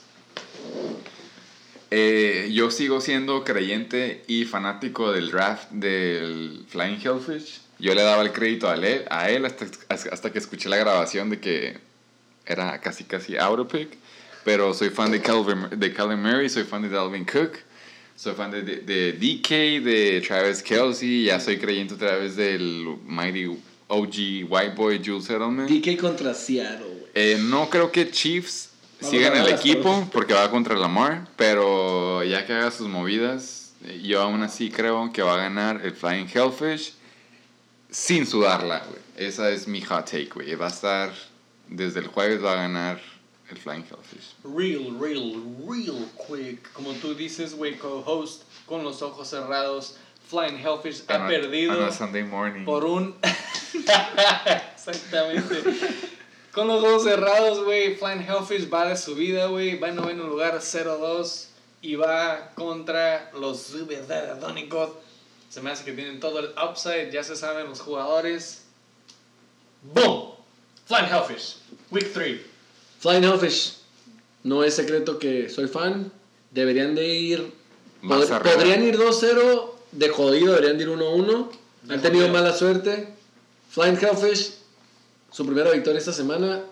Eh, 1.90 2.50
yo 2.54 2.70
sigo 2.70 3.02
siendo 3.02 3.44
creyente 3.44 4.24
y 4.26 4.46
fanático 4.46 5.12
del 5.12 5.30
draft 5.30 5.70
del 5.70 6.64
Flying 6.68 6.98
Hellfish. 7.02 7.60
Yo 7.78 7.94
le 7.94 8.02
daba 8.02 8.22
el 8.22 8.32
crédito 8.32 8.70
a 8.70 8.74
él, 8.74 9.04
a 9.10 9.28
él 9.28 9.44
hasta, 9.44 9.66
hasta 9.90 10.32
que 10.32 10.38
escuché 10.38 10.70
la 10.70 10.78
grabación 10.78 11.28
de 11.28 11.40
que 11.40 11.78
era 12.46 12.80
casi 12.80 13.04
casi 13.04 13.36
autopick. 13.36 13.98
Pero 14.44 14.72
soy 14.72 14.88
fan 14.88 15.10
de 15.10 15.20
Calvin, 15.20 15.68
de 15.70 15.92
Calvin 15.92 16.22
Murray, 16.22 16.48
soy 16.48 16.64
fan 16.64 16.82
de 16.82 16.88
Dalvin 16.88 17.24
Cook, 17.24 17.58
soy 18.16 18.34
fan 18.34 18.50
de, 18.50 18.62
de, 18.62 18.76
de 18.80 19.12
DK, 19.12 19.84
de 19.84 20.22
Travis 20.26 20.62
Kelsey, 20.62 21.24
ya 21.24 21.40
soy 21.40 21.58
creyente 21.58 21.94
otra 21.94 22.16
vez 22.16 22.36
del 22.36 22.96
Mighty 23.06 23.46
OG 23.88 24.48
White 24.48 24.74
Boy 24.76 25.00
Jules 25.04 25.28
Edelman. 25.28 25.66
DK 25.66 26.00
contra 26.00 26.34
Seattle, 26.34 26.86
güey. 26.86 27.10
Eh, 27.14 27.38
no 27.38 27.68
creo 27.68 27.92
que 27.92 28.10
Chiefs 28.10 28.70
sigan 29.00 29.36
el 29.36 29.48
equipo 29.48 30.08
porque 30.12 30.34
va 30.34 30.50
contra 30.50 30.76
Lamar, 30.76 31.28
pero 31.36 32.22
ya 32.24 32.46
que 32.46 32.52
haga 32.52 32.70
sus 32.70 32.88
movidas, 32.88 33.72
eh, 33.84 34.00
yo 34.02 34.22
aún 34.22 34.42
así 34.42 34.70
creo 34.70 35.12
que 35.12 35.22
va 35.22 35.34
a 35.34 35.36
ganar 35.36 35.80
el 35.84 35.92
Flying 35.92 36.28
Hellfish 36.32 36.94
sin 37.90 38.26
sudarla, 38.26 38.84
güey. 38.88 39.00
Esa 39.16 39.50
es 39.50 39.68
mi 39.68 39.82
hot 39.82 40.06
take, 40.06 40.30
güey. 40.32 40.54
Va 40.54 40.66
a 40.66 40.70
estar 40.70 41.12
desde 41.68 42.00
el 42.00 42.06
jueves 42.06 42.42
va 42.42 42.52
a 42.52 42.56
ganar 42.56 43.00
el 43.52 43.58
Flying 43.58 43.84
Hellfish. 43.84 44.34
Real, 44.44 44.98
real, 45.00 45.42
real 45.68 46.08
quick. 46.26 46.72
Como 46.72 46.92
tú 46.94 47.14
dices, 47.14 47.54
güey, 47.54 47.76
co-host, 47.78 48.42
con 48.66 48.82
los 48.82 49.02
ojos 49.02 49.28
cerrados. 49.28 49.96
Flying 50.28 50.58
Hellfish 50.58 51.04
ha 51.08 51.24
a- 51.26 51.28
perdido 51.28 51.84
a 51.84 51.92
Sunday 51.92 52.22
morning. 52.24 52.64
por 52.64 52.84
un. 52.84 53.14
Exactamente. 54.74 55.62
Con 56.52 56.68
los 56.68 56.82
ojos 56.84 57.04
cerrados, 57.04 57.64
güey. 57.64 57.96
Flying 57.96 58.22
Hellfish 58.22 58.72
va 58.72 58.86
de 58.88 58.96
subida, 58.96 59.46
güey. 59.46 59.78
Va 59.78 59.88
en 59.88 59.96
noveno 59.96 60.24
lugar, 60.26 60.58
0-2. 60.60 61.46
Y 61.82 61.96
va 61.96 62.50
contra 62.54 63.30
los 63.34 63.60
Subedónicos. 63.62 64.90
Se 65.48 65.60
me 65.60 65.70
hace 65.70 65.84
que 65.84 65.92
tienen 65.92 66.20
todo 66.20 66.38
el 66.38 66.54
upside. 66.62 67.10
Ya 67.10 67.24
se 67.24 67.36
saben 67.36 67.68
los 67.68 67.80
jugadores. 67.80 68.62
¡Boom! 69.82 70.30
Flying 70.86 71.06
Hellfish. 71.06 71.56
Week 71.90 72.12
3. 72.12 72.40
Flying 73.02 73.24
Hellfish. 73.24 73.74
No 74.44 74.64
es 74.64 74.74
secreto 74.74 75.18
que 75.18 75.48
soy 75.50 75.66
fan. 75.68 76.10
Deberían 76.52 76.94
de 76.94 77.06
ir. 77.14 77.52
Más 78.00 78.28
pod- 78.28 78.32
arriba. 78.36 78.54
podrían 78.56 78.82
ir 78.84 78.96
2-0. 78.96 79.70
De 79.92 80.08
jodido, 80.08 80.54
deberían 80.54 80.78
de 80.78 80.84
ir 80.84 80.90
1-1. 80.90 81.50
De 81.82 81.94
Han 81.94 82.00
tenido 82.02 82.28
mala 82.28 82.52
suerte. 82.54 83.08
Flying 83.70 83.98
Hellfish. 84.00 84.54
Su 85.30 85.44
primera 85.44 85.70
victoria 85.72 85.98
esta 85.98 86.12
semana. 86.12 86.62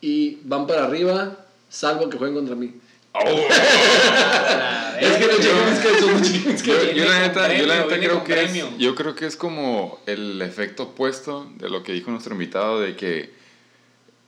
Y 0.00 0.38
van 0.44 0.66
para 0.66 0.84
arriba. 0.84 1.36
Salvo 1.68 2.08
que 2.10 2.18
jueguen 2.18 2.36
contra 2.36 2.54
mí. 2.54 2.74
Es 5.00 5.16
que 5.16 5.26
no 5.26 5.32
chequen 5.34 6.20
mis 6.50 6.62
Yo, 6.62 6.82
yo 6.92 7.04
la 7.04 7.18
neta, 7.20 7.52
yo 7.56 7.66
la 7.66 7.80
neta 7.80 7.98
creo 7.98 8.22
que 8.24 8.32
es, 8.34 8.38
premio. 8.50 8.68
yo 8.78 8.94
creo 8.94 9.14
que 9.14 9.26
es 9.26 9.36
como 9.36 10.00
el 10.06 10.40
efecto 10.40 10.84
opuesto 10.84 11.50
de 11.56 11.68
lo 11.68 11.82
que 11.82 11.92
dijo 11.92 12.10
nuestro 12.10 12.32
invitado 12.34 12.80
de 12.80 12.94
que 12.96 13.32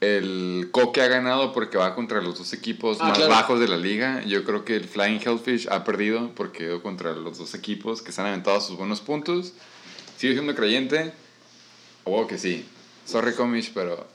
el 0.01 0.68
Coque 0.73 1.01
ha 1.01 1.09
ganado 1.09 1.52
porque 1.52 1.78
va 1.78 1.94
contra 1.94 2.20
los 2.20 2.36
dos 2.39 2.52
equipos 2.52 2.98
Ah, 3.01 3.09
más 3.09 3.18
claro. 3.18 3.32
bajos 3.32 3.60
de 3.60 3.68
la 3.68 3.77
liga. 3.77 4.23
Yo 4.24 4.44
creo 4.44 4.64
que 4.64 4.77
el 4.77 4.85
Flying 4.85 5.20
Hellfish 5.24 5.68
ha 5.70 5.85
perdido 5.85 6.31
porque 6.35 6.59
quedó 6.59 6.82
contra 6.82 7.12
los 7.12 7.39
dos 7.39 7.55
equipos 7.55 8.02
que 8.02 8.12
se 8.12 8.20
han 8.20 8.27
aventado 8.28 8.60
sus 8.60 8.77
buenos 8.77 9.01
puntos. 9.01 9.52
Sigo 10.18 10.35
siendo 10.35 10.55
creyente. 10.55 11.12
O 12.05 12.27
que 12.27 12.39
sí. 12.39 12.66
Sorry, 13.06 13.32
Comish, 13.35 13.73
pero 13.74 14.06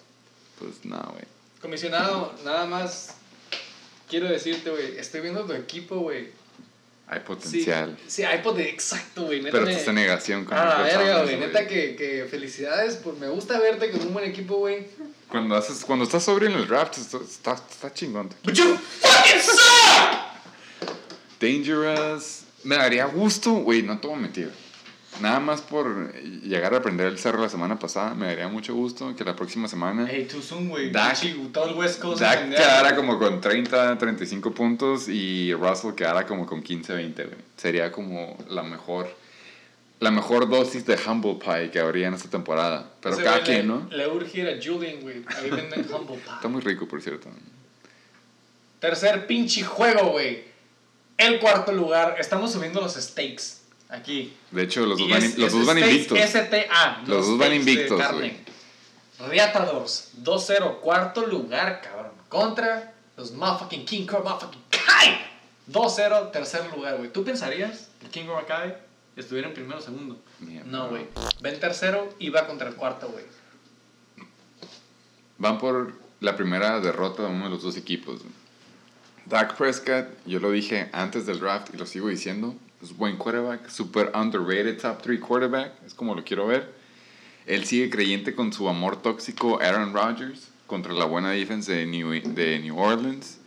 pues 0.59 0.85
no, 0.85 0.97
güey. 1.13 1.23
Comisionado, 1.61 2.33
nada 2.45 2.65
más 2.65 3.15
quiero 4.09 4.27
decirte, 4.27 4.69
güey, 4.69 4.97
estoy 4.97 5.21
viendo 5.21 5.43
tu 5.45 5.53
equipo, 5.53 5.97
güey. 5.99 6.29
Hay 7.07 7.19
Sí, 7.19 7.25
potencial. 7.25 7.97
sí, 8.07 8.23
hay 8.23 8.39
potencial, 8.41 8.73
exacto, 8.73 9.23
güey. 9.25 9.39
neta 9.41 9.51
pero 9.51 9.65
me- 9.65 9.73
estás 9.75 9.93
negación 9.93 10.45
con 10.45 10.57
Ah, 10.57 10.81
verga, 10.83 11.23
güey. 11.23 11.37
Neta 11.37 11.67
que, 11.67 11.95
que 11.97 12.25
felicidades, 12.29 12.95
pues 12.97 13.17
me 13.17 13.27
gusta 13.27 13.59
verte 13.59 13.91
con 13.91 14.01
un 14.01 14.13
buen 14.13 14.29
equipo, 14.29 14.55
güey. 14.57 14.85
Cuando, 15.31 15.55
haces, 15.55 15.85
cuando 15.85 16.03
estás 16.05 16.23
sobre 16.23 16.47
en 16.47 16.53
el 16.53 16.67
draft, 16.67 16.97
está, 16.97 17.17
está, 17.17 17.53
está 17.53 17.93
chingón. 17.93 18.29
But 18.43 18.53
you 18.53 18.75
fucking 18.77 19.41
suck! 19.41 20.91
Dangerous. 21.39 22.43
Me 22.63 22.75
daría 22.75 23.05
gusto, 23.05 23.51
güey, 23.53 23.81
no 23.81 23.99
a 24.13 24.15
mentir. 24.17 24.51
Nada 25.19 25.39
más 25.39 25.61
por 25.61 26.13
llegar 26.13 26.73
a 26.73 26.77
aprender 26.77 27.07
el 27.07 27.17
cerro 27.19 27.41
la 27.41 27.49
semana 27.49 27.77
pasada, 27.77 28.13
me 28.13 28.27
daría 28.27 28.47
mucho 28.47 28.73
gusto 28.73 29.13
que 29.15 29.23
la 29.23 29.35
próxima 29.35 29.67
semana 29.67 30.07
Hey, 30.09 30.27
too 30.31 30.41
soon, 30.41 30.69
güey. 30.69 30.91
Dak- 30.91 31.51
Todo 31.51 31.69
el 31.69 31.75
West 31.75 32.01
Coast. 32.01 32.21
Dak 32.21 32.49
quedara 32.49 32.95
como 32.95 33.19
con 33.19 33.39
30, 33.41 33.97
35 33.97 34.51
puntos 34.51 35.07
y 35.09 35.53
Russell 35.53 35.93
quedara 35.95 36.25
como 36.25 36.45
con 36.45 36.61
15, 36.61 36.93
20, 36.93 37.23
güey. 37.25 37.37
Sería 37.57 37.91
como 37.91 38.37
la 38.49 38.63
mejor 38.63 39.13
la 40.01 40.11
mejor 40.11 40.49
dosis 40.49 40.85
de 40.85 40.99
humble 41.07 41.35
pie 41.35 41.71
que 41.71 41.79
habría 41.79 42.07
en 42.07 42.15
esta 42.15 42.27
temporada. 42.29 42.91
Pero 43.01 43.15
Ese 43.15 43.23
cada 43.23 43.37
güey 43.37 43.47
le- 43.47 43.55
quien, 43.55 43.67
¿no? 43.67 43.87
Le 43.91 44.07
urge 44.07 44.39
ir 44.41 44.49
a 44.49 44.53
Julian, 44.61 44.99
güey. 45.01 45.23
Ahí 45.37 45.49
venden 45.49 45.85
Humble 45.93 46.17
Está 46.17 46.39
Pie. 46.41 46.49
muy 46.49 46.61
rico, 46.61 46.87
por 46.87 47.01
cierto. 47.01 47.29
Tercer 48.79 49.27
pinche 49.27 49.63
juego, 49.63 50.09
güey. 50.11 50.43
El 51.17 51.39
cuarto 51.39 51.71
lugar. 51.71 52.15
Estamos 52.19 52.51
subiendo 52.51 52.81
los 52.81 52.93
stakes. 52.95 53.61
Aquí. 53.89 54.33
De 54.51 54.63
hecho, 54.63 54.85
los 54.85 54.97
dos 54.97 55.09
van, 55.09 55.21
es- 55.23 55.37
los 55.37 55.51
dos 55.51 55.65
van 55.65 55.77
invictos. 55.77 56.17
STA. 56.17 57.03
Los 57.05 57.27
dos 57.27 57.37
van 57.37 57.49
de 57.49 57.55
invictos, 57.57 57.99
carne. 58.01 58.43
Riatadors, 59.29 60.11
2-0, 60.23 60.79
cuarto 60.79 61.27
lugar, 61.27 61.81
cabrón. 61.81 62.11
Contra 62.27 62.93
los 63.17 63.33
motherfucking 63.33 63.85
King 63.85 64.07
Cobra 64.07 64.31
motherfucking 64.31 64.63
Kai. 64.71 65.19
2-0, 65.67 66.31
tercer 66.31 66.65
lugar, 66.75 66.97
güey. 66.97 67.11
¿Tú 67.13 67.23
pensarías 67.23 67.89
que 68.01 68.07
King 68.07 68.25
Cobra 68.25 68.45
Kai 68.47 68.75
estuviera 69.15 69.47
en 69.47 69.53
primero 69.53 69.79
o 69.79 69.81
segundo? 69.81 70.21
Mierda. 70.39 70.69
No, 70.69 70.89
güey. 70.89 71.07
Ven 71.41 71.59
tercero 71.59 72.13
y 72.19 72.29
va 72.29 72.47
contra 72.47 72.67
el 72.67 72.75
cuarto, 72.75 73.09
güey. 73.09 73.25
Van 75.37 75.57
por 75.57 75.93
la 76.19 76.35
primera 76.35 76.79
derrota 76.79 77.23
de 77.23 77.29
uno 77.29 77.45
de 77.45 77.49
los 77.49 77.63
dos 77.63 77.77
equipos. 77.77 78.21
Dak 79.25 79.55
Prescott, 79.57 80.07
yo 80.25 80.39
lo 80.39 80.51
dije 80.51 80.89
antes 80.93 81.25
del 81.25 81.39
draft 81.39 81.73
y 81.73 81.77
lo 81.77 81.85
sigo 81.85 82.09
diciendo, 82.09 82.55
es 82.81 82.95
buen 82.95 83.17
quarterback, 83.17 83.69
super 83.69 84.11
underrated 84.15 84.79
top 84.79 85.01
3 85.01 85.19
quarterback, 85.19 85.73
es 85.85 85.93
como 85.93 86.15
lo 86.15 86.23
quiero 86.23 86.47
ver. 86.47 86.73
Él 87.45 87.65
sigue 87.65 87.89
creyente 87.89 88.35
con 88.35 88.53
su 88.53 88.69
amor 88.69 89.01
tóxico 89.01 89.59
Aaron 89.61 89.93
Rodgers 89.93 90.49
contra 90.67 90.93
la 90.93 91.05
buena 91.05 91.31
defense 91.31 91.71
de 91.71 91.85
New, 91.85 92.11
de 92.33 92.59
New 92.59 92.77
Orleans. 92.77 93.39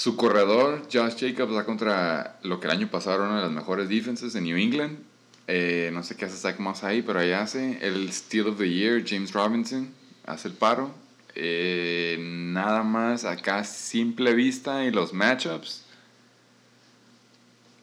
Su 0.00 0.16
corredor, 0.16 0.88
Josh 0.90 1.16
Jacobs, 1.18 1.54
va 1.54 1.66
contra 1.66 2.38
lo 2.42 2.58
que 2.58 2.68
el 2.68 2.72
año 2.72 2.90
pasado 2.90 3.16
era 3.16 3.24
una 3.26 3.36
de 3.36 3.42
las 3.42 3.52
mejores 3.52 3.90
defenses 3.90 4.32
de 4.32 4.40
New 4.40 4.56
England. 4.56 4.98
Eh, 5.46 5.90
no 5.92 6.02
sé 6.02 6.16
qué 6.16 6.24
hace 6.24 6.38
Zach 6.38 6.58
Moss 6.58 6.84
ahí, 6.84 7.02
pero 7.02 7.18
ahí 7.18 7.32
hace. 7.32 7.86
El 7.86 8.10
Steal 8.10 8.46
of 8.46 8.56
the 8.56 8.66
Year, 8.66 9.04
James 9.06 9.34
Robinson, 9.34 9.92
hace 10.24 10.48
el 10.48 10.54
paro. 10.54 10.90
Eh, 11.34 12.16
nada 12.18 12.82
más 12.82 13.26
acá, 13.26 13.62
simple 13.62 14.32
vista 14.32 14.86
y 14.86 14.90
los 14.90 15.12
matchups. 15.12 15.84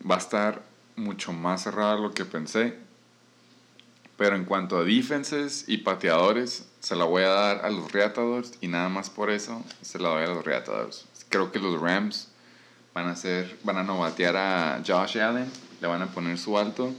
Va 0.10 0.16
a 0.16 0.18
estar 0.18 0.64
mucho 0.96 1.34
más 1.34 1.66
cerrado 1.66 2.02
lo 2.02 2.16
que 2.16 2.26
pensé. 2.26 2.74
Pero 4.18 4.36
en 4.36 4.46
cuanto 4.46 4.78
a 4.80 4.84
defenses 4.84 5.66
y 5.68 5.78
pateadores, 5.78 6.68
se 6.80 6.96
la 6.96 7.06
voy 7.06 7.22
a 7.22 7.30
dar 7.30 7.64
a 7.64 7.70
los 7.70 7.92
Reatadores 7.92 8.54
y 8.60 8.70
nada 8.70 8.90
más 8.90 9.12
por 9.12 9.30
eso 9.30 9.64
se 9.84 10.00
la 10.00 10.10
doy 10.10 10.24
a 10.24 10.30
los 10.30 10.44
Reatadores. 10.44 11.06
Creo 11.30 11.52
que 11.52 11.60
los 11.60 11.80
Rams 11.80 12.30
van 12.94 13.08
a 13.08 13.12
hacer, 13.12 13.58
van 13.64 13.78
a 13.78 13.84
novatear 13.84 14.36
a 14.38 14.84
Josh 14.86 15.20
Allen, 15.20 15.46
le 15.82 15.88
van 15.88 16.02
a 16.02 16.08
poner 16.08 16.38
su 16.38 16.58
alto. 16.58 16.92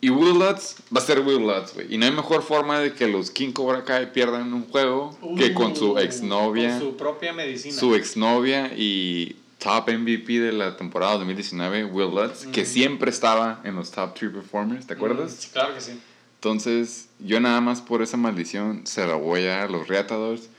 Y 0.00 0.10
Will 0.10 0.38
Lutz 0.38 0.76
va 0.94 1.00
a 1.00 1.04
ser 1.04 1.20
Will 1.20 1.40
Lutz, 1.46 1.74
güey. 1.74 1.92
Y 1.92 1.98
no 1.98 2.04
hay 2.06 2.12
mejor 2.12 2.42
forma 2.42 2.78
de 2.80 2.92
que 2.92 3.08
los 3.08 3.30
King 3.30 3.52
Cobra 3.52 3.82
Kai 3.84 4.12
pierdan 4.12 4.52
un 4.52 4.66
juego 4.68 5.16
que 5.36 5.52
con 5.54 5.74
su 5.74 5.92
Uh, 5.92 5.98
exnovia, 5.98 6.70
Con 6.78 6.80
su 6.80 6.96
propia 6.96 7.32
medicina. 7.32 7.74
su 7.74 7.94
exnovia 7.94 8.72
y 8.76 9.36
top 9.58 9.88
MVP 9.90 10.38
de 10.38 10.52
la 10.52 10.76
temporada 10.76 11.14
2019, 11.14 11.84
Will 11.86 12.10
Lutz, 12.14 12.46
que 12.46 12.66
siempre 12.66 13.10
estaba 13.10 13.60
en 13.64 13.74
los 13.74 13.90
top 13.90 14.14
3 14.14 14.30
performers, 14.32 14.86
¿te 14.86 14.94
acuerdas? 14.94 15.32
Mm, 15.32 15.36
sí, 15.38 15.48
claro 15.52 15.74
que 15.74 15.80
sí. 15.80 15.98
Entonces, 16.34 17.08
yo 17.18 17.40
nada 17.40 17.60
más 17.62 17.80
por 17.80 18.02
esa 18.02 18.16
maldición 18.18 18.86
se 18.86 19.06
la 19.06 19.14
voy 19.14 19.46
a 19.46 19.66
los 19.66 19.88
Reatadores. 19.88 20.50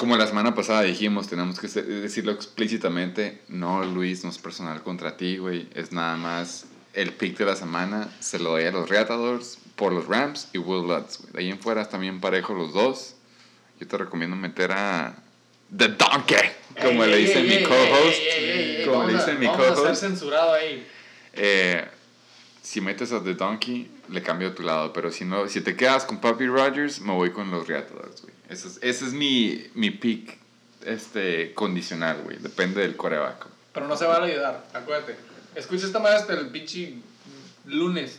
Como 0.00 0.16
la 0.16 0.26
semana 0.26 0.54
pasada 0.54 0.80
dijimos, 0.80 1.28
tenemos 1.28 1.60
que 1.60 1.68
decirlo 1.68 2.32
explícitamente. 2.32 3.42
No, 3.48 3.84
Luis, 3.84 4.24
no 4.24 4.30
es 4.30 4.38
personal 4.38 4.82
contra 4.82 5.18
ti, 5.18 5.36
güey. 5.36 5.68
Es 5.74 5.92
nada 5.92 6.16
más 6.16 6.64
el 6.94 7.12
pick 7.12 7.36
de 7.36 7.44
la 7.44 7.54
semana. 7.54 8.08
Se 8.18 8.38
lo 8.38 8.52
doy 8.52 8.64
a 8.64 8.70
los 8.70 8.88
Reatadores 8.88 9.58
por 9.76 9.92
los 9.92 10.06
Rams 10.06 10.48
y 10.54 10.58
Will 10.58 10.88
Lutz, 10.88 11.18
güey. 11.20 11.32
De 11.34 11.38
ahí 11.40 11.50
en 11.50 11.60
fuera 11.60 11.82
están 11.82 12.00
bien 12.00 12.18
parejos 12.18 12.56
los 12.56 12.72
dos. 12.72 13.16
Yo 13.78 13.86
te 13.86 13.98
recomiendo 13.98 14.36
meter 14.36 14.72
a 14.72 15.16
The 15.76 15.88
Donkey, 15.88 16.50
como 16.80 17.04
Ey, 17.04 17.10
le 17.10 17.16
dice 17.18 17.40
ey, 17.40 17.58
mi 17.58 17.62
co-host. 17.62 18.86
Como 18.86 19.06
le 19.06 19.12
vamos 19.12 19.22
a- 19.22 19.26
dice 19.26 19.38
mi 19.38 19.46
co-host. 19.48 20.00
censurado 20.00 20.54
ahí. 20.54 20.86
Eh, 21.34 21.86
si 22.62 22.80
metes 22.80 23.12
a 23.12 23.22
The 23.22 23.34
Donkey, 23.34 23.90
le 24.08 24.22
cambio 24.22 24.48
a 24.48 24.54
tu 24.54 24.62
lado. 24.62 24.94
Pero 24.94 25.12
si 25.12 25.26
no, 25.26 25.46
si 25.46 25.60
te 25.60 25.76
quedas 25.76 26.06
con 26.06 26.22
Papi 26.22 26.46
Rogers, 26.46 27.02
me 27.02 27.12
voy 27.12 27.32
con 27.32 27.50
los 27.50 27.68
Reatadores, 27.68 28.22
güey. 28.22 28.39
Ese 28.50 28.68
es, 28.68 28.78
ese 28.82 29.06
es 29.06 29.12
mi, 29.12 29.64
mi 29.74 29.90
pick 29.90 30.38
este, 30.84 31.54
condicional, 31.54 32.20
güey. 32.24 32.36
Depende 32.38 32.80
del 32.82 32.96
coreback. 32.96 33.46
Pero 33.72 33.86
no 33.86 33.96
se 33.96 34.04
va 34.06 34.16
a 34.16 34.24
ayudar, 34.24 34.66
acuérdate. 34.74 35.16
Escucha 35.54 35.86
esta 35.86 35.98
madre 36.00 36.18
hasta 36.18 36.34
el 36.34 36.48
pinche 36.48 36.94
lunes. 37.66 38.18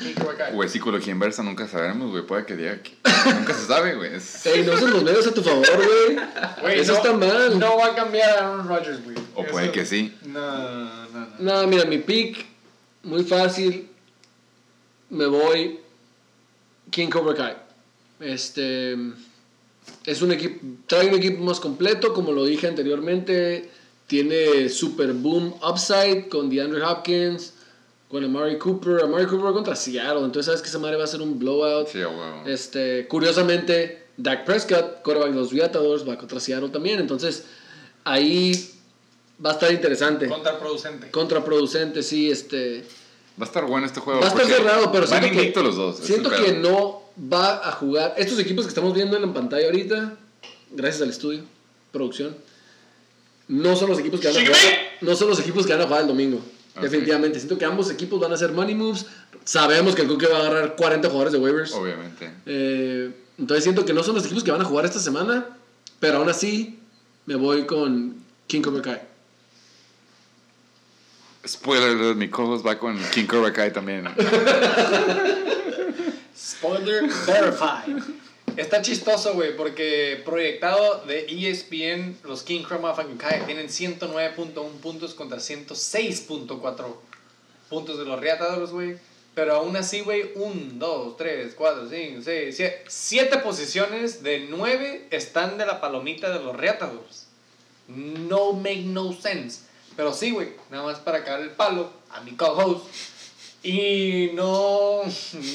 King 0.00 0.14
Cobra 0.20 0.36
Kai. 0.36 0.52
Güey, 0.54 0.68
psicología 0.68 1.12
inversa 1.12 1.42
nunca 1.44 1.68
sabremos, 1.68 2.10
güey. 2.10 2.26
Puede 2.26 2.44
que 2.46 2.56
diga 2.56 2.82
que 2.82 2.92
nunca 3.32 3.54
se 3.54 3.66
sabe, 3.66 3.94
güey. 3.94 4.10
Ey, 4.44 4.64
no 4.64 4.72
uses 4.72 4.90
los 4.90 5.02
medios 5.04 5.26
a 5.28 5.32
tu 5.32 5.42
favor, 5.42 5.64
güey. 5.76 6.18
Güey, 6.62 6.80
Eso 6.80 6.92
no- 6.92 6.98
está 6.98 7.12
mal. 7.12 7.58
No 7.58 7.76
va 7.78 7.86
a 7.86 7.94
cambiar 7.94 8.30
a 8.38 8.48
Aaron 8.48 8.66
Rodgers, 8.66 9.04
güey. 9.04 9.16
O 9.36 9.42
Eso- 9.42 9.52
puede 9.52 9.70
que 9.70 9.86
sí. 9.86 10.12
No, 10.24 10.40
no, 10.50 11.06
no. 11.06 11.28
No, 11.38 11.66
mira, 11.68 11.84
mi 11.84 11.98
pick, 11.98 12.44
muy 13.04 13.22
fácil. 13.22 13.88
Me 15.10 15.26
voy 15.26 15.78
King 16.90 17.08
Cobra 17.08 17.34
Kai. 17.36 17.56
Este 18.18 18.96
es 20.06 20.22
un 20.22 20.32
equipo, 20.32 20.64
trae 20.86 21.08
un 21.08 21.14
equipo 21.14 21.42
más 21.42 21.60
completo, 21.60 22.14
como 22.14 22.32
lo 22.32 22.44
dije 22.44 22.68
anteriormente. 22.68 23.70
Tiene 24.06 24.68
super 24.68 25.12
boom 25.12 25.54
upside 25.68 26.28
con 26.28 26.48
DeAndre 26.48 26.80
Hopkins, 26.82 27.54
con 28.08 28.22
Amari 28.22 28.56
Cooper. 28.56 29.02
Amari 29.02 29.26
Cooper 29.26 29.46
va 29.46 29.52
contra 29.52 29.74
Seattle, 29.74 30.24
entonces 30.24 30.46
sabes 30.46 30.62
que 30.62 30.68
esa 30.68 30.78
madre 30.78 30.96
va 30.96 31.04
a 31.04 31.08
ser 31.08 31.20
un 31.20 31.38
blowout. 31.38 31.88
Sí. 31.88 31.98
Este, 32.46 33.08
curiosamente, 33.08 34.06
Dak 34.16 34.44
Prescott, 34.44 35.02
quarterback 35.02 35.32
de 35.32 35.40
los 35.40 35.52
Viatadores, 35.52 36.08
va 36.08 36.16
contra 36.16 36.38
Seattle 36.38 36.68
también. 36.68 37.00
Entonces, 37.00 37.44
ahí 38.04 38.70
va 39.44 39.50
a 39.50 39.52
estar 39.54 39.72
interesante. 39.72 40.28
Contraproducente. 40.28 41.10
Contraproducente, 41.10 42.04
sí, 42.04 42.30
este. 42.30 42.84
Va 43.40 43.44
a 43.44 43.48
estar 43.48 43.66
bueno 43.66 43.86
este 43.86 43.98
juego. 43.98 44.20
Va 44.20 44.26
a 44.26 44.30
estar 44.30 44.46
cerrado, 44.46 44.92
pero 44.92 45.06
Van 45.06 45.20
siento 45.20 45.28
que, 45.30 45.34
invictos 45.34 45.64
los 45.64 45.76
dos. 45.76 46.00
es 46.00 46.06
siento 46.06 46.30
que 46.30 46.52
no 46.52 47.05
va 47.18 47.68
a 47.68 47.72
jugar. 47.72 48.14
Estos 48.16 48.38
equipos 48.38 48.64
que 48.64 48.70
estamos 48.70 48.94
viendo 48.94 49.16
en 49.16 49.22
la 49.22 49.32
pantalla 49.32 49.66
ahorita, 49.66 50.16
gracias 50.70 51.02
al 51.02 51.10
estudio, 51.10 51.42
producción, 51.92 52.36
no 53.48 53.76
son 53.76 53.90
los 53.90 53.98
equipos 53.98 54.20
que 54.20 54.28
van 54.28 54.36
a 54.36 54.40
jugar, 54.40 54.60
no 55.00 55.16
son 55.16 55.28
los 55.28 55.40
equipos 55.40 55.66
que 55.66 55.72
van 55.72 55.82
a 55.82 55.86
jugar 55.86 56.02
el 56.02 56.08
domingo. 56.08 56.40
Definitivamente. 56.80 57.38
Siento 57.38 57.56
que 57.58 57.64
ambos 57.64 57.90
equipos 57.90 58.20
van 58.20 58.32
a 58.32 58.34
hacer 58.34 58.52
money 58.52 58.74
moves. 58.74 59.06
Sabemos 59.44 59.94
que 59.94 60.02
el 60.02 60.08
Cook 60.08 60.24
va 60.30 60.36
a 60.36 60.40
agarrar 60.40 60.76
40 60.76 61.08
jugadores 61.08 61.32
de 61.32 61.38
waivers. 61.38 61.72
Obviamente. 61.72 62.30
Eh, 62.44 63.14
entonces 63.38 63.64
siento 63.64 63.84
que 63.84 63.94
no 63.94 64.02
son 64.02 64.14
los 64.14 64.24
equipos 64.24 64.44
que 64.44 64.50
van 64.50 64.60
a 64.60 64.64
jugar 64.64 64.84
esta 64.84 64.98
semana, 64.98 65.46
pero 66.00 66.18
aún 66.18 66.28
así 66.28 66.78
me 67.24 67.36
voy 67.36 67.64
con 67.64 68.16
King 68.46 68.62
Cobra 68.62 68.82
Kai. 68.82 69.00
Spoiler 71.46 72.16
mi 72.16 72.28
co 72.28 72.60
va 72.62 72.78
con 72.78 72.98
King 73.14 73.26
Cobra 73.26 73.52
Kai 73.52 73.72
también. 73.72 74.08
Spoiler 76.58 77.02
verified. 77.26 78.02
Está 78.56 78.80
chistoso, 78.80 79.34
güey, 79.34 79.54
porque 79.54 80.22
proyectado 80.24 81.04
de 81.04 81.26
ESPN, 81.28 82.16
los 82.24 82.42
King 82.42 82.64
Chroma 82.64 82.94
Fucking 82.94 83.18
Kai 83.18 83.44
tienen 83.44 83.68
109.1 83.68 84.70
puntos 84.80 85.12
contra 85.12 85.36
106.4 85.36 86.96
puntos 87.68 87.98
de 87.98 88.04
los 88.06 88.18
Reatadores, 88.18 88.70
güey. 88.70 88.96
Pero 89.34 89.56
aún 89.56 89.76
así, 89.76 90.00
güey, 90.00 90.32
1, 90.34 90.72
2, 90.76 91.16
3, 91.18 91.54
4, 91.54 91.88
5, 91.90 92.22
6, 92.24 92.56
7. 92.56 92.84
7 92.88 93.38
posiciones 93.38 94.22
de 94.22 94.46
9 94.48 95.08
están 95.10 95.58
de 95.58 95.66
la 95.66 95.78
palomita 95.82 96.30
de 96.30 96.42
los 96.42 96.56
Reatadores. 96.56 97.26
No 97.88 98.54
make 98.54 98.84
no 98.86 99.12
sense. 99.12 99.60
Pero 99.94 100.14
sí, 100.14 100.30
güey, 100.30 100.54
nada 100.70 100.84
más 100.84 100.98
para 101.00 101.22
cagar 101.22 101.40
el 101.40 101.50
palo 101.50 101.90
a 102.08 102.22
mi 102.22 102.32
co-host. 102.32 102.86
Y 103.62 104.30
no, 104.34 105.00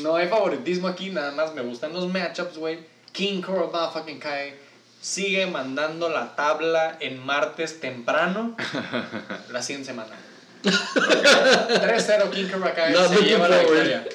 no 0.02 0.16
hay 0.16 0.28
favoritismo 0.28 0.88
aquí, 0.88 1.10
nada 1.12 1.32
más 1.32 1.54
me 1.54 1.62
gustan 1.62 1.94
los 1.94 2.08
matchups, 2.12 2.58
güey. 2.58 2.80
King 3.14 3.42
Cobra 3.42 3.90
fucking 3.90 4.20
Kai 4.20 4.54
sigue 5.02 5.46
mandando 5.48 6.10
la 6.10 6.36
tabla 6.36 6.98
en 7.00 7.20
martes 7.26 7.80
temprano 7.80 8.56
la 9.52 9.62
siguiente 9.64 9.88
semana. 9.92 10.16
3-0 10.64 12.30
King 12.32 12.48
Cobra 12.52 12.74
Kai 12.74 12.94
Not 12.94 13.14
se 13.14 13.22
lleva 13.24 13.48
la 13.48 13.60
victoria. 13.60 14.06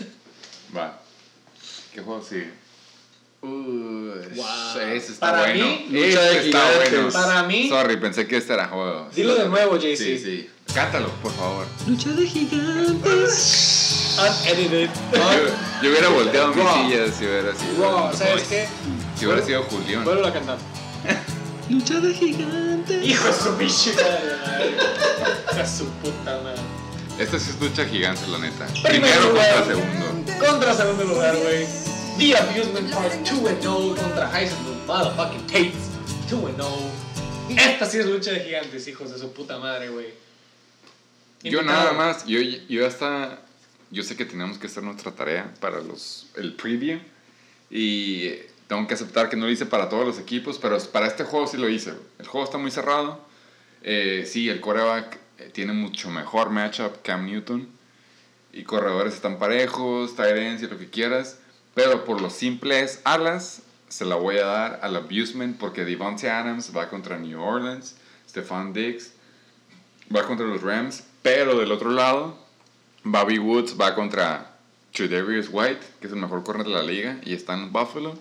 Va. 0.77 0.99
¿Qué 1.93 2.01
juego 2.03 2.23
sigue? 2.23 2.53
Uh, 3.43 3.97
Wow. 4.35 4.81
Ese 4.93 5.13
está 5.13 5.31
Para 5.31 5.39
bueno. 5.53 5.67
mí, 5.67 5.89
Este 5.93 6.47
está 6.49 6.71
bueno. 6.77 7.09
Para 7.13 7.43
mí- 7.45 7.69
Sorry, 7.69 7.97
pensé 7.97 8.27
que 8.27 8.37
este 8.39 8.53
era 8.55 8.67
juego. 8.69 9.09
Dilo 9.15 9.35
de 9.35 9.47
nuevo, 9.49 9.77
JC. 9.79 9.97
Sí, 9.97 10.19
sí. 10.19 10.51
Cántalo, 10.77 11.09
por 11.23 11.33
favor. 11.33 11.67
Lucha 11.87 12.11
de 12.11 12.27
gigantes. 12.27 14.19
Unedited. 14.21 14.91
Yo, 15.11 15.21
yo 15.83 15.91
hubiera 15.91 16.09
volteado 16.11 16.55
mi 16.55 16.61
Raw. 16.63 16.75
silla 16.75 17.11
si 17.11 17.25
hubiera 17.25 17.55
sido. 17.55 17.83
Raw, 17.83 18.15
¿sabes 18.15 18.43
qué? 18.43 18.69
Si 19.19 19.25
hubiera 19.25 19.43
sido 19.43 19.63
Julián. 19.63 20.05
Vuelvo 20.05 20.27
a 20.27 20.33
cantar. 20.35 20.59
Lucha 21.71 21.99
de 21.99 22.13
gigantes. 22.13 23.07
Hijo 23.07 23.27
de 23.27 23.33
su 23.33 23.57
pinche 23.57 23.95
madre, 23.95 25.67
su 25.67 25.87
puta 25.87 26.41
madre. 26.45 26.61
Esta 27.19 27.39
sí 27.39 27.53
es 27.53 27.59
lucha 27.59 27.87
gigante, 27.87 28.27
la 28.27 28.37
neta. 28.37 28.67
Primero 28.83 29.31
lugar. 29.31 29.55
contra 29.55 29.75
segundo. 29.75 30.07
Contra 30.47 30.75
segundo 30.75 31.05
lugar, 31.05 31.37
güey. 31.39 31.67
The 32.19 32.37
Abusement 32.37 32.91
Park 32.93 33.15
2-0 33.25 33.97
contra 33.97 34.31
Heisenberg 34.39 34.87
Motherfucking 34.87 35.47
Tates 35.47 35.89
2-0. 36.31 36.67
Esta 37.49 37.87
sí 37.87 37.97
es 37.99 38.05
lucha 38.05 38.33
de 38.33 38.41
gigantes, 38.41 38.87
hijos 38.89 39.11
de 39.11 39.19
su 39.19 39.33
puta 39.33 39.59
madre, 39.59 39.89
güey. 39.89 40.26
Yo 41.51 41.63
nada 41.63 41.93
más, 41.93 42.27
yo, 42.27 42.41
yo 42.41 42.87
hasta, 42.87 43.41
yo 43.91 44.03
sé 44.03 44.17
que 44.17 44.25
tenemos 44.25 44.59
que 44.59 44.67
hacer 44.67 44.83
nuestra 44.83 45.13
tarea 45.13 45.53
para 45.61 45.81
los, 45.81 46.29
el 46.37 46.55
preview 46.55 46.99
y 47.71 48.31
tengo 48.67 48.87
que 48.87 48.95
aceptar 48.95 49.29
que 49.29 49.37
no 49.37 49.47
lo 49.47 49.53
hice 49.53 49.67
para 49.67 49.89
todos 49.89 50.05
los 50.05 50.19
equipos, 50.19 50.59
pero 50.59 50.79
para 50.93 51.07
este 51.07 51.25
juego 51.25 51.47
sí 51.47 51.57
lo 51.57 51.69
hice. 51.69 51.95
El 52.19 52.27
juego 52.27 52.45
está 52.45 52.59
muy 52.59 52.71
cerrado. 52.71 53.25
Eh, 53.83 54.25
sí, 54.27 54.49
el 54.49 54.61
quarterback 54.61 55.19
eh, 55.39 55.51
tiene 55.53 55.73
mucho 55.73 56.11
mejor 56.11 56.51
matchup 56.51 57.03
Cam 57.03 57.27
Newton 57.27 57.69
y 58.53 58.65
corredores 58.65 59.15
están 59.15 59.39
parejos, 59.39 60.19
ends 60.19 60.63
y 60.63 60.67
lo 60.67 60.79
que 60.79 60.89
quieras, 60.89 61.39
pero 61.75 62.05
por 62.05 62.21
los 62.21 62.33
simples 62.33 63.01
alas 63.05 63.63
se 63.89 64.05
la 64.05 64.17
voy 64.17 64.39
a 64.39 64.47
dar 64.47 64.81
al 64.83 64.97
abusement 64.97 65.59
porque 65.59 65.85
Devontae 65.85 66.31
Adams 66.31 66.73
va 66.75 66.89
contra 66.89 67.19
New 67.19 67.41
Orleans, 67.41 67.97
Stephon 68.29 68.73
Diggs 68.73 69.13
va 70.15 70.25
contra 70.25 70.47
los 70.47 70.63
Rams, 70.63 71.05
pero 71.27 71.59
del 71.59 71.73
otro 71.73 71.91
lado, 71.91 72.39
Bobby 73.03 73.41
Woods 73.41 73.75
va 73.77 73.97
contra 73.97 74.55
Tre'Davious 74.95 75.49
White, 75.51 75.81
que 76.01 76.07
es 76.07 76.13
el 76.13 76.21
mejor 76.21 76.45
corner 76.45 76.65
de 76.69 76.73
la 76.73 76.85
liga 76.85 77.19
y 77.25 77.33
está 77.35 77.55
en 77.55 77.73
Buffalo, 77.73 78.17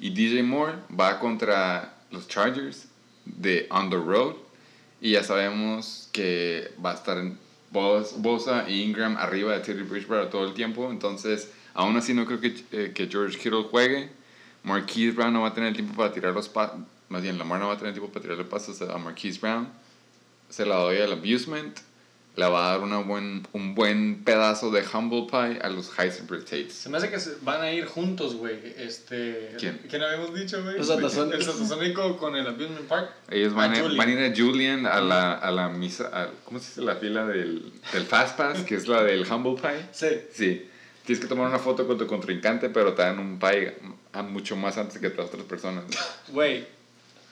y 0.00 0.10
DJ 0.10 0.42
Moore 0.42 0.72
va 0.98 1.20
contra 1.20 1.94
los 2.10 2.26
Chargers 2.26 2.88
de 3.26 3.68
On 3.70 3.88
the 3.90 3.96
Road, 3.96 4.34
y 5.00 5.12
ya 5.12 5.22
sabemos 5.22 6.08
que 6.10 6.72
va 6.84 6.90
a 6.90 6.94
estar 6.94 7.16
en 7.18 7.38
Bos- 7.70 8.14
Bosa 8.20 8.68
y 8.68 8.82
Ingram 8.82 9.16
arriba 9.18 9.52
de 9.52 9.60
Teddy 9.60 9.84
Bridgewater 9.84 10.28
todo 10.28 10.44
el 10.44 10.54
tiempo, 10.54 10.90
entonces 10.90 11.52
aún 11.74 11.96
así 11.96 12.12
no 12.12 12.26
creo 12.26 12.40
que, 12.40 12.56
eh, 12.72 13.08
George 13.08 13.38
Kittle 13.38 13.68
juegue. 13.70 14.10
Marquise 14.64 15.12
Brown 15.12 15.32
no 15.32 15.42
va 15.42 15.48
a 15.50 15.54
tener 15.54 15.74
tiempo 15.74 15.94
para 15.94 16.12
tirar 16.12 16.34
los 16.34 16.48
pasos, 16.48 16.80
más 17.08 17.22
bien 17.22 17.38
Lamar 17.38 17.60
no 17.60 17.68
va 17.68 17.74
a 17.74 17.78
tener 17.78 17.92
tiempo 17.94 18.10
para 18.12 18.20
tirarle 18.22 18.42
pasos 18.42 18.82
a 18.82 18.98
Marquise 18.98 19.38
Brown 19.38 19.68
se 20.50 20.66
la 20.66 20.74
doy 20.76 20.96
al 20.98 21.12
abusement. 21.12 21.78
Le 22.38 22.46
va 22.48 22.68
a 22.68 22.70
dar 22.70 22.80
una 22.82 22.98
buen, 22.98 23.44
un 23.52 23.74
buen 23.74 24.22
pedazo 24.22 24.70
de 24.70 24.84
humble 24.94 25.26
pie 25.28 25.58
a 25.60 25.68
los 25.68 25.90
Heisenberg 25.98 26.44
Tates. 26.44 26.72
Se 26.72 26.88
me 26.88 26.98
hace 26.98 27.10
que 27.10 27.18
se- 27.18 27.34
van 27.42 27.60
a 27.62 27.72
ir 27.72 27.84
juntos, 27.86 28.36
güey. 28.36 28.60
Este, 28.76 29.56
¿Quién? 29.58 29.80
¿Quién 29.90 30.02
habíamos 30.02 30.32
dicho, 30.32 30.62
güey? 30.62 30.76
Los. 30.78 30.88
El 30.88 31.10
Satasónico 31.42 32.16
con 32.16 32.36
el 32.36 32.46
Abusement 32.46 32.86
Park. 32.86 33.10
Ellos 33.28 33.54
van 33.54 33.74
A 33.74 33.78
a, 33.80 33.82
van 33.82 34.08
a 34.08 34.12
ir 34.12 34.32
a 34.32 34.36
Julian 34.36 34.86
a 34.86 35.00
la, 35.00 35.32
a 35.34 35.50
la 35.50 35.68
misa, 35.68 36.10
a- 36.12 36.30
¿cómo 36.44 36.60
se 36.60 36.68
dice 36.68 36.82
la 36.82 36.94
fila 36.94 37.26
del, 37.26 37.72
del 37.92 38.04
Fast 38.04 38.36
Pass? 38.36 38.60
que 38.62 38.76
es 38.76 38.86
la 38.86 39.02
del 39.02 39.26
humble 39.30 39.60
pie. 39.60 39.86
Sí. 39.90 40.06
Sí. 40.32 40.70
Tienes 41.04 41.20
que 41.20 41.26
tomar 41.28 41.48
una 41.48 41.58
foto 41.58 41.88
con 41.88 41.98
tu 41.98 42.06
contrincante, 42.06 42.68
pero 42.70 42.92
te 42.94 43.02
dan 43.02 43.18
un 43.18 43.38
pie 43.40 43.74
a 44.12 44.22
mucho 44.22 44.54
más 44.54 44.78
antes 44.78 44.98
que 44.98 45.08
las 45.08 45.26
otras 45.26 45.42
personas. 45.42 45.84
Güey. 46.28 46.77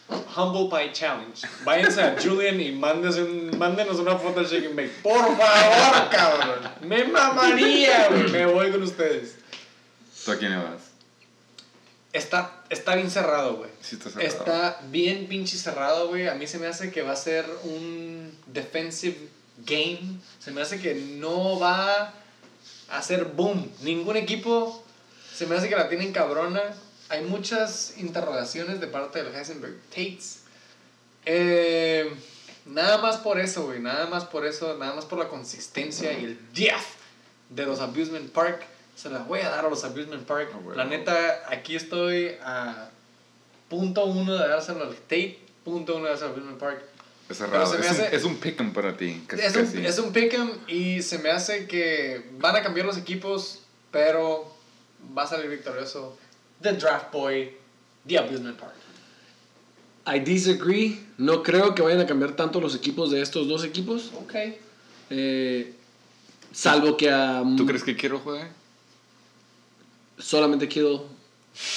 Humble 0.08 0.68
Pie 0.70 0.92
Challenge. 0.92 1.40
Váyanse 1.64 2.00
a 2.02 2.16
Julian 2.20 2.60
y 2.60 2.72
mándenos 2.72 3.98
una 3.98 4.16
foto 4.16 4.40
de 4.40 4.46
Shake 4.46 4.66
and 4.66 4.76
Bake. 4.76 4.92
Por 5.02 5.36
favor, 5.36 6.10
cabrón. 6.10 6.70
Me 6.82 7.04
mamaría, 7.04 8.08
güey. 8.08 8.30
Me 8.30 8.46
voy 8.46 8.70
con 8.70 8.82
ustedes. 8.82 9.36
¿Tú 10.24 10.32
a 10.32 10.36
quién 10.36 10.52
le 10.52 10.58
vas? 10.58 10.82
Está, 12.12 12.62
está 12.70 12.94
bien 12.94 13.10
cerrado, 13.10 13.56
güey. 13.56 13.70
Sí, 13.80 13.96
está 13.96 14.10
cerrado. 14.10 14.28
Está 14.28 14.80
bien 14.90 15.26
pinche 15.26 15.56
cerrado, 15.56 16.08
güey. 16.08 16.28
A 16.28 16.34
mí 16.34 16.46
se 16.46 16.58
me 16.58 16.66
hace 16.66 16.90
que 16.90 17.02
va 17.02 17.12
a 17.12 17.16
ser 17.16 17.44
un 17.64 18.36
defensive 18.46 19.16
game. 19.58 20.18
Se 20.38 20.50
me 20.50 20.62
hace 20.62 20.80
que 20.80 20.94
no 20.94 21.58
va 21.58 22.14
a 22.88 22.98
hacer 22.98 23.24
boom. 23.24 23.70
Ningún 23.82 24.16
equipo 24.16 24.84
se 25.34 25.46
me 25.46 25.56
hace 25.56 25.68
que 25.68 25.76
la 25.76 25.88
tienen 25.88 26.12
cabrona. 26.12 26.62
Hay 27.08 27.24
muchas 27.24 27.94
interrogaciones 27.98 28.80
de 28.80 28.86
parte 28.88 29.22
del 29.22 29.34
Heisenberg 29.34 29.76
Tates. 29.90 30.40
Eh, 31.24 32.12
nada 32.64 32.98
más 32.98 33.18
por 33.18 33.38
eso, 33.38 33.66
güey. 33.66 33.80
Nada 33.80 34.06
más 34.06 34.24
por 34.24 34.44
eso. 34.44 34.76
Nada 34.76 34.94
más 34.94 35.04
por 35.04 35.18
la 35.18 35.28
consistencia 35.28 36.12
y 36.12 36.24
el 36.24 36.52
depth 36.52 36.84
de 37.50 37.66
los 37.66 37.80
Abusement 37.80 38.30
Park. 38.32 38.66
Se 38.96 39.10
las 39.10 39.26
voy 39.26 39.40
a 39.40 39.50
dar 39.50 39.66
a 39.66 39.68
los 39.68 39.84
Abusement 39.84 40.24
Park. 40.26 40.50
Ah. 40.52 40.72
La 40.74 40.84
neta, 40.84 41.42
aquí 41.48 41.76
estoy 41.76 42.36
a 42.42 42.90
punto 43.68 44.06
uno 44.06 44.34
de 44.34 44.48
dárselo 44.48 44.84
al 44.84 44.94
Tate, 44.94 45.38
punto 45.64 45.96
uno 45.96 46.04
de 46.04 46.10
dárselo 46.10 46.30
al 46.30 46.36
Abusement 46.36 46.58
Park. 46.58 46.82
Es 47.28 47.38
se 47.38 47.46
me 47.48 47.56
Es, 47.62 47.72
un, 47.72 48.04
es 48.12 48.24
un 48.24 48.36
pick'em 48.36 48.72
para 48.72 48.96
ti. 48.96 49.22
Casi, 49.26 49.42
Es 49.42 49.56
un, 49.56 49.84
es 49.84 49.98
un 49.98 50.12
pick'em 50.12 50.50
y 50.68 51.02
se 51.02 51.18
me 51.18 51.30
hace 51.30 51.66
que 51.66 52.24
van 52.38 52.54
a 52.54 52.62
cambiar 52.62 52.86
los 52.86 52.96
equipos, 52.96 53.62
pero 53.90 54.54
va 55.16 55.24
a 55.24 55.26
salir 55.26 55.50
victorioso 55.50 56.16
The 56.62 56.72
Draft 56.72 57.12
Boy, 57.12 57.52
The 58.06 58.18
Abusement 58.18 58.58
Park. 58.58 58.74
I 60.06 60.20
disagree. 60.20 61.00
No 61.18 61.42
creo 61.42 61.74
que 61.74 61.82
vayan 61.82 62.00
a 62.00 62.06
cambiar 62.06 62.36
tanto 62.36 62.60
los 62.60 62.74
equipos 62.74 63.10
de 63.10 63.20
estos 63.20 63.48
dos 63.48 63.64
equipos. 63.64 64.12
Ok. 64.14 64.34
Eh, 65.10 65.74
salvo 66.52 66.96
que 66.96 67.10
a. 67.10 67.42
¿Tú 67.56 67.66
crees 67.66 67.82
que 67.82 67.96
quiero 67.96 68.20
jugar? 68.20 68.48
Solamente 70.18 70.68
Kittle 70.68 71.00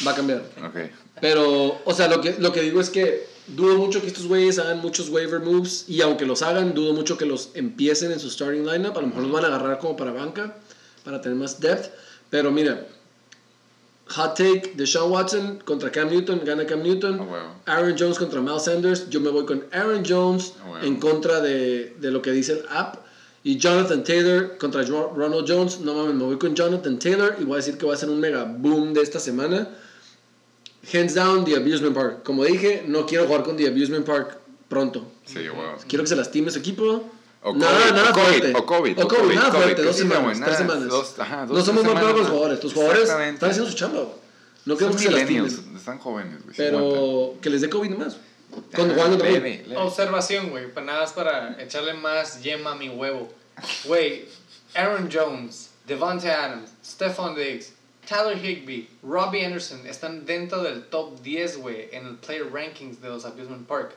va 0.05 0.11
a 0.11 0.15
cambiar. 0.15 0.43
Ok. 0.63 0.91
Pero, 1.19 1.81
o 1.83 1.93
sea, 1.93 2.07
lo 2.07 2.21
que, 2.21 2.35
lo 2.39 2.53
que 2.53 2.61
digo 2.61 2.79
es 2.79 2.89
que 2.89 3.27
dudo 3.47 3.77
mucho 3.77 3.99
que 3.99 4.07
estos 4.07 4.27
güeyes 4.27 4.59
hagan 4.59 4.79
muchos 4.79 5.09
waiver 5.09 5.39
moves. 5.39 5.85
Y 5.87 6.01
aunque 6.01 6.25
los 6.25 6.43
hagan, 6.43 6.75
dudo 6.75 6.93
mucho 6.93 7.17
que 7.17 7.25
los 7.25 7.49
empiecen 7.55 8.11
en 8.11 8.19
su 8.19 8.29
starting 8.29 8.65
lineup. 8.65 8.95
A 8.95 9.01
lo 9.01 9.07
mejor 9.07 9.23
los 9.23 9.31
van 9.31 9.45
a 9.45 9.47
agarrar 9.47 9.79
como 9.79 9.97
para 9.97 10.11
banca, 10.11 10.55
para 11.03 11.19
tener 11.19 11.37
más 11.37 11.59
depth. 11.59 11.91
Pero 12.29 12.51
mira, 12.51 12.87
hot 14.09 14.35
take: 14.35 14.73
Deshaun 14.75 15.11
Watson 15.11 15.59
contra 15.65 15.91
Cam 15.91 16.09
Newton, 16.09 16.41
gana 16.45 16.65
Cam 16.65 16.81
Newton. 16.83 17.19
Huevo. 17.19 17.55
Aaron 17.65 17.95
Jones 17.97 18.17
contra 18.17 18.41
Miles 18.41 18.63
Sanders. 18.63 19.09
Yo 19.09 19.19
me 19.19 19.29
voy 19.29 19.45
con 19.45 19.65
Aaron 19.71 20.03
Jones 20.05 20.53
huevo. 20.65 20.85
en 20.85 20.99
contra 20.99 21.41
de, 21.41 21.95
de 21.99 22.11
lo 22.11 22.21
que 22.21 22.31
dice 22.31 22.53
el 22.53 22.65
app. 22.69 22.97
Y 23.43 23.57
Jonathan 23.57 24.03
Taylor 24.03 24.57
contra 24.57 24.83
Ronald 24.83 25.45
Jones. 25.47 25.79
No 25.79 25.93
mames, 25.93 26.13
me 26.15 26.23
voy 26.25 26.37
con 26.37 26.55
Jonathan 26.55 26.99
Taylor. 26.99 27.35
Y 27.39 27.45
voy 27.45 27.53
a 27.53 27.57
decir 27.57 27.77
que 27.77 27.85
va 27.85 27.93
a 27.93 27.97
ser 27.97 28.09
un 28.09 28.19
mega 28.19 28.43
boom 28.43 28.93
de 28.93 29.01
esta 29.01 29.19
semana. 29.19 29.69
Hands 30.93 31.13
down, 31.13 31.45
The 31.45 31.55
Abusement 31.55 31.95
Park. 31.95 32.23
Como 32.23 32.43
dije, 32.43 32.83
no 32.87 33.05
quiero 33.05 33.25
jugar 33.27 33.43
con 33.43 33.55
The 33.55 33.67
Abusement 33.67 34.05
Park 34.05 34.37
pronto. 34.67 35.05
Sí, 35.25 35.39
huevo. 35.39 35.77
Quiero 35.87 36.03
que 36.03 36.09
se 36.09 36.15
lastime 36.15 36.51
su 36.51 36.59
equipo. 36.59 37.09
O 37.41 37.53
nada, 37.53 37.71
COVID, 37.79 37.91
nada 37.93 38.09
o 38.09 38.13
COVID, 38.13 38.25
fuerte. 38.25 38.53
o 38.55 38.65
COVID, 38.65 38.99
O 38.99 39.07
COVID, 39.07 39.19
COVID, 39.21 39.35
nada 39.35 39.49
COVID, 39.51 39.63
fuerte. 39.63 39.81
Dos 39.83 39.95
semanas, 39.97 40.23
güey, 40.23 40.39
tres 40.41 40.57
semanas. 40.57 40.87
dos- 40.89 41.19
ajá, 41.19 41.45
dos, 41.45 41.57
no 41.57 41.63
somos 41.65 41.83
mal 41.85 41.93
peor 41.93 42.11
con 42.11 42.19
los 42.19 42.27
semanas. 42.27 42.31
jugadores. 42.31 42.63
Los 42.63 42.73
jugadores 42.73 43.09
están 43.09 43.49
haciendo 43.49 43.71
su 43.71 43.77
chamba. 43.77 43.99
güey. 44.01 44.15
No 44.65 44.75
queremos 44.77 44.97
que 45.01 45.03
se 45.07 45.11
lastimen. 45.11 45.75
están 45.77 45.99
jóvenes, 45.99 46.43
güey. 46.43 46.55
Pero 46.57 47.35
que 47.41 47.49
les 47.49 47.61
dé 47.61 47.69
COVID 47.69 47.89
nomás. 47.91 48.17
Cuando 48.75 49.23
leve. 49.23 49.65
Observación, 49.77 50.49
güey, 50.49 50.71
pues 50.73 50.85
nada 50.85 51.01
más 51.01 51.13
para 51.13 51.61
echarle 51.61 51.93
más 51.93 52.41
yema 52.43 52.71
a 52.71 52.75
mi 52.75 52.89
huevo. 52.89 53.31
Güey, 53.85 54.25
Aaron 54.75 55.09
Jones, 55.11 55.69
Devontae 55.87 56.31
Adams, 56.31 56.71
Stephon 56.83 57.35
Diggs, 57.35 57.71
Tyler 58.07 58.37
Higbee, 58.43 58.89
Robbie 59.03 59.45
Anderson 59.45 59.85
están 59.87 60.25
dentro 60.25 60.61
del 60.63 60.83
top 60.87 61.21
10, 61.21 61.57
güey, 61.57 61.89
en 61.91 62.05
el 62.07 62.15
player 62.15 62.51
rankings 62.51 62.99
de 63.01 63.07
los 63.09 63.23
Abusement 63.23 63.67
Park. 63.67 63.91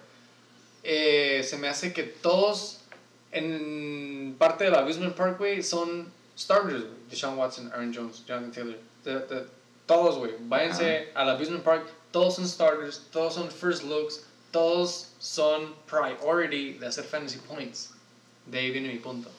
Eh, 0.85 1.43
se 1.49 1.57
me 1.59 1.69
hace 1.69 1.93
que 1.93 2.03
todos 2.03 2.79
en 3.33 4.35
parte 4.39 4.65
del 4.65 4.75
Abusement 4.75 5.15
Park, 5.15 5.39
güey, 5.39 5.63
son 5.63 6.07
starters, 6.39 6.81
güey. 6.83 6.93
Deshaun 7.11 7.37
Watson, 7.39 7.71
Aaron 7.73 7.93
Jones, 7.95 8.25
Jonathan 8.27 8.53
Taylor. 8.53 8.79
De- 9.05 9.19
de- 9.35 9.47
todos, 9.87 10.17
güey. 10.19 10.33
Váyanse 10.41 11.09
al 11.15 11.29
Abusement 11.31 11.63
Park. 11.65 11.87
Todos 12.13 12.37
son 12.37 12.47
starters, 12.49 13.03
todos 13.11 13.35
son 13.35 13.51
first 13.51 13.85
looks, 13.85 14.23
todos 14.51 15.09
son 15.19 15.75
priority 15.91 16.75
de 16.75 16.87
hacer 16.87 17.05
fantasy 17.05 17.39
points. 17.39 17.91
De 18.47 18.59
ahí 18.59 18.71
viene 18.71 18.89
mi 18.89 18.99
punto. 18.99 19.31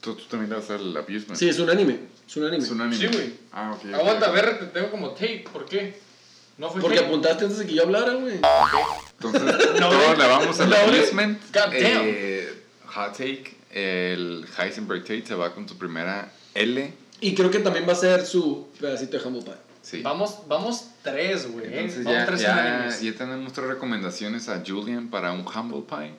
Tú, 0.00 0.14
tú 0.14 0.24
también 0.24 0.50
le 0.50 0.56
vas 0.56 0.70
al 0.70 0.96
abusement. 0.96 1.36
Sí, 1.36 1.48
es 1.48 1.58
un 1.58 1.68
anime. 1.70 1.98
Es 2.26 2.36
un 2.36 2.44
anime. 2.46 2.64
Es 2.64 2.70
un 2.70 2.80
anime. 2.80 2.96
Sí, 2.96 3.06
güey. 3.08 3.34
Ah, 3.52 3.74
ok. 3.76 3.92
Aguanta, 3.94 4.26
ok. 4.26 4.28
a 4.28 4.30
ver, 4.40 4.58
te 4.60 4.66
tengo 4.66 4.90
como 4.90 5.10
tape. 5.10 5.44
¿Por 5.52 5.66
qué? 5.66 5.98
No 6.58 6.70
fue 6.70 6.80
Porque 6.80 6.96
tape. 6.96 7.08
apuntaste 7.08 7.44
antes 7.44 7.58
de 7.58 7.66
que 7.66 7.74
yo 7.74 7.82
hablara, 7.82 8.14
güey. 8.14 8.34
Entonces, 8.36 9.42
No, 9.80 9.90
le 10.14 10.26
vamos 10.28 10.58
al 10.60 10.70
No, 10.70 10.76
güey. 10.86 10.98
abusement. 11.00 11.38
God 11.52 11.60
damn. 11.64 11.74
Eh, 12.04 12.45
hot 12.96 13.12
take. 13.16 13.54
El 13.70 14.46
Heisenberg 14.58 15.02
Tate 15.02 15.26
se 15.26 15.34
va 15.34 15.54
con 15.54 15.68
su 15.68 15.76
primera 15.76 16.32
L. 16.54 16.92
Y 17.20 17.34
creo 17.34 17.50
que 17.50 17.58
también 17.60 17.86
va 17.88 17.92
a 17.92 17.96
ser 17.96 18.24
su 18.26 18.68
pedacito 18.80 19.18
de 19.18 19.24
humble 19.24 19.42
pie. 19.42 19.54
Sí. 19.82 20.02
Vamos, 20.02 20.38
vamos 20.48 20.86
tres, 21.02 21.50
güey. 21.50 21.66
eh. 21.66 21.80
Entonces 21.80 22.04
Vamos 22.04 22.18
ya, 22.20 22.26
tres 22.26 22.40
ya, 22.40 22.98
ya 23.00 23.12
tenemos 23.18 23.52
tres 23.52 23.68
recomendaciones 23.68 24.48
a 24.48 24.62
Julian 24.66 25.08
para 25.08 25.32
un 25.32 25.44
humble 25.46 25.82
pie. 25.88 26.14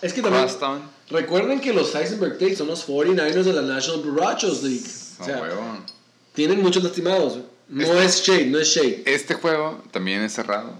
Es 0.00 0.12
que 0.12 0.22
también. 0.22 0.44
Crosstown. 0.44 0.80
Recuerden 1.10 1.60
que 1.60 1.72
los 1.72 1.94
Heisenberg 1.94 2.38
Tates 2.38 2.58
son 2.58 2.68
los 2.68 2.88
49ers 2.88 3.42
de 3.42 3.52
la 3.52 3.62
National 3.62 4.02
Barrachos 4.10 4.62
League. 4.62 4.86
No, 5.18 5.24
O 5.24 5.26
sea, 5.26 5.84
tienen 6.32 6.62
muchos 6.62 6.82
lastimados. 6.84 7.38
No 7.68 8.00
es 8.00 8.22
shade, 8.22 8.46
no 8.46 8.58
es 8.58 8.68
shade. 8.68 9.02
Este 9.04 9.34
juego 9.34 9.82
también 9.90 10.22
es 10.22 10.32
cerrado. 10.32 10.72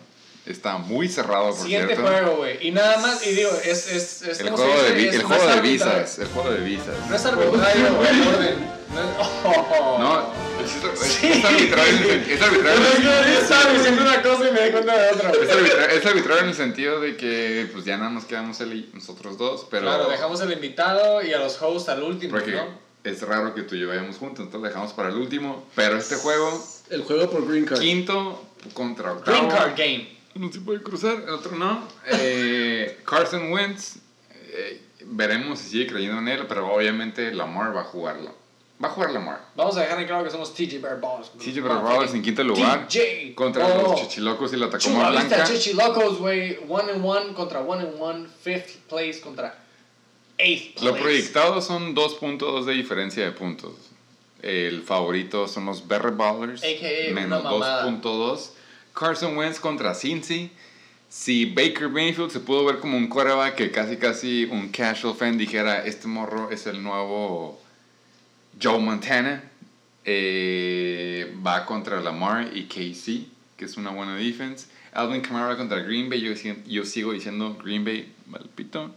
Está 0.48 0.78
muy 0.78 1.08
cerrado, 1.08 1.50
por 1.50 1.58
Siguiente 1.58 1.94
cierto. 1.94 2.10
juego, 2.10 2.36
güey. 2.38 2.66
Y 2.66 2.70
nada 2.70 2.96
más, 2.98 3.24
y 3.26 3.32
digo, 3.34 3.50
es. 3.64 3.86
es, 3.92 4.22
es 4.22 4.40
El 4.40 4.46
¿cómo 4.50 4.56
se 4.58 4.64
juego 4.64 4.82
de, 4.82 5.08
Es- 5.08 5.14
el 5.14 5.22
juego 5.22 5.42
arbitrario. 5.42 5.72
visas. 5.72 6.18
El 6.18 6.26
juego 6.28 6.50
de 6.50 6.60
visas. 6.60 6.96
No 7.10 7.16
es 7.16 7.26
arbitrario, 7.26 7.94
güey, 7.96 8.08
el 8.08 8.28
orden. 8.28 8.78
No 8.94 9.00
es. 9.00 9.08
No, 9.98 10.32
es, 10.64 11.02
es- 11.02 11.24
es 11.24 11.44
arbitrario, 11.44 12.12
el- 12.12 12.30
es 12.30 12.42
arbitrario, 12.42 12.80
Yo 13.02 13.38
estaba 13.40 13.72
diciendo 13.72 14.02
una 14.02 14.22
cosa 14.22 14.48
y 14.48 14.52
me 14.52 14.64
di 14.64 14.70
cuenta 14.70 14.96
de 15.02 15.10
otra. 15.12 15.30
es 15.30 15.50
arbitra- 15.50 15.90
es 15.92 16.06
arbitrario 16.06 16.42
en 16.42 16.48
el 16.48 16.54
sentido 16.54 17.00
de 17.00 17.16
que 17.16 17.68
pues 17.72 17.84
ya 17.84 17.96
nada 17.96 18.10
nos 18.10 18.24
quedamos 18.24 18.60
y 18.60 18.90
nosotros 18.94 19.38
dos, 19.38 19.66
pero 19.70 19.82
Claro, 19.84 20.08
dejamos 20.08 20.40
al 20.40 20.52
invitado 20.52 21.22
y 21.22 21.32
a 21.32 21.38
los 21.38 21.60
hosts 21.62 21.88
al 21.90 22.02
último, 22.02 22.32
porque 22.32 22.52
¿no? 22.52 22.64
es 23.04 23.22
raro 23.22 23.54
que 23.54 23.62
tú 23.62 23.74
y 23.76 23.80
yo 23.80 23.88
vayamos 23.88 24.16
juntos, 24.16 24.40
entonces 24.46 24.60
lo 24.62 24.68
dejamos 24.68 24.92
para 24.94 25.08
el 25.10 25.16
último, 25.16 25.66
pero 25.74 25.96
este 25.96 26.16
juego 26.16 26.66
El 26.90 27.02
juego 27.04 27.30
por 27.30 27.46
Green 27.48 27.64
Card. 27.64 27.78
quinto 27.80 28.44
contra 28.74 29.12
octavo. 29.12 29.36
Green 29.36 29.50
Card 29.50 29.72
Game. 29.76 30.17
Uno 30.38 30.52
se 30.52 30.60
puede 30.60 30.80
cruzar, 30.82 31.22
el 31.26 31.30
otro 31.30 31.56
no. 31.56 31.82
Eh, 32.06 32.98
Carson 33.04 33.50
Wentz, 33.52 33.96
eh, 34.30 34.80
veremos 35.06 35.58
si 35.58 35.70
sigue 35.70 35.88
creyendo 35.88 36.18
en 36.18 36.28
él, 36.28 36.46
pero 36.46 36.72
obviamente 36.72 37.32
Lamar 37.32 37.74
va 37.74 37.80
a 37.80 37.84
jugarlo. 37.84 38.34
Va 38.82 38.86
a 38.86 38.90
jugar 38.92 39.10
Lamar. 39.10 39.44
Vamos 39.56 39.76
a 39.76 39.80
dejar 39.80 39.98
en 40.00 40.06
claro 40.06 40.22
que 40.22 40.30
somos 40.30 40.54
TJ 40.54 40.78
Bear 40.80 41.00
Balls. 41.00 41.32
TJ 41.32 41.60
Ballers 41.60 42.14
en 42.14 42.22
quinto 42.22 42.44
lugar 42.44 42.86
TJ. 42.86 43.34
contra 43.34 43.66
Oh. 43.66 43.82
los 43.90 44.00
Chichilocos 44.02 44.52
y 44.52 44.56
la 44.56 44.70
Tacoma 44.70 45.10
Blanca. 45.10 45.42
Chichilocos, 45.44 46.18
güey. 46.18 46.58
One 46.68 46.92
and 46.92 47.04
one 47.04 47.34
contra 47.34 47.60
one 47.60 47.82
and 47.82 48.00
one. 48.00 48.28
Fifth 48.44 48.76
place 48.88 49.20
contra 49.20 49.52
eighth 50.38 50.76
place. 50.76 50.84
Lo 50.86 50.96
proyectado 50.96 51.60
son 51.60 51.96
2.2 51.96 52.64
de 52.66 52.74
diferencia 52.74 53.24
de 53.24 53.32
puntos. 53.32 53.72
El 54.42 54.82
favorito 54.84 55.48
son 55.48 55.66
los 55.66 55.88
Berry 55.88 56.12
Ballers, 56.12 56.62
AKA 56.62 57.12
menos 57.12 57.40
una 57.40 57.50
mamada. 57.50 57.84
2.2. 57.86 58.50
Carson 58.98 59.36
Wentz 59.36 59.60
contra 59.60 59.94
Cincy. 59.94 60.50
Si 61.08 61.46
Baker 61.46 61.88
Mayfield 61.88 62.30
se 62.30 62.40
pudo 62.40 62.64
ver 62.66 62.78
como 62.80 62.96
un 62.96 63.08
quarterback 63.08 63.54
que 63.54 63.70
casi 63.70 63.96
casi 63.96 64.44
un 64.50 64.68
casual 64.68 65.14
fan 65.14 65.38
dijera, 65.38 65.84
este 65.86 66.06
morro 66.06 66.50
es 66.50 66.66
el 66.66 66.82
nuevo 66.82 67.58
Joe 68.60 68.78
Montana, 68.78 69.42
eh, 70.04 71.34
va 71.46 71.64
contra 71.64 72.00
Lamar 72.00 72.50
y 72.54 72.64
KC, 72.64 73.26
que 73.56 73.64
es 73.64 73.76
una 73.76 73.90
buena 73.90 74.16
defense. 74.16 74.66
Alvin 74.92 75.20
Kamara 75.20 75.56
contra 75.56 75.80
Green 75.80 76.08
Bay, 76.10 76.20
yo, 76.20 76.34
si- 76.34 76.62
yo 76.66 76.84
sigo 76.84 77.12
diciendo 77.12 77.56
Green 77.62 77.84
Bay, 77.84 78.12
malpito. 78.26 78.94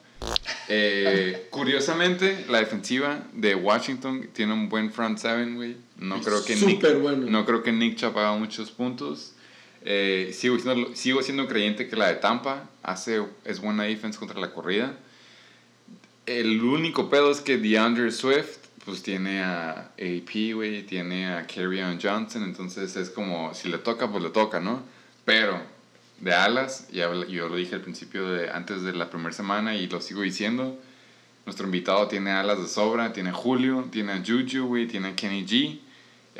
Eh, 0.67 1.47
curiosamente, 1.51 2.45
la 2.49 2.59
defensiva 2.59 3.23
de 3.33 3.55
Washington 3.55 4.29
tiene 4.33 4.53
un 4.53 4.67
buen 4.67 4.91
front 4.91 5.17
seven, 5.17 5.55
güey. 5.55 5.77
No 5.97 6.19
creo 6.21 6.43
que 6.43 6.55
Nick, 6.55 6.99
bueno. 7.01 7.27
no 7.29 7.45
creo 7.45 7.61
que 7.63 7.71
Nick 7.71 7.97
Chubb 7.97 8.17
haga 8.17 8.35
muchos 8.37 8.71
puntos. 8.71 9.33
Eh, 9.83 10.31
sigo, 10.33 10.59
siendo, 10.59 10.95
sigo 10.95 11.23
siendo 11.23 11.47
creyente 11.47 11.87
que 11.87 11.95
la 11.95 12.07
de 12.07 12.15
Tampa 12.15 12.69
hace, 12.83 13.23
es 13.45 13.59
buena 13.59 13.83
defense 13.83 14.19
contra 14.19 14.39
la 14.39 14.53
corrida. 14.53 14.97
El 16.25 16.61
único 16.61 17.09
pedo 17.09 17.31
es 17.31 17.41
que 17.41 17.57
DeAndre 17.57 18.11
Swift, 18.11 18.57
pues 18.85 19.01
tiene 19.01 19.41
a 19.41 19.91
AP, 19.97 20.53
güey, 20.53 20.83
tiene 20.83 21.33
a 21.33 21.47
Kerryon 21.47 21.99
Johnson, 22.01 22.43
entonces 22.43 22.95
es 22.95 23.09
como, 23.09 23.53
si 23.53 23.69
le 23.69 23.79
toca, 23.79 24.09
pues 24.11 24.23
le 24.23 24.29
toca, 24.29 24.59
¿no? 24.59 24.83
Pero 25.25 25.61
de 26.19 26.33
alas, 26.33 26.87
ya 26.91 27.11
yo 27.25 27.49
lo 27.49 27.55
dije 27.55 27.75
al 27.75 27.81
principio, 27.81 28.29
de, 28.29 28.49
antes 28.51 28.83
de 28.83 28.93
la 28.93 29.09
primera 29.09 29.33
semana 29.33 29.75
y 29.75 29.87
lo 29.87 29.99
sigo 29.99 30.21
diciendo, 30.21 30.79
nuestro 31.45 31.65
invitado 31.65 32.07
tiene 32.07 32.31
alas 32.31 32.59
de 32.59 32.67
sobra, 32.67 33.13
tiene 33.13 33.31
a 33.31 33.33
Julio, 33.33 33.87
tiene 33.91 34.13
a 34.13 34.23
Juju, 34.23 34.67
güey, 34.67 34.87
tiene 34.87 35.09
a 35.09 35.15
Kenny 35.15 35.45
G. 35.45 35.79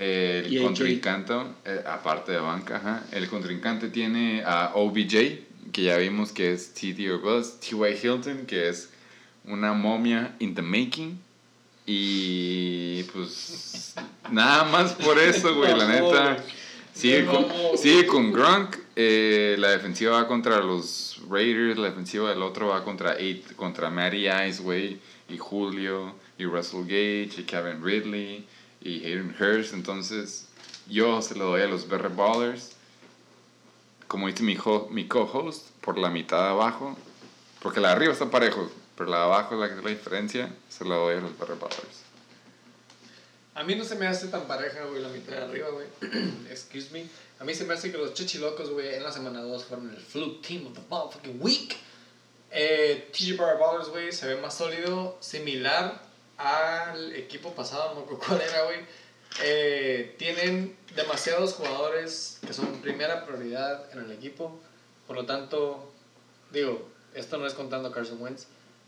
el 0.02 0.62
contrincante, 0.62 1.34
eh, 1.66 1.84
aparte 1.86 2.32
de 2.32 2.40
banca, 2.40 2.78
ajá, 2.78 3.04
el 3.12 3.28
contrincante 3.30 3.90
tiene 3.90 4.44
a 4.44 4.72
OBJ, 4.74 5.72
que 5.72 5.84
ya 5.84 5.98
vimos 5.98 6.32
que 6.32 6.52
es 6.54 6.74
TD 6.74 7.12
or 7.12 7.22
Buzz, 7.22 7.60
T.Y. 7.60 8.00
Hilton, 8.02 8.46
que 8.46 8.68
es 8.70 8.90
una 9.46 9.74
momia 9.74 10.36
in 10.40 10.56
the 10.56 10.62
making. 10.62 11.20
Y 11.86 13.04
pues 13.14 13.96
nada 14.32 14.64
más 14.66 14.94
por 14.94 15.20
eso, 15.20 15.56
güey, 15.56 15.78
la 15.78 15.88
neta. 15.88 16.44
Sigue 16.94 17.26
con, 17.26 17.46
sigue 17.78 18.06
con 18.06 18.32
Gronk. 18.32 18.78
eh, 18.96 19.56
la 19.58 19.70
defensiva 19.70 20.14
va 20.14 20.28
contra 20.28 20.60
los 20.60 21.22
Raiders. 21.30 21.78
La 21.78 21.90
defensiva 21.90 22.30
del 22.30 22.42
otro 22.42 22.68
va 22.68 22.84
contra, 22.84 23.18
eight, 23.18 23.56
contra 23.56 23.90
Matty 23.90 24.28
Ice, 24.28 24.62
güey. 24.62 25.00
Y 25.30 25.38
Julio. 25.38 26.16
Y 26.38 26.46
Russell 26.46 26.82
Gage. 26.82 27.42
Y 27.42 27.44
Kevin 27.44 27.84
Ridley. 27.84 28.46
Y 28.82 29.06
Hayden 29.06 29.36
Hurst. 29.40 29.74
Entonces, 29.74 30.48
yo 30.88 31.22
se 31.22 31.36
lo 31.36 31.46
doy 31.46 31.62
a 31.62 31.68
los 31.68 31.88
Berry 31.88 32.14
Ballers. 32.14 32.72
Como 34.08 34.28
dice 34.28 34.44
mi, 34.44 34.58
mi 34.90 35.08
co-host, 35.08 35.70
por 35.82 35.98
la 35.98 36.10
mitad 36.10 36.44
de 36.44 36.50
abajo. 36.50 36.98
Porque 37.62 37.80
la 37.80 37.90
de 37.90 37.96
arriba 37.96 38.14
está 38.14 38.30
parejo. 38.30 38.70
Pero 38.98 39.10
la 39.10 39.18
de 39.18 39.24
abajo 39.24 39.56
es 39.56 39.62
la 39.62 39.70
que 39.70 39.78
es 39.80 39.84
la 39.84 39.90
diferencia. 39.90 40.54
Se 40.70 40.84
la 40.86 40.96
doy 40.96 41.18
a 41.18 41.22
los 41.22 41.38
Berry 41.38 41.56
Ballers. 41.60 42.02
A 43.54 43.64
mí 43.64 43.76
no 43.76 43.84
se 43.84 43.96
me 43.96 44.08
hace 44.08 44.28
tan 44.28 44.48
pareja, 44.48 44.86
güey, 44.86 45.02
la 45.02 45.10
mitad 45.10 45.34
de 45.34 45.44
arriba, 45.44 45.68
güey. 45.70 45.88
Excuse 46.50 46.90
me. 46.92 47.06
A 47.40 47.44
mí 47.44 47.54
se 47.54 47.66
me 47.66 47.74
hace 47.74 47.92
que 47.92 47.98
los 47.98 48.14
chichilocos, 48.14 48.70
güey, 48.70 48.96
en 48.96 49.04
la 49.04 49.12
semana 49.12 49.42
2 49.42 49.66
fueron 49.66 49.90
el 49.90 49.98
fluke 49.98 50.42
team 50.42 50.68
of 50.68 50.74
the 50.74 50.82
motherfucking 50.90 51.42
week. 51.42 51.76
Eh, 52.50 53.10
TG 53.12 53.38
Bar 53.38 53.58
Ballers, 53.58 53.90
güey, 53.90 54.12
se 54.12 54.28
ve 54.28 54.42
más 54.42 54.56
sólido, 54.56 55.18
similar 55.20 56.11
al 56.42 57.16
equipo 57.16 57.52
pasado, 57.54 57.96
no 57.96 58.18
cuál 58.18 58.42
era, 58.42 58.64
güey. 58.64 58.80
Eh, 59.44 60.16
tienen 60.18 60.76
demasiados 60.96 61.54
jugadores 61.54 62.40
que 62.46 62.54
son 62.54 62.68
primera 62.82 63.26
prioridad 63.26 63.92
en 63.94 64.00
el 64.06 64.12
equipo. 64.12 64.60
Por 65.08 65.16
lo 65.16 65.26
tanto, 65.26 65.92
digo, 66.52 66.88
esto 67.16 67.38
no 67.38 67.48
es 67.48 67.54
contando 67.54 67.90
a 67.90 67.94
Carson 67.94 68.22
Wentz. 68.22 68.48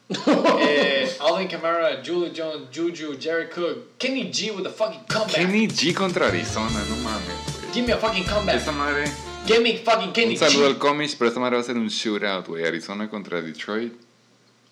eh, 0.59 1.15
Alvin 1.21 1.47
Kamara, 1.47 2.03
Julio 2.05 2.31
Jones, 2.35 2.67
Juju, 2.73 3.17
Jerry 3.17 3.49
Cook, 3.49 3.97
Kenny 3.97 4.29
G 4.31 4.51
with 4.51 4.65
a 4.67 4.69
fucking 4.69 5.05
comeback. 5.07 5.35
Kenny 5.35 5.67
G 5.67 5.93
contra 5.93 6.27
Arizona, 6.27 6.83
no 6.89 6.95
mames, 6.97 7.61
güey. 7.61 7.73
Give 7.73 7.87
me 7.87 7.93
a 7.93 7.97
fucking 7.97 8.25
comeback. 8.25 8.57
Esta 8.57 8.71
madre. 8.71 9.05
Give 9.45 9.61
me 9.61 9.77
fucking 9.77 10.11
Kenny 10.11 10.33
Un 10.33 10.37
saludo 10.37 10.67
G. 10.67 10.73
al 10.73 10.77
Comish, 10.77 11.17
pero 11.17 11.29
esta 11.29 11.39
madre 11.39 11.55
va 11.55 11.61
a 11.61 11.65
ser 11.65 11.77
un 11.77 11.87
shootout, 11.87 12.47
güey. 12.47 12.65
Arizona 12.65 13.09
contra 13.09 13.41
Detroit. 13.41 13.93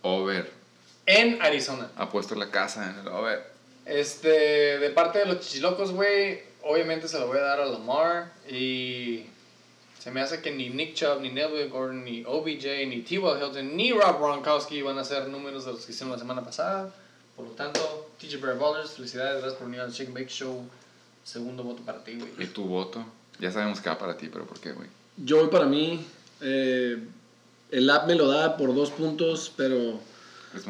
Over. 0.03 0.60
En 1.11 1.41
Arizona. 1.41 1.91
Apuesto 1.97 2.35
la 2.35 2.49
casa 2.49 2.89
en 2.89 2.99
el 2.99 3.07
over. 3.09 3.51
Este, 3.85 4.29
de 4.79 4.89
parte 4.91 5.19
de 5.19 5.25
los 5.25 5.41
chichilocos, 5.41 5.91
güey, 5.91 6.39
obviamente 6.63 7.07
se 7.09 7.19
lo 7.19 7.27
voy 7.27 7.37
a 7.37 7.41
dar 7.41 7.59
a 7.59 7.65
Lamar. 7.65 8.31
Y 8.49 9.25
se 9.99 10.09
me 10.11 10.21
hace 10.21 10.41
que 10.41 10.51
ni 10.51 10.69
Nick 10.69 10.93
Chubb, 10.93 11.19
ni 11.21 11.29
Neville 11.29 11.67
Gordon, 11.67 12.05
ni 12.05 12.23
OBJ, 12.25 12.87
ni 12.87 13.01
T. 13.01 13.19
Will 13.19 13.37
Hilton, 13.41 13.75
ni 13.75 13.91
Rob 13.91 14.19
Gronkowski 14.19 14.81
van 14.81 14.97
a 14.97 15.01
hacer 15.01 15.27
números 15.27 15.65
de 15.65 15.73
los 15.73 15.85
que 15.85 15.91
hicieron 15.91 16.13
la 16.13 16.17
semana 16.17 16.43
pasada. 16.43 16.93
Por 17.35 17.45
lo 17.45 17.51
tanto, 17.51 18.11
TJ 18.19 18.37
Bear 18.37 18.57
Ballers, 18.57 18.91
felicidades, 18.91 19.41
gracias 19.41 19.55
por 19.55 19.67
venir 19.67 19.81
al 19.81 19.91
Shake 19.91 20.07
and 20.07 20.17
Bake 20.17 20.29
Show. 20.29 20.65
Segundo 21.25 21.63
voto 21.63 21.83
para 21.83 22.03
ti, 22.03 22.17
güey. 22.17 22.31
¿Y 22.39 22.47
tu 22.47 22.63
voto? 22.63 23.03
Ya 23.39 23.51
sabemos 23.51 23.81
que 23.81 23.89
va 23.89 23.97
para 23.97 24.15
ti, 24.15 24.29
pero 24.31 24.45
¿por 24.45 24.59
qué, 24.59 24.71
güey? 24.71 24.87
Yo 25.17 25.37
voy 25.39 25.49
para 25.49 25.65
mí. 25.65 26.05
eh, 26.39 26.97
el 27.71 27.89
app 27.89 28.07
me 28.07 28.15
lo 28.15 28.27
da 28.27 28.55
por 28.55 28.73
dos 28.73 28.91
puntos, 28.91 29.51
pero. 29.57 29.99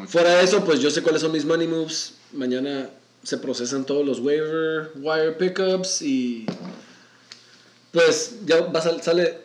Fuera 0.07 0.37
de 0.37 0.43
eso, 0.43 0.63
pues 0.65 0.79
yo 0.79 0.89
sé 0.91 1.01
cuáles 1.01 1.21
son 1.21 1.31
mis 1.31 1.45
money 1.45 1.67
moves. 1.67 2.13
Mañana 2.33 2.89
se 3.23 3.37
procesan 3.37 3.85
todos 3.85 4.05
los 4.05 4.19
waiver, 4.19 4.91
wire 4.95 5.31
pickups 5.33 6.01
y 6.01 6.45
pues 7.91 8.35
ya 8.45 8.61
va 8.61 8.79
a 8.79 8.81
sal- 8.81 9.01
sale 9.01 9.37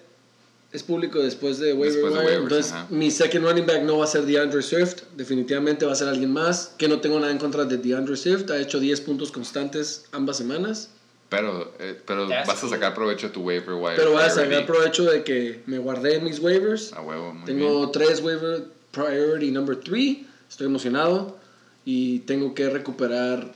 es 0.73 0.83
público 0.83 1.21
después 1.21 1.59
de 1.59 1.73
waiver 1.73 1.93
Después 1.95 2.13
de 2.15 2.19
wire. 2.21 2.27
waivers, 2.33 2.43
Entonces, 2.53 2.73
ajá. 2.73 2.87
mi 2.91 3.11
second 3.11 3.45
running 3.47 3.67
back 3.67 3.83
no 3.83 3.99
va 3.99 4.05
a 4.05 4.09
ser 4.09 4.25
DeAndre 4.27 4.63
Swift, 4.63 5.03
definitivamente 5.17 5.87
va 5.87 5.93
a 5.93 5.97
ser 5.97 6.09
alguien 6.09 6.33
más. 6.33 6.75
Que 6.77 6.87
no 6.89 7.01
tengo 7.01 7.19
nada 7.19 7.33
en 7.33 7.39
contra 7.39 7.65
de 7.65 7.79
DeAndre 7.79 8.17
Swift, 8.17 8.51
ha 8.51 8.59
hecho 8.59 8.79
10 8.79 9.01
puntos 9.01 9.31
constantes 9.33 10.05
ambas 10.13 10.37
semanas. 10.37 10.91
Pero, 11.29 11.73
eh, 11.81 11.99
pero 12.07 12.29
That's 12.29 12.47
vas 12.47 12.63
a 12.63 12.69
sacar 12.69 12.95
provecho 12.95 13.29
de 13.29 13.33
tu 13.33 13.43
waiver 13.43 13.75
wire. 13.75 13.97
Pero 13.97 14.13
voy 14.13 14.23
a 14.23 14.31
sacar 14.31 14.65
provecho 14.67 15.05
de 15.05 15.25
que 15.25 15.63
me 15.67 15.79
guardé 15.79 16.21
mis 16.21 16.39
waivers. 16.41 16.93
A 16.93 17.01
huevo, 17.01 17.33
muy 17.33 17.47
Tengo 17.47 17.79
bien. 17.81 17.93
tres 17.93 18.21
waiver 18.21 18.65
priority 18.93 19.51
number 19.51 19.77
3. 19.81 20.26
Estoy 20.49 20.67
emocionado. 20.67 21.37
Y 21.85 22.21
tengo 22.21 22.55
que 22.55 22.69
recuperar 22.69 23.53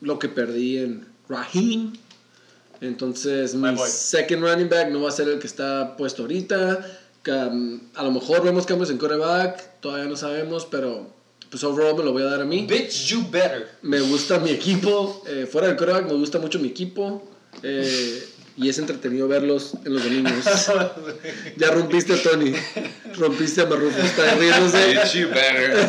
lo 0.00 0.18
que 0.18 0.28
perdí 0.28 0.78
en 0.78 1.06
Raheem. 1.28 1.92
Entonces, 2.80 3.54
My 3.54 3.70
mi 3.70 3.76
boy. 3.76 3.88
second 3.88 4.42
running 4.42 4.68
back 4.68 4.90
no 4.90 5.02
va 5.02 5.08
a 5.08 5.12
ser 5.12 5.28
el 5.28 5.38
que 5.38 5.46
está 5.46 5.96
puesto 5.96 6.22
ahorita. 6.22 6.98
Que, 7.22 7.32
um, 7.32 7.80
a 7.94 8.02
lo 8.02 8.10
mejor 8.10 8.42
vemos 8.42 8.66
cambios 8.66 8.90
en 8.90 8.98
quarterback. 8.98 9.80
Todavía 9.80 10.06
no 10.06 10.16
sabemos, 10.16 10.66
pero 10.70 11.12
pues 11.50 11.62
overall 11.64 11.96
me 11.96 12.04
lo 12.04 12.12
voy 12.12 12.22
a 12.22 12.26
dar 12.26 12.40
a 12.42 12.44
mí. 12.44 12.66
Bitch, 12.66 13.06
you 13.06 13.24
better. 13.30 13.68
Me 13.82 14.00
gusta 14.00 14.38
mi 14.38 14.50
equipo. 14.50 15.22
eh, 15.26 15.46
fuera 15.50 15.68
del 15.68 15.76
quarterback 15.76 16.06
me 16.06 16.14
gusta 16.14 16.38
mucho 16.38 16.58
mi 16.58 16.68
equipo. 16.68 17.22
eh, 17.62 18.24
y 18.56 18.68
es 18.68 18.78
entretenido 18.78 19.26
verlos 19.28 19.72
en 19.84 19.94
los 19.94 20.04
domingos. 20.04 20.44
ya 21.56 21.70
rompiste, 21.72 22.16
Tony. 22.18 22.52
Rompiste 23.16 23.62
a 23.62 23.66
Marrufo. 23.66 23.98
Está 24.00 24.34
riéndose. 24.34 24.86
Bitch, 24.94 25.14
you 25.14 25.28
better. 25.28 25.74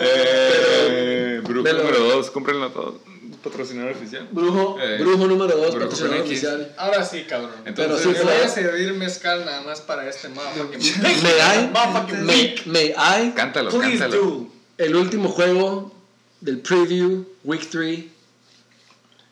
eh, 0.00 1.40
me 1.46 1.54
lo- 1.54 1.62
número 1.62 1.98
2, 2.00 2.30
cómprenlo 2.30 2.70
todo. 2.70 3.00
patrocinador 3.42 3.92
oficial. 3.92 4.28
Brujo, 4.30 4.78
Eh, 4.80 4.98
brujo 5.00 5.26
número 5.26 5.56
2, 5.56 5.74
Brujo 5.74 5.88
patrocinador 5.90 6.20
oficial. 6.24 6.72
Ahora 6.76 7.04
sí, 7.04 7.24
cabrón. 7.28 7.50
Entonces, 7.64 7.96
Pero 8.06 8.14
sí, 8.16 8.24
Me 8.24 8.32
voy 8.32 8.42
a 8.44 8.48
servir 8.48 8.92
mezcal 8.94 9.44
nada 9.44 9.62
más 9.62 9.80
para 9.80 10.08
este 10.08 10.28
motherfucking 10.28 10.80
may, 12.24 12.54
week. 12.54 12.66
may 12.66 12.94
I, 12.96 13.32
cántalo, 13.34 13.70
Please 13.70 13.98
cántalo. 13.98 14.22
do. 14.22 14.46
el 14.78 14.94
último 14.94 15.28
juego 15.28 15.92
del 16.40 16.60
preview, 16.60 17.24
week 17.44 17.68
3. 17.68 18.04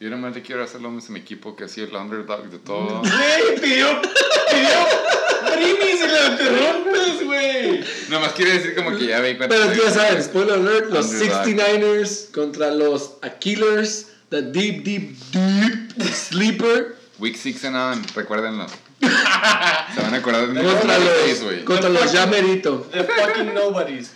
Yo 0.01 0.09
le 0.09 0.43
quiero 0.43 0.65
hacer 0.65 0.81
lo 0.81 0.91
mismo 0.91 1.13
mi 1.13 1.21
equipo 1.21 1.55
que 1.55 1.65
así 1.65 1.83
el 1.83 1.95
underdog 1.95 2.49
de 2.49 2.59
todo. 2.59 3.01
Güey, 3.01 3.61
pidió, 3.61 4.01
pidió 4.01 5.11
primis 5.53 6.01
y 6.03 6.09
lo 6.09 6.33
interrumpes, 6.33 7.25
güey. 7.27 7.85
nomás 8.09 8.33
quiero 8.33 8.51
decir 8.51 8.75
como 8.75 8.97
que 8.97 9.09
ya 9.09 9.21
ve 9.21 9.37
cuánto 9.37 9.55
Pero 9.55 9.71
tú 9.71 9.83
ya 9.85 9.91
sabes, 9.91 10.25
spoiler 10.25 10.55
alert, 10.55 10.91
los 10.91 11.05
Underdog. 11.05 11.45
69ers 11.45 12.31
contra 12.31 12.71
los 12.71 13.17
Aquilers, 13.21 14.07
the 14.31 14.41
deep, 14.41 14.85
deep, 14.85 15.19
deep 15.33 16.15
sleeper. 16.15 16.97
Week 17.19 17.37
6 17.37 17.65
and 17.67 17.77
on, 17.77 18.03
recuérdenlo. 18.15 18.69
Se 19.01 20.01
van 20.01 20.15
a 20.15 20.17
acordar 20.17 20.47
de 20.47 20.55
mi 20.55 20.67
Contra 20.67 20.99
los, 20.99 21.65
contra 21.65 21.89
los 21.91 22.11
ya 22.11 22.25
merito. 22.25 22.89
The 22.91 23.05
fucking 23.05 23.53
nobodies. 23.53 24.13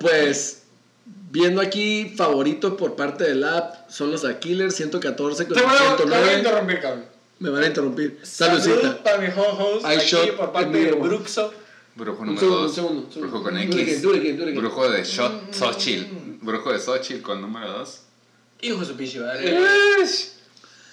Pues, 0.00 0.55
viendo 1.36 1.60
aquí, 1.60 2.14
favorito 2.16 2.76
por 2.78 2.96
parte 2.96 3.24
del 3.24 3.44
app 3.44 3.90
son 3.90 4.10
los 4.10 4.24
Aquilers, 4.24 4.74
114 4.76 5.44
Te 5.44 5.52
voy 5.52 5.62
contra 5.62 5.92
a, 5.92 5.96
te 5.96 6.04
voy 6.04 6.12
a 6.14 6.16
109. 6.16 6.38
interrumpir, 6.38 6.80
cabrón. 6.80 7.04
Me 7.38 7.50
van 7.50 7.62
a 7.62 7.66
interrumpir. 7.66 8.18
Salud 8.22 8.60
Saludcita. 8.60 9.02
para 9.02 9.18
mi 9.18 9.28
host 9.28 9.84
I 9.84 9.96
aquí 9.96 10.06
shot 10.06 10.36
por 10.36 10.52
parte 10.52 10.78
de. 10.78 10.92
Bruxo. 10.92 11.52
Brujo 11.94 12.24
número 12.24 12.40
segundo, 12.40 12.62
2. 12.62 12.68
un 12.70 12.74
segundo, 12.74 13.00
un 13.02 13.12
segundo. 13.12 13.30
Brujo 13.30 13.44
con 13.44 13.58
X. 13.58 14.02
Brujo 14.54 14.90
de 14.90 15.04
Shot 15.04 15.54
Xochitl. 15.54 16.04
Brujo 16.40 16.72
de 16.72 16.78
Xochitl 16.78 17.22
con 17.22 17.40
número 17.42 17.70
2. 17.70 18.00
Hijo 18.62 18.80
de 18.80 18.86
su 18.86 18.96
pinche 18.96 19.20
madre. 19.20 19.58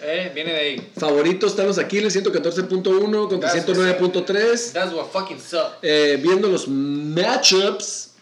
Eh, 0.05 0.31
viene 0.35 0.51
de 0.51 0.59
ahí. 0.59 0.91
Favoritos 0.97 1.51
están 1.51 1.67
los 1.67 1.77
Aquiles, 1.77 2.13
114.1 2.13 3.29
contra 3.29 3.53
That's 3.53 3.65
109.3. 3.65 4.71
That's 4.73 4.93
what 4.93 5.09
fucking 5.13 5.39
suck. 5.39 5.77
Eh, 5.81 6.19
viendo 6.21 6.49
los 6.49 6.67
matchups, 6.67 8.12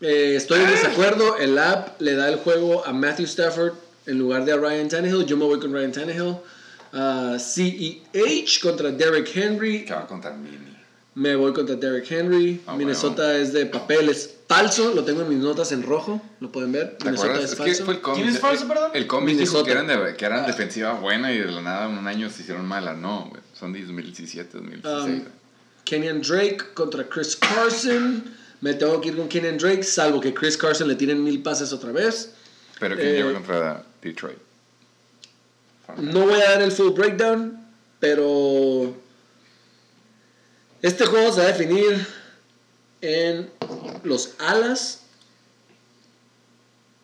eh, 0.00 0.34
estoy 0.36 0.60
en 0.60 0.70
desacuerdo. 0.70 1.36
El 1.36 1.58
app 1.58 2.00
le 2.00 2.14
da 2.14 2.28
el 2.28 2.36
juego 2.36 2.84
a 2.86 2.92
Matthew 2.92 3.26
Stafford 3.26 3.72
en 4.06 4.18
lugar 4.18 4.44
de 4.44 4.52
a 4.52 4.56
Ryan 4.56 4.88
Tannehill. 4.88 5.24
Yo 5.26 5.36
me 5.36 5.44
voy 5.44 5.58
con 5.58 5.72
Ryan 5.72 5.92
Tannehill. 5.92 6.36
Ah, 6.92 7.36
CEH 7.38 8.60
contra 8.62 8.90
Derrick 8.90 9.34
Henry. 9.36 9.84
Que 9.84 9.92
va 9.94 10.06
contra 10.06 10.32
Mini. 10.32 10.56
Me 11.14 11.34
voy 11.34 11.52
contra 11.52 11.74
Derrick 11.74 12.10
Henry. 12.10 12.60
Ah, 12.66 12.76
Minnesota 12.76 13.36
es 13.36 13.52
de 13.52 13.66
papel, 13.66 14.08
es 14.08 14.36
falso. 14.46 14.94
Lo 14.94 15.04
tengo 15.04 15.22
en 15.22 15.28
mis 15.28 15.38
notas 15.38 15.72
en 15.72 15.82
rojo. 15.82 16.22
Lo 16.40 16.50
pueden 16.52 16.70
ver. 16.72 16.96
¿Te 16.96 17.04
Minnesota 17.06 17.30
acuerdas? 17.32 17.52
es 17.52 17.58
Es 17.58 17.58
que 17.58 17.64
falso. 17.70 17.84
fue 17.84 17.94
el 17.94 18.00
cómic. 18.00 18.22
¿Quién 18.22 18.34
es 18.34 18.40
falso, 18.40 18.62
el- 18.62 18.68
perdón? 18.68 18.90
El 18.94 19.06
cómic 19.08 19.36
dijo 19.36 19.64
que 19.64 19.70
eran, 19.72 19.86
de, 19.88 20.14
que 20.16 20.26
Ah. 20.26 20.46
defensiva 20.46 20.92
buena 20.94 21.32
y 21.32 21.38
de 21.38 21.46
la 21.50 21.60
nada 21.60 21.90
en 21.90 21.98
un 21.98 22.06
año 22.06 22.30
se 22.30 22.42
hicieron 22.42 22.64
mala. 22.66 22.94
No. 22.94 23.32
Son 23.58 23.72
de 23.72 23.80
2017, 23.80 24.50
2016. 24.58 25.18
Um, 25.18 25.24
Kenyan 25.84 26.22
Drake 26.22 26.58
contra 26.74 27.04
Chris 27.08 27.34
Carson. 27.36 28.24
Me 28.60 28.74
tengo 28.74 29.00
que 29.00 29.08
ir 29.08 29.16
con 29.16 29.28
Kenyan 29.28 29.56
Drake, 29.56 29.82
salvo 29.82 30.20
que 30.20 30.34
Chris 30.34 30.56
Carson 30.56 30.88
le 30.88 30.96
tiren 30.96 31.22
mil 31.22 31.42
pases 31.42 31.72
otra 31.72 31.92
vez. 31.92 32.34
Pero 32.80 32.96
que 32.96 33.10
eh, 33.10 33.16
lleva 33.16 33.32
contra 33.32 33.84
Detroit. 34.02 34.38
No 35.96 36.26
voy 36.26 36.40
a 36.40 36.50
dar 36.50 36.62
el 36.62 36.72
full 36.72 36.90
breakdown, 36.90 37.58
pero 37.98 38.94
este 40.82 41.06
juego 41.06 41.32
se 41.32 41.40
va 41.40 41.46
a 41.46 41.52
definir 41.52 42.06
en 43.00 43.50
los 44.04 44.34
alas. 44.38 45.02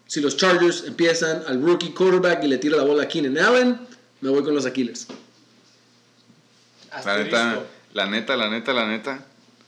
Si 0.07 0.21
los 0.21 0.37
Chargers 0.37 0.85
empiezan 0.87 1.43
al 1.47 1.63
rookie 1.63 1.93
quarterback 1.93 2.45
y 2.45 2.49
le 2.49 2.59
tira 2.59 2.77
la 2.77 2.85
bola 2.85 3.05
a 3.05 3.09
Keenan 3.09 3.39
Allen, 3.39 3.81
me 4.21 4.31
voy 4.31 4.45
con 4.45 4.55
los 4.55 4.67
Aquiles. 4.67 5.07
La 7.05 7.19
neta, 7.19 7.65
la 7.93 8.07
neta, 8.07 8.37
la 8.37 8.51
neta, 8.51 8.73
la 8.73 8.87
neta. 8.87 9.27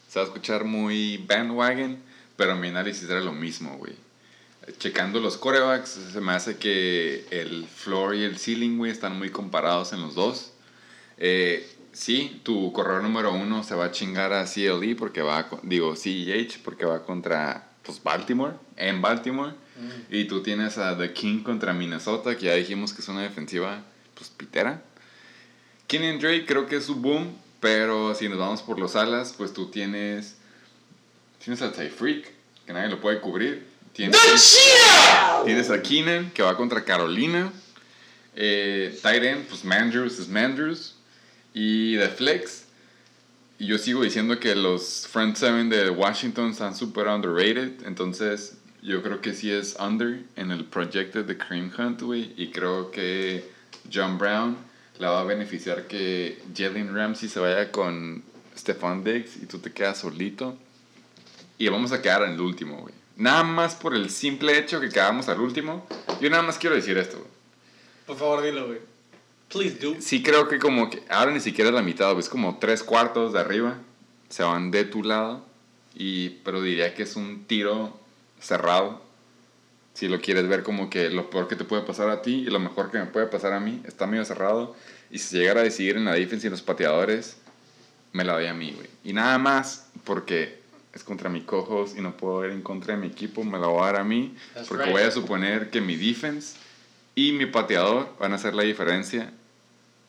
Se 0.09 0.19
va 0.19 0.25
a 0.25 0.29
escuchar 0.29 0.65
muy 0.65 1.19
bandwagon, 1.19 1.99
pero 2.37 2.57
mi 2.57 2.69
análisis 2.69 3.09
era 3.09 3.21
lo 3.21 3.33
mismo, 3.33 3.77
güey. 3.79 3.95
Checando 4.79 5.21
los 5.21 5.37
corebacks, 5.37 5.91
se 6.13 6.21
me 6.21 6.33
hace 6.33 6.57
que 6.57 7.25
el 7.31 7.67
floor 7.67 8.17
y 8.17 8.25
el 8.25 8.39
ceiling, 8.39 8.79
güey, 8.79 8.91
están 8.91 9.17
muy 9.17 9.31
comparados 9.31 9.93
en 9.93 10.03
los 10.03 10.15
dos. 10.15 10.53
Eh, 11.19 11.69
sí, 11.93 12.41
tu 12.43 12.73
corredor 12.73 13.03
número 13.03 13.33
uno 13.33 13.63
se 13.63 13.75
va 13.75 13.87
a 13.87 13.91
chingar 13.93 14.33
a 14.33 14.45
CLE 14.45 14.97
porque 14.97 15.23
va, 15.23 15.49
digo, 15.63 15.95
CEH 15.95 16.59
porque 16.65 16.85
va 16.85 17.05
contra, 17.05 17.71
pues, 17.83 18.03
Baltimore, 18.03 18.55
en 18.77 19.01
Baltimore. 19.01 19.55
Y 20.11 20.25
tú 20.25 20.43
tienes 20.43 20.79
a 20.79 20.97
The 20.97 21.13
King 21.13 21.43
contra 21.43 21.75
Minnesota, 21.75 22.37
que 22.37 22.47
ya 22.47 22.55
dijimos 22.55 22.95
que 22.95 23.03
es 23.03 23.09
una 23.09 23.23
defensiva, 23.23 23.83
pues, 24.15 24.31
pitera. 24.31 24.83
Kenyon 25.87 26.19
Drake 26.19 26.47
creo 26.47 26.67
que 26.67 26.77
es 26.77 26.85
su 26.85 26.97
boom, 26.97 27.37
pero 27.67 28.15
si 28.15 28.29
nos 28.29 28.39
vamos 28.39 28.63
por 28.63 28.79
los 28.79 28.95
alas, 28.95 29.35
pues 29.37 29.53
tú 29.53 29.67
tienes. 29.67 30.37
Tienes 31.43 31.63
a 31.63 31.73
Tyreek, 31.73 32.33
que 32.65 32.73
nadie 32.73 32.89
lo 32.89 33.01
puede 33.01 33.21
cubrir. 33.21 33.67
Tienes, 33.93 34.21
tienes 35.45 35.69
a 35.71 35.83
Keenan, 35.83 36.31
que 36.31 36.45
va 36.45 36.57
contra 36.57 36.85
Carolina. 36.85 37.53
Eh, 38.37 38.97
end, 39.03 39.47
pues 39.49 39.65
Mandrews 39.65 40.21
es 40.21 40.29
Mandrews. 40.29 40.95
Y 41.55 41.97
de 41.97 42.09
Flex, 42.09 42.67
y 43.59 43.67
yo 43.67 43.79
sigo 43.79 44.05
diciendo 44.05 44.39
que 44.39 44.55
los 44.55 45.09
front 45.09 45.35
seven 45.35 45.69
de 45.69 45.91
Washington 45.91 46.51
están 46.51 46.77
super 46.77 47.09
underrated. 47.09 47.85
Entonces, 47.85 48.59
yo 48.81 49.03
creo 49.03 49.21
que 49.21 49.35
sí 49.35 49.51
es 49.51 49.75
under 49.81 50.23
en 50.37 50.53
el 50.53 50.67
projected 50.67 51.25
de 51.25 51.37
Cream 51.37 51.73
Hunt, 51.77 52.01
güey. 52.03 52.33
Y 52.37 52.53
creo 52.53 52.93
que 52.93 53.51
John 53.93 54.19
Brown 54.19 54.57
la 54.99 55.11
va 55.11 55.21
a 55.21 55.25
beneficiar 55.25 55.87
que 55.87 56.43
Jalen 56.57 56.95
Ramsey 56.95 57.29
se 57.29 57.41
vaya 57.41 57.71
con 57.71 58.23
Stephon 58.57 59.05
Diggs 59.05 59.37
y 59.37 59.47
tú 59.47 59.59
te 59.59 59.73
quedas 59.73 59.99
solito. 59.99 60.57
Y 61.59 61.69
vamos 61.69 61.93
a 61.93 62.03
quedar 62.03 62.23
en 62.23 62.33
el 62.33 62.41
último, 62.41 62.79
güey. 62.79 62.95
Nada 63.17 63.43
más 63.43 63.75
por 63.75 63.95
el 63.95 64.11
simple 64.11 64.59
hecho 64.59 64.81
que 64.81 64.91
quedamos 64.91 65.29
al 65.29 65.41
último. 65.41 65.87
Yo 66.21 66.29
nada 66.29 66.43
más 66.43 66.59
quiero 66.59 66.77
decir 66.77 66.99
esto, 66.99 67.17
güey. 67.17 67.31
Por 68.07 68.17
favor, 68.17 68.43
dilo, 68.43 68.67
güey. 68.67 68.81
Please 69.49 69.79
do. 69.79 69.97
Sí 70.01 70.23
creo 70.23 70.49
que 70.49 70.59
como 70.59 70.91
que 70.91 71.03
ahora 71.09 71.33
ni 71.33 71.41
siquiera 71.41 71.71
es 71.71 71.75
la 71.75 71.83
mitad, 71.83 72.11
güey, 72.11 72.21
es 72.21 72.29
como 72.29 72.59
tres 72.59 72.83
cuartos 72.83 73.33
de 73.33 73.41
arriba 73.41 73.79
se 74.29 74.43
van 74.43 74.71
de 74.71 74.85
tu 74.85 75.03
lado 75.03 75.45
y 75.95 76.31
pero 76.45 76.61
diría 76.61 76.95
que 76.95 77.05
es 77.05 77.17
un 77.17 77.45
tiro 77.45 77.99
cerrado. 78.41 79.03
Si 79.97 80.09
lo 80.09 80.21
quieres 80.21 80.47
ver 80.47 80.63
como 80.63 80.91
que 80.91 81.09
lo 81.09 81.31
peor 81.31 81.49
que 81.49 81.57
te 81.57 81.65
puede 81.65 81.81
pasar 81.81 82.11
a 82.11 82.21
ti 82.21 82.45
y 82.47 82.51
lo 82.51 82.61
mejor 82.61 82.91
que 82.91 82.99
me 82.99 83.07
puede 83.07 83.29
pasar 83.29 83.55
a 83.55 83.61
mí 83.61 83.81
está 83.87 84.07
medio 84.07 84.27
cerrado 84.27 84.77
y 85.11 85.21
si 85.21 85.39
llegara 85.39 85.61
a 85.61 85.65
decidir 85.65 85.97
en 85.97 86.05
la 86.05 86.13
defensa 86.13 86.45
y 86.45 86.49
en 86.49 86.51
los 86.51 86.61
pateadores 86.61 87.39
me 88.13 88.23
la 88.23 88.35
doy 88.35 88.45
a 88.45 88.53
mí, 88.53 88.73
güey. 88.73 88.89
Y 89.05 89.15
nada 89.15 89.39
más 89.39 89.87
porque 90.05 90.61
es 90.93 91.03
contra 91.03 91.31
mi 91.31 91.41
cojos 91.45 91.95
y 91.97 92.03
no 92.03 92.15
puedo 92.15 92.45
ir 92.45 92.51
en 92.51 92.61
contra 92.61 92.95
de 92.95 93.01
mi 93.01 93.07
equipo, 93.07 93.43
me 93.43 93.59
la 93.59 93.69
voy 93.69 93.85
a 93.85 93.87
dar 93.87 93.97
a 93.97 94.05
mí 94.05 94.37
That's 94.53 94.69
porque 94.69 94.85
right. 94.85 94.93
voy 94.93 95.03
a 95.03 95.11
suponer 95.11 95.71
que 95.71 95.81
mi 95.81 95.97
defense 95.97 96.59
y 97.15 97.33
mi 97.33 97.47
pateador 97.47 98.11
van 98.21 98.33
a 98.33 98.35
hacer 98.35 98.55
la 98.55 98.65
diferencia 98.65 99.33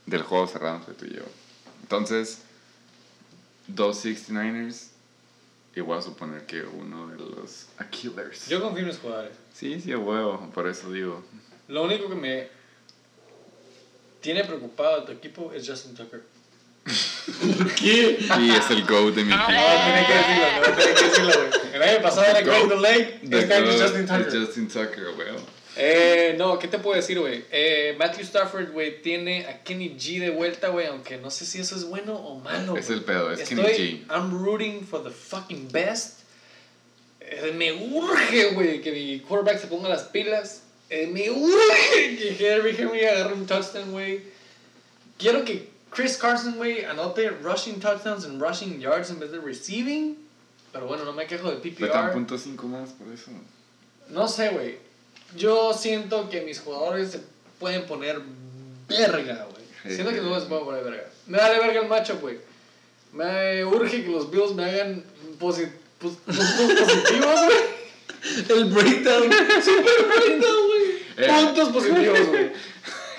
del 0.06 0.22
juego 0.22 0.48
cerrado 0.48 0.76
entre 0.80 0.96
tú 0.96 1.06
y 1.06 1.16
yo. 1.16 1.24
Entonces, 1.84 2.42
dos 3.68 4.04
69ers 4.04 4.90
y 5.78 5.80
voy 5.80 5.98
a 5.98 6.02
suponer 6.02 6.46
que 6.46 6.64
uno 6.64 7.08
de 7.08 7.18
los 7.18 7.68
Aquilers. 7.78 8.50
Yo 8.50 8.62
confío 8.62 8.82
en 8.82 8.88
los 8.88 8.98
jugadores. 8.98 9.47
Sí, 9.58 9.82
sí, 9.82 9.95
huevo, 9.95 10.52
por 10.53 10.68
eso 10.68 10.92
digo. 10.92 11.24
Lo 11.68 11.84
único 11.84 12.08
que 12.10 12.16
me 12.16 12.48
tiene 14.22 14.44
preocupado 14.44 15.02
a 15.02 15.06
tu 15.06 15.11
equipo 15.14 15.52
es 15.52 15.68
Justin 15.68 15.95
Tucker. 15.95 16.22
¿Qué? 17.76 18.19
Y 18.40 18.52
es 18.52 18.69
el 18.69 18.86
GOAT 18.86 19.16
de 19.16 19.24
mi 19.24 19.32
No, 19.32 19.44
equipo. 19.44 19.61
tiene 19.84 20.06
que 20.06 20.14
decirlo, 20.14 20.45
no, 20.60 20.76
tiene 20.77 20.94
que 20.94 21.03
decirlo, 21.03 21.32
güey. 21.34 21.76
El 21.76 21.84
año 21.84 22.02
pasado 22.03 22.26
era 22.27 22.42
Greg. 22.42 22.80
Lake, 22.80 23.19
este 23.24 23.53
año 23.53 23.72
es 23.72 23.82
Justin 23.82 24.06
Tucker. 24.06 24.40
Justin 24.40 24.68
Tucker, 24.68 25.03
huevo. 25.18 25.40
Eh, 25.76 26.36
no, 26.38 26.58
¿qué 26.60 26.68
te 26.68 26.77
puedo 26.77 26.95
decir, 26.95 27.19
güey? 27.19 27.44
Eh, 27.52 27.95
Matthew 28.00 28.24
Stafford, 28.26 28.72
güey, 28.72 29.02
tiene 29.02 29.45
a 29.48 29.64
Kenny 29.64 29.95
G 29.98 30.19
de 30.19 30.30
vuelta, 30.30 30.69
güey, 30.69 30.86
aunque 30.88 31.18
no 31.18 31.30
sé 31.32 31.45
si 31.45 31.60
eso 31.60 31.76
es 31.76 31.84
bueno 31.86 32.16
o 32.16 32.40
malo. 32.40 32.77
Es 32.77 32.88
güey. 32.88 33.00
el 33.00 33.06
pedo, 33.06 33.32
es 33.32 33.48
Kenny 33.50 33.61
Estoy, 33.61 34.06
G. 34.08 34.16
I'm 34.16 34.44
rooting 34.44 34.86
for 34.86 35.03
the 35.03 35.11
fucking 35.11 35.68
best. 35.72 36.22
Eh, 37.30 37.52
me 37.56 37.74
urge, 37.74 38.52
güey, 38.54 38.82
que 38.82 38.92
mi 38.92 39.20
quarterback 39.20 39.60
se 39.62 39.68
ponga 39.68 39.90
las 39.90 40.04
pilas. 40.04 40.62
Eh, 40.90 41.08
me 41.08 41.30
urge 41.30 42.18
que 42.18 42.38
Henry 42.40 42.76
Henry 42.78 43.06
agarre 43.06 43.34
un 43.34 43.46
touchdown, 43.46 43.92
güey. 43.92 44.22
Quiero 45.18 45.44
que 45.44 45.70
Chris 45.90 46.18
Carson, 46.18 46.56
güey, 46.56 46.86
anote 46.86 47.30
rushing 47.30 47.80
touchdowns 47.80 48.24
and 48.26 48.42
rushing 48.42 48.80
yards 48.80 49.10
en 49.10 49.20
vez 49.20 49.32
de 49.32 49.40
receiving. 49.40 50.18
Pero 50.72 50.86
bueno, 50.88 51.04
no 51.06 51.14
me 51.14 51.26
quejo 51.28 51.50
dan 51.52 51.62
PPR. 51.62 52.12
punto 52.14 52.38
cinco 52.38 52.68
más 52.68 52.92
por 52.92 53.12
eso. 53.14 53.32
No 54.10 54.28
sé, 54.28 54.50
güey. 54.50 54.78
Yo 55.36 55.74
siento 55.74 56.30
que 56.30 56.42
mis 56.42 56.60
jugadores 56.62 57.12
se 57.12 57.20
pueden 57.60 57.86
poner 57.86 58.22
verga, 58.88 59.48
güey. 59.52 59.94
Siento 59.96 60.12
que 60.14 60.22
no 60.22 60.40
se 60.40 60.46
pueden 60.48 60.66
poner 60.66 60.84
verga. 60.84 61.10
Me 61.26 61.38
vale 61.38 61.60
verga 61.60 61.82
el 61.82 61.88
matchup, 61.90 62.22
güey. 62.22 62.38
Me 63.14 63.66
urge 63.66 64.04
que 64.04 64.10
los 64.10 64.30
Bills 64.30 64.54
me 64.54 64.66
hagan 64.66 65.04
posi- 65.40 65.72
pos- 66.00 66.17
puntos 66.26 66.82
positivos, 66.82 67.40
güey. 67.45 67.77
El 68.50 68.66
breakdown. 68.66 69.32
Super 69.64 70.06
breakdown, 70.08 70.67
güey. 70.67 70.98
Eh. 71.17 71.27
Puntos 71.27 71.69
positivos, 71.69 72.27
güey. 72.27 72.51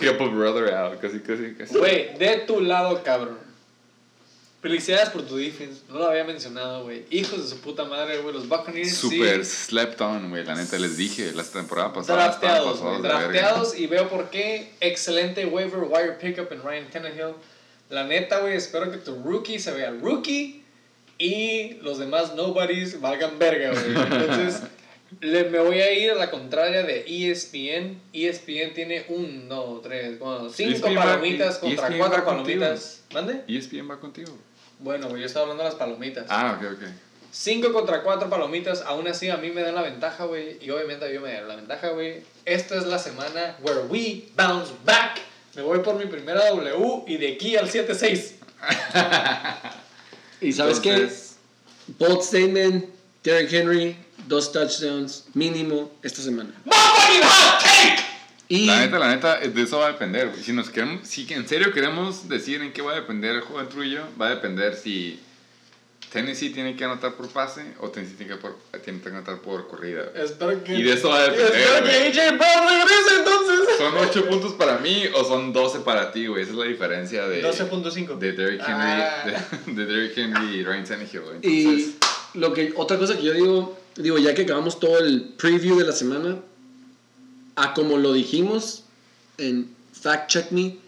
A 0.01 0.13
brother 0.13 0.73
out, 0.75 1.01
casi, 1.01 1.19
casi, 1.21 1.55
casi. 1.55 1.77
Güey, 1.77 2.17
de 2.19 2.37
tu 2.47 2.61
lado, 2.61 3.03
cabrón. 3.03 3.39
Felicidades 4.63 5.11
por 5.11 5.23
tu 5.23 5.37
defense. 5.37 5.83
No 5.89 5.99
lo 5.99 6.09
había 6.09 6.25
mencionado, 6.25 6.83
güey. 6.85 7.05
Hijos 7.11 7.43
de 7.43 7.49
su 7.49 7.61
puta 7.61 7.85
madre, 7.85 8.19
güey. 8.19 8.35
Los 8.35 8.49
Buccaneers 8.49 8.95
Super 8.97 9.45
sí. 9.45 9.67
slept 9.69 10.01
on, 10.01 10.31
güey. 10.31 10.45
La 10.45 10.57
neta 10.57 10.79
les 10.79 10.97
dije, 10.97 11.33
la 11.33 11.45
temporada 11.45 11.93
pasada 11.93 12.25
Drafteados, 12.25 12.81
güey. 12.81 13.03
Drafteados 13.03 13.79
y 13.79 13.87
veo 13.87 14.09
por 14.09 14.31
qué. 14.31 14.73
Excelente 14.81 15.47
waiver 15.47 15.81
wire 15.81 16.13
pickup 16.21 16.53
en 16.53 16.63
Ryan 16.63 16.91
Tannehill. 16.91 17.35
La 17.91 18.05
neta, 18.05 18.41
güey, 18.41 18.57
espero 18.57 18.91
que 18.91 18.99
tu 18.99 19.23
rookie 19.23 19.59
se 19.61 19.71
vea 19.73 19.91
rookie 19.91 20.63
y 21.19 21.75
los 21.83 21.99
demás 21.99 22.35
nobodies 22.35 23.01
valgan 23.01 23.39
verga, 23.39 23.71
güey. 23.73 23.87
Entonces, 24.21 24.63
le, 25.21 25.45
me 25.51 25.59
voy 25.59 25.81
a 25.81 25.93
ir 25.93 26.11
a 26.11 26.15
la 26.15 26.31
contraria 26.31 26.83
de 26.85 27.01
E 27.07 27.31
ESPN. 27.31 28.01
ESPN 28.13 28.75
tiene 28.75 29.05
un, 29.09 29.49
dos, 29.49 29.83
tres, 29.83 30.17
cuatro, 30.19 30.49
cinco 30.51 30.87
ESPN 30.87 30.97
va- 30.99 31.03
palomitas 31.05 31.59
contra 31.59 31.87
ESPN 31.87 31.99
cuatro 31.99 32.19
va 32.19 32.25
palomitas. 32.25 33.03
¿Mande? 33.13 33.43
ESPN 33.49 33.91
va 33.91 33.99
contigo. 33.99 34.37
Bueno, 34.79 35.09
güey, 35.09 35.23
yo 35.23 35.27
estaba 35.27 35.43
hablando 35.45 35.65
de 35.65 35.71
las 35.71 35.79
palomitas. 35.79 36.27
Ah, 36.29 36.57
ok, 36.61 36.73
ok. 36.75 36.89
5 37.31 37.73
contra 37.75 38.03
4 38.03 38.31
palomitas, 38.31 38.81
aún 38.83 39.07
así 39.07 39.29
a 39.29 39.37
mí 39.37 39.51
me 39.51 39.61
dan 39.61 39.75
la 39.75 39.83
ventaja, 39.83 40.25
güey. 40.25 40.57
Y 40.65 40.71
obviamente 40.71 41.05
a 41.05 41.09
mí 41.09 41.19
me 41.19 41.31
dan 41.33 41.47
la 41.47 41.57
ventaja, 41.57 41.91
güey. 41.91 42.23
Esta 42.47 42.77
es 42.79 42.87
la 42.87 42.99
semana 42.99 43.57
where 43.63 43.81
we 43.89 44.25
bounce 44.35 44.73
back. 44.85 45.19
Me 45.55 45.61
voy 45.63 45.81
por 45.81 45.97
mi 45.97 46.07
primera 46.07 46.49
W 46.49 47.05
y 47.07 47.17
de 47.19 47.35
aquí 47.35 47.57
al 47.57 47.69
7-6. 47.71 48.33
Y 50.41 50.53
sabes 50.53 50.79
Entonces, 50.79 51.37
qué? 51.87 52.05
Bold 52.05 52.23
statement, 52.23 52.85
Derrick 53.25 53.53
Henry, 53.53 53.97
dos 54.27 54.53
touchdowns 54.53 55.25
mínimo 55.35 55.91
esta 56.03 56.23
semana. 56.23 56.51
Y 58.49 58.65
La 58.65 58.81
neta, 58.81 58.99
la 58.99 59.09
neta, 59.09 59.39
de 59.41 59.63
eso 59.63 59.79
va 59.79 59.89
a 59.89 59.93
depender. 59.93 60.33
Si 60.43 60.53
nos 60.53 60.71
queremos, 60.71 61.07
si 61.07 61.27
en 61.31 61.47
serio 61.47 61.71
queremos 61.73 62.29
decir 62.29 62.63
en 62.63 62.73
qué 62.73 62.81
va 62.81 62.93
a 62.93 62.95
depender 62.95 63.37
el 63.37 63.41
juego 63.43 63.61
entre 63.61 63.77
tú 63.77 63.83
y 63.83 63.91
yo, 63.91 64.03
va 64.19 64.29
a 64.29 64.31
depender 64.31 64.75
si 64.75 65.21
Tennessee 66.13 66.51
tiene 66.51 66.75
que 66.77 66.85
anotar 66.85 67.15
por 67.15 67.29
pase 67.29 67.75
o 67.81 67.89
Tennessee 67.91 68.17
tiene 68.17 68.35
que, 68.35 68.41
por- 68.41 68.57
tiene 68.83 69.01
que 69.01 69.09
anotar 69.11 69.39
por 69.41 69.69
corrida. 69.69 70.05
Espero 70.15 70.63
que. 70.65 70.75
Y 70.75 70.83
de 70.83 70.95
eso 70.95 71.11
va 71.11 71.19
a 71.19 71.23
depender, 71.29 71.53
Espero 71.55 71.85
que. 71.85 72.21
AJ 72.21 72.39
Brown 72.39 72.69
regrese 72.69 73.17
entonces. 73.19 73.77
¿Son 73.79 73.97
8 73.97 74.29
puntos 74.29 74.53
para 74.55 74.79
mí 74.79 75.05
o 75.15 75.25
son 75.25 75.53
12 75.53 75.81
para 75.81 76.11
ti, 76.11 76.27
güey? 76.27 76.43
Esa 76.43 76.53
es 76.53 76.59
la 76.59 76.65
diferencia 76.65 77.29
de... 77.29 77.43
12.5. 77.45 78.19
De 78.19 78.33
Derrick 78.33 78.61
Henry, 78.61 78.73
Ah. 78.75 79.25
de, 79.67 79.73
de 79.73 79.87
Derrick 79.87 80.17
Henry 80.19 80.57
y 80.57 80.65
Ryan 80.65 80.85
Tannehill, 80.85 81.21
güey. 81.21 81.37
Y 81.43 81.61
Entonces, 81.67 81.95
lo 82.35 82.53
que, 82.55 82.73
otra 82.77 82.99
cosa 82.99 83.17
que 83.17 83.23
yo 83.23 83.33
digo, 83.35 83.79
digo, 83.97 84.19
ya 84.19 84.35
que 84.35 84.43
acabamos 84.43 84.81
todo 84.81 84.99
el 84.99 85.35
preview 85.37 85.79
de 85.79 85.85
la 85.85 85.93
semana, 85.93 86.39
a 87.57 87.75
como 87.75 87.99
lo 87.99 88.13
dijimos 88.13 88.85
en 89.37 89.69
Fact 89.93 90.31
Check 90.31 90.51
Me, 90.53 90.79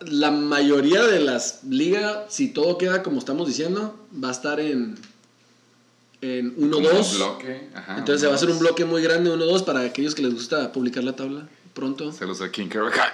la 0.00 0.30
mayoría 0.30 1.02
de 1.04 1.20
las 1.20 1.60
ligas, 1.64 2.24
si 2.28 2.48
todo 2.48 2.76
queda 2.78 3.02
como 3.02 3.18
estamos 3.18 3.46
diciendo, 3.48 3.98
va 4.22 4.28
a 4.28 4.32
estar 4.32 4.60
en, 4.60 4.96
en 6.20 6.50
como 6.50 6.66
un 6.78 6.84
1-2. 6.84 7.16
bloque, 7.16 7.68
ajá, 7.74 7.98
Entonces 7.98 8.20
se 8.20 8.26
va 8.26 8.34
a 8.34 8.36
hacer 8.36 8.50
un 8.50 8.56
1-2. 8.56 8.60
bloque 8.60 8.84
muy 8.84 9.02
grande, 9.02 9.30
1-2, 9.30 9.64
para 9.64 9.80
aquellos 9.80 10.14
que 10.14 10.22
les 10.22 10.34
gusta 10.34 10.72
publicar 10.72 11.04
la 11.04 11.14
tabla 11.14 11.48
pronto. 11.74 12.12
Saludos 12.12 12.40
a 12.42 12.50
King 12.50 12.68
Karakai. 12.68 13.10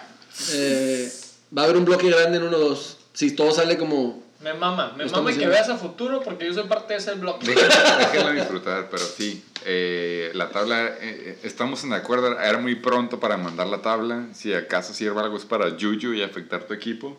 Eh, 0.52 1.12
va 1.56 1.62
a 1.62 1.64
haber 1.66 1.76
un 1.76 1.84
bloque 1.84 2.08
grande 2.08 2.38
en 2.38 2.44
1-2. 2.50 2.78
Si 3.12 3.32
todo 3.32 3.52
sale 3.52 3.76
como... 3.76 4.22
Me 4.40 4.54
mama, 4.54 4.94
me 4.96 5.04
mama 5.06 5.32
que 5.32 5.46
veas 5.46 5.68
a 5.68 5.76
futuro 5.76 6.20
porque 6.24 6.46
yo 6.46 6.54
soy 6.54 6.64
parte 6.64 6.94
de 6.94 6.98
ese. 6.98 7.10
Déjenlo, 7.12 7.38
déjenlo 7.42 8.32
disfrutar, 8.32 8.88
pero 8.90 9.04
sí. 9.04 9.42
Eh, 9.64 10.30
la 10.34 10.50
tabla, 10.50 10.86
eh, 10.86 10.96
eh, 11.00 11.38
estamos 11.42 11.84
en 11.84 11.92
acuerdo, 11.92 12.38
era 12.38 12.58
muy 12.58 12.74
pronto 12.74 13.20
para 13.20 13.36
mandar 13.36 13.66
la 13.66 13.82
tabla. 13.82 14.26
Si 14.34 14.52
acaso 14.54 14.94
sirve 14.94 15.20
algo 15.20 15.36
es 15.36 15.44
para 15.44 15.70
Juju 15.70 16.14
y 16.14 16.22
afectar 16.22 16.64
tu 16.64 16.74
equipo. 16.74 17.16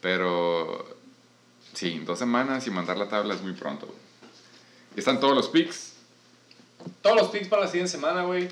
Pero 0.00 0.86
sí, 1.72 2.00
dos 2.04 2.18
semanas 2.18 2.66
y 2.66 2.70
mandar 2.70 2.96
la 2.96 3.08
tabla 3.08 3.34
es 3.34 3.42
muy 3.42 3.52
pronto. 3.52 3.92
Están 4.96 5.20
todos 5.20 5.34
los 5.34 5.48
picks. 5.48 5.94
todos 7.02 7.16
los 7.16 7.28
picks 7.28 7.48
para 7.48 7.62
la 7.62 7.68
siguiente 7.68 7.90
semana, 7.90 8.22
güey. 8.22 8.48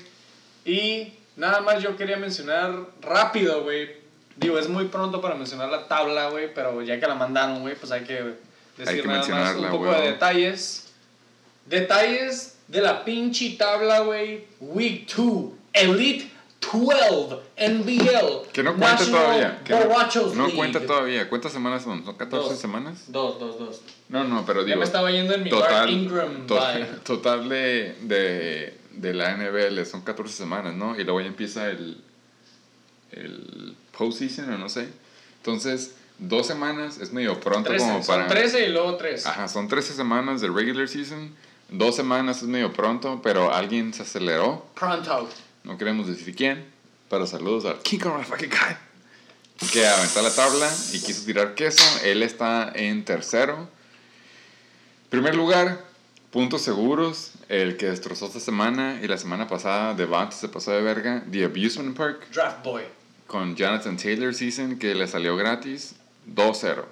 Y 0.65 1.13
nada 1.35 1.61
más 1.61 1.81
yo 1.81 1.95
quería 1.95 2.17
mencionar 2.17 2.87
rápido, 3.01 3.63
güey. 3.63 3.95
Digo, 4.35 4.59
es 4.59 4.67
muy 4.67 4.85
pronto 4.85 5.21
para 5.21 5.35
mencionar 5.35 5.69
la 5.69 5.87
tabla, 5.87 6.29
güey, 6.29 6.53
pero 6.53 6.81
ya 6.81 6.99
que 6.99 7.07
la 7.07 7.15
mandaron, 7.15 7.61
güey, 7.61 7.75
pues 7.75 7.91
hay 7.91 8.03
que 8.03 8.35
decir 8.77 9.01
que 9.01 9.07
nada 9.07 9.27
más 9.27 9.55
un 9.55 9.69
poco 9.69 9.85
güey. 9.85 10.01
de 10.01 10.07
detalles. 10.11 10.91
Detalles 11.65 12.56
de 12.67 12.81
la 12.81 13.03
pinche 13.05 13.51
tabla, 13.57 13.99
güey. 14.01 14.45
Week 14.59 15.07
2, 15.15 15.51
Elite 15.73 16.29
12, 16.59 17.37
NBL. 17.57 18.49
Que 18.51 18.63
no 18.63 18.71
cuenta 18.75 18.93
National 18.99 19.21
todavía. 19.23 19.61
Que 19.63 19.73
no, 19.73 19.85
Borrachos 19.85 20.35
no 20.35 20.49
cuenta 20.51 20.85
todavía. 20.85 21.29
¿Cuántas 21.29 21.51
semanas 21.53 21.83
son? 21.83 22.03
¿Son 22.03 22.15
14 22.15 22.49
Dos. 22.49 22.59
semanas? 22.59 23.03
Dos, 23.07 23.39
dos, 23.39 23.57
dos. 23.59 23.81
No, 24.09 24.23
no, 24.23 24.45
pero 24.45 24.61
Ya 24.61 24.67
digo. 24.67 24.79
me 24.79 24.85
estaba 24.85 25.11
yendo 25.11 25.33
en 25.33 25.43
mi 25.43 25.49
total, 25.49 25.89
Ingram 25.89 26.47
to- 26.47 26.55
vibe. 26.59 26.85
total 27.05 27.47
de, 27.49 27.95
de, 28.01 28.77
de 28.93 29.13
la 29.13 29.35
NBL 29.37 29.85
son 29.85 30.01
14 30.01 30.33
semanas, 30.35 30.73
¿no? 30.75 30.99
Y 30.99 31.03
luego 31.03 31.21
ya 31.21 31.27
empieza 31.27 31.69
el, 31.69 32.01
el 33.11 33.75
postseason 33.97 34.51
o 34.53 34.57
no 34.57 34.69
sé. 34.69 34.89
Entonces, 35.37 35.95
dos 36.19 36.47
semanas 36.47 36.97
es 36.99 37.13
medio 37.13 37.39
pronto 37.39 37.69
13, 37.69 37.85
como 37.85 38.03
son 38.03 38.15
para... 38.17 38.27
13 38.27 38.65
y 38.67 38.69
luego 38.71 38.95
3. 38.97 39.25
Ajá, 39.25 39.47
son 39.47 39.67
13 39.67 39.93
semanas 39.93 40.41
de 40.41 40.47
regular 40.49 40.87
season. 40.87 41.33
Dos 41.69 41.95
semanas 41.95 42.37
es 42.37 42.47
medio 42.47 42.71
pronto, 42.71 43.19
pero 43.21 43.53
alguien 43.53 43.93
se 43.93 44.03
aceleró. 44.03 44.65
Pronto. 44.75 45.29
No 45.63 45.77
queremos 45.77 46.07
decir 46.07 46.35
quién. 46.35 46.65
Pero 47.09 47.25
saludos 47.27 47.65
al 47.65 47.79
King 47.79 47.99
Kong 47.99 48.23
fucking 48.23 48.49
guy. 48.49 49.67
Que 49.71 49.85
aventó 49.87 50.21
la 50.21 50.33
tabla 50.33 50.69
y 50.93 50.99
quiso 51.01 51.25
tirar 51.25 51.55
queso. 51.55 51.83
Él 52.03 52.23
está 52.23 52.71
en 52.73 53.03
tercero. 53.05 53.67
Primer 55.09 55.35
lugar, 55.35 55.83
puntos 56.31 56.61
seguros. 56.61 57.31
El 57.49 57.77
que 57.77 57.87
destrozó 57.87 58.27
esta 58.27 58.39
semana 58.41 58.99
y 59.01 59.07
la 59.07 59.17
semana 59.17 59.47
pasada, 59.47 59.93
Devante 59.93 60.35
se 60.35 60.49
pasó 60.49 60.71
de 60.71 60.81
verga. 60.81 61.23
The 61.31 61.45
Abusement 61.45 61.95
Park 61.95 62.27
Draft 62.33 62.63
Boy. 62.63 62.83
con 63.25 63.55
Jonathan 63.55 63.95
Taylor 63.97 64.33
Season 64.33 64.77
que 64.77 64.93
le 64.95 65.07
salió 65.07 65.35
gratis. 65.37 65.95
2-0. 66.33 66.83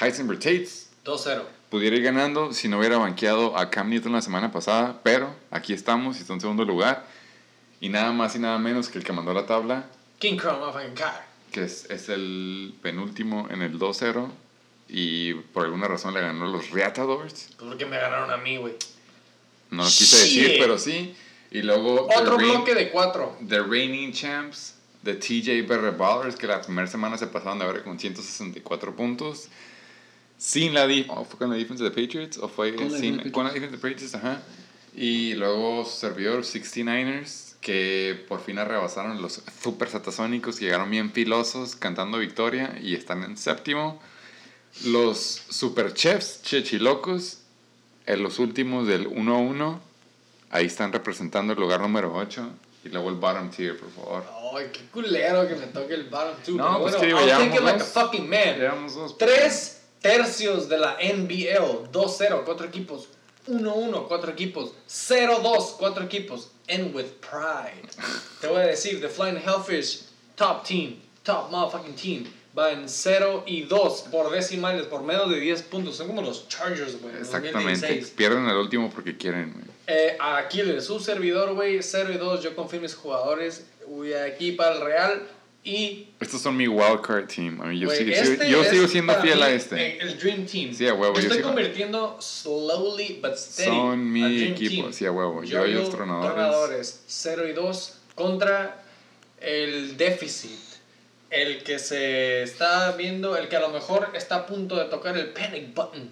Heisenberg 0.00 0.38
Tates 0.40 0.88
2-0. 1.04 1.42
Pudiera 1.70 1.96
ir 1.96 2.02
ganando 2.02 2.52
si 2.52 2.68
no 2.68 2.78
hubiera 2.78 2.98
banqueado 2.98 3.56
a 3.56 3.70
Cam 3.70 3.90
Newton 3.90 4.12
la 4.12 4.22
semana 4.22 4.52
pasada, 4.52 5.00
pero 5.02 5.34
aquí 5.50 5.72
estamos 5.72 6.16
y 6.18 6.20
está 6.20 6.32
en 6.34 6.40
segundo 6.40 6.64
lugar. 6.64 7.06
Y 7.80 7.88
nada 7.90 8.12
más 8.12 8.34
y 8.34 8.38
nada 8.38 8.58
menos 8.58 8.88
que 8.88 8.98
el 8.98 9.04
que 9.04 9.12
mandó 9.12 9.32
la 9.32 9.46
tabla, 9.46 9.86
King 10.18 10.36
Kong 10.36 10.58
motherfucking 10.58 10.94
car. 10.94 11.26
que 11.52 11.62
es, 11.64 11.88
es 11.90 12.08
el 12.08 12.74
penúltimo 12.82 13.46
en 13.50 13.62
el 13.62 13.78
2-0. 13.78 14.28
Y 14.90 15.34
por 15.34 15.66
alguna 15.66 15.86
razón 15.86 16.14
le 16.14 16.20
ganó 16.22 16.46
a 16.46 16.48
los 16.48 16.70
Reatadores. 16.70 17.50
Pues 17.58 17.68
porque 17.68 17.84
me 17.86 17.98
ganaron 17.98 18.30
a 18.30 18.38
mí, 18.38 18.56
güey. 18.56 18.74
No 19.70 19.82
lo 19.84 19.88
quise 19.88 20.16
decir, 20.16 20.56
pero 20.58 20.78
sí. 20.78 21.14
Y 21.50 21.60
luego 21.62 22.06
Otro 22.06 22.36
the, 22.36 22.42
reign- 22.42 22.52
bloque 22.54 22.74
de 22.74 22.90
4. 22.90 23.36
the 23.48 23.60
Reigning 23.62 24.12
Champs, 24.12 24.76
de 25.02 25.14
TJ 25.14 25.66
Berre 25.68 25.90
Ballers, 25.90 26.36
que 26.36 26.46
la 26.46 26.62
primera 26.62 26.86
semana 26.88 27.18
se 27.18 27.26
pasaron 27.26 27.58
de 27.58 27.66
ver 27.66 27.84
con 27.84 27.98
164 27.98 28.96
puntos. 28.96 29.48
Sin 30.38 30.72
la 30.72 30.86
defensa, 30.86 31.24
¿fue 31.24 31.38
con 31.38 31.50
la 31.50 31.56
defensa 31.56 31.84
de 31.84 31.90
Patriots? 31.90 32.38
¿O 32.38 32.48
fue 32.48 32.74
Con 32.74 32.92
la 32.92 32.98
sin- 32.98 33.16
de 33.18 33.32
con 33.32 33.44
la 33.44 33.52
defensa 33.52 33.76
de 33.76 33.82
Patriots? 33.82 34.14
Ajá. 34.14 34.40
Y 34.94 35.34
luego 35.34 35.84
su 35.84 35.98
servidor, 35.98 36.44
69ers, 36.44 37.56
que 37.60 38.24
por 38.28 38.40
fin 38.40 38.58
arrebasaron 38.58 39.20
los 39.20 39.42
super 39.62 39.88
satasónicos, 39.88 40.60
llegaron 40.60 40.90
bien 40.90 41.10
filosos, 41.12 41.74
cantando 41.76 42.18
victoria 42.18 42.78
y 42.80 42.94
están 42.94 43.22
en 43.24 43.36
séptimo. 43.36 44.00
Los 44.84 45.18
super 45.48 45.92
chefs, 45.92 46.42
chechilocos, 46.42 47.38
en 48.06 48.22
los 48.22 48.38
últimos 48.38 48.86
del 48.86 49.06
1-1, 49.08 49.80
ahí 50.50 50.66
están 50.66 50.92
representando 50.92 51.52
el 51.52 51.58
lugar 51.60 51.80
número 51.80 52.14
8. 52.14 52.48
Y 52.84 52.90
luego 52.90 53.08
el 53.10 53.16
bottom 53.16 53.50
tier, 53.50 53.76
por 53.76 53.90
favor. 53.90 54.24
Ay, 54.56 54.68
qué 54.72 54.80
culero 54.92 55.46
que 55.48 55.56
me 55.56 55.66
toque 55.66 55.94
el 55.94 56.04
bottom 56.04 56.36
two. 56.44 56.54
No, 56.54 56.78
pues 56.78 56.92
bueno, 56.94 57.00
que 57.00 57.06
digo, 57.06 57.18
I'll 57.20 57.26
ya 57.26 57.38
take 57.38 57.48
it 57.56 57.60
vamos 57.60 57.72
like 57.72 57.82
a 57.82 57.86
fucking 57.86 58.28
man. 58.30 58.56
Llevamos 58.56 58.94
dos. 58.94 59.18
Tres 59.18 59.77
tercios 60.00 60.68
de 60.68 60.78
la 60.78 60.96
NBL. 61.00 61.90
2-0, 61.92 62.42
cuatro 62.44 62.66
equipos. 62.66 63.08
1-1, 63.46 64.06
cuatro 64.08 64.30
equipos. 64.30 64.72
0-2, 64.88 65.76
cuatro 65.78 66.04
equipos. 66.04 66.50
And 66.68 66.94
with 66.94 67.06
pride. 67.20 67.88
Te 68.40 68.48
voy 68.48 68.62
a 68.62 68.66
decir, 68.66 69.00
The 69.00 69.08
Flying 69.08 69.38
Hellfish, 69.38 70.02
top 70.36 70.64
team, 70.64 70.96
top 71.22 71.50
motherfucking 71.50 71.94
team. 71.94 72.26
Va 72.56 72.72
en 72.72 72.88
0 72.88 73.44
y 73.46 73.62
2 73.62 74.06
por 74.10 74.30
decimales, 74.30 74.86
por 74.86 75.02
menos 75.02 75.30
de 75.30 75.38
10 75.38 75.62
puntos. 75.64 75.96
Son 75.96 76.08
como 76.08 76.22
los 76.22 76.48
Chargers, 76.48 77.00
güey. 77.00 77.14
en 77.14 77.20
Exactamente. 77.20 77.52
2016. 77.52 78.10
Pierden 78.16 78.46
el 78.48 78.56
último 78.56 78.90
porque 78.90 79.16
quieren, 79.16 79.52
güey. 79.52 79.64
Eh, 79.86 80.18
aquí 80.20 80.60
el 80.60 80.82
su 80.82 80.98
servidor, 80.98 81.54
güey, 81.54 81.82
0 81.82 82.12
y 82.12 82.18
2, 82.18 82.42
yo 82.42 82.56
confío 82.56 82.78
en 82.78 82.82
mis 82.82 82.94
jugadores, 82.94 83.66
voy 83.86 84.12
aquí 84.12 84.52
para 84.52 84.74
el 84.74 84.80
Real 84.82 85.28
y... 85.68 86.14
Estos 86.20 86.40
son 86.42 86.56
mi 86.56 86.66
wildcard 86.66 87.26
team. 87.28 87.60
A 87.60 87.66
mí, 87.66 87.78
yo 87.78 87.86
güey, 87.88 87.98
sigo, 87.98 88.10
este 88.12 88.50
yo 88.50 88.64
sigo 88.64 88.88
siendo 88.88 89.14
fiel 89.20 89.42
a 89.42 89.50
este. 89.50 89.98
El, 90.00 90.18
Dream 90.18 90.46
Team. 90.46 90.74
Sí, 90.74 90.86
a 90.88 90.94
huevo, 90.94 91.12
Me 91.14 91.20
yo 91.20 91.26
estoy 91.26 91.38
sigo- 91.38 91.46
convirtiendo 91.48 92.16
slowly 92.20 93.18
but 93.22 93.36
steady. 93.36 93.68
Son 93.70 94.12
mi 94.12 94.20
Dream 94.38 94.52
equipo, 94.52 94.82
Team. 94.82 94.92
sí, 94.92 95.06
a 95.06 95.12
huevo. 95.12 95.44
Yo 95.44 95.66
y 95.66 95.74
los 95.74 95.90
tronadores. 95.90 96.32
Tronadores, 96.34 97.00
0 97.06 97.48
y 97.48 97.52
2, 97.52 97.94
contra 98.14 98.82
el 99.40 99.96
déficit. 99.96 100.58
El 101.30 101.62
que 101.62 101.78
se 101.78 102.42
está 102.42 102.92
viendo, 102.92 103.36
el 103.36 103.48
que 103.48 103.56
a 103.56 103.60
lo 103.60 103.68
mejor 103.68 104.08
está 104.14 104.36
a 104.36 104.46
punto 104.46 104.76
de 104.76 104.86
tocar 104.86 105.14
el 105.18 105.28
panic 105.28 105.74
button. 105.74 106.10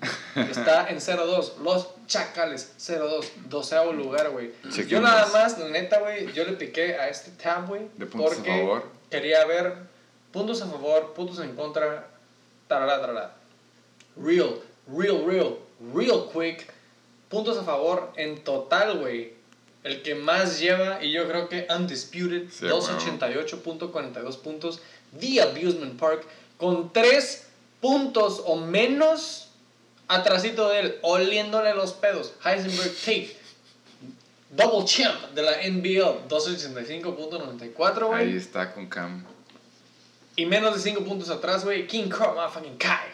Está 0.51 0.87
en 0.91 0.99
0-2. 0.99 1.57
Los 1.65 1.89
Chacales, 2.07 2.75
0-2. 2.79 3.25
Doceavo 3.49 3.95
lugar, 3.95 4.29
güey. 4.29 4.51
Yo 4.87 5.01
nada 5.01 5.27
más, 5.33 5.59
la 5.59 5.71
neta, 5.71 6.01
güey, 6.01 6.31
yo 6.35 6.45
le 6.45 6.53
piqué 6.53 6.97
a 6.97 7.09
este 7.09 7.31
tab, 7.31 7.67
güey. 7.67 7.83
De 7.97 8.05
puntos 8.05 8.33
a 8.33 8.35
Porque 8.37 8.51
favor. 8.51 8.85
Quería 9.11 9.45
ver 9.47 9.75
puntos 10.33 10.61
a 10.63 10.67
favor, 10.67 11.15
puntos 11.15 11.39
en 11.41 11.55
contra, 11.55 12.09
tarara. 12.69 13.37
Real, 14.17 14.61
real, 14.87 15.25
real, 15.27 15.57
real 15.95 16.29
quick. 16.33 16.73
Puntos 17.29 17.59
a 17.59 17.65
favor 17.65 18.13
en 18.17 18.43
total, 18.45 18.99
güey. 18.99 19.35
El 19.83 20.03
que 20.03 20.15
más 20.15 20.59
lleva, 20.59 21.03
y 21.03 21.13
yo 21.13 21.29
creo 21.29 21.49
que 21.49 21.67
undisputed, 21.71 22.51
Sí, 22.51 22.67
288.42 22.67 24.39
puntos. 24.39 24.81
The 25.19 25.43
Abusement 25.43 25.99
Park, 25.99 26.27
con 26.57 26.93
3 26.93 27.47
puntos 27.81 28.43
o 28.45 28.57
menos 28.57 29.49
atrasito 30.09 30.69
de 30.69 30.81
él, 30.81 30.99
oliéndole 31.03 31.75
los 31.75 31.93
pedos. 31.93 32.33
Heisenberg 32.45 32.95
Tate, 32.97 33.36
double 34.51 34.85
champ 34.85 35.33
de 35.35 35.43
la 35.43 35.53
NBL, 35.69 36.29
285.94, 36.29 38.07
güey. 38.07 38.21
Ahí 38.31 38.37
está 38.37 38.73
con 38.73 38.87
Cam. 38.87 39.25
Y 40.37 40.47
menos 40.47 40.75
de 40.75 40.81
5 40.81 41.05
puntos 41.05 41.31
atrás, 41.31 41.65
güey. 41.65 41.87
King 41.87 42.09
Crow, 42.09 42.35
motherfucking 42.35 42.77
Kai. 42.77 43.09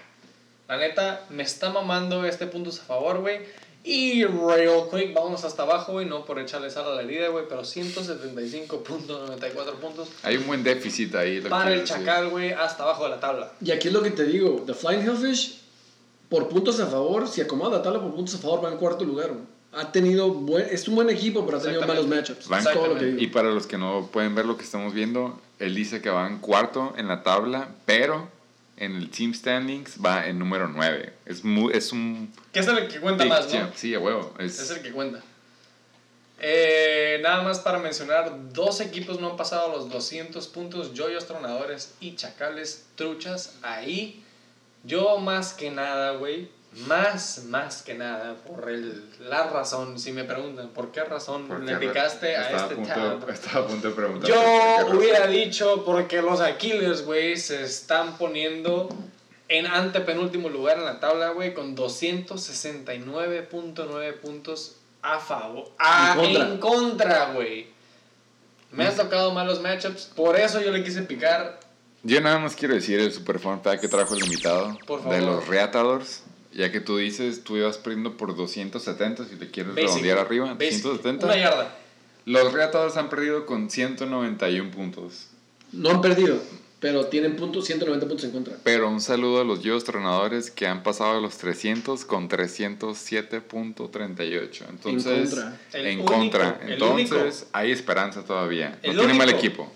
La 0.68 0.78
neta, 0.78 1.26
me 1.30 1.42
está 1.42 1.70
mamando 1.70 2.24
este 2.24 2.46
puntos 2.46 2.80
a 2.80 2.84
favor, 2.84 3.20
güey. 3.20 3.40
Y 3.84 4.24
real 4.24 4.88
quick, 4.92 5.12
vamos 5.12 5.42
hasta 5.44 5.62
abajo, 5.64 5.92
güey. 5.92 6.06
No 6.06 6.24
por 6.24 6.38
echarle 6.38 6.70
sal 6.70 6.84
a 6.86 6.94
la 6.94 7.02
herida, 7.02 7.28
güey. 7.28 7.46
Pero 7.48 7.62
175.94 7.62 9.74
puntos 9.80 10.08
Hay 10.22 10.36
un 10.36 10.46
buen 10.46 10.62
déficit 10.62 11.14
ahí. 11.16 11.40
lo 11.40 11.50
para 11.50 11.72
el 11.72 11.80
decir. 11.80 11.96
chacal, 11.96 12.28
güey. 12.28 12.52
Hasta 12.52 12.84
abajo 12.84 13.04
de 13.04 13.10
la 13.10 13.20
tabla. 13.20 13.52
Y 13.60 13.72
aquí 13.72 13.88
es 13.88 13.94
lo 13.94 14.02
que 14.02 14.10
te 14.12 14.24
digo, 14.24 14.62
The 14.66 14.74
Flying 14.74 15.00
Hellfish, 15.02 15.58
por 16.28 16.48
puntos 16.48 16.78
a 16.80 16.86
favor, 16.86 17.26
si 17.28 17.40
acomoda 17.40 17.78
la 17.78 17.82
tabla 17.82 18.00
por 18.00 18.14
puntos 18.14 18.34
a 18.36 18.38
favor, 18.38 18.64
va 18.64 18.70
en 18.70 18.76
cuarto 18.78 19.04
lugar. 19.04 19.28
güey. 19.30 19.42
Ha 19.74 19.90
tenido 19.90 20.28
buen, 20.32 20.66
es 20.70 20.86
un 20.88 20.94
buen 20.96 21.08
equipo, 21.08 21.46
pero 21.46 21.58
ha 21.58 21.62
tenido 21.62 21.86
malos 21.86 22.06
matchups. 22.06 22.46
Van- 22.48 22.60
Es 22.66 22.72
todo 22.72 22.88
lo 22.88 22.98
que 22.98 23.06
digo. 23.06 23.20
Y 23.20 23.26
para 23.28 23.50
los 23.50 23.66
que 23.66 23.78
no 23.78 24.08
pueden 24.12 24.34
ver 24.34 24.44
lo 24.44 24.56
que 24.58 24.64
estamos 24.64 24.92
viendo, 24.92 25.40
él 25.58 25.74
dice 25.74 26.02
que 26.02 26.10
va 26.10 26.26
en 26.26 26.38
cuarto 26.38 26.92
en 26.98 27.08
la 27.08 27.22
tabla, 27.22 27.68
pero 27.86 28.28
en 28.76 28.96
el 28.96 29.08
team 29.10 29.32
standings 29.32 29.96
va 30.04 30.26
en 30.26 30.38
número 30.38 30.68
9. 30.68 31.14
Es, 31.24 31.42
muy, 31.44 31.72
es 31.72 31.90
un 31.92 32.32
Que 32.52 32.60
es 32.60 32.66
el 32.68 32.86
que 32.88 33.00
cuenta 33.00 33.24
más, 33.24 33.52
¿no? 33.52 33.70
Sí, 33.74 33.94
a 33.94 33.98
huevo. 34.00 34.34
Es, 34.38 34.58
Es 34.60 34.70
el 34.70 34.82
que 34.82 34.92
cuenta. 34.92 35.22
Eh, 36.44 37.20
nada 37.22 37.42
más 37.42 37.60
para 37.60 37.78
mencionar, 37.78 38.52
dos 38.52 38.80
equipos 38.80 39.20
no 39.20 39.30
han 39.30 39.36
pasado 39.36 39.70
los 39.76 39.88
200 39.88 40.48
puntos, 40.48 40.92
Yoyos 40.92 41.26
Tronadores 41.26 41.94
y 42.00 42.16
Chacales 42.16 42.86
Truchas. 42.96 43.54
Ahí, 43.62 44.22
yo 44.82 45.18
más 45.18 45.52
que 45.52 45.70
nada, 45.70 46.12
güey, 46.16 46.48
más, 46.86 47.44
más 47.48 47.82
que 47.82 47.94
nada, 47.94 48.34
por 48.46 48.70
el, 48.70 49.04
la 49.20 49.44
razón, 49.48 49.98
si 49.98 50.12
me 50.12 50.24
preguntan, 50.24 50.68
¿por 50.70 50.90
qué 50.90 51.04
razón 51.04 51.46
porque 51.46 51.66
le 51.66 51.76
picaste 51.76 52.34
a 52.36 52.56
este 52.62 52.76
punto, 52.76 52.94
tab? 52.94 53.28
Estaba 53.30 53.64
a 53.64 53.68
punto 53.68 53.88
de 53.88 53.94
preguntar. 53.94 54.28
Yo 54.30 54.40
hubiera 54.96 55.26
dicho 55.26 55.84
porque 55.84 56.22
los 56.22 56.40
Aquiles, 56.40 57.04
güey, 57.04 57.36
se 57.36 57.62
están 57.62 58.16
poniendo 58.16 58.88
en 59.48 59.66
antepenúltimo 59.66 60.48
lugar 60.48 60.78
en 60.78 60.86
la 60.86 60.98
tabla, 60.98 61.28
güey, 61.30 61.52
con 61.52 61.76
269.9 61.76 64.14
puntos 64.20 64.76
a 65.02 65.18
favor. 65.18 65.68
A, 65.78 66.14
En 66.16 66.20
contra. 66.24 66.48
en 66.48 66.58
contra, 66.58 67.32
güey. 67.32 67.66
Me 68.70 68.86
han 68.86 68.96
tocado 68.96 69.32
malos 69.32 69.60
matchups, 69.60 70.04
por 70.16 70.38
eso 70.38 70.58
yo 70.62 70.70
le 70.70 70.82
quise 70.82 71.02
picar. 71.02 71.60
Yo 72.02 72.18
nada 72.22 72.38
más 72.38 72.56
quiero 72.56 72.72
decir 72.74 72.98
el 72.98 73.12
super 73.12 73.38
fun 73.38 73.60
fact 73.62 73.82
que 73.82 73.88
trajo 73.88 74.14
el 74.14 74.24
invitado 74.24 74.74
Por 74.86 75.04
de 75.04 75.18
favor. 75.20 75.34
los 75.36 75.46
Reatadors. 75.48 76.22
Ya 76.54 76.70
que 76.70 76.80
tú 76.80 76.96
dices, 76.98 77.42
tú 77.44 77.56
ibas 77.56 77.78
perdiendo 77.78 78.16
por 78.16 78.36
270 78.36 79.24
si 79.26 79.36
le 79.36 79.50
quieres 79.50 79.74
Basic, 79.74 79.88
redondear 79.88 80.18
arriba. 80.18 80.54
basic, 80.54 80.82
270. 80.82 81.26
Una 81.26 81.36
yarda. 81.36 81.76
Los 82.26 82.52
Reatadors 82.52 82.96
han 82.96 83.08
perdido 83.08 83.46
con 83.46 83.70
191 83.70 84.70
puntos. 84.70 85.28
No 85.72 85.90
han 85.90 86.00
perdido, 86.02 86.36
pero 86.78 87.06
tienen 87.06 87.36
puntos, 87.36 87.64
190 87.64 88.06
puntos 88.06 88.24
en 88.26 88.32
contra. 88.32 88.54
Pero 88.62 88.88
un 88.90 89.00
saludo 89.00 89.40
a 89.40 89.44
los 89.44 89.62
Yos 89.62 89.84
Tronadores 89.84 90.50
que 90.50 90.66
han 90.66 90.82
pasado 90.82 91.20
los 91.20 91.38
300 91.38 92.04
con 92.04 92.28
307.38. 92.28 94.64
Entonces, 94.68 95.30
contra. 95.30 95.58
El 95.72 95.86
en 95.86 95.98
único, 96.00 96.12
contra. 96.14 96.60
el 96.62 96.72
Entonces, 96.74 97.10
único. 97.12 97.48
hay 97.52 97.72
esperanza 97.72 98.22
todavía. 98.24 98.78
El 98.82 98.94
no 98.96 99.02
tiene 99.02 99.14
mal 99.18 99.28
equipo. 99.30 99.72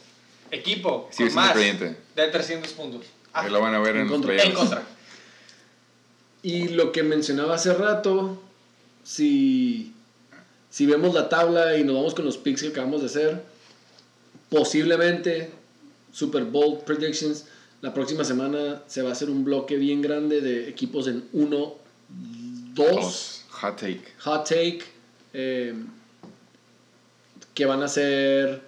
Equipo 0.51 1.09
Sigue 1.11 1.31
con 1.31 1.33
siendo 1.33 1.41
más 1.41 1.53
creyente. 1.53 1.97
de 2.15 2.29
300 2.29 2.73
puntos. 2.73 3.07
Ah, 3.33 3.43
Ahí 3.43 3.51
lo 3.51 3.61
van 3.61 3.75
a 3.75 3.79
ver 3.81 3.97
en, 3.97 4.03
en 4.03 4.09
los 4.09 4.13
contra. 4.13 4.35
playoffs. 4.35 4.51
en 4.51 4.55
contra. 4.57 4.83
Y 6.47 6.69
lo 6.69 6.93
que 6.93 7.03
mencionaba 7.03 7.57
hace 7.57 7.75
rato, 7.75 8.41
si, 9.03 9.93
si 10.71 10.87
vemos 10.87 11.13
la 11.13 11.29
tabla 11.29 11.77
y 11.77 11.83
nos 11.83 11.97
vamos 11.97 12.15
con 12.15 12.25
los 12.25 12.39
picks 12.39 12.63
que 12.63 12.69
acabamos 12.69 13.01
de 13.01 13.07
hacer, 13.07 13.43
posiblemente 14.49 15.51
Super 16.13 16.45
Bowl 16.45 16.79
predictions, 16.87 17.47
la 17.83 17.93
próxima 17.93 18.23
semana 18.23 18.81
se 18.87 19.03
va 19.03 19.09
a 19.09 19.13
hacer 19.13 19.29
un 19.29 19.43
bloque 19.45 19.77
bien 19.77 20.01
grande 20.01 20.41
de 20.41 20.69
equipos 20.69 21.09
en 21.09 21.25
1, 21.33 21.75
2, 22.75 22.95
Dos. 22.95 23.45
Hot 23.51 23.77
take. 23.81 24.05
hot 24.21 24.49
take, 24.49 24.85
eh, 25.33 25.75
que 27.55 27.67
van 27.67 27.83
a 27.83 27.89
ser 27.89 28.63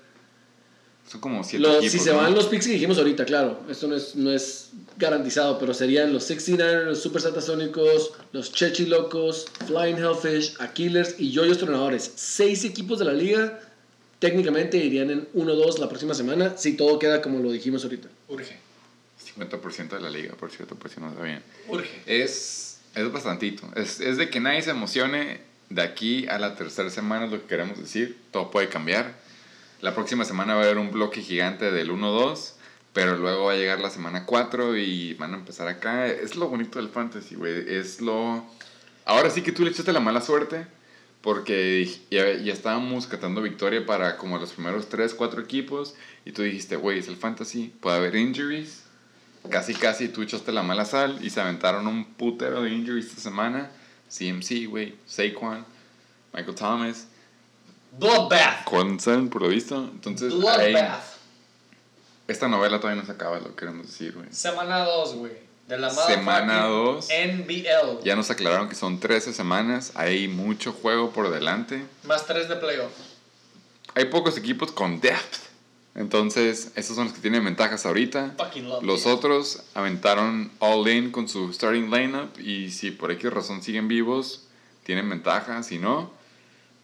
Son 1.10 1.20
como 1.20 1.42
7 1.42 1.62
los, 1.62 1.76
equipos. 1.76 1.92
si 1.92 1.98
se 1.98 2.10
¿no? 2.10 2.18
van 2.18 2.34
los 2.34 2.46
picks 2.46 2.66
que 2.66 2.72
dijimos 2.72 2.98
ahorita, 2.98 3.24
claro, 3.24 3.62
esto 3.70 3.88
no 3.88 3.96
es, 3.96 4.14
no 4.14 4.30
es 4.30 4.70
garantizado, 4.98 5.58
pero 5.58 5.72
serían 5.72 6.12
los 6.12 6.30
69ers, 6.30 6.84
los 6.84 7.02
Super 7.02 7.22
Satasónicos, 7.22 8.12
los 8.32 8.52
Chechi 8.52 8.86
Locos, 8.86 9.46
Flying 9.66 9.96
Hellfish, 9.96 10.56
Aquilers 10.60 11.14
y 11.18 11.30
Yoyos 11.30 11.58
Tronadores. 11.58 12.12
Seis 12.16 12.64
equipos 12.64 12.98
de 12.98 13.06
la 13.06 13.14
liga 13.14 13.60
técnicamente 14.18 14.76
irían 14.76 15.10
en 15.10 15.28
1-2 15.32 15.78
la 15.78 15.88
próxima 15.88 16.12
semana 16.14 16.56
si 16.56 16.76
todo 16.76 16.98
queda 16.98 17.22
como 17.22 17.38
lo 17.38 17.50
dijimos 17.52 17.84
ahorita. 17.84 18.08
Urge. 18.28 18.56
50% 19.36 19.88
de 19.90 20.00
la 20.00 20.10
liga, 20.10 20.34
por 20.34 20.50
cierto, 20.50 20.74
por 20.74 20.90
si 20.90 21.00
no 21.00 21.14
sabían. 21.14 21.42
Urge. 21.68 22.02
Es, 22.06 22.80
es 22.94 23.12
bastantito. 23.12 23.68
Es, 23.76 24.00
es 24.00 24.16
de 24.16 24.28
que 24.28 24.40
nadie 24.40 24.62
se 24.62 24.70
emocione 24.70 25.40
de 25.70 25.82
aquí 25.82 26.26
a 26.28 26.38
la 26.38 26.54
tercera 26.56 26.90
semana, 26.90 27.26
es 27.26 27.30
lo 27.30 27.40
que 27.40 27.46
queremos 27.46 27.78
decir. 27.78 28.18
Todo 28.30 28.50
puede 28.50 28.68
cambiar. 28.68 29.14
La 29.80 29.94
próxima 29.94 30.24
semana 30.24 30.54
va 30.54 30.62
a 30.62 30.64
haber 30.64 30.78
un 30.78 30.90
bloque 30.90 31.22
gigante 31.22 31.70
del 31.70 31.90
1-2, 31.90 32.52
pero 32.92 33.16
luego 33.16 33.44
va 33.44 33.52
a 33.52 33.56
llegar 33.56 33.80
la 33.80 33.90
semana 33.90 34.26
4 34.26 34.76
y 34.76 35.14
van 35.14 35.34
a 35.34 35.36
empezar 35.36 35.68
acá. 35.68 36.06
Es 36.08 36.34
lo 36.34 36.48
bonito 36.48 36.80
del 36.80 36.88
fantasy, 36.88 37.36
güey. 37.36 37.64
Es 37.72 38.00
lo... 38.00 38.44
Ahora 39.04 39.30
sí 39.30 39.42
que 39.42 39.52
tú 39.52 39.64
le 39.64 39.70
echaste 39.70 39.92
la 39.92 40.00
mala 40.00 40.20
suerte, 40.20 40.66
porque 41.20 41.88
ya, 42.10 42.34
ya 42.34 42.52
estábamos 42.52 43.06
catando 43.06 43.40
victoria 43.40 43.86
para 43.86 44.16
como 44.16 44.38
los 44.38 44.52
primeros 44.52 44.88
3, 44.88 45.14
4 45.14 45.42
equipos, 45.42 45.94
y 46.24 46.32
tú 46.32 46.42
dijiste, 46.42 46.76
güey, 46.76 46.98
es 46.98 47.08
el 47.08 47.16
fantasy, 47.16 47.72
puede 47.80 47.96
haber 47.96 48.16
injuries. 48.16 48.82
Casi, 49.50 49.74
casi 49.74 50.08
tú 50.08 50.22
echaste 50.22 50.52
la 50.52 50.62
mala 50.62 50.84
sal 50.84 51.18
y 51.22 51.30
se 51.30 51.40
aventaron 51.40 51.86
un 51.86 52.04
putero 52.04 52.62
de 52.62 52.70
injuries 52.70 53.06
esta 53.06 53.20
semana. 53.20 53.70
CMC, 54.10 54.66
güey, 54.68 54.94
Saquon, 55.06 55.64
Michael 56.32 56.54
Thomas, 56.54 57.07
Bloodbath. 57.92 58.64
Gordon 58.66 59.00
Sutton, 59.00 59.28
por 59.28 59.42
lo 59.42 59.48
visto. 59.48 59.76
Entonces, 59.76 60.32
ahí- 60.32 60.38
Bloodbath. 60.38 61.02
esta 62.28 62.48
novela 62.48 62.78
todavía 62.80 63.00
no 63.02 63.06
se 63.06 63.12
acaba, 63.12 63.38
lo 63.40 63.54
queremos 63.56 63.86
decir, 63.86 64.14
güey. 64.14 64.26
Semana 64.32 64.80
2, 64.84 65.14
güey. 65.14 65.32
De 65.66 65.76
la 65.78 65.90
Semana 65.90 66.66
motherfucking 66.66 66.84
dos. 66.84 67.08
NBL. 67.10 68.02
Ya 68.04 68.16
nos 68.16 68.30
aclararon 68.30 68.70
que 68.70 68.74
son 68.74 69.00
13 69.00 69.34
semanas, 69.34 69.92
hay 69.96 70.26
mucho 70.26 70.72
juego 70.72 71.10
por 71.10 71.30
delante. 71.30 71.84
Más 72.04 72.24
3 72.26 72.48
de 72.48 72.56
playoff. 72.56 72.92
Hay 73.94 74.06
pocos 74.06 74.38
equipos 74.38 74.72
con 74.72 75.00
depth. 75.00 75.46
Entonces, 75.94 76.70
esos 76.76 76.94
son 76.96 77.06
los 77.06 77.12
que 77.14 77.20
tienen 77.20 77.44
ventajas 77.44 77.84
ahorita. 77.84 78.34
Fucking 78.38 78.66
love 78.68 78.82
Los 78.82 79.00
it. 79.02 79.06
otros 79.08 79.62
aventaron 79.74 80.50
all 80.60 80.88
in 80.88 81.10
con 81.10 81.28
su 81.28 81.52
starting 81.52 81.90
lineup 81.90 82.38
y 82.38 82.70
si 82.70 82.90
por 82.90 83.10
X 83.10 83.30
razón 83.30 83.62
siguen 83.62 83.88
vivos, 83.88 84.44
tienen 84.84 85.10
ventaja. 85.10 85.62
Si 85.64 85.78
no, 85.78 86.10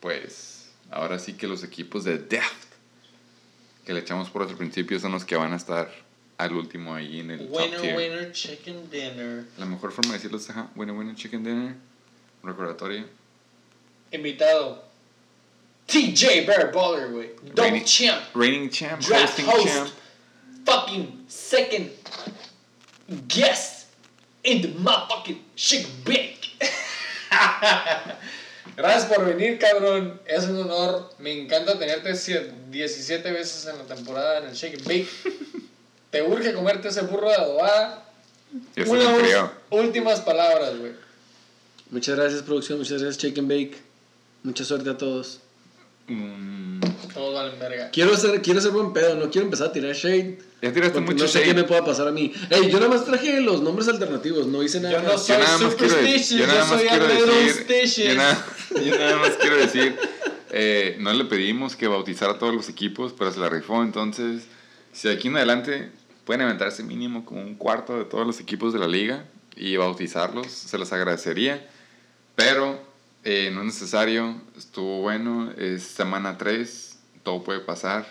pues 0.00 0.53
ahora 0.94 1.18
sí 1.18 1.34
que 1.34 1.48
los 1.48 1.64
equipos 1.64 2.04
de 2.04 2.18
depth 2.18 2.74
que 3.84 3.92
le 3.92 4.00
echamos 4.00 4.30
por 4.30 4.42
otro 4.42 4.56
principio 4.56 4.98
son 4.98 5.12
los 5.12 5.24
que 5.24 5.36
van 5.36 5.52
a 5.52 5.56
estar 5.56 5.92
al 6.38 6.52
último 6.54 6.94
ahí 6.94 7.20
en 7.20 7.32
el 7.32 7.48
top 7.48 7.56
Winner, 7.56 7.80
tier. 7.80 7.96
winner, 7.96 8.32
chicken 8.32 8.90
dinner. 8.90 9.44
La 9.58 9.66
mejor 9.66 9.92
forma 9.92 10.12
de 10.12 10.18
decirlo 10.18 10.38
es 10.38 10.48
ajá, 10.50 10.70
winner, 10.74 10.94
winner, 10.94 11.14
chicken 11.14 11.44
dinner. 11.44 11.74
Recordatorio. 12.42 13.04
Invitado. 14.12 14.84
TJ 15.86 16.46
Bear 16.46 16.72
Baller, 16.72 17.10
güey. 17.10 17.30
Double 17.54 17.84
champ. 17.84 18.22
Reigning 18.34 18.70
champ, 18.70 19.00
Draft 19.00 19.40
host. 19.40 19.66
champ. 19.66 19.90
Fucking 20.64 21.24
second 21.28 21.90
guest 23.28 23.88
in 24.44 24.62
the 24.62 24.68
motherfucking 24.68 25.40
chick 25.56 25.86
bake. 26.04 26.52
Gracias 28.76 29.04
por 29.06 29.24
venir, 29.26 29.58
cabrón. 29.58 30.20
Es 30.26 30.44
un 30.44 30.58
honor. 30.62 31.10
Me 31.18 31.32
encanta 31.32 31.78
tenerte 31.78 32.12
cie- 32.12 32.50
17 32.70 33.30
veces 33.32 33.66
en 33.66 33.78
la 33.78 33.84
temporada 33.84 34.38
en 34.38 34.46
el 34.46 34.54
Shake 34.54 34.78
and 34.78 34.84
Bake. 34.86 35.08
Te 36.10 36.22
urge 36.22 36.52
comerte 36.54 36.88
ese 36.88 37.02
burro 37.02 37.28
de 37.28 37.34
adobada. 37.36 38.04
Unas 38.86 39.50
últimas 39.70 40.20
palabras, 40.20 40.78
güey. 40.78 40.92
Muchas 41.90 42.16
gracias, 42.16 42.42
producción. 42.42 42.78
Muchas 42.78 43.02
gracias, 43.02 43.22
Shake 43.22 43.38
and 43.38 43.48
Bake. 43.48 43.76
Mucha 44.42 44.64
suerte 44.64 44.90
a 44.90 44.96
todos. 44.98 45.40
Mm, 46.06 46.73
Todos 46.73 46.73
valen 47.44 47.58
verga. 47.58 47.90
Quiero 47.90 48.16
ser, 48.16 48.42
quiero 48.42 48.60
ser 48.60 48.72
buen 48.72 48.92
pedo, 48.92 49.16
no 49.16 49.30
quiero 49.30 49.46
empezar 49.46 49.68
a 49.68 49.72
tirar 49.72 49.94
shade. 49.94 50.38
ya 50.62 50.72
tiraste 50.72 51.00
mucho 51.00 51.24
no 51.24 51.28
sé 51.28 51.38
shade. 51.38 51.50
qué 51.50 51.54
me 51.54 51.64
pueda 51.64 51.84
pasar 51.84 52.08
a 52.08 52.12
mí. 52.12 52.32
Ey, 52.50 52.70
yo 52.70 52.78
nada 52.78 52.88
más 52.88 53.04
traje 53.04 53.40
los 53.40 53.62
nombres 53.62 53.88
alternativos, 53.88 54.46
no 54.46 54.62
hice 54.62 54.80
nada 54.80 54.94
Yo 54.94 55.02
no 55.02 55.18
soy 55.18 55.36
Yo 55.36 55.42
nada 55.42 55.58
más 55.58 55.74
quiero, 55.74 55.94
yo 55.94 56.46
nada 56.46 56.64
más 56.64 56.68
soy 56.68 56.88
quiero 56.88 57.06
decir, 57.06 58.06
yo 58.08 58.14
nada, 58.14 58.46
yo 58.70 58.98
nada 58.98 59.16
más 59.16 59.30
quiero 59.40 59.56
decir, 59.56 59.96
eh, 60.50 60.96
no 61.00 61.12
le 61.12 61.24
pedimos 61.24 61.76
que 61.76 61.88
bautizara 61.88 62.32
a 62.32 62.38
todos 62.38 62.54
los 62.54 62.68
equipos, 62.68 63.14
pero 63.16 63.32
se 63.32 63.40
la 63.40 63.48
rifó, 63.48 63.82
entonces, 63.82 64.44
si 64.92 65.08
de 65.08 65.14
aquí 65.14 65.28
en 65.28 65.36
adelante 65.36 65.90
pueden 66.24 66.42
aventarse 66.42 66.82
mínimo 66.82 67.24
como 67.24 67.42
un 67.42 67.54
cuarto 67.54 67.98
de 67.98 68.04
todos 68.04 68.26
los 68.26 68.40
equipos 68.40 68.72
de 68.72 68.78
la 68.78 68.88
liga 68.88 69.24
y 69.56 69.76
bautizarlos, 69.76 70.46
se 70.50 70.78
los 70.78 70.92
agradecería, 70.92 71.68
pero 72.34 72.80
eh, 73.24 73.50
no 73.52 73.60
es 73.60 73.66
necesario, 73.66 74.40
estuvo 74.56 75.00
bueno, 75.00 75.50
es 75.56 75.82
semana 75.82 76.36
3, 76.36 76.93
todo 77.24 77.42
puede 77.42 77.60
pasar, 77.60 78.06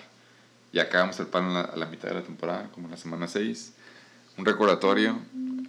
y 0.74 0.80
acabamos 0.80 1.20
el 1.20 1.28
pan 1.28 1.56
a 1.56 1.76
la, 1.76 1.86
mitad 1.86 2.10
de 2.10 2.16
la 2.16 2.24
temporada, 2.24 2.70
como 2.74 2.88
en 2.88 2.92
la 2.92 2.98
semana 2.98 3.28
6. 3.28 3.74
Un 4.38 4.46
recordatorio, 4.46 5.20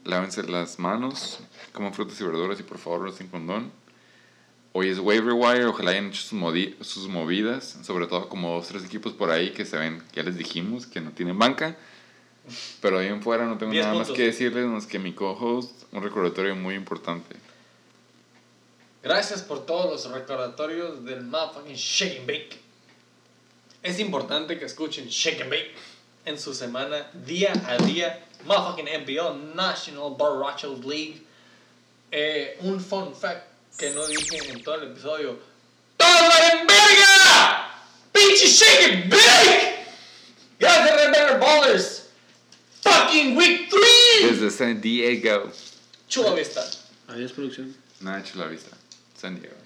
lávense 0.05 0.43
las 0.45 0.79
manos, 0.79 1.41
coman 1.73 1.93
frutas 1.93 2.19
y 2.21 2.25
verduras 2.25 2.59
y 2.59 2.63
por 2.63 2.79
favor 2.79 3.03
no 3.03 3.09
estén 3.09 3.29
condón. 3.29 3.71
Hoy 4.73 4.89
es 4.89 4.99
waiver 4.99 5.35
wire, 5.35 5.67
ojalá 5.67 5.91
hayan 5.91 6.09
hecho 6.09 6.23
sus, 6.23 7.09
movidas, 7.09 7.79
sobre 7.83 8.07
todo 8.07 8.29
como 8.29 8.55
dos, 8.55 8.67
tres 8.67 8.85
equipos 8.85 9.13
por 9.13 9.31
ahí 9.31 9.51
que 9.51 9.67
se 9.67 9.77
ven, 9.77 10.03
ya 10.15 10.23
les 10.23 10.37
dijimos, 10.37 10.87
que 10.87 11.01
no 11.01 11.11
tienen 11.11 11.39
banca. 11.39 11.77
Pero 12.81 12.99
ahí 12.99 13.09
en 13.09 13.23
fuera 13.23 13.47
no 13.47 13.57
tengo 13.59 13.73
nada 13.73 13.95
más 13.95 14.11
que 14.11 14.25
decirles, 14.25 14.67
más 14.67 14.87
que 14.87 14.99
mi 14.99 15.13
co-host, 15.13 15.85
un 15.93 16.03
recordatorio 16.03 16.57
muy 16.57 16.75
importante. 16.75 17.37
Gracias 19.03 19.43
por 19.43 19.67
todos 19.67 19.91
los 20.07 20.13
recordatorios 20.13 21.05
del 21.05 21.31
Shake 21.75 22.21
and 22.21 22.27
Bake. 22.27 22.64
Es 23.85 24.01
importante 24.01 24.59
que 24.59 24.65
escuchen 24.65 25.09
Shake 25.09 25.43
and 25.43 25.51
Bake 25.51 25.75
en 26.25 26.39
su 26.39 26.55
semana, 26.55 27.07
día 27.13 27.53
a 27.69 27.77
día. 27.77 28.25
Motherfucking 28.47 28.87
NBL, 28.87 29.55
National 29.55 30.15
Borrachos 30.17 30.83
League. 30.87 31.23
Eh, 32.11 32.57
un 32.63 32.81
fun 32.81 33.15
fact 33.15 33.47
que 33.77 33.91
no 33.91 34.07
dije 34.07 34.39
en 34.51 34.63
todo 34.63 34.77
el 34.77 34.91
episodio. 34.91 35.39
¡Todos 35.99 36.19
valen 36.19 36.67
verga! 36.67 37.71
¡Pinche 38.11 38.47
Shake 38.47 38.85
and 38.91 39.11
Bake! 39.11 39.87
Gracias, 40.59 40.97
Red 40.97 41.13
Bear 41.13 41.39
Ballers. 41.39 42.09
Fucking 42.81 43.37
Week 43.37 43.69
3. 43.69 44.31
Desde 44.31 44.51
San 44.51 44.81
Diego. 44.81 45.53
Chula 46.09 46.33
vista. 46.33 46.65
Adiós, 47.09 47.33
producción. 47.33 47.77
Nada, 48.01 48.23
Chula 48.23 48.47
Vista. 48.47 48.75
San 49.15 49.39
Diego. 49.39 49.64